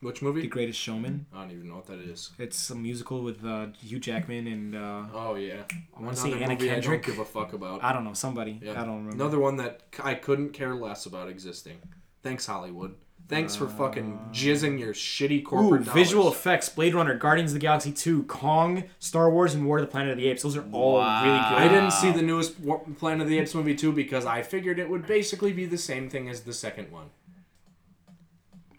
Which 0.00 0.22
movie? 0.22 0.42
The? 0.42 0.46
Greatest 0.46 0.78
Showman. 0.78 1.26
I 1.34 1.40
don't 1.42 1.50
even 1.50 1.68
know 1.68 1.74
what 1.76 1.86
that 1.86 1.98
is. 1.98 2.30
It's 2.38 2.70
a 2.70 2.74
musical 2.76 3.22
with 3.22 3.44
uh, 3.44 3.66
Hugh 3.82 3.98
Jackman 3.98 4.46
and 4.46 4.76
uh, 4.76 5.04
Oh 5.12 5.34
yeah. 5.34 5.62
I 5.96 6.00
want 6.00 6.14
to 6.16 6.22
see 6.22 6.32
Anna 6.34 6.54
movie 6.54 6.68
Kendrick. 6.68 7.00
I 7.00 7.06
don't 7.08 7.16
give 7.16 7.18
a 7.18 7.24
fuck 7.24 7.52
about. 7.52 7.82
I 7.82 7.92
don't 7.92 8.04
know 8.04 8.12
somebody. 8.12 8.60
Yeah. 8.62 8.72
I 8.80 8.84
don't 8.84 8.98
remember. 9.04 9.14
Another 9.16 9.40
one 9.40 9.56
that 9.56 9.82
I 10.02 10.14
couldn't 10.14 10.50
care 10.50 10.74
less 10.76 11.06
about 11.06 11.28
existing. 11.28 11.78
Thanks 12.22 12.46
Hollywood. 12.46 12.94
Thanks 13.28 13.54
for 13.54 13.68
fucking 13.68 14.18
jizzing 14.32 14.78
your 14.78 14.94
shitty 14.94 15.40
Ooh, 15.40 15.44
corporate 15.44 15.84
dollars. 15.84 15.94
visual 15.94 16.28
effects: 16.28 16.70
Blade 16.70 16.94
Runner, 16.94 17.14
Guardians 17.14 17.50
of 17.50 17.54
the 17.54 17.60
Galaxy 17.60 17.92
2, 17.92 18.22
Kong, 18.22 18.84
Star 19.00 19.30
Wars, 19.30 19.54
and 19.54 19.66
War 19.66 19.78
of 19.78 19.82
the 19.84 19.90
Planet 19.90 20.12
of 20.12 20.16
the 20.16 20.28
Apes. 20.28 20.44
Those 20.44 20.56
are 20.56 20.64
all 20.72 20.96
really 20.96 21.04
good. 21.38 21.58
I 21.58 21.68
didn't 21.68 21.90
see 21.90 22.10
the 22.10 22.22
newest 22.22 22.58
Wa- 22.60 22.80
Planet 22.98 23.22
of 23.22 23.28
the 23.28 23.38
Apes 23.38 23.54
movie 23.54 23.74
too 23.74 23.92
because 23.92 24.24
I 24.24 24.40
figured 24.42 24.78
it 24.78 24.88
would 24.88 25.06
basically 25.06 25.52
be 25.52 25.66
the 25.66 25.76
same 25.76 26.08
thing 26.08 26.28
as 26.30 26.42
the 26.42 26.54
second 26.54 26.90
one 26.90 27.10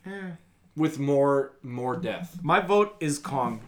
Eh. 0.07 0.31
With 0.79 0.97
more 0.97 1.51
more 1.61 1.95
death. 1.97 2.39
My 2.41 2.59
vote 2.59 2.95
is 2.99 3.19
Kong. 3.19 3.61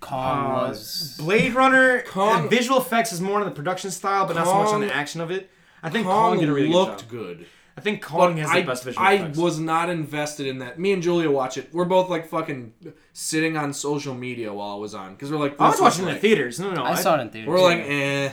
Kong 0.00 0.50
Uh, 0.50 0.68
was. 0.68 1.14
Blade 1.18 1.54
Runner. 1.54 2.02
Kong- 2.02 2.42
the 2.42 2.48
visual 2.48 2.78
effects 2.80 3.12
is 3.12 3.20
more 3.20 3.38
on 3.40 3.44
the 3.46 3.52
production 3.52 3.90
style, 3.90 4.26
but 4.26 4.34
not 4.36 4.46
so 4.46 4.54
much 4.54 4.66
on 4.66 4.72
Kong- 4.72 4.80
the 4.82 4.94
action 4.94 5.20
of 5.20 5.30
it. 5.30 5.48
I 5.82 5.90
think 5.90 6.06
Kong, 6.06 6.32
Kong 6.32 6.40
did 6.40 6.48
a 6.48 6.52
really 6.52 6.68
looked 6.68 7.08
good 7.08 7.38
job. 7.38 7.38
good. 7.38 7.46
I 7.76 7.80
think 7.80 8.02
Kong 8.02 8.34
But 8.34 8.40
has 8.42 8.50
I, 8.50 8.60
the 8.60 8.66
best 8.66 8.84
visual 8.84 9.02
effects. 9.06 9.20
I 9.20 9.22
effects. 9.24 9.38
was 9.38 9.58
not 9.58 9.88
invested 9.88 10.46
in 10.46 10.58
that. 10.58 10.78
Me 10.78 10.92
and 10.92 11.02
Julia 11.02 11.30
watch 11.30 11.56
it. 11.56 11.70
We're 11.72 11.86
both 11.86 12.10
like 12.10 12.28
fucking 12.28 12.74
sitting 13.14 13.56
on 13.56 13.72
social 13.72 14.12
media 14.14 14.52
while 14.52 14.76
it 14.76 14.80
was 14.80 14.94
on 14.94 15.12
because 15.14 15.30
we're 15.30 15.38
like. 15.38 15.58
I 15.60 15.68
was 15.68 15.76
this 15.76 15.80
watching 15.80 16.00
it 16.00 16.02
is 16.02 16.08
in 16.08 16.12
like- 16.14 16.20
theaters. 16.20 16.60
No, 16.60 16.68
no, 16.70 16.74
no. 16.76 16.84
I 16.84 16.94
saw 16.96 17.16
it 17.16 17.22
in 17.22 17.30
theaters. 17.30 17.48
We're 17.48 17.62
like, 17.62 17.78
eh. 17.86 18.30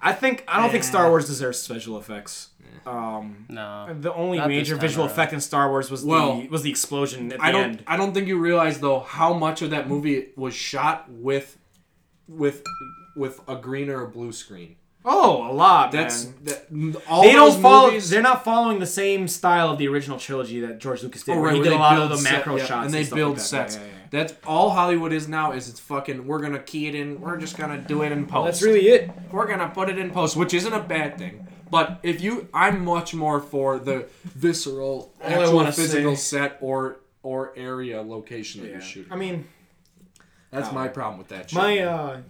I 0.00 0.12
think 0.12 0.44
I 0.46 0.60
don't 0.60 0.70
think 0.70 0.84
Eh. 0.84 0.86
Star 0.86 1.08
Wars 1.08 1.26
deserves 1.26 1.58
special 1.58 1.98
effects. 1.98 2.50
Um, 2.86 3.46
No. 3.48 3.94
the 4.00 4.12
only 4.12 4.38
Not 4.38 4.48
major 4.48 4.76
visual 4.76 5.04
around. 5.06 5.12
effect 5.12 5.32
in 5.32 5.40
Star 5.40 5.68
Wars 5.70 5.90
was 5.90 6.04
Well, 6.04 6.40
the 6.40 6.48
was 6.48 6.62
the 6.62 6.70
explosion 6.70 7.32
at 7.32 7.38
the 7.38 7.44
I 7.44 7.52
don't. 7.52 7.62
end. 7.64 7.84
I 7.86 7.96
don't 7.96 8.12
think 8.12 8.26
you 8.28 8.38
realize 8.38 8.80
though 8.80 9.00
how 9.00 9.32
much 9.32 9.62
of 9.62 9.70
that 9.70 9.88
movie 9.88 10.28
was 10.36 10.54
shot 10.54 11.06
with, 11.10 11.56
with, 12.28 12.62
with 13.16 13.40
a 13.48 13.56
green 13.56 13.88
or 13.88 14.02
a 14.02 14.08
blue 14.08 14.32
screen. 14.32 14.76
Oh, 15.08 15.48
a 15.48 15.52
lot. 15.54 15.92
That's 15.92 16.24
man. 16.24 16.34
that. 16.44 17.02
All 17.08 17.22
they 17.22 17.32
those 17.32 17.52
don't 17.54 17.62
follow. 17.62 17.86
movies, 17.86 18.10
They're 18.10 18.22
not 18.22 18.42
following 18.44 18.80
the 18.80 18.86
same 18.86 19.28
style 19.28 19.70
of 19.70 19.78
the 19.78 19.86
original 19.86 20.18
trilogy 20.18 20.58
that 20.62 20.80
George 20.80 21.04
Lucas 21.04 21.22
did. 21.22 21.30
Oh, 21.30 21.34
where 21.36 21.44
right, 21.50 21.54
he 21.54 21.60
where 21.60 21.64
did 21.70 21.74
a 21.74 21.76
they 21.76 21.80
lot 21.80 21.92
of 21.92 22.08
build 22.08 22.10
the 22.10 22.16
set- 22.24 22.32
macro 22.32 22.56
yeah, 22.56 22.64
shots 22.64 22.84
and 22.86 22.94
they 22.94 23.04
stuff 23.04 23.16
build 23.16 23.30
like 23.34 23.38
that. 23.38 23.42
sets. 23.44 23.76
Yeah, 23.76 23.82
yeah, 23.82 23.86
yeah. 23.86 23.92
That's 24.10 24.34
all 24.44 24.70
Hollywood 24.70 25.12
is 25.12 25.28
now. 25.28 25.52
Is 25.52 25.68
it's 25.68 25.78
fucking. 25.78 26.26
We're 26.26 26.40
gonna 26.40 26.58
key 26.58 26.88
it 26.88 26.96
in. 26.96 27.20
We're 27.20 27.36
just 27.36 27.56
gonna 27.56 27.78
do 27.78 28.02
it 28.02 28.10
in 28.10 28.26
post. 28.26 28.46
That's 28.46 28.62
really 28.62 28.88
it. 28.88 29.10
We're 29.30 29.46
gonna 29.46 29.68
put 29.68 29.88
it 29.88 29.96
in 29.98 30.10
post, 30.10 30.36
which 30.36 30.52
isn't 30.52 30.72
a 30.72 30.80
bad 30.82 31.18
thing. 31.18 31.46
But 31.70 32.00
if 32.02 32.20
you, 32.20 32.48
I'm 32.54 32.84
much 32.84 33.12
more 33.14 33.40
for 33.40 33.78
the 33.78 34.06
visceral, 34.24 35.12
All 35.22 35.28
I 35.30 35.32
actual 35.34 35.54
wanna 35.56 35.72
physical 35.72 36.16
set 36.16 36.58
or 36.60 36.98
or 37.22 37.52
area 37.56 38.00
location 38.02 38.62
that 38.62 38.70
you're 38.70 38.80
shooting. 38.80 39.12
I 39.12 39.16
mean, 39.16 39.48
That's 40.50 40.72
my 40.72 40.88
problem 40.88 41.18
with 41.18 41.28
that. 41.28 41.50
Shit. 41.50 41.56
my 41.58 41.78
uh, 41.80 42.20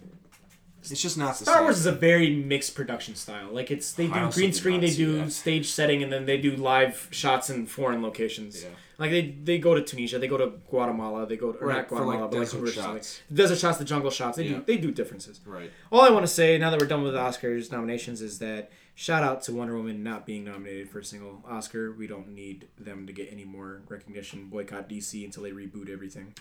it's 0.89 1.01
just 1.01 1.17
not 1.17 1.37
the 1.37 1.43
Star 1.43 1.55
same. 1.55 1.63
Wars 1.63 1.77
is 1.79 1.85
a 1.85 1.91
very 1.91 2.35
mixed 2.35 2.73
production 2.73 3.13
style. 3.15 3.49
Like 3.51 3.69
it's 3.71 3.91
they 3.93 4.05
I 4.05 4.13
do 4.19 4.19
also 4.25 4.37
green 4.39 4.49
did 4.51 4.55
screen, 4.57 4.75
not 4.75 4.81
they 4.81 4.89
see 4.89 5.05
do 5.05 5.17
that. 5.19 5.31
stage 5.31 5.67
setting, 5.69 6.01
and 6.01 6.11
then 6.11 6.25
they 6.25 6.37
do 6.37 6.55
live 6.55 7.07
shots 7.11 7.49
in 7.49 7.65
foreign 7.65 8.01
locations. 8.01 8.63
Yeah. 8.63 8.69
Like 8.97 9.11
they 9.11 9.31
they 9.43 9.57
go 9.59 9.75
to 9.75 9.81
Tunisia, 9.83 10.17
they 10.17 10.27
go 10.27 10.37
to 10.37 10.53
Guatemala, 10.69 11.27
they 11.27 11.35
go 11.37 11.51
to 11.51 11.59
or 11.59 11.67
Right, 11.67 11.75
not 11.77 11.89
for, 11.89 11.95
Guatemala, 11.95 12.21
like, 12.21 12.31
but 12.31 12.39
like 12.39 12.49
desert 12.51 12.73
shots. 12.73 13.21
desert 13.31 13.57
shots, 13.59 13.77
the 13.77 13.85
jungle 13.85 14.09
shots. 14.09 14.37
They 14.37 14.45
Yeah. 14.45 14.57
do 14.57 14.63
they 14.65 14.77
do 14.77 14.91
differences. 14.91 15.39
right. 15.45 15.69
All 15.91 16.01
I 16.01 16.09
want 16.09 16.23
to 16.25 16.31
say 16.31 16.57
now 16.57 16.69
that 16.71 16.79
we're 16.79 16.87
done 16.87 17.03
with 17.03 17.13
the 17.13 17.19
Oscars 17.19 17.71
nominations 17.71 18.21
is 18.21 18.39
that 18.39 18.71
shout 18.99 19.21
out 19.23 19.43
to 19.43 19.53
Wonder 19.53 19.77
Woman 19.77 20.01
not 20.03 20.25
being 20.25 20.43
nominated 20.43 20.89
for 20.89 20.97
a 20.99 21.03
single 21.05 21.43
Oscar. 21.47 21.91
We 21.93 22.07
don't 22.07 22.29
need 22.29 22.67
them 22.79 23.05
to 23.05 23.13
get 23.13 23.29
any 23.31 23.45
more 23.45 23.81
recognition. 23.87 24.47
Boycott 24.47 24.89
DC 24.89 25.23
until 25.23 25.43
they 25.43 25.51
reboot 25.51 25.87
everything. 25.89 26.33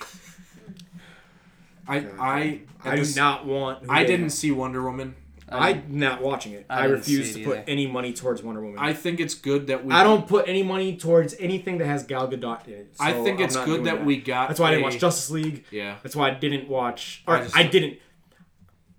I 1.88 1.98
I 2.18 2.60
I 2.84 2.90
at 2.90 2.96
do 2.96 3.02
s- 3.02 3.14
not 3.16 3.46
want. 3.46 3.84
I 3.88 4.04
didn't 4.04 4.24
have. 4.24 4.32
see 4.32 4.50
Wonder 4.50 4.82
Woman. 4.82 5.14
I'm 5.48 5.84
not 6.00 6.20
watching 6.22 6.54
it. 6.54 6.66
I 6.68 6.80
I, 6.80 6.82
didn't 6.88 6.96
refuse 6.98 7.28
see 7.28 7.34
to 7.34 7.40
it 7.42 7.44
put 7.44 7.58
either. 7.58 7.70
any 7.70 7.86
money 7.86 8.12
towards 8.12 8.42
Wonder 8.42 8.60
Woman. 8.60 8.80
I 8.80 8.92
think 8.94 9.20
it's 9.20 9.34
good 9.34 9.68
that 9.68 9.84
we. 9.84 9.94
I 9.94 10.02
don't 10.02 10.26
put 10.26 10.48
any 10.48 10.64
money 10.64 10.96
towards 10.96 11.36
anything 11.38 11.78
that 11.78 11.86
has 11.86 12.02
Gal 12.02 12.26
Gadot 12.28 12.66
in 12.66 12.72
it. 12.74 12.94
I 12.98 13.12
so 13.12 13.22
think 13.22 13.38
I'm 13.38 13.44
it's 13.44 13.54
not 13.54 13.64
good 13.66 13.84
doing 13.84 13.84
that 13.84 14.04
we 14.04 14.16
got. 14.16 14.48
That's 14.48 14.58
why 14.58 14.68
I 14.68 14.70
didn't 14.72 14.82
a- 14.82 14.86
watch 14.88 14.98
Justice 14.98 15.30
League. 15.30 15.64
Yeah, 15.70 15.98
That's 16.02 16.16
why 16.16 16.30
I 16.30 16.34
didn't 16.34 16.68
watch. 16.68 17.22
I 17.28 17.30
Or 17.32 17.36
I, 17.36 17.42
just- 17.44 17.70
didn't. 17.70 17.98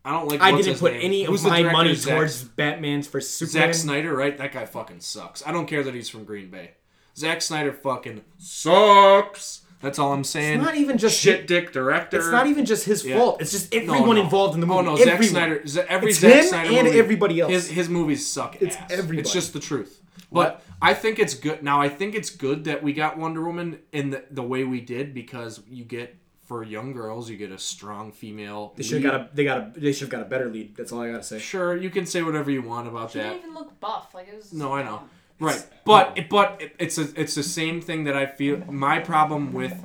I 0.08 0.12
don't 0.12 0.30
like. 0.30 0.40
I 0.40 0.54
didn't 0.54 0.80
put 0.80 0.94
name? 0.94 1.02
any 1.04 1.24
Who's 1.24 1.44
of 1.44 1.52
my 1.52 1.64
money 1.64 1.94
Zack- 1.94 2.16
towards 2.16 2.44
Batman's 2.44 3.08
for 3.08 3.20
Superman. 3.20 3.74
Zack 3.74 3.76
Snyder, 3.76 4.16
right? 4.16 4.38
That 4.38 4.54
guy 4.54 4.66
fucking 4.66 5.02
sucks. 5.02 5.46
I 5.46 5.52
don't 5.52 5.66
care 5.66 5.84
that 5.84 5.94
he's 5.94 6.08
from 6.08 6.24
Green 6.24 6.50
Bay. 6.50 6.72
Zack 7.18 7.42
Snyder 7.42 7.74
fucking 7.74 8.22
sucks. 8.38 9.64
That's 9.82 10.00
all 10.00 10.14
I'm 10.14 10.24
saying. 10.24 10.60
It's 10.60 10.66
not 10.66 10.76
even 10.76 10.98
just 10.98 11.20
shit 11.20 11.46
dick 11.46 11.74
director. 11.74 12.18
It's 12.18 12.30
not 12.30 12.48
even 12.48 12.66
just 12.66 12.86
his 12.86 13.06
Yeah. 13.06 13.18
fault. 13.18 13.42
It's 13.42 13.52
just 13.52 13.74
everyone 13.76 14.16
no. 14.16 14.24
involved 14.24 14.56
in 14.56 14.62
the 14.62 14.68
oh, 14.68 14.82
movie. 14.82 14.90
Oh 14.90 14.96
no, 14.96 15.04
Zack 15.04 15.24
Snyder. 15.24 15.68
Z- 15.68 15.82
Every 15.90 16.12
It's 16.12 16.20
Zack 16.20 16.34
him 16.34 16.44
Snyder 16.46 16.70
and 16.74 16.88
movie, 16.88 17.00
everybody 17.00 17.40
else. 17.42 17.52
His 17.52 17.70
his 17.70 17.90
movies 17.90 18.26
suck. 18.26 18.62
It's 18.62 18.78
ass. 18.78 18.90
everybody. 18.90 19.20
It's 19.20 19.34
just 19.34 19.52
the 19.52 19.60
truth. 19.60 20.02
But 20.32 20.62
I 20.82 20.94
think 20.94 21.20
it's 21.20 21.34
good. 21.34 21.64
Now 21.64 21.82
I 21.82 21.90
think 21.90 22.16
it's 22.16 22.30
good 22.30 22.64
that 22.64 22.82
we 22.82 22.94
got 22.94 23.18
Wonder 23.18 23.44
Woman 23.44 23.80
in 23.92 24.12
the, 24.12 24.24
the 24.32 24.44
way 24.44 24.64
we 24.64 24.80
did 24.80 25.14
because 25.14 25.62
you 25.70 25.84
get 25.84 26.16
for 26.48 26.64
young 26.64 26.94
girls 26.94 27.30
you 27.30 27.38
get 27.38 27.52
a 27.52 27.60
strong 27.60 28.12
female. 28.12 28.74
They 28.76 28.84
should 28.84 29.04
have 29.04 29.12
got 29.12 29.22
a. 29.22 29.30
They 29.36 29.44
got 29.44 29.58
a. 29.58 29.80
They 29.80 29.92
should 29.92 30.04
have 30.04 30.10
got 30.10 30.22
a 30.22 30.30
better 30.30 30.50
lead. 30.50 30.76
That's 30.76 30.92
all 30.92 31.02
I 31.02 31.12
gotta 31.12 31.24
say. 31.24 31.40
Sure, 31.40 31.76
you 31.76 31.90
can 31.90 32.06
say 32.06 32.24
whatever 32.24 32.50
you 32.50 32.62
want 32.62 32.88
about 32.88 33.12
She 33.12 33.20
that. 33.20 33.30
didn't 33.34 33.40
even 33.44 33.54
look 33.54 33.80
buff. 33.80 34.14
Like 34.16 34.30
it 34.30 34.36
was. 34.36 34.54
No, 34.54 34.74
I 34.74 34.82
know. 34.84 35.02
Right, 35.40 35.64
but 35.86 36.18
but 36.30 36.58
it, 36.60 36.76
it's 36.80 36.98
a, 36.98 37.08
it's 37.20 37.36
the 37.36 37.44
same 37.44 37.80
thing 37.82 38.06
that 38.06 38.16
I 38.16 38.26
feel. 38.26 38.58
My 38.72 39.00
problem 39.00 39.54
with 39.54 39.76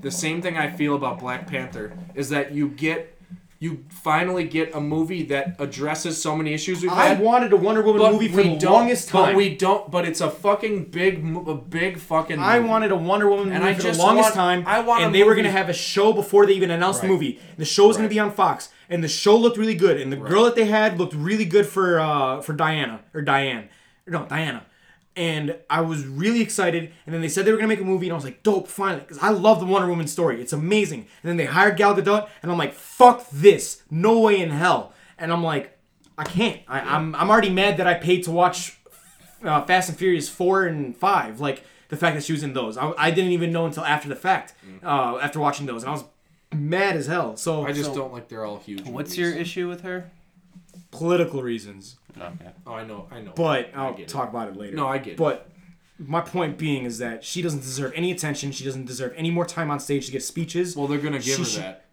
the 0.00 0.10
same 0.10 0.40
thing 0.40 0.56
I 0.56 0.70
feel 0.70 0.94
about 0.94 1.18
Black 1.18 1.46
Panther 1.46 1.98
is 2.14 2.30
that 2.30 2.52
you 2.52 2.68
get 2.68 3.15
you 3.58 3.84
finally 3.88 4.44
get 4.44 4.74
a 4.74 4.80
movie 4.80 5.22
that 5.24 5.56
addresses 5.58 6.20
so 6.20 6.36
many 6.36 6.52
issues 6.52 6.82
we've 6.82 6.92
I 6.92 7.06
had. 7.06 7.20
wanted 7.20 7.52
a 7.52 7.56
Wonder 7.56 7.82
Woman 7.82 8.12
movie 8.12 8.28
for 8.28 8.42
the 8.42 8.56
longest 8.66 9.08
time. 9.08 9.28
But 9.30 9.36
we 9.36 9.56
don't. 9.56 9.90
But 9.90 10.04
it's 10.06 10.20
a 10.20 10.30
fucking 10.30 10.84
big, 10.90 11.24
a 11.46 11.54
big 11.54 11.98
fucking. 11.98 12.38
I 12.38 12.58
movie. 12.58 12.68
wanted 12.68 12.92
a 12.92 12.96
Wonder 12.96 13.28
Woman 13.28 13.52
And 13.52 13.64
movie 13.64 13.74
I 13.74 13.78
for 13.78 13.82
the 13.92 13.96
longest 13.98 14.24
want- 14.24 14.34
time. 14.34 14.64
I 14.66 14.80
want 14.80 15.02
and 15.04 15.14
they 15.14 15.22
were 15.22 15.34
gonna 15.34 15.50
have 15.50 15.68
a 15.70 15.72
show 15.74 16.12
before 16.12 16.44
they 16.46 16.52
even 16.52 16.70
announced 16.70 17.00
the 17.00 17.06
Right. 17.08 17.12
movie. 17.14 17.40
The 17.56 17.64
show 17.64 17.86
was 17.88 17.96
gonna 17.96 18.08
be 18.10 18.18
on 18.18 18.30
Fox, 18.32 18.68
and 18.90 19.02
the 19.02 19.08
show 19.08 19.36
looked 19.36 19.56
really 19.56 19.74
good. 19.74 19.98
And 20.00 20.12
the 20.12 20.16
girl 20.16 20.44
that 20.44 20.54
they 20.54 20.66
had 20.66 20.98
looked 20.98 21.14
really 21.14 21.44
good 21.46 21.66
for 21.66 21.98
uh, 21.98 22.42
for 22.42 22.52
Diana 22.52 23.00
or 23.14 23.22
Diane, 23.22 23.68
no 24.06 24.26
Diana. 24.28 24.64
And 25.16 25.56
I 25.70 25.80
was 25.80 26.06
really 26.06 26.42
excited. 26.42 26.92
And 27.06 27.14
then 27.14 27.22
they 27.22 27.28
said 27.28 27.46
they 27.46 27.50
were 27.52 27.56
gonna 27.56 27.68
make 27.68 27.80
a 27.80 27.84
movie, 27.84 28.06
and 28.06 28.12
I 28.12 28.16
was 28.16 28.24
like, 28.24 28.42
dope, 28.42 28.68
finally, 28.68 29.00
because 29.00 29.18
I 29.18 29.30
love 29.30 29.60
the 29.60 29.66
Wonder 29.66 29.88
Woman 29.88 30.06
story. 30.06 30.40
It's 30.42 30.52
amazing. 30.52 31.00
And 31.22 31.30
then 31.30 31.36
they 31.38 31.46
hired 31.46 31.76
Gal 31.76 31.94
Gadot, 31.94 32.28
and 32.42 32.52
I'm 32.52 32.58
like, 32.58 32.74
fuck 32.74 33.26
this, 33.30 33.82
no 33.90 34.20
way 34.20 34.38
in 34.40 34.50
hell. 34.50 34.92
And 35.18 35.32
I'm 35.32 35.42
like, 35.42 35.78
I 36.18 36.24
can't. 36.24 36.60
I, 36.68 36.80
I'm 36.80 37.14
I'm 37.14 37.30
already 37.30 37.50
mad 37.50 37.78
that 37.78 37.86
I 37.86 37.94
paid 37.94 38.24
to 38.24 38.30
watch 38.30 38.78
uh, 39.42 39.62
Fast 39.62 39.88
and 39.88 39.98
Furious 39.98 40.28
four 40.28 40.64
and 40.66 40.96
five. 40.96 41.40
Like 41.40 41.64
the 41.88 41.96
fact 41.96 42.16
that 42.16 42.24
she 42.24 42.32
was 42.32 42.42
in 42.42 42.52
those, 42.52 42.76
I, 42.76 42.92
I 42.98 43.10
didn't 43.10 43.32
even 43.32 43.52
know 43.52 43.66
until 43.66 43.84
after 43.84 44.08
the 44.08 44.16
fact. 44.16 44.54
Uh, 44.82 45.18
after 45.18 45.40
watching 45.40 45.66
those, 45.66 45.82
and 45.82 45.90
I 45.90 45.92
was 45.92 46.04
mad 46.54 46.96
as 46.96 47.06
hell. 47.06 47.36
So 47.36 47.66
I 47.66 47.72
just 47.72 47.90
so- 47.90 47.94
don't 47.94 48.12
like 48.12 48.28
they're 48.28 48.44
all 48.44 48.58
huge. 48.58 48.86
What's 48.86 49.10
movies. 49.10 49.18
your 49.18 49.32
issue 49.32 49.68
with 49.68 49.82
her? 49.82 50.10
Political 50.90 51.42
reasons, 51.42 51.96
oh, 52.20 52.24
Okay. 52.26 52.50
Oh, 52.66 52.72
I 52.74 52.84
know, 52.84 53.08
I 53.10 53.20
know. 53.20 53.32
but 53.36 53.70
I 53.74 53.84
I'll 53.86 53.92
get 53.92 54.02
it. 54.02 54.08
talk 54.08 54.28
about 54.30 54.48
it 54.48 54.56
later. 54.56 54.76
No, 54.76 54.86
I 54.86 54.98
get 54.98 55.12
it. 55.12 55.16
But 55.18 55.50
my 55.98 56.20
point 56.20 56.58
being 56.58 56.84
is 56.84 56.98
that 56.98 57.24
she 57.24 57.40
doesn't 57.42 57.60
deserve 57.60 57.92
any 57.94 58.12
attention. 58.12 58.52
She 58.52 58.64
doesn't 58.64 58.84
deserve 58.84 59.12
any 59.16 59.30
more 59.30 59.46
time 59.46 59.70
on 59.70 59.80
stage 59.80 60.06
to 60.06 60.12
give 60.12 60.22
speeches. 60.22 60.76
Well, 60.76 60.86
they're 60.86 60.98
gonna 60.98 61.16
give 61.18 61.24
She 61.36 61.38
her 61.38 61.44
should- 61.44 61.62
that. 61.62 61.85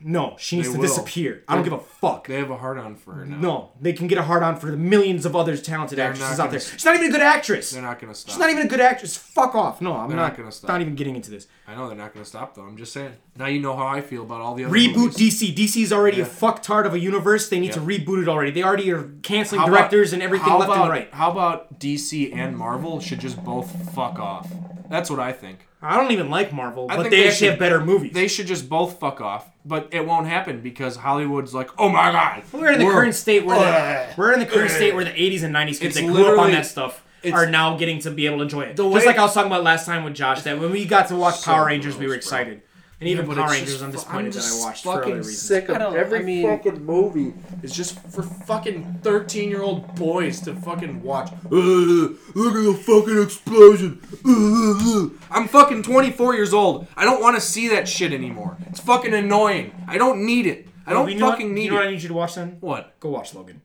No, 0.00 0.36
she 0.38 0.56
needs 0.56 0.68
They 0.68 0.74
to 0.74 0.78
will. 0.80 0.86
disappear. 0.86 1.42
I 1.48 1.54
don't 1.56 1.64
give 1.64 1.72
a 1.72 1.78
fuck. 1.80 2.28
They 2.28 2.36
have 2.36 2.50
a 2.50 2.56
hard 2.56 2.78
on 2.78 2.94
for 2.94 3.14
her 3.14 3.26
now. 3.26 3.36
No, 3.38 3.70
they 3.80 3.92
can 3.92 4.06
get 4.06 4.16
a 4.18 4.22
hard 4.22 4.42
on 4.44 4.56
for 4.56 4.70
the 4.70 4.76
millions 4.76 5.26
of 5.26 5.34
other 5.34 5.56
talented 5.56 5.98
They're 5.98 6.10
actresses 6.10 6.38
out 6.38 6.50
there. 6.52 6.60
She's 6.60 6.84
not 6.84 6.94
even 6.94 7.08
a 7.08 7.10
good 7.10 7.20
actress. 7.20 7.72
They're 7.72 7.82
not 7.82 7.98
gonna 7.98 8.14
stop. 8.14 8.30
She's 8.32 8.38
not 8.38 8.50
even 8.50 8.66
a 8.66 8.68
good 8.68 8.80
actress. 8.80 9.16
Fuck 9.16 9.54
off. 9.56 9.80
No, 9.80 9.94
I'm 9.96 10.08
not, 10.10 10.16
not 10.16 10.36
gonna 10.36 10.52
stop. 10.52 10.68
Not 10.68 10.80
even 10.82 10.94
getting 10.94 11.16
into 11.16 11.30
this. 11.30 11.48
I 11.66 11.74
know 11.74 11.88
they're 11.88 11.96
not 11.96 12.12
gonna 12.14 12.24
stop 12.24 12.54
though. 12.54 12.62
I'm 12.62 12.76
just 12.76 12.92
saying. 12.92 13.12
Now 13.36 13.46
you 13.46 13.60
know 13.60 13.74
how 13.76 13.86
I 13.86 14.00
feel 14.00 14.22
about 14.22 14.40
all 14.40 14.54
the 14.54 14.64
other 14.64 14.74
Reboot 14.74 14.96
movies. 14.96 15.16
DC. 15.16 15.54
DC's 15.54 15.92
already 15.92 16.18
Yeah. 16.18 16.24
a 16.24 16.28
fucktard 16.28 16.86
of 16.86 16.94
a 16.94 16.98
universe. 17.00 17.48
They 17.48 17.58
need 17.58 17.72
to 17.72 17.80
reboot 17.80 18.22
it 18.22 18.28
already. 18.28 18.50
They 18.52 18.62
already 18.62 18.90
are 18.92 19.02
canceling 19.22 19.62
about- 19.62 19.70
directors 19.72 20.12
and 20.12 20.22
everything 20.22 20.52
left 20.52 20.64
about, 20.70 20.82
and 20.82 20.90
right. 20.90 21.08
How 21.12 21.30
about 21.30 21.78
DC 21.80 22.32
and 22.32 22.56
Marvel 22.56 23.00
should 23.00 23.18
just 23.20 23.42
both 23.44 23.92
fuck 23.94 24.18
off? 24.18 24.48
That's 24.88 25.10
what 25.10 25.20
I 25.20 25.32
think. 25.32 25.66
I 25.80 25.96
don't 25.96 26.10
even 26.10 26.28
like 26.28 26.52
Marvel, 26.52 26.86
I 26.90 26.96
but 26.96 27.02
think 27.02 27.10
they, 27.12 27.16
they 27.22 27.28
actually 27.28 27.38
should- 27.38 27.50
have 27.50 27.58
better 27.58 27.80
movies. 27.80 28.12
They 28.12 28.26
should 28.28 28.46
just 28.48 28.68
both 28.68 28.98
fuck 28.98 29.20
off. 29.20 29.48
But 29.64 29.88
it 29.92 30.06
won't 30.06 30.26
happen 30.26 30.60
because 30.60 30.96
Hollywood's 30.96 31.52
like, 31.54 31.70
oh 31.78 31.88
my 31.88 32.10
god. 32.10 32.42
we're 32.52 32.72
in 32.72 32.78
the 32.78 32.86
current 32.86 33.14
state 33.14 33.44
where 33.44 33.56
Ugh. 33.58 34.08
the, 34.14 34.20
we're 34.20 34.32
in 34.32 34.40
the 34.40 34.46
current 34.46 34.70
state 34.70 34.94
where 34.94 35.04
the 35.04 35.10
80s 35.10 35.42
and 35.42 35.54
90s 35.54 35.66
kids 35.78 35.82
It's 35.82 35.96
that 35.96 36.02
grew 36.06 36.12
up 36.14 36.16
on 36.16 36.24
literally- 36.30 36.52
that 36.52 36.66
stuff 36.66 37.04
it's- 37.22 37.38
are 37.40 37.48
now 37.50 37.76
getting 37.76 37.98
to 38.00 38.10
be 38.10 38.26
able 38.26 38.38
to 38.38 38.42
enjoy 38.44 38.62
it. 38.62 38.76
The 38.76 38.84
Just 38.90 38.94
way- 39.04 39.06
like 39.06 39.18
I 39.18 39.22
was 39.22 39.34
talking 39.34 39.50
about 39.50 39.62
last 39.64 39.84
time 39.86 40.04
with 40.04 40.14
Josh, 40.14 40.42
that 40.42 40.58
when 40.58 40.70
we 40.72 40.84
got 40.84 41.08
to 41.08 41.16
watch 41.16 41.36
So 41.40 41.52
Power 41.52 41.66
Rangers, 41.66 41.94
we 41.96 42.06
gross, 42.06 42.08
were 42.08 42.14
bro. 42.14 42.16
excited. 42.16 42.62
And 43.00 43.08
even 43.08 43.26
but 43.26 43.36
Power 43.36 43.44
it's 43.44 43.52
Rangers, 43.54 43.72
just 43.74 43.84
I'm 43.84 43.90
fu- 43.92 43.96
disappointed 43.98 44.32
that 44.32 44.38
just 44.38 44.60
I 44.60 44.66
watched 44.66 44.82
for 44.82 44.92
other 44.94 45.02
fucking 45.02 45.16
reasons. 45.18 45.38
sick 45.42 45.68
of 45.68 45.76
I 45.76 45.78
don't- 45.78 45.96
every 45.96 46.18
I 46.18 46.22
mean- 46.22 46.42
fucking 46.48 46.84
movie 46.84 47.32
is 47.62 47.72
just 47.72 47.96
for 48.10 48.22
fucking 48.24 48.98
13 49.04 49.48
year 49.50 49.62
old 49.62 49.94
boys 49.94 50.40
to 50.40 50.54
fucking 50.54 51.02
watch. 51.04 51.30
Uh, 51.32 51.54
look 52.34 52.54
at 52.56 52.64
the 52.64 52.80
fucking 52.84 53.22
explosion. 53.22 54.00
Uh. 54.24 55.10
I'm 55.30 55.46
fucking 55.46 55.84
24 55.84 56.34
years 56.34 56.52
old. 56.52 56.88
I 56.96 57.04
don't 57.04 57.20
want 57.22 57.36
to 57.36 57.40
see 57.40 57.68
that 57.68 57.86
shit 57.88 58.12
anymore. 58.12 58.56
It's 58.66 58.80
fucking 58.80 59.14
annoying. 59.14 59.72
I 59.86 59.96
don't 59.96 60.26
need 60.26 60.46
it. 60.46 60.66
I 60.84 60.92
don't 60.92 61.08
You 61.08 61.14
know 61.16 61.26
what- 61.26 61.32
fucking 61.34 61.54
need 61.54 61.60
it. 61.60 61.64
You 61.66 61.70
know 61.70 61.76
what 61.76 61.86
I 61.86 61.90
need 61.92 62.02
you 62.02 62.08
to 62.08 62.14
watch 62.14 62.34
then? 62.34 62.56
What? 62.60 62.98
Go 62.98 63.10
watch 63.10 63.32
Logan. 63.34 63.62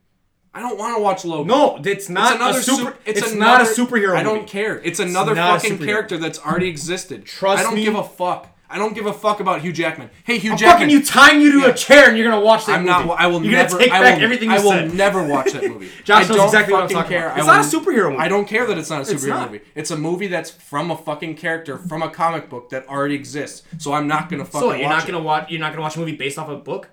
I 0.56 0.60
don't 0.60 0.78
want 0.78 0.96
to 0.96 1.02
watch 1.02 1.24
Logan. 1.24 1.48
No, 1.48 1.80
it's 1.84 2.08
not 2.08 2.34
It's 2.34 2.40
another 2.40 2.58
a 2.60 2.62
super. 2.62 2.82
sup- 2.92 3.00
it's 3.04 3.32
another, 3.32 3.40
not 3.40 3.60
a 3.62 3.64
superhero. 3.64 4.14
I 4.14 4.22
don't 4.22 4.36
movie. 4.42 4.46
care. 4.48 4.80
It's 4.84 5.00
another 5.00 5.34
not 5.34 5.56
a 5.56 5.60
fucking 5.60 5.84
character 5.84 6.18
that's 6.18 6.38
already 6.38 6.68
existed. 6.68 7.24
Trust 7.24 7.56
me. 7.56 7.60
I 7.60 7.62
don't 7.64 7.74
me. 7.74 7.82
give 7.84 7.96
a 7.96 8.04
fuck. 8.04 8.53
I 8.74 8.78
don't 8.78 8.92
give 8.92 9.06
a 9.06 9.12
fuck 9.12 9.38
about 9.38 9.60
Hugh 9.60 9.72
Jackman. 9.72 10.10
Hey, 10.24 10.38
Hugh 10.38 10.50
I'm 10.52 10.58
Jackman. 10.58 10.88
fucking 10.88 10.90
you 10.90 11.04
tying 11.04 11.40
you 11.40 11.52
to 11.52 11.58
Yeah. 11.60 11.66
a 11.68 11.74
chair 11.74 12.08
and 12.08 12.18
you're 12.18 12.28
gonna 12.28 12.42
watch 12.44 12.66
that 12.66 12.80
movie. 12.80 12.90
I'm 12.90 12.96
movie. 13.02 13.08
not. 13.10 13.20
I 13.20 13.26
will 13.28 13.42
You're 13.44 13.52
never. 13.52 13.68
gonna 13.70 13.84
take 13.84 13.92
I 13.92 14.00
back 14.02 14.16
will, 14.16 14.24
everything 14.24 14.50
you 14.50 14.56
I 14.56 14.60
will 14.60 14.70
said. 14.72 14.94
never 14.94 15.22
watch 15.22 15.52
that 15.52 15.62
movie. 15.70 15.88
Josh 16.02 16.24
I 16.24 16.28
knows 16.28 16.36
don't 16.36 16.46
exactly 16.46 16.74
what 16.74 16.82
I'm 16.82 16.88
talking 16.88 17.08
care. 17.08 17.26
about. 17.26 17.38
It's 17.38 17.46
not 17.46 17.64
a 17.64 17.68
superhero 17.78 18.10
movie. 18.10 18.22
I 18.22 18.28
don't 18.28 18.46
care 18.48 18.66
that 18.66 18.76
it's 18.76 18.90
not 18.90 18.98
a 18.98 19.00
It's 19.12 19.24
superhero 19.24 19.28
not. 19.28 19.52
movie. 19.52 19.64
It's 19.76 19.90
a 19.92 19.96
movie 19.96 20.26
that's 20.26 20.50
from 20.50 20.90
a 20.90 20.96
fucking 20.96 21.36
character 21.36 21.78
from 21.78 22.02
a 22.02 22.10
comic 22.10 22.50
book 22.50 22.70
that 22.70 22.88
already 22.88 23.14
exists. 23.14 23.62
So 23.78 23.92
I'm 23.92 24.08
not 24.08 24.28
gonna 24.28 24.44
fucking 24.44 24.60
So 24.70 24.74
you're 24.74 24.88
watch 24.88 24.98
not 24.98 25.06
gonna 25.06 25.22
watch. 25.22 25.50
You're 25.50 25.60
not 25.60 25.70
gonna 25.70 25.82
watch 25.82 25.94
a 25.94 26.00
movie 26.00 26.16
based 26.16 26.36
off 26.38 26.48
a 26.48 26.56
book. 26.56 26.88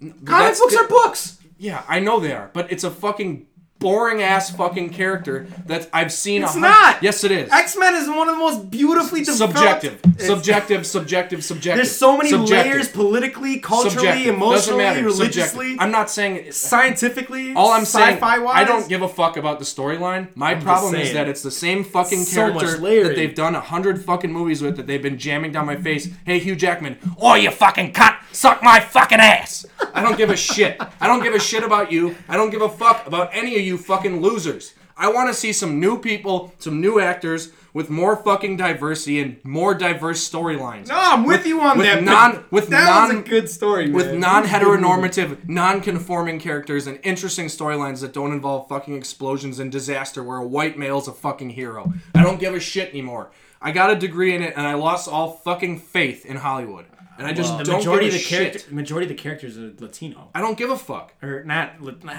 it. 0.00 0.24
Comic 0.24 0.56
books 0.58 0.74
are 0.74 0.88
books. 0.88 1.38
Yeah, 1.58 1.82
I 1.88 2.00
know 2.00 2.18
they 2.18 2.32
are, 2.32 2.50
but 2.54 2.70
it's 2.72 2.84
a 2.84 2.90
fucking 2.90 3.47
boring 3.78 4.22
ass 4.22 4.50
fucking 4.50 4.90
character 4.90 5.46
that 5.66 5.88
I've 5.92 6.12
seen. 6.12 6.42
It's 6.42 6.50
a 6.56 6.60
hun- 6.60 6.62
not. 6.62 7.02
Yes, 7.02 7.22
it 7.24 7.30
is. 7.30 7.50
X 7.52 7.76
Men 7.78 7.94
is 7.94 8.08
one 8.08 8.28
of 8.28 8.34
the 8.34 8.38
most 8.40 8.70
beautifully 8.70 9.20
developed. 9.22 9.54
subjective, 9.56 9.98
It's- 10.04 10.26
subjective, 10.26 10.86
subjective, 10.86 11.44
subjective. 11.44 11.76
There's 11.84 11.96
so 11.96 12.16
many 12.16 12.30
subjective. 12.30 12.72
layers 12.72 12.88
politically, 12.88 13.58
culturally, 13.60 13.94
Subjective. 13.96 14.34
Emotionally, 14.34 15.02
religiously, 15.02 15.44
Subjective. 15.46 15.76
I'm 15.80 15.90
not 15.92 16.10
saying 16.10 16.36
it- 16.36 16.54
scientifically. 16.54 17.54
All 17.54 17.70
I'm 17.72 17.84
saying, 17.84 18.14
sci-fi 18.14 18.38
wise. 18.38 18.56
I 18.56 18.64
don't 18.64 18.88
give 18.88 19.02
a 19.02 19.08
fuck 19.08 19.36
about 19.36 19.58
the 19.58 19.64
storyline. 19.64 20.28
My 20.34 20.54
just 20.54 20.66
problem 20.66 20.94
is 20.94 21.12
that 21.12 21.28
it's 21.28 21.42
the 21.42 21.50
same 21.50 21.84
fucking 21.84 22.26
character 22.26 22.78
layering. 22.78 23.08
that 23.08 23.16
they've 23.16 23.34
done 23.34 23.54
a 23.54 23.60
hundred 23.60 24.04
fucking 24.04 24.32
movies 24.32 24.62
with 24.62 24.76
that 24.76 24.86
they've 24.86 25.02
been 25.02 25.18
jamming 25.18 25.52
down 25.52 25.66
my 25.66 25.76
face. 25.76 26.08
Hey, 26.24 26.38
Hugh 26.38 26.56
Jackman, 26.56 26.98
oh 27.20 27.34
you 27.34 27.50
fucking 27.50 27.92
cunt, 27.92 28.16
suck 28.32 28.62
my 28.62 28.80
fucking 28.80 29.20
ass. 29.20 29.66
I 29.94 30.02
don't 30.02 30.16
give 30.16 30.30
a 30.30 30.36
shit. 30.36 30.76
I 31.00 31.06
don't 31.06 31.22
give 31.22 31.34
a 31.34 31.40
shit 31.40 31.62
about 31.64 31.90
you. 31.92 32.16
I 32.28 32.36
don't 32.36 32.50
give 32.50 32.62
a 32.62 32.68
fuck 32.68 33.06
about 33.06 33.30
any 33.32 33.56
of 33.56 33.62
you 33.62 33.78
fucking 33.78 34.20
losers. 34.20 34.74
I 35.00 35.12
want 35.12 35.28
to 35.28 35.34
see 35.34 35.52
some 35.52 35.78
new 35.78 36.00
people, 36.00 36.52
some 36.58 36.80
new 36.80 36.98
actors 36.98 37.52
with 37.72 37.88
more 37.88 38.16
fucking 38.16 38.56
diversity 38.56 39.20
and 39.20 39.36
more 39.44 39.72
diverse 39.72 40.28
storylines. 40.28 40.88
No, 40.88 40.96
I'm 40.98 41.24
with, 41.24 41.46
you 41.46 41.60
on 41.60 41.78
with 41.78 41.86
that. 41.86 41.96
but 41.96 42.04
non- 42.04 42.44
with 42.50 42.66
that 42.70 42.84
non- 42.84 43.08
was 43.16 43.24
a 43.24 43.28
good 43.28 43.48
story, 43.48 43.92
with 43.92 44.06
man. 44.06 44.18
non-heteronormative, 44.20 45.48
non-conforming 45.48 46.40
characters 46.40 46.88
and 46.88 46.98
interesting 47.04 47.46
storylines 47.46 48.00
that 48.00 48.12
don't 48.12 48.32
involve 48.32 48.68
fucking 48.68 48.94
explosions 48.96 49.60
and 49.60 49.70
disaster 49.70 50.24
where 50.24 50.38
a 50.38 50.46
white 50.46 50.76
male's 50.76 51.06
a 51.06 51.12
fucking 51.12 51.50
hero. 51.50 51.92
I 52.14 52.22
don't 52.24 52.40
give 52.40 52.54
a 52.54 52.60
shit 52.60 52.90
anymore. 52.90 53.30
I 53.62 53.70
got 53.70 53.90
a 53.90 53.96
degree 53.96 54.34
in 54.34 54.42
it 54.42 54.54
and 54.56 54.66
I 54.66 54.74
lost 54.74 55.08
all 55.08 55.30
fucking 55.44 55.78
faith 55.78 56.26
in 56.26 56.38
Hollywood. 56.38 56.86
And 57.18 57.26
I 57.26 57.32
just 57.32 57.58
the 57.58 57.64
don't 57.64 57.78
majority 57.78 58.06
give 58.06 58.14
of 58.14 58.20
a 58.20 58.22
the 58.22 58.24
shit. 58.24 58.52
character, 58.52 58.74
majority 58.74 59.04
of 59.06 59.08
the 59.16 59.22
characters 59.22 59.58
are 59.58 59.72
Latino, 59.80 60.30
I 60.34 60.40
don't 60.40 60.56
give 60.56 60.70
a 60.70 60.78
fuck. 60.78 61.14
or 61.22 61.42
not. 61.44 61.72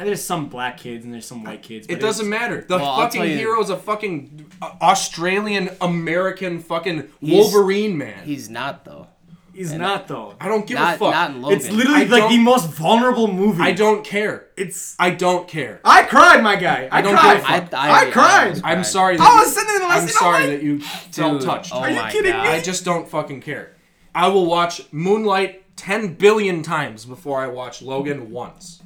There's 0.03 0.21
some 0.21 0.49
black 0.49 0.77
kids 0.77 1.05
and 1.05 1.13
there's 1.13 1.25
some 1.25 1.43
white 1.43 1.63
kids. 1.63 1.87
It 1.87 1.99
doesn't 2.01 2.27
matter. 2.27 2.65
The 2.67 2.77
Well, 2.77 2.97
fucking 2.97 3.21
tell 3.21 3.29
you- 3.29 3.37
hero's 3.37 3.69
a 3.69 3.77
fucking 3.77 4.45
uh, 4.61 4.71
Australian 4.81 5.69
American 5.81 6.59
fucking 6.59 7.09
Wolverine 7.21 7.97
man. 7.97 8.23
He's 8.25 8.49
not 8.49 8.83
though. 8.85 9.07
He's 9.53 9.73
not 9.73 10.07
though. 10.07 10.35
I 10.39 10.47
don't 10.47 10.65
give 10.65 10.77
Not 10.77 10.95
a 10.95 10.97
fuck. 10.99 11.11
not 11.11 11.31
in 11.31 11.41
Logan. 11.41 11.57
It's 11.57 11.69
literally 11.69 12.01
I 12.01 12.05
like 12.05 12.29
the 12.29 12.37
most 12.37 12.69
vulnerable 12.69 13.27
movie. 13.27 13.61
I 13.61 13.73
don't 13.73 14.05
care. 14.05 14.47
It's. 14.55 14.95
I 14.97 15.09
don't 15.09 15.49
care. 15.49 15.81
I 15.83 16.03
cried, 16.03 16.41
my 16.41 16.55
guy. 16.55 16.87
I, 16.89 17.01
don't 17.01 17.13
cried. 17.17 17.35
give 17.37 17.43
a 17.43 17.47
I, 17.51 17.59
fuck. 17.59 17.73
I, 17.73 18.07
I 18.07 18.11
cried. 18.11 18.61
I'm 18.63 18.83
sorry. 18.85 19.17
That 19.17 19.27
I 19.29 19.39
was 19.41 19.53
sitting 19.53 19.67
there 19.67 19.81
and 19.83 19.91
I 19.91 19.97
I'm 19.97 20.03
"Oh 20.03 20.07
sorry 20.07 20.45
that 20.47 20.63
you 20.63 20.79
felt 20.79 21.41
touched. 21.41 21.73
Oh 21.75 21.79
Are 21.79 21.89
you 21.89 21.95
my 21.97 22.09
kidding 22.09 22.31
me? 22.31 22.37
I 22.37 22.61
just 22.61 22.85
don't 22.85 23.05
fucking 23.09 23.41
care. 23.41 23.73
I 24.19 24.27
will 24.27 24.45
watch 24.45 24.81
Moonlight 24.91 25.77
10 25.77 26.15
billion 26.15 26.61
times 26.61 27.05
before 27.05 27.39
I 27.39 27.47
watch 27.47 27.81
Logan 27.81 28.31
once. 28.31 28.81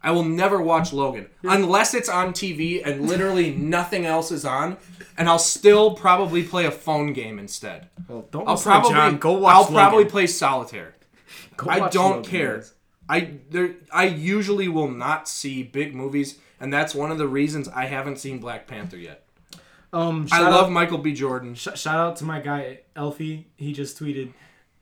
I 0.00 0.12
will 0.12 0.22
never 0.24 0.62
watch 0.62 0.92
Logan 0.92 1.26
unless 1.42 1.94
it's 1.94 2.08
on 2.08 2.32
TV 2.32 2.80
and 2.86 3.08
literally 3.08 3.50
nothing 3.52 4.06
else 4.06 4.30
is 4.30 4.44
on, 4.44 4.76
and 5.16 5.28
I'll 5.28 5.40
still 5.40 5.94
probably 5.94 6.44
play 6.44 6.64
a 6.66 6.70
phone 6.70 7.12
game 7.12 7.40
instead. 7.40 7.88
Well, 8.06 8.28
don't 8.30 8.46
I'll 8.46 8.54
listen 8.54 8.70
to 8.72 8.78
probably 8.78 8.92
John. 8.94 9.18
Go 9.18 9.32
watch 9.32 9.54
I'll 9.56 9.66
probably 9.66 10.04
play 10.04 10.28
solitaire. 10.28 10.94
Go 11.56 11.68
I 11.70 11.80
watch 11.80 11.92
don't 11.92 12.16
Logan, 12.18 12.30
care. 12.30 12.56
guys. 12.58 12.74
I 13.08 13.30
there 13.50 13.74
I 13.92 14.04
usually 14.04 14.68
will 14.68 14.90
not 14.90 15.28
see 15.28 15.64
big 15.64 15.92
movies, 15.92 16.38
and 16.60 16.72
that's 16.72 16.94
one 16.94 17.10
of 17.10 17.18
the 17.18 17.26
reasons 17.26 17.68
I 17.68 17.86
haven't 17.86 18.18
seen 18.18 18.38
Black 18.38 18.68
Panther 18.68 18.96
yet. 18.96 19.24
Um, 19.92 20.28
I 20.30 20.42
love 20.42 20.66
Out, 20.66 20.72
Michael 20.72 20.98
B. 20.98 21.12
Jordan. 21.14 21.54
sh- 21.56 21.68
shout 21.74 21.96
out 21.98 22.16
to 22.16 22.24
my 22.24 22.40
guy 22.40 22.80
Elfie. 22.94 23.48
He 23.56 23.72
just 23.72 23.98
tweeted, 23.98 24.32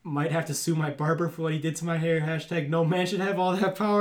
"Might 0.07 0.31
have 0.33 0.47
to 0.47 0.55
sue 0.55 0.74
my 0.74 0.91
barber 0.91 1.28
for 1.28 1.43
what 1.43 1.53
he 1.53 1.59
did 1.59 1.74
to 1.77 1.85
my 1.85 1.97
hair." 1.99 2.20
Hashtag 2.20 2.69
No 2.69 2.85
man 2.85 3.07
should 3.07 3.20
have 3.20 3.39
all 3.39 3.55
that 3.57 3.74
power. 3.77 4.01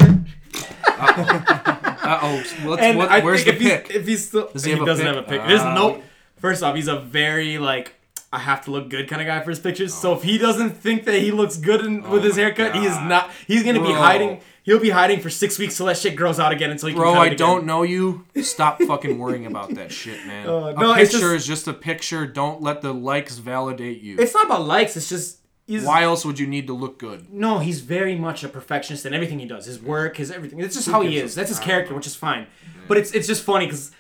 Uh 0.98 2.19
oh. 2.22 2.44
What's, 2.64 2.82
And 2.82 2.98
what, 2.98 3.10
I 3.10 3.19
where's 3.22 3.44
think 3.44 3.57
the 3.60 3.65
if 3.65 3.72
pick? 3.72 3.88
He's, 3.88 3.95
if 4.02 4.07
he's 4.07 4.27
still, 4.27 4.49
Does 4.52 4.64
he 4.64 4.72
he, 4.72 4.77
have 4.77 4.86
doesn't 4.86 5.06
pick? 5.06 5.15
have 5.15 5.23
a 5.26 5.27
pick. 5.27 5.48
There's 5.48 5.61
Ah. 5.61 5.73
no. 5.73 6.02
First 6.38 6.64
off, 6.64 6.76
he's 6.76 6.88
a 6.88 6.99
very 6.99 7.57
like 7.57 7.95
I 8.32 8.40
have 8.40 8.64
to 8.65 8.72
look 8.72 8.90
good 8.90 9.07
kind 9.07 9.22
of 9.22 9.26
guy 9.27 9.40
for 9.41 9.49
his 9.49 9.60
pictures. 9.60 9.94
So 9.94 10.14
if 10.14 10.23
he 10.23 10.38
doesn't 10.38 10.72
think 10.72 11.06
that 11.06 11.15
he 11.19 11.32
looks 11.32 11.57
good 11.57 11.84
in, 11.86 12.07
with 12.10 12.23
his 12.23 12.36
my 12.36 12.44
haircut, 12.44 12.76
he 12.76 12.86
is 12.86 12.95
not. 12.98 13.32
He's 13.48 13.64
gonna 13.64 13.82
be 13.82 13.94
hiding. 13.94 14.41
He'll 14.64 14.80
be 14.80 14.90
hiding 14.90 15.19
for 15.22 15.30
six 15.30 15.60
weeks 15.60 15.77
till 15.77 15.86
that 15.86 15.98
shit 15.98 16.15
grows 16.15 16.40
out 16.40 16.52
again 16.52 16.72
until 16.72 16.88
he 16.90 16.94
can 16.95 17.02
Bro, 17.02 17.14
cut 17.14 17.18
it 17.19 17.22
I 17.22 17.26
again. 17.27 17.38
don't 17.38 17.65
know 17.68 17.84
you. 17.84 18.26
Stop 18.41 18.82
fucking 18.82 19.19
worrying 19.19 19.45
about 19.45 19.73
that 19.76 19.91
shit, 19.91 20.26
man. 20.26 20.48
Uh, 20.49 20.53
a 20.68 20.73
no, 20.73 20.94
it's 20.94 21.11
picture 21.11 21.19
just- 21.34 21.36
is 21.36 21.45
just 21.48 21.68
a 21.68 21.73
picture. 21.73 22.26
Don't 22.26 22.61
let 22.64 22.82
the 22.82 22.91
likes 22.94 23.38
validate 23.38 24.02
you. 24.02 24.18
It's 24.19 24.34
not 24.34 24.45
about 24.48 24.65
likes. 24.65 24.98
It's 24.98 25.07
just 25.07 25.38
he's 25.68 25.84
Why 25.84 26.04
else 26.04 26.24
would 26.26 26.40
you 26.40 26.48
need 26.48 26.68
to 26.68 26.74
look 26.74 26.98
good? 27.00 27.32
no. 27.32 27.60
He's 27.60 27.82
very 27.82 28.16
much 28.16 28.44
a 28.44 28.50
perfectionist 28.50 29.06
in 29.06 29.14
everything 29.14 29.40
he 29.40 29.46
does. 29.46 29.66
His 29.66 29.82
work, 29.82 30.18
his 30.18 30.32
everything. 30.32 30.60
That's 30.60 30.76
just 30.76 30.90
how 30.90 31.02
he 31.02 31.18
is. 31.18 31.36
That's 31.36 31.50
his 31.50 31.60
character, 31.60 31.94
which 31.96 32.08
is 32.08 32.16
fine. 32.16 32.48
But 32.88 32.98
it's 32.98 33.12
it's 33.12 33.28
just 33.28 33.44
funny 33.44 33.66
because. 33.66 33.92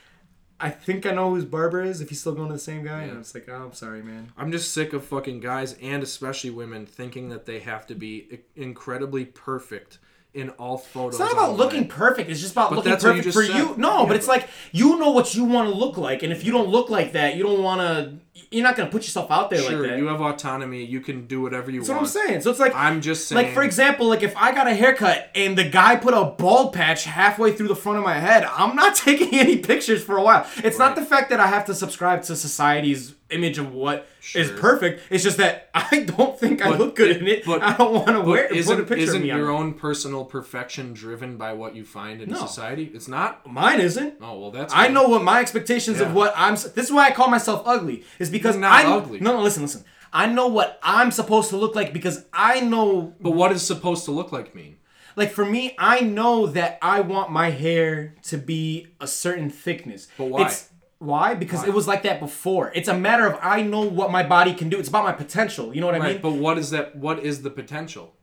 I 0.57 0.69
think 0.69 1.05
I 1.05 1.11
know 1.11 1.31
who 1.31 1.35
his 1.35 1.43
barber 1.43 1.81
is. 1.83 1.99
If 1.99 2.07
he's 2.07 2.21
still 2.21 2.31
going 2.33 2.47
to 2.47 2.53
the 2.53 2.59
same 2.59 2.85
guy, 2.85 3.01
and 3.01 3.11
Yeah. 3.11 3.17
I'm 3.17 3.25
like, 3.33 3.49
oh, 3.49 3.65
I'm 3.65 3.73
sorry, 3.73 4.01
man. 4.01 4.31
I'm 4.37 4.53
just 4.53 4.71
sick 4.73 4.93
of 4.93 5.03
fucking 5.03 5.41
guys 5.41 5.75
and 5.81 6.01
especially 6.01 6.49
women 6.49 6.85
thinking 6.85 7.27
that 7.27 7.45
they 7.45 7.59
have 7.59 7.85
to 7.87 7.93
be 7.93 8.25
i- 8.31 8.39
incredibly 8.55 9.25
perfect 9.25 9.99
in 10.33 10.51
all 10.51 10.77
photos. 10.77 11.15
It's 11.15 11.19
not 11.19 11.33
about 11.33 11.43
online. 11.49 11.57
looking 11.57 11.87
perfect. 11.89 12.29
It's 12.29 12.39
just 12.39 12.53
about 12.53 12.69
But 12.69 12.77
looking 12.77 12.91
that's 12.91 13.03
what 13.03 13.17
you 13.17 13.21
perfect 13.21 13.35
just 13.35 13.49
for 13.49 13.53
said. 13.53 13.57
you. 13.69 13.75
No, 13.77 14.01
Yeah, 14.03 14.07
but 14.07 14.15
it's 14.15 14.29
like 14.29 14.47
you 14.71 14.97
know 14.97 15.11
what 15.11 15.35
you 15.35 15.43
want 15.43 15.67
to 15.69 15.75
look 15.75 15.97
like, 15.97 16.23
and 16.23 16.31
if 16.31 16.45
you 16.45 16.53
don't 16.53 16.69
look 16.69 16.89
like 16.89 17.11
that, 17.11 17.35
you 17.35 17.43
don't 17.43 17.61
want 17.61 17.81
to. 17.81 18.34
You're 18.51 18.63
not 18.63 18.75
gonna 18.75 18.89
put 18.89 19.03
yourself 19.03 19.31
out 19.31 19.49
there 19.49 19.59
Sure, 19.61 19.79
like 19.81 19.91
that. 19.91 19.97
you 19.97 20.07
have 20.07 20.19
autonomy. 20.19 20.83
You 20.83 20.99
can 20.99 21.25
do 21.25 21.41
whatever 21.41 21.71
you 21.71 21.79
want. 21.79 21.87
That's 21.87 22.15
what. 22.15 22.21
I'm 22.23 22.27
saying. 22.27 22.41
So 22.41 22.51
it's 22.51 22.59
like 22.59 22.75
I'm 22.75 22.99
just 23.01 23.27
saying. 23.29 23.45
like 23.45 23.53
for 23.53 23.63
example, 23.63 24.07
like 24.09 24.23
if 24.23 24.35
I 24.35 24.51
got 24.53 24.67
a 24.67 24.73
haircut 24.73 25.29
and 25.35 25.57
the 25.57 25.63
guy 25.63 25.95
put 25.95 26.13
a 26.13 26.25
bald 26.25 26.73
patch 26.73 27.05
halfway 27.05 27.53
through 27.53 27.69
the 27.69 27.75
front 27.77 27.97
of 27.97 28.03
my 28.03 28.15
head, 28.19 28.43
I'm 28.43 28.75
not 28.75 28.95
taking 29.07 29.33
any 29.39 29.57
pictures 29.59 30.03
for 30.03 30.17
a 30.17 30.21
while. 30.23 30.45
It's 30.57 30.77
not 30.77 30.95
the 30.97 31.05
fact 31.05 31.29
that 31.29 31.39
I 31.39 31.47
have 31.47 31.65
to 31.65 31.73
subscribe 31.73 32.23
to 32.23 32.35
society's 32.35 33.15
image 33.31 33.57
of 33.57 33.73
what 33.73 34.07
is 34.35 34.47
Sure. 34.49 34.57
perfect. 34.57 35.01
It's 35.09 35.23
just 35.23 35.37
that 35.37 35.69
I 35.73 36.01
don't 36.01 36.39
think 36.39 36.61
I 36.63 36.69
look 36.69 36.95
good 36.95 37.09
it- 37.11 37.21
in 37.21 37.27
it. 37.27 37.45
but- 37.45 37.63
I 37.63 37.75
don't 37.75 37.93
want 37.93 38.07
to 38.07 38.13
But 38.19 38.25
wear 38.27 38.47
put 38.47 38.55
a 38.55 38.59
isn't, 38.59 38.77
picture 38.85 38.95
isn't 38.97 39.15
of 39.15 39.21
me 39.23 39.27
your 39.29 39.49
own 39.49 39.73
personal 39.73 40.25
perfection 40.25 40.93
driven 40.93 41.35
by 41.37 41.53
what 41.53 41.75
you 41.75 41.83
find 41.83 42.21
in 42.21 42.29
No. 42.29 42.37
society? 42.45 42.91
It's 42.93 43.07
not. 43.07 43.45
Mine 43.51 43.79
isn't. 43.79 44.15
Oh 44.21 44.39
well, 44.39 44.51
that's. 44.51 44.73
I 44.73 44.87
good. 44.87 44.93
know 44.93 45.07
what 45.09 45.23
my 45.23 45.39
expectations 45.39 45.99
Yeah. 45.99 46.07
of 46.07 46.13
what 46.13 46.33
I'm. 46.35 46.53
This 46.53 46.77
is 46.77 46.91
why 46.91 47.07
I 47.07 47.11
call 47.11 47.29
myself 47.29 47.63
ugly. 47.65 48.03
Is 48.25 48.31
because 48.31 48.55
not 48.57 48.71
I 48.71 48.85
ugly. 48.91 49.19
no 49.19 49.33
no 49.33 49.41
listen 49.41 49.63
listen. 49.63 49.83
I 50.13 50.27
know 50.27 50.47
what 50.47 50.79
I'm 50.81 51.11
supposed 51.11 51.49
to 51.49 51.57
look 51.57 51.75
like 51.75 51.91
because 51.91 52.25
I 52.31 52.61
know 52.61 53.13
But 53.19 53.31
what 53.31 53.51
is 53.51 53.65
supposed 53.65 54.05
to 54.05 54.11
look 54.11 54.31
like 54.31 54.55
mean? 54.55 54.77
like 55.15 55.31
for 55.31 55.45
me 55.45 55.75
I 55.77 56.01
know 56.01 56.47
that 56.47 56.77
I 56.81 57.01
want 57.01 57.31
my 57.31 57.49
hair 57.49 58.15
to 58.23 58.37
be 58.37 58.87
a 59.01 59.07
certain 59.07 59.49
thickness. 59.49 60.07
But 60.17 60.25
why? 60.25 60.45
It's, 60.45 60.69
why? 60.99 61.35
Because 61.35 61.61
Why? 61.61 61.67
it 61.67 61.73
was 61.73 61.87
like 61.87 62.03
that 62.03 62.19
before. 62.19 62.71
It's 62.73 62.87
a 62.87 62.97
matter 62.97 63.27
of 63.27 63.37
I 63.41 63.61
know 63.61 63.81
what 63.81 64.11
my 64.11 64.23
body 64.23 64.53
can 64.53 64.69
do. 64.69 64.79
It's 64.79 64.89
about 64.89 65.03
my 65.03 65.11
potential. 65.11 65.73
You 65.75 65.81
know 65.81 65.87
what 65.87 65.95
I 65.95 66.07
mean? 66.13 66.21
But 66.21 66.31
what 66.33 66.57
is 66.57 66.69
that? 66.71 66.95
What 66.95 67.19
is 67.19 67.41
the 67.41 67.49
potential? 67.49 68.14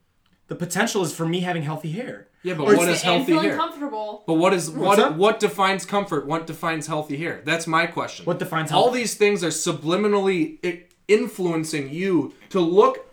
The 0.53 0.65
potential 0.65 1.01
is 1.03 1.13
for 1.15 1.25
me 1.25 1.39
having 1.39 1.63
healthy 1.63 1.91
hair. 1.91 2.27
Yeah, 2.43 2.53
but 2.55 2.63
Or 2.63 2.75
what 2.75 2.83
it's- 2.83 2.97
is 2.99 3.03
and 3.03 3.11
healthy 3.13 3.31
feeling 3.31 3.47
hair? 3.49 3.57
comfortable. 3.57 4.23
But 4.27 4.33
what 4.35 4.53
is 4.53 4.69
What's 4.69 4.97
what 4.97 4.99
up? 4.99 5.15
what 5.15 5.39
defines 5.39 5.85
comfort? 5.85 6.27
What 6.27 6.45
defines 6.45 6.87
healthy 6.87 7.17
hair? 7.17 7.41
That's 7.43 7.65
my 7.67 7.85
question. 7.87 8.25
What 8.25 8.37
defines 8.39 8.71
All 8.71 8.91
these 8.91 9.15
things 9.15 9.43
are 9.43 9.49
subliminally 9.49 10.83
influencing 11.07 11.89
you 11.91 12.33
to 12.49 12.59
look 12.59 13.09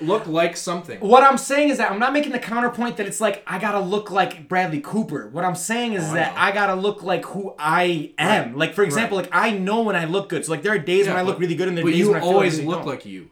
look 0.00 0.26
like 0.26 0.56
something. 0.56 0.98
What 1.00 1.22
I'm 1.22 1.38
saying 1.38 1.68
is 1.70 1.78
that 1.78 1.90
I'm 1.90 1.98
not 2.00 2.12
making 2.12 2.32
the 2.32 2.38
counterpoint 2.40 2.96
that 2.96 3.06
it's 3.06 3.20
like 3.20 3.42
I 3.46 3.58
gotta 3.58 3.78
look 3.80 4.10
like 4.10 4.48
Bradley 4.48 4.80
Cooper. 4.80 5.28
What 5.28 5.44
I'm 5.44 5.54
saying 5.54 5.92
is 5.94 6.04
Oh, 6.10 6.14
that 6.14 6.34
know. 6.34 6.40
I 6.40 6.50
gotta 6.50 6.74
look 6.74 7.02
like 7.04 7.24
who 7.26 7.54
I 7.58 8.12
am. 8.18 8.56
Like 8.58 8.74
for 8.74 8.82
example, 8.82 9.16
like 9.16 9.28
I 9.32 9.50
know 9.52 9.82
when 9.82 9.94
I 9.96 10.04
look 10.06 10.28
good. 10.28 10.44
So 10.44 10.50
like 10.52 10.62
there 10.62 10.72
are 10.74 10.78
days 10.78 11.06
when 11.06 11.16
I 11.16 11.22
look 11.22 11.36
but- 11.36 11.40
really 11.42 11.54
good 11.54 11.68
and 11.68 11.76
there 11.78 11.84
are 11.84 11.86
But 11.86 11.92
days 11.92 12.00
you 12.00 12.08
when 12.08 12.16
I 12.16 12.20
feel 12.20 12.28
always 12.30 12.54
really 12.56 12.66
look 12.68 12.78
don't. 12.80 12.86
like 12.88 13.06
you. 13.06 13.28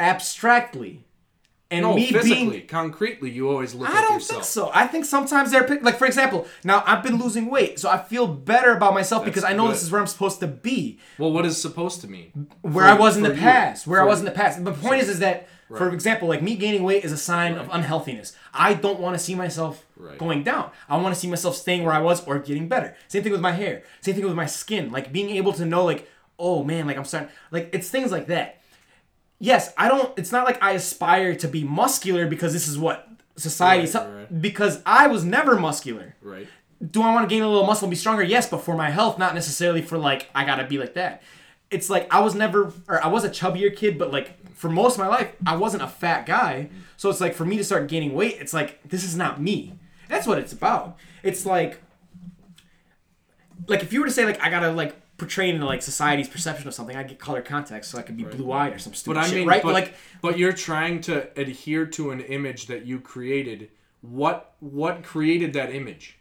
abstractly. 0.00 1.03
And 1.74 1.82
No, 1.82 1.94
me 1.94 2.10
physically, 2.10 2.50
being 2.50 2.66
concretely, 2.66 3.30
you 3.30 3.48
always 3.48 3.74
look 3.74 3.88
I 3.88 4.00
don't 4.02 4.14
yourself. 4.14 4.42
think 4.42 4.44
so. 4.44 4.70
I 4.74 4.86
think 4.86 5.04
sometimes 5.04 5.50
they're 5.50 5.66
like 5.82 5.98
for 5.98 6.06
example, 6.06 6.46
now 6.64 6.82
I've 6.86 7.02
been 7.02 7.16
losing 7.18 7.46
weight, 7.50 7.78
so 7.78 7.88
I 7.90 7.98
feel 7.98 8.26
better 8.26 8.72
about 8.72 8.94
myself 8.94 9.24
That's 9.24 9.34
because 9.34 9.44
I 9.44 9.52
know 9.54 9.66
good. 9.66 9.74
this 9.74 9.82
is 9.82 9.90
where 9.90 10.00
I'm 10.00 10.06
supposed 10.06 10.40
to 10.40 10.46
be. 10.46 10.98
Well, 11.18 11.32
what 11.32 11.44
is 11.46 11.60
supposed 11.60 12.00
to 12.02 12.08
mean? 12.08 12.48
where 12.62 12.84
For- 12.86 12.90
I 12.90 12.94
was 12.94 13.16
in 13.16 13.22
the 13.22 13.34
you. 13.34 13.40
past. 13.40 13.86
Where 13.86 14.00
I 14.00 14.04
For- 14.04 14.08
was 14.08 14.18
in 14.20 14.24
the 14.26 14.30
past. 14.32 14.64
The 14.64 14.72
point 14.72 15.02
is, 15.02 15.08
is 15.08 15.18
that 15.20 15.48
for 15.68 15.90
example, 15.92 16.28
like 16.28 16.40
me 16.42 16.54
gaining 16.56 16.84
weight 16.84 17.04
is 17.04 17.10
a 17.10 17.16
sign 17.16 17.54
of 17.54 17.68
unhealthiness. 17.72 18.32
I 18.52 18.74
don't 18.74 19.00
want 19.00 19.18
to 19.18 19.22
see 19.22 19.34
myself 19.34 19.84
Right. 19.96 20.16
going 20.18 20.44
down. 20.44 20.70
I 20.88 20.96
want 20.98 21.14
to 21.14 21.20
see 21.20 21.26
myself 21.28 21.56
staying 21.56 21.82
where 21.84 21.92
I 21.94 22.00
was 22.00 22.24
or 22.26 22.38
getting 22.38 22.68
better. 22.68 22.94
Same 23.08 23.22
thing 23.24 23.32
with 23.32 23.40
my 23.40 23.52
hair. 23.52 23.82
Same 24.00 24.14
thing 24.14 24.24
with 24.24 24.34
my 24.36 24.46
skin. 24.46 24.92
Like 24.92 25.12
being 25.12 25.30
able 25.30 25.52
to 25.54 25.64
know, 25.64 25.84
like, 25.84 26.08
oh 26.38 26.62
man, 26.62 26.86
like 26.86 26.96
I'm 26.96 27.04
starting. 27.04 27.30
Like 27.50 27.70
it's 27.72 27.88
things 27.88 28.12
like 28.12 28.26
that. 28.28 28.60
Yes, 29.44 29.74
I 29.76 29.88
don't. 29.88 30.16
It's 30.18 30.32
not 30.32 30.46
like 30.46 30.62
I 30.62 30.72
aspire 30.72 31.34
to 31.36 31.48
be 31.48 31.64
muscular 31.64 32.26
because 32.26 32.54
this 32.54 32.66
is 32.66 32.78
what 32.78 33.06
society. 33.36 33.90
Right, 33.92 34.14
right. 34.14 34.40
Because 34.40 34.80
I 34.86 35.06
was 35.08 35.22
never 35.22 35.58
muscular 35.60 36.16
Right. 36.22 36.48
do 36.90 37.02
I 37.02 37.12
want 37.12 37.28
to 37.28 37.34
gain 37.34 37.42
a 37.42 37.48
little 37.48 37.66
muscle 37.66 37.84
and 37.86 37.90
be 37.90 37.96
stronger? 37.96 38.22
Yes, 38.22 38.48
but 38.48 38.58
for 38.62 38.74
my 38.74 38.88
health, 38.88 39.18
not 39.18 39.34
necessarily 39.34 39.82
for 39.82 39.98
like 39.98 40.30
I 40.34 40.46
gotta 40.46 40.64
be 40.64 40.78
like 40.78 40.94
that. 40.94 41.22
It's 41.70 41.90
like 41.90 42.06
I 42.10 42.20
was 42.20 42.34
never, 42.34 42.72
or 42.88 43.04
I 43.04 43.08
was 43.08 43.22
a 43.24 43.28
chubbier 43.28 43.74
kid, 43.74 43.98
but 43.98 44.10
like 44.10 44.54
for 44.54 44.70
most 44.70 44.94
of 44.94 45.00
my 45.00 45.08
life, 45.08 45.32
I 45.46 45.56
wasn't 45.56 45.82
a 45.82 45.88
fat 45.88 46.24
guy. 46.24 46.70
So 46.96 47.10
it's 47.10 47.20
like 47.20 47.34
for 47.34 47.44
me 47.44 47.58
to 47.58 47.64
start 47.64 47.86
gaining 47.88 48.14
weight, 48.14 48.36
it's 48.40 48.54
like 48.54 48.80
this 48.88 49.04
is 49.04 49.14
not 49.14 49.42
me. 49.42 49.74
That's 50.08 50.26
what 50.26 50.38
it's 50.38 50.54
about. 50.54 50.96
It's 51.22 51.44
like, 51.44 51.82
like 53.66 53.82
if 53.82 53.92
you 53.92 54.00
were 54.00 54.06
to 54.06 54.12
say 54.12 54.24
like 54.24 54.40
I 54.42 54.48
gotta 54.48 54.70
like 54.72 54.94
portray 55.24 55.50
into 55.50 55.66
like 55.66 55.82
society's 55.82 56.28
perception 56.28 56.68
of 56.68 56.74
something, 56.74 56.96
I 56.96 57.02
get 57.02 57.18
color 57.18 57.42
context 57.42 57.90
so 57.90 57.98
I 57.98 58.02
could 58.02 58.16
be 58.16 58.24
blue 58.24 58.52
eyed 58.52 58.72
or 58.74 58.78
some 58.78 58.94
stupid 58.94 59.14
But 59.16 59.24
I 59.24 59.26
shit, 59.28 59.38
mean, 59.38 59.48
right? 59.48 59.62
but, 59.62 59.72
like 59.72 59.94
but 60.22 60.38
you're 60.38 60.52
trying 60.52 61.00
to 61.02 61.28
adhere 61.40 61.86
to 61.86 62.10
an 62.10 62.20
image 62.20 62.66
that 62.66 62.84
you 62.86 63.00
created. 63.00 63.70
What 64.00 64.54
what 64.60 65.02
created 65.02 65.52
that 65.54 65.70
image? 65.74 66.18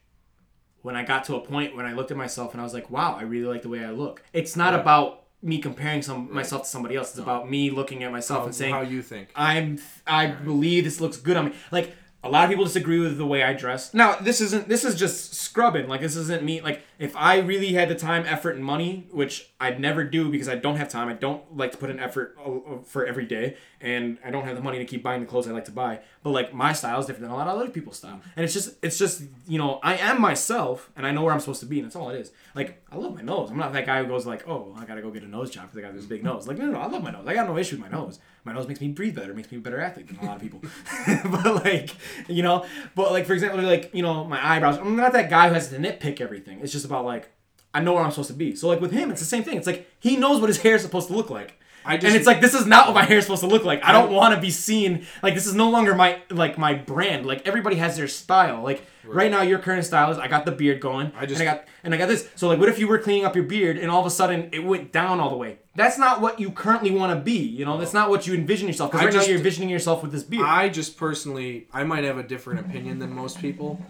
when 0.84 0.98
I 0.98 1.04
got 1.06 1.24
to 1.26 1.36
a 1.38 1.40
point 1.40 1.78
when 1.78 1.86
I 1.86 1.94
looked 1.94 2.12
at 2.12 2.18
myself 2.18 2.52
and 2.52 2.60
I 2.60 2.64
was 2.66 2.74
like, 2.74 2.90
wow, 2.92 3.16
I 3.18 3.24
really 3.24 3.46
like 3.48 3.62
the 3.62 3.70
way 3.70 3.86
I 3.86 3.92
look. 3.92 4.22
It's 4.34 4.58
not 4.58 4.74
Right. 4.74 4.82
about 4.82 5.24
me 5.42 5.60
comparing 5.60 6.02
some 6.02 6.34
myself 6.34 6.64
to 6.64 6.68
somebody 6.68 6.98
else. 6.98 7.12
It's 7.12 7.20
about 7.20 7.50
me 7.50 7.70
looking 7.72 8.04
at 8.04 8.12
myself 8.12 8.40
How, 8.42 8.46
and 8.48 8.54
saying, 8.56 8.74
how 8.74 8.82
you 8.82 9.02
think? 9.02 9.30
I'm 9.34 9.80
I 10.06 10.28
believe 10.28 10.84
this 10.84 11.00
looks 11.00 11.16
good 11.18 11.38
on 11.38 11.46
me. 11.46 11.54
Like 11.72 11.96
a 12.22 12.30
lot 12.30 12.44
of 12.44 12.50
people 12.50 12.66
disagree 12.66 13.00
with 13.00 13.18
the 13.18 13.26
way 13.26 13.44
I 13.44 13.54
dress. 13.54 13.94
Now, 13.94 14.16
this 14.16 14.42
isn't 14.42 14.68
this 14.68 14.84
is 14.84 14.96
just 14.96 15.34
scrubbing. 15.36 15.88
Like 15.88 16.02
this 16.02 16.18
isn't 16.18 16.44
me 16.44 16.60
like 16.60 16.82
if 17.04 17.18
I 17.18 17.40
really 17.40 17.74
had 17.74 17.90
the 17.90 17.96
time, 17.96 18.24
effort, 18.26 18.56
and 18.56 18.64
money, 18.64 19.08
which 19.12 19.52
I'd 19.60 19.78
never 19.78 20.06
do 20.06 20.30
because 20.30 20.48
I 20.48 20.56
don't 20.56 20.78
have 20.78 20.88
time, 20.88 21.10
I 21.10 21.14
don't 21.14 21.58
like 21.58 21.74
to 21.74 21.78
put 21.78 21.90
in 21.90 22.00
effort 22.00 22.38
uh, 22.42 22.78
for 22.86 23.06
every 23.06 23.26
day, 23.26 23.58
and 23.82 24.18
I 24.24 24.32
don't 24.32 24.46
have 24.46 24.56
the 24.56 24.62
money 24.62 24.78
to 24.78 24.86
keep 24.86 25.04
buying 25.04 25.20
the 25.20 25.28
clothes 25.28 25.46
I 25.46 25.52
like 25.52 25.66
to 25.66 25.72
buy. 25.72 26.00
But 26.24 26.30
like 26.30 26.54
my 26.54 26.72
style 26.72 27.02
is 27.02 27.06
different 27.06 27.24
than 27.24 27.32
a 27.32 27.36
lot 27.36 27.50
of 27.50 27.60
other 27.60 27.70
people's 27.70 27.98
style, 27.98 28.22
and 28.38 28.46
it's 28.46 28.54
just, 28.54 28.78
it's 28.82 28.98
just, 28.98 29.24
you 29.46 29.58
know, 29.58 29.82
I 29.84 29.98
am 29.98 30.22
myself, 30.22 30.92
and 30.96 31.06
I 31.06 31.12
know 31.12 31.24
where 31.24 31.34
I'm 31.34 31.42
supposed 31.42 31.60
to 31.60 31.66
be, 31.66 31.80
and 31.80 31.86
that's 31.86 31.98
all 31.98 32.10
it 32.10 32.18
is. 32.18 32.32
Like 32.56 32.82
I 32.90 32.96
love 32.96 33.14
my 33.14 33.22
nose. 33.22 33.52
I'm 33.52 33.58
not 33.58 33.74
that 33.74 33.86
guy 33.86 34.02
who 34.02 34.08
goes 34.08 34.26
like, 34.26 34.48
oh, 34.48 34.74
I 34.78 34.86
gotta 34.86 35.02
go 35.02 35.12
get 35.12 35.24
a 35.24 35.28
nose 35.28 35.52
job 35.52 35.64
because 35.64 35.80
I 35.80 35.82
got 35.82 35.94
this 35.94 36.06
big 36.06 36.24
nose. 36.24 36.48
Like 36.48 36.58
no, 36.58 36.68
no, 36.68 36.72
no, 36.72 36.80
I 36.80 36.88
love 36.88 37.04
my 37.04 37.12
nose. 37.12 37.28
I 37.28 37.34
got 37.34 37.50
no 37.50 37.58
issue 37.58 37.76
with 37.76 37.92
my 37.92 37.98
nose. 37.98 38.20
My 38.46 38.54
nose 38.54 38.68
makes 38.68 38.80
me 38.80 38.90
breathe 38.90 39.16
better, 39.16 39.34
makes 39.34 39.52
me 39.52 39.58
a 39.58 39.62
better 39.62 39.80
athlete 39.80 40.08
than 40.08 40.18
a 40.20 40.26
lot 40.26 40.36
of 40.36 40.42
people. 40.42 40.62
but 41.26 41.66
like, 41.66 41.92
you 42.30 42.44
know, 42.44 42.66
but 42.96 43.12
like 43.12 43.26
for 43.26 43.34
example, 43.34 43.62
like 43.62 43.90
you 43.94 44.04
know, 44.04 44.24
my 44.24 44.40
eyebrows. 44.46 44.78
I'm 44.78 44.96
not 44.96 45.12
that 45.14 45.30
guy 45.30 45.50
who 45.50 45.54
has 45.54 45.70
to 45.70 45.78
nitpick 45.78 46.22
everything. 46.22 46.60
It's 46.62 46.72
just 46.72 46.86
about 46.86 46.93
like 47.02 47.30
I 47.74 47.80
know 47.82 47.94
where 47.94 48.04
I'm 48.04 48.12
supposed 48.12 48.30
to 48.30 48.36
be. 48.36 48.56
So 48.56 48.68
like 48.68 48.82
with 48.82 48.92
him, 48.92 49.10
it's 49.10 49.20
the 49.20 49.26
same 49.26 49.44
thing. 49.44 49.58
It's 49.58 49.68
like 49.68 49.90
he 50.00 50.16
knows 50.16 50.40
what 50.40 50.48
his 50.50 50.62
hair 50.62 50.76
is 50.76 50.82
supposed 50.84 51.08
to 51.08 51.14
look 51.16 51.30
like. 51.30 51.60
I 51.86 51.98
just- 51.98 52.08
and 52.08 52.16
it's 52.16 52.26
like 52.28 52.40
this 52.40 52.54
is 52.54 52.66
not 52.66 52.88
what 52.88 52.94
my 52.96 53.04
hair 53.04 53.18
is 53.18 53.26
supposed 53.26 53.42
to 53.42 53.48
look 53.48 53.66
like. 53.66 53.84
I 53.84 53.92
don't 53.92 54.12
want 54.14 54.34
to 54.36 54.40
be 54.40 54.52
seen 54.52 55.06
like 55.22 55.34
this 55.34 55.46
is 55.48 55.54
no 55.56 55.70
longer 55.70 55.94
my 55.96 56.20
like 56.30 56.58
my 56.58 56.74
brand. 56.76 57.26
Like 57.26 57.46
everybody 57.46 57.76
has 57.78 57.98
their 57.98 58.08
style. 58.08 58.62
Like 58.64 58.86
right, 59.04 59.30
now, 59.30 59.42
your 59.42 59.60
current 59.60 59.84
style 59.84 60.10
is 60.10 60.18
I 60.18 60.30
got 60.30 60.46
the 60.46 60.54
beard 60.54 60.80
going. 60.80 61.12
I 61.18 61.26
just- 61.26 61.42
and 61.42 61.50
I 61.50 61.54
got 61.54 61.66
and 61.84 61.94
I 61.94 61.98
got 61.98 62.08
this. 62.08 62.30
So 62.36 62.48
like, 62.48 62.58
what 62.60 62.70
if 62.70 62.80
you 62.80 62.88
were 62.88 63.00
cleaning 63.00 63.26
up 63.26 63.36
your 63.36 63.44
beard 63.44 63.78
and 63.78 63.92
all 63.92 64.00
of 64.00 64.06
a 64.06 64.10
sudden 64.12 64.48
it 64.54 64.64
went 64.64 64.94
down 64.94 65.20
all 65.20 65.30
the 65.30 65.36
way? 65.36 65.58
That's 65.76 65.98
not 65.98 66.22
what 66.22 66.40
you 66.40 66.52
currently 66.52 66.92
want 66.92 67.18
to 67.18 67.22
be. 67.22 67.40
You 67.40 67.66
know, 67.66 67.78
that's 67.78 67.94
not 67.94 68.10
what 68.10 68.28
you 68.28 68.34
envision 68.34 68.68
yourself. 68.68 68.92
Because 68.92 69.06
right 69.06 69.12
just- 69.14 69.26
now 69.28 69.30
you're 69.32 69.38
envisioning 69.40 69.70
yourself 69.70 70.04
with 70.04 70.12
this 70.14 70.24
beard. 70.24 70.46
I 70.46 70.70
just 70.70 70.96
personally, 70.96 71.68
I 71.74 71.84
might 71.84 72.06
have 72.06 72.18
a 72.18 72.24
different 72.24 72.62
opinion 72.62 73.00
than 73.00 73.12
most 73.14 73.40
people. 73.42 73.84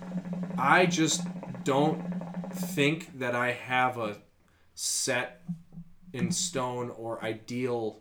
I 0.58 0.88
just 0.88 1.22
don't 1.64 2.02
think 2.56 3.20
that 3.20 3.36
I 3.36 3.52
have 3.52 3.98
a 3.98 4.18
set 4.76 5.42
in 6.14 6.32
stone 6.32 6.92
or 6.98 7.24
ideal 7.24 8.00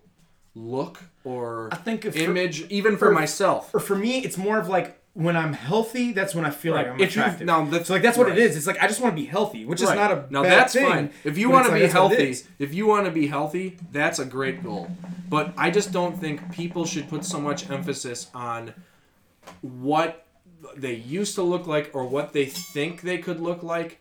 look 0.55 1.01
or 1.25 1.69
I 1.73 1.77
think 1.77 2.05
for- 2.05 2.17
image, 2.19 2.63
even 2.71 2.93
for 2.97 3.07
for- 3.07 3.13
myself. 3.13 3.75
or 3.75 3.81
for 3.81 3.97
me, 3.97 4.19
it's 4.19 4.37
more 4.37 4.59
of 4.59 4.69
like 4.69 4.99
when 5.15 5.37
I'm 5.37 5.53
healthy, 5.53 6.13
that's 6.13 6.35
when 6.35 6.45
I 6.47 6.51
feel 6.51 6.73
like 6.75 6.87
I'm 6.89 6.99
If 7.01 7.11
attractive. 7.11 7.47
now 7.47 7.65
that's- 7.67 7.87
so 7.89 7.93
like 7.95 8.03
that's 8.03 8.17
what 8.17 8.29
right. 8.29 8.39
it 8.39 8.43
is. 8.43 8.57
It's 8.57 8.67
like 8.67 8.83
I 8.83 8.87
just 8.87 9.01
want 9.01 9.15
to 9.15 9.21
be 9.21 9.27
healthy, 9.27 9.65
which 9.67 9.81
is 9.83 9.89
not 9.91 10.11
a 10.11 10.27
now 10.31 10.43
bad 10.43 10.53
that's 10.53 10.73
thing, 10.73 10.87
fine. 10.89 11.11
If 11.25 11.37
you 11.37 11.51
want 11.51 11.67
to 11.67 11.73
like, 11.73 11.83
be 11.83 11.89
healthy, 11.89 12.37
if 12.59 12.73
you 12.75 12.87
want 12.87 13.05
to 13.07 13.11
be 13.13 13.27
healthy, 13.27 13.79
that's 13.91 14.19
a 14.19 14.25
great 14.25 14.63
goal. 14.63 14.91
But 15.29 15.53
I 15.57 15.71
just 15.71 15.93
don't 15.93 16.19
think 16.19 16.53
people 16.53 16.85
should 16.87 17.09
put 17.09 17.25
so 17.25 17.41
much 17.41 17.69
emphasis 17.71 18.29
on 18.35 18.73
what 19.61 20.27
they 20.77 20.95
used 20.95 21.35
to 21.37 21.43
look 21.43 21.67
like 21.67 21.91
or 21.95 22.07
what 22.07 22.33
they 22.33 22.47
think 22.47 23.03
they 23.03 23.19
could 23.19 23.41
look 23.41 23.63
like. 23.63 23.99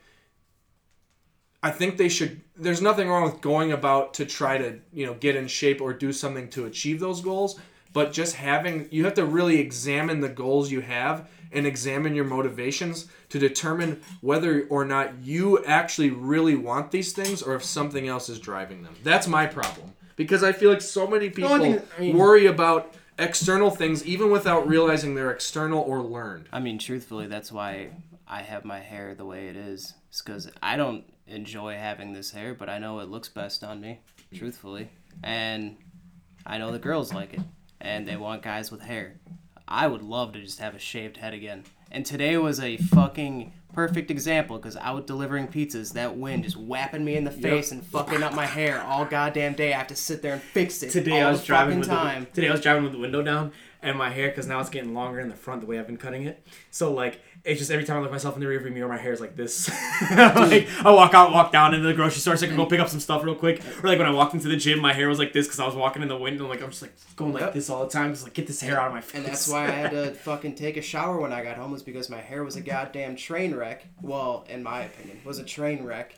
I 1.64 1.72
think 1.72 1.98
they 1.98 2.10
should. 2.10 2.42
There's 2.56 2.82
nothing 2.82 3.08
wrong 3.10 3.24
with 3.24 3.42
going 3.42 3.72
about 3.72 4.14
to 4.16 4.26
try 4.26 4.58
to 4.58 4.80
you 4.94 5.06
know 5.06 5.14
get 5.16 5.36
in 5.36 5.48
shape 5.48 5.82
or 5.82 5.94
do 5.94 6.12
something 6.14 6.50
to 6.50 6.66
achieve 6.66 7.00
those 7.00 7.22
goals. 7.22 7.60
But 7.94 8.14
just 8.14 8.36
having 8.36 8.88
you 8.92 9.04
have 9.06 9.16
to 9.16 9.26
really 9.26 9.60
examine 9.60 10.22
the 10.22 10.30
goals 10.30 10.72
you 10.72 10.82
have 10.82 11.30
and 11.52 11.68
examine 11.68 12.16
your 12.16 12.24
motivations 12.26 13.08
to 13.30 13.38
determine 13.38 14.02
whether 14.22 14.66
or 14.70 14.86
not 14.86 15.14
you 15.22 15.64
actually 15.66 16.10
really 16.10 16.56
want 16.56 16.92
these 16.92 17.12
things 17.12 17.42
or 17.42 17.54
if 17.56 17.64
something 17.64 18.08
else 18.08 18.30
is 18.30 18.40
driving 18.40 18.84
them. 18.84 18.96
That's 19.04 19.28
my 19.28 19.46
problem 19.46 19.92
because 20.16 20.44
I 20.44 20.54
feel 20.54 20.72
like 20.72 20.82
so 20.82 21.06
many 21.06 21.30
people 21.30 21.52
only 21.52 21.74
thing- 21.74 21.88
I 21.98 22.02
mean- 22.02 22.18
worry 22.18 22.46
about 22.46 22.94
external 23.20 23.70
things 23.70 24.06
even 24.06 24.32
without 24.32 24.68
realizing 24.68 25.14
they're 25.14 25.30
external 25.32 25.82
or 25.82 26.02
learned. 26.02 26.48
I 26.54 26.60
mean, 26.62 26.78
truthfully, 26.80 27.28
that's 27.28 27.52
why 27.52 27.90
I 28.28 28.42
have 28.42 28.64
my 28.64 28.80
hair 28.80 29.14
the 29.14 29.26
way 29.26 29.48
it 29.50 29.58
is. 29.58 29.94
It's 30.10 30.22
because 30.22 30.50
I 30.64 30.78
don't 30.78 31.04
enjoy 31.28 31.76
having 31.76 32.14
this 32.14 32.32
hair, 32.32 32.54
but 32.54 32.70
I 32.70 32.78
know 32.78 33.00
it 33.00 33.10
looks 33.10 33.30
best 33.30 33.64
on 33.64 33.82
me, 33.82 34.00
truthfully. 34.34 34.90
And 35.24 35.78
I 36.46 36.58
know 36.58 36.72
the 36.72 36.80
girls 36.80 37.14
like 37.14 37.34
it, 37.34 37.42
and 37.80 38.08
they 38.08 38.16
want 38.16 38.42
guys 38.42 38.72
with 38.72 38.82
hair. 38.82 39.20
I 39.68 39.88
would 39.88 40.02
love 40.02 40.34
to 40.34 40.42
just 40.42 40.60
have 40.60 40.76
a 40.76 40.80
shaved 40.80 41.18
head 41.18 41.34
again. 41.34 41.64
And 41.92 42.06
today 42.06 42.38
was 42.38 42.60
a 42.60 42.78
fucking 42.78 43.54
perfect 43.74 44.12
example 44.12 44.58
because 44.58 44.76
out 44.78 45.08
delivering 45.08 45.48
pizzas, 45.48 45.94
that 45.94 46.18
wind 46.18 46.44
just 46.44 46.58
whapping 46.58 47.06
me 47.06 47.16
in 47.16 47.24
the 47.24 47.32
face 47.32 47.72
and 47.72 47.86
fucking 47.86 48.24
up 48.24 48.34
my 48.34 48.46
hair 48.46 48.82
all 48.82 49.06
goddamn 49.06 49.54
day. 49.54 49.74
I 49.74 49.78
have 49.78 49.88
to 49.88 49.96
sit 49.96 50.22
there 50.22 50.34
and 50.34 50.42
fix 50.42 50.84
it 50.84 50.92
today 50.92 51.22
all 51.22 51.28
I 51.28 51.32
was 51.32 51.44
driving 51.44 51.80
with 51.80 51.88
time. 51.88 52.26
The, 52.26 52.32
today 52.32 52.50
I 52.50 52.52
was 52.52 52.62
driving 52.62 52.84
with 52.84 52.94
the 52.94 53.00
window 53.00 53.22
down 53.22 53.52
and 53.82 53.98
my 53.98 54.10
hair 54.10 54.30
because 54.30 54.48
now 54.48 54.60
it's 54.60 54.70
getting 54.70 54.94
longer 54.94 55.20
in 55.20 55.30
the 55.30 55.36
front 55.36 55.62
the 55.62 55.68
way 55.68 55.80
I've 55.80 55.88
been 55.88 55.98
cutting 55.98 56.24
it. 56.24 56.46
So 56.70 56.94
like 56.94 57.22
it's 57.44 57.60
just 57.60 57.72
every 57.72 57.84
time 57.86 57.98
I 57.98 58.02
look 58.02 58.12
myself 58.12 58.36
in 58.36 58.40
the 58.42 58.46
rearview 58.46 58.72
mirror, 58.72 58.88
my 58.88 58.98
hair 58.98 59.14
is 59.14 59.20
like 59.20 59.36
this. 59.36 59.68
like 60.12 60.68
I 60.86 60.92
walk 60.92 61.14
out, 61.14 61.32
walk 61.32 61.52
down 61.52 61.74
into 61.74 61.88
the 61.88 61.94
grocery 61.94 62.20
store 62.20 62.36
so 62.38 62.46
I 62.46 62.48
can 62.48 62.56
go 62.58 62.66
pick 62.66 62.80
up 62.80 62.88
some 62.90 63.00
stuff 63.00 63.24
real 63.24 63.36
quick. 63.36 63.62
Or 63.84 63.90
like 63.90 63.98
when 63.98 64.08
I 64.08 64.12
walked 64.12 64.34
into 64.34 64.48
the 64.48 64.56
gym, 64.58 64.80
my 64.80 64.94
hair 64.94 65.10
was 65.10 65.18
like 65.20 65.34
this 65.34 65.48
because 65.48 65.60
I 65.60 65.66
was 65.66 65.74
walking 65.76 66.02
in 66.02 66.08
the 66.08 66.18
wind 66.18 66.40
and 66.40 66.50
like 66.50 66.62
I'm 66.62 66.70
just 66.70 66.82
like 66.84 66.94
going 67.16 67.34
like 67.34 67.42
Yep. 67.42 67.54
this 67.54 67.70
all 67.70 67.84
the 67.84 67.90
time, 67.92 68.12
just 68.12 68.24
like 68.24 68.34
get 68.34 68.48
this 68.48 68.62
hair 68.62 68.80
out 68.80 68.88
of 68.88 68.94
my 68.94 69.02
face. 69.02 69.16
And 69.16 69.26
that's 69.26 69.48
why 69.48 69.66
I 69.68 69.72
had 69.72 69.92
to 69.92 70.12
fucking 70.24 70.56
take 70.56 70.78
a 70.78 70.82
shower 70.82 71.20
when 71.20 71.34
I 71.34 71.44
got 71.44 71.58
home 71.58 71.72
was 71.72 71.84
because 71.84 72.10
my 72.10 72.20
hair 72.22 72.44
was 72.44 72.56
a 72.56 72.62
goddamn 72.62 73.16
train 73.16 73.56
wreck. 73.56 73.86
Well, 74.02 74.46
in 74.50 74.62
my 74.62 74.82
opinion, 74.84 75.20
was 75.26 75.40
a 75.40 75.44
train 75.44 75.84
wreck. 75.84 76.14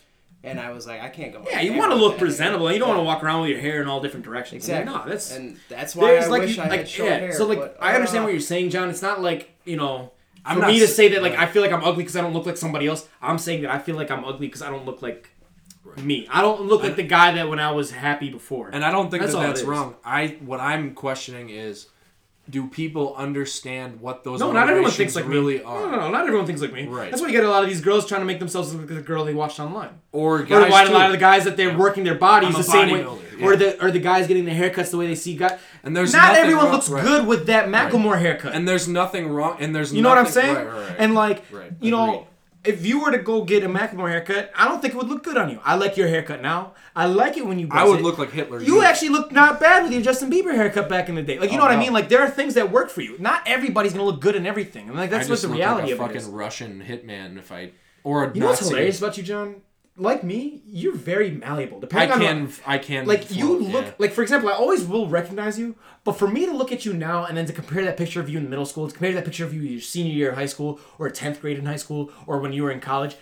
And 0.46 0.60
I 0.60 0.72
was 0.72 0.86
like, 0.86 1.00
I 1.02 1.08
can't 1.08 1.32
go. 1.32 1.46
yeah, 1.50 1.62
you 1.62 1.72
want 1.72 1.94
to 1.94 1.96
look 1.98 2.18
presentable. 2.18 2.68
and 2.68 2.74
You 2.74 2.80
don't 2.82 2.90
want 2.90 3.00
to 3.00 3.04
walk 3.06 3.24
around 3.24 3.44
with 3.44 3.52
your 3.52 3.62
hair 3.62 3.82
in 3.82 3.88
all 3.88 4.02
different 4.02 4.26
directions. 4.26 4.66
Exactly. 4.66 4.94
No, 4.94 5.06
that's 5.08 5.32
and 5.32 5.58
that's 5.70 5.96
why 5.96 6.18
I 6.18 6.26
like 6.28 6.42
wish 6.42 6.58
you- 6.58 6.64
I 6.64 6.68
like 6.68 6.80
had 6.80 6.90
short 6.90 7.10
yeah. 7.10 7.18
hair. 7.20 7.32
so 7.34 7.46
like 7.46 7.60
but, 7.60 7.78
I 7.80 7.96
understand 7.96 8.24
uh, 8.24 8.26
what 8.26 8.34
you're 8.34 8.42
saying, 8.42 8.70
John. 8.72 8.90
It's 8.90 9.02
not 9.02 9.22
like 9.22 9.52
you 9.64 9.78
know. 9.78 10.12
I'm 10.46 10.56
for 10.56 10.62
not 10.62 10.72
me 10.72 10.80
to 10.80 10.88
say 10.88 11.10
that 11.10 11.22
like. 11.22 11.36
I 11.36 11.46
feel 11.46 11.62
like 11.62 11.72
I'm 11.72 11.84
ugly 11.84 12.04
because 12.04 12.16
I 12.16 12.22
don't 12.22 12.34
look 12.34 12.46
like 12.46 12.58
somebody 12.58 12.88
else. 12.88 13.08
I'm 13.22 13.38
saying 13.38 13.62
that 13.62 13.72
I 13.72 13.80
feel 13.80 13.96
like 13.96 14.12
I'm 14.12 14.26
ugly 14.26 14.48
because 14.48 14.62
I 14.62 14.70
don't 14.70 14.86
look 14.86 15.02
like 15.02 15.30
me. 15.98 16.28
I 16.32 16.42
don't 16.42 16.64
look 16.64 16.84
like 16.84 16.96
the 16.96 17.04
guy 17.04 17.34
that 17.36 17.50
when 17.50 17.60
I 17.60 17.72
was 17.72 17.92
happy 17.92 18.30
before. 18.30 18.70
And 18.70 18.84
I 18.84 18.92
don't 18.92 19.10
think 19.10 19.22
That's 19.22 19.34
that 19.34 19.42
that's 19.42 19.64
wrong. 19.64 19.96
I 20.04 20.38
what 20.42 20.60
I'm 20.60 20.94
questioning 20.94 21.50
is, 21.50 21.88
do 22.50 22.68
people 22.68 23.16
understand 23.16 24.02
what 24.02 24.26
those 24.26 24.42
no, 24.42 24.52
not 24.52 24.70
everyone 24.70 24.92
thinks 24.92 25.16
like 25.16 25.26
really 25.28 25.60
me. 25.60 25.64
are? 25.64 25.80
No, 25.84 25.90
no, 25.92 26.00
no, 26.02 26.10
not 26.12 26.26
everyone 26.26 26.46
thinks 26.46 26.62
like 26.62 26.74
me. 26.74 26.86
Right. 26.86 27.10
That's 27.10 27.22
why 27.22 27.30
you 27.30 27.34
get 27.34 27.46
a 27.46 27.50
lot 27.50 27.64
of 27.64 27.70
these 27.70 27.80
girls 27.80 28.06
trying 28.06 28.20
to 28.20 28.26
make 28.26 28.40
themselves 28.40 28.74
look 28.76 28.82
like 28.90 28.98
the 28.98 29.02
girl 29.02 29.24
they 29.24 29.34
watched 29.34 29.62
online. 29.62 29.92
Or 30.12 30.40
Or 30.40 30.44
guys 30.44 30.70
why 30.72 30.84
a 30.84 30.92
lot 30.92 31.06
of 31.06 31.14
the 31.14 31.18
guys 31.18 31.46
that 31.46 31.56
they're 31.56 31.78
working 31.78 32.04
their 32.04 32.16
bodies 32.16 32.54
the 32.56 32.62
same 32.64 32.90
way, 32.92 33.04
bodybuilder, 33.04 33.42
or 33.44 33.56
the 33.56 33.86
or 33.86 33.92
the 33.92 34.00
guys 34.00 34.28
getting 34.28 34.44
their 34.44 34.56
haircuts 34.56 34.92
the 34.92 34.98
way 34.98 35.08
they 35.08 35.16
see 35.16 35.36
guys. 35.38 35.58
And 35.84 35.96
there's 35.96 36.12
not 36.12 36.36
everyone 36.36 36.66
wrong- 36.66 36.74
looks 36.74 36.90
right. 36.90 37.02
good 37.04 37.28
with 37.28 37.46
that 37.48 37.70
Macklemore 37.70 38.20
haircut. 38.20 38.54
and 38.54 38.68
there's 38.68 38.88
nothing 38.90 39.30
wrong. 39.30 39.58
And 39.62 39.74
there's 39.74 39.94
You 39.94 40.02
know 40.02 40.10
what 40.10 40.18
I'm 40.18 40.26
saying? 40.28 40.56
Right, 40.56 40.66
right, 40.68 40.76
right. 40.90 40.96
And 41.00 41.14
like, 41.16 41.44
Right. 41.52 41.72
you 41.80 41.92
know, 41.92 42.04
Agreed. 42.10 42.28
If 42.64 42.86
you 42.86 43.02
were 43.02 43.12
to 43.12 43.18
go 43.18 43.44
get 43.44 43.64
a 43.64 43.68
Macklemore 43.68 44.10
haircut, 44.10 44.52
I 44.56 44.68
don't 44.68 44.82
think 44.82 44.94
it 44.94 44.98
would 44.98 45.08
look 45.10 45.24
good 45.24 45.38
on 45.38 45.50
you. 45.50 45.60
I 45.64 45.76
like 45.76 45.98
your 45.98 46.08
haircut 46.08 46.42
now. 46.42 46.74
I 46.96 47.06
like 47.08 47.36
it 47.38 47.46
when 47.46 47.60
you. 47.60 47.68
I 47.72 47.84
would 47.86 48.00
it. 48.00 48.04
look 48.04 48.18
like 48.18 48.32
Hitler. 48.32 48.62
You 48.62 48.84
actually 48.84 49.10
look 49.10 49.32
not 49.32 49.60
bad 49.60 49.84
with 49.84 49.92
your 49.92 50.02
Justin 50.02 50.32
Bieber 50.32 50.54
haircut 50.56 50.88
back 50.88 51.10
in 51.10 51.16
the 51.16 51.22
day. 51.24 51.40
Like 51.40 51.52
you 51.52 51.56
oh, 51.56 51.60
know 51.60 51.64
Oh, 51.66 51.68
what 51.68 51.76
I 51.76 51.80
mean? 51.80 51.94
Like 51.94 52.10
there 52.10 52.22
are 52.22 52.30
things 52.30 52.54
that 52.54 52.72
work 52.72 52.90
for 52.90 53.02
you. 53.02 53.18
Not 53.20 53.44
everybody's 53.46 53.94
gonna 53.94 54.06
look 54.06 54.22
good 54.22 54.36
in 54.36 54.46
everything. 54.46 54.86
I 54.86 54.88
and 54.90 54.98
like 54.98 55.10
that's 55.10 55.28
I 55.28 55.30
what 55.30 55.34
just 55.34 55.42
the 55.44 55.48
look 55.50 55.58
reality 55.58 55.92
like 55.92 55.92
a 55.92 55.94
of 55.96 56.00
it 56.00 56.04
fucking 56.04 56.18
is. 56.18 56.26
Russian 56.28 56.84
hitman 56.88 57.38
if 57.38 57.52
I 57.52 57.72
or 58.04 58.26
a 58.26 58.34
You 58.34 58.40
know 58.42 58.48
what's 58.48 58.62
Nazi. 58.62 58.74
hilarious 58.74 58.98
about 59.00 59.18
you, 59.18 59.24
John? 59.24 59.56
Like 59.96 60.24
me, 60.24 60.64
you're 60.66 60.96
very 60.96 61.30
malleable. 61.30 61.78
I 61.78 61.82
Depending 61.82 62.12
on 62.12 62.22
I 62.22 62.26
can 62.26 62.54
I 62.66 62.78
can 62.80 63.06
like 63.06 63.30
you 63.30 63.60
look 63.60 63.86
yeah. 63.86 63.94
like 64.00 64.12
for 64.12 64.22
example 64.22 64.50
i 64.50 64.54
always 64.54 64.84
will 64.84 65.08
recognize 65.08 65.60
you 65.60 65.76
but 66.04 66.14
for 66.14 66.28
me 66.28 66.46
to 66.46 66.52
look 66.52 66.72
at 66.72 66.86
you 66.86 66.94
now 66.94 67.26
and 67.26 67.38
then 67.38 67.46
to 67.46 67.54
compare 67.54 67.84
that 67.86 67.98
picture 67.98 68.20
of 68.20 68.30
you 68.30 68.38
in 68.38 68.50
middle 68.50 68.66
school 68.66 68.88
to 68.88 68.94
compare 68.94 69.14
that 69.14 69.26
picture 69.26 69.46
of 69.46 69.54
you 69.54 69.62
your 69.62 69.82
senior 69.82 70.14
year 70.14 70.30
of 70.30 70.36
high 70.36 70.46
school 70.46 70.80
or 70.98 71.10
10th 71.10 71.42
grade 71.42 71.58
in 71.58 71.66
high 71.66 71.76
school 71.78 72.12
or 72.26 72.40
when 72.40 72.54
you 72.54 72.64
were 72.64 72.72
in 72.72 72.80
college 72.80 73.16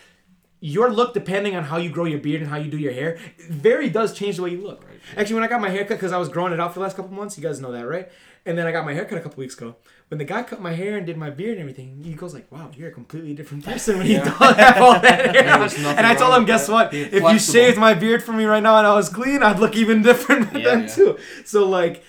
your 0.60 0.90
look 0.90 1.12
depending 1.12 1.56
on 1.56 1.64
how 1.64 1.76
you 1.76 1.90
grow 1.90 2.04
your 2.04 2.20
beard 2.20 2.40
and 2.40 2.50
how 2.50 2.56
you 2.56 2.70
do 2.70 2.78
your 2.78 2.92
hair 2.92 3.18
very 3.50 3.90
does 3.90 4.12
change 4.14 4.36
the 4.36 4.42
way 4.42 4.50
you 4.50 4.62
look 4.62 4.84
actually 5.16 5.34
when 5.34 5.44
i 5.44 5.48
got 5.48 5.60
my 5.60 5.70
haircut 5.70 5.96
because 5.96 6.12
i 6.12 6.18
was 6.18 6.28
growing 6.28 6.52
it 6.52 6.60
out 6.60 6.72
for 6.72 6.78
the 6.78 6.84
last 6.84 6.96
couple 6.96 7.12
months 7.12 7.36
you 7.36 7.42
guys 7.42 7.60
know 7.60 7.72
that 7.72 7.86
right 7.86 8.10
and 8.46 8.56
then 8.56 8.66
i 8.66 8.72
got 8.72 8.84
my 8.84 8.94
haircut 8.94 9.18
a 9.18 9.20
couple 9.20 9.40
weeks 9.40 9.56
ago 9.56 9.76
when 10.12 10.18
the 10.18 10.26
guy 10.26 10.42
cut 10.42 10.60
my 10.60 10.74
hair 10.74 10.98
and 10.98 11.06
did 11.06 11.16
my 11.16 11.30
beard 11.30 11.52
and 11.52 11.60
everything 11.60 11.88
he 12.04 12.12
goes 12.12 12.34
like 12.34 12.46
wow 12.52 12.70
you're 12.76 12.90
a 12.90 12.92
completely 12.92 13.32
different 13.32 13.64
person 13.70 13.96
when 13.96 14.06
you 14.06 14.18
don't 14.18 14.58
have 14.66 14.76
all 14.82 15.00
that 15.00 15.34
hair 15.34 15.54
on." 15.54 15.60
there's 15.60 15.78
nothing 15.78 15.96
and 15.96 16.06
i 16.06 16.14
told 16.14 16.34
him 16.36 16.44
guess 16.44 16.68
what 16.68 16.92
if 16.92 17.22
you 17.32 17.38
shaved 17.38 17.78
my 17.78 17.94
beard 17.94 18.22
for 18.22 18.34
me 18.34 18.44
right 18.44 18.62
now 18.62 18.76
and 18.76 18.86
I 18.86 18.94
was 18.94 19.08
clean, 19.08 19.42
I'd 19.42 19.58
look 19.58 19.74
even 19.76 20.02
different 20.10 20.52
Yeah, 20.52 20.64
then 20.64 20.80
yeah. 20.82 20.86
too. 20.88 21.18
So 21.44 21.68
like, 21.68 22.04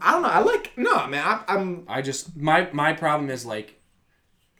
I 0.00 0.12
don't 0.12 0.22
know. 0.22 0.28
I 0.28 0.40
like 0.40 0.72
no 0.76 1.06
man. 1.06 1.24
I, 1.24 1.42
I'm 1.48 1.84
I 1.88 2.02
just 2.02 2.36
my 2.36 2.68
my 2.72 2.92
problem 2.92 3.30
is 3.30 3.44
like 3.44 3.80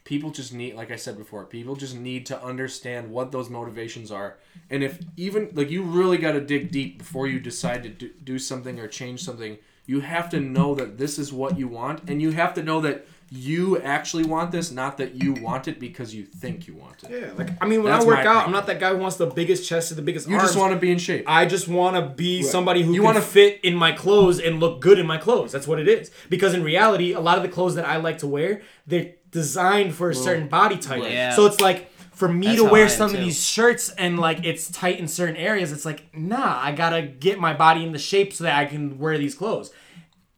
people 0.05 0.31
just 0.31 0.53
need 0.53 0.75
like 0.75 0.91
I 0.91 0.97
said 0.97 1.17
before, 1.19 1.45
people 1.45 1.77
just 1.77 1.95
need 1.95 2.27
to 2.27 2.43
understand 2.43 3.11
what 3.11 3.31
those 3.31 3.49
motivations 3.51 4.11
are. 4.11 4.39
And 4.71 4.83
if 4.83 4.99
even 5.17 5.51
like 5.55 5.71
you 5.71 5.83
really 5.83 6.19
got 6.19 6.33
to 6.33 6.41
dig 6.41 6.71
deep 6.73 6.99
before 6.99 7.27
you 7.27 7.39
decide 7.39 7.83
to 7.85 7.91
do, 7.91 8.11
do 8.25 8.39
something 8.39 8.79
or 8.81 8.89
change 8.89 9.23
something, 9.23 9.59
you 9.89 10.01
have 10.01 10.29
to 10.31 10.39
know 10.39 10.75
that 10.77 10.99
this 10.99 11.19
is 11.19 11.33
what 11.33 11.59
you 11.59 11.67
want 11.67 12.09
and 12.09 12.21
you 12.23 12.31
have 12.31 12.53
to 12.55 12.63
know 12.63 12.81
that 12.83 13.07
you 13.31 13.79
actually 13.83 14.25
want 14.25 14.51
this, 14.53 14.71
not 14.71 14.97
that 14.99 15.15
you 15.23 15.35
want 15.35 15.67
it 15.69 15.79
because 15.79 16.15
you 16.15 16.25
think 16.25 16.67
you 16.67 16.75
want 16.75 17.03
it. 17.05 17.11
yeah. 17.11 17.33
Like 17.37 17.51
I 17.63 17.67
mean, 17.67 17.83
when 17.83 17.93
That's 17.93 18.05
I 18.05 18.09
work 18.09 18.19
out, 18.21 18.25
problem. 18.25 18.47
I'm 18.47 18.53
not 18.53 18.67
that 18.69 18.81
guy 18.81 18.91
who 18.95 18.99
wants 18.99 19.17
the 19.17 19.27
biggest 19.27 19.69
chest 19.69 19.91
or 19.93 19.97
the 19.97 20.03
biggest 20.03 20.29
You 20.29 20.37
arms. 20.37 20.49
just 20.49 20.59
want 20.59 20.73
to 20.73 20.79
be 20.79 20.91
in 20.91 20.99
shape. 20.99 21.25
I 21.27 21.45
just 21.45 21.69
want 21.69 21.97
to 21.97 22.03
be 22.15 22.43
somebody 22.43 22.81
who 22.83 22.89
You 22.91 22.97
you 22.97 23.03
wanna- 23.03 23.19
want 23.21 23.27
to 23.27 23.31
fit 23.31 23.61
in 23.63 23.75
my 23.77 23.93
clothes 23.93 24.39
and 24.41 24.61
look 24.61 24.81
good 24.81 24.99
in 24.99 25.07
my 25.07 25.19
clothes. 25.19 25.53
That's 25.53 25.67
what 25.67 25.79
it 25.79 25.89
is. 25.89 26.11
Because 26.31 26.55
in 26.55 26.63
reality, 26.63 27.13
a 27.13 27.21
lot 27.21 27.37
of 27.37 27.43
the 27.43 27.51
clothes 27.51 27.75
that 27.75 27.87
I 27.87 27.97
like 27.97 28.19
to 28.19 28.27
wear, 28.27 28.63
they're 28.87 29.13
designed 29.31 29.95
for 29.95 30.09
a 30.11 30.15
certain 30.15 30.49
body 30.49 30.79
type. 30.79 31.03
Yeah. 31.03 31.35
So 31.37 31.45
it's 31.47 31.61
like 31.61 31.91
for 32.19 32.29
me 32.29 32.49
That's 32.49 32.59
to 32.59 32.65
wear 32.65 32.89
some 32.89 33.15
of 33.15 33.21
these 33.21 33.47
shirts 33.47 33.91
and 33.91 34.19
like 34.19 34.45
it's 34.45 34.69
tight 34.69 34.99
in 34.99 35.07
certain 35.07 35.37
areas, 35.37 35.71
it's 35.71 35.85
like 35.85 36.13
nah, 36.13 36.59
I 36.61 36.73
gotta 36.73 37.01
get 37.01 37.39
my 37.39 37.55
body 37.55 37.85
in 37.85 37.93
the 37.93 37.99
shape 37.99 38.33
so 38.33 38.43
that 38.43 38.59
I 38.59 38.65
can 38.65 38.99
wear 38.99 39.17
these 39.17 39.37
clothes. 39.37 39.71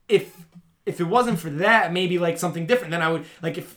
If 0.07 0.37
if 0.85 1.01
it 1.01 1.05
wasn't 1.05 1.39
for 1.39 1.49
that, 1.49 1.91
maybe 1.91 2.19
like 2.19 2.37
something 2.37 2.67
different, 2.67 2.91
then 2.91 3.01
I 3.01 3.11
would 3.11 3.25
like 3.41 3.57
if 3.57 3.77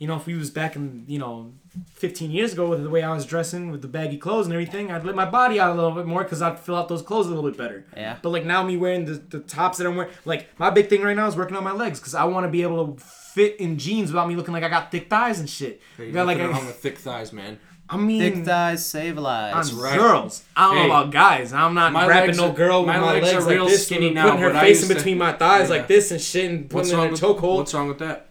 you 0.00 0.08
know 0.08 0.16
if 0.16 0.26
we 0.26 0.34
was 0.34 0.50
back 0.50 0.74
in 0.74 1.04
you 1.06 1.20
know 1.20 1.52
15 1.94 2.30
years 2.30 2.52
ago 2.52 2.68
with 2.68 2.82
the 2.82 2.90
way 2.90 3.02
I 3.02 3.12
was 3.12 3.24
dressing 3.26 3.70
with 3.70 3.82
the 3.82 3.88
baggy 3.88 4.16
clothes 4.16 4.46
and 4.46 4.52
everything, 4.52 4.90
I'd 4.92 5.04
let 5.04 5.14
my 5.14 5.24
body 5.24 5.58
out 5.58 5.70
a 5.70 5.74
little 5.74 5.90
bit 5.92 6.06
more 6.06 6.22
because 6.22 6.40
I'd 6.42 6.58
fill 6.60 6.76
out 6.76 6.88
those 6.88 7.02
clothes 7.02 7.26
a 7.26 7.30
little 7.30 7.48
bit 7.48 7.56
better. 7.58 7.84
Yeah. 7.96 8.16
But 8.22 8.30
like 8.30 8.44
now 8.44 8.62
me 8.62 8.76
wearing 8.76 9.04
the, 9.06 9.14
the 9.14 9.40
tops 9.40 9.78
that 9.78 9.86
I'm 9.86 9.96
wearing, 9.96 10.12
like 10.24 10.48
my 10.58 10.70
big 10.70 10.88
thing 10.88 11.02
right 11.02 11.16
now 11.16 11.26
is 11.26 11.36
working 11.36 11.56
on 11.56 11.64
my 11.64 11.72
legs 11.72 11.98
because 11.98 12.14
I 12.14 12.24
want 12.24 12.44
to 12.46 12.50
be 12.50 12.62
able 12.62 12.94
to 12.94 13.00
fit 13.02 13.56
in 13.58 13.78
jeans 13.78 14.10
without 14.12 14.28
me 14.28 14.36
looking 14.36 14.52
like 14.54 14.62
I 14.62 14.68
got 14.68 14.90
thick 14.92 15.08
thighs 15.10 15.40
and 15.40 15.50
shit. 15.50 15.80
Hey, 15.96 16.06
You 16.06 16.12
got 16.12 16.26
like 16.26 16.38
nothing 16.38 16.52
a- 16.54 16.56
wrong 16.58 16.66
with 16.66 16.76
thick 16.76 16.98
thighs, 16.98 17.32
man. 17.32 17.58
I 17.86 17.98
mean, 17.98 18.20
Thick 18.20 18.44
thighs 18.46 18.84
save 18.86 19.18
on 19.18 19.24
lives. 19.24 19.72
right. 19.74 19.98
girls. 19.98 20.42
I 20.56 20.68
don't 20.68 20.76
Hey, 20.76 20.88
know 20.88 20.94
about 21.00 21.12
guys. 21.12 21.52
I'm 21.52 21.74
not 21.74 21.92
my 21.92 22.06
wrapping 22.06 22.28
legs 22.28 22.38
no 22.38 22.50
girl 22.52 22.80
with 22.80 22.86
my 22.86 22.98
my, 22.98 23.12
legs 23.12 23.26
legs, 23.26 23.36
are 23.36 23.40
like 23.46 23.50
real 23.56 23.66
this, 23.66 23.84
skinny 23.86 24.06
and 24.06 24.14
now, 24.14 24.24
putting 24.30 24.40
her 24.40 24.52
face 24.54 24.78
used 24.78 24.82
in 24.84 24.88
to- 24.88 24.94
between 24.94 25.18
my 25.18 25.32
thighs 25.32 25.68
Yeah. 25.68 25.76
like 25.76 25.86
this 25.88 26.10
and 26.10 26.18
shit, 26.20 26.50
and 26.50 26.72
What's 26.72 26.88
putting 26.88 26.90
her 26.92 26.96
wrong 26.96 27.08
in 27.08 27.14
a 27.14 27.16
chokehold. 27.18 27.56
What's 27.58 27.74
wrong 27.74 27.88
with 27.88 27.98
that? 27.98 28.28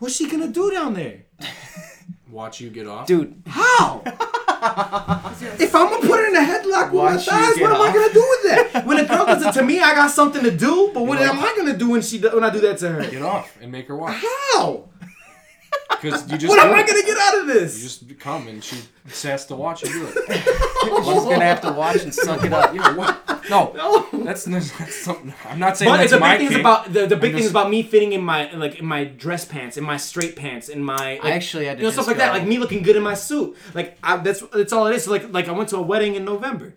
What's 0.00 0.16
she 0.16 0.28
gonna 0.28 0.48
do 0.48 0.70
down 0.70 0.92
there? 0.94 1.22
Watch 2.34 2.60
you 2.60 2.68
get 2.68 2.88
off. 2.88 3.06
Dude, 3.06 3.32
How? 3.46 4.02
if 4.04 5.72
I'm 5.72 5.88
gonna 5.88 6.04
put 6.04 6.18
her 6.18 6.26
in 6.26 6.34
a 6.34 6.40
headlock 6.40 6.86
with 6.90 6.94
my 6.94 7.14
Watch 7.14 7.26
you 7.26 7.32
thighs, 7.32 7.54
get 7.54 7.62
what 7.62 7.72
am 7.72 7.80
I 7.80 7.88
off. 7.88 7.94
gonna 7.94 8.12
do 8.12 8.26
with 8.28 8.42
that? 8.72 8.84
When 8.86 8.98
a 8.98 9.04
girl 9.06 9.24
does 9.24 9.46
it 9.46 9.52
to 9.52 9.62
me, 9.62 9.78
I 9.78 9.94
got 9.94 10.10
something 10.10 10.42
to 10.42 10.50
do. 10.50 10.90
But 10.92 11.04
what 11.04 11.20
You 11.20 11.26
am 11.26 11.38
I 11.38 11.54
gonna 11.56 11.76
do 11.78 11.90
when 11.90 12.02
she 12.02 12.18
do- 12.18 12.30
when 12.30 12.42
I 12.42 12.50
do 12.50 12.58
that 12.62 12.78
to 12.78 12.88
her? 12.90 13.08
Get 13.08 13.22
off 13.22 13.56
and 13.62 13.70
make 13.70 13.86
her 13.86 13.94
watch. 13.96 14.16
How? 14.52 14.88
Because 15.90 16.30
you 16.30 16.36
just. 16.36 16.48
What 16.50 16.62
do 16.62 16.68
am 16.68 16.74
I 16.74 16.82
gonna 16.82 17.02
get 17.02 17.16
out 17.18 17.40
of 17.40 17.46
this? 17.46 17.76
You 17.78 17.82
just 17.84 18.20
come 18.20 18.48
and 18.48 18.62
she 18.62 18.76
has 19.22 19.46
to 19.46 19.56
watch 19.56 19.82
you 19.82 19.88
do 19.88 20.06
it. 20.06 20.42
she's 21.04 21.24
gonna 21.24 21.44
have 21.44 21.60
to 21.62 21.72
watch 21.72 22.02
and 22.02 22.14
suck 22.14 22.44
it 22.44 22.52
up. 22.52 22.74
Yeah, 22.74 22.94
what? 22.94 23.20
No, 23.50 23.72
No. 23.74 24.24
that's, 24.24 24.44
that's 24.44 24.94
something. 24.94 25.32
I'm 25.46 25.58
not 25.58 25.76
saying 25.76 25.90
But 25.90 25.98
that's 25.98 26.12
the 26.12 26.18
my 26.18 26.36
big 26.38 26.48
thing 26.48 26.56
is 26.56 26.60
about 26.60 26.92
the, 26.92 27.06
the 27.06 27.16
big 27.16 27.34
thing 27.34 27.44
is 27.44 27.50
about 27.50 27.70
me 27.70 27.82
fitting 27.82 28.12
in 28.12 28.22
my 28.22 28.50
like 28.52 28.78
in 28.80 28.86
my 28.86 29.04
dress 29.04 29.44
pants, 29.44 29.76
in 29.76 29.84
my 29.84 29.96
straight 29.96 30.36
pants, 30.36 30.68
in 30.68 30.82
my 30.82 31.14
like, 31.22 31.24
I 31.24 31.30
actually 31.32 31.66
had 31.66 31.78
to 31.78 31.82
you 31.82 31.88
know 31.88 31.92
stuff 31.92 32.06
like 32.06 32.16
that, 32.18 32.32
like 32.32 32.46
me 32.46 32.58
looking 32.58 32.82
good 32.82 32.96
in 32.96 33.02
my 33.02 33.14
suit. 33.14 33.56
Like 33.74 33.98
I, 34.02 34.16
that's 34.16 34.40
that's 34.52 34.72
all 34.72 34.86
it 34.86 34.94
is. 34.96 35.04
So 35.04 35.10
like 35.10 35.32
like 35.32 35.48
I 35.48 35.52
went 35.52 35.68
to 35.70 35.76
a 35.76 35.82
wedding 35.82 36.14
in 36.14 36.24
November. 36.24 36.74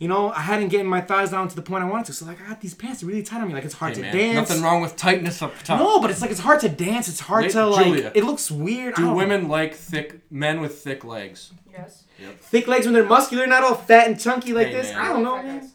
You 0.00 0.08
know, 0.08 0.32
I 0.32 0.40
hadn't 0.40 0.68
gotten 0.70 0.86
my 0.86 1.00
thighs 1.00 1.30
down 1.30 1.46
to 1.48 1.54
the 1.56 1.62
point 1.62 1.84
I 1.84 1.86
wanted 1.88 2.06
to. 2.06 2.12
So 2.14 2.26
like 2.26 2.40
I 2.42 2.48
got 2.48 2.60
these 2.60 2.74
pants 2.74 3.02
really 3.04 3.22
tight 3.22 3.40
on 3.40 3.48
me. 3.48 3.54
Like 3.54 3.64
it's 3.64 3.74
hard 3.74 3.96
Hey, 3.96 4.02
to 4.02 4.08
man, 4.08 4.16
dance. 4.34 4.48
Nothing 4.50 4.64
wrong 4.64 4.82
with 4.82 4.96
tightness 4.96 5.40
up 5.40 5.52
top. 5.62 5.78
No, 5.78 6.00
but 6.00 6.10
it's 6.10 6.20
like 6.20 6.30
it's 6.32 6.40
hard 6.40 6.60
to 6.60 6.68
dance. 6.68 7.08
It's 7.08 7.20
hard 7.20 7.44
Wait, 7.44 7.52
to 7.52 7.66
like. 7.66 7.84
Julia, 7.86 8.12
it 8.14 8.24
looks 8.24 8.50
weird. 8.50 8.96
Do 8.96 9.02
don't 9.02 9.10
know. 9.12 9.16
women 9.16 9.48
like 9.48 9.74
thick 9.74 10.20
men 10.30 10.60
with 10.60 10.78
thick 10.82 11.04
legs? 11.04 11.52
Yes. 11.72 12.04
thick 12.38 12.66
legs 12.68 12.86
when 12.86 12.94
they're 12.94 13.04
muscular, 13.04 13.46
not 13.46 13.62
all 13.64 13.74
fat 13.74 14.06
and 14.08 14.18
chunky 14.20 14.52
like 14.52 14.68
Hey, 14.68 14.72
this? 14.74 14.92
man. 14.92 15.00
I 15.00 15.08
don't 15.08 15.22
know, 15.22 15.42
man. 15.42 15.70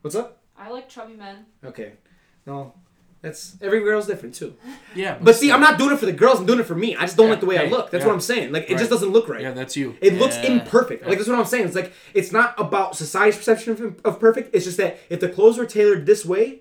What's 0.00 0.16
up? 0.16 0.42
I 0.56 0.70
like 0.70 0.88
chubby 0.88 1.14
men. 1.14 1.46
Okay, 1.64 1.92
no, 2.46 2.74
that's 3.22 3.56
every 3.60 3.80
girl's 3.80 4.06
different 4.06 4.34
too. 4.34 4.54
Yeah. 4.94 5.18
But 5.20 5.36
see, 5.36 5.52
I'm 5.52 5.60
not 5.60 5.78
doing 5.78 5.92
it 5.92 5.98
for 5.98 6.06
the 6.06 6.12
girls. 6.12 6.40
I'm 6.40 6.46
doing 6.46 6.60
it 6.60 6.64
for 6.66 6.74
me. 6.74 6.96
I 6.96 7.02
just 7.02 7.16
don't 7.16 7.28
like 7.28 7.40
the 7.40 7.46
way 7.46 7.58
I 7.58 7.64
look. 7.66 7.90
That's 7.90 8.02
yeah. 8.02 8.08
what 8.08 8.14
I'm 8.14 8.20
saying. 8.20 8.52
Like 8.52 8.64
it 8.64 8.70
Right. 8.72 8.78
just 8.78 8.90
doesn't 8.90 9.10
look 9.10 9.28
right. 9.28 9.42
Yeah, 9.42 9.52
that's 9.52 9.76
you. 9.76 9.96
It 10.00 10.14
looks 10.14 10.36
Yeah. 10.36 10.52
imperfect. 10.52 11.06
Like 11.06 11.18
that's 11.18 11.28
what 11.28 11.38
I'm 11.38 11.44
saying. 11.44 11.66
It's 11.66 11.74
like 11.74 11.92
it's 12.14 12.32
not 12.32 12.54
about 12.58 12.96
society's 12.96 13.36
perception 13.36 13.72
of, 13.72 14.00
of 14.04 14.20
perfect. 14.20 14.54
It's 14.54 14.64
just 14.64 14.78
that 14.78 14.98
if 15.10 15.20
the 15.20 15.28
clothes 15.28 15.58
were 15.58 15.66
tailored 15.66 16.06
this 16.06 16.24
way, 16.24 16.60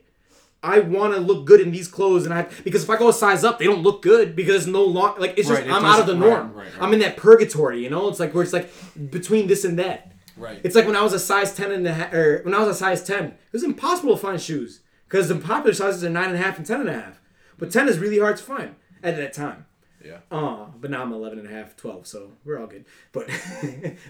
I 0.61 0.79
want 0.79 1.13
to 1.13 1.21
look 1.21 1.45
good 1.45 1.61
in 1.61 1.71
these 1.71 1.87
clothes, 1.87 2.25
and 2.25 2.33
I 2.33 2.47
because 2.65 2.83
if 2.83 2.89
I 2.89 2.97
go 2.97 3.07
a 3.07 3.13
size 3.13 3.45
up, 3.45 3.59
they 3.59 3.65
don't 3.65 3.81
look 3.81 4.01
good 4.01 4.35
because 4.35 4.67
no 4.67 4.83
long. 4.83 5.15
Like 5.17 5.37
it's 5.37 5.47
just 5.47 5.61
Right, 5.61 5.69
it 5.69 5.73
I'm 5.73 5.85
out 5.85 6.01
of 6.01 6.07
the 6.07 6.13
doesn't- 6.15 6.29
right, 6.29 6.37
norm. 6.39 6.53
right, 6.53 6.65
right. 6.65 6.83
I'm 6.83 6.91
in 6.91 6.99
that 6.99 7.15
purgatory. 7.15 7.81
You 7.81 7.89
know, 7.89 8.09
it's 8.09 8.19
like 8.19 8.33
where 8.33 8.43
it's 8.43 8.51
like 8.51 8.69
between 9.09 9.47
this 9.47 9.63
and 9.63 9.79
that. 9.79 10.11
Right. 10.35 10.59
It's 10.63 10.75
like 10.75 10.85
when 10.85 10.97
I 10.97 11.01
was 11.03 11.13
a 11.13 11.19
size 11.19 11.53
ten 11.55 11.71
and 11.71 11.85
ten 11.85 11.93
and 11.93 12.01
a 12.01 12.03
half, 12.05 12.13
or 12.13 12.41
when 12.43 12.53
I 12.53 12.59
was 12.59 12.67
a 12.67 12.73
size 12.77 13.01
ten, 13.05 13.25
it 13.27 13.33
was 13.53 13.63
impossible 13.63 14.15
to 14.17 14.21
find 14.21 14.41
shoes 14.41 14.81
because 15.09 15.27
the 15.27 15.35
popular 15.35 15.73
sizes 15.73 16.03
are 16.03 16.09
nine 16.09 16.27
and 16.29 16.35
a 16.35 16.37
half 16.37 16.57
and 16.57 16.65
ten 16.65 16.79
and 16.81 16.89
a 16.89 16.93
half, 16.93 17.19
but 17.57 17.71
ten 17.71 17.89
is 17.89 17.97
really 17.97 18.19
hard 18.19 18.37
to 18.37 18.43
find 18.43 18.75
at 19.03 19.17
that 19.17 19.33
time. 19.33 19.65
Yeah. 20.05 20.19
Uh, 20.31 20.67
but 20.79 20.89
now 20.91 21.01
I'm 21.01 21.11
11 21.11 21.39
and 21.39 21.47
a 21.47 21.51
half, 21.51 21.75
12, 21.75 22.07
so 22.07 22.31
we're 22.45 22.57
all 22.57 22.67
good. 22.67 22.85
But 23.11 23.25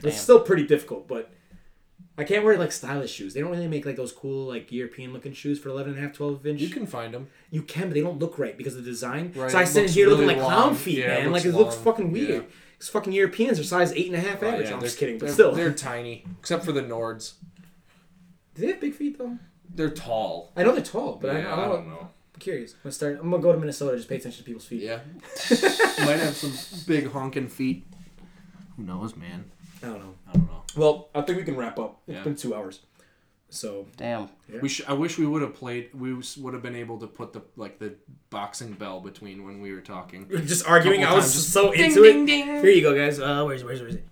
it's 0.04 0.22
still 0.22 0.40
pretty 0.40 0.68
difficult. 0.68 1.08
But 1.08 1.32
I 2.16 2.26
can't 2.26 2.46
wear 2.46 2.56
like 2.60 2.72
stylish 2.72 3.12
shoes. 3.12 3.34
They 3.34 3.40
don't 3.42 3.50
really 3.50 3.68
make 3.68 3.88
like 3.88 3.96
those 3.96 4.12
cool 4.12 4.46
like 4.48 4.72
European 4.72 5.14
looking 5.14 5.34
shoes 5.34 5.58
for 5.60 5.70
11 5.70 5.94
and 5.94 6.00
a 6.00 6.06
half, 6.08 6.16
12 6.16 6.46
inch. 6.46 6.62
You 6.62 6.70
can 6.70 6.86
find 6.86 7.12
them. 7.12 7.28
You 7.50 7.64
can, 7.64 7.88
but 7.88 7.96
they 7.96 8.02
don't 8.02 8.20
look 8.20 8.38
right 8.38 8.56
because 8.56 8.76
of 8.76 8.84
the 8.84 8.90
design. 8.92 9.32
Right, 9.36 9.50
So 9.50 9.58
I 9.58 9.64
it 9.64 9.68
sit 9.68 9.82
looks 9.82 9.94
here 9.96 10.10
looking 10.10 10.28
really 10.28 10.36
like 10.40 10.46
clown 10.46 10.62
long. 10.68 10.76
feet, 10.76 11.00
Yeah, 11.00 11.08
man. 11.08 11.32
looks 11.32 11.46
like 11.46 11.54
it 11.54 11.58
looks 11.58 11.76
fucking 11.76 12.12
weird. 12.12 12.30
Yeah. 12.30 12.50
Because 12.74 12.90
fucking 12.90 13.14
Europeans 13.14 13.60
are 13.60 13.64
size 13.64 13.92
eight 13.94 14.08
and 14.08 14.16
a 14.16 14.20
half 14.20 14.44
average. 14.44 14.68
Oh, 14.68 14.70
yeah, 14.70 14.74
I'm 14.74 14.80
they're- 14.80 14.88
just 14.88 15.00
kidding, 15.00 15.18
but 15.18 15.26
they're- 15.26 15.34
still. 15.34 15.52
They're 15.54 15.74
tiny, 15.92 16.24
except 16.40 16.66
for 16.66 16.72
the 16.72 16.84
Nords. 16.84 17.34
Do 18.54 18.62
they 18.62 18.68
have 18.68 18.80
big 18.80 18.94
feet 18.94 19.18
though? 19.18 19.38
They're 19.74 19.90
tall. 19.90 20.52
I 20.56 20.64
know 20.64 20.74
they're 20.74 20.84
tall, 20.84 21.18
but 21.22 21.30
I, 21.36 21.40
yeah, 21.40 21.54
I, 21.54 21.68
don't 21.68 21.88
know. 21.88 21.94
know. 21.96 22.10
I'm 22.34 22.40
curious. 22.40 22.74
I'm 22.74 22.80
gonna 22.84 22.94
start. 22.94 23.20
I'm 23.22 23.30
gonna 23.30 23.42
go 23.44 23.52
to 23.54 23.60
Minnesota. 23.60 23.96
Just 23.98 24.10
pay 24.10 24.16
attention 24.18 24.40
to 24.40 24.46
people's 24.46 24.66
feet. 24.66 24.82
Yeah. 24.84 25.00
Might 26.06 26.20
have 26.20 26.36
some 26.36 26.54
big 26.88 27.12
honking 27.12 27.48
feet. 27.48 27.86
Who 28.78 28.84
knows, 28.84 29.16
man? 29.16 29.46
I 29.84 29.88
don't 29.88 30.00
know. 30.00 30.16
I 30.28 30.34
don't 30.34 30.48
know. 30.48 30.64
Well, 30.76 31.10
I 31.16 31.22
think 31.22 31.38
we 31.38 31.44
can 31.44 31.56
wrap 31.56 31.80
up. 31.80 32.02
It's 32.08 32.16
Yeah. 32.18 32.24
been 32.24 32.36
two 32.36 32.56
hours. 32.56 32.82
So 33.52 33.88
Damn. 33.98 34.30
We 34.62 34.70
sh- 34.70 34.84
I 34.88 34.94
wish 34.94 35.18
we 35.18 35.26
would 35.26 35.42
have 35.42 35.56
played. 35.56 35.90
We 35.94 36.14
would 36.14 36.54
have 36.54 36.62
been 36.62 36.76
able 36.76 37.00
to 37.00 37.08
put 37.08 37.34
the 37.34 37.42
like 37.56 37.80
the 37.80 37.96
boxing 38.30 38.74
bell 38.74 39.00
between 39.02 39.44
when 39.44 39.60
we 39.60 39.72
were 39.74 39.82
talking. 39.82 40.28
just 40.46 40.68
arguing. 40.68 41.02
Couple 41.02 41.14
I 41.14 41.18
was 41.18 41.26
times, 41.26 41.34
just 41.36 41.50
so 41.54 41.72
into 41.72 42.04
it. 42.04 42.28
Here 42.28 42.70
you 42.70 42.82
go, 42.82 42.96
guys. 42.96 43.20
Uh, 43.20 43.44
where's 43.46 43.64
where's 43.64 43.82
where's 43.82 43.96
it? 43.96 44.08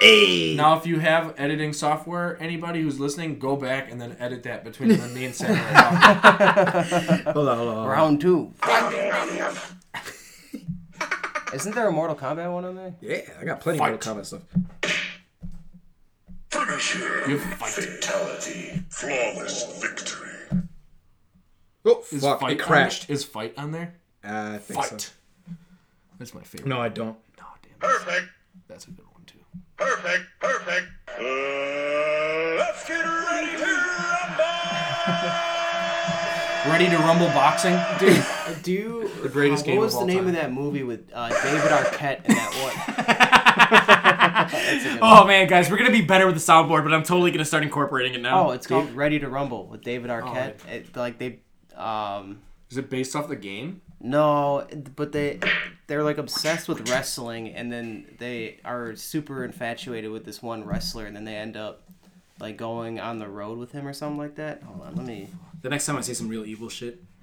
Hey. 0.00 0.54
Now, 0.56 0.76
if 0.78 0.86
you 0.86 0.98
have 0.98 1.34
editing 1.36 1.72
software, 1.74 2.36
anybody 2.42 2.80
who's 2.80 2.98
listening, 2.98 3.38
go 3.38 3.54
back 3.56 3.90
and 3.92 4.00
then 4.00 4.16
edit 4.18 4.42
that 4.44 4.64
between 4.64 4.98
when 4.98 5.12
me 5.12 5.26
and 5.26 5.34
Sam 5.34 5.50
are. 5.52 5.54
Hold 7.32 7.48
on, 7.48 7.58
hold 7.58 7.68
on. 7.68 7.86
Round 7.88 8.20
two. 8.20 8.52
Isn't 11.52 11.74
there 11.74 11.88
a 11.88 11.92
Mortal 11.92 12.16
Kombat 12.16 12.52
one 12.52 12.64
on 12.64 12.76
there? 12.76 12.94
Yeah, 13.00 13.20
I 13.40 13.44
got 13.44 13.60
plenty 13.60 13.78
Fight. 13.78 13.92
of 13.92 14.06
Mortal 14.06 14.14
Kombat 14.14 14.26
stuff. 14.26 14.42
You 17.28 17.38
fight. 17.38 17.70
Fatality. 17.70 18.82
Flawless 18.88 19.80
victory. 19.82 20.28
Oh 21.84 22.04
Is 22.10 22.22
fuck! 22.22 22.40
fight 22.40 22.52
It 22.52 22.58
crashed. 22.60 23.08
On, 23.10 23.14
is 23.14 23.24
fight 23.24 23.54
on 23.56 23.70
there? 23.72 23.94
I 24.24 24.58
think 24.58 24.80
Fight. 24.80 25.00
so. 25.00 25.10
That's 26.18 26.34
my 26.34 26.42
favorite. 26.42 26.68
No, 26.68 26.80
I 26.80 26.88
don't. 26.88 27.16
Oh, 27.40 27.54
damn. 27.62 27.78
Perfect. 27.78 28.28
That's 28.68 28.84
a 28.86 28.90
good 28.90 28.98
one 28.98 29.06
too. 29.06 29.09
Perfect. 29.80 30.24
Perfect. 30.40 30.86
Uh, 31.08 31.22
let's 32.58 32.86
get 32.86 33.02
ready 33.02 33.56
to 33.56 33.64
rumble. 33.66 35.30
Ready 36.70 36.88
to 36.90 36.98
rumble 36.98 37.26
boxing, 37.28 37.78
dude. 37.98 38.24
Do 38.62 38.72
you? 38.72 39.00
The 39.20 39.28
greatest 39.28 39.64
uh, 39.64 39.66
game 39.66 39.76
What 39.76 39.84
was 39.84 39.94
of 39.94 40.00
all 40.00 40.06
the 40.06 40.12
name 40.14 40.20
time. 40.24 40.28
of 40.28 40.34
that 40.34 40.50
movie 40.52 40.82
with 40.82 41.10
uh, 41.12 41.28
David 41.28 41.70
Arquette 41.70 42.24
in 42.24 42.34
that 42.36 42.52
one? 42.62 42.74
That's 44.46 44.84
a 44.84 44.88
good 44.88 45.00
one. 45.02 45.10
Oh 45.22 45.26
man, 45.26 45.46
guys, 45.46 45.70
we're 45.70 45.76
gonna 45.76 45.90
be 45.90 46.00
better 46.00 46.24
with 46.26 46.36
the 46.36 46.40
soundboard, 46.40 46.84
but 46.84 46.94
I'm 46.94 47.02
totally 47.02 47.30
gonna 47.30 47.44
start 47.44 47.62
incorporating 47.64 48.14
it 48.14 48.22
now. 48.22 48.48
Oh, 48.48 48.50
it's 48.52 48.66
called 48.66 48.90
Ready 48.92 49.18
to 49.18 49.28
Rumble 49.28 49.66
with 49.66 49.82
David 49.82 50.10
Arquette. 50.10 50.66
It, 50.68 50.96
like 50.96 51.18
they, 51.18 51.40
um, 51.76 52.40
Is 52.70 52.78
it 52.78 52.88
based 52.88 53.14
off 53.14 53.28
the 53.28 53.36
game? 53.36 53.82
No, 54.00 54.66
but 54.96 55.12
they 55.12 55.38
they're 55.86 56.02
like 56.02 56.18
obsessed 56.18 56.68
with 56.68 56.88
wrestling, 56.90 57.48
and 57.48 57.70
then 57.70 58.06
they 58.18 58.58
are 58.64 58.96
super 58.96 59.44
infatuated 59.44 60.10
with 60.10 60.24
this 60.24 60.42
one 60.42 60.64
wrestler, 60.64 61.06
and 61.06 61.14
then 61.14 61.24
they 61.24 61.36
end 61.36 61.56
up 61.56 61.82
like 62.40 62.56
going 62.56 62.98
on 62.98 63.18
the 63.18 63.28
road 63.28 63.58
with 63.58 63.72
him 63.72 63.86
or 63.86 63.92
something 63.92 64.18
like 64.18 64.36
that. 64.36 64.62
Hold 64.62 64.80
on, 64.82 64.96
let 64.96 65.06
me. 65.06 65.28
The 65.62 65.68
next 65.68 65.84
time 65.84 65.96
I 65.96 66.00
say 66.00 66.14
some 66.14 66.28
real 66.28 66.46
evil 66.46 66.70
shit. 66.70 67.02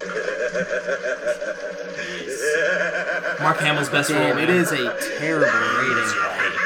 Mark 3.40 3.58
Hamill's 3.58 3.88
best 3.88 4.10
role. 4.10 4.20
Damn, 4.20 4.38
it 4.38 4.50
is 4.50 4.70
a 4.72 4.96
terrible 5.18 5.50
rating. 5.78 6.57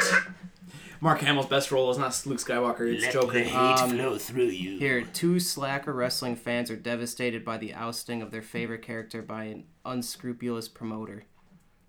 Mark 1.02 1.18
Hamill's 1.20 1.46
best 1.46 1.72
role 1.72 1.90
is 1.90 1.98
not 1.98 2.22
Luke 2.26 2.38
Skywalker. 2.38 2.82
It's 2.82 3.12
Joker. 3.12 3.42
Um, 3.56 3.90
flow 3.90 4.16
through 4.18 4.44
you. 4.44 4.78
Here, 4.78 5.02
two 5.02 5.40
slacker 5.40 5.92
wrestling 5.92 6.36
fans 6.36 6.70
are 6.70 6.76
devastated 6.76 7.44
by 7.44 7.58
the 7.58 7.74
ousting 7.74 8.22
of 8.22 8.30
their 8.30 8.40
favorite 8.40 8.82
character 8.82 9.20
by 9.20 9.44
an 9.46 9.64
unscrupulous 9.84 10.68
promoter. 10.68 11.24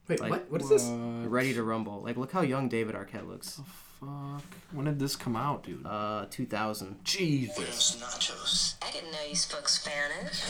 Wait, 0.07 0.19
Like, 0.19 0.31
what? 0.31 0.49
What 0.51 0.61
is 0.63 0.69
this? 0.69 0.89
Ready 1.29 1.53
to 1.53 1.61
Rumble. 1.61 2.01
Like, 2.01 2.17
look 2.17 2.31
how 2.31 2.41
young 2.41 2.69
David 2.69 2.95
Arquette 2.95 3.27
looks. 3.27 3.61
Fuck. 3.99 4.41
When 4.71 4.85
did 4.85 4.97
this 4.97 5.15
come 5.15 5.35
out, 5.35 5.61
dude? 5.63 5.85
Uh, 5.85 6.25
2000. 6.31 7.05
Jesus. 7.05 8.01
nachos. 8.01 8.73
I 8.81 8.89
didn't 8.91 9.11
know 9.11 9.19
you 9.29 9.35
spoke 9.35 9.69
Spanish. 9.69 10.41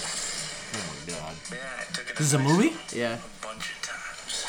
Oh 0.73 0.95
my 1.05 1.13
god. 1.13 1.35
Yeah, 1.51 1.57
I 1.79 1.93
took 1.93 2.09
it 2.09 2.15
This 2.15 2.27
is 2.27 2.33
a 2.33 2.39
movie? 2.39 2.71
Yeah. 2.95 3.15
a 3.15 3.45
bunch 3.45 3.73
of 3.75 3.81
times. 3.81 4.47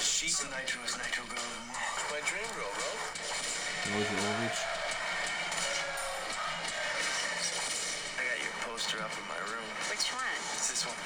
She's 0.00 0.38
the 0.38 0.46
nitro 0.56 0.80
is 0.84 0.96
nitro 0.96 1.21
Milla 3.92 4.04
Jovovich. 4.04 4.60
I 8.18 8.22
got 8.24 8.38
your 8.42 8.52
poster 8.64 8.98
up 9.02 9.10
in 9.12 9.28
my 9.28 9.38
room. 9.52 9.68
Which 9.90 10.08
one? 10.12 10.22
It's 10.54 10.70
this 10.70 10.82
one. 10.86 10.96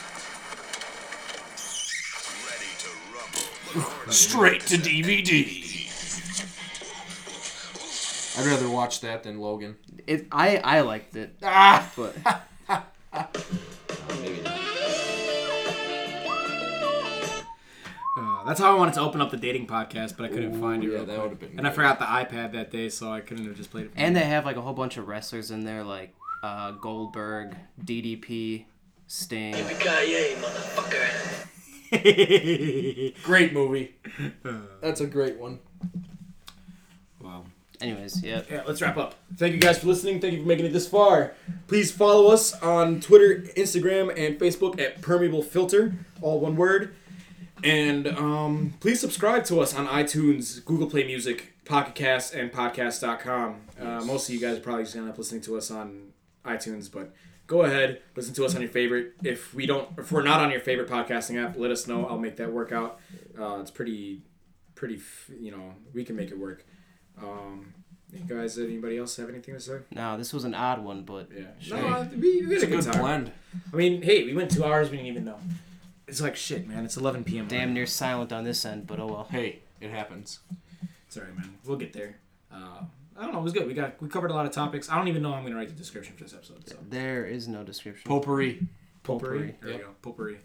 Ready 2.47 2.73
to 2.79 2.89
rumble. 4.05 4.13
Straight 4.13 4.63
to 4.69 4.77
DVD. 4.77 5.63
I'd 8.39 8.47
rather 8.47 8.69
watch 8.69 9.01
that 9.01 9.23
than 9.23 9.41
Logan. 9.41 9.77
It, 10.07 10.27
I 10.31 10.59
I 10.59 10.81
liked 10.83 11.17
it, 11.17 11.35
Ah, 11.43 11.91
but 11.97 12.15
maybe 14.21 14.43
not. 14.43 14.61
That's 18.47 18.61
how 18.61 18.75
I 18.75 18.79
wanted 18.79 18.95
to 18.95 19.01
open 19.01 19.21
up 19.21 19.31
the 19.31 19.37
dating 19.37 19.67
podcast, 19.67 20.17
but 20.17 20.25
I 20.27 20.29
couldn't 20.29 20.57
Ooh, 20.57 20.61
find 20.61 20.83
it. 20.85 20.91
yeah, 20.93 21.03
that 21.05 21.23
would've 21.23 21.39
been 21.41 21.59
And 21.59 21.67
I 21.67 21.71
forgot 21.71 21.99
the 21.99 22.05
iPad 22.07 22.53
that 22.53 22.71
day, 22.71 22.89
so 22.89 23.11
I 23.11 23.21
couldn't 23.21 23.45
have 23.47 23.57
just 23.57 23.71
played 23.71 23.87
it. 23.87 23.93
from 23.93 24.01
and 24.03 24.15
they 24.17 24.25
have 24.25 24.45
like 24.45 24.57
a 24.57 24.61
whole 24.63 24.73
bunch 24.75 24.97
of 24.97 25.09
wrestlers 25.09 25.51
in 25.51 25.65
there, 25.65 25.83
like 25.85 26.15
uh, 26.43 26.71
Goldberg, 26.73 27.57
DDP, 27.85 28.65
Sting. 29.09 29.55
Yippee-ki-yay, 29.55 30.35
motherfucker. 30.37 31.47
Great 33.23 33.53
movie. 33.53 33.95
That's 34.81 35.01
a 35.01 35.07
great 35.07 35.37
one. 35.39 35.61
wow. 37.21 37.45
Anyways, 37.81 38.23
yeah. 38.23 38.43
Yeah, 38.51 38.63
let's 38.67 38.81
wrap 38.81 38.97
up. 38.97 39.15
Thank 39.37 39.55
you 39.55 39.61
guys 39.61 39.79
for 39.79 39.87
listening. 39.89 40.19
Thank 40.21 40.33
you 40.35 40.41
for 40.41 40.49
making 40.49 40.65
it 40.67 40.73
this 40.73 40.89
far. 40.89 41.35
Please 41.69 41.93
follow 41.93 42.29
us 42.33 42.55
on 42.63 43.01
Twitter, 43.01 43.43
Instagram, 43.57 44.09
and 44.17 44.39
Facebook 44.41 44.81
at 44.81 45.03
Permeable 45.03 45.43
Filter, 45.43 45.95
all 46.23 46.41
one 46.41 46.57
word. 46.57 46.95
And 47.65 48.07
um, 48.09 48.75
please 48.81 49.01
subscribe 49.01 49.45
to 49.47 49.61
us 49.61 49.75
on 49.75 49.87
iTunes, 49.89 50.65
Google 50.65 50.89
Play 50.89 51.05
Music, 51.05 51.55
Pocket 51.65 51.95
Cast, 51.95 52.35
and 52.35 52.53
Podcast.com. 52.53 53.61
Uh, 53.81 54.05
most 54.05 54.29
of 54.29 54.35
you 54.35 54.41
guys 54.41 54.59
are 54.59 54.61
probably 54.61 54.85
just 54.85 54.95
gonna 54.95 55.07
end 55.07 55.13
up 55.13 55.19
listening 55.19 55.41
to 55.43 55.57
us 55.57 55.71
on 55.71 56.13
iTunes, 56.45 56.91
but 56.91 57.13
go 57.47 57.63
ahead, 57.63 58.03
listen 58.15 58.35
to 58.35 58.45
us 58.45 58.55
on 58.55 58.61
your 58.61 58.71
favorite. 58.71 59.15
If 59.25 59.55
we 59.55 59.67
don't, 59.67 59.89
if 59.99 60.13
we're 60.13 60.23
not 60.23 60.41
on 60.41 60.51
your 60.51 60.61
favorite 60.61 60.89
podcasting 60.89 61.43
app, 61.43 61.57
let 61.57 61.71
us 61.71 61.87
know. 61.87 62.07
I'll 62.07 62.19
make 62.19 62.37
that 62.37 62.53
work 62.53 62.73
out. 62.73 63.01
Uh, 63.39 63.59
it's 63.61 63.71
pretty, 63.71 64.23
pretty. 64.75 65.01
You 65.41 65.51
know, 65.53 65.75
we 65.95 66.05
can 66.05 66.15
make 66.17 66.31
it 66.31 66.39
work. 66.39 66.65
Um, 67.21 67.73
you 68.13 68.21
guys, 68.21 68.59
anybody 68.59 68.99
else 68.99 69.17
have 69.17 69.29
anything 69.29 69.55
to 69.55 69.61
say? 69.61 69.79
No, 69.91 70.17
this 70.17 70.33
was 70.33 70.45
an 70.45 70.55
odd 70.55 70.85
one, 70.85 71.03
but 71.03 71.29
Yeah. 71.35 71.45
Sure. 71.59 71.79
No, 71.79 72.09
we, 72.13 72.47
we 72.47 72.55
It's 72.55 72.63
had 72.63 72.73
a 72.73 72.75
a 72.75 72.77
good 72.77 72.85
good 72.85 72.93
time. 72.93 73.03
blend. 73.03 73.33
I 73.73 73.77
mean, 73.77 74.03
hey, 74.03 74.25
we 74.25 74.35
went 74.35 74.51
two 74.51 74.65
hours. 74.65 74.91
We 74.91 74.99
didn't 74.99 75.09
even 75.11 75.25
know. 75.25 75.39
It's 76.09 76.21
like 76.21 76.37
shit, 76.37 76.69
man. 76.69 76.85
It's 76.85 76.97
11 76.97 77.25
p.m. 77.25 77.49
damn 77.49 77.75
near 77.75 77.87
silent 77.87 78.33
on 78.33 78.45
this 78.45 78.65
end. 78.65 78.87
But 78.87 79.01
oh 79.01 79.07
well. 79.07 79.29
Hey, 79.31 79.61
it 79.81 79.91
happens. 79.91 80.41
Sorry, 81.09 81.33
man. 81.37 81.55
We'll 81.65 81.77
get 81.79 81.93
there. 81.93 82.17
Uh, 82.53 82.83
I 83.17 83.23
don't 83.25 83.33
know. 83.33 83.41
It 83.41 83.45
was 83.45 83.53
good. 83.53 83.67
We 83.67 83.75
got 83.75 84.01
we 84.01 84.09
covered 84.09 84.31
a 84.31 84.35
lot 84.35 84.47
of 84.47 84.53
topics. 84.53 84.89
I 84.91 84.97
don't 84.97 85.09
even 85.09 85.23
know 85.23 85.33
how 85.33 85.39
I'm 85.39 85.45
gonna 85.45 85.57
write 85.57 85.69
the 85.69 85.75
description 85.75 86.15
for 86.17 86.25
this 86.25 86.35
episode. 86.35 86.69
So 86.69 86.77
There 86.89 87.25
is 87.25 87.49
no 87.49 87.65
description. 87.65 88.09
Potpourri. 88.09 88.67
potpourri. 89.03 89.39
Potpourri. 89.39 89.55
There 89.61 89.71
Yep. 89.71 89.79
we 89.81 89.85
go. 89.85 89.91
Potpourri. 90.03 90.39